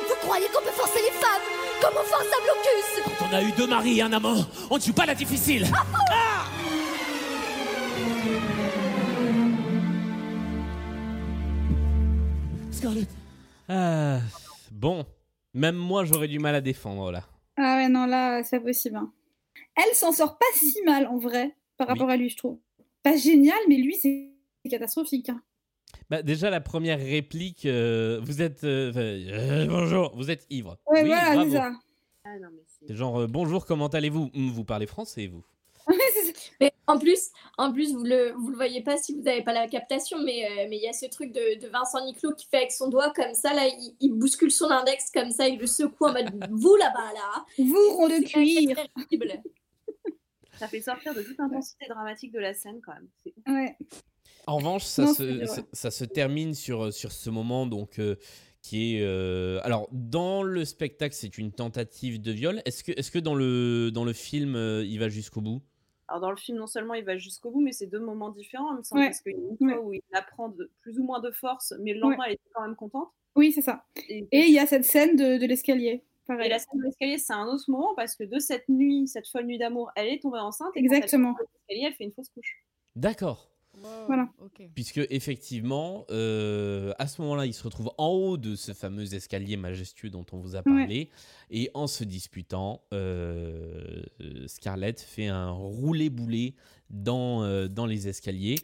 Vous 0.08 0.14
croyez 0.26 0.46
qu'on 0.54 0.62
peut 0.62 0.70
forcer 0.76 1.00
les 1.02 1.10
femmes 1.20 1.42
comme 1.82 1.94
on 2.00 2.04
force 2.04 2.22
un 2.26 2.42
blocus? 2.44 3.18
Quand 3.18 3.26
on 3.30 3.34
a 3.34 3.42
eu 3.42 3.50
deux 3.52 3.66
maris 3.66 3.98
et 3.98 4.02
un 4.02 4.12
amant, 4.12 4.46
on 4.70 4.76
ne 4.76 4.80
joue 4.80 4.92
pas 4.92 5.06
la 5.06 5.14
difficile. 5.16 5.66
Ah 5.74 6.44
Scarlett. 12.70 13.08
Ah, 13.68 14.18
Bon, 14.70 15.06
même 15.54 15.76
moi 15.76 16.04
j'aurais 16.04 16.28
du 16.28 16.38
mal 16.38 16.54
à 16.54 16.60
défendre 16.60 17.10
là. 17.10 17.24
Ah 17.56 17.76
ouais, 17.76 17.88
non, 17.88 18.06
là, 18.06 18.42
c'est 18.42 18.58
pas 18.58 18.66
possible. 18.66 18.96
hein. 18.96 19.12
Elle 19.76 19.94
s'en 19.94 20.12
sort 20.12 20.38
pas 20.38 20.46
si 20.54 20.76
mal, 20.84 21.06
en 21.06 21.18
vrai, 21.18 21.56
par 21.76 21.86
rapport 21.88 22.10
à 22.10 22.16
lui, 22.16 22.28
je 22.28 22.36
trouve. 22.36 22.58
Pas 23.02 23.16
génial, 23.16 23.58
mais 23.68 23.76
lui, 23.76 23.94
c'est 23.94 24.30
catastrophique. 24.68 25.28
hein. 25.28 25.40
Bah, 26.10 26.22
déjà 26.22 26.50
la 26.50 26.60
première 26.60 26.98
réplique, 26.98 27.66
euh, 27.66 28.18
vous 28.22 28.42
êtes... 28.42 28.64
euh, 28.64 28.92
euh, 28.96 29.66
bonjour, 29.66 30.12
vous 30.16 30.30
êtes 30.30 30.46
ivre. 30.50 30.78
Ouais, 30.86 31.02
Oui, 31.02 31.08
voilà, 31.08 31.34
bravo. 31.34 31.50
c'est 31.50 31.56
ça. 31.56 31.72
C'est 32.88 32.94
genre 32.96 33.20
euh, 33.20 33.26
bonjour, 33.26 33.66
comment 33.66 33.86
allez-vous? 33.88 34.30
Vous 34.34 34.64
parlez 34.64 34.86
français, 34.86 35.26
vous 35.28 35.44
Mais 36.60 36.72
en 36.86 36.98
plus, 36.98 37.30
en 37.58 37.72
plus, 37.72 37.92
vous 37.92 38.04
le, 38.04 38.32
vous 38.32 38.48
le 38.50 38.56
voyez 38.56 38.82
pas 38.82 38.96
si 38.96 39.14
vous 39.14 39.22
n'avez 39.22 39.42
pas 39.42 39.52
la 39.52 39.66
captation, 39.68 40.18
mais 40.24 40.44
euh, 40.44 40.66
mais 40.68 40.76
il 40.76 40.82
y 40.82 40.88
a 40.88 40.92
ce 40.92 41.06
truc 41.06 41.32
de, 41.32 41.60
de 41.60 41.68
Vincent 41.68 42.04
Niclot 42.04 42.34
qui 42.34 42.46
fait 42.46 42.58
avec 42.58 42.72
son 42.72 42.88
doigt 42.88 43.10
comme 43.14 43.34
ça, 43.34 43.52
là, 43.54 43.66
il, 43.66 43.96
il 44.00 44.12
bouscule 44.12 44.50
son 44.50 44.70
index 44.70 45.10
comme 45.12 45.30
ça, 45.30 45.48
il 45.48 45.58
le 45.58 45.66
secoue 45.66 46.06
en 46.06 46.12
mode 46.12 46.30
vous 46.50 46.76
là-bas, 46.76 47.12
là. 47.14 47.44
Vous, 47.58 47.96
rond 47.96 48.08
de 48.08 48.14
C'est 48.14 48.24
cuir. 48.24 48.76
terrible. 49.10 49.42
Ça 50.58 50.68
fait 50.68 50.80
sortir 50.80 51.14
de 51.14 51.22
toute 51.22 51.40
intensité 51.40 51.86
dramatique 51.88 52.32
de 52.32 52.38
la 52.38 52.54
scène 52.54 52.80
quand 52.80 52.92
même. 52.94 53.08
Ouais. 53.48 53.76
En 54.46 54.58
revanche, 54.58 54.84
ça, 54.84 55.04
Non, 55.04 55.14
se, 55.14 55.46
ça, 55.46 55.62
ça 55.72 55.90
se 55.90 56.04
termine 56.04 56.54
sur, 56.54 56.92
sur 56.92 57.10
ce 57.10 57.28
moment 57.30 57.66
donc 57.66 57.98
euh, 57.98 58.14
qui 58.62 58.94
est 58.96 59.00
euh, 59.02 59.58
alors 59.64 59.88
dans 59.90 60.42
le 60.42 60.64
spectacle, 60.64 61.14
c'est 61.14 61.38
une 61.38 61.50
tentative 61.50 62.20
de 62.20 62.30
viol. 62.30 62.62
Est-ce 62.66 62.84
que 62.84 62.92
est-ce 62.92 63.10
que 63.10 63.18
dans 63.18 63.34
le 63.34 63.90
dans 63.90 64.04
le 64.04 64.12
film, 64.12 64.54
euh, 64.54 64.84
il 64.84 64.98
va 65.00 65.08
jusqu'au 65.08 65.40
bout? 65.40 65.62
Alors 66.14 66.20
dans 66.20 66.30
le 66.30 66.36
film, 66.36 66.58
non 66.58 66.68
seulement 66.68 66.94
il 66.94 67.04
va 67.04 67.18
jusqu'au 67.18 67.50
bout, 67.50 67.60
mais 67.60 67.72
c'est 67.72 67.88
deux 67.88 67.98
moments 67.98 68.30
différents, 68.30 68.70
il 68.72 68.78
me 68.78 68.82
semble, 68.84 69.00
Ouais. 69.00 69.08
parce 69.08 69.20
qu'il 69.20 69.32
y 69.32 69.34
a 69.34 69.38
une 69.50 69.56
fois 69.74 69.80
où 69.84 69.92
il 69.94 70.00
apprend 70.12 70.48
de, 70.48 70.70
plus 70.80 71.00
ou 71.00 71.02
moins 71.02 71.18
de 71.18 71.32
force, 71.32 71.74
mais 71.80 71.92
le 71.92 71.98
lendemain, 71.98 72.22
elle 72.28 72.34
était 72.34 72.50
quand 72.54 72.62
même 72.62 72.76
contente. 72.76 73.08
Oui, 73.34 73.50
c'est 73.50 73.62
ça. 73.62 73.84
Et, 74.08 74.24
Et 74.30 74.42
il 74.46 74.52
y 74.52 74.60
a 74.60 74.66
cette 74.66 74.84
scène 74.84 75.16
de, 75.16 75.38
de 75.38 75.46
l'escalier. 75.46 76.04
Pareil. 76.28 76.46
et 76.46 76.50
la 76.50 76.60
scène 76.60 76.78
de 76.78 76.84
l'escalier, 76.84 77.18
c'est 77.18 77.32
un 77.32 77.46
autre 77.46 77.64
moment, 77.68 77.94
parce 77.96 78.14
que 78.14 78.22
de 78.22 78.38
cette 78.38 78.68
nuit, 78.68 79.08
cette 79.08 79.26
folle 79.26 79.46
nuit 79.46 79.58
d'amour, 79.58 79.90
elle 79.96 80.06
est 80.06 80.22
tombée 80.22 80.38
enceinte. 80.38 80.70
Et 80.76 80.82
quand 80.86 80.92
elle 80.92 80.98
Exactement. 80.98 81.34
l'escalier, 81.68 81.88
elle 81.88 81.94
fait 81.94 82.04
une 82.04 82.12
fausse 82.12 82.28
couche. 82.28 82.64
D'accord. 82.94 83.50
Voilà. 84.06 84.28
Puisque 84.74 85.00
effectivement, 85.10 86.04
euh, 86.10 86.92
à 86.98 87.06
ce 87.06 87.20
moment-là, 87.22 87.46
il 87.46 87.52
se 87.54 87.62
retrouve 87.64 87.90
en 87.98 88.08
haut 88.08 88.36
de 88.36 88.54
ce 88.56 88.72
fameux 88.72 89.14
escalier 89.14 89.56
majestueux 89.56 90.10
dont 90.10 90.24
on 90.32 90.38
vous 90.38 90.56
a 90.56 90.62
parlé, 90.62 91.10
et 91.50 91.70
en 91.74 91.86
se 91.86 92.04
disputant, 92.04 92.82
euh, 92.92 94.02
Scarlett 94.46 95.00
fait 95.00 95.26
un 95.28 95.50
roulé-boulé 95.50 96.54
dans, 96.90 97.42
euh, 97.42 97.68
dans 97.68 97.86
les 97.86 98.08
escaliers 98.08 98.56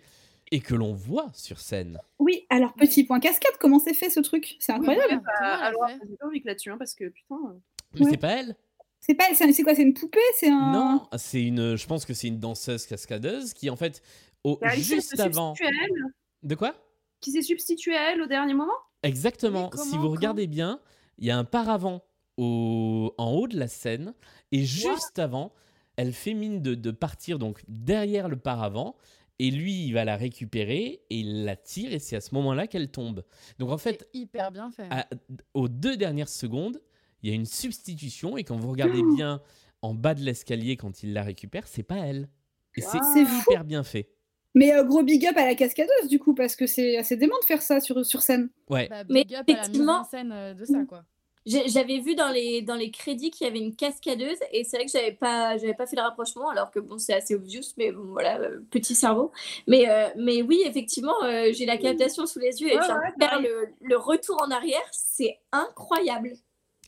et 0.52 0.60
que 0.60 0.74
l'on 0.74 0.92
voit 0.92 1.30
sur 1.32 1.60
scène. 1.60 1.98
Oui, 2.18 2.44
alors 2.50 2.74
petit 2.74 3.04
point 3.04 3.20
cascade, 3.20 3.52
comment 3.60 3.78
c'est 3.78 3.94
fait 3.94 4.10
ce 4.10 4.20
truc? 4.20 4.56
C'est 4.58 4.72
incroyable. 4.72 5.22
Bah, 5.24 5.56
alors, 5.62 5.86
j'ai 5.88 6.16
pas 6.16 6.26
envie 6.26 6.40
que 6.42 6.48
là-dessus, 6.48 6.70
hein, 6.70 6.76
parce 6.78 6.94
que 6.94 7.08
putain. 7.08 7.36
euh, 7.48 7.58
Mais 7.94 8.00
Ouais. 8.04 8.10
c'est 8.10 8.16
pas 8.16 8.40
elle? 8.40 8.56
C'est 9.02 9.14
pas, 9.14 9.24
c'est 9.34 9.50
c'est 9.52 9.62
quoi 9.62 9.74
C'est 9.74 9.82
une 9.82 9.94
poupée? 9.94 10.18
C'est 10.36 10.50
un. 10.50 10.72
Non, 10.72 11.06
c'est 11.16 11.42
une. 11.42 11.74
Je 11.76 11.86
pense 11.86 12.04
que 12.04 12.12
c'est 12.12 12.28
une 12.28 12.38
danseuse 12.38 12.84
cascadeuse 12.86 13.54
qui 13.54 13.70
en 13.70 13.76
fait, 13.76 14.02
au, 14.44 14.58
juste 14.74 15.18
avant. 15.20 15.54
substitue 15.54 15.66
à 15.74 15.84
elle, 15.84 16.04
De 16.42 16.54
quoi? 16.54 16.74
Qui 17.20 17.32
s'est 17.32 17.42
substituée 17.42 17.96
à 17.96 18.12
elle 18.12 18.22
au 18.22 18.26
dernier 18.26 18.54
moment? 18.54 18.72
Exactement. 19.02 19.70
Si 19.76 19.96
vous 19.96 20.08
regardez 20.10 20.46
bien, 20.46 20.80
il 21.18 21.26
y 21.26 21.30
a 21.30 21.38
un 21.38 21.44
paravent 21.44 22.02
au, 22.36 23.14
en 23.18 23.32
haut 23.32 23.48
de 23.48 23.58
la 23.58 23.68
scène 23.68 24.14
et 24.52 24.64
juste 24.64 25.18
avant, 25.18 25.52
elle 25.96 26.12
fait 26.12 26.32
mine 26.34 26.62
de, 26.62 26.74
de 26.74 26.90
partir 26.90 27.38
donc 27.38 27.62
derrière 27.68 28.28
le 28.28 28.36
paravent 28.38 28.96
et 29.38 29.50
lui 29.50 29.84
il 29.86 29.92
va 29.92 30.04
la 30.04 30.16
récupérer 30.16 31.02
et 31.10 31.18
il 31.18 31.44
la 31.44 31.56
tire 31.56 31.92
et 31.92 31.98
c'est 31.98 32.16
à 32.16 32.20
ce 32.22 32.34
moment-là 32.34 32.66
qu'elle 32.66 32.90
tombe. 32.90 33.24
Donc 33.58 33.70
en 33.70 33.78
fait, 33.78 34.08
Hyper 34.14 34.50
bien 34.52 34.70
fait. 34.70 34.86
à- 34.90 35.06
aux 35.54 35.68
deux 35.68 35.96
dernières 35.96 36.28
secondes, 36.30 36.80
il 37.22 37.28
y 37.28 37.32
a 37.32 37.34
une 37.36 37.46
substitution 37.46 38.38
et 38.38 38.44
quand 38.44 38.56
vous 38.56 38.70
regardez 38.70 39.02
bien 39.14 39.42
en 39.82 39.92
bas 39.94 40.14
de 40.14 40.20
l'escalier 40.22 40.76
quand 40.76 41.02
il 41.02 41.12
la 41.12 41.22
récupère, 41.22 41.66
c'est 41.66 41.82
pas 41.82 41.98
elle. 41.98 42.28
Et 42.76 42.80
c'est 42.80 42.98
hyper 43.22 43.64
bien 43.64 43.82
fait. 43.82 44.08
Mais 44.54 44.72
euh, 44.74 44.82
gros 44.84 45.02
big 45.02 45.24
up 45.26 45.36
à 45.36 45.44
la 45.46 45.54
cascadeuse 45.54 46.08
du 46.08 46.18
coup, 46.18 46.34
parce 46.34 46.56
que 46.56 46.66
c'est 46.66 46.96
assez 46.96 47.16
dément 47.16 47.38
de 47.40 47.44
faire 47.46 47.62
ça 47.62 47.80
sur, 47.80 48.04
sur 48.04 48.22
scène. 48.22 48.50
Ouais. 48.68 48.88
Bah, 48.88 49.04
Mais 49.08 49.24
big 49.24 49.34
up 49.36 49.44
à 49.48 49.52
la 49.52 49.58
mise 49.58 49.60
effectivement- 49.68 50.00
en 50.00 50.04
scène 50.04 50.32
euh, 50.32 50.54
de 50.54 50.64
ça, 50.64 50.84
quoi. 50.88 51.04
J'ai- 51.46 51.68
J'avais 51.68 52.00
vu 52.00 52.14
dans 52.16 52.28
les, 52.28 52.60
dans 52.60 52.74
les 52.74 52.90
crédits 52.90 53.30
qu'il 53.30 53.46
y 53.46 53.50
avait 53.50 53.60
une 53.60 53.74
cascadeuse 53.74 54.36
et 54.52 54.62
c'est 54.62 54.76
vrai 54.76 54.84
que 54.84 54.92
j'avais 54.92 55.12
pas, 55.12 55.56
j'avais 55.56 55.72
pas 55.72 55.86
fait 55.86 55.96
le 55.96 56.02
rapprochement 56.02 56.50
alors 56.50 56.70
que 56.70 56.78
bon, 56.80 56.98
c'est 56.98 57.14
assez 57.14 57.34
obvious, 57.34 57.62
mais 57.78 57.92
bon, 57.92 58.04
voilà, 58.12 58.38
euh, 58.40 58.60
petit 58.70 58.94
cerveau. 58.94 59.32
Mais, 59.66 59.88
euh, 59.88 60.08
mais 60.18 60.42
oui, 60.42 60.62
effectivement, 60.66 61.14
euh, 61.24 61.50
j'ai 61.52 61.64
la 61.64 61.78
captation 61.78 62.26
sous 62.26 62.40
les 62.40 62.60
yeux 62.60 62.68
et 62.68 62.74
Ouais, 62.76 62.80
ouais, 62.80 63.12
faire 63.18 63.40
le, 63.40 63.68
le 63.80 63.96
retour 63.96 64.36
en 64.42 64.50
arrière, 64.50 64.82
c'est 64.92 65.38
incroyable. 65.50 66.32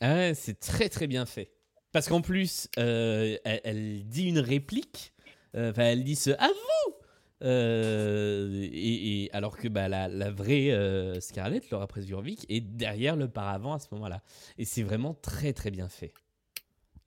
Ah 0.01 0.13
ouais, 0.13 0.33
c'est 0.35 0.59
très 0.59 0.87
très 0.89 1.07
bien 1.07 1.25
fait. 1.25 1.49
Parce 1.91 2.07
qu'en 2.07 2.21
plus, 2.21 2.67
euh, 2.77 3.37
elle, 3.45 3.61
elle 3.63 4.07
dit 4.07 4.27
une 4.27 4.39
réplique. 4.39 5.13
euh, 5.55 5.71
Enfin, 5.71 5.83
elle 5.83 6.03
dit 6.03 6.15
ce 6.15 6.29
à 6.31 6.47
vous. 6.47 6.93
Euh, 7.43 8.63
et, 8.71 9.23
et- 9.25 9.33
alors 9.33 9.57
que 9.57 9.67
bah, 9.67 9.87
la, 9.89 10.07
la 10.07 10.31
vraie 10.31 10.71
euh, 10.71 11.19
Scarlett, 11.19 11.69
Laura 11.69 11.87
Presburvic, 11.87 12.45
est 12.49 12.61
derrière 12.61 13.15
le 13.15 13.27
paravent 13.27 13.73
à 13.73 13.79
ce 13.79 13.87
moment-là. 13.91 14.21
Et 14.57 14.65
c'est 14.65 14.83
vraiment 14.83 15.13
très 15.13 15.53
très 15.53 15.71
bien 15.71 15.89
fait. 15.89 16.13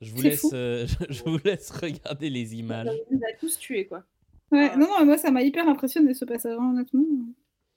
Je 0.02 0.12
vous 0.12 0.22
laisse, 0.22 0.46
euh, 0.52 0.86
je, 1.08 1.14
je 1.14 1.22
vous 1.24 1.38
laisse 1.44 1.70
regarder 1.70 2.28
les 2.30 2.54
images. 2.56 2.88
Il 3.10 3.16
nous 3.16 3.22
a 3.24 3.32
tous 3.38 3.58
tués, 3.58 3.86
quoi. 3.86 4.04
Ouais, 4.52 4.76
non, 4.76 4.86
non, 4.86 5.04
moi 5.06 5.18
ça 5.18 5.30
m'a 5.30 5.42
hyper 5.42 5.68
impressionné 5.68 6.14
ce 6.14 6.24
passage, 6.24 6.56
honnêtement. 6.56 7.04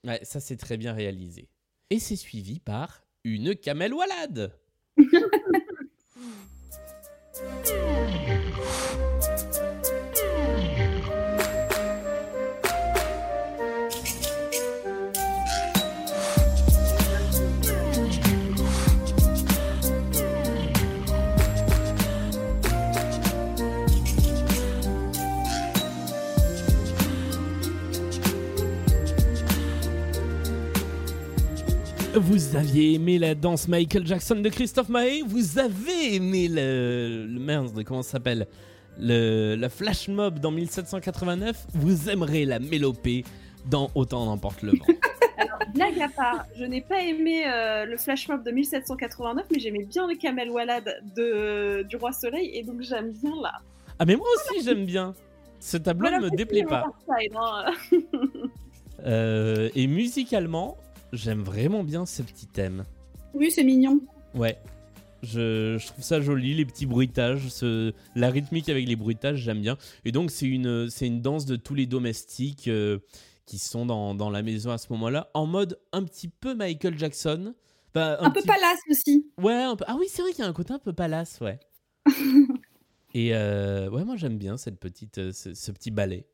Ouais, 0.06 0.20
ça 0.24 0.40
c'est 0.40 0.58
très 0.58 0.78
bien 0.78 0.94
réalisé. 0.94 1.48
Et 1.90 2.00
c'est 2.00 2.16
suivi 2.16 2.60
par 2.60 3.04
une 3.24 3.56
Kamel 3.56 3.94
Walad. 3.94 4.54
Vous 32.22 32.58
aviez 32.58 32.96
aimé 32.96 33.18
la 33.18 33.34
danse 33.34 33.70
Michael 33.70 34.06
Jackson 34.06 34.36
de 34.36 34.50
Christophe 34.50 34.90
Maé? 34.90 35.24
Vous 35.26 35.58
avez 35.58 36.16
aimé 36.16 36.50
le, 36.50 37.26
le 37.26 37.40
merde, 37.40 37.82
comment 37.86 38.02
ça 38.02 38.12
s'appelle? 38.12 38.46
Le, 39.00 39.56
La 39.56 39.70
flash 39.70 40.10
mob 40.10 40.40
dans 40.40 40.52
1789 40.52 41.68
Vous 41.76 42.10
aimerez 42.10 42.44
la 42.44 42.60
mélopée 42.60 43.24
dans 43.70 43.90
Autant 43.96 44.26
n'emporte 44.26 44.64
le 44.64 44.72
vent. 44.72 44.86
Alors, 45.38 45.60
blague 45.74 46.02
à 46.02 46.10
part, 46.10 46.46
je 46.58 46.66
n'ai 46.66 46.82
pas 46.82 47.02
aimé 47.02 47.44
euh, 47.48 47.86
le 47.86 47.96
flash 47.96 48.28
mob 48.28 48.44
de 48.44 48.52
1789, 48.52 49.46
mais 49.54 49.60
j'aimais 49.60 49.86
bien 49.86 50.06
le 50.06 50.16
Kamel 50.16 50.50
Walad 50.50 51.02
de, 51.16 51.84
du 51.84 51.96
Roi 51.96 52.12
Soleil, 52.12 52.52
et 52.54 52.64
donc 52.64 52.82
j'aime 52.82 53.12
bien 53.12 53.34
là. 53.42 53.54
Ah 53.98 54.06
mais 54.06 54.18
moi 54.18 54.28
aussi 54.36 54.66
j'aime 54.66 54.86
bien. 54.86 55.14
Ce 55.62 55.78
tableau 55.78 56.10
ne 56.12 56.20
me 56.20 56.30
déplaît 56.30 56.66
pas. 56.66 56.86
Euh, 59.06 59.70
et 59.76 59.88
musicalement, 59.88 60.78
j'aime 61.14 61.42
vraiment 61.42 61.84
bien 61.84 62.06
ce 62.06 62.22
petit 62.22 62.48
thème. 62.48 62.84
Oui, 63.34 63.52
c'est 63.52 63.64
mignon. 63.64 64.00
Ouais. 64.36 64.58
Je, 65.22 65.78
je 65.78 65.88
trouve 65.88 66.04
ça 66.04 66.22
joli, 66.22 66.54
les 66.56 66.66
petits 66.66 66.86
bruitages, 66.86 67.50
ce- 67.50 67.94
la 68.16 68.30
rythmique 68.30 68.70
avec 68.70 68.88
les 68.88 68.96
bruitages, 68.96 69.40
j'aime 69.40 69.60
bien. 69.62 69.78
Et 70.06 70.12
donc, 70.14 70.32
c'est 70.32 70.46
une, 70.48 70.90
c'est 70.90 71.08
une 71.08 71.22
danse 71.22 71.46
de 71.46 71.56
tous 71.58 71.76
les 71.76 71.86
domestiques 71.88 72.68
euh, 72.70 73.00
qui 73.46 73.58
sont 73.60 73.86
dans, 73.86 74.16
dans 74.16 74.30
la 74.30 74.42
maison 74.44 74.72
à 74.72 74.78
ce 74.78 74.88
moment-là, 74.94 75.30
en 75.34 75.46
mode 75.46 75.78
un 75.92 76.04
petit 76.04 76.30
peu 76.30 76.56
Michael 76.56 76.98
Jackson. 76.98 77.54
Bah, 77.94 78.18
Un 78.22 78.30
peu 78.32 78.40
petit- 78.40 78.48
palace 78.48 78.80
aussi. 78.90 79.28
Ouais, 79.42 79.54
un 79.56 79.76
peu- 79.76 79.84
ah 79.88 79.98
oui, 80.00 80.06
c'est 80.10 80.22
vrai 80.22 80.32
qu'il 80.32 80.40
y 80.44 80.48
a 80.48 80.50
un 80.50 80.54
côté 80.54 80.72
un 80.74 80.80
peu 80.80 80.94
palace, 80.94 81.40
ouais. 81.42 81.60
Et 83.16 83.34
euh, 83.36 83.90
ouais, 83.90 84.06
moi 84.06 84.16
j'aime 84.16 84.38
bien 84.38 84.56
cette 84.58 84.80
petite, 84.80 85.18
euh, 85.18 85.32
ce, 85.34 85.54
ce 85.56 85.72
petit 85.72 85.90
ballet. 85.92 86.28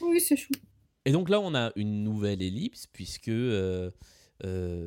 Oui, 0.00 0.20
c'est 0.20 0.36
chou. 0.36 0.52
Et 1.04 1.12
donc 1.12 1.28
là, 1.28 1.40
on 1.40 1.54
a 1.54 1.72
une 1.76 2.04
nouvelle 2.04 2.42
ellipse, 2.42 2.86
puisque 2.86 3.28
euh, 3.28 3.90
euh, 4.44 4.86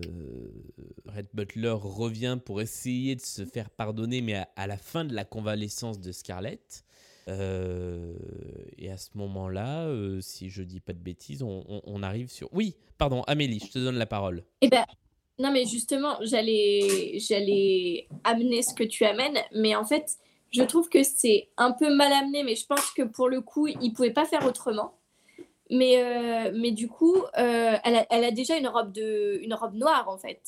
Red 1.05 1.27
Butler 1.33 1.75
revient 1.77 2.37
pour 2.43 2.61
essayer 2.61 3.15
de 3.15 3.21
se 3.21 3.43
faire 3.45 3.69
pardonner, 3.69 4.21
mais 4.21 4.45
à, 4.55 4.67
la 4.67 4.77
fin 4.77 5.03
de 5.03 5.13
la 5.13 5.25
convalescence 5.25 5.99
de 5.99 6.11
Scarlett. 6.11 6.83
Euh, 7.27 8.13
et 8.77 8.91
à 8.91 8.97
ce 8.97 9.09
moment-là, 9.15 9.89
si 10.21 10.49
je 10.49 10.63
dis 10.63 10.79
pas 10.79 10.93
de 10.93 10.99
bêtises, 10.99 11.43
on 11.43 12.03
arrive 12.03 12.29
sur... 12.29 12.49
Oui, 12.53 12.75
pardon, 12.97 13.23
Amélie, 13.23 13.59
je 13.59 13.71
te 13.71 13.79
donne 13.79 13.97
la 13.97 14.05
parole. 14.05 14.43
Eh 14.61 14.69
ben, 14.69 14.85
non, 15.37 15.51
mais 15.51 15.65
justement, 15.65 16.17
j'allais, 16.21 17.19
j'allais 17.19 18.07
amener 18.23 18.61
ce 18.61 18.73
que 18.73 18.83
tu 18.83 19.03
amènes, 19.03 19.39
mais 19.53 19.75
en 19.75 19.83
fait, 19.83 20.17
je 20.51 20.63
trouve 20.63 20.87
que 20.87 21.03
c'est 21.03 21.49
un 21.57 21.73
peu 21.73 21.93
mal 21.93 22.13
amené, 22.13 22.43
mais 22.43 22.55
je 22.55 22.65
pense 22.65 22.91
que 22.91 23.01
pour 23.01 23.27
le 23.27 23.41
coup, 23.41 23.67
ils 23.67 23.91
pouvaient 23.91 24.13
pas 24.13 24.25
faire 24.25 24.45
autrement. 24.45 24.93
Mais, 25.71 26.03
euh, 26.03 26.51
mais 26.55 26.71
du 26.71 26.87
coup, 26.87 27.17
euh, 27.17 27.77
elle, 27.83 27.95
a, 27.95 28.05
elle 28.09 28.23
a 28.23 28.31
déjà 28.31 28.57
une 28.57 28.67
robe, 28.67 28.91
de, 28.91 29.39
une 29.41 29.53
robe 29.53 29.73
noire, 29.73 30.07
en 30.09 30.17
fait. 30.17 30.41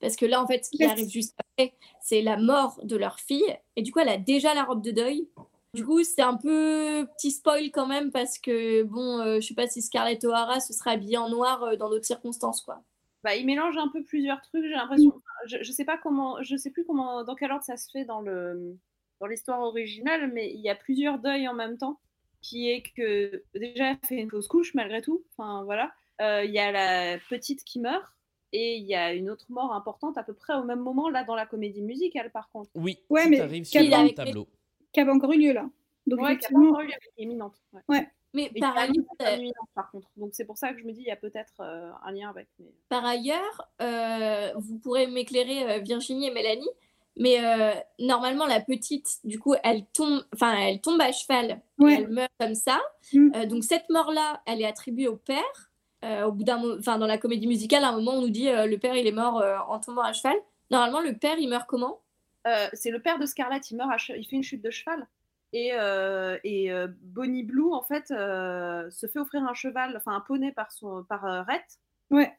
Parce 0.00 0.16
que 0.16 0.26
là, 0.26 0.42
en 0.42 0.46
fait, 0.46 0.64
ce 0.64 0.70
qui 0.70 0.84
arrive 0.84 1.08
juste 1.08 1.34
après, 1.38 1.74
c'est 2.00 2.22
la 2.22 2.36
mort 2.36 2.80
de 2.82 2.96
leur 2.96 3.20
fille. 3.20 3.56
Et 3.76 3.82
du 3.82 3.92
coup, 3.92 4.00
elle 4.00 4.08
a 4.08 4.18
déjà 4.18 4.54
la 4.54 4.64
robe 4.64 4.82
de 4.82 4.90
deuil. 4.90 5.28
Du 5.74 5.84
coup, 5.84 6.02
c'est 6.02 6.22
un 6.22 6.36
peu 6.36 7.06
petit 7.16 7.30
spoil 7.30 7.70
quand 7.70 7.86
même, 7.86 8.10
parce 8.10 8.38
que, 8.38 8.82
bon, 8.82 9.20
euh, 9.20 9.40
je 9.40 9.46
sais 9.46 9.54
pas 9.54 9.68
si 9.68 9.80
Scarlett 9.80 10.22
O'Hara 10.24 10.60
se 10.60 10.72
serait 10.72 10.90
habillée 10.90 11.16
en 11.16 11.28
noir 11.28 11.76
dans 11.78 11.88
d'autres 11.88 12.06
circonstances, 12.06 12.62
quoi. 12.62 12.82
Bah, 13.24 13.36
il 13.36 13.46
mélange 13.46 13.76
un 13.76 13.88
peu 13.88 14.02
plusieurs 14.02 14.42
trucs, 14.42 14.64
j'ai 14.64 14.70
l'impression. 14.70 15.12
Je, 15.46 15.58
je 15.62 15.72
sais 15.72 15.84
pas 15.84 15.96
comment, 15.96 16.42
je 16.42 16.56
sais 16.56 16.70
plus 16.70 16.84
comment, 16.84 17.22
dans 17.22 17.36
quel 17.36 17.52
ordre 17.52 17.64
ça 17.64 17.76
se 17.76 17.88
fait 17.90 18.04
dans 18.04 18.20
le, 18.20 18.76
dans 19.20 19.28
l'histoire 19.28 19.60
originale, 19.60 20.32
mais 20.32 20.52
il 20.52 20.60
y 20.60 20.68
a 20.68 20.74
plusieurs 20.74 21.20
deuils 21.20 21.46
en 21.46 21.54
même 21.54 21.78
temps, 21.78 22.00
qui 22.42 22.70
est 22.70 22.82
que 22.96 23.42
déjà 23.54 23.90
elle 23.92 23.98
fait 24.06 24.16
une 24.16 24.30
fausse 24.30 24.48
couche 24.48 24.74
malgré 24.74 25.00
tout. 25.00 25.24
Enfin 25.36 25.64
voilà, 25.64 25.92
Euh, 26.20 26.44
il 26.44 26.52
y 26.52 26.58
a 26.58 26.70
la 26.70 27.18
petite 27.30 27.64
qui 27.64 27.80
meurt 27.80 28.04
et 28.52 28.76
il 28.76 28.84
y 28.86 28.94
a 28.94 29.14
une 29.14 29.30
autre 29.30 29.46
mort 29.48 29.72
importante 29.72 30.18
à 30.18 30.22
peu 30.22 30.34
près 30.34 30.54
au 30.54 30.62
même 30.64 30.80
moment 30.80 31.08
là 31.08 31.24
dans 31.24 31.34
la 31.34 31.46
comédie 31.46 31.82
musicale 31.82 32.30
par 32.30 32.50
contre. 32.50 32.70
Oui, 32.74 32.98
Ouais, 33.08 33.26
mais 33.28 33.40
arrive 33.40 33.64
sur 33.64 33.80
le 33.80 34.14
tableau. 34.14 34.46
Qui 34.92 35.00
avait 35.00 35.10
encore 35.10 35.32
eu 35.32 35.38
lieu 35.38 35.52
là. 35.52 35.68
Donc, 36.06 36.20
ouais, 36.20 36.36
qui 36.36 36.46
a 36.46 36.48
pas 36.50 36.54
effectivement. 36.54 36.68
encore 36.70 36.80
eu 36.82 36.86
lieu, 36.86 36.92
mais 37.00 37.08
qui 37.14 37.20
est 37.20 37.24
imminente. 37.24 37.54
Ouais. 37.72 37.80
Ouais. 37.88 38.08
Mais 38.34 38.50
Et 38.54 38.60
par 38.60 38.76
ailleurs, 38.76 38.94
imminence, 39.20 39.68
par 39.74 39.90
contre. 39.90 40.10
Donc 40.16 40.30
c'est 40.32 40.44
pour 40.44 40.56
ça 40.58 40.72
que 40.72 40.80
je 40.80 40.84
me 40.84 40.92
dis 40.92 41.00
il 41.00 41.06
y 41.06 41.10
a 41.10 41.16
peut-être 41.16 41.54
euh, 41.60 41.90
un 42.04 42.12
lien 42.12 42.28
avec. 42.30 42.48
mais- 42.58 42.72
Par 42.88 43.04
ailleurs, 43.04 43.68
euh, 43.80 44.52
vous 44.56 44.78
pourrez 44.78 45.06
m'éclairer 45.06 45.70
euh, 45.70 45.78
Virginie 45.80 46.28
et 46.28 46.30
Mélanie, 46.30 46.68
mais 47.16 47.44
euh, 47.44 47.72
normalement 47.98 48.46
la 48.46 48.60
petite, 48.60 49.18
du 49.24 49.38
coup, 49.38 49.54
elle 49.62 49.84
tombe, 49.86 50.24
enfin, 50.34 50.54
elle 50.56 50.80
tombe 50.80 51.00
à 51.00 51.12
cheval, 51.12 51.60
et 51.90 51.92
elle 51.92 52.08
meurt 52.08 52.30
comme 52.40 52.54
ça. 52.54 52.80
Mm. 53.12 53.32
Euh, 53.34 53.46
donc 53.46 53.64
cette 53.64 53.88
mort-là, 53.90 54.40
elle 54.46 54.60
est 54.60 54.66
attribuée 54.66 55.08
au 55.08 55.16
père. 55.16 55.70
Euh, 56.04 56.24
au 56.24 56.32
bout 56.32 56.42
d'un, 56.42 56.60
enfin, 56.80 56.98
dans 56.98 57.06
la 57.06 57.16
comédie 57.16 57.46
musicale, 57.46 57.84
à 57.84 57.90
un 57.90 57.92
moment, 57.92 58.14
on 58.14 58.22
nous 58.22 58.30
dit 58.30 58.48
euh, 58.48 58.66
le 58.66 58.76
père, 58.76 58.96
il 58.96 59.06
est 59.06 59.12
mort 59.12 59.40
euh, 59.40 59.56
en 59.68 59.78
tombant 59.78 60.02
à 60.02 60.12
cheval. 60.12 60.34
Normalement, 60.68 61.00
le 61.00 61.16
père, 61.16 61.38
il 61.38 61.48
meurt 61.48 61.66
comment? 61.68 62.00
Euh, 62.48 62.66
c'est 62.72 62.90
le 62.90 63.00
père 63.00 63.20
de 63.20 63.26
Scarlett, 63.26 63.70
il 63.70 63.76
meurt, 63.76 63.88
à 63.92 63.98
che- 63.98 64.16
il 64.18 64.26
fait 64.26 64.34
une 64.34 64.42
chute 64.42 64.64
de 64.64 64.70
cheval. 64.70 65.06
Et, 65.52 65.70
euh, 65.74 66.38
et 66.42 66.72
euh, 66.72 66.88
Bonnie 67.02 67.44
Blue, 67.44 67.72
en 67.72 67.82
fait, 67.82 68.10
euh, 68.10 68.90
se 68.90 69.06
fait 69.06 69.20
offrir 69.20 69.44
un 69.44 69.54
cheval, 69.54 69.94
enfin 69.96 70.12
un 70.16 70.20
poney 70.20 70.50
par, 70.50 70.72
son, 70.72 71.04
par 71.04 71.24
euh, 71.24 71.42
Rhett. 71.42 71.62
Ouais. 72.10 72.32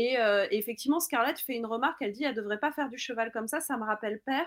Et, 0.00 0.16
euh, 0.16 0.46
et 0.52 0.58
effectivement, 0.58 1.00
Scarlett 1.00 1.40
fait 1.40 1.56
une 1.56 1.66
remarque, 1.66 1.96
elle 2.00 2.12
dit, 2.12 2.22
elle 2.22 2.34
devrait 2.34 2.60
pas 2.60 2.70
faire 2.70 2.88
du 2.88 2.98
cheval 2.98 3.32
comme 3.32 3.48
ça, 3.48 3.58
ça 3.60 3.76
me 3.76 3.82
rappelle 3.84 4.20
père. 4.24 4.46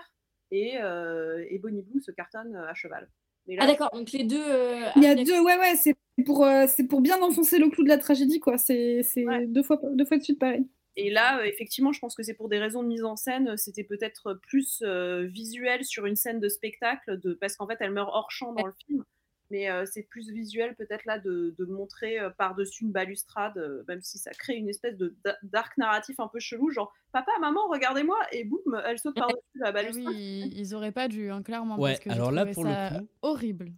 Et, 0.50 0.80
euh, 0.80 1.44
et 1.50 1.58
Bonnie 1.58 1.82
Blue 1.82 2.00
se 2.00 2.10
cartonne 2.10 2.56
euh, 2.56 2.70
à 2.70 2.74
cheval. 2.74 3.10
Mais 3.46 3.56
là, 3.56 3.64
Ah 3.64 3.66
d'accord, 3.66 3.90
donc 3.92 4.12
les 4.12 4.24
deux. 4.24 4.42
euh, 4.42 4.88
Il 4.96 5.02
y 5.02 5.06
a 5.06 5.14
deux, 5.14 5.40
ouais, 5.40 5.58
ouais, 5.58 5.76
c'est 5.76 5.94
pour, 6.24 6.46
euh, 6.46 6.64
c'est 6.68 6.86
pour 6.86 7.02
bien 7.02 7.20
enfoncer 7.20 7.58
le 7.58 7.68
clou 7.68 7.84
de 7.84 7.90
la 7.90 7.98
tragédie, 7.98 8.40
quoi. 8.40 8.56
C'est 8.56 9.02
c'est 9.02 9.26
deux, 9.46 9.62
fois, 9.62 9.78
deux 9.92 10.06
fois 10.06 10.16
de 10.16 10.22
suite 10.22 10.38
pareil. 10.38 10.66
Et 10.96 11.10
là, 11.10 11.40
euh, 11.40 11.44
effectivement, 11.44 11.92
je 11.92 12.00
pense 12.00 12.14
que 12.14 12.22
c'est 12.22 12.34
pour 12.34 12.48
des 12.48 12.58
raisons 12.58 12.82
de 12.82 12.88
mise 12.88 13.04
en 13.04 13.16
scène. 13.16 13.56
C'était 13.58 13.84
peut-être 13.84 14.40
plus 14.48 14.82
euh, 14.82 15.26
visuel 15.26 15.84
sur 15.84 16.06
une 16.06 16.16
scène 16.16 16.40
de 16.40 16.48
spectacle, 16.48 17.18
de... 17.20 17.34
parce 17.34 17.56
qu'en 17.56 17.66
fait, 17.66 17.76
elle 17.80 17.92
meurt 17.92 18.10
hors 18.12 18.30
champ 18.30 18.52
dans 18.54 18.64
le 18.66 18.72
film. 18.86 19.04
Mais 19.52 19.70
euh, 19.70 19.84
c'est 19.84 20.02
plus 20.04 20.30
visuel, 20.30 20.74
peut-être 20.76 21.04
là, 21.04 21.18
de, 21.18 21.54
de 21.58 21.64
montrer 21.66 22.18
euh, 22.18 22.30
par-dessus 22.30 22.84
une 22.84 22.90
balustrade, 22.90 23.58
euh, 23.58 23.84
même 23.86 24.00
si 24.00 24.16
ça 24.16 24.30
crée 24.30 24.54
une 24.54 24.70
espèce 24.70 24.96
de 24.96 25.14
da- 25.24 25.36
dark 25.42 25.76
narratif 25.76 26.18
un 26.20 26.28
peu 26.28 26.40
chelou, 26.40 26.70
genre 26.70 26.90
papa, 27.12 27.30
maman, 27.38 27.60
regardez-moi, 27.68 28.16
et 28.32 28.44
boum, 28.44 28.80
elle 28.86 28.98
saute 28.98 29.14
par-dessus 29.14 29.42
la 29.56 29.68
Ah 29.68 29.72
balustrade. 29.72 30.06
oui, 30.14 30.50
ils 30.56 30.74
auraient 30.74 30.90
pas 30.90 31.06
dû, 31.08 31.30
hein, 31.30 31.42
clairement. 31.42 31.78
Ouais, 31.78 31.90
parce 31.90 32.00
que 32.00 32.08
j'ai 32.10 32.16
alors 32.16 32.32
là, 32.32 32.46
pour 32.46 32.64
le 32.64 32.70
ça 32.70 32.90
coup- 32.98 33.08
horrible. 33.20 33.72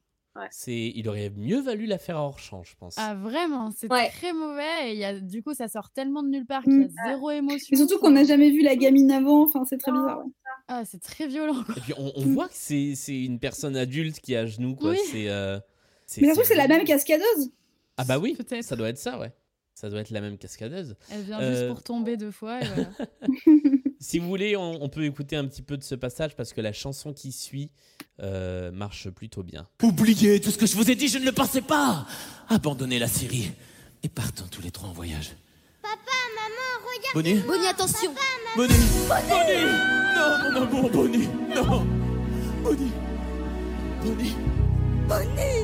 C'est, 0.51 0.93
il 0.95 1.09
aurait 1.09 1.31
mieux 1.31 1.61
valu 1.61 1.87
la 1.87 1.99
faire 1.99 2.17
hors 2.17 2.39
champ, 2.39 2.63
je 2.65 2.75
pense. 2.77 2.95
Ah 2.99 3.15
vraiment, 3.15 3.71
c'est 3.71 3.91
Ouais. 3.93 4.09
très 4.11 4.33
mauvais 4.33 4.89
et 4.89 4.93
il 4.93 4.99
y 4.99 5.05
a, 5.05 5.19
du 5.21 5.43
coup 5.43 5.55
ça 5.55 5.69
sort 5.69 5.91
tellement 5.91 6.23
de 6.25 6.29
nulle 6.29 6.45
part 6.47 6.63
qu'il 6.65 6.73
y 6.73 6.85
a 6.85 6.89
Mm. 6.89 7.09
zéro 7.09 7.31
émotion. 7.31 7.69
Mais 7.71 7.77
surtout 7.77 7.99
qu'on 7.99 8.11
n'a 8.11 8.25
jamais 8.25 8.51
vu 8.51 8.63
la 8.63 8.75
gamine 8.77 9.11
avant, 9.13 9.45
enfin, 9.45 9.65
c'est 9.65 9.79
très 9.79 9.93
bizarre. 9.93 10.19
ouais. 10.25 10.33
Ah 10.69 10.85
c'est 10.85 11.01
très 11.01 11.27
violent. 11.29 11.63
quoi. 11.65 11.75
Et 11.77 11.81
puis 11.81 11.93
on, 11.97 12.13
on 12.17 12.25
voit 12.27 12.49
que 12.49 12.55
c'est, 12.55 12.95
c'est 12.97 13.23
une 13.25 13.39
personne 13.39 13.77
adulte 13.77 14.19
qui 14.21 14.33
est 14.35 14.37
à 14.39 14.47
genoux, 14.47 14.75
quoi. 14.75 14.91
Oui. 14.91 14.99
C'est, 15.11 15.29
euh, 15.29 15.61
c'est- 16.07 16.21
Mais 16.21 16.29
ça 16.29 16.35
se 16.35 16.39
trouve, 16.41 16.49
c'est 16.49 16.57
la 16.57 16.69
même 16.69 16.85
cascadeuse. 16.85 17.51
Ah 17.97 18.05
bah 18.05 18.19
oui, 18.19 18.37
ça 18.63 18.75
doit 18.77 18.89
être 18.89 18.99
ça, 18.99 19.19
ouais. 19.21 19.33
Ça 19.75 19.91
doit 19.91 20.01
être 20.01 20.11
la 20.11 20.21
même 20.21 20.39
cascadeuse. 20.39 20.95
Elle 21.11 21.23
vient 21.23 21.41
Euh, 21.41 21.51
juste 21.55 21.69
pour 21.69 21.83
tomber 21.83 22.17
deux 22.17 22.31
fois 22.31 22.61
et 22.63 22.67
voilà. 22.67 22.91
Si 24.01 24.19
vous 24.19 24.29
voulez, 24.29 24.55
on, 24.57 24.83
on 24.83 24.89
peut 24.91 25.05
écouter 25.05 25.35
un 25.37 25.47
petit 25.47 25.63
peu 25.63 25.77
de 25.79 25.83
ce 25.83 25.95
passage 25.95 26.37
parce 26.37 26.53
que 26.53 26.61
la 26.61 26.73
chanson 26.75 27.13
qui 27.15 27.33
suit 27.33 27.71
euh, 28.23 28.71
marche 28.71 29.09
plutôt 29.09 29.43
bien. 29.43 29.67
Oubliez 29.83 30.41
tout 30.41 30.51
ce 30.51 30.59
que 30.59 30.67
je 30.67 30.77
vous 30.77 30.91
ai 30.91 30.95
dit, 30.95 31.09
je 31.09 31.19
ne 31.19 31.25
le 31.25 31.33
pensais 31.33 31.63
pas. 31.63 32.07
Abandonnez 32.49 32.99
la 32.99 33.09
Syrie 33.09 33.51
et 34.03 34.09
partons 34.11 34.45
tous 34.51 34.61
les 34.61 34.71
trois 34.71 34.91
en 34.91 34.93
voyage. 34.93 35.33
Papa, 35.81 35.97
maman, 36.37 36.87
regarde. 36.87 37.15
Bonnie 37.15 37.41
Bonnie, 37.47 37.67
attention. 37.67 38.13
Bonnie 38.57 38.75
Bonnie 39.09 39.65
Non, 40.15 40.51
mon 40.53 40.63
amour, 40.63 40.91
Bonnie 40.91 41.29
Non. 41.55 41.87
Bonnie 42.63 42.93
Bonnie 44.03 44.35
Bonnie 45.09 45.64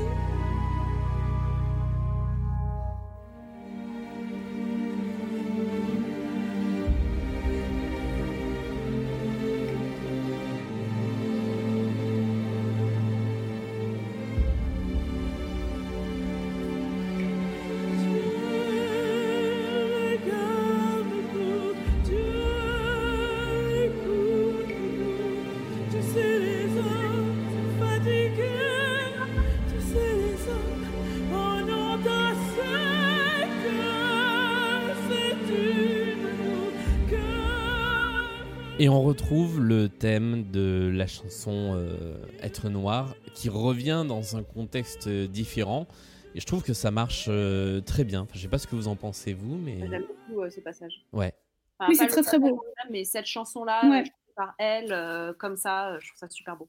Et 38.83 38.89
on 38.89 39.02
retrouve 39.02 39.60
le 39.60 39.91
thème 39.91 40.50
de 40.50 40.91
la 40.92 41.07
chanson 41.07 41.73
euh, 41.75 42.17
Être 42.41 42.70
noir 42.70 43.15
qui 43.34 43.50
revient 43.50 44.05
dans 44.09 44.36
un 44.39 44.42
contexte 44.42 45.07
différent. 45.09 45.86
Et 46.34 46.41
je 46.41 46.47
trouve 46.47 46.62
que 46.62 46.73
ça 46.73 46.91
marche 46.91 47.26
euh, 47.28 47.83
très 47.83 48.05
bien. 48.05 48.23
Enfin, 48.23 48.33
je 48.36 48.41
sais 48.41 48.49
pas 48.49 48.57
ce 48.59 48.67
que 48.67 48.76
vous 48.76 48.89
en 48.89 48.97
pensez, 48.97 49.34
vous, 49.34 49.57
mais. 49.59 49.81
J'aime 49.86 50.05
beaucoup 50.07 50.41
euh, 50.42 50.49
ce 50.50 50.60
passage. 50.60 51.05
Ouais. 51.12 51.34
Enfin, 51.78 51.91
Oui, 51.91 51.97
c'est 51.97 52.07
très, 52.07 52.23
très 52.23 52.39
beau. 52.39 52.62
Mais 52.91 53.05
cette 53.05 53.26
chanson-là, 53.26 53.86
Ouais. 53.91 54.05
par 54.34 54.55
elle, 54.59 54.92
euh, 54.92 55.34
comme 55.34 55.57
ça, 55.57 55.99
je 55.99 56.07
trouve 56.09 56.18
ça 56.18 56.28
super 56.31 56.57
beau. 56.57 56.68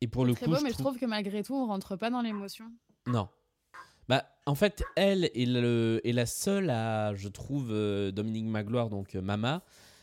Et 0.00 0.06
pour 0.08 0.24
le 0.24 0.32
Très 0.34 0.46
coup, 0.46 0.52
beau, 0.52 0.56
je 0.58 0.64
mais 0.64 0.70
je 0.70 0.78
trouve- 0.78 0.98
que 0.98 1.04
malgré 1.06 1.42
tout, 1.42 1.54
on 1.54 1.66
rentre 1.66 1.96
pas 1.96 2.08
dans 2.08 2.22
l'émotion. 2.22 2.64
Non. 3.06 3.28
Bah, 4.08 4.24
en 4.46 4.54
fait, 4.54 4.82
elle 4.96 5.24
est, 5.34 5.46
le, 5.46 6.00
est 6.04 6.12
la 6.12 6.26
seule 6.26 6.70
à, 6.70 7.14
je 7.14 7.28
trouve, 7.28 7.68
euh, 7.70 8.10
Dominique 8.12 8.46
Magloire, 8.46 8.88
donc 8.88 9.14
euh, 9.14 9.20
Mama, 9.20 9.62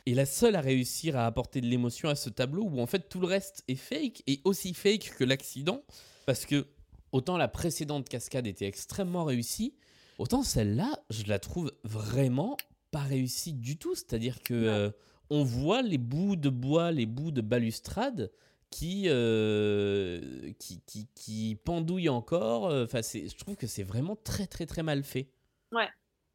est 0.10 0.16
la 0.16 0.26
seule 0.26 0.56
à 0.56 0.62
réussir 0.62 1.18
à 1.18 1.26
apporter 1.26 1.62
de 1.62 1.68
l'émotion 1.68 2.10
à 2.10 2.16
ce 2.16 2.30
tableau 2.30 2.64
où 2.64 2.80
en 2.80 2.86
fait 2.86 3.10
tout 3.10 3.20
le 3.20 3.28
reste 3.28 3.64
est 3.68 3.76
fake 3.76 4.24
et 4.28 4.42
aussi 4.44 4.74
fake 4.74 5.14
que 5.18 5.24
l'accident. 5.24 5.84
Parce 6.26 6.46
que 6.46 6.68
autant 7.12 7.38
la 7.38 7.48
précédente 7.48 8.08
cascade 8.08 8.48
était 8.48 8.66
extrêmement 8.66 9.24
réussie, 9.24 9.76
autant 10.18 10.44
celle-là, 10.44 11.00
je 11.10 11.24
la 11.28 11.40
trouve 11.40 11.72
vraiment 11.84 12.58
pas 12.92 13.02
réussie 13.02 13.54
du 13.54 13.78
tout. 13.78 13.96
C'est-à-dire 13.96 14.42
que 14.42 14.54
euh, 14.54 14.92
on 15.30 15.44
voit 15.44 15.82
les 15.82 15.98
bouts 15.98 16.36
de 16.36 16.50
bois, 16.50 16.92
les 16.92 17.06
bouts 17.06 17.32
de 17.32 17.42
balustrade 17.42 18.32
qui, 18.70 19.06
euh, 19.08 20.52
qui, 20.60 20.82
qui, 20.86 21.08
qui 21.16 21.58
pendouillent 21.64 22.10
encore. 22.10 22.66
Enfin, 22.66 23.02
je 23.02 23.36
trouve 23.36 23.56
que 23.56 23.68
c'est 23.68 23.84
vraiment 23.84 24.16
très 24.16 24.48
très 24.48 24.66
très 24.66 24.84
mal 24.84 25.04
fait. 25.04 25.32
Ouais. 25.72 25.88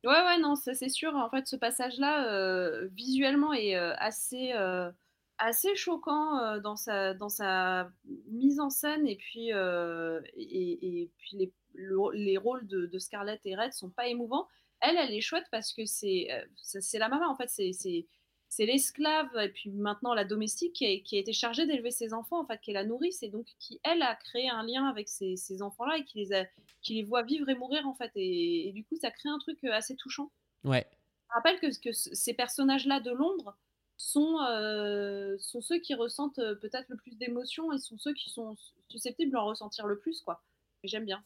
Ouais, 0.05 0.11
ouais, 0.27 0.39
non, 0.39 0.55
ça 0.55 0.75
c'est 0.75 0.89
sûr. 0.91 1.15
En 1.17 1.31
fait, 1.31 1.47
ce 1.47 1.57
passage-là, 1.57 2.29
euh, 2.31 2.89
visuellement, 2.93 3.53
est 3.55 3.75
euh, 3.77 3.95
assez, 3.99 4.53
euh, 4.53 4.91
assez 5.39 5.75
choquant 5.77 6.59
dans, 6.61 6.77
sa, 6.77 7.15
dans 7.15 7.31
sa 7.31 7.91
mise 8.31 8.61
en 8.61 8.69
scène. 8.71 9.07
Et 9.07 9.17
puis, 9.17 9.49
et, 9.51 11.11
puis 11.19 11.37
les, 11.39 11.53
le- 11.75 12.13
les 12.15 12.37
rôles 12.37 12.67
de, 12.67 12.87
de 12.87 12.99
Scarlett 12.99 13.41
et 13.47 13.57
Red 13.57 13.73
sont 13.73 13.91
pas 13.91 14.07
émouvants. 14.09 14.47
Elle, 14.81 14.97
elle 14.99 15.15
est 15.15 15.21
chouette 15.23 15.47
parce 15.51 15.73
que 15.73 15.87
c'est 15.87 16.29
la 16.99 17.09
maman, 17.09 17.29
en 17.31 17.37
fait. 17.37 17.49
C'est 17.49 18.07
c'est- 18.57 18.67
l'esclave 18.67 19.29
et 19.39 19.49
puis 19.49 19.71
maintenant 19.71 20.15
la 20.15 20.25
domestique 20.25 20.73
qui 20.75 20.87
a, 20.87 20.99
qui 21.01 21.17
a 21.17 21.21
été 21.21 21.33
chargée 21.33 21.67
d'élever 21.67 21.91
ses 21.91 22.13
enfants, 22.15 22.41
en 22.41 22.47
fait, 22.47 22.61
qui 22.61 22.71
est 22.71 22.75
la 22.75 22.85
nourrice 22.85 23.23
et 23.23 23.29
donc 23.29 23.47
qui, 23.59 23.81
elle, 23.83 24.03
a 24.03 24.15
créé 24.15 24.49
un 24.49 24.65
lien 24.65 24.87
avec 24.87 25.09
ces, 25.09 25.37
ces 25.37 25.63
enfants-là 25.63 25.99
et 25.99 26.05
qui 26.05 26.19
les, 26.19 26.33
a, 26.33 26.45
qui 26.83 26.95
les 26.95 27.03
voit 27.03 27.23
vivre 27.23 27.49
et 27.49 27.55
mourir, 27.55 27.87
en 27.87 27.95
fait. 27.95 28.11
Et, 28.17 28.69
et 28.69 28.73
du 28.73 28.85
coup, 28.85 28.97
ça 28.97 29.11
crée 29.11 29.29
un 29.29 29.39
truc 29.39 29.59
euh, 29.65 29.73
assez 29.73 29.97
touchant. 29.97 30.31
Ouais. 30.65 30.87
Je 31.29 31.35
rappelle 31.35 31.59
que, 31.61 31.93
ces 31.93 32.35
personnages-là 32.35 33.01
de 33.01 33.11
l'ombre 33.11 33.57
sont, 33.97 34.39
euh, 34.49 35.37
sont 35.39 35.61
ceux 35.61 35.79
qui 35.79 35.95
ressentent 35.95 36.39
euh, 36.39 36.55
peut-être 36.55 36.89
le 36.89 36.97
plus 36.97 37.17
d'émotions 37.17 37.73
et 37.73 37.79
sont 37.79 37.99
ceux 37.99 38.15
qui 38.15 38.31
sont 38.31 38.57
susceptibles 38.89 39.33
d'en 39.33 39.47
ressentir 39.47 39.87
le 39.87 39.99
plus, 39.99 40.21
quoi. 40.21 40.43
J'aime 40.85 41.05
bien. 41.05 41.25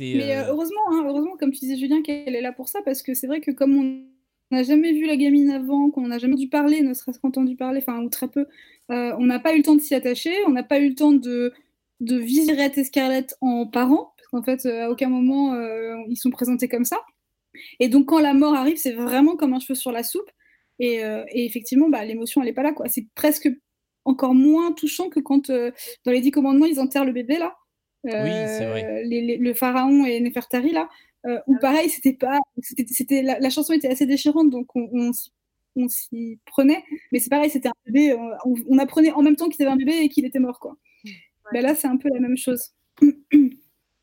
Mais 0.00 0.36
euh, 0.36 0.46
heureusement, 0.48 0.90
hein, 0.90 1.04
heureusement, 1.06 1.36
comme 1.36 1.52
tu 1.52 1.60
disais 1.60 1.76
Julien, 1.76 2.02
qu'elle 2.02 2.34
est 2.34 2.40
là 2.40 2.52
pour 2.52 2.68
ça, 2.68 2.80
parce 2.82 3.02
que 3.02 3.14
c'est 3.14 3.26
vrai 3.26 3.40
que 3.40 3.50
comme 3.50 3.76
on 3.76 4.15
n'a 4.50 4.62
jamais 4.62 4.92
vu 4.92 5.06
la 5.06 5.16
gamine 5.16 5.50
avant, 5.50 5.90
qu'on 5.90 6.08
n'a 6.08 6.18
jamais 6.18 6.36
dû 6.36 6.48
parler, 6.48 6.80
ne 6.82 6.94
serait-ce 6.94 7.18
qu'entendu 7.18 7.56
parler, 7.56 7.78
enfin 7.78 8.00
ou 8.02 8.08
très 8.08 8.28
peu, 8.28 8.46
euh, 8.90 9.14
on 9.18 9.24
n'a 9.26 9.38
pas 9.40 9.54
eu 9.54 9.58
le 9.58 9.62
temps 9.62 9.74
de 9.74 9.80
s'y 9.80 9.94
attacher, 9.94 10.32
on 10.46 10.50
n'a 10.50 10.62
pas 10.62 10.78
eu 10.78 10.90
le 10.90 10.94
temps 10.94 11.12
de, 11.12 11.52
de 12.00 12.16
viser 12.16 12.52
Red 12.52 12.78
et 12.78 12.84
Scarlett 12.84 13.36
en 13.40 13.66
parents, 13.66 14.12
parce 14.16 14.28
qu'en 14.30 14.42
fait, 14.42 14.66
euh, 14.66 14.84
à 14.86 14.90
aucun 14.90 15.08
moment 15.08 15.54
euh, 15.54 15.96
ils 16.08 16.16
sont 16.16 16.30
présentés 16.30 16.68
comme 16.68 16.84
ça. 16.84 16.98
Et 17.80 17.88
donc 17.88 18.06
quand 18.06 18.20
la 18.20 18.34
mort 18.34 18.54
arrive, 18.54 18.76
c'est 18.76 18.92
vraiment 18.92 19.36
comme 19.36 19.54
un 19.54 19.60
cheveu 19.60 19.74
sur 19.74 19.90
la 19.92 20.02
soupe. 20.02 20.30
Et, 20.78 20.96
et 20.98 21.46
effectivement, 21.46 21.88
bah, 21.88 22.04
l'émotion, 22.04 22.42
elle 22.42 22.48
est 22.48 22.52
pas 22.52 22.62
là, 22.62 22.72
quoi. 22.72 22.86
C'est 22.86 23.06
presque 23.14 23.48
encore 24.04 24.34
moins 24.34 24.72
touchant 24.72 25.08
que 25.08 25.20
quand 25.20 25.50
dans 25.50 26.12
les 26.12 26.20
Dix 26.20 26.30
Commandements 26.30 26.66
ils 26.66 26.78
enterrent 26.80 27.06
le 27.06 27.12
bébé 27.12 27.38
là. 27.38 27.56
Oui, 28.04 28.30
c'est 28.58 28.66
vrai. 28.66 29.04
Les- 29.04 29.22
les- 29.22 29.36
le 29.38 29.54
pharaon 29.54 30.04
et 30.04 30.20
Nefertari 30.20 30.72
là, 30.72 30.88
euh, 31.26 31.38
où 31.46 31.56
pareil, 31.60 31.88
c'était 31.90 32.12
pas, 32.14 32.38
c'était, 32.62 32.86
c'était 32.88 33.22
la, 33.22 33.38
la 33.40 33.50
chanson 33.50 33.72
était 33.72 33.88
assez 33.88 34.06
déchirante, 34.06 34.50
donc 34.50 34.74
on, 34.76 34.88
on 34.92 35.12
s'y- 35.12 35.30
on 35.76 35.88
s'y 35.88 36.38
prenait. 36.46 36.82
Mais 37.12 37.18
c'est 37.18 37.30
pareil, 37.30 37.50
c'était 37.50 37.68
un 37.68 37.72
bébé, 37.86 38.12
euh, 38.12 38.16
on, 38.44 38.54
on 38.68 38.78
apprenait 38.78 39.12
en 39.12 39.22
même 39.22 39.36
temps 39.36 39.48
qu'il 39.48 39.62
avait 39.64 39.72
un 39.72 39.76
bébé 39.76 39.98
et 40.02 40.08
qu'il 40.08 40.24
était 40.24 40.38
mort, 40.38 40.58
quoi. 40.60 40.76
Ben 41.52 41.62
là, 41.62 41.74
c'est 41.74 41.86
un 41.88 41.96
peu 41.96 42.08
la 42.08 42.20
même 42.20 42.36
chose. 42.36 42.72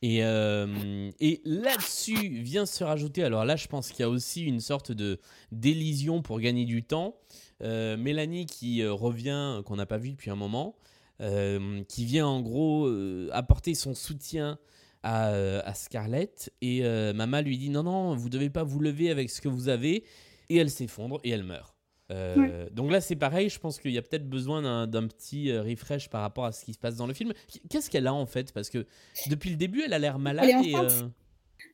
Et, 0.02 0.24
euh, 0.24 1.10
et 1.22 1.42
là-dessus 1.46 2.28
vient 2.42 2.66
se 2.66 2.84
rajouter, 2.84 3.24
alors 3.24 3.46
là 3.46 3.56
je 3.56 3.68
pense 3.68 3.90
qu'il 3.90 4.02
y 4.02 4.04
a 4.04 4.10
aussi 4.10 4.44
une 4.44 4.60
sorte 4.60 4.92
de 4.92 5.18
d'élision 5.54 6.22
pour 6.22 6.42
gagner 6.42 6.66
du 6.66 6.84
temps. 6.84 7.16
Euh, 7.62 7.96
Mélanie 7.96 8.46
qui 8.46 8.86
revient, 8.86 9.62
qu'on 9.66 9.78
n'a 9.78 9.86
pas 9.86 9.98
vu 9.98 10.12
depuis 10.12 10.30
un 10.30 10.36
moment, 10.36 10.76
euh, 11.22 11.82
qui 11.88 12.04
vient 12.04 12.28
en 12.28 12.42
gros 12.42 12.86
euh, 12.88 13.30
apporter 13.32 13.76
son 13.76 13.94
soutien 13.94 14.60
à, 15.04 15.30
euh, 15.30 15.62
à 15.66 15.74
Scarlett. 15.74 16.52
Et 16.62 16.80
euh, 16.84 17.14
Mama 17.14 17.42
lui 17.42 17.58
dit 17.58 17.70
non, 17.70 17.84
non, 17.84 18.16
vous 18.16 18.30
devez 18.30 18.50
pas 18.50 18.64
vous 18.64 18.80
lever 18.80 19.10
avec 19.12 19.30
ce 19.30 19.42
que 19.42 19.48
vous 19.50 19.70
avez. 19.70 20.04
Et 20.50 20.58
elle 20.58 20.70
s'effondre 20.70 21.20
et 21.24 21.30
elle 21.30 21.44
meurt. 21.44 21.74
Euh, 22.12 22.68
Donc 22.72 22.92
là, 22.92 23.02
c'est 23.02 23.16
pareil. 23.16 23.50
Je 23.50 23.60
pense 23.60 23.80
qu'il 23.80 23.92
y 23.92 23.98
a 23.98 24.02
peut-être 24.02 24.30
besoin 24.30 24.88
d'un- 24.88 25.08
petit 25.08 25.56
refresh 25.58 26.10
par 26.10 26.22
rapport 26.22 26.46
à 26.46 26.52
ce 26.52 26.64
qui 26.66 26.74
se 26.74 26.78
passe 26.80 26.96
dans 26.96 27.08
le 27.08 27.14
film. 27.14 27.34
Qu'est-ce 27.70 27.90
qu'elle 27.90 28.08
a 28.08 28.14
en 28.14 28.26
fait? 28.26 28.52
Parce 28.52 28.70
que 28.70 28.86
depuis 29.30 29.50
le 29.50 29.56
début, 29.56 29.82
elle 29.86 29.94
a 29.94 30.00
l'air 30.00 30.20
malade. 30.20 30.46
Elle 30.50 30.66
est 30.68 30.72
et, 30.72 30.76
euh, 30.76 30.90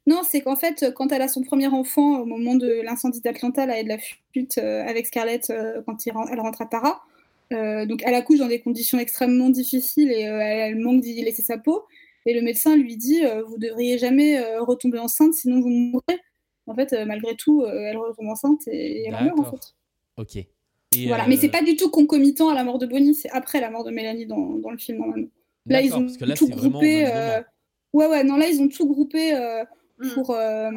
Non, 0.08 0.22
c'est 0.24 0.42
qu'en 0.42 0.56
fait, 0.56 0.94
quand 0.96 1.12
elle 1.12 1.22
a 1.24 1.28
son 1.28 1.42
premier 1.44 1.68
enfant 1.68 2.22
au 2.22 2.26
moment 2.26 2.56
de 2.56 2.82
l'incendie 2.84 3.22
d'Atlanta, 3.22 3.66
là, 3.66 3.80
et 3.80 3.84
de 3.84 3.90
la 3.90 3.98
fuite 4.32 4.58
euh, 4.60 4.84
avec 4.88 5.08
Scarlett 5.08 5.52
quand 5.86 6.06
il 6.06 6.14
elle 6.32 6.40
rentre 6.40 6.62
à 6.62 6.66
Tara, 6.68 7.02
donc 7.52 8.02
elle 8.06 8.14
accouche 8.14 8.38
dans 8.40 8.48
des 8.48 8.62
conditions 8.62 9.00
extrêmement 9.00 9.50
difficiles 9.50 10.12
et 10.12 10.22
elle 10.22 10.78
manque 10.78 11.02
d'y 11.02 11.22
laisser 11.24 11.42
sa 11.42 11.58
peau. 11.58 11.84
Et 12.30 12.34
le 12.34 12.42
médecin 12.42 12.76
lui 12.78 12.96
dit 12.96 13.26
euh, 13.26 13.42
Vous 13.44 13.58
devriez 13.58 13.98
jamais 13.98 14.38
euh, 14.38 14.62
retomber 14.62 15.00
enceinte, 15.00 15.34
sinon 15.34 15.62
vous 15.62 15.70
mourrez. 15.70 16.20
En 16.68 16.76
fait, 16.76 16.94
euh, 16.94 17.06
malgré 17.06 17.36
tout, 17.36 17.64
euh, 17.64 17.88
elle 17.90 17.98
retombe 17.98 18.28
enceinte 18.28 18.68
et, 18.68 19.02
et 19.02 19.06
elle 19.08 19.14
meurt 19.26 19.40
en 19.40 19.46
fait. 19.52 19.74
Ok. 20.18 20.36
Et, 20.36 21.08
Voilà. 21.08 21.24
euh, 21.24 21.28
Mais 21.28 21.38
c'est 21.38 21.50
pas 21.50 21.64
du 21.64 21.76
tout 21.76 21.90
concomitant 21.90 22.50
à 22.50 22.54
la 22.54 22.64
mort 22.64 22.78
de 22.78 22.86
Bonnie, 22.86 23.16
c'est 23.16 23.30
après 23.32 23.60
la 23.62 23.72
mort 23.72 23.84
de 23.84 23.92
Mélanie 23.92 24.28
dans, 24.28 24.56
dans 24.58 24.70
le 24.70 24.78
film 24.78 25.00
normalement. 25.00 25.28
Là, 25.66 25.82
ils 25.82 25.94
ont 25.94 26.02
parce 26.02 26.18
que 26.18 26.26
là, 26.26 26.36
tout 26.36 26.48
vraiment 26.48 26.70
groupé. 26.80 27.06
euh. 27.08 27.42
Ouais, 27.94 28.06
ouais, 28.08 28.24
non, 28.24 28.38
là, 28.38 28.48
ils 28.48 28.62
ont 28.62 28.68
tout 28.68 28.88
groupé 28.88 29.34
euh, 29.36 29.64
Mm. 30.02 30.14
pour, 30.14 30.32
euh, 30.32 30.72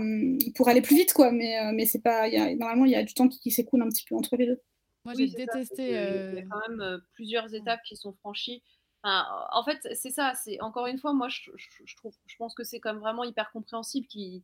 pour 0.56 0.68
aller 0.68 0.82
plus 0.82 0.96
vite, 0.96 1.12
quoi. 1.12 1.30
Mais, 1.30 1.56
euh, 1.60 1.70
mais 1.72 1.86
c'est 1.86 2.00
pas. 2.00 2.26
il 2.26 2.34
Y 2.34 2.38
a, 2.38 2.56
normalement, 2.56 2.86
il 2.86 2.90
y 2.90 2.96
a 2.96 3.04
du 3.04 3.14
temps 3.14 3.28
qui, 3.28 3.38
qui 3.38 3.52
s'écoule 3.52 3.80
un 3.80 3.88
petit 3.88 4.04
peu 4.08 4.16
entre 4.16 4.36
les 4.36 4.46
deux. 4.46 4.60
Moi, 5.04 5.14
j'ai 5.16 5.28
détesté. 5.28 5.96
euh, 5.96 6.32
Il 6.32 6.38
y 6.38 6.42
a 6.42 6.44
quand 6.50 6.58
même 6.68 6.98
plusieurs 7.14 7.54
étapes 7.54 7.78
qui 7.88 7.94
sont 7.96 8.14
franchies. 8.14 8.62
Enfin, 9.02 9.26
en 9.52 9.62
fait, 9.64 9.88
c'est 9.94 10.10
ça. 10.10 10.32
C'est 10.34 10.60
encore 10.60 10.86
une 10.86 10.98
fois, 10.98 11.12
moi, 11.12 11.28
je, 11.28 11.50
je- 11.56 11.68
je 11.84 11.96
trouve, 11.96 12.14
je 12.26 12.36
pense 12.36 12.54
que 12.54 12.62
c'est 12.64 12.78
quand 12.80 12.92
même 12.92 13.02
vraiment 13.02 13.24
hyper 13.24 13.50
compréhensible 13.50 14.06
qu'il 14.06 14.42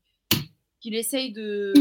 qu'il 0.81 0.95
essaye 0.95 1.33
de 1.33 1.73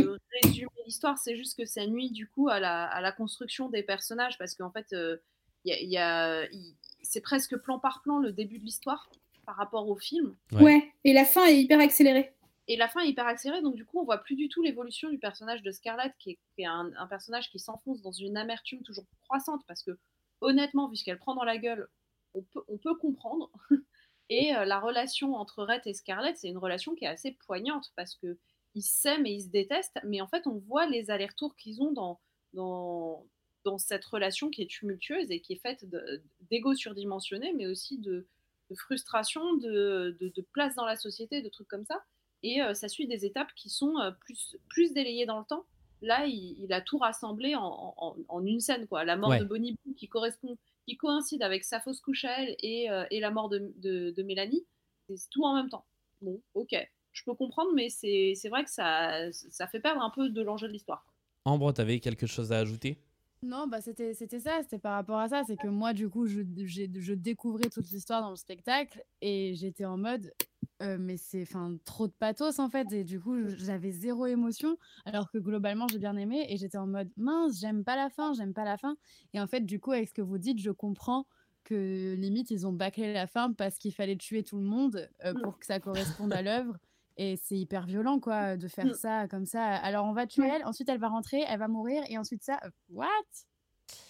résumer 0.43 0.71
l'histoire. 0.87 1.19
C'est 1.19 1.35
juste 1.35 1.55
que 1.55 1.65
ça 1.65 1.85
nuit 1.85 2.09
du 2.09 2.27
coup 2.27 2.49
à 2.49 2.59
la, 2.59 2.85
à 2.85 2.99
la 2.99 3.11
construction 3.11 3.69
des 3.69 3.83
personnages 3.83 4.39
parce 4.39 4.55
qu'en 4.55 4.71
fait, 4.71 4.91
euh, 4.93 5.17
il 5.65 5.69
y 5.71 5.73
a- 5.75 5.79
il 5.81 5.89
y 5.89 5.97
a- 5.97 6.51
il- 6.51 6.73
c'est 7.03 7.21
presque 7.21 7.55
plan 7.57 7.77
par 7.77 8.01
plan 8.01 8.17
le 8.17 8.31
début 8.31 8.57
de 8.57 8.63
l'histoire 8.63 9.07
par 9.45 9.55
rapport 9.55 9.87
au 9.87 9.95
film. 9.97 10.35
Ouais. 10.51 10.91
et 11.03 11.13
la 11.13 11.25
fin 11.25 11.45
est 11.45 11.59
hyper 11.61 11.79
accélérée. 11.79 12.33
Et 12.67 12.75
la 12.75 12.87
fin 12.87 13.01
est 13.01 13.07
hyper 13.09 13.27
accélérée, 13.27 13.61
donc 13.61 13.75
du 13.75 13.85
coup, 13.85 13.99
on 13.99 14.03
voit 14.03 14.17
plus 14.17 14.35
du 14.35 14.49
tout 14.49 14.61
l'évolution 14.63 15.09
du 15.09 15.19
personnage 15.19 15.61
de 15.61 15.71
Scarlett, 15.71 16.13
qui 16.19 16.31
est, 16.31 16.37
qui 16.55 16.63
est 16.63 16.65
un, 16.65 16.91
un 16.97 17.05
personnage 17.07 17.49
qui 17.51 17.59
s'enfonce 17.59 18.01
dans 18.01 18.11
une 18.11 18.35
amertume 18.35 18.81
toujours 18.81 19.05
croissante, 19.25 19.61
parce 19.67 19.83
que 19.83 19.97
honnêtement, 20.41 20.89
vu 20.89 20.95
ce 20.97 21.03
qu'elle 21.05 21.17
prend 21.19 21.35
dans 21.35 21.43
la 21.45 21.57
gueule, 21.59 21.87
on 22.33 22.41
peut, 22.41 22.63
on 22.67 22.77
peut 22.77 22.95
comprendre. 22.95 23.51
Et 24.29 24.53
euh, 24.55 24.65
la 24.65 24.79
relation 24.79 25.35
entre 25.35 25.63
Rhett 25.63 25.87
et 25.87 25.93
Scarlett, 25.93 26.37
c'est 26.37 26.49
une 26.49 26.57
relation 26.57 26.95
qui 26.95 27.05
est 27.05 27.07
assez 27.07 27.31
poignante, 27.31 27.91
parce 27.95 28.13
que 28.15 28.37
ils 28.75 28.81
s'aiment 28.83 29.25
et 29.25 29.31
ils 29.31 29.41
se 29.43 29.47
détestent, 29.49 29.97
mais 30.03 30.19
en 30.21 30.27
fait, 30.27 30.45
on 30.47 30.57
voit 30.57 30.85
les 30.85 31.09
allers-retours 31.09 31.55
qu'ils 31.55 31.81
ont 31.81 31.91
dans, 31.93 32.19
dans, 32.53 33.25
dans 33.63 33.77
cette 33.77 34.03
relation 34.05 34.49
qui 34.49 34.61
est 34.61 34.67
tumultueuse 34.67 35.31
et 35.31 35.39
qui 35.39 35.53
est 35.53 35.61
faite 35.61 35.89
de- 35.89 36.21
d'ego 36.51 36.75
surdimensionné, 36.75 37.53
mais 37.53 37.65
aussi 37.67 37.97
de, 37.97 38.27
de 38.69 38.75
frustration, 38.75 39.55
de, 39.55 40.15
de, 40.19 40.27
de 40.27 40.41
place 40.51 40.75
dans 40.75 40.85
la 40.85 40.95
société, 40.97 41.41
de 41.41 41.49
trucs 41.49 41.67
comme 41.69 41.85
ça. 41.85 42.03
Et 42.43 42.61
euh, 42.61 42.73
ça 42.75 42.87
suit 42.89 43.07
des 43.07 43.25
étapes 43.25 43.51
qui 43.55 43.69
sont 43.69 43.97
euh, 43.99 44.11
plus, 44.11 44.57
plus 44.67 44.93
délayées 44.93 45.25
dans 45.25 45.39
le 45.39 45.45
temps. 45.45 45.65
Là, 46.01 46.27
il, 46.27 46.61
il 46.61 46.71
a 46.73 46.81
tout 46.81 46.97
rassemblé 46.99 47.55
en, 47.55 47.93
en- 47.97 48.15
en 48.27 48.45
une 48.45 48.59
scène. 48.59 48.85
Quoi. 48.87 49.05
La 49.05 49.15
mort 49.15 49.29
Ouais. 49.29 49.39
de 49.39 49.45
Bonnie 49.45 49.75
Boo 49.85 49.93
qui 49.95 50.07
correspond, 50.07 50.57
qui 50.87 50.95
coïncide 50.95 51.43
avec 51.43 51.63
sa 51.63 51.79
fausse 51.81 51.99
couche 51.99 52.23
à 52.25 52.41
elle 52.41 52.55
et, 52.61 52.89
euh, 52.89 53.05
et 53.11 53.19
la 53.19 53.29
mort 53.29 53.49
de, 53.49 53.73
de, 53.75 54.11
de 54.11 54.23
Mélanie. 54.23 54.65
C'est 55.09 55.29
tout 55.29 55.43
en 55.43 55.55
même 55.55 55.69
temps. 55.69 55.85
Bon, 56.21 56.41
ok, 56.53 56.75
je 57.11 57.23
peux 57.23 57.33
comprendre, 57.35 57.71
mais 57.75 57.89
c'est 57.89 58.33
c'est 58.35 58.49
vrai 58.49 58.63
que 58.63 58.69
ça, 58.71 59.31
ça 59.31 59.67
fait 59.67 59.79
perdre 59.79 60.01
un 60.01 60.09
peu 60.09 60.29
de 60.29 60.41
l'enjeu 60.41 60.67
de 60.67 60.73
l'histoire. 60.73 61.05
Ambre, 61.45 61.71
t'avais 61.73 61.99
quelque 61.99 62.25
chose 62.25 62.51
à 62.51 62.59
ajouter? 62.59 62.99
Non, 63.43 63.67
bah 63.67 63.81
c'était 63.81 64.13
c'était 64.13 64.39
ça, 64.39 64.59
c'était 64.63 64.79
par 64.79 64.93
rapport 64.93 65.19
à 65.19 65.29
ça. 65.29 65.43
C'est 65.45 65.57
que 65.57 65.67
moi, 65.67 65.93
du 65.93 66.09
coup, 66.09 66.25
je, 66.25 66.41
je 66.65 67.13
découvrais 67.13 67.69
toute 67.69 67.89
l'histoire 67.91 68.21
dans 68.21 68.31
le 68.31 68.35
spectacle 68.35 69.03
et 69.21 69.53
j'étais 69.55 69.85
en 69.85 69.97
mode 69.97 70.33
euh, 70.81 70.97
mais 70.99 71.17
c'est 71.17 71.41
enfin 71.41 71.75
trop 71.85 72.07
de 72.07 72.13
pathos 72.13 72.59
en 72.59 72.69
fait 72.69 72.91
et 72.91 73.03
du 73.03 73.19
coup 73.19 73.35
j'avais 73.57 73.91
zéro 73.91 74.25
émotion 74.27 74.77
alors 75.05 75.29
que 75.31 75.37
globalement 75.39 75.87
j'ai 75.87 75.97
bien 75.99 76.15
aimé 76.17 76.45
et 76.49 76.57
j'étais 76.57 76.77
en 76.77 76.85
mode 76.87 77.09
mince 77.17 77.59
j'aime 77.59 77.83
pas 77.83 77.95
la 77.95 78.09
fin 78.09 78.33
j'aime 78.33 78.53
pas 78.53 78.63
la 78.63 78.77
fin 78.77 78.95
et 79.33 79.39
en 79.41 79.47
fait 79.47 79.61
du 79.61 79.79
coup 79.79 79.91
avec 79.91 80.09
ce 80.09 80.13
que 80.13 80.21
vous 80.21 80.37
dites 80.37 80.59
je 80.59 80.69
comprends 80.71 81.25
que 81.63 82.13
limite 82.15 82.51
ils 82.51 82.67
ont 82.67 82.73
bâclé 82.73 83.11
la 83.11 83.25
fin 83.27 83.51
parce 83.53 83.77
qu'il 83.77 83.93
fallait 83.93 84.17
tuer 84.17 84.43
tout 84.43 84.57
le 84.57 84.63
monde 84.65 85.09
euh, 85.25 85.33
Mm. 85.33 85.41
pour 85.41 85.57
que 85.59 85.65
ça 85.65 85.79
corresponde 85.79 86.31
à 86.31 86.41
l'œuvre 86.41 86.77
et 87.17 87.35
c'est 87.37 87.57
hyper 87.57 87.85
violent 87.87 88.19
quoi 88.19 88.55
de 88.57 88.67
faire 88.67 88.85
Mm. 88.85 88.93
ça 88.93 89.27
comme 89.27 89.45
ça 89.47 89.63
alors 89.65 90.05
on 90.05 90.13
va 90.13 90.27
tuer 90.27 90.47
elle 90.47 90.63
ensuite 90.65 90.89
elle 90.89 90.99
va 90.99 91.07
rentrer 91.09 91.43
elle 91.47 91.57
va 91.59 91.67
mourir 91.67 92.03
et 92.07 92.17
ensuite 92.19 92.43
ça 92.43 92.59
euh, 92.63 92.69
what? 92.89 93.07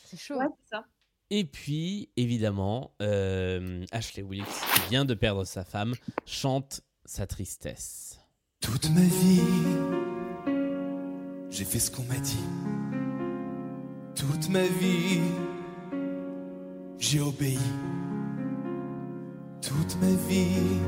C'est 0.04 0.18
chaud 0.18 0.38
Ouais, 0.40 0.48
ça. 0.70 0.86
Et 1.30 1.44
puis, 1.44 2.10
évidemment, 2.16 2.94
euh, 3.02 3.84
Ashley 3.92 4.24
Wilkes, 4.24 4.46
qui 4.46 4.90
vient 4.90 5.04
de 5.04 5.14
perdre 5.14 5.44
sa 5.44 5.66
femme, 5.66 5.94
chante 6.26 6.82
sa 7.04 7.28
tristesse. 7.28 8.20
Toute 8.62 8.90
ma 8.92 9.02
vie, 9.02 9.42
j'ai 11.50 11.66
fait 11.66 11.80
ce 11.80 11.92
qu'on 11.92 12.04
m'a 12.04 12.18
dit. 12.20 12.38
Toute 14.16 14.50
ma 14.50 14.64
vie, 14.64 15.20
j'ai 16.98 17.20
obéi. 17.20 17.60
Toute 19.62 19.98
ma 20.00 20.12
vie, 20.30 20.80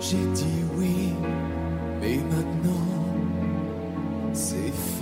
j'ai 0.00 0.26
dit 0.32 0.64
oui. 0.76 1.12
Mais 2.00 2.16
maintenant, 2.16 2.86
c'est 4.32 4.72
fini. 4.72 4.95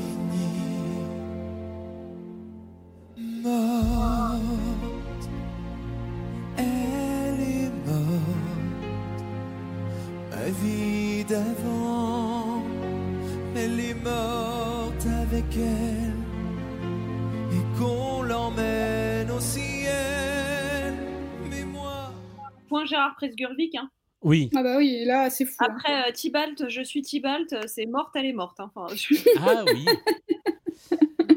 Gérard 23.15 23.17
Presgurvic. 23.17 23.75
Hein. 23.76 23.91
Oui. 24.23 24.49
Ah 24.57 24.62
bah 24.62 24.76
oui, 24.78 25.05
là, 25.05 25.28
c'est 25.31 25.44
fou. 25.44 25.55
hein. 25.60 25.67
Après, 25.70 26.09
euh, 26.09 26.12
Tybalt, 26.12 26.68
je 26.68 26.83
suis 26.83 27.02
Tybalt, 27.02 27.52
euh, 27.52 27.62
c'est 27.67 27.86
morte, 27.86 28.15
elle 28.17 28.26
est 28.26 28.33
morte. 28.33 28.59
hein. 28.60 28.70
Enfin, 28.75 28.94
je- 28.94 29.15
Ah 29.39 29.65
oui. 29.73 29.86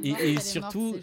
Et, 0.03 0.09
Morte, 0.11 0.21
et 0.21 0.25
elle 0.25 0.29
est 0.29 0.33
morte, 0.33 0.43
surtout, 0.45 0.95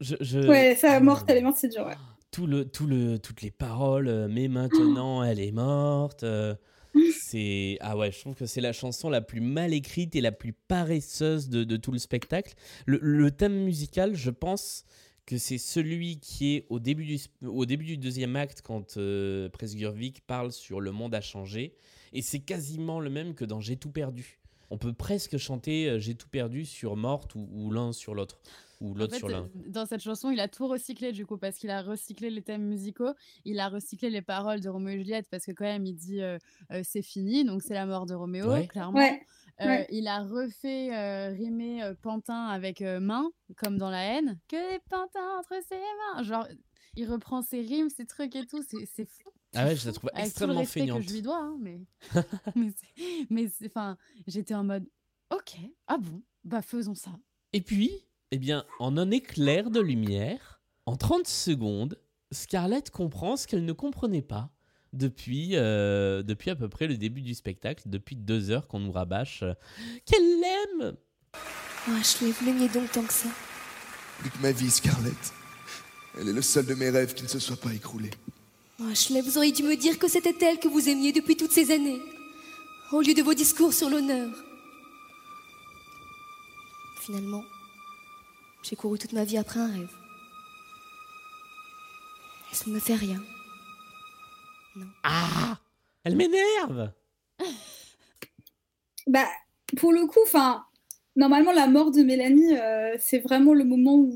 je, 0.00 0.14
je- 0.20 0.48
Ouais, 0.48 0.74
ça, 0.76 1.00
morte, 1.00 1.24
elle 1.28 1.38
est 1.38 1.42
morte, 1.42 1.56
c'est 1.56 1.68
dur, 1.68 1.86
ouais. 1.86 1.94
tout 2.30 2.46
le, 2.46 2.64
tout 2.68 2.86
le, 2.86 3.18
toutes 3.18 3.42
les 3.42 3.50
paroles, 3.50 4.06
euh, 4.08 4.28
mais 4.30 4.48
maintenant 4.48 5.22
elle 5.24 5.40
est 5.40 5.50
morte. 5.50 6.22
euh, 6.24 6.54
c'est 7.20 7.78
ah 7.80 7.96
ouais, 7.96 8.12
je 8.12 8.20
trouve 8.20 8.34
que 8.34 8.46
c'est 8.46 8.60
la 8.60 8.72
chanson 8.72 9.08
la 9.08 9.22
plus 9.22 9.40
mal 9.40 9.72
écrite 9.72 10.14
et 10.14 10.20
la 10.20 10.30
plus 10.30 10.52
paresseuse 10.52 11.48
de, 11.48 11.64
de 11.64 11.76
tout 11.76 11.90
le 11.90 11.98
spectacle. 11.98 12.54
Le, 12.86 12.98
le 13.00 13.30
thème 13.30 13.64
musical, 13.64 14.14
je 14.14 14.30
pense 14.30 14.84
que 15.26 15.38
c'est 15.38 15.58
celui 15.58 16.18
qui 16.18 16.54
est 16.56 16.66
au 16.68 16.78
début 16.78 17.04
du, 17.04 17.16
sp- 17.16 17.46
au 17.46 17.64
début 17.66 17.84
du 17.86 17.96
deuxième 17.96 18.36
acte 18.36 18.60
quand 18.62 18.96
euh, 18.96 19.48
Presgurvic 19.48 20.20
parle 20.26 20.52
sur 20.52 20.80
le 20.80 20.92
monde 20.92 21.14
a 21.14 21.20
changé 21.20 21.74
et 22.12 22.20
c'est 22.22 22.40
quasiment 22.40 23.00
le 23.00 23.10
même 23.10 23.34
que 23.34 23.44
dans 23.44 23.60
J'ai 23.60 23.76
tout 23.76 23.90
perdu. 23.90 24.38
On 24.70 24.78
peut 24.78 24.92
presque 24.92 25.36
chanter 25.38 25.88
euh, 25.88 25.98
J'ai 25.98 26.14
tout 26.14 26.28
perdu 26.28 26.64
sur 26.64 26.96
Morte 26.96 27.34
ou, 27.34 27.48
ou 27.52 27.70
l'un 27.70 27.92
sur 27.92 28.14
l'autre 28.14 28.40
ou 28.80 28.90
En 28.90 28.94
l'autre 28.94 29.12
fait, 29.12 29.18
sur 29.18 29.28
l'un. 29.28 29.44
euh, 29.44 29.48
dans 29.68 29.86
cette 29.86 30.02
chanson, 30.02 30.30
il 30.30 30.40
a 30.40 30.48
tout 30.48 30.66
recyclé 30.68 31.12
du 31.12 31.24
coup 31.24 31.38
parce 31.38 31.56
qu'il 31.56 31.70
a 31.70 31.80
recyclé 31.80 32.28
les 32.28 32.42
thèmes 32.42 32.64
musicaux, 32.64 33.12
il 33.46 33.60
a 33.60 33.68
recyclé 33.68 34.10
les 34.10 34.20
paroles 34.20 34.60
de 34.60 34.68
Roméo 34.68 34.94
et 34.94 34.98
Juliette 34.98 35.26
parce 35.30 35.46
que 35.46 35.52
quand 35.52 35.64
même 35.64 35.86
il 35.86 35.94
dit 35.94 36.20
euh, 36.20 36.38
euh, 36.72 36.82
c'est 36.84 37.02
fini, 37.02 37.44
donc 37.44 37.62
c'est 37.62 37.74
la 37.74 37.86
mort 37.86 38.04
de 38.04 38.14
Roméo, 38.14 38.50
Ouais. 38.50 38.66
clairement. 38.66 38.98
Ouais, 38.98 39.22
ouais. 39.60 39.86
Il 39.90 40.08
a 40.08 40.22
refait 40.22 40.94
euh, 40.94 41.28
rimer 41.28 41.82
euh, 41.82 41.94
Pantin 42.00 42.46
avec 42.46 42.82
euh, 42.82 43.00
main, 43.00 43.30
comme 43.56 43.78
dans 43.78 43.90
la 43.90 44.02
haine. 44.02 44.38
Que 44.48 44.72
les 44.72 44.80
pantins 44.90 45.38
entre 45.38 45.54
ses 45.68 45.76
mains. 45.76 46.22
Genre, 46.22 46.46
il 46.96 47.10
reprend 47.10 47.42
ses 47.42 47.60
rimes, 47.60 47.90
ses 47.90 48.06
trucs 48.06 48.34
et 48.36 48.46
tout. 48.46 48.62
C'est 48.62 49.08
fou. 49.08 49.30
Ah 49.54 49.66
ouais, 49.66 49.76
je 49.76 49.86
la 49.86 49.92
trouve 49.92 50.10
Avec 50.14 50.34
tout 50.34 50.46
le 50.46 50.52
extrêmement 50.52 50.64
feignante. 50.64 51.02
que 51.02 51.08
je 51.08 51.14
lui 51.14 51.22
dois, 51.22 51.40
hein, 51.40 51.56
mais 51.60 51.80
mais 53.30 53.48
enfin, 53.66 53.96
j'étais 54.26 54.54
en 54.54 54.64
mode 54.64 54.84
ok, 55.30 55.56
ah 55.86 55.98
bon, 55.98 56.22
bah 56.44 56.62
faisons 56.62 56.94
ça. 56.94 57.12
Et 57.52 57.60
puis, 57.60 57.90
eh 58.30 58.38
bien, 58.38 58.64
en 58.80 58.96
un 58.96 59.10
éclair 59.10 59.70
de 59.70 59.80
lumière, 59.80 60.62
en 60.86 60.96
30 60.96 61.26
secondes, 61.26 62.00
Scarlett 62.32 62.90
comprend 62.90 63.36
ce 63.36 63.46
qu'elle 63.46 63.64
ne 63.64 63.72
comprenait 63.72 64.22
pas 64.22 64.50
depuis, 64.94 65.50
euh, 65.54 66.22
depuis 66.22 66.50
à 66.50 66.56
peu 66.56 66.68
près 66.68 66.86
le 66.86 66.96
début 66.96 67.22
du 67.22 67.34
spectacle, 67.34 67.82
depuis 67.86 68.16
deux 68.16 68.50
heures 68.50 68.66
qu'on 68.66 68.80
nous 68.80 68.92
rabâche 68.92 69.42
euh, 69.42 69.54
qu'elle 70.06 70.40
l'aime. 70.40 70.96
Oh, 71.88 71.92
Ashley, 72.00 72.30
vous 72.30 72.46
l'aimiez 72.46 72.68
donc 72.68 72.90
tant 72.90 73.02
que 73.02 73.12
ça 73.12 73.28
Plus 74.20 74.30
que 74.30 74.38
ma 74.38 74.52
vie, 74.52 74.70
Scarlett. 74.70 75.32
Elle 76.18 76.28
est 76.28 76.32
le 76.32 76.42
seul 76.42 76.64
de 76.64 76.74
mes 76.74 76.90
rêves 76.90 77.14
qui 77.14 77.24
ne 77.24 77.28
se 77.28 77.38
soit 77.38 77.60
pas 77.60 77.72
écroulé. 77.72 78.10
Oh, 78.80 78.84
Ashley, 78.90 79.20
vous 79.20 79.36
auriez 79.36 79.52
dû 79.52 79.62
me 79.62 79.76
dire 79.76 79.98
que 79.98 80.08
c'était 80.08 80.36
elle 80.44 80.58
que 80.58 80.68
vous 80.68 80.88
aimiez 80.88 81.12
depuis 81.12 81.36
toutes 81.36 81.52
ces 81.52 81.70
années, 81.72 82.00
au 82.92 83.00
lieu 83.00 83.14
de 83.14 83.22
vos 83.22 83.34
discours 83.34 83.72
sur 83.72 83.90
l'honneur. 83.90 84.30
Finalement, 87.00 87.44
j'ai 88.62 88.76
couru 88.76 88.98
toute 88.98 89.12
ma 89.12 89.24
vie 89.24 89.36
après 89.36 89.60
un 89.60 89.70
rêve. 89.70 89.92
Et 92.50 92.54
ça 92.54 92.64
ne 92.68 92.74
me 92.74 92.80
fait 92.80 92.94
rien. 92.94 93.20
Ah 95.02 95.58
Elle 96.04 96.16
m'énerve 96.16 96.90
Bah, 99.06 99.26
pour 99.76 99.92
le 99.92 100.06
coup, 100.06 100.20
enfin, 100.24 100.64
normalement, 101.16 101.52
la 101.52 101.66
mort 101.66 101.90
de 101.90 102.02
Mélanie, 102.02 102.56
euh, 102.56 102.94
c'est 102.98 103.18
vraiment 103.18 103.52
le 103.52 103.64
moment 103.64 103.96
où, 103.96 104.14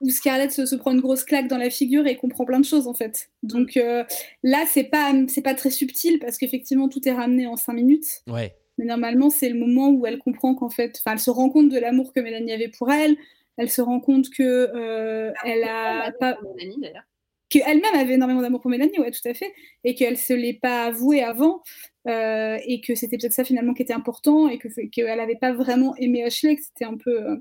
où 0.00 0.10
Scarlett 0.10 0.52
se, 0.52 0.66
se 0.66 0.76
prend 0.76 0.92
une 0.92 1.00
grosse 1.00 1.24
claque 1.24 1.48
dans 1.48 1.58
la 1.58 1.70
figure 1.70 2.06
et 2.06 2.16
comprend 2.16 2.44
plein 2.44 2.60
de 2.60 2.64
choses, 2.64 2.86
en 2.86 2.94
fait. 2.94 3.30
Donc 3.42 3.76
euh, 3.76 4.04
là, 4.42 4.64
c'est 4.68 4.84
pas, 4.84 5.12
c'est 5.28 5.42
pas 5.42 5.54
très 5.54 5.70
subtil 5.70 6.18
parce 6.18 6.36
qu'effectivement, 6.36 6.88
tout 6.88 7.06
est 7.08 7.12
ramené 7.12 7.46
en 7.46 7.56
cinq 7.56 7.74
minutes. 7.74 8.22
Ouais. 8.26 8.54
Mais 8.78 8.84
normalement, 8.84 9.30
c'est 9.30 9.48
le 9.48 9.58
moment 9.58 9.88
où 9.88 10.06
elle 10.06 10.18
comprend 10.18 10.54
qu'en 10.54 10.68
fait, 10.68 10.98
enfin, 11.00 11.12
elle 11.12 11.20
se 11.20 11.30
rend 11.30 11.48
compte 11.48 11.70
de 11.70 11.78
l'amour 11.78 12.12
que 12.12 12.20
Mélanie 12.20 12.52
avait 12.52 12.68
pour 12.68 12.92
elle. 12.92 13.16
Elle 13.56 13.70
se 13.70 13.80
rend 13.80 14.00
compte 14.00 14.28
que 14.28 14.42
euh, 14.42 15.32
elle 15.44 15.64
a 15.64 16.12
pas, 16.20 16.36
Mélanie, 16.56 16.80
d'ailleurs. 16.80 17.04
Qu'elle-même 17.48 17.94
avait 17.94 18.14
énormément 18.14 18.42
d'amour 18.42 18.60
pour 18.60 18.70
Mélanie, 18.70 18.98
ouais, 18.98 19.10
tout 19.10 19.26
à 19.28 19.34
fait, 19.34 19.52
et 19.84 19.94
qu'elle 19.94 20.18
se 20.18 20.32
l'est 20.32 20.58
pas 20.60 20.84
avoué 20.84 21.22
avant, 21.22 21.62
euh, 22.08 22.58
et 22.66 22.80
que 22.80 22.94
c'était 22.94 23.18
peut-être 23.18 23.32
ça 23.32 23.44
finalement 23.44 23.74
qui 23.74 23.82
était 23.82 23.92
important, 23.92 24.48
et 24.48 24.58
que 24.58 24.68
qu'elle 24.88 25.18
n'avait 25.18 25.36
pas 25.36 25.52
vraiment 25.52 25.94
aimé 25.96 26.24
Ashley, 26.24 26.56
que 26.56 26.62
c'était 26.62 26.84
un 26.84 26.96
peu 26.96 27.22
euh, 27.22 27.36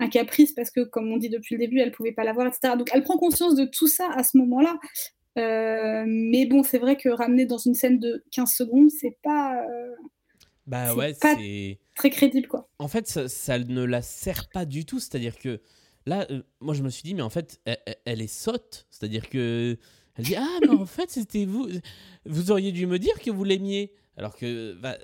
un 0.00 0.08
caprice 0.08 0.52
parce 0.52 0.70
que, 0.70 0.80
comme 0.80 1.10
on 1.12 1.16
dit 1.16 1.28
depuis 1.28 1.54
le 1.54 1.60
début, 1.60 1.78
elle 1.78 1.92
pouvait 1.92 2.12
pas 2.12 2.24
l'avoir, 2.24 2.46
etc. 2.46 2.74
Donc 2.76 2.90
elle 2.92 3.02
prend 3.02 3.16
conscience 3.18 3.54
de 3.54 3.64
tout 3.64 3.86
ça 3.86 4.10
à 4.12 4.24
ce 4.24 4.36
moment-là. 4.38 4.78
Euh, 5.36 6.04
mais 6.06 6.46
bon, 6.46 6.62
c'est 6.62 6.78
vrai 6.78 6.96
que 6.96 7.08
ramener 7.08 7.44
dans 7.44 7.58
une 7.58 7.74
scène 7.74 7.98
de 7.98 8.24
15 8.32 8.50
secondes, 8.52 8.90
c'est 8.90 9.16
pas 9.22 9.60
Bah 10.66 10.94
ouais, 10.94 11.12
c'est. 11.20 11.78
très 11.94 12.10
crédible, 12.10 12.48
quoi. 12.48 12.68
En 12.78 12.88
fait, 12.88 13.06
ça, 13.06 13.28
ça 13.28 13.58
ne 13.58 13.84
la 13.84 14.00
sert 14.00 14.48
pas 14.48 14.64
du 14.64 14.84
tout. 14.84 15.00
C'est-à-dire 15.00 15.38
que 15.38 15.60
là, 16.06 16.26
euh, 16.30 16.42
moi, 16.60 16.74
je 16.74 16.82
me 16.82 16.88
suis 16.90 17.02
dit, 17.02 17.14
mais 17.14 17.22
en 17.22 17.30
fait, 17.30 17.60
elle, 18.04 18.20
est 18.22 18.26
sotte. 18.26 18.86
C'est-à-dire 18.90 19.28
que. 19.28 19.76
Elle 20.16 20.24
dit, 20.24 20.36
ah, 20.36 20.58
mais 20.62 20.68
en 20.68 20.86
fait, 20.86 21.10
c'était 21.10 21.44
vous. 21.44 21.68
Vous 22.24 22.50
auriez 22.50 22.70
dû 22.72 22.86
me 22.86 22.98
dire 22.98 23.18
que 23.20 23.30
vous 23.30 23.42
l'aimiez. 23.44 23.92
Alors 24.16 24.36
que 24.36 24.74
bah, 24.74 24.96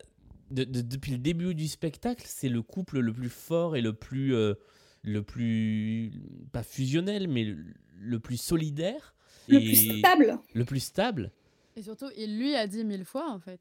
de- 0.53 0.65
de- 0.65 0.83
depuis 0.83 1.11
le 1.12 1.19
début 1.19 1.55
du 1.55 1.67
spectacle, 1.67 2.23
c'est 2.27 2.49
le 2.49 2.62
couple 2.62 3.01
le 3.01 3.12
plus 3.12 3.29
fort 3.31 3.77
et 3.77 3.81
le 3.81 3.93
plus. 3.93 4.35
euh, 4.35 4.55
le 5.03 5.23
plus. 5.23 6.12
Pas 6.53 6.62
fusionnel, 6.62 7.27
mais 7.29 7.43
le, 7.45 7.57
le 7.99 8.20
plus 8.20 8.37
solidaire. 8.37 9.15
Le 9.49 9.59
et 9.61 9.65
plus 9.65 9.99
stable. 9.99 10.39
Le 10.55 10.65
plus 10.65 10.81
stable. 10.81 11.33
Et 11.77 11.83
surtout, 11.83 12.07
il 12.17 12.39
lui 12.39 12.55
a 12.55 12.67
dit 12.67 12.85
mille 12.85 13.05
fois 13.05 13.31
en 13.31 13.41
fait. 13.41 13.61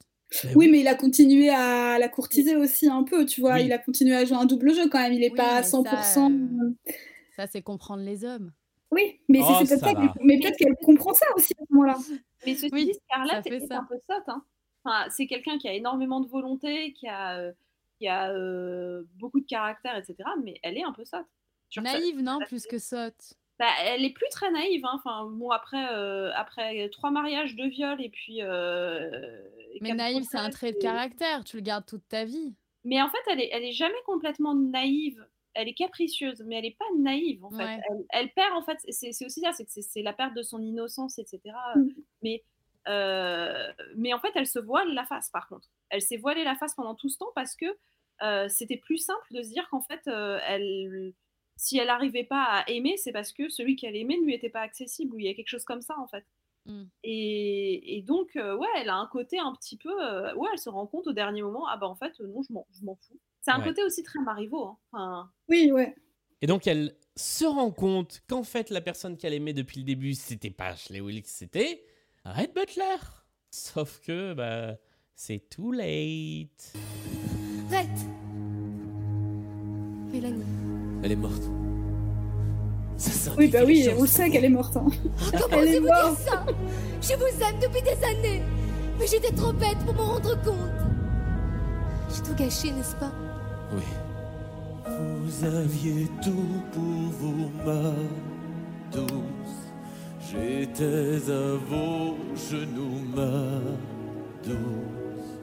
Oui, 0.54 0.68
mais 0.70 0.82
il 0.82 0.88
a 0.88 0.94
continué 0.96 1.50
à 1.50 1.98
la 1.98 2.10
courtiser 2.10 2.56
aussi 2.56 2.88
un 2.88 3.02
peu, 3.04 3.26
tu 3.26 3.42
vois. 3.42 3.56
Oui. 3.56 3.66
Il 3.66 3.72
a 3.72 3.80
continué 3.80 4.16
à 4.16 4.26
jouer 4.26 4.38
un 4.38 4.46
double 4.46 4.76
jeu 4.76 4.88
quand 4.90 5.00
même. 5.00 5.14
Il 5.14 5.24
est 5.24 5.32
Oui, 5.32 5.36
pas 5.38 5.56
à 5.58 5.62
mais 5.62 5.68
ça, 5.68 5.78
100%. 5.80 6.32
euh, 6.32 6.92
Ça, 7.40 7.48
c'est 7.48 7.62
comprendre 7.62 8.04
les 8.04 8.26
hommes. 8.26 8.52
Oui, 8.92 9.22
mais 9.30 9.40
c'est- 9.40 9.46
Oh, 9.48 9.66
c'est 9.66 9.80
peut-être 9.80 9.98
ça 10.02 10.14
mais 10.22 10.40
peut-être 10.40 10.58
qu'elle 10.58 10.76
comprend 10.84 11.14
ça 11.14 11.26
aussi 11.36 11.54
à 11.58 11.64
ce 11.66 11.74
moment-là. 11.74 11.96
Mais 12.46 12.54
ceci 12.56 12.70
Oui, 12.74 12.86
dit, 12.88 12.94
ça 12.94 13.00
Scarlett 13.24 13.44
fait 13.48 13.56
est 13.64 13.68
ça. 13.68 13.78
un 13.78 13.84
peu 13.86 13.96
sotte. 14.10 14.24
Hein. 14.28 14.44
Enfin, 14.84 15.10
c'est 15.10 15.26
quelqu'un 15.28 15.58
qui 15.58 15.70
a 15.70 15.74
énormément 15.74 16.20
de 16.20 16.28
volonté, 16.28 16.92
qui 16.92 17.08
a, 17.08 17.38
euh, 17.38 17.52
qui 17.98 18.08
a 18.10 18.32
euh, 18.34 19.04
beaucoup 19.16 19.40
de 19.40 19.46
caractère, 19.46 19.96
etc. 19.96 20.18
Mais 20.44 20.56
elle 20.64 20.78
est 20.78 20.84
un 20.84 20.92
peu 20.92 21.06
sotte. 21.06 21.28
Ça- 21.74 21.82
Naïve, 21.82 22.20
non, 22.22 22.40
plus 22.46 22.66
que 22.66 22.78
sotte. 22.78 23.36
Bah, 23.58 23.68
elle 23.86 24.04
est 24.04 24.10
plus 24.14 24.28
très 24.32 24.52
naïve. 24.52 24.84
hein. 24.86 24.94
Enfin, 24.96 25.30
bon, 25.32 25.50
après, 25.52 25.94
euh, 25.94 26.32
après 26.36 26.90
trois 26.90 27.12
mariages, 27.12 27.56
deux 27.56 27.70
viols, 27.70 28.02
et 28.04 28.10
puis. 28.10 28.40
euh, 28.42 29.42
Mais 29.80 29.94
naïve, 29.94 30.24
c'est 30.30 30.38
un 30.38 30.50
trait 30.50 30.74
de 30.74 30.78
caractère. 30.80 31.46
Tu 31.46 31.56
le 31.56 31.62
gardes 31.62 31.86
toute 31.86 32.06
ta 32.10 32.26
vie. 32.26 32.54
Mais 32.84 33.02
en 33.02 33.08
fait, 33.08 33.18
elle 33.32 33.40
est, 33.40 33.50
elle 33.54 33.64
est 33.64 33.72
jamais 33.72 34.02
complètement 34.06 34.56
naïve. 34.56 35.26
Elle 35.60 35.68
est 35.68 35.74
capricieuse, 35.74 36.42
mais 36.46 36.58
elle 36.58 36.66
est 36.66 36.78
pas 36.78 36.86
naïve 36.98 37.44
en 37.44 37.52
fait. 37.52 37.64
Ouais. 37.64 37.82
Elle, 37.90 38.06
elle 38.10 38.30
perd 38.32 38.54
en 38.54 38.62
fait. 38.62 38.78
C'est 38.90 39.10
aussi 39.26 39.42
ça, 39.42 39.52
c'est 39.68 40.02
la 40.02 40.14
perte 40.14 40.34
de 40.36 40.42
son 40.42 40.62
innocence, 40.62 41.20
etc. 41.20 41.42
Mm. 41.76 41.88
Mais, 42.24 42.44
euh, 42.88 43.72
mais 43.98 44.14
en 44.14 44.20
fait, 44.20 44.32
elle 44.36 44.48
se 44.48 44.60
voile 44.60 44.94
la 44.94 45.06
face 45.06 45.30
par 45.30 45.48
contre. 45.50 45.68
elle 45.90 46.02
s'est 46.02 46.18
voilée 46.18 46.46
la 46.46 46.56
face 46.56 46.74
pendant 46.76 46.96
tout 46.96 47.10
ce 47.10 47.18
temps 47.18 47.32
parce 47.36 47.56
que 47.56 47.66
euh, 48.22 48.48
c'était 48.48 48.78
plus 48.78 48.98
simple 48.98 49.26
de 49.32 49.42
se 49.42 49.50
dire 49.50 49.68
qu'en 49.70 49.82
fait, 49.82 50.08
euh, 50.08 50.40
elle, 50.48 51.14
si 51.58 51.78
elle 51.78 51.88
n'arrivait 51.88 52.24
pas 52.24 52.44
à 52.44 52.70
aimer, 52.70 52.96
c'est 52.96 53.12
parce 53.12 53.34
que 53.34 53.50
celui 53.50 53.76
qu'elle 53.76 53.98
aimait 53.98 54.18
ne 54.18 54.26
lui 54.26 54.34
était 54.34 54.50
pas 54.50 54.62
accessible, 54.62 55.14
ou 55.14 55.20
il 55.20 55.26
y 55.26 55.30
a 55.30 55.34
quelque 55.34 55.50
chose 55.50 55.66
comme 55.66 55.82
ça 55.82 55.98
en 56.00 56.08
fait. 56.08 56.26
Mm. 56.66 56.84
Et, 57.04 57.98
et 57.98 58.02
donc, 58.02 58.32
ouais, 58.36 58.68
elle 58.78 58.90
a 58.90 58.96
un 58.96 59.08
côté 59.08 59.40
un 59.40 59.54
petit 59.56 59.78
peu. 59.78 59.94
ouais, 60.36 60.50
elle 60.54 60.60
se 60.60 60.70
rend 60.70 60.88
compte 60.88 61.08
au 61.08 61.14
dernier 61.14 61.42
moment, 61.42 61.68
ah 61.68 61.76
bah 61.76 61.88
en 61.88 61.96
fait, 61.96 62.18
non, 62.22 62.44
je 62.44 62.54
m'en 62.54 62.96
fous. 62.96 63.20
C'est 63.50 63.56
un 63.56 63.60
Ouais. 63.60 63.68
côté 63.70 63.84
aussi 63.84 64.04
très 64.04 64.20
Marivaux. 64.20 64.68
Hein. 64.68 64.78
Enfin, 64.94 65.32
Oui, 65.50 65.72
ouais. 65.74 65.96
Et 66.42 66.48
donc 66.48 66.68
elle 66.68 66.96
se 67.16 67.46
rend 67.46 67.72
compte 67.72 68.22
qu'en 68.30 68.44
fait 68.44 68.70
la 68.70 68.80
personne 68.82 69.18
qu'elle 69.18 69.34
aimait 69.34 69.54
depuis 69.54 69.80
le 69.80 69.86
début, 69.86 70.14
c'était 70.14 70.52
pas 70.52 70.68
Ashley 70.68 71.02
Wilkes, 71.02 71.28
c'était 71.28 71.84
Red 72.26 72.54
Butler. 72.54 72.98
Sauf 73.52 74.00
que 74.02 74.34
bah 74.34 74.76
c'est 75.16 75.50
too 75.50 75.72
late. 75.72 76.74
Red 77.72 77.90
Mélanie. 80.12 80.44
Elle 81.04 81.12
est 81.14 81.16
morte. 81.16 81.44
Ça, 82.98 83.32
Oui, 83.38 83.48
bah 83.48 83.60
oui, 83.66 83.88
on 83.98 84.06
sait 84.06 84.30
qu'elle 84.30 84.46
est 84.46 84.50
morte. 84.50 84.76
hein. 84.76 84.86
Comment 85.32 85.48
Elle 85.62 85.68
est 85.68 85.80
osez-vous 85.80 85.86
dire 85.86 86.18
ça? 86.18 86.46
Je 87.02 87.14
vous 87.16 87.44
aime 87.44 87.60
depuis 87.62 87.82
des 87.82 88.04
années 88.04 88.42
Mais 89.00 89.08
j'étais 89.08 89.32
trop 89.34 89.54
bête 89.54 89.78
pour 89.86 89.94
m'en 89.96 90.14
rendre 90.14 90.36
compte 90.44 92.14
J'ai 92.14 92.22
tout 92.24 92.36
gâché, 92.36 92.72
n'est-ce 92.72 92.96
pas? 92.98 93.12
Oui. 93.74 93.84
Vous 94.88 95.46
aviez 95.46 96.08
tout 96.24 96.64
pour 96.72 97.10
vous, 97.20 97.52
ma 97.66 97.94
douce. 98.92 99.72
J'étais 100.32 101.32
à 101.32 101.56
vos 101.70 102.18
genoux, 102.36 103.00
ma 103.16 103.60
douce. 104.44 105.40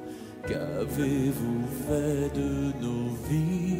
Qu'avez-vous 0.46 1.66
fait 1.86 2.30
de 2.38 2.72
nos 2.80 3.08
vies? 3.28 3.76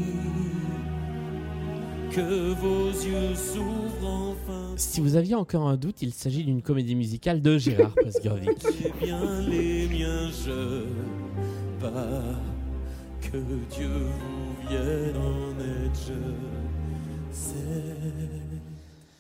Que 2.11 2.55
vos 2.55 2.89
yeux 2.91 3.35
s'ouvrent 3.35 4.33
enfin. 4.33 4.73
Si 4.77 5.01
vous 5.01 5.17
aviez 5.17 5.35
encore 5.35 5.69
un 5.69 5.77
doute, 5.77 6.03
il 6.03 6.13
s'agit 6.13 6.45
d'une 6.45 6.63
comédie 6.63 6.95
musicale 6.95 7.43
de 7.43 7.59
Gérard 7.59 7.93
Presgurvic. 7.95 8.65
Eh 8.85 9.05
bien 9.05 9.41
les 9.43 9.87
miens, 9.89 10.31
je 10.31 10.85
pas 11.81 12.23
que 13.21 13.37
Dieu 13.75 13.89
vous 13.89 14.36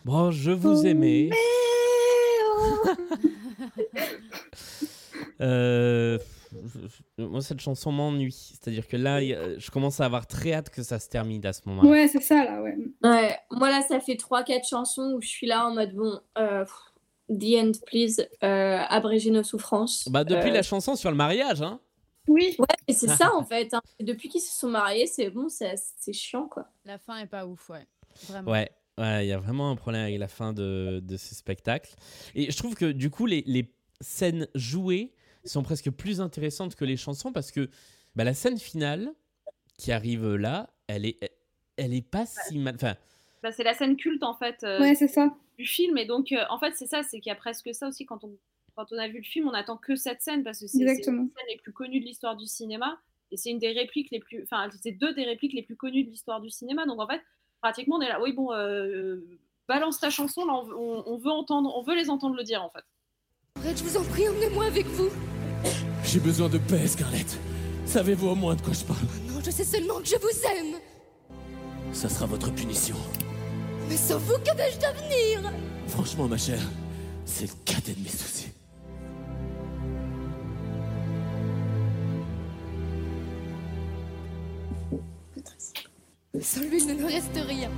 Bon, 0.04 0.30
je 0.30 0.50
vous 0.52 0.86
aimais. 0.86 1.30
Euh, 5.38 6.18
je- 6.50 6.88
je- 7.18 7.24
moi, 7.24 7.42
cette 7.42 7.60
chanson 7.60 7.92
m'ennuie. 7.92 8.32
C'est-à-dire 8.32 8.88
que 8.88 8.96
là, 8.96 9.20
je 9.20 9.70
commence 9.70 10.00
à 10.00 10.06
avoir 10.06 10.26
très 10.26 10.54
hâte 10.54 10.70
que 10.70 10.82
ça 10.82 10.98
se 10.98 11.10
termine 11.10 11.44
à 11.44 11.52
ce 11.52 11.60
moment-là. 11.66 11.88
Ouais, 11.90 12.08
c'est 12.08 12.22
ça, 12.22 12.42
là, 12.44 12.62
ouais. 12.62 12.74
Ouais, 13.04 13.36
moi 13.50 13.68
là, 13.68 13.82
ça 13.86 14.00
fait 14.00 14.14
3-4 14.14 14.66
chansons 14.66 15.12
où 15.14 15.20
je 15.20 15.28
suis 15.28 15.46
là 15.46 15.66
en 15.66 15.74
mode 15.74 15.94
bon, 15.94 16.18
euh, 16.38 16.64
The 17.28 17.44
End, 17.58 17.72
please, 17.86 18.26
euh, 18.42 18.78
abréger 18.88 19.30
nos 19.30 19.42
souffrances. 19.42 20.08
Bah, 20.10 20.24
depuis 20.24 20.48
Euh, 20.50 20.54
la 20.54 20.62
chanson 20.62 20.96
sur 20.96 21.10
le 21.10 21.16
mariage, 21.18 21.60
hein. 21.60 21.80
Oui. 22.28 22.56
Ouais, 22.58 22.66
et 22.88 22.92
c'est 22.92 23.08
ça 23.08 23.34
en 23.34 23.44
fait. 23.46 23.72
hein. 23.74 23.80
Depuis 24.00 24.28
qu'ils 24.28 24.40
se 24.40 24.58
sont 24.58 24.68
mariés, 24.68 25.06
c'est 25.06 25.30
bon, 25.30 25.48
c'est 25.48 25.74
c'est 25.98 26.12
chiant 26.12 26.48
quoi. 26.48 26.68
La 26.84 26.98
fin 26.98 27.18
est 27.18 27.26
pas 27.26 27.46
ouf, 27.46 27.68
ouais. 27.70 27.86
Vraiment. 28.28 28.50
Ouais, 28.50 28.70
ouais, 28.98 29.26
il 29.26 29.28
y 29.28 29.32
a 29.32 29.38
vraiment 29.38 29.70
un 29.70 29.76
problème 29.76 30.02
avec 30.02 30.18
la 30.18 30.28
fin 30.28 30.52
de, 30.52 31.00
de 31.02 31.16
ce 31.16 31.34
spectacle. 31.34 31.94
Et 32.34 32.50
je 32.50 32.56
trouve 32.56 32.74
que 32.74 32.90
du 32.92 33.10
coup, 33.10 33.26
les, 33.26 33.42
les 33.46 33.72
scènes 34.00 34.48
jouées 34.54 35.12
sont 35.44 35.62
presque 35.62 35.90
plus 35.90 36.20
intéressantes 36.20 36.74
que 36.74 36.84
les 36.84 36.96
chansons 36.96 37.32
parce 37.32 37.50
que 37.52 37.68
bah, 38.14 38.24
la 38.24 38.34
scène 38.34 38.58
finale 38.58 39.12
qui 39.78 39.92
arrive 39.92 40.34
là, 40.34 40.70
elle 40.88 41.04
est, 41.06 41.18
elle 41.76 41.94
est 41.94 42.02
pas 42.08 42.24
si 42.26 42.58
mal. 42.58 42.74
Enfin, 42.76 42.94
bah, 43.42 43.52
c'est 43.52 43.62
la 43.64 43.74
scène 43.74 43.96
culte 43.96 44.22
en 44.22 44.34
fait 44.34 44.64
euh, 44.64 44.80
Ouais, 44.80 44.94
c'est 44.94 45.08
ça. 45.08 45.34
du 45.58 45.66
film. 45.66 45.98
Et 45.98 46.06
donc, 46.06 46.32
euh, 46.32 46.42
en 46.50 46.58
fait, 46.58 46.72
c'est 46.74 46.86
ça, 46.86 47.02
c'est 47.02 47.20
qu'il 47.20 47.30
y 47.30 47.32
a 47.32 47.36
presque 47.36 47.72
ça 47.74 47.86
aussi 47.88 48.06
quand 48.06 48.24
on, 48.24 48.36
quand 48.76 48.86
on 48.92 48.98
a 48.98 49.08
vu 49.08 49.18
le 49.18 49.24
film, 49.24 49.48
on 49.48 49.52
attend 49.54 49.76
que 49.76 49.96
cette 49.96 50.22
scène 50.22 50.44
parce 50.44 50.60
que 50.60 50.66
c'est 50.66 50.78
une 50.78 50.88
scène 50.96 51.30
les 51.48 51.56
plus 51.56 51.72
connues 51.72 52.00
de 52.00 52.04
l'histoire 52.04 52.36
du 52.36 52.46
cinéma. 52.46 52.98
Et 53.32 53.36
c'est 53.36 53.50
une 53.50 53.58
des 53.58 53.72
répliques 53.72 54.10
les 54.12 54.20
plus. 54.20 54.42
Enfin, 54.44 54.68
c'est 54.80 54.92
deux 54.92 55.12
des 55.14 55.24
répliques 55.24 55.52
les 55.54 55.62
plus 55.62 55.74
connues 55.76 56.04
de 56.04 56.10
l'histoire 56.10 56.40
du 56.40 56.50
cinéma. 56.50 56.86
Donc, 56.86 57.00
en 57.00 57.08
fait, 57.08 57.20
pratiquement, 57.60 57.96
on 57.96 58.00
est 58.00 58.08
là. 58.08 58.20
Oui, 58.22 58.32
bon, 58.32 58.52
euh, 58.52 59.20
balance 59.66 59.98
ta 59.98 60.10
chanson, 60.10 60.44
là, 60.44 60.52
on, 60.54 60.62
veut- 60.62 60.76
on- 60.76 61.02
on 61.06 61.16
veut 61.18 61.30
entendre, 61.32 61.72
on 61.76 61.82
veut 61.82 61.96
les 61.96 62.08
entendre 62.10 62.36
le 62.36 62.44
dire, 62.44 62.62
en 62.62 62.70
fait. 62.70 62.84
Red, 63.66 63.76
je 63.78 63.82
vous 63.82 63.96
en 63.96 64.04
prie, 64.04 64.28
emmenez-moi 64.28 64.66
avec 64.66 64.86
vous 64.86 65.08
J'ai 66.04 66.20
besoin 66.20 66.48
de 66.48 66.58
paix, 66.58 66.86
Scarlett. 66.86 67.36
Savez-vous 67.84 68.28
au 68.28 68.34
moins 68.36 68.54
de 68.54 68.60
quoi 68.60 68.72
je 68.74 68.84
parle? 68.84 69.00
Non, 69.28 69.40
je 69.44 69.50
sais 69.50 69.64
seulement 69.64 69.98
que 70.00 70.06
je 70.06 70.16
vous 70.16 70.46
aime 70.56 70.80
Ça 71.92 72.08
sera 72.08 72.26
votre 72.26 72.52
punition. 72.54 72.96
Mais 73.88 73.96
sans 73.96 74.18
vous, 74.18 74.34
que 74.38 74.56
vais-je 74.56 74.76
devenir? 74.78 75.52
Franchement, 75.88 76.28
ma 76.28 76.36
chère, 76.36 76.62
c'est 77.24 77.46
le 77.46 77.54
cadet 77.64 77.94
de 77.94 78.02
mes 78.02 78.08
soucis. 78.08 78.45
Sans 86.40 86.60
lui, 86.60 86.78
il 86.82 86.86
ne 86.88 86.94
me 87.02 87.06
reste 87.06 87.30
rien. 87.34 87.70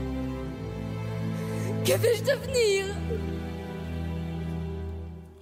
Que 1.85 1.93
vais-je 1.93 2.23
devenir? 2.23 2.87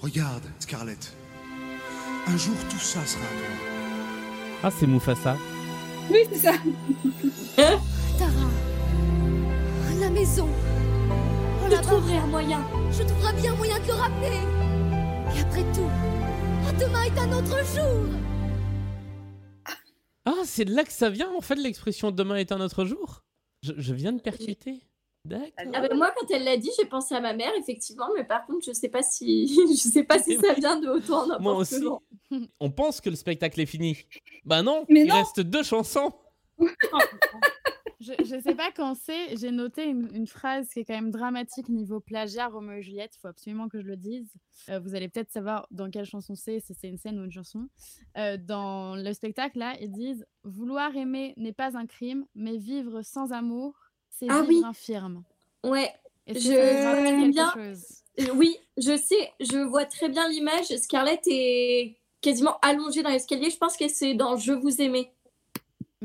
Regarde, 0.00 0.42
Scarlett. 0.58 1.12
Un 2.28 2.36
jour, 2.36 2.54
tout 2.68 2.78
ça 2.78 3.04
sera 3.06 3.22
à 3.22 3.38
toi. 3.38 4.60
ah, 4.64 4.70
c'est 4.76 4.86
Mufasa. 4.86 5.36
Oui, 6.10 6.18
c'est 6.32 6.38
ça. 6.38 6.52
Tara 7.56 8.50
La 10.00 10.10
maison 10.10 10.48
On 11.64 11.70
Je 11.70 11.76
trouverai 11.80 12.18
un 12.18 12.26
moyen. 12.26 12.60
Je 12.92 13.02
trouverai 13.02 13.32
bien 13.40 13.54
moyen 13.54 13.78
de 13.80 13.86
le 13.86 13.92
ramener 13.94 14.40
Et 15.36 15.40
après 15.40 15.64
tout, 15.72 15.90
demain 16.78 17.02
est 17.04 17.18
un 17.18 17.32
autre 17.32 17.56
jour 17.74 18.04
Ah, 20.26 20.42
c'est 20.44 20.64
de 20.66 20.74
là 20.74 20.84
que 20.84 20.92
ça 20.92 21.08
vient 21.08 21.32
en 21.32 21.40
fait 21.40 21.54
l'expression 21.54 22.10
demain 22.10 22.36
est 22.36 22.52
un 22.52 22.60
autre 22.60 22.84
jour. 22.84 23.22
Je, 23.62 23.72
je 23.76 23.94
viens 23.94 24.12
de 24.12 24.20
percuter. 24.20 24.80
D'accord. 25.24 25.48
Ah 25.74 25.80
bah, 25.80 25.94
moi, 25.94 26.12
quand 26.16 26.30
elle 26.30 26.44
l'a 26.44 26.56
dit, 26.56 26.70
j'ai 26.78 26.84
pensé 26.86 27.14
à 27.14 27.20
ma 27.20 27.32
mère, 27.32 27.50
effectivement, 27.58 28.06
mais 28.16 28.22
par 28.22 28.46
contre, 28.46 28.64
je 28.64 28.72
sais 28.72 28.88
pas 28.88 29.02
si, 29.02 29.48
je 29.70 29.74
sais 29.88 30.04
pas 30.04 30.20
si 30.20 30.36
ça 30.36 30.52
vient 30.54 30.78
de 30.78 30.88
autant 30.88 31.22
n'importe 31.26 31.40
Moi 31.42 31.54
aussi. 31.56 31.80
comment. 31.80 32.02
On 32.60 32.70
pense 32.70 33.00
que 33.00 33.10
le 33.10 33.16
spectacle 33.16 33.60
est 33.60 33.66
fini. 33.66 33.96
Bah 34.44 34.62
non, 34.62 34.84
Mais 34.88 35.00
il 35.02 35.08
non. 35.08 35.16
reste 35.16 35.40
deux 35.40 35.62
chansons. 35.64 36.12
Je, 38.06 38.24
je 38.24 38.40
sais 38.40 38.54
pas 38.54 38.70
quand 38.70 38.94
c'est, 38.94 39.36
j'ai 39.36 39.50
noté 39.50 39.84
une, 39.84 40.08
une 40.14 40.26
phrase 40.26 40.68
qui 40.68 40.80
est 40.80 40.84
quand 40.84 40.94
même 40.94 41.10
dramatique 41.10 41.68
niveau 41.68 41.98
plagiat 41.98 42.48
Roméo 42.48 42.78
et 42.78 42.82
Juliette, 42.82 43.12
il 43.16 43.18
faut 43.18 43.28
absolument 43.28 43.68
que 43.68 43.80
je 43.80 43.86
le 43.86 43.96
dise. 43.96 44.32
Euh, 44.68 44.78
vous 44.78 44.94
allez 44.94 45.08
peut-être 45.08 45.30
savoir 45.30 45.66
dans 45.70 45.90
quelle 45.90 46.04
chanson 46.04 46.34
c'est, 46.34 46.60
si 46.60 46.74
c'est 46.74 46.88
une 46.88 46.98
scène 46.98 47.18
ou 47.18 47.24
une 47.24 47.32
chanson. 47.32 47.68
Euh, 48.16 48.36
dans 48.36 48.94
le 48.94 49.12
spectacle, 49.12 49.58
là, 49.58 49.74
ils 49.80 49.90
disent 49.90 50.24
«Vouloir 50.44 50.94
aimer 50.96 51.34
n'est 51.36 51.52
pas 51.52 51.76
un 51.76 51.86
crime, 51.86 52.26
mais 52.34 52.56
vivre 52.56 53.02
sans 53.02 53.32
amour, 53.32 53.74
c'est 54.08 54.26
Ah 54.28 54.42
vivre 54.42 54.48
oui. 54.48 54.62
infirme. 54.64 55.24
Ouais,». 55.64 55.92
Je 56.28 57.30
bien. 57.30 57.52
Euh, 57.56 57.74
Oui, 58.34 58.56
je 58.78 58.96
sais, 58.96 59.30
je 59.40 59.58
vois 59.58 59.84
très 59.84 60.08
bien 60.08 60.28
l'image. 60.28 60.66
Scarlett 60.76 61.20
est 61.26 61.98
quasiment 62.20 62.58
allongée 62.62 63.02
dans 63.02 63.10
l'escalier. 63.10 63.50
Je 63.50 63.58
pense 63.58 63.76
que 63.76 63.88
c'est 63.88 64.14
dans 64.14 64.36
Je 64.36 64.52
vous 64.52 64.80
aimais. 64.80 65.12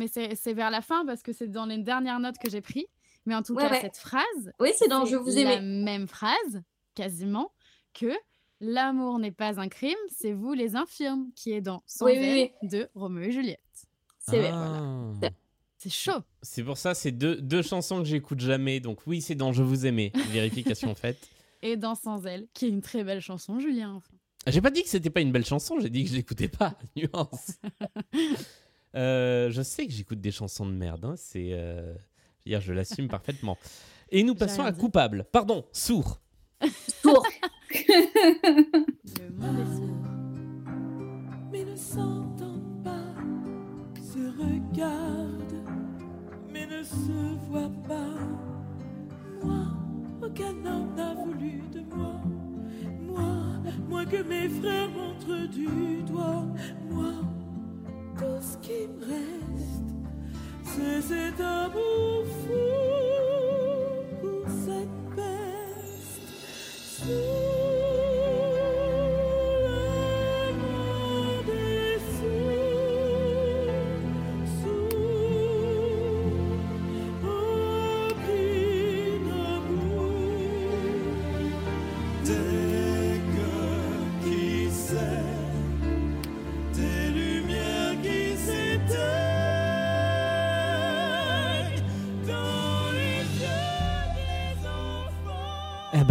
Mais 0.01 0.07
c'est 0.35 0.53
vers 0.53 0.71
la 0.71 0.81
fin 0.81 1.05
parce 1.05 1.21
que 1.21 1.31
c'est 1.31 1.47
dans 1.47 1.65
les 1.67 1.77
dernières 1.77 2.19
notes 2.19 2.37
que 2.39 2.49
j'ai 2.49 2.61
pris. 2.61 2.87
Mais 3.27 3.35
en 3.35 3.43
tout 3.43 3.53
Ouais, 3.53 3.63
cas, 3.63 3.69
ouais. 3.71 3.81
cette 3.81 3.97
phrase, 3.97 4.51
Oui, 4.59 4.69
c'est 4.75 4.87
dans 4.87 5.05
Je 5.05 5.15
vous 5.15 5.29
la 5.29 5.53
aimais. 5.53 5.61
même 5.61 6.07
phrase, 6.07 6.63
quasiment, 6.95 7.51
que 7.93 8.11
l'amour 8.61 9.19
n'est 9.19 9.31
pas 9.31 9.59
un 9.59 9.67
crime, 9.69 9.97
c'est 10.09 10.33
vous 10.33 10.53
les 10.53 10.75
infirmes, 10.75 11.29
qui 11.35 11.51
est 11.51 11.61
dans 11.61 11.83
Sans 11.85 12.05
Oui, 12.05 12.13
oui, 12.17 12.25
elle 12.25 12.51
oui. 12.63 12.67
de 12.69 12.89
Roméo 12.95 13.25
et 13.25 13.31
Juliette. 13.31 13.59
C'est. 14.17 14.49
Ah. 14.51 15.11
C'est 15.77 15.91
chaud. 15.91 16.21
C'est 16.43 16.63
pour 16.63 16.77
ça, 16.77 16.93
c'est 16.93 17.11
deux, 17.11 17.41
deux 17.41 17.61
chansons 17.63 17.99
que 17.99 18.05
j'écoute 18.07 18.39
jamais. 18.39 18.79
Donc 18.79 18.99
oui, 19.07 19.21
c'est 19.21 19.33
dans 19.35 19.51
Je 19.53 19.61
vous 19.63 19.85
aimais. 19.85 20.11
Vérification 20.29 20.93
faite. 20.95 21.17
Et 21.63 21.75
dans 21.77 21.93
Sans 21.95 22.25
elle, 22.25 22.47
qui 22.53 22.65
est 22.65 22.69
une 22.69 22.81
très 22.81 23.03
belle 23.03 23.21
chanson, 23.21 23.59
Julien. 23.59 23.93
Enfin. 23.95 24.13
J'ai 24.47 24.61
pas 24.61 24.71
dit 24.71 24.81
que 24.83 24.89
c'était 24.89 25.09
pas 25.11 25.21
une 25.21 25.31
belle 25.31 25.45
chanson, 25.45 25.79
j'ai 25.79 25.89
dit 25.91 26.03
que 26.03 26.09
je 26.09 26.15
l'écoutais 26.15 26.47
pas. 26.47 26.75
Nuance. 26.95 27.59
Euh, 28.95 29.49
je 29.51 29.61
sais 29.61 29.85
que 29.87 29.93
j'écoute 29.93 30.19
des 30.21 30.31
chansons 30.31 30.65
de 30.65 30.73
merde. 30.73 31.05
hein, 31.05 31.13
C'est, 31.17 31.53
euh, 31.53 31.93
je 31.93 31.97
veux 32.45 32.45
dire, 32.45 32.61
je 32.61 32.73
l'assume 32.73 33.07
parfaitement. 33.09 33.57
Et 34.09 34.23
nous 34.23 34.35
passons 34.35 34.63
à 34.63 34.71
coupable. 34.73 35.25
Pardon, 35.31 35.65
sourd. 35.71 36.19
Tour. 37.01 37.25
Le 37.73 39.29
monde 39.37 39.59
est 39.59 39.75
sourd. 39.75 39.97
mais 41.51 41.63
ne 41.63 41.75
s'entend 41.75 42.59
pas, 42.83 43.15
se 43.95 44.19
regarde, 44.37 45.53
mais 46.49 46.65
ne 46.67 46.83
se 46.83 47.35
voit 47.47 47.71
pas. 47.87 48.13
Moi, 49.43 49.65
aucun 50.21 50.65
homme 50.65 50.93
n'a 50.95 51.13
voulu 51.15 51.61
de 51.73 51.79
moi. 51.95 52.21
Moi, 52.99 53.33
moi 53.89 54.05
que 54.05 54.21
mes 54.23 54.49
frères 54.49 54.89
montrent 54.89 55.47
du 55.49 56.03
doigt. 56.03 56.45
Moi, 56.89 57.13
ce 58.41 58.57
qui 58.57 58.87
me 58.87 59.05
reste, 59.05 59.89
c'est 60.63 61.01
cet 61.01 61.39
amour 61.39 62.25
fou 62.43 62.61
pour 64.21 64.45
cette 64.65 65.15
peste. 65.15 66.21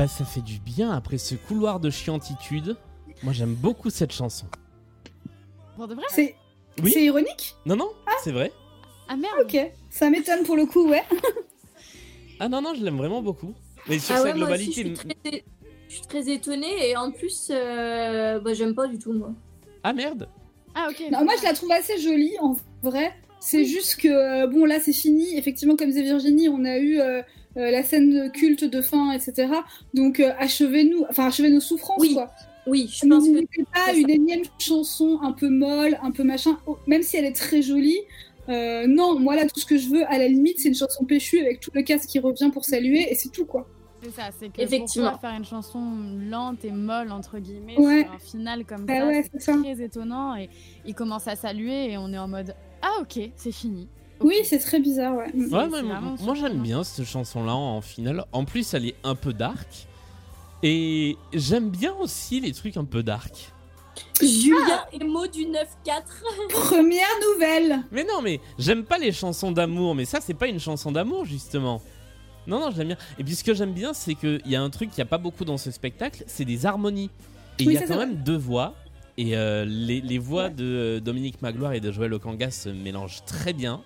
Bah 0.00 0.08
ça 0.08 0.24
fait 0.24 0.40
du 0.40 0.58
bien 0.60 0.92
après 0.92 1.18
ce 1.18 1.34
couloir 1.34 1.78
de 1.78 1.90
chiantitude. 1.90 2.74
Moi 3.22 3.34
j'aime 3.34 3.52
beaucoup 3.52 3.90
cette 3.90 4.12
chanson. 4.12 4.46
Pour 5.76 5.88
de 5.88 5.94
vrai 5.94 6.06
C'est 6.08 6.36
Oui. 6.82 6.90
c'est 6.90 7.04
ironique? 7.04 7.54
Non 7.66 7.76
non, 7.76 7.90
c'est 8.24 8.32
vrai. 8.32 8.50
Ah 9.08 9.16
merde 9.16 9.34
Ok, 9.42 9.58
ça 9.90 10.08
m'étonne 10.08 10.44
pour 10.44 10.56
le 10.56 10.64
coup, 10.64 10.88
ouais. 10.88 11.02
Ah 12.38 12.48
non 12.48 12.62
non, 12.62 12.72
je 12.74 12.82
l'aime 12.82 12.96
vraiment 12.96 13.20
beaucoup. 13.20 13.52
Mais 13.90 13.98
sur 13.98 14.14
Ah 14.14 14.18
sa 14.20 14.24
ouais, 14.24 14.34
moi 14.34 14.48
aussi, 14.52 14.70
globalité. 14.70 14.88
je, 14.88 14.94
suis 14.96 15.14
très, 15.20 15.44
je 15.90 15.94
suis 15.94 16.06
très 16.06 16.28
étonnée 16.30 16.88
et 16.88 16.96
en 16.96 17.10
plus, 17.10 17.48
euh, 17.50 18.40
bah, 18.40 18.54
j'aime 18.54 18.74
pas 18.74 18.86
du 18.86 18.98
tout 18.98 19.12
moi. 19.12 19.34
Ah 19.82 19.92
merde. 19.92 20.30
Ah 20.74 20.88
ok. 20.88 21.10
Non, 21.12 21.24
moi, 21.24 21.34
je 21.38 21.44
la 21.44 21.52
trouve 21.52 21.72
assez 21.72 21.98
jolie, 21.98 22.32
en 22.40 22.56
vrai. 22.82 23.12
C'est 23.38 23.66
juste 23.66 23.96
que, 23.96 24.08
euh, 24.08 24.46
bon, 24.46 24.64
là, 24.64 24.80
c'est 24.80 24.94
fini. 24.94 25.36
Effectivement, 25.36 25.76
comme 25.76 25.88
disait 25.88 26.04
Virginie, 26.04 26.48
on 26.48 26.64
a 26.64 26.78
eu 26.78 27.00
euh, 27.00 27.20
euh, 27.56 27.70
la 27.70 27.82
scène 27.82 28.30
culte 28.32 28.64
de 28.64 28.80
fin, 28.80 29.12
etc. 29.12 29.48
Donc, 29.94 30.20
euh, 30.20 30.32
achevez-nous, 30.38 31.04
enfin, 31.10 31.26
achevez 31.26 31.50
nos 31.50 31.60
souffrances, 31.60 32.06
quoi. 32.12 32.30
Oui, 32.66 32.88
je 32.92 33.06
Ne 33.06 33.10
pense 33.16 33.26
que 33.26 33.62
pas 33.72 33.92
une 33.94 34.10
énième 34.10 34.42
chanson 34.58 35.18
un 35.22 35.32
peu 35.32 35.48
molle, 35.48 35.98
un 36.02 36.10
peu 36.10 36.22
machin, 36.24 36.58
Oh, 36.66 36.76
même 36.86 37.02
si 37.02 37.16
elle 37.16 37.24
est 37.24 37.32
très 37.36 37.62
jolie. 37.62 37.98
euh, 38.48 38.86
non, 38.86 39.18
moi, 39.18 39.34
là, 39.36 39.46
tout 39.46 39.58
ce 39.60 39.66
que 39.66 39.76
je 39.78 39.88
veux, 39.88 40.04
à 40.12 40.18
la 40.18 40.28
limite, 40.28 40.58
c'est 40.58 40.68
une 40.68 40.74
chanson 40.74 41.04
péchue 41.04 41.40
avec 41.40 41.60
tout 41.60 41.70
le 41.74 41.82
casque 41.82 42.08
qui 42.08 42.18
revient 42.18 42.50
pour 42.52 42.64
saluer, 42.64 43.10
et 43.10 43.14
c'est 43.14 43.30
tout, 43.30 43.46
quoi. 43.46 43.66
C'est 44.02 44.10
ça, 44.12 44.30
c'est 44.38 44.48
que 44.50 44.60
Effectivement. 44.62 45.10
pourquoi 45.10 45.28
faire 45.30 45.38
une 45.38 45.44
chanson 45.44 45.82
lente 46.30 46.64
et 46.64 46.70
molle 46.70 47.12
entre 47.12 47.38
guillemets 47.38 47.76
Ouais. 47.78 48.04
sur 48.04 48.12
un 48.14 48.18
final 48.18 48.64
comme 48.64 48.86
Bah 48.86 48.98
ça, 49.00 49.06
ouais, 49.06 49.24
c'est 49.30 49.38
très 49.62 49.82
étonnant 49.82 50.36
et 50.36 50.48
il 50.86 50.94
commence 50.94 51.28
à 51.28 51.36
saluer 51.36 51.90
et 51.92 51.98
on 51.98 52.10
est 52.10 52.16
en 52.18 52.26
mode 52.26 52.54
ah 52.80 53.02
ok 53.02 53.20
c'est 53.36 53.52
fini. 53.52 53.88
Oui, 54.20 54.36
c'est 54.44 54.58
très 54.58 54.80
bizarre, 54.80 55.14
ouais. 55.16 55.30
Moi, 55.34 56.34
j'aime 56.34 56.58
bien 56.58 56.84
cette 56.84 57.06
chanson-là 57.06 57.54
en 57.54 57.80
finale. 57.80 58.24
En 58.32 58.44
plus, 58.44 58.74
elle 58.74 58.86
est 58.86 58.96
un 59.02 59.14
peu 59.14 59.32
dark. 59.32 59.86
Et 60.62 61.16
j'aime 61.32 61.70
bien 61.70 61.94
aussi 61.94 62.40
les 62.40 62.52
trucs 62.52 62.76
un 62.76 62.84
peu 62.84 63.02
dark. 63.02 63.52
Julien 64.20 64.84
Emo 64.92 65.26
du 65.26 65.46
9-4. 65.46 65.54
Première 66.50 67.06
nouvelle 67.32 67.80
Mais 67.90 68.04
non, 68.04 68.20
mais 68.22 68.40
j'aime 68.58 68.84
pas 68.84 68.98
les 68.98 69.12
chansons 69.12 69.52
d'amour. 69.52 69.94
Mais 69.94 70.04
ça, 70.04 70.20
c'est 70.20 70.34
pas 70.34 70.48
une 70.48 70.60
chanson 70.60 70.92
d'amour, 70.92 71.24
justement. 71.24 71.80
Non, 72.46 72.60
non, 72.60 72.70
je 72.70 72.78
l'aime 72.78 72.88
bien. 72.88 72.96
Et 73.18 73.24
puis 73.24 73.34
ce 73.34 73.44
que 73.44 73.54
j'aime 73.54 73.72
bien, 73.72 73.92
c'est 73.94 74.14
qu'il 74.14 74.42
y 74.46 74.56
a 74.56 74.62
un 74.62 74.70
truc 74.70 74.90
qu'il 74.90 74.98
n'y 75.02 75.08
a 75.08 75.10
pas 75.10 75.18
beaucoup 75.18 75.44
dans 75.44 75.58
ce 75.58 75.70
spectacle, 75.70 76.24
c'est 76.26 76.44
des 76.44 76.66
harmonies. 76.66 77.10
Et 77.58 77.62
il 77.64 77.68
Oui, 77.68 77.74
y 77.74 77.78
a 77.78 77.86
quand 77.86 77.96
même 77.96 78.16
deux 78.16 78.36
voix. 78.36 78.74
Et 79.16 79.36
euh, 79.36 79.64
les, 79.66 80.00
les 80.00 80.18
voix 80.18 80.48
de 80.48 80.64
euh, 80.64 81.00
Dominique 81.00 81.42
Magloire 81.42 81.72
et 81.74 81.80
de 81.80 81.92
Joël 81.92 82.12
Okanga 82.14 82.50
se 82.50 82.68
mélangent 82.70 83.24
très 83.26 83.52
bien. 83.52 83.82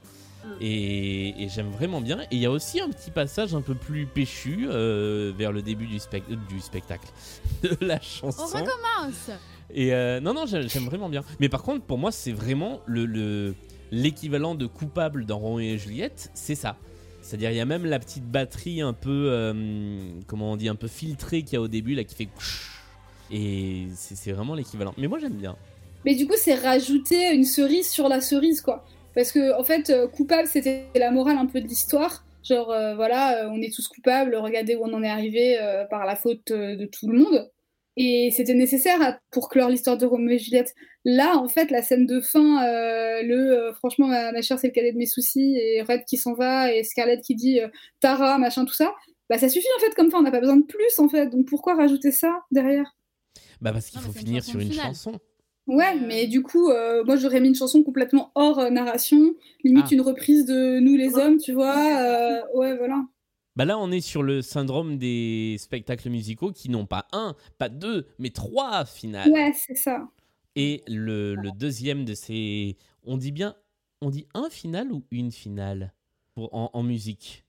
Et, 0.61 1.43
et 1.45 1.49
j'aime 1.49 1.71
vraiment 1.71 2.01
bien. 2.01 2.21
Et 2.31 2.37
il 2.37 2.39
y 2.39 2.47
a 2.47 2.51
aussi 2.51 2.81
un 2.81 2.89
petit 2.89 3.11
passage 3.11 3.55
un 3.55 3.61
peu 3.61 3.75
plus 3.75 4.07
péchu 4.07 4.67
euh, 4.69 5.33
vers 5.37 5.53
le 5.53 5.63
début 5.63 5.87
du, 5.87 5.99
spec- 5.99 6.23
euh, 6.31 6.37
du 6.49 6.61
spectacle, 6.61 7.09
de 7.63 7.77
la 7.81 7.97
On 7.97 8.01
chanson. 8.01 8.45
recommence. 8.59 9.31
Et 9.73 9.93
euh, 9.95 10.21
non, 10.21 10.35
non, 10.35 10.45
j'aime 10.47 10.85
vraiment 10.85 11.09
bien. 11.09 11.23
Mais 11.41 11.49
par 11.49 11.63
contre, 11.63 11.85
pour 11.85 11.99
moi, 11.99 12.13
c'est 12.13 12.33
vraiment 12.33 12.81
le 12.87 13.07
le- 13.07 13.55
l'équivalent 13.91 14.55
de 14.55 14.67
coupable 14.67 15.25
dans 15.27 15.39
Roméo 15.39 15.75
et 15.75 15.79
Juliette, 15.79 16.31
c'est 16.35 16.55
ça. 16.55 16.77
C'est-à-dire, 17.23 17.51
il 17.51 17.57
y 17.57 17.61
a 17.61 17.65
même 17.65 17.87
la 17.87 17.99
petite 17.99 18.25
batterie 18.31 18.83
un 18.83 18.93
peu, 18.93 19.29
euh, 19.31 19.53
comment 20.27 20.53
on 20.53 20.57
dit, 20.57 20.69
un 20.69 20.75
peu 20.75 20.89
filtrée 20.89 21.43
qu'il 21.43 21.55
y 21.55 21.57
a 21.57 21.61
au 21.63 21.69
début, 21.69 21.95
là, 21.95 22.05
qui 22.05 22.15
fait. 22.15 22.29
Et 23.31 23.87
c'est 23.95 24.33
vraiment 24.33 24.55
l'équivalent. 24.55 24.95
Mais 24.99 25.07
moi, 25.09 25.19
j'aime 25.19 25.33
bien. 25.35 25.57
Mais 26.05 26.15
du 26.15 26.27
coup, 26.27 26.35
c'est 26.37 26.55
rajouter 26.55 27.33
une 27.35 27.45
cerise 27.45 27.89
sur 27.89 28.09
la 28.09 28.21
cerise, 28.21 28.61
quoi. 28.61 28.85
Parce 29.15 29.33
que, 29.33 29.59
en 29.59 29.65
fait, 29.65 29.91
euh, 29.91 30.09
coupable, 30.09 30.49
c'était 30.49 30.87
la 30.95 31.11
morale 31.11 31.39
un 31.39 31.47
peu 31.47 31.61
de 31.61 31.67
l'histoire. 31.67 32.25
Genre, 32.43 32.71
euh, 32.71 32.95
voilà, 32.95 33.45
euh, 33.45 33.49
on 33.51 33.63
est 33.63 33.73
tous 33.75 33.89
coupables, 33.89 34.35
regardez 34.37 34.77
où 34.77 34.85
on 34.85 34.93
en 34.93 35.03
est 35.03 35.09
arrivé 35.09 35.59
euh, 35.61 35.85
par 35.85 36.05
la 36.05 36.17
faute 36.17 36.53
de 36.53 36.85
tout 36.87 37.09
le 37.09 37.19
monde. 37.19 37.51
Et 37.97 38.31
c'était 38.33 38.55
nécessaire 38.55 39.21
pour 39.31 39.49
clore 39.49 39.69
l'histoire 39.69 39.97
de 39.97 40.05
Roméo 40.05 40.35
et 40.35 40.39
Juliette. 40.39 40.75
Là, 41.05 41.37
en 41.37 41.49
fait, 41.49 41.71
la 41.71 41.81
scène 41.81 42.07
de 42.07 42.21
fin, 42.21 42.67
euh, 42.67 43.23
le 43.23 43.53
euh, 43.53 43.73
franchement, 43.73 44.09
ma, 44.09 44.33
ma 44.33 44.43
chère, 44.43 44.59
c'est 44.59 44.67
le 44.67 44.73
cadet 44.73 44.93
de 44.93 44.99
mes 44.99 45.07
soucis, 45.07 45.57
et 45.57 45.81
Red 45.83 46.05
qui 46.05 46.17
s'en 46.17 46.35
va, 46.35 46.73
et 46.73 46.83
Scarlett 46.83 47.21
qui 47.23 47.37
dit 47.37 47.61
euh, 47.61 47.69
Tara, 48.01 48.37
machin, 48.39 48.65
tout 48.65 48.75
ça, 48.75 48.93
bah 49.31 49.39
ça 49.39 49.49
suffit 49.49 49.69
en 49.77 49.81
fait 49.81 49.95
comme 49.95 50.11
fin, 50.11 50.19
on 50.19 50.23
n'a 50.23 50.33
pas 50.33 50.41
besoin 50.41 50.57
de 50.57 50.65
plus 50.65 50.99
en 50.99 51.09
fait. 51.09 51.29
Donc 51.29 51.47
pourquoi 51.47 51.77
rajouter 51.77 52.11
ça 52.11 52.43
derrière? 52.51 52.97
Bah, 53.61 53.73
parce 53.73 53.89
qu'il 53.91 54.01
faut 54.01 54.13
finir 54.13 54.43
sur 54.43 54.59
une 54.59 54.73
finale. 54.73 54.87
chanson. 54.89 55.13
Ouais, 55.67 55.99
mais 55.99 56.27
du 56.27 56.43
coup, 56.43 56.69
euh, 56.71 57.03
moi 57.05 57.17
j'aurais 57.17 57.41
mis 57.41 57.49
une 57.49 57.55
chanson 57.55 57.83
complètement 57.83 58.31
hors 58.35 58.59
euh, 58.59 58.71
narration, 58.71 59.35
limite 59.65 59.87
Ah. 59.91 59.95
une 59.95 60.01
reprise 60.03 60.45
de 60.45 60.79
Nous 60.81 60.95
les 60.97 61.15
hommes, 61.17 61.39
tu 61.39 61.53
vois. 61.53 61.75
euh, 61.77 62.43
ouais, 62.55 62.77
voilà. 62.77 63.03
Bah 63.57 63.65
là, 63.65 63.79
on 63.79 63.91
est 63.93 64.01
sur 64.01 64.23
le 64.23 64.43
syndrome 64.43 64.99
des 64.99 65.57
spectacles 65.59 66.11
musicaux 66.11 66.51
qui 66.53 66.69
n'ont 66.71 66.87
pas 66.87 67.07
un, 67.13 67.35
pas 67.57 67.69
deux, 67.69 68.09
mais 68.19 68.31
trois 68.31 68.85
finales. 68.85 69.31
Ouais, 69.31 69.53
c'est 69.55 69.77
ça. 69.77 70.09
Et 70.57 70.83
le, 70.89 71.35
le 71.35 71.51
deuxième 71.53 72.05
de 72.05 72.15
ces. 72.15 72.77
On 73.05 73.17
dit 73.17 73.33
bien. 73.33 73.55
On 74.03 74.11
dit 74.11 74.27
un 74.35 74.51
final 74.51 74.93
ou 74.93 75.05
une 75.11 75.31
finale 75.33 75.95
pour, 76.35 76.53
en, 76.55 76.71
en 76.75 76.83
musique? 76.83 77.45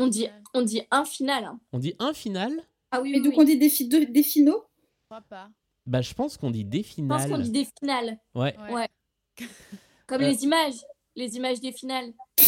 On 0.00 0.06
dit, 0.08 0.26
on 0.54 0.62
dit 0.62 0.82
un 0.90 1.04
final. 1.04 1.44
hein. 1.44 1.60
On 1.72 1.78
dit 1.78 1.94
un 1.98 2.12
final? 2.12 2.50
Ah 2.90 3.00
oui, 3.02 3.12
Et 3.14 3.20
donc 3.20 3.34
on 3.36 3.44
dit 3.44 3.58
des, 3.58 3.68
fi- 3.68 3.88
deux- 3.88 4.06
des 4.06 4.22
finaux 4.22 4.64
Je 4.80 5.04
crois 5.10 5.20
pas. 5.22 5.48
Bah, 5.86 6.00
je 6.00 6.14
pense 6.14 6.36
qu'on 6.36 6.50
dit 6.50 6.64
des 6.64 6.78
Je 6.78 6.82
pense 6.84 6.94
finales. 6.94 7.30
qu'on 7.30 7.38
dit 7.38 7.50
des 7.50 7.66
finales. 7.78 8.18
Ouais. 8.34 8.54
Ouais. 8.70 8.88
Comme 10.06 10.22
Euh. 10.22 10.28
les 10.28 10.44
images. 10.44 10.74
Les 11.16 11.36
images 11.36 11.60
des 11.60 11.72
finales. 11.72 12.12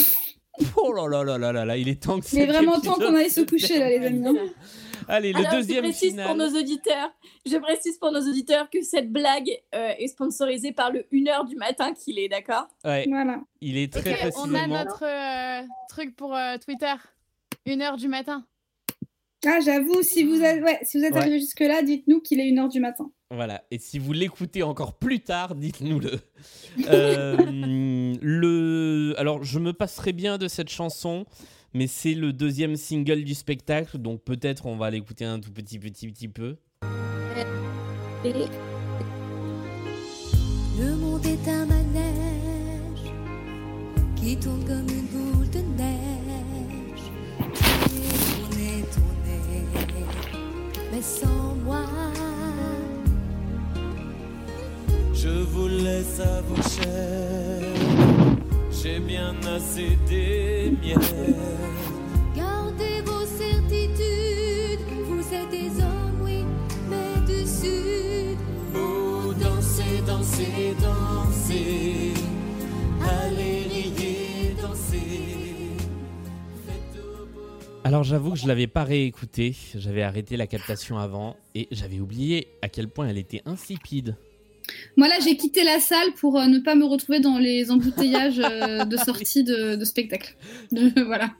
Oh 0.77 0.93
là 0.93 1.09
là 1.09 1.25
là 1.25 1.37
là 1.37 1.51
là 1.53 1.65
là, 1.65 1.77
il 1.77 1.89
est 1.89 2.01
temps 2.01 2.21
que 2.21 2.27
Il 2.33 2.39
est 2.39 2.47
cet 2.47 2.51
vraiment 2.55 2.81
temps 2.81 2.95
qu'on 2.95 3.17
aille 3.17 3.29
se 3.29 3.41
coucher 3.41 3.77
là, 3.77 3.89
les 3.89 4.07
amis. 4.07 4.25
hein. 4.25 4.35
Allez, 5.09 5.33
le 5.33 5.41
Alors, 5.41 5.51
deuxième 5.51 5.85
je 5.85 5.91
précise 5.91 6.17
pour 6.25 6.37
nos 6.37 6.47
auditeurs, 6.49 7.11
je 7.45 7.57
précise 7.57 7.99
pour 7.99 8.13
nos 8.13 8.21
auditeurs 8.21 8.71
que 8.71 8.81
cette 8.81 9.11
blague 9.11 9.51
euh, 9.75 9.89
est 9.99 10.07
sponsorisée 10.07 10.71
par 10.71 10.93
le 10.93 11.01
1h 11.13 11.49
du 11.49 11.57
matin 11.57 11.93
qu'il 11.93 12.21
est, 12.21 12.29
d'accord? 12.29 12.69
Ouais. 12.85 13.05
Voilà. 13.09 13.41
Il 13.61 13.77
est 13.77 13.93
très 13.93 14.13
Ok, 14.13 14.19
précisément. 14.21 14.47
on 14.47 14.55
a 14.55 14.67
notre 14.85 15.03
euh, 15.03 15.67
truc 15.89 16.15
pour 16.15 16.33
euh, 16.37 16.57
Twitter. 16.65 16.95
Une 17.67 17.83
heure 17.83 17.97
du 17.97 18.07
matin. 18.07 18.47
Ah, 19.45 19.59
j'avoue, 19.59 20.03
si 20.05 20.23
vous, 20.23 20.41
êtes- 20.41 20.63
ouais, 20.63 20.79
si 20.85 20.99
vous 21.01 21.05
êtes 21.05 21.15
Ouais. 21.15 21.19
arrivé 21.21 21.41
jusque-là, 21.41 21.83
dites-nous 21.83 22.21
qu'il 22.21 22.39
est 22.39 22.49
1h 22.49 22.69
du 22.71 22.79
matin. 22.79 23.11
Voilà. 23.31 23.65
Et 23.71 23.79
si 23.79 23.99
vous 23.99 24.13
l'écoutez 24.13 24.63
encore 24.63 24.95
plus 24.95 25.21
tard, 25.21 25.55
dites-nous-le. 25.55 26.21
Euh, 26.91 27.37
le... 28.21 29.15
Alors, 29.17 29.45
je 29.45 29.59
me 29.61 29.73
passerai 29.73 30.13
bien 30.13 30.39
de 30.39 30.49
cette 30.49 30.69
chanson, 30.69 31.25
mais 31.73 31.87
c'est 31.87 32.15
le 32.15 32.33
deuxième 32.33 32.77
single 32.77 33.23
du 33.23 33.35
spectacle, 33.35 33.97
donc 33.97 34.23
peut-être 34.23 34.67
on 34.67 34.77
va 34.77 34.91
l'écouter 34.91 35.25
un 35.25 35.39
tout 35.39 35.53
petit, 35.53 35.79
petit, 35.79 36.09
petit 36.09 36.29
peu. 36.29 36.57
Le 40.79 40.97
monde 40.97 41.25
est 41.25 41.49
un 41.49 41.65
manège 41.65 43.13
qui 44.17 44.37
tourne 44.37 44.65
comme 44.65 44.89
une 44.89 45.07
boule 45.07 45.51
de 45.51 45.61
neige. 45.79 46.05
Mais 50.93 51.03
sans 51.03 51.55
moi. 51.65 51.85
Je 55.25 55.31
vous 55.31 55.69
laisse 55.69 56.21
à 56.21 56.43
vos 56.43 56.63
chairs. 56.69 57.63
J'ai 58.71 59.01
bien 59.01 59.35
assez 59.47 59.97
des 60.07 60.71
miennes. 60.83 61.35
Gardez 62.37 63.01
vos 63.07 63.25
certitudes, 63.25 64.85
vous 65.07 65.25
êtes 65.33 65.51
des 65.51 65.83
hommes, 65.83 66.21
oui, 66.21 66.45
mais 66.91 67.27
du 67.27 67.47
sud. 67.47 68.37
Oh, 68.77 69.33
dansez, 69.33 70.03
dansez, 70.07 70.75
dansez. 70.79 72.13
Allez, 73.01 73.63
riez, 73.73 74.55
dansez. 74.61 75.73
Alors 77.83 78.03
j'avoue 78.03 78.33
que 78.33 78.39
je 78.39 78.47
l'avais 78.47 78.67
pas 78.67 78.85
réécouté, 78.85 79.57
j'avais 79.75 80.03
arrêté 80.03 80.37
la 80.37 80.47
captation 80.47 80.99
avant 80.99 81.35
et 81.55 81.67
j'avais 81.71 82.01
oublié 82.01 82.49
à 82.61 82.69
quel 82.69 82.89
point 82.89 83.09
elle 83.09 83.17
était 83.17 83.41
insipide. 83.47 84.17
Moi 84.97 85.09
là, 85.09 85.17
j'ai 85.23 85.37
quitté 85.37 85.65
la 85.65 85.81
salle 85.81 86.13
pour 86.15 86.39
euh, 86.39 86.47
ne 86.47 86.59
pas 86.59 86.75
me 86.75 86.85
retrouver 86.85 87.21
dans 87.21 87.39
les 87.39 87.71
embouteillages 87.71 88.41
euh, 88.41 88.85
de 88.85 88.97
sortie 88.97 89.45
de, 89.45 89.83
spectacle. 89.85 90.37
Voilà. 91.07 91.35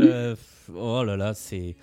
Euh, 0.00 0.36
oh 0.74 1.02
là 1.02 1.16
là, 1.16 1.34
c'est. 1.34 1.76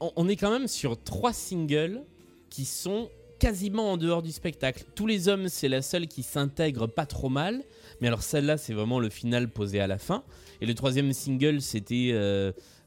On, 0.00 0.12
on 0.16 0.28
est 0.28 0.36
quand 0.36 0.50
même 0.50 0.68
sur 0.68 1.00
trois 1.02 1.32
singles 1.32 2.02
qui 2.50 2.64
sont 2.64 3.08
quasiment 3.38 3.92
en 3.92 3.96
dehors 3.96 4.22
du 4.22 4.32
spectacle. 4.32 4.84
Tous 4.94 5.06
les 5.06 5.28
hommes, 5.28 5.48
c'est 5.48 5.68
la 5.68 5.82
seule 5.82 6.08
qui 6.08 6.22
s'intègre 6.22 6.86
pas 6.86 7.06
trop 7.06 7.28
mal. 7.28 7.62
Mais 8.00 8.08
alors 8.08 8.22
celle-là, 8.22 8.56
c'est 8.56 8.72
vraiment 8.72 9.00
le 9.00 9.10
final 9.10 9.48
posé 9.48 9.80
à 9.80 9.86
la 9.86 9.98
fin. 9.98 10.24
Et 10.60 10.66
le 10.66 10.74
troisième 10.74 11.12
single, 11.12 11.60
c'était 11.60 12.12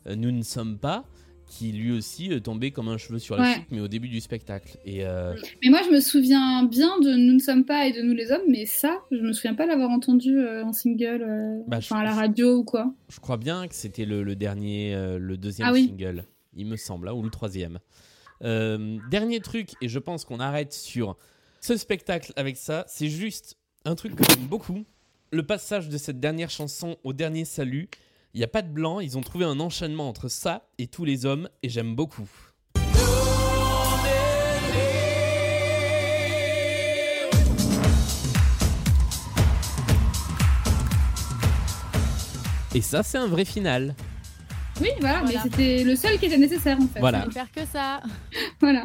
Nous 0.08 0.32
ne 0.32 0.44
sommes 0.44 0.78
pas, 0.78 1.06
qui 1.58 1.72
lui 1.72 1.92
aussi 1.92 2.32
euh, 2.34 2.40
tombait 2.40 2.72
comme 2.72 2.88
un 2.90 2.98
cheveu 2.98 3.18
sur 3.20 3.38
la 3.38 3.44
Ouais. 3.44 3.54
soupe, 3.56 3.64
mais 3.72 3.80
au 3.80 3.88
début 3.88 4.08
du 4.10 4.20
spectacle. 4.20 4.78
Et 4.86 5.06
euh, 5.06 5.34
Mais 5.64 5.70
moi, 5.70 5.80
je 5.86 5.90
me 5.92 6.00
souviens 6.02 6.64
bien 6.64 7.00
de 7.00 7.12
Nous 7.16 7.34
ne 7.34 7.40
sommes 7.40 7.64
pas 7.66 7.88
et 7.88 7.94
de 7.94 8.02
Nous 8.02 8.14
les 8.14 8.32
hommes, 8.32 8.42
mais 8.50 8.66
ça, 8.66 9.00
je 9.12 9.18
me 9.18 9.32
souviens 9.34 9.56
pas 9.56 9.66
l'avoir 9.66 9.90
entendu 9.90 10.38
euh, 10.38 10.64
en 10.66 10.74
single, 10.74 11.24
euh, 11.28 11.62
Bah, 11.68 11.80
je- 11.80 11.94
à 11.94 12.04
la 12.04 12.14
radio 12.14 12.58
ou 12.58 12.64
quoi. 12.64 12.94
je 13.10 13.20
crois 13.20 13.38
bien 13.38 13.68
que 13.68 13.76
c'était 13.76 14.06
le, 14.06 14.24
le 14.24 14.36
dernier, 14.36 14.94
euh, 14.96 15.18
le 15.18 15.38
deuxième 15.38 15.70
Ah 15.70 15.72
oui. 15.74 15.88
single, 15.88 16.26
il 16.56 16.66
me 16.66 16.76
semble, 16.76 17.08
hein, 17.10 17.14
ou 17.14 17.22
le 17.24 17.30
troisième. 17.30 17.80
Euh, 18.44 18.98
dernier 19.10 19.40
truc, 19.40 19.70
et 19.82 19.88
je 19.88 20.00
pense 20.00 20.26
qu'on 20.26 20.40
arrête 20.40 20.74
sur 20.74 21.16
ce 21.62 21.78
spectacle 21.78 22.34
avec 22.36 22.58
ça, 22.58 22.84
c'est 22.88 23.08
juste 23.10 23.56
un 23.86 23.96
truc 23.96 24.16
que 24.16 24.24
j'aime 24.30 24.46
beaucoup. 24.48 24.84
Le 25.32 25.44
passage 25.44 25.90
de 25.90 25.98
cette 25.98 26.20
dernière 26.20 26.50
chanson 26.50 26.98
au 27.04 27.14
dernier 27.14 27.46
salut, 27.46 27.88
il 28.36 28.40
n'y 28.40 28.44
a 28.44 28.50
pas 28.50 28.62
de 28.62 28.68
blanc, 28.68 29.00
ils 29.00 29.18
ont 29.18 29.22
trouvé 29.22 29.46
un 29.46 29.62
enchaînement 29.62 30.10
entre 30.10 30.28
ça 30.28 30.68
et 30.78 30.88
tous 30.88 31.06
les 31.06 31.26
hommes, 31.26 31.48
et 31.64 31.70
j'aime 31.70 31.96
beaucoup. 31.96 32.30
Et 42.74 42.82
ça, 42.82 43.04
c'est 43.04 43.18
un 43.18 43.28
vrai 43.28 43.46
final. 43.46 43.96
Oui, 44.82 44.90
voilà, 45.00 45.22
Voilà. 45.22 45.40
mais 45.46 45.50
c'était 45.50 45.84
le 45.86 45.96
seul 45.96 46.20
qui 46.20 46.26
était 46.26 46.38
nécessaire 46.38 46.78
en 46.82 46.88
fait. 46.88 47.00
Voilà. 47.00 47.26
Faire 47.32 47.50
que 47.52 47.66
ça. 47.66 48.02
Voilà. 48.60 48.84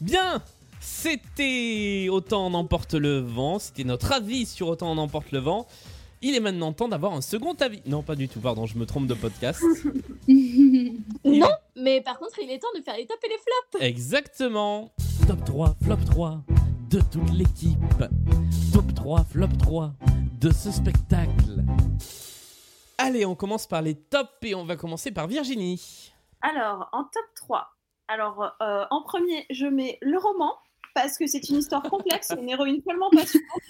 Bien 0.00 0.42
C'était 0.80 2.08
Autant 2.10 2.46
en 2.46 2.54
emporte 2.54 2.94
le 2.94 3.20
vent, 3.20 3.60
c'était 3.60 3.84
notre 3.84 4.10
avis 4.12 4.46
sur 4.46 4.66
Autant 4.66 4.90
en 4.90 4.98
emporte 4.98 5.30
le 5.30 5.38
vent. 5.38 5.68
Il 6.24 6.36
est 6.36 6.40
maintenant 6.40 6.72
temps 6.72 6.88
d'avoir 6.88 7.12
un 7.14 7.20
second 7.20 7.54
avis. 7.54 7.82
Non, 7.84 8.02
pas 8.04 8.14
du 8.14 8.28
tout, 8.28 8.38
pardon, 8.40 8.64
je 8.64 8.78
me 8.78 8.86
trompe 8.86 9.06
de 9.06 9.14
podcast. 9.14 9.62
Non, 11.24 11.48
mais 11.76 12.00
par 12.00 12.18
contre, 12.18 12.38
il 12.40 12.50
est 12.50 12.58
temps 12.58 12.68
de 12.76 12.82
faire 12.82 12.96
les 12.96 13.06
tops 13.06 13.24
et 13.24 13.28
les 13.28 13.38
flops. 13.38 13.84
Exactement 13.84 14.92
Top 15.26 15.44
3, 15.44 15.76
flop 15.82 15.96
3 16.06 16.42
de 16.90 17.00
toute 17.00 17.30
l'équipe. 17.32 17.78
Top 18.72 18.94
3, 18.94 19.24
flop 19.24 19.48
3 19.58 19.92
de 20.40 20.50
ce 20.52 20.70
spectacle. 20.70 21.64
Allez, 22.98 23.24
on 23.26 23.34
commence 23.34 23.66
par 23.66 23.82
les 23.82 23.94
tops 23.94 24.30
et 24.42 24.54
on 24.54 24.64
va 24.64 24.76
commencer 24.76 25.10
par 25.10 25.26
Virginie. 25.26 26.12
Alors, 26.40 26.88
en 26.92 27.04
top 27.04 27.24
3, 27.36 27.68
alors 28.08 28.52
euh, 28.60 28.84
en 28.90 29.02
premier, 29.02 29.46
je 29.50 29.66
mets 29.66 29.98
le 30.02 30.18
roman, 30.18 30.54
parce 30.94 31.18
que 31.18 31.26
c'est 31.26 31.48
une 31.48 31.56
histoire 31.58 31.82
complexe, 31.82 32.32
une 32.38 32.48
héroïne 32.48 32.82
tellement 32.82 33.10
passionnante. 33.10 33.62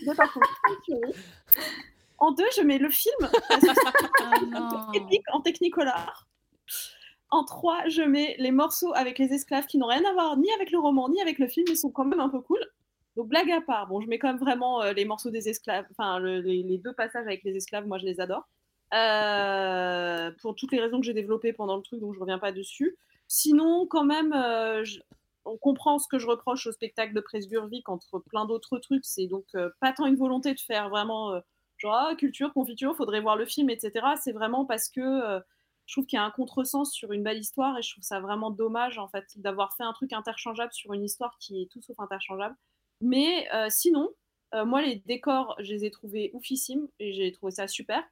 En 2.23 2.31
deux, 2.31 2.47
je 2.57 2.62
mets 2.62 2.78
le 2.78 2.89
film, 2.89 3.17
épique 4.94 5.25
en 5.33 5.41
technicolor. 5.41 6.26
En 7.31 7.44
trois, 7.44 7.89
je 7.89 8.02
mets 8.02 8.36
les 8.39 8.52
morceaux 8.52 8.92
avec 8.94 9.18
les 9.18 9.33
esclaves 9.33 9.67
qui 9.67 9.76
n'ont 9.76 9.89
rien 9.89 10.05
à 10.05 10.12
voir 10.12 10.36
ni 10.36 10.49
avec 10.52 10.70
le 10.70 10.78
roman 10.78 11.09
ni 11.09 11.20
avec 11.20 11.41
le 11.41 11.49
film, 11.49 11.67
mais 11.68 11.75
sont 11.75 11.91
quand 11.91 12.05
même 12.05 12.20
un 12.20 12.28
peu 12.28 12.41
cool. 12.41 12.60
Donc 13.17 13.26
blague 13.28 13.51
à 13.51 13.60
part, 13.60 13.89
bon, 13.89 14.01
je 14.01 14.07
mets 14.07 14.20
quand 14.20 14.28
même 14.28 14.39
vraiment 14.39 14.83
euh, 14.83 14.92
les 14.92 15.05
morceaux 15.05 15.31
des 15.31 15.49
esclaves, 15.49 15.84
enfin 15.91 16.20
le- 16.20 16.41
les, 16.41 16.62
les 16.62 16.78
deux 16.78 16.92
passages 16.92 17.26
avec 17.26 17.42
les 17.42 17.57
esclaves, 17.57 17.86
moi 17.89 17.99
je 17.99 18.05
les 18.07 18.20
adore. 18.20 18.49
Euh, 18.94 20.31
pour 20.41 20.55
toutes 20.55 20.70
les 20.73 20.81
raisons 20.81 21.01
que 21.01 21.07
j'ai 21.07 21.15
développées 21.15 21.52
pendant 21.52 21.76
le 21.76 21.83
truc, 21.83 22.01
donc 22.01 22.15
je 22.15 22.20
reviens 22.20 22.39
pas 22.39 22.52
dessus. 22.52 22.97
Sinon, 23.26 23.86
quand 23.89 24.05
même, 24.05 24.33
euh, 24.33 24.84
je- 24.84 25.01
on 25.44 25.57
comprend 25.57 25.99
ce 25.99 26.07
que 26.07 26.18
je 26.20 26.26
reproche 26.28 26.67
au 26.68 26.73
spectacle 26.73 27.15
de 27.15 27.20
Presburvic 27.20 27.89
entre 27.89 28.20
plein 28.20 28.44
d'autres 28.47 28.78
trucs. 28.78 29.05
C'est 29.05 29.26
donc 29.26 29.47
pas 29.81 29.92
tant 29.92 30.07
une 30.07 30.15
volonté 30.17 30.55
de 30.55 30.60
faire 30.60 30.89
vraiment 30.89 31.41
genre 31.83 31.94
ah, 31.94 32.15
culture, 32.17 32.52
confiture, 32.52 32.97
faudrait 32.97 33.20
voir 33.20 33.36
le 33.36 33.44
film, 33.44 33.69
etc. 33.70 34.07
C'est 34.20 34.33
vraiment 34.33 34.65
parce 34.65 34.89
que 34.89 35.01
euh, 35.01 35.41
je 35.86 35.94
trouve 35.94 36.07
qu'il 36.07 36.17
y 36.17 36.20
a 36.20 36.25
un 36.25 36.31
contresens 36.31 36.93
sur 36.93 37.12
une 37.12 37.23
belle 37.23 37.39
histoire 37.39 37.77
et 37.78 37.83
je 37.83 37.91
trouve 37.93 38.05
ça 38.05 38.20
vraiment 38.20 38.51
dommage 38.51 38.99
en 38.99 39.09
fait 39.09 39.25
d'avoir 39.36 39.75
fait 39.77 39.83
un 39.83 39.93
truc 39.93 40.12
interchangeable 40.12 40.73
sur 40.73 40.93
une 40.93 41.05
histoire 41.05 41.36
qui 41.39 41.62
est 41.62 41.67
tout 41.67 41.83
sauf 41.83 41.99
interchangeable. 41.99 42.55
Mais 43.01 43.49
euh, 43.52 43.67
sinon, 43.69 44.11
euh, 44.55 44.65
moi 44.65 44.81
les 44.81 44.97
décors, 44.97 45.57
je 45.59 45.73
les 45.73 45.85
ai 45.85 45.91
trouvés 45.91 46.31
oufissimes 46.35 46.86
et 47.01 47.12
j'ai 47.12 47.33
trouvé 47.33 47.52
ça 47.52 47.67
super. 47.67 48.02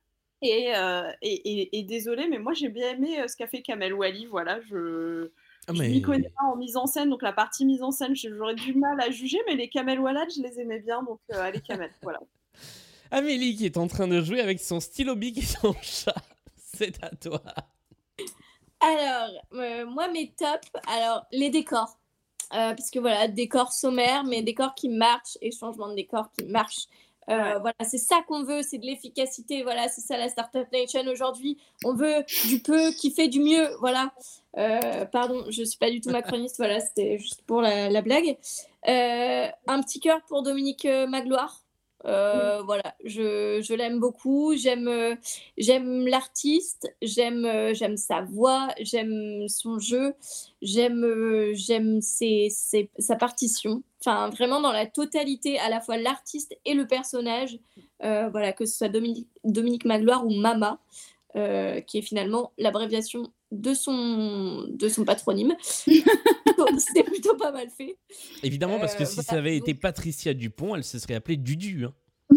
Et, 0.42 0.74
euh, 0.74 1.10
et, 1.20 1.34
et, 1.34 1.78
et 1.78 1.82
désolé, 1.82 2.26
mais 2.26 2.38
moi 2.38 2.54
j'ai 2.54 2.70
bien 2.70 2.90
aimé 2.90 3.28
ce 3.28 3.36
qu'a 3.36 3.46
fait 3.46 3.62
Kamel 3.62 3.92
Wally. 3.92 4.26
Voilà, 4.26 4.60
je 4.62 5.30
Ah, 5.68 5.74
je 5.74 5.82
m'y 5.82 6.02
connais 6.02 6.30
pas 6.30 6.44
en 6.46 6.56
mise 6.56 6.76
en 6.76 6.86
scène, 6.86 7.10
donc 7.10 7.22
la 7.22 7.32
partie 7.32 7.66
mise 7.66 7.82
en 7.82 7.92
scène, 7.92 8.16
j'aurais 8.16 8.54
du 8.54 8.74
mal 8.74 9.00
à 9.00 9.10
juger, 9.10 9.38
mais 9.46 9.54
les 9.54 9.68
Kamel 9.68 10.00
Wallad, 10.00 10.28
je 10.34 10.42
les 10.42 10.58
aimais 10.58 10.80
bien, 10.80 11.02
donc 11.02 11.20
allez 11.30 11.60
Kamel, 11.60 11.92
voilà. 12.02 12.20
Amélie 13.10 13.56
qui 13.56 13.66
est 13.66 13.76
en 13.76 13.86
train 13.88 14.06
de 14.08 14.20
jouer 14.20 14.40
avec 14.40 14.60
son 14.60 14.80
stylo 14.80 15.16
bic 15.16 15.38
et 15.38 15.42
son 15.42 15.74
chat. 15.82 16.14
C'est 16.56 17.02
à 17.02 17.10
toi. 17.10 17.42
Alors, 18.80 19.30
euh, 19.54 19.84
moi, 19.86 20.08
mes 20.08 20.30
tops, 20.30 20.68
alors 20.86 21.24
les 21.32 21.50
décors. 21.50 21.98
Euh, 22.52 22.74
parce 22.74 22.90
que 22.90 22.98
voilà, 22.98 23.28
décors 23.28 23.72
sommaires, 23.72 24.24
mais 24.24 24.42
décors 24.42 24.74
qui 24.74 24.88
marchent 24.88 25.38
et 25.40 25.52
changement 25.52 25.88
de 25.88 25.94
décor 25.94 26.30
qui 26.36 26.44
marchent. 26.46 26.86
Euh, 27.28 27.58
Voilà, 27.60 27.76
c'est 27.88 27.98
ça 27.98 28.22
qu'on 28.26 28.42
veut, 28.42 28.62
c'est 28.62 28.78
de 28.78 28.86
l'efficacité. 28.86 29.62
Voilà, 29.62 29.88
c'est 29.88 30.00
ça 30.00 30.16
la 30.16 30.28
Startup 30.28 30.66
Nation 30.72 31.06
aujourd'hui. 31.06 31.58
On 31.84 31.94
veut 31.94 32.24
du 32.48 32.60
peu 32.60 32.90
qui 32.92 33.12
fait 33.12 33.28
du 33.28 33.38
mieux. 33.40 33.68
Voilà. 33.80 34.12
Euh, 34.56 35.04
pardon, 35.06 35.44
je 35.50 35.62
suis 35.62 35.78
pas 35.78 35.90
du 35.90 36.00
tout 36.00 36.10
macroniste. 36.10 36.56
voilà, 36.56 36.80
c'était 36.80 37.18
juste 37.18 37.42
pour 37.46 37.60
la, 37.60 37.88
la 37.90 38.02
blague. 38.02 38.36
Euh, 38.88 39.46
un 39.68 39.82
petit 39.82 40.00
cœur 40.00 40.20
pour 40.26 40.42
Dominique 40.42 40.86
Magloire. 41.08 41.62
Euh, 42.06 42.62
Voilà, 42.62 42.94
je, 43.04 43.60
je 43.62 43.74
l'aime 43.74 44.00
beaucoup. 44.00 44.54
J'aime 44.56 44.88
euh, 44.88 45.14
j'aime 45.58 46.06
l'artiste, 46.06 46.88
j'aime 47.02 47.44
euh, 47.44 47.74
j'aime 47.74 47.96
sa 47.96 48.22
voix, 48.22 48.68
j'aime 48.80 49.46
son 49.48 49.78
jeu, 49.78 50.14
j'aime 50.62 51.04
j'aime 51.52 52.00
ses- 52.00 52.48
ses- 52.50 52.90
sa 52.98 53.16
partition. 53.16 53.82
Enfin, 54.00 54.30
vraiment 54.30 54.60
dans 54.62 54.72
la 54.72 54.86
totalité, 54.86 55.58
à 55.58 55.68
la 55.68 55.80
fois 55.80 55.96
l'artiste 55.98 56.56
et 56.64 56.74
le 56.74 56.86
personnage. 56.86 57.58
Euh, 58.02 58.28
voilà, 58.30 58.52
que 58.54 58.64
ce 58.64 58.78
soit 58.78 58.88
Dominique, 58.88 59.28
Dominique 59.44 59.84
Magloire 59.84 60.24
ou 60.26 60.30
Mama, 60.30 60.78
euh, 61.36 61.80
qui 61.82 61.98
est 61.98 62.02
finalement 62.02 62.52
l'abréviation 62.56 63.30
de 63.52 63.74
son, 63.74 64.64
de 64.70 64.88
son 64.88 65.04
patronyme. 65.04 65.54
C'est 66.78 67.02
plutôt 67.04 67.36
pas 67.36 67.52
mal 67.52 67.68
fait. 67.70 67.96
Évidemment, 68.42 68.78
parce 68.78 68.94
que 68.94 69.02
Euh, 69.02 69.06
si 69.06 69.16
voilà, 69.16 69.28
ça 69.28 69.36
avait 69.36 69.58
donc- 69.58 69.68
été 69.68 69.78
Patricia 69.78 70.34
Dupont, 70.34 70.74
elle 70.76 70.84
se 70.84 70.98
serait 70.98 71.14
appelée 71.14 71.36
Dudu. 71.36 71.84
hein. 71.86 71.94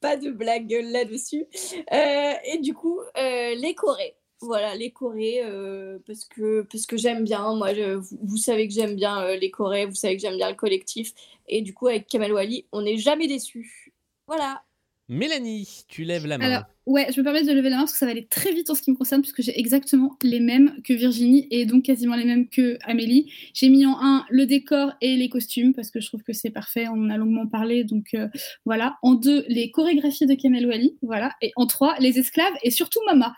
pas 0.00 0.16
de 0.16 0.30
blague 0.30 0.70
là-dessus. 0.70 1.46
Euh, 1.92 2.32
et 2.44 2.58
du 2.58 2.74
coup, 2.74 3.00
euh, 3.16 3.54
les 3.54 3.74
Corées. 3.74 4.16
Voilà, 4.40 4.74
les 4.76 4.90
Corées, 4.90 5.40
euh, 5.42 5.98
parce 6.06 6.24
que, 6.26 6.62
parce 6.70 6.84
que 6.86 6.96
j'aime 6.98 7.24
bien. 7.24 7.54
Moi, 7.54 7.72
je- 7.74 7.94
vous, 7.94 8.18
vous 8.22 8.36
savez 8.36 8.68
que 8.68 8.74
j'aime 8.74 8.94
bien 8.94 9.34
les 9.36 9.50
Corées, 9.50 9.86
vous 9.86 9.94
savez 9.94 10.16
que 10.16 10.22
j'aime 10.22 10.36
bien 10.36 10.50
le 10.50 10.56
collectif. 10.56 11.12
Et 11.48 11.62
du 11.62 11.72
coup, 11.72 11.86
avec 11.88 12.06
Kamal 12.06 12.32
Wally, 12.32 12.66
on 12.72 12.82
n'est 12.82 12.98
jamais 12.98 13.26
déçus. 13.26 13.92
Voilà. 14.26 14.62
Mélanie, 15.08 15.84
tu 15.88 16.04
lèves 16.04 16.26
la 16.26 16.38
main. 16.38 16.46
Alors, 16.46 16.62
ouais, 16.86 17.06
je 17.12 17.20
me 17.20 17.24
permets 17.24 17.42
de 17.42 17.52
lever 17.52 17.68
la 17.68 17.76
main 17.76 17.82
parce 17.82 17.92
que 17.92 17.98
ça 17.98 18.06
va 18.06 18.12
aller 18.12 18.26
très 18.26 18.52
vite 18.52 18.70
en 18.70 18.74
ce 18.74 18.80
qui 18.80 18.90
me 18.90 18.96
concerne, 18.96 19.20
puisque 19.20 19.42
j'ai 19.42 19.58
exactement 19.58 20.16
les 20.22 20.40
mêmes 20.40 20.80
que 20.82 20.94
Virginie 20.94 21.46
et 21.50 21.66
donc 21.66 21.84
quasiment 21.84 22.16
les 22.16 22.24
mêmes 22.24 22.48
que 22.48 22.78
Amélie. 22.84 23.30
J'ai 23.52 23.68
mis 23.68 23.84
en 23.84 23.98
un 24.00 24.24
le 24.30 24.46
décor 24.46 24.92
et 25.02 25.16
les 25.16 25.28
costumes 25.28 25.74
parce 25.74 25.90
que 25.90 26.00
je 26.00 26.06
trouve 26.06 26.22
que 26.22 26.32
c'est 26.32 26.48
parfait, 26.48 26.88
on 26.88 26.94
en 26.94 27.10
a 27.10 27.18
longuement 27.18 27.46
parlé, 27.46 27.84
donc 27.84 28.14
euh, 28.14 28.28
voilà. 28.64 28.96
En 29.02 29.14
deux, 29.14 29.44
les 29.48 29.70
chorégraphies 29.70 30.26
de 30.26 30.34
Kamel 30.34 30.66
Wally, 30.66 30.96
voilà. 31.02 31.32
Et 31.42 31.52
en 31.56 31.66
trois, 31.66 31.96
les 31.98 32.18
esclaves 32.18 32.54
et 32.62 32.70
surtout 32.70 33.00
Mama. 33.04 33.34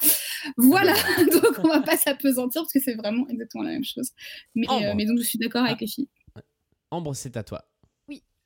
Voilà, 0.56 0.94
donc 1.32 1.58
on 1.64 1.68
va 1.68 1.80
pas 1.80 1.96
s'apesantir 1.96 2.62
parce 2.62 2.72
que 2.72 2.80
c'est 2.80 2.94
vraiment 2.94 3.26
exactement 3.28 3.64
la 3.64 3.70
même 3.70 3.84
chose. 3.84 4.10
Mais, 4.54 4.66
euh, 4.70 4.94
mais 4.94 5.04
donc 5.04 5.18
je 5.18 5.24
suis 5.24 5.38
d'accord 5.38 5.64
avec 5.64 5.80
les 5.80 5.88
filles. 5.88 6.08
Ambre, 6.92 7.14
c'est 7.14 7.36
à 7.36 7.42
toi. 7.42 7.64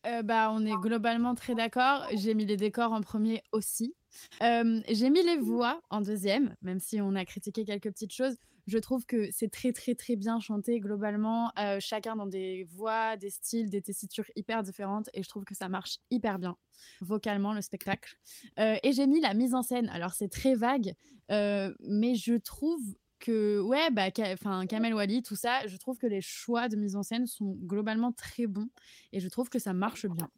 Euh, 0.07 0.23
bah, 0.23 0.51
on 0.53 0.65
est 0.65 0.77
globalement 0.81 1.35
très 1.35 1.55
d'accord. 1.55 2.07
J'ai 2.15 2.35
mis 2.35 2.47
les 2.47 2.57
décors 2.57 2.93
en 2.93 3.01
premier 3.01 3.43
aussi. 3.53 3.95
Euh, 4.43 4.81
j'ai 4.89 5.11
mis 5.11 5.23
les 5.23 5.37
voix 5.37 5.83
en 5.91 6.01
deuxième, 6.01 6.57
même 6.63 6.81
si 6.81 7.01
on 7.01 7.15
a 7.15 7.25
critiqué 7.25 7.65
quelques 7.65 7.91
petites 7.91 8.13
choses. 8.13 8.37
Je 8.67 8.79
trouve 8.79 9.05
que 9.05 9.29
c'est 9.33 9.51
très 9.51 9.73
très 9.73 9.95
très 9.95 10.17
bien 10.17 10.39
chanté 10.39 10.81
globalement, 10.81 11.51
euh, 11.59 11.79
chacun 11.81 12.15
dans 12.17 12.27
des 12.27 12.65
voix, 12.65 13.17
des 13.17 13.31
styles, 13.31 13.69
des 13.69 13.83
tessitures 13.83 14.27
hyper 14.37 14.63
différentes, 14.63 15.09
et 15.13 15.23
je 15.23 15.29
trouve 15.29 15.45
que 15.45 15.55
ça 15.55 15.69
marche 15.69 15.99
hyper 16.11 16.39
bien 16.39 16.57
vocalement 17.01 17.53
le 17.53 17.63
spectacle. 17.63 18.17
Et 18.59 18.93
j'ai 18.93 19.07
mis 19.07 19.21
la 19.21 19.35
mise 19.35 19.55
en 19.55 19.63
scène. 19.63 19.89
Alors 19.89 20.13
c'est 20.13 20.29
très 20.29 20.55
vague, 20.55 20.95
mais 21.29 22.15
je 22.15 22.37
trouve 22.37 22.81
que, 23.21 23.61
ouais, 23.61 23.91
bah, 23.91 24.09
enfin, 24.33 24.67
Kamel 24.67 24.95
Wally, 24.95 25.23
tout 25.23 25.37
ça, 25.37 25.67
je 25.67 25.77
trouve 25.77 25.99
que 25.99 26.07
les 26.07 26.21
choix 26.21 26.69
de 26.69 26.77
mise 26.77 26.97
en 26.97 27.03
scène 27.03 27.27
sont 27.27 27.57
globalement 27.63 28.13
très 28.13 28.47
bons 28.47 28.69
et 29.13 29.21
je 29.21 29.29
trouve 29.29 29.49
que 29.49 29.59
ça 29.59 29.73
marche 29.73 30.07
bien. 30.07 30.29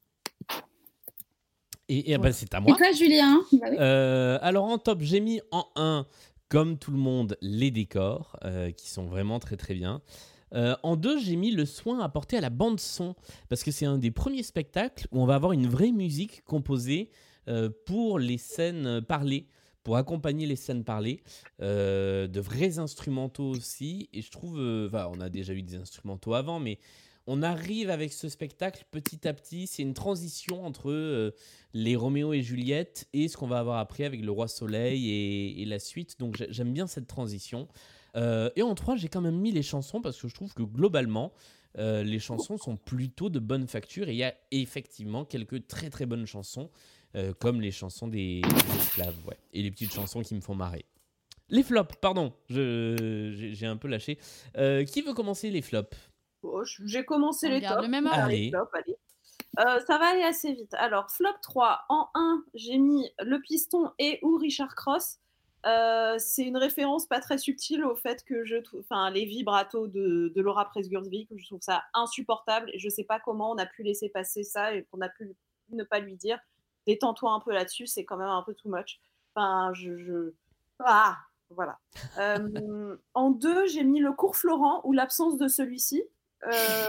Et, 1.89 2.13
et, 2.13 2.19
bah, 2.19 2.33
c'est 2.33 2.53
à 2.55 2.61
moi. 2.61 2.75
Et 2.75 2.79
toi, 2.79 2.93
Julien? 2.93 3.41
Bah 3.53 3.67
oui. 3.71 3.77
Euh, 3.79 4.39
alors 4.43 4.65
en 4.67 4.79
top, 4.79 5.01
j'ai 5.01 5.21
mis 5.21 5.41
en 5.51 5.67
1, 5.77 6.07
comme 6.49 6.79
tout 6.79 6.91
le 6.91 6.99
monde, 6.99 7.39
les 7.41 7.71
décors, 7.71 8.37
euh, 8.45 8.71
qui 8.73 8.91
sont 8.91 9.07
vraiment 9.07 9.39
très 9.39 9.57
très 9.57 9.73
bien. 9.73 10.03
Euh, 10.55 10.77
en 10.83 10.97
2, 10.97 11.19
j'ai 11.19 11.37
mis 11.37 11.51
le 11.51 11.65
soin 11.65 12.01
apporté 12.01 12.37
à 12.37 12.41
la 12.43 12.51
bande 12.51 12.79
son, 12.79 13.15
parce 13.49 13.63
que 13.63 13.71
c'est 13.71 13.87
un 13.87 13.97
des 13.97 14.11
premiers 14.11 14.43
spectacles 14.43 15.07
où 15.13 15.23
on 15.23 15.25
va 15.25 15.35
avoir 15.35 15.53
une 15.53 15.67
vraie 15.67 15.93
musique 15.93 16.45
composée 16.45 17.11
euh, 17.49 17.71
pour 17.87 18.19
les 18.19 18.39
scènes 18.39 19.01
parlées, 19.01 19.47
pour 19.83 19.97
accompagner 19.97 20.47
les 20.47 20.57
scènes 20.57 20.85
parlées, 20.85 21.23
euh, 21.61 22.27
de 22.27 22.41
vrais 22.41 22.79
instrumentaux 22.79 23.51
aussi. 23.51 24.09
Et 24.13 24.23
je 24.23 24.31
trouve, 24.31 24.59
euh, 24.59 24.89
on 24.93 25.21
a 25.21 25.29
déjà 25.29 25.53
eu 25.53 25.63
des 25.63 25.77
instrumentaux 25.77 26.35
avant, 26.35 26.61
mais 26.61 26.79
on 27.27 27.43
arrive 27.43 27.91
avec 27.91 28.13
ce 28.13 28.29
spectacle 28.29 28.85
petit 28.91 29.27
à 29.27 29.33
petit. 29.33 29.67
C'est 29.67 29.83
une 29.83 29.95
transition 29.95 30.65
entre 30.65 30.91
euh, 30.91 31.33
les 31.73 31.97
Roméo 31.97 32.33
et 32.33 32.43
Juliette 32.43 33.09
et 33.13 33.29
ce 33.29 33.37
qu'on 33.37 33.47
va 33.47 33.59
avoir 33.59 33.79
après 33.79 34.05
avec 34.05 34.23
le 34.23 34.31
Roi 34.31 34.49
Soleil 34.49 35.61
et, 35.61 35.65
la 35.65 35.79
suite. 35.79 36.19
Donc 36.19 36.37
j'ai- 36.37 36.53
j'aime 36.53 36.73
bien 36.73 36.87
cette 36.87 37.07
transition. 37.07 37.69
Et 38.15 38.61
en 38.61 38.75
3, 38.75 38.97
j'ai 38.97 39.09
quand 39.09 39.23
même 39.23 39.39
mis 39.39 39.53
les 39.53 39.63
chansons 39.63 40.03
parce 40.03 40.21
que 40.21 40.29
je 40.29 40.35
trouve 40.35 40.53
que 40.53 40.63
globalement, 40.63 41.33
les 41.79 42.19
chansons 42.19 42.59
sont 42.59 42.77
plutôt 42.77 43.31
de 43.31 43.39
bonne 43.39 43.67
facture 43.67 44.11
et 44.11 44.13
il 44.13 44.19
y 44.19 44.25
a 44.25 44.35
effectivement 44.51 45.25
quelques 45.25 45.67
très 45.67 45.89
très 45.89 46.05
bonnes 46.05 46.27
chansons, 46.27 46.69
euh, 47.17 47.33
comme 47.35 47.61
les 47.61 47.71
chansons 47.71 48.09
des, 48.09 48.41
des 48.43 48.77
esclaves, 48.77 49.15
ouais, 49.27 49.37
et 49.53 49.63
les 49.63 49.71
petites 49.71 49.93
chansons 49.93 50.23
qui 50.23 50.35
me 50.35 50.41
font 50.41 50.55
marrer. 50.55 50.85
Les 51.49 51.63
flops, 51.63 51.97
pardon, 52.01 52.33
j'ai 52.49 53.67
un 53.67 53.77
peu 53.77 53.89
lâché. 53.89 54.19
Euh, 54.57 54.85
qui 54.85 55.03
veut 55.03 55.13
commencer 55.15 55.51
les 55.51 55.61
flops? 55.63 55.97
Je- 56.65 56.83
J'ai 56.87 57.05
commencé 57.05 57.47
On 57.47 57.51
les 57.51 57.61
tops. 57.61 57.83
le 57.83 57.89
même 57.89 58.07
Allez. 58.07 58.51
Euh, 59.59 59.81
ça 59.87 59.99
va 59.99 60.07
aller 60.07 60.23
assez 60.23 60.55
vite. 60.55 60.73
Alors, 60.75 61.11
flop 61.11 61.29
3. 61.43 61.83
En 61.91 62.09
1, 62.15 62.43
j'ai 62.55 62.79
mis 62.79 63.11
le 63.21 63.39
piston 63.41 63.91
et 63.99 64.19
ou 64.23 64.39
Richard 64.39 64.75
Cross. 64.75 65.19
Euh, 65.67 66.17
c'est 66.19 66.43
une 66.45 66.57
référence 66.57 67.07
pas 67.07 67.21
très 67.21 67.37
subtile 67.39 67.85
au 67.85 67.95
fait 67.95 68.25
que 68.25 68.45
je 68.45 68.57
trouve, 68.57 68.81
enfin, 68.81 69.11
les 69.11 69.27
vibratos 69.27 69.89
de, 69.93 70.33
de 70.35 70.41
Laura 70.41 70.65
Presgurvik, 70.71 71.29
je 71.37 71.45
trouve 71.47 71.61
ça 71.61 71.85
insupportable 71.95 72.71
et 72.73 72.79
je 72.81 72.89
sais 72.89 73.05
pas 73.05 73.21
comment 73.21 73.53
on 73.53 73.59
a 73.59 73.67
pu 73.67 73.83
laisser 73.85 74.09
passer 74.09 74.43
ça 74.43 74.75
et 74.75 74.85
qu'on 74.91 75.01
a 75.03 75.09
pu 75.09 75.31
ne 75.71 75.85
pas 75.85 76.01
lui 76.01 76.17
dire 76.17 76.39
détends-toi 76.87 77.33
un 77.33 77.41
peu 77.41 77.53
là-dessus, 77.53 77.87
c'est 77.87 78.05
quand 78.05 78.17
même 78.17 78.29
un 78.29 78.43
peu 78.43 78.55
too 78.55 78.69
much. 78.69 79.01
Enfin, 79.35 79.73
je, 79.75 80.33
ah, 80.81 81.17
voilà. 81.51 81.79
Euh, 82.19 82.97
en 83.15 83.31
deux, 83.31 83.67
j'ai 83.67 83.85
mis 83.85 84.01
le 84.01 84.13
cours 84.13 84.37
Florent 84.37 84.81
ou 84.85 84.93
l'absence 84.93 85.37
de 85.39 85.49
celui-ci. 85.49 86.03
Euh, 86.47 86.89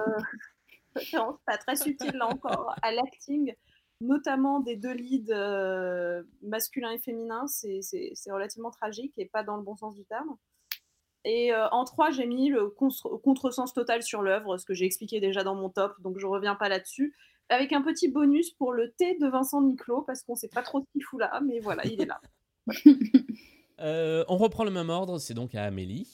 pas 1.46 1.58
très 1.58 1.76
subtile 1.76 2.16
là 2.16 2.28
encore 2.28 2.76
à 2.82 2.92
l'acting, 2.92 3.54
notamment 4.02 4.60
des 4.60 4.76
deux 4.76 4.94
leads 4.94 5.32
euh, 5.32 6.24
masculins 6.42 6.92
et 6.92 7.00
féminins. 7.00 7.48
C'est 7.48 7.82
c'est- 7.82 8.32
relativement 8.32 8.72
tragique 8.72 9.14
et 9.18 9.26
pas 9.26 9.44
dans 9.44 9.58
le 9.58 9.64
bon 9.64 9.76
sens 9.76 9.96
du 9.96 10.06
terme. 10.06 10.36
Et 11.26 11.54
euh, 11.54 11.70
en 11.70 11.86
trois, 11.86 12.12
j'ai 12.12 12.26
mis 12.26 12.50
le 12.50 12.70
contre- 12.70 13.18
contresens 13.18 13.74
total 13.74 14.04
sur 14.04 14.22
l'œuvre, 14.22 14.58
ce 14.58 14.66
que 14.66 14.74
j'ai 14.74 14.86
expliqué 14.86 15.22
déjà 15.22 15.44
dans 15.44 15.56
mon 15.56 15.70
top, 15.70 16.00
donc 16.02 16.20
je 16.20 16.28
reviens 16.28 16.56
pas 16.56 16.68
là-dessus. 16.68 17.16
Avec 17.50 17.74
un 17.74 17.82
petit 17.82 18.10
bonus 18.10 18.52
pour 18.52 18.74
le 18.74 18.92
thé 18.92 19.18
de 19.20 19.28
Vincent 19.28 19.62
Niclot, 19.62 20.02
parce 20.02 20.24
qu'on 20.24 20.36
sait 20.36 20.48
pas 20.48 20.62
trop 20.62 20.80
ce 20.82 20.86
qu'il 20.92 21.04
fout 21.04 21.20
là, 21.20 21.42
mais 21.46 21.60
voilà, 21.60 21.86
il 21.86 22.02
est 22.02 22.06
là. 22.06 22.22
Euh, 23.80 24.24
On 24.30 24.38
reprend 24.38 24.64
le 24.64 24.72
même 24.72 24.90
ordre, 24.92 25.18
c'est 25.18 25.34
donc 25.34 25.56
à 25.56 25.64
Amélie. 25.64 26.08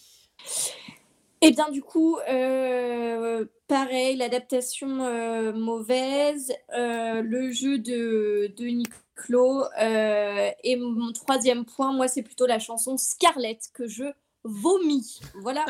Et 1.42 1.52
bien 1.52 1.70
du 1.70 1.82
coup, 1.82 2.18
euh, 2.30 3.46
pareil, 3.68 4.18
l'adaptation 4.18 5.06
euh, 5.06 5.54
mauvaise, 5.54 6.52
euh, 6.74 7.22
le 7.22 7.52
jeu 7.52 7.78
de, 7.78 8.52
de 8.58 8.66
Niclot, 8.66 9.64
euh, 9.82 10.50
et 10.64 10.76
mon 10.76 11.14
troisième 11.14 11.64
point, 11.66 11.94
moi, 11.94 12.08
c'est 12.08 12.24
plutôt 12.24 12.46
la 12.46 12.60
chanson 12.60 12.98
Scarlett 12.98 13.70
que 13.74 13.88
je 13.88 14.06
vomis. 14.44 15.20
Voilà. 15.36 15.66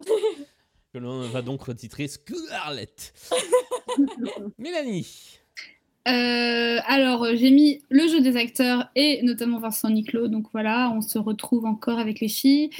Que 0.92 0.98
l'on 0.98 1.26
va 1.30 1.40
donc 1.40 1.62
retitrer 1.62 2.06
Scarlett. 2.06 3.14
Mélanie. 4.58 5.40
Euh, 6.08 6.78
alors, 6.86 7.24
euh, 7.24 7.36
j'ai 7.36 7.50
mis 7.50 7.82
le 7.88 8.08
jeu 8.08 8.20
des 8.20 8.36
acteurs 8.36 8.90
et 8.96 9.22
notamment 9.22 9.58
Vincent 9.60 9.88
Niclot. 9.88 10.28
Donc 10.28 10.46
voilà, 10.52 10.92
on 10.94 11.00
se 11.00 11.18
retrouve 11.18 11.64
encore 11.64 11.98
avec 11.98 12.20
les 12.20 12.28
filles. 12.28 12.70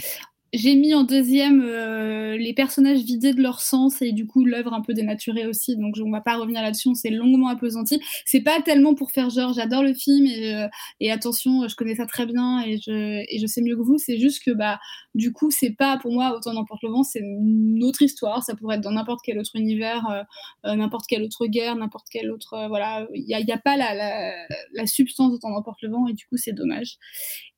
J'ai 0.53 0.75
mis 0.75 0.93
en 0.93 1.03
deuxième 1.03 1.63
euh, 1.63 2.37
les 2.37 2.53
personnages 2.53 2.99
vidés 3.05 3.33
de 3.33 3.41
leur 3.41 3.63
sens 3.63 4.03
et 4.03 4.13
du 4.13 4.27
coup 4.27 4.45
l'œuvre 4.45 4.75
un 4.75 4.83
peu 4.83 4.93
dénaturée 4.93 5.47
aussi. 5.47 5.77
Donc 5.79 5.95
on 6.05 6.11
va 6.11 6.21
pas 6.21 6.37
revenir 6.37 6.61
là-dessus, 6.61 6.89
on 6.89 6.95
s'est 6.95 7.09
longuement 7.09 7.49
appesanti. 7.49 8.03
C'est 8.27 8.43
pas 8.43 8.61
tellement 8.61 8.95
pour 8.95 9.13
faire 9.13 9.31
genre 9.31 9.55
j'adore 9.55 9.83
le 9.83 9.95
film 9.95 10.27
et, 10.27 10.55
euh, 10.55 10.69
et 11.01 11.11
attention, 11.11 11.67
je 11.69 11.75
connais 11.75 11.95
ça 11.95 12.05
très 12.05 12.27
bien 12.27 12.61
et 12.67 12.77
je, 12.77 13.25
et 13.27 13.39
je 13.41 13.47
sais 13.47 13.63
mieux 13.63 13.77
que 13.77 13.81
vous. 13.83 13.97
C'est 13.97 14.19
juste 14.19 14.45
que 14.45 14.51
bah 14.51 14.79
du 15.15 15.33
coup 15.33 15.51
c'est 15.51 15.71
pas 15.71 15.97
pour 15.97 16.13
moi 16.13 16.37
autant 16.37 16.53
n'importe 16.53 16.83
le 16.83 16.91
vent, 16.91 17.03
c'est 17.03 17.21
une 17.21 17.83
autre 17.83 18.03
histoire. 18.03 18.43
Ça 18.43 18.55
pourrait 18.55 18.77
être 18.77 18.83
dans 18.83 18.93
n'importe 18.93 19.21
quel 19.25 19.39
autre 19.39 19.57
univers, 19.57 20.07
euh, 20.11 20.23
euh, 20.69 20.75
n'importe 20.77 21.07
quelle 21.07 21.23
autre 21.23 21.47
guerre, 21.47 21.77
n'importe 21.77 22.09
quelle 22.11 22.31
autre 22.31 22.53
euh, 22.55 22.69
voilà. 22.69 23.07
Il 23.15 23.25
y 23.27 23.33
a, 23.35 23.39
a 23.55 23.59
pas 23.59 23.79
la, 23.79 23.95
la, 23.95 24.33
la 24.75 24.87
substance 24.87 25.33
autant 25.33 25.49
n'importe 25.51 25.81
le 25.81 25.89
vent 25.91 26.07
et 26.09 26.13
du 26.13 26.27
coup 26.27 26.37
c'est 26.37 26.53
dommage. 26.53 26.99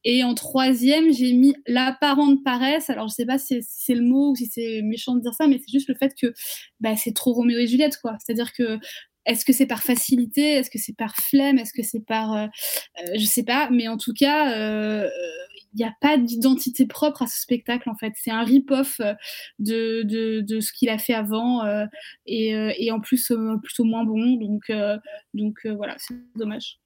Et 0.04 0.22
en 0.22 0.34
troisième, 0.34 1.12
j'ai 1.12 1.32
mis 1.32 1.54
l'apparente 1.66 2.44
paresse. 2.44 2.90
Alors, 2.90 3.08
je 3.08 3.14
sais 3.14 3.26
pas 3.26 3.38
si 3.38 3.62
c'est, 3.62 3.94
le 3.94 4.02
mot 4.02 4.32
ou 4.32 4.36
si 4.36 4.46
c'est 4.46 4.82
méchant 4.82 5.14
de 5.14 5.20
dire 5.20 5.34
ça, 5.34 5.46
mais 5.46 5.58
c'est 5.58 5.72
juste 5.72 5.88
le 5.88 5.94
fait 5.94 6.14
que 6.20 6.32
bah, 6.80 6.96
c'est 6.96 7.14
trop 7.14 7.32
Roméo 7.32 7.58
et 7.58 7.66
Juliette, 7.66 7.98
quoi. 8.02 8.16
C'est-à-dire 8.20 8.52
que 8.52 8.78
est-ce 9.26 9.44
que 9.44 9.52
c'est 9.52 9.66
par 9.66 9.82
facilité? 9.82 10.42
Est-ce 10.42 10.70
que 10.70 10.78
c'est 10.78 10.96
par 10.96 11.16
flemme? 11.16 11.58
Est-ce 11.58 11.72
que 11.72 11.82
c'est 11.82 12.04
par... 12.04 12.34
euh, 12.34 12.46
euh, 13.00 13.12
je 13.16 13.24
sais 13.24 13.44
pas, 13.44 13.70
mais 13.70 13.88
en 13.88 13.96
tout 13.96 14.12
cas, 14.12 14.54
euh, 14.58 15.08
il 15.72 15.78
n'y 15.78 15.84
a 15.84 15.94
pas 16.00 16.18
d'identité 16.18 16.86
propre 16.86 17.22
à 17.22 17.26
ce 17.26 17.40
spectacle, 17.40 17.88
en 17.88 17.96
fait. 17.96 18.12
C'est 18.16 18.30
un 18.30 18.44
rip-off 18.44 19.00
euh, 19.00 19.14
de, 19.58 20.02
de, 20.42 20.60
ce 20.60 20.72
qu'il 20.72 20.90
a 20.90 20.98
fait 20.98 21.14
avant 21.14 21.62
et, 22.26 22.50
et 22.78 22.90
en 22.90 23.00
plus 23.00 23.32
plutôt 23.62 23.84
moins 23.84 24.04
bon. 24.04 24.34
Donc, 24.34 24.70
donc 25.32 25.66
voilà, 25.66 25.96
c'est 25.98 26.14
dommage. 26.36 26.78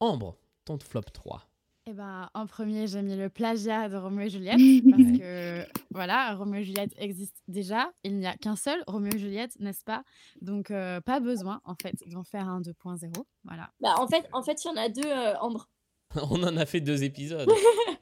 Ambre, 0.00 0.36
ton 0.64 0.78
flop 0.78 1.02
3. 1.12 1.51
Eh 1.86 1.94
ben, 1.94 2.30
en 2.34 2.46
premier, 2.46 2.86
j'ai 2.86 3.02
mis 3.02 3.16
le 3.16 3.28
plagiat 3.28 3.88
de 3.88 3.96
Roméo 3.96 4.26
et 4.26 4.30
Juliette 4.30 4.54
parce 4.90 5.18
que 5.18 5.66
voilà, 5.90 6.36
Roméo 6.36 6.60
et 6.60 6.64
Juliette 6.64 6.94
existe 6.96 7.42
déjà. 7.48 7.90
Il 8.04 8.18
n'y 8.18 8.26
a 8.26 8.36
qu'un 8.36 8.54
seul 8.54 8.84
Roméo 8.86 9.10
et 9.16 9.18
Juliette, 9.18 9.58
n'est-ce 9.58 9.82
pas? 9.82 10.04
Donc, 10.40 10.70
euh, 10.70 11.00
pas 11.00 11.18
besoin 11.18 11.60
en 11.64 11.74
fait 11.74 11.96
d'en 12.06 12.22
faire 12.22 12.48
un 12.48 12.60
2.0. 12.60 13.10
Voilà. 13.42 13.72
Bah, 13.80 13.96
en 13.98 14.06
fait, 14.06 14.28
en 14.32 14.44
fait, 14.44 14.64
il 14.64 14.68
y 14.68 14.70
en 14.70 14.76
a 14.76 14.88
deux, 14.88 15.02
euh, 15.04 15.36
Ambre. 15.40 15.68
On 16.30 16.40
en 16.44 16.56
a 16.56 16.66
fait 16.66 16.80
deux 16.80 17.02
épisodes. 17.02 17.50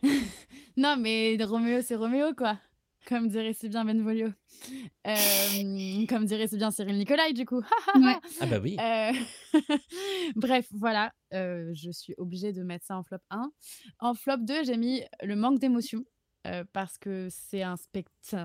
non, 0.76 0.97
mais 0.99 1.39
Roméo, 1.42 1.81
c'est 1.81 1.97
Roméo, 1.97 2.34
quoi. 2.36 2.59
Comme 3.10 3.26
dirait 3.28 3.52
si 3.55 3.68
bien 3.68 3.84
Benvolio. 3.84 4.28
Euh, 5.06 6.06
comme 6.08 6.26
dirait 6.26 6.47
si 6.47 6.56
bien 6.56 6.70
Cyril 6.70 6.97
Nicolai, 6.97 7.32
du 7.32 7.44
coup. 7.44 7.60
Ah 8.40 8.47
bah 8.47 8.58
oui. 8.62 8.76
Euh, 8.80 9.12
Bref, 10.36 10.66
voilà. 10.72 11.12
euh, 11.34 11.70
je 11.74 11.90
suis 11.90 12.14
obligée 12.18 12.52
de 12.52 12.62
mettre 12.62 12.86
ça 12.86 12.97
en 12.97 13.02
flop 13.02 13.18
1. 13.30 13.50
En 13.98 14.14
flop 14.14 14.39
2, 14.39 14.64
j'ai 14.64 14.76
mis 14.76 15.02
le 15.22 15.34
manque 15.36 15.58
d'émotion. 15.58 16.05
euh, 16.47 16.64
parce 16.72 16.97
que 16.98 17.28
c'est 17.30 17.62
un 17.62 17.74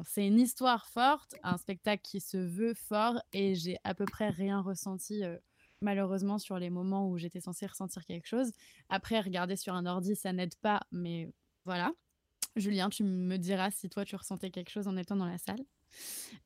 c'est 0.05 0.25
une 0.27 0.39
histoire 0.39 0.87
forte, 0.87 1.35
un 1.43 1.57
spectacle 1.57 2.01
qui 2.03 2.19
se 2.19 2.35
veut 2.37 2.73
fort 2.73 3.21
et 3.33 3.55
j'ai 3.55 3.77
à 3.85 3.93
peu 3.93 4.03
près 4.05 4.29
rien 4.29 4.59
ressenti 4.61 5.23
euh, 5.23 5.37
malheureusement 5.81 6.37
sur 6.39 6.57
les 6.59 6.69
moments 6.69 7.07
où 7.07 7.17
j'étais 7.17 7.39
censée 7.39 7.67
ressentir 7.67 8.03
quelque 8.05 8.27
chose. 8.27 8.51
Après, 8.89 9.21
regarder 9.21 9.55
sur 9.55 9.73
un 9.75 9.85
ordi, 9.85 10.15
ça 10.15 10.33
n'aide 10.33 10.55
pas, 10.61 10.81
mais 10.91 11.29
voilà. 11.65 11.91
Julien, 12.55 12.89
tu 12.89 13.03
me 13.03 13.37
diras 13.37 13.71
si 13.71 13.89
toi 13.89 14.05
tu 14.05 14.15
ressentais 14.15 14.49
quelque 14.49 14.69
chose 14.69 14.87
en 14.87 14.97
étant 14.97 15.15
dans 15.15 15.25
la 15.25 15.37
salle. 15.37 15.63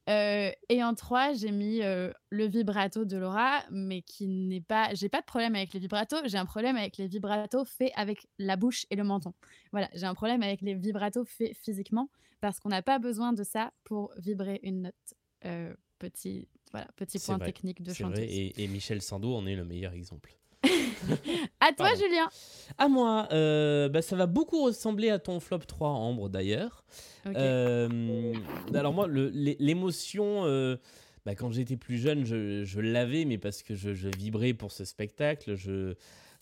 Euh, 0.09 0.51
et 0.69 0.83
en 0.83 0.95
3, 0.95 1.33
j'ai 1.33 1.51
mis 1.51 1.81
euh, 1.81 2.11
le 2.29 2.45
vibrato 2.45 3.05
de 3.05 3.17
Laura, 3.17 3.63
mais 3.71 4.01
qui 4.01 4.27
n'est 4.27 4.61
pas. 4.61 4.93
J'ai 4.93 5.09
pas 5.09 5.21
de 5.21 5.25
problème 5.25 5.55
avec 5.55 5.73
les 5.73 5.79
vibratos, 5.79 6.21
j'ai 6.25 6.37
un 6.37 6.45
problème 6.45 6.77
avec 6.77 6.97
les 6.97 7.07
vibratos 7.07 7.65
faits 7.65 7.91
avec 7.95 8.27
la 8.37 8.55
bouche 8.55 8.85
et 8.89 8.95
le 8.95 9.03
menton. 9.03 9.33
Voilà, 9.71 9.89
j'ai 9.93 10.05
un 10.05 10.15
problème 10.15 10.41
avec 10.41 10.61
les 10.61 10.75
vibratos 10.75 11.27
faits 11.27 11.55
physiquement 11.57 12.09
parce 12.41 12.59
qu'on 12.59 12.69
n'a 12.69 12.81
pas 12.81 12.99
besoin 12.99 13.33
de 13.33 13.43
ça 13.43 13.71
pour 13.83 14.11
vibrer 14.17 14.59
une 14.63 14.83
note. 14.83 15.13
Euh, 15.45 15.73
petit, 15.99 16.47
voilà, 16.71 16.87
petit 16.95 17.19
point 17.19 17.37
vrai, 17.37 17.45
technique 17.47 17.81
de 17.81 17.93
chanteuse. 17.93 18.19
vrai, 18.19 18.27
et, 18.27 18.63
et 18.63 18.67
Michel 18.67 19.01
Sando 19.01 19.35
en 19.35 19.45
est 19.45 19.55
le 19.55 19.65
meilleur 19.65 19.93
exemple. 19.93 20.35
À 21.61 21.67
toi, 21.73 21.87
Pardon. 21.87 21.95
Julien 22.01 22.29
À 22.77 22.87
moi, 22.87 23.27
euh, 23.31 23.89
bah, 23.89 24.01
ça 24.01 24.15
va 24.15 24.25
beaucoup 24.27 24.63
ressembler 24.63 25.09
à 25.09 25.19
ton 25.19 25.39
flop 25.39 25.59
3 25.59 25.89
Ambre 25.89 26.29
d'ailleurs. 26.29 26.83
Euh, 27.35 28.33
alors 28.73 28.93
moi, 28.93 29.07
l'émotion, 29.09 30.45
euh, 30.45 30.77
bah, 31.25 31.35
quand 31.35 31.51
j'étais 31.51 31.77
plus 31.77 31.97
jeune, 31.97 32.25
je, 32.25 32.63
je 32.63 32.79
l'avais, 32.79 33.25
mais 33.25 33.37
parce 33.37 33.63
que 33.63 33.75
je, 33.75 33.93
je 33.93 34.09
vibrais 34.09 34.53
pour 34.53 34.71
ce 34.71 34.85
spectacle. 34.85 35.55
Je, 35.55 35.95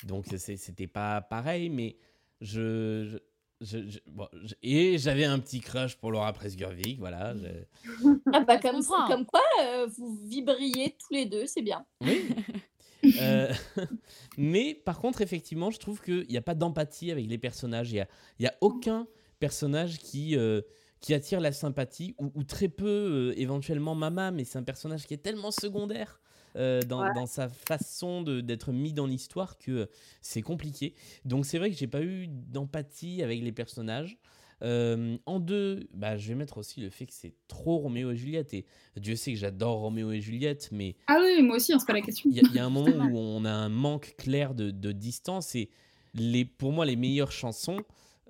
donc 0.06 0.26
c'était 0.38 0.88
pas 0.88 1.22
pareil, 1.22 1.70
mais 1.70 1.98
je, 2.42 3.06
je- 3.06 3.18
Je- 3.60 3.90
je- 3.90 4.00
bon, 4.06 4.28
je- 4.44 4.54
et 4.62 5.00
j'avais 5.00 5.26
un 5.26 5.40
petit 5.40 5.62
crush 5.62 5.96
pour 5.98 6.12
Laura 6.12 6.32
Presgurvik, 6.32 7.00
voilà. 7.00 7.34
je- 8.04 8.08
Ah 8.32 8.42
bah 8.42 8.58
comme, 8.60 8.84
comme 9.08 9.26
quoi, 9.26 9.42
euh, 9.64 9.88
vous 9.98 10.20
vibriez 10.26 10.92
tous 11.00 11.12
les 11.16 11.26
deux, 11.26 11.48
c'est 11.48 11.64
bien. 11.64 11.84
Oui. 12.02 12.22
Euh, 13.20 13.52
mais 14.38 14.74
par 14.74 15.00
contre, 15.00 15.22
effectivement, 15.22 15.72
je 15.72 15.80
trouve 15.80 16.02
qu'il 16.02 16.28
n'y 16.30 16.38
a 16.38 16.42
pas 16.42 16.56
d'empathie 16.56 17.12
avec 17.12 17.28
les 17.28 17.38
personnages. 17.38 17.92
Il 17.92 17.96
n'y 17.96 18.02
a, 18.02 18.08
y 18.40 18.46
a 18.48 18.54
aucun 18.62 19.08
personnage 19.40 20.00
qui, 20.00 20.36
euh, 20.36 20.62
qui 21.00 21.14
attire 21.14 21.40
la 21.40 21.52
sympathie, 21.52 22.16
ou, 22.20 22.32
ou 22.36 22.44
très 22.44 22.70
peu, 22.70 22.86
euh, 22.88 23.34
éventuellement 23.40 23.96
Mama, 23.96 24.32
mais 24.32 24.44
c'est 24.44 24.58
un 24.58 24.64
personnage 24.64 25.06
qui 25.06 25.14
est 25.14 25.18
tellement 25.24 25.52
secondaire. 25.52 26.22
euh, 26.56 26.82
dans, 26.82 27.04
Ouais. 27.04 27.14
dans 27.14 27.28
sa 27.28 27.50
façon 27.50 28.24
d'être 28.24 28.72
mis 28.72 28.92
dans 28.92 29.06
l'histoire 29.06 29.60
que 29.60 29.72
euh, 29.72 29.86
c'est 30.22 30.42
compliqué. 30.42 30.96
Donc 31.24 31.46
c'est 31.46 31.60
vrai 31.60 31.70
que 31.70 31.76
j'ai 31.78 31.86
pas 31.88 32.02
eu 32.02 32.28
d'empathie 32.28 33.22
avec 33.22 33.44
les 33.44 33.52
personnages. 33.52 34.18
Euh, 34.64 35.18
en 35.26 35.40
deux, 35.40 35.88
bah, 35.94 36.18
je 36.18 36.28
vais 36.30 36.36
mettre 36.36 36.58
aussi 36.58 36.80
le 36.82 36.90
fait 36.90 37.06
que 37.06 37.14
c'est 37.14 37.36
trop 37.48 37.78
Roméo 37.78 38.12
et 38.12 38.16
Juliette. 38.16 38.54
Et 38.54 38.66
Dieu 38.96 39.16
sait 39.16 39.34
que 39.34 39.38
j'adore 39.40 39.80
Roméo 39.80 40.12
et 40.12 40.20
Juliette, 40.22 40.70
mais 40.72 40.96
Ah 41.08 41.20
oui, 41.22 41.44
moi 41.44 41.58
aussi, 41.58 41.74
hein, 41.74 41.80
c'est 41.80 41.86
pas 41.88 41.94
la 41.94 42.02
question. 42.02 42.30
il 42.30 42.36
y, 42.38 42.40
a- 42.40 42.44
il 42.50 42.56
y 42.56 42.60
a 42.60 42.66
un 42.66 42.70
moment 42.70 43.06
où 43.06 43.18
on 43.18 43.46
a 43.46 43.52
un 43.52 43.70
manque 43.70 44.16
clair 44.18 44.56
de, 44.56 44.72
de 44.72 44.92
distance 44.92 45.54
et 45.56 45.70
les, 46.14 46.46
pour 46.46 46.72
moi 46.72 46.86
les 46.86 46.96
meilleures 46.96 47.32
chansons 47.32 47.78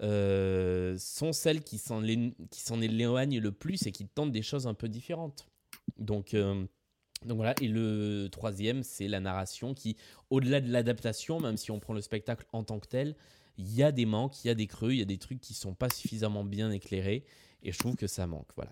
euh, 0.01 0.95
sont 0.97 1.31
celles 1.33 1.63
qui 1.63 1.77
s'en 1.77 2.03
élé- 2.03 2.33
qui 2.51 2.61
s'en 2.61 2.81
éloignent 2.81 3.39
le 3.39 3.51
plus 3.51 3.87
et 3.87 3.91
qui 3.91 4.05
tentent 4.05 4.31
des 4.31 4.41
choses 4.41 4.67
un 4.67 4.73
peu 4.73 4.89
différentes. 4.89 5.47
Donc, 5.97 6.33
euh, 6.33 6.65
donc 7.25 7.37
voilà, 7.37 7.55
et 7.61 7.67
le 7.67 8.27
troisième, 8.31 8.83
c'est 8.83 9.07
la 9.07 9.19
narration 9.19 9.73
qui, 9.73 9.95
au-delà 10.29 10.61
de 10.61 10.71
l'adaptation, 10.71 11.39
même 11.39 11.57
si 11.57 11.71
on 11.71 11.79
prend 11.79 11.93
le 11.93 12.01
spectacle 12.01 12.45
en 12.53 12.63
tant 12.63 12.79
que 12.79 12.87
tel, 12.87 13.15
il 13.57 13.73
y 13.73 13.83
a 13.83 13.91
des 13.91 14.05
manques, 14.05 14.43
il 14.43 14.47
y 14.47 14.51
a 14.51 14.55
des 14.55 14.67
creux, 14.67 14.91
il 14.91 14.99
y 14.99 15.01
a 15.01 15.05
des 15.05 15.17
trucs 15.17 15.41
qui 15.41 15.53
sont 15.53 15.73
pas 15.73 15.89
suffisamment 15.89 16.43
bien 16.43 16.71
éclairés 16.71 17.25
et 17.63 17.71
je 17.71 17.77
trouve 17.77 17.95
que 17.95 18.07
ça 18.07 18.27
manque. 18.27 18.49
Voilà. 18.55 18.71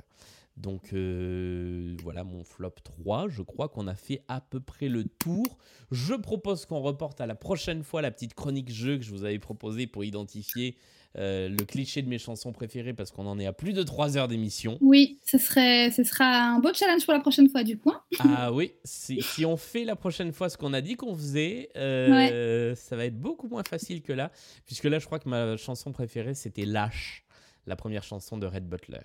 Donc 0.58 0.94
euh, 0.94 1.98
voilà 2.04 2.24
mon 2.24 2.44
flop 2.44 2.76
3. 2.84 3.28
Je 3.30 3.42
crois 3.42 3.68
qu'on 3.68 3.88
a 3.88 3.96
fait 3.96 4.22
à 4.28 4.40
peu 4.40 4.60
près 4.60 4.88
le 4.88 5.04
tour. 5.04 5.58
Je 5.92 6.14
propose 6.14 6.66
qu'on 6.66 6.80
reporte 6.80 7.20
à 7.20 7.26
la 7.26 7.36
prochaine 7.36 7.84
fois 7.84 8.02
la 8.02 8.12
petite 8.12 8.34
chronique 8.34 8.72
jeu 8.72 8.98
que 8.98 9.04
je 9.04 9.12
vous 9.12 9.26
avais 9.26 9.40
proposée 9.40 9.88
pour 9.88 10.04
identifier 10.06 10.78
euh, 11.18 11.48
le 11.48 11.64
cliché 11.66 12.02
de 12.02 12.10
mes 12.10 12.18
chansons 12.18 12.52
préférées 12.52 12.94
parce 12.94 13.12
qu'on 13.12 13.26
en 13.26 13.40
est 13.40 13.46
à 13.46 13.54
plus 13.54 13.72
de 13.74 13.84
3 13.84 14.18
heures 14.18 14.28
d'émission. 14.28 14.78
Oui, 14.82 15.20
ce, 15.26 15.38
serait, 15.38 15.92
ce 15.92 16.04
sera 16.04 16.26
un 16.26 16.60
beau 16.60 16.74
challenge 16.74 17.06
pour 17.06 17.14
la 17.14 17.20
prochaine 17.22 17.48
fois, 17.50 17.64
du 17.64 17.78
coup. 17.78 17.92
hein. 17.92 18.02
Ah 18.20 18.52
oui, 18.52 18.74
si, 18.84 19.22
si 19.22 19.46
on 19.46 19.56
fait 19.58 19.86
la 19.86 19.96
prochaine 19.96 20.34
fois 20.34 20.50
ce 20.50 20.58
qu'on 20.58 20.74
a 20.74 20.82
dit 20.82 20.96
qu'on 20.96 21.16
faisait, 21.16 21.70
euh, 21.78 22.76
ça 22.76 22.96
va 22.96 23.06
être 23.06 23.18
beaucoup 23.20 23.48
moins 23.48 23.64
facile 23.64 24.02
que 24.02 24.12
là. 24.14 24.32
Puisque 24.66 24.86
là, 24.86 25.00
je 25.00 25.06
crois 25.06 25.20
que 25.20 25.30
ma 25.30 25.56
chanson 25.58 25.92
préférée, 25.92 26.34
c'était 26.34 26.66
Lâche, 26.66 27.24
la 27.66 27.76
première 27.76 28.04
chanson 28.04 28.38
de 28.38 28.46
Red 28.46 28.68
Butler. 28.68 29.00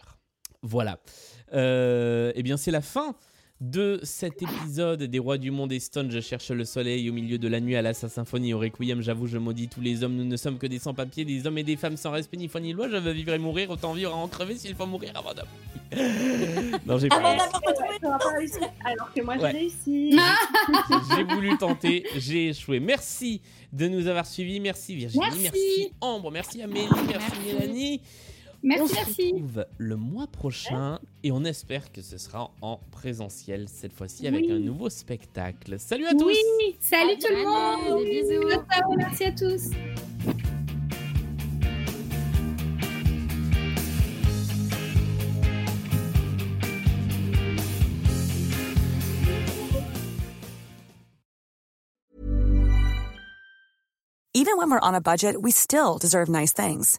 Voilà. 0.63 0.99
Euh, 1.55 2.33
eh 2.35 2.43
bien, 2.43 2.57
c'est 2.57 2.71
la 2.71 2.83
fin 2.83 3.15
de 3.61 4.01
cet 4.03 4.41
épisode 4.43 5.03
des 5.03 5.19
Rois 5.19 5.37
du 5.37 5.51
Monde 5.51 5.71
et 5.73 5.81
Stone. 5.81 6.11
Je 6.11 6.21
cherche 6.21 6.51
le 6.51 6.65
soleil 6.65 7.11
au 7.11 7.13
milieu 7.13 7.37
de 7.37 7.47
la 7.47 7.61
nuit 7.61 7.77
à 7.77 7.83
la 7.83 7.93
sa 7.93 8.09
symphonie. 8.09 8.55
Au 8.55 8.59
requiem, 8.59 9.03
j'avoue, 9.03 9.27
je 9.27 9.37
maudis 9.39 9.69
tous 9.69 9.81
les 9.83 10.03
hommes. 10.03 10.15
Nous 10.17 10.25
ne 10.25 10.37
sommes 10.37 10.57
que 10.59 10.67
des 10.67 10.79
sans-papiers, 10.79 11.25
des 11.27 11.47
hommes 11.47 11.59
et 11.59 11.63
des 11.63 11.77
femmes 11.77 11.97
sans 11.97 12.11
respect 12.11 12.39
ni 12.39 12.49
foi 12.49 12.61
ni 12.61 12.73
loi. 12.73 12.89
Je 12.89 12.97
veux 12.97 13.13
vivre 13.13 13.33
et 13.35 13.39
mourir, 13.39 13.69
autant 13.71 13.93
vivre 13.93 14.13
à 14.13 14.17
en 14.17 14.29
crever 14.29 14.57
s'il 14.57 14.75
faut 14.75 14.87
mourir 14.87 15.13
avant 15.15 15.35
d'homme. 15.35 15.47
non, 16.87 16.99
j'ai 16.99 17.09
pas 17.09 17.19
réussi. 17.19 17.49
t'auras 18.01 18.19
pas 18.19 18.33
réussi. 18.39 18.59
Alors 18.85 19.13
que 19.13 19.23
moi, 19.23 19.35
j'ai 19.37 19.43
Ouais. 19.43 19.51
réussi. 19.51 20.17
j'ai 21.17 21.25
voulu 21.25 21.59
tenter, 21.59 22.05
j'ai 22.17 22.49
échoué. 22.51 22.81
Merci 22.81 23.41
de 23.73 23.89
nous 23.89 24.07
avoir 24.07 24.27
suivis. 24.27 24.61
Merci 24.61 24.95
Virginie, 24.97 25.25
merci, 25.27 25.43
Merci. 25.43 25.93
Ambre, 26.01 26.31
merci 26.31 26.63
Amélie, 26.63 26.87
merci, 27.09 27.33
Mélanie. 27.47 28.01
Merci, 28.63 28.83
on 28.83 28.87
se 28.89 28.95
merci. 28.95 29.33
retrouve 29.33 29.67
le 29.79 29.97
mois 29.97 30.27
prochain 30.27 30.99
et 31.23 31.33
on 31.33 31.45
espère 31.45 31.91
que 31.93 32.03
ce 32.03 32.19
sera 32.19 32.51
en 32.61 32.79
présentiel 32.91 33.69
cette 33.69 33.93
fois-ci 33.93 34.27
avec 34.27 34.45
Oui. 34.45 34.53
un 34.53 34.59
nouveau 34.59 34.91
spectacle. 34.91 35.79
Salut 35.79 36.05
à 36.07 36.13
tous 36.13 36.27
Oui, 36.27 36.77
salut 36.81 37.17
tout 37.19 37.33
le 37.33 37.45
monde. 37.45 38.05
des 38.05 38.21
bisous. 38.21 38.97
Merci 38.99 39.25
à 39.25 39.33
tous. 39.33 39.71
Even 54.33 54.57
when 54.57 54.71
we're 54.71 54.81
on 54.81 54.95
a 54.95 55.01
budget, 55.01 55.41
we 55.43 55.51
still 55.51 55.99
deserve 55.99 56.29
nice 56.29 56.53
things. 56.53 56.99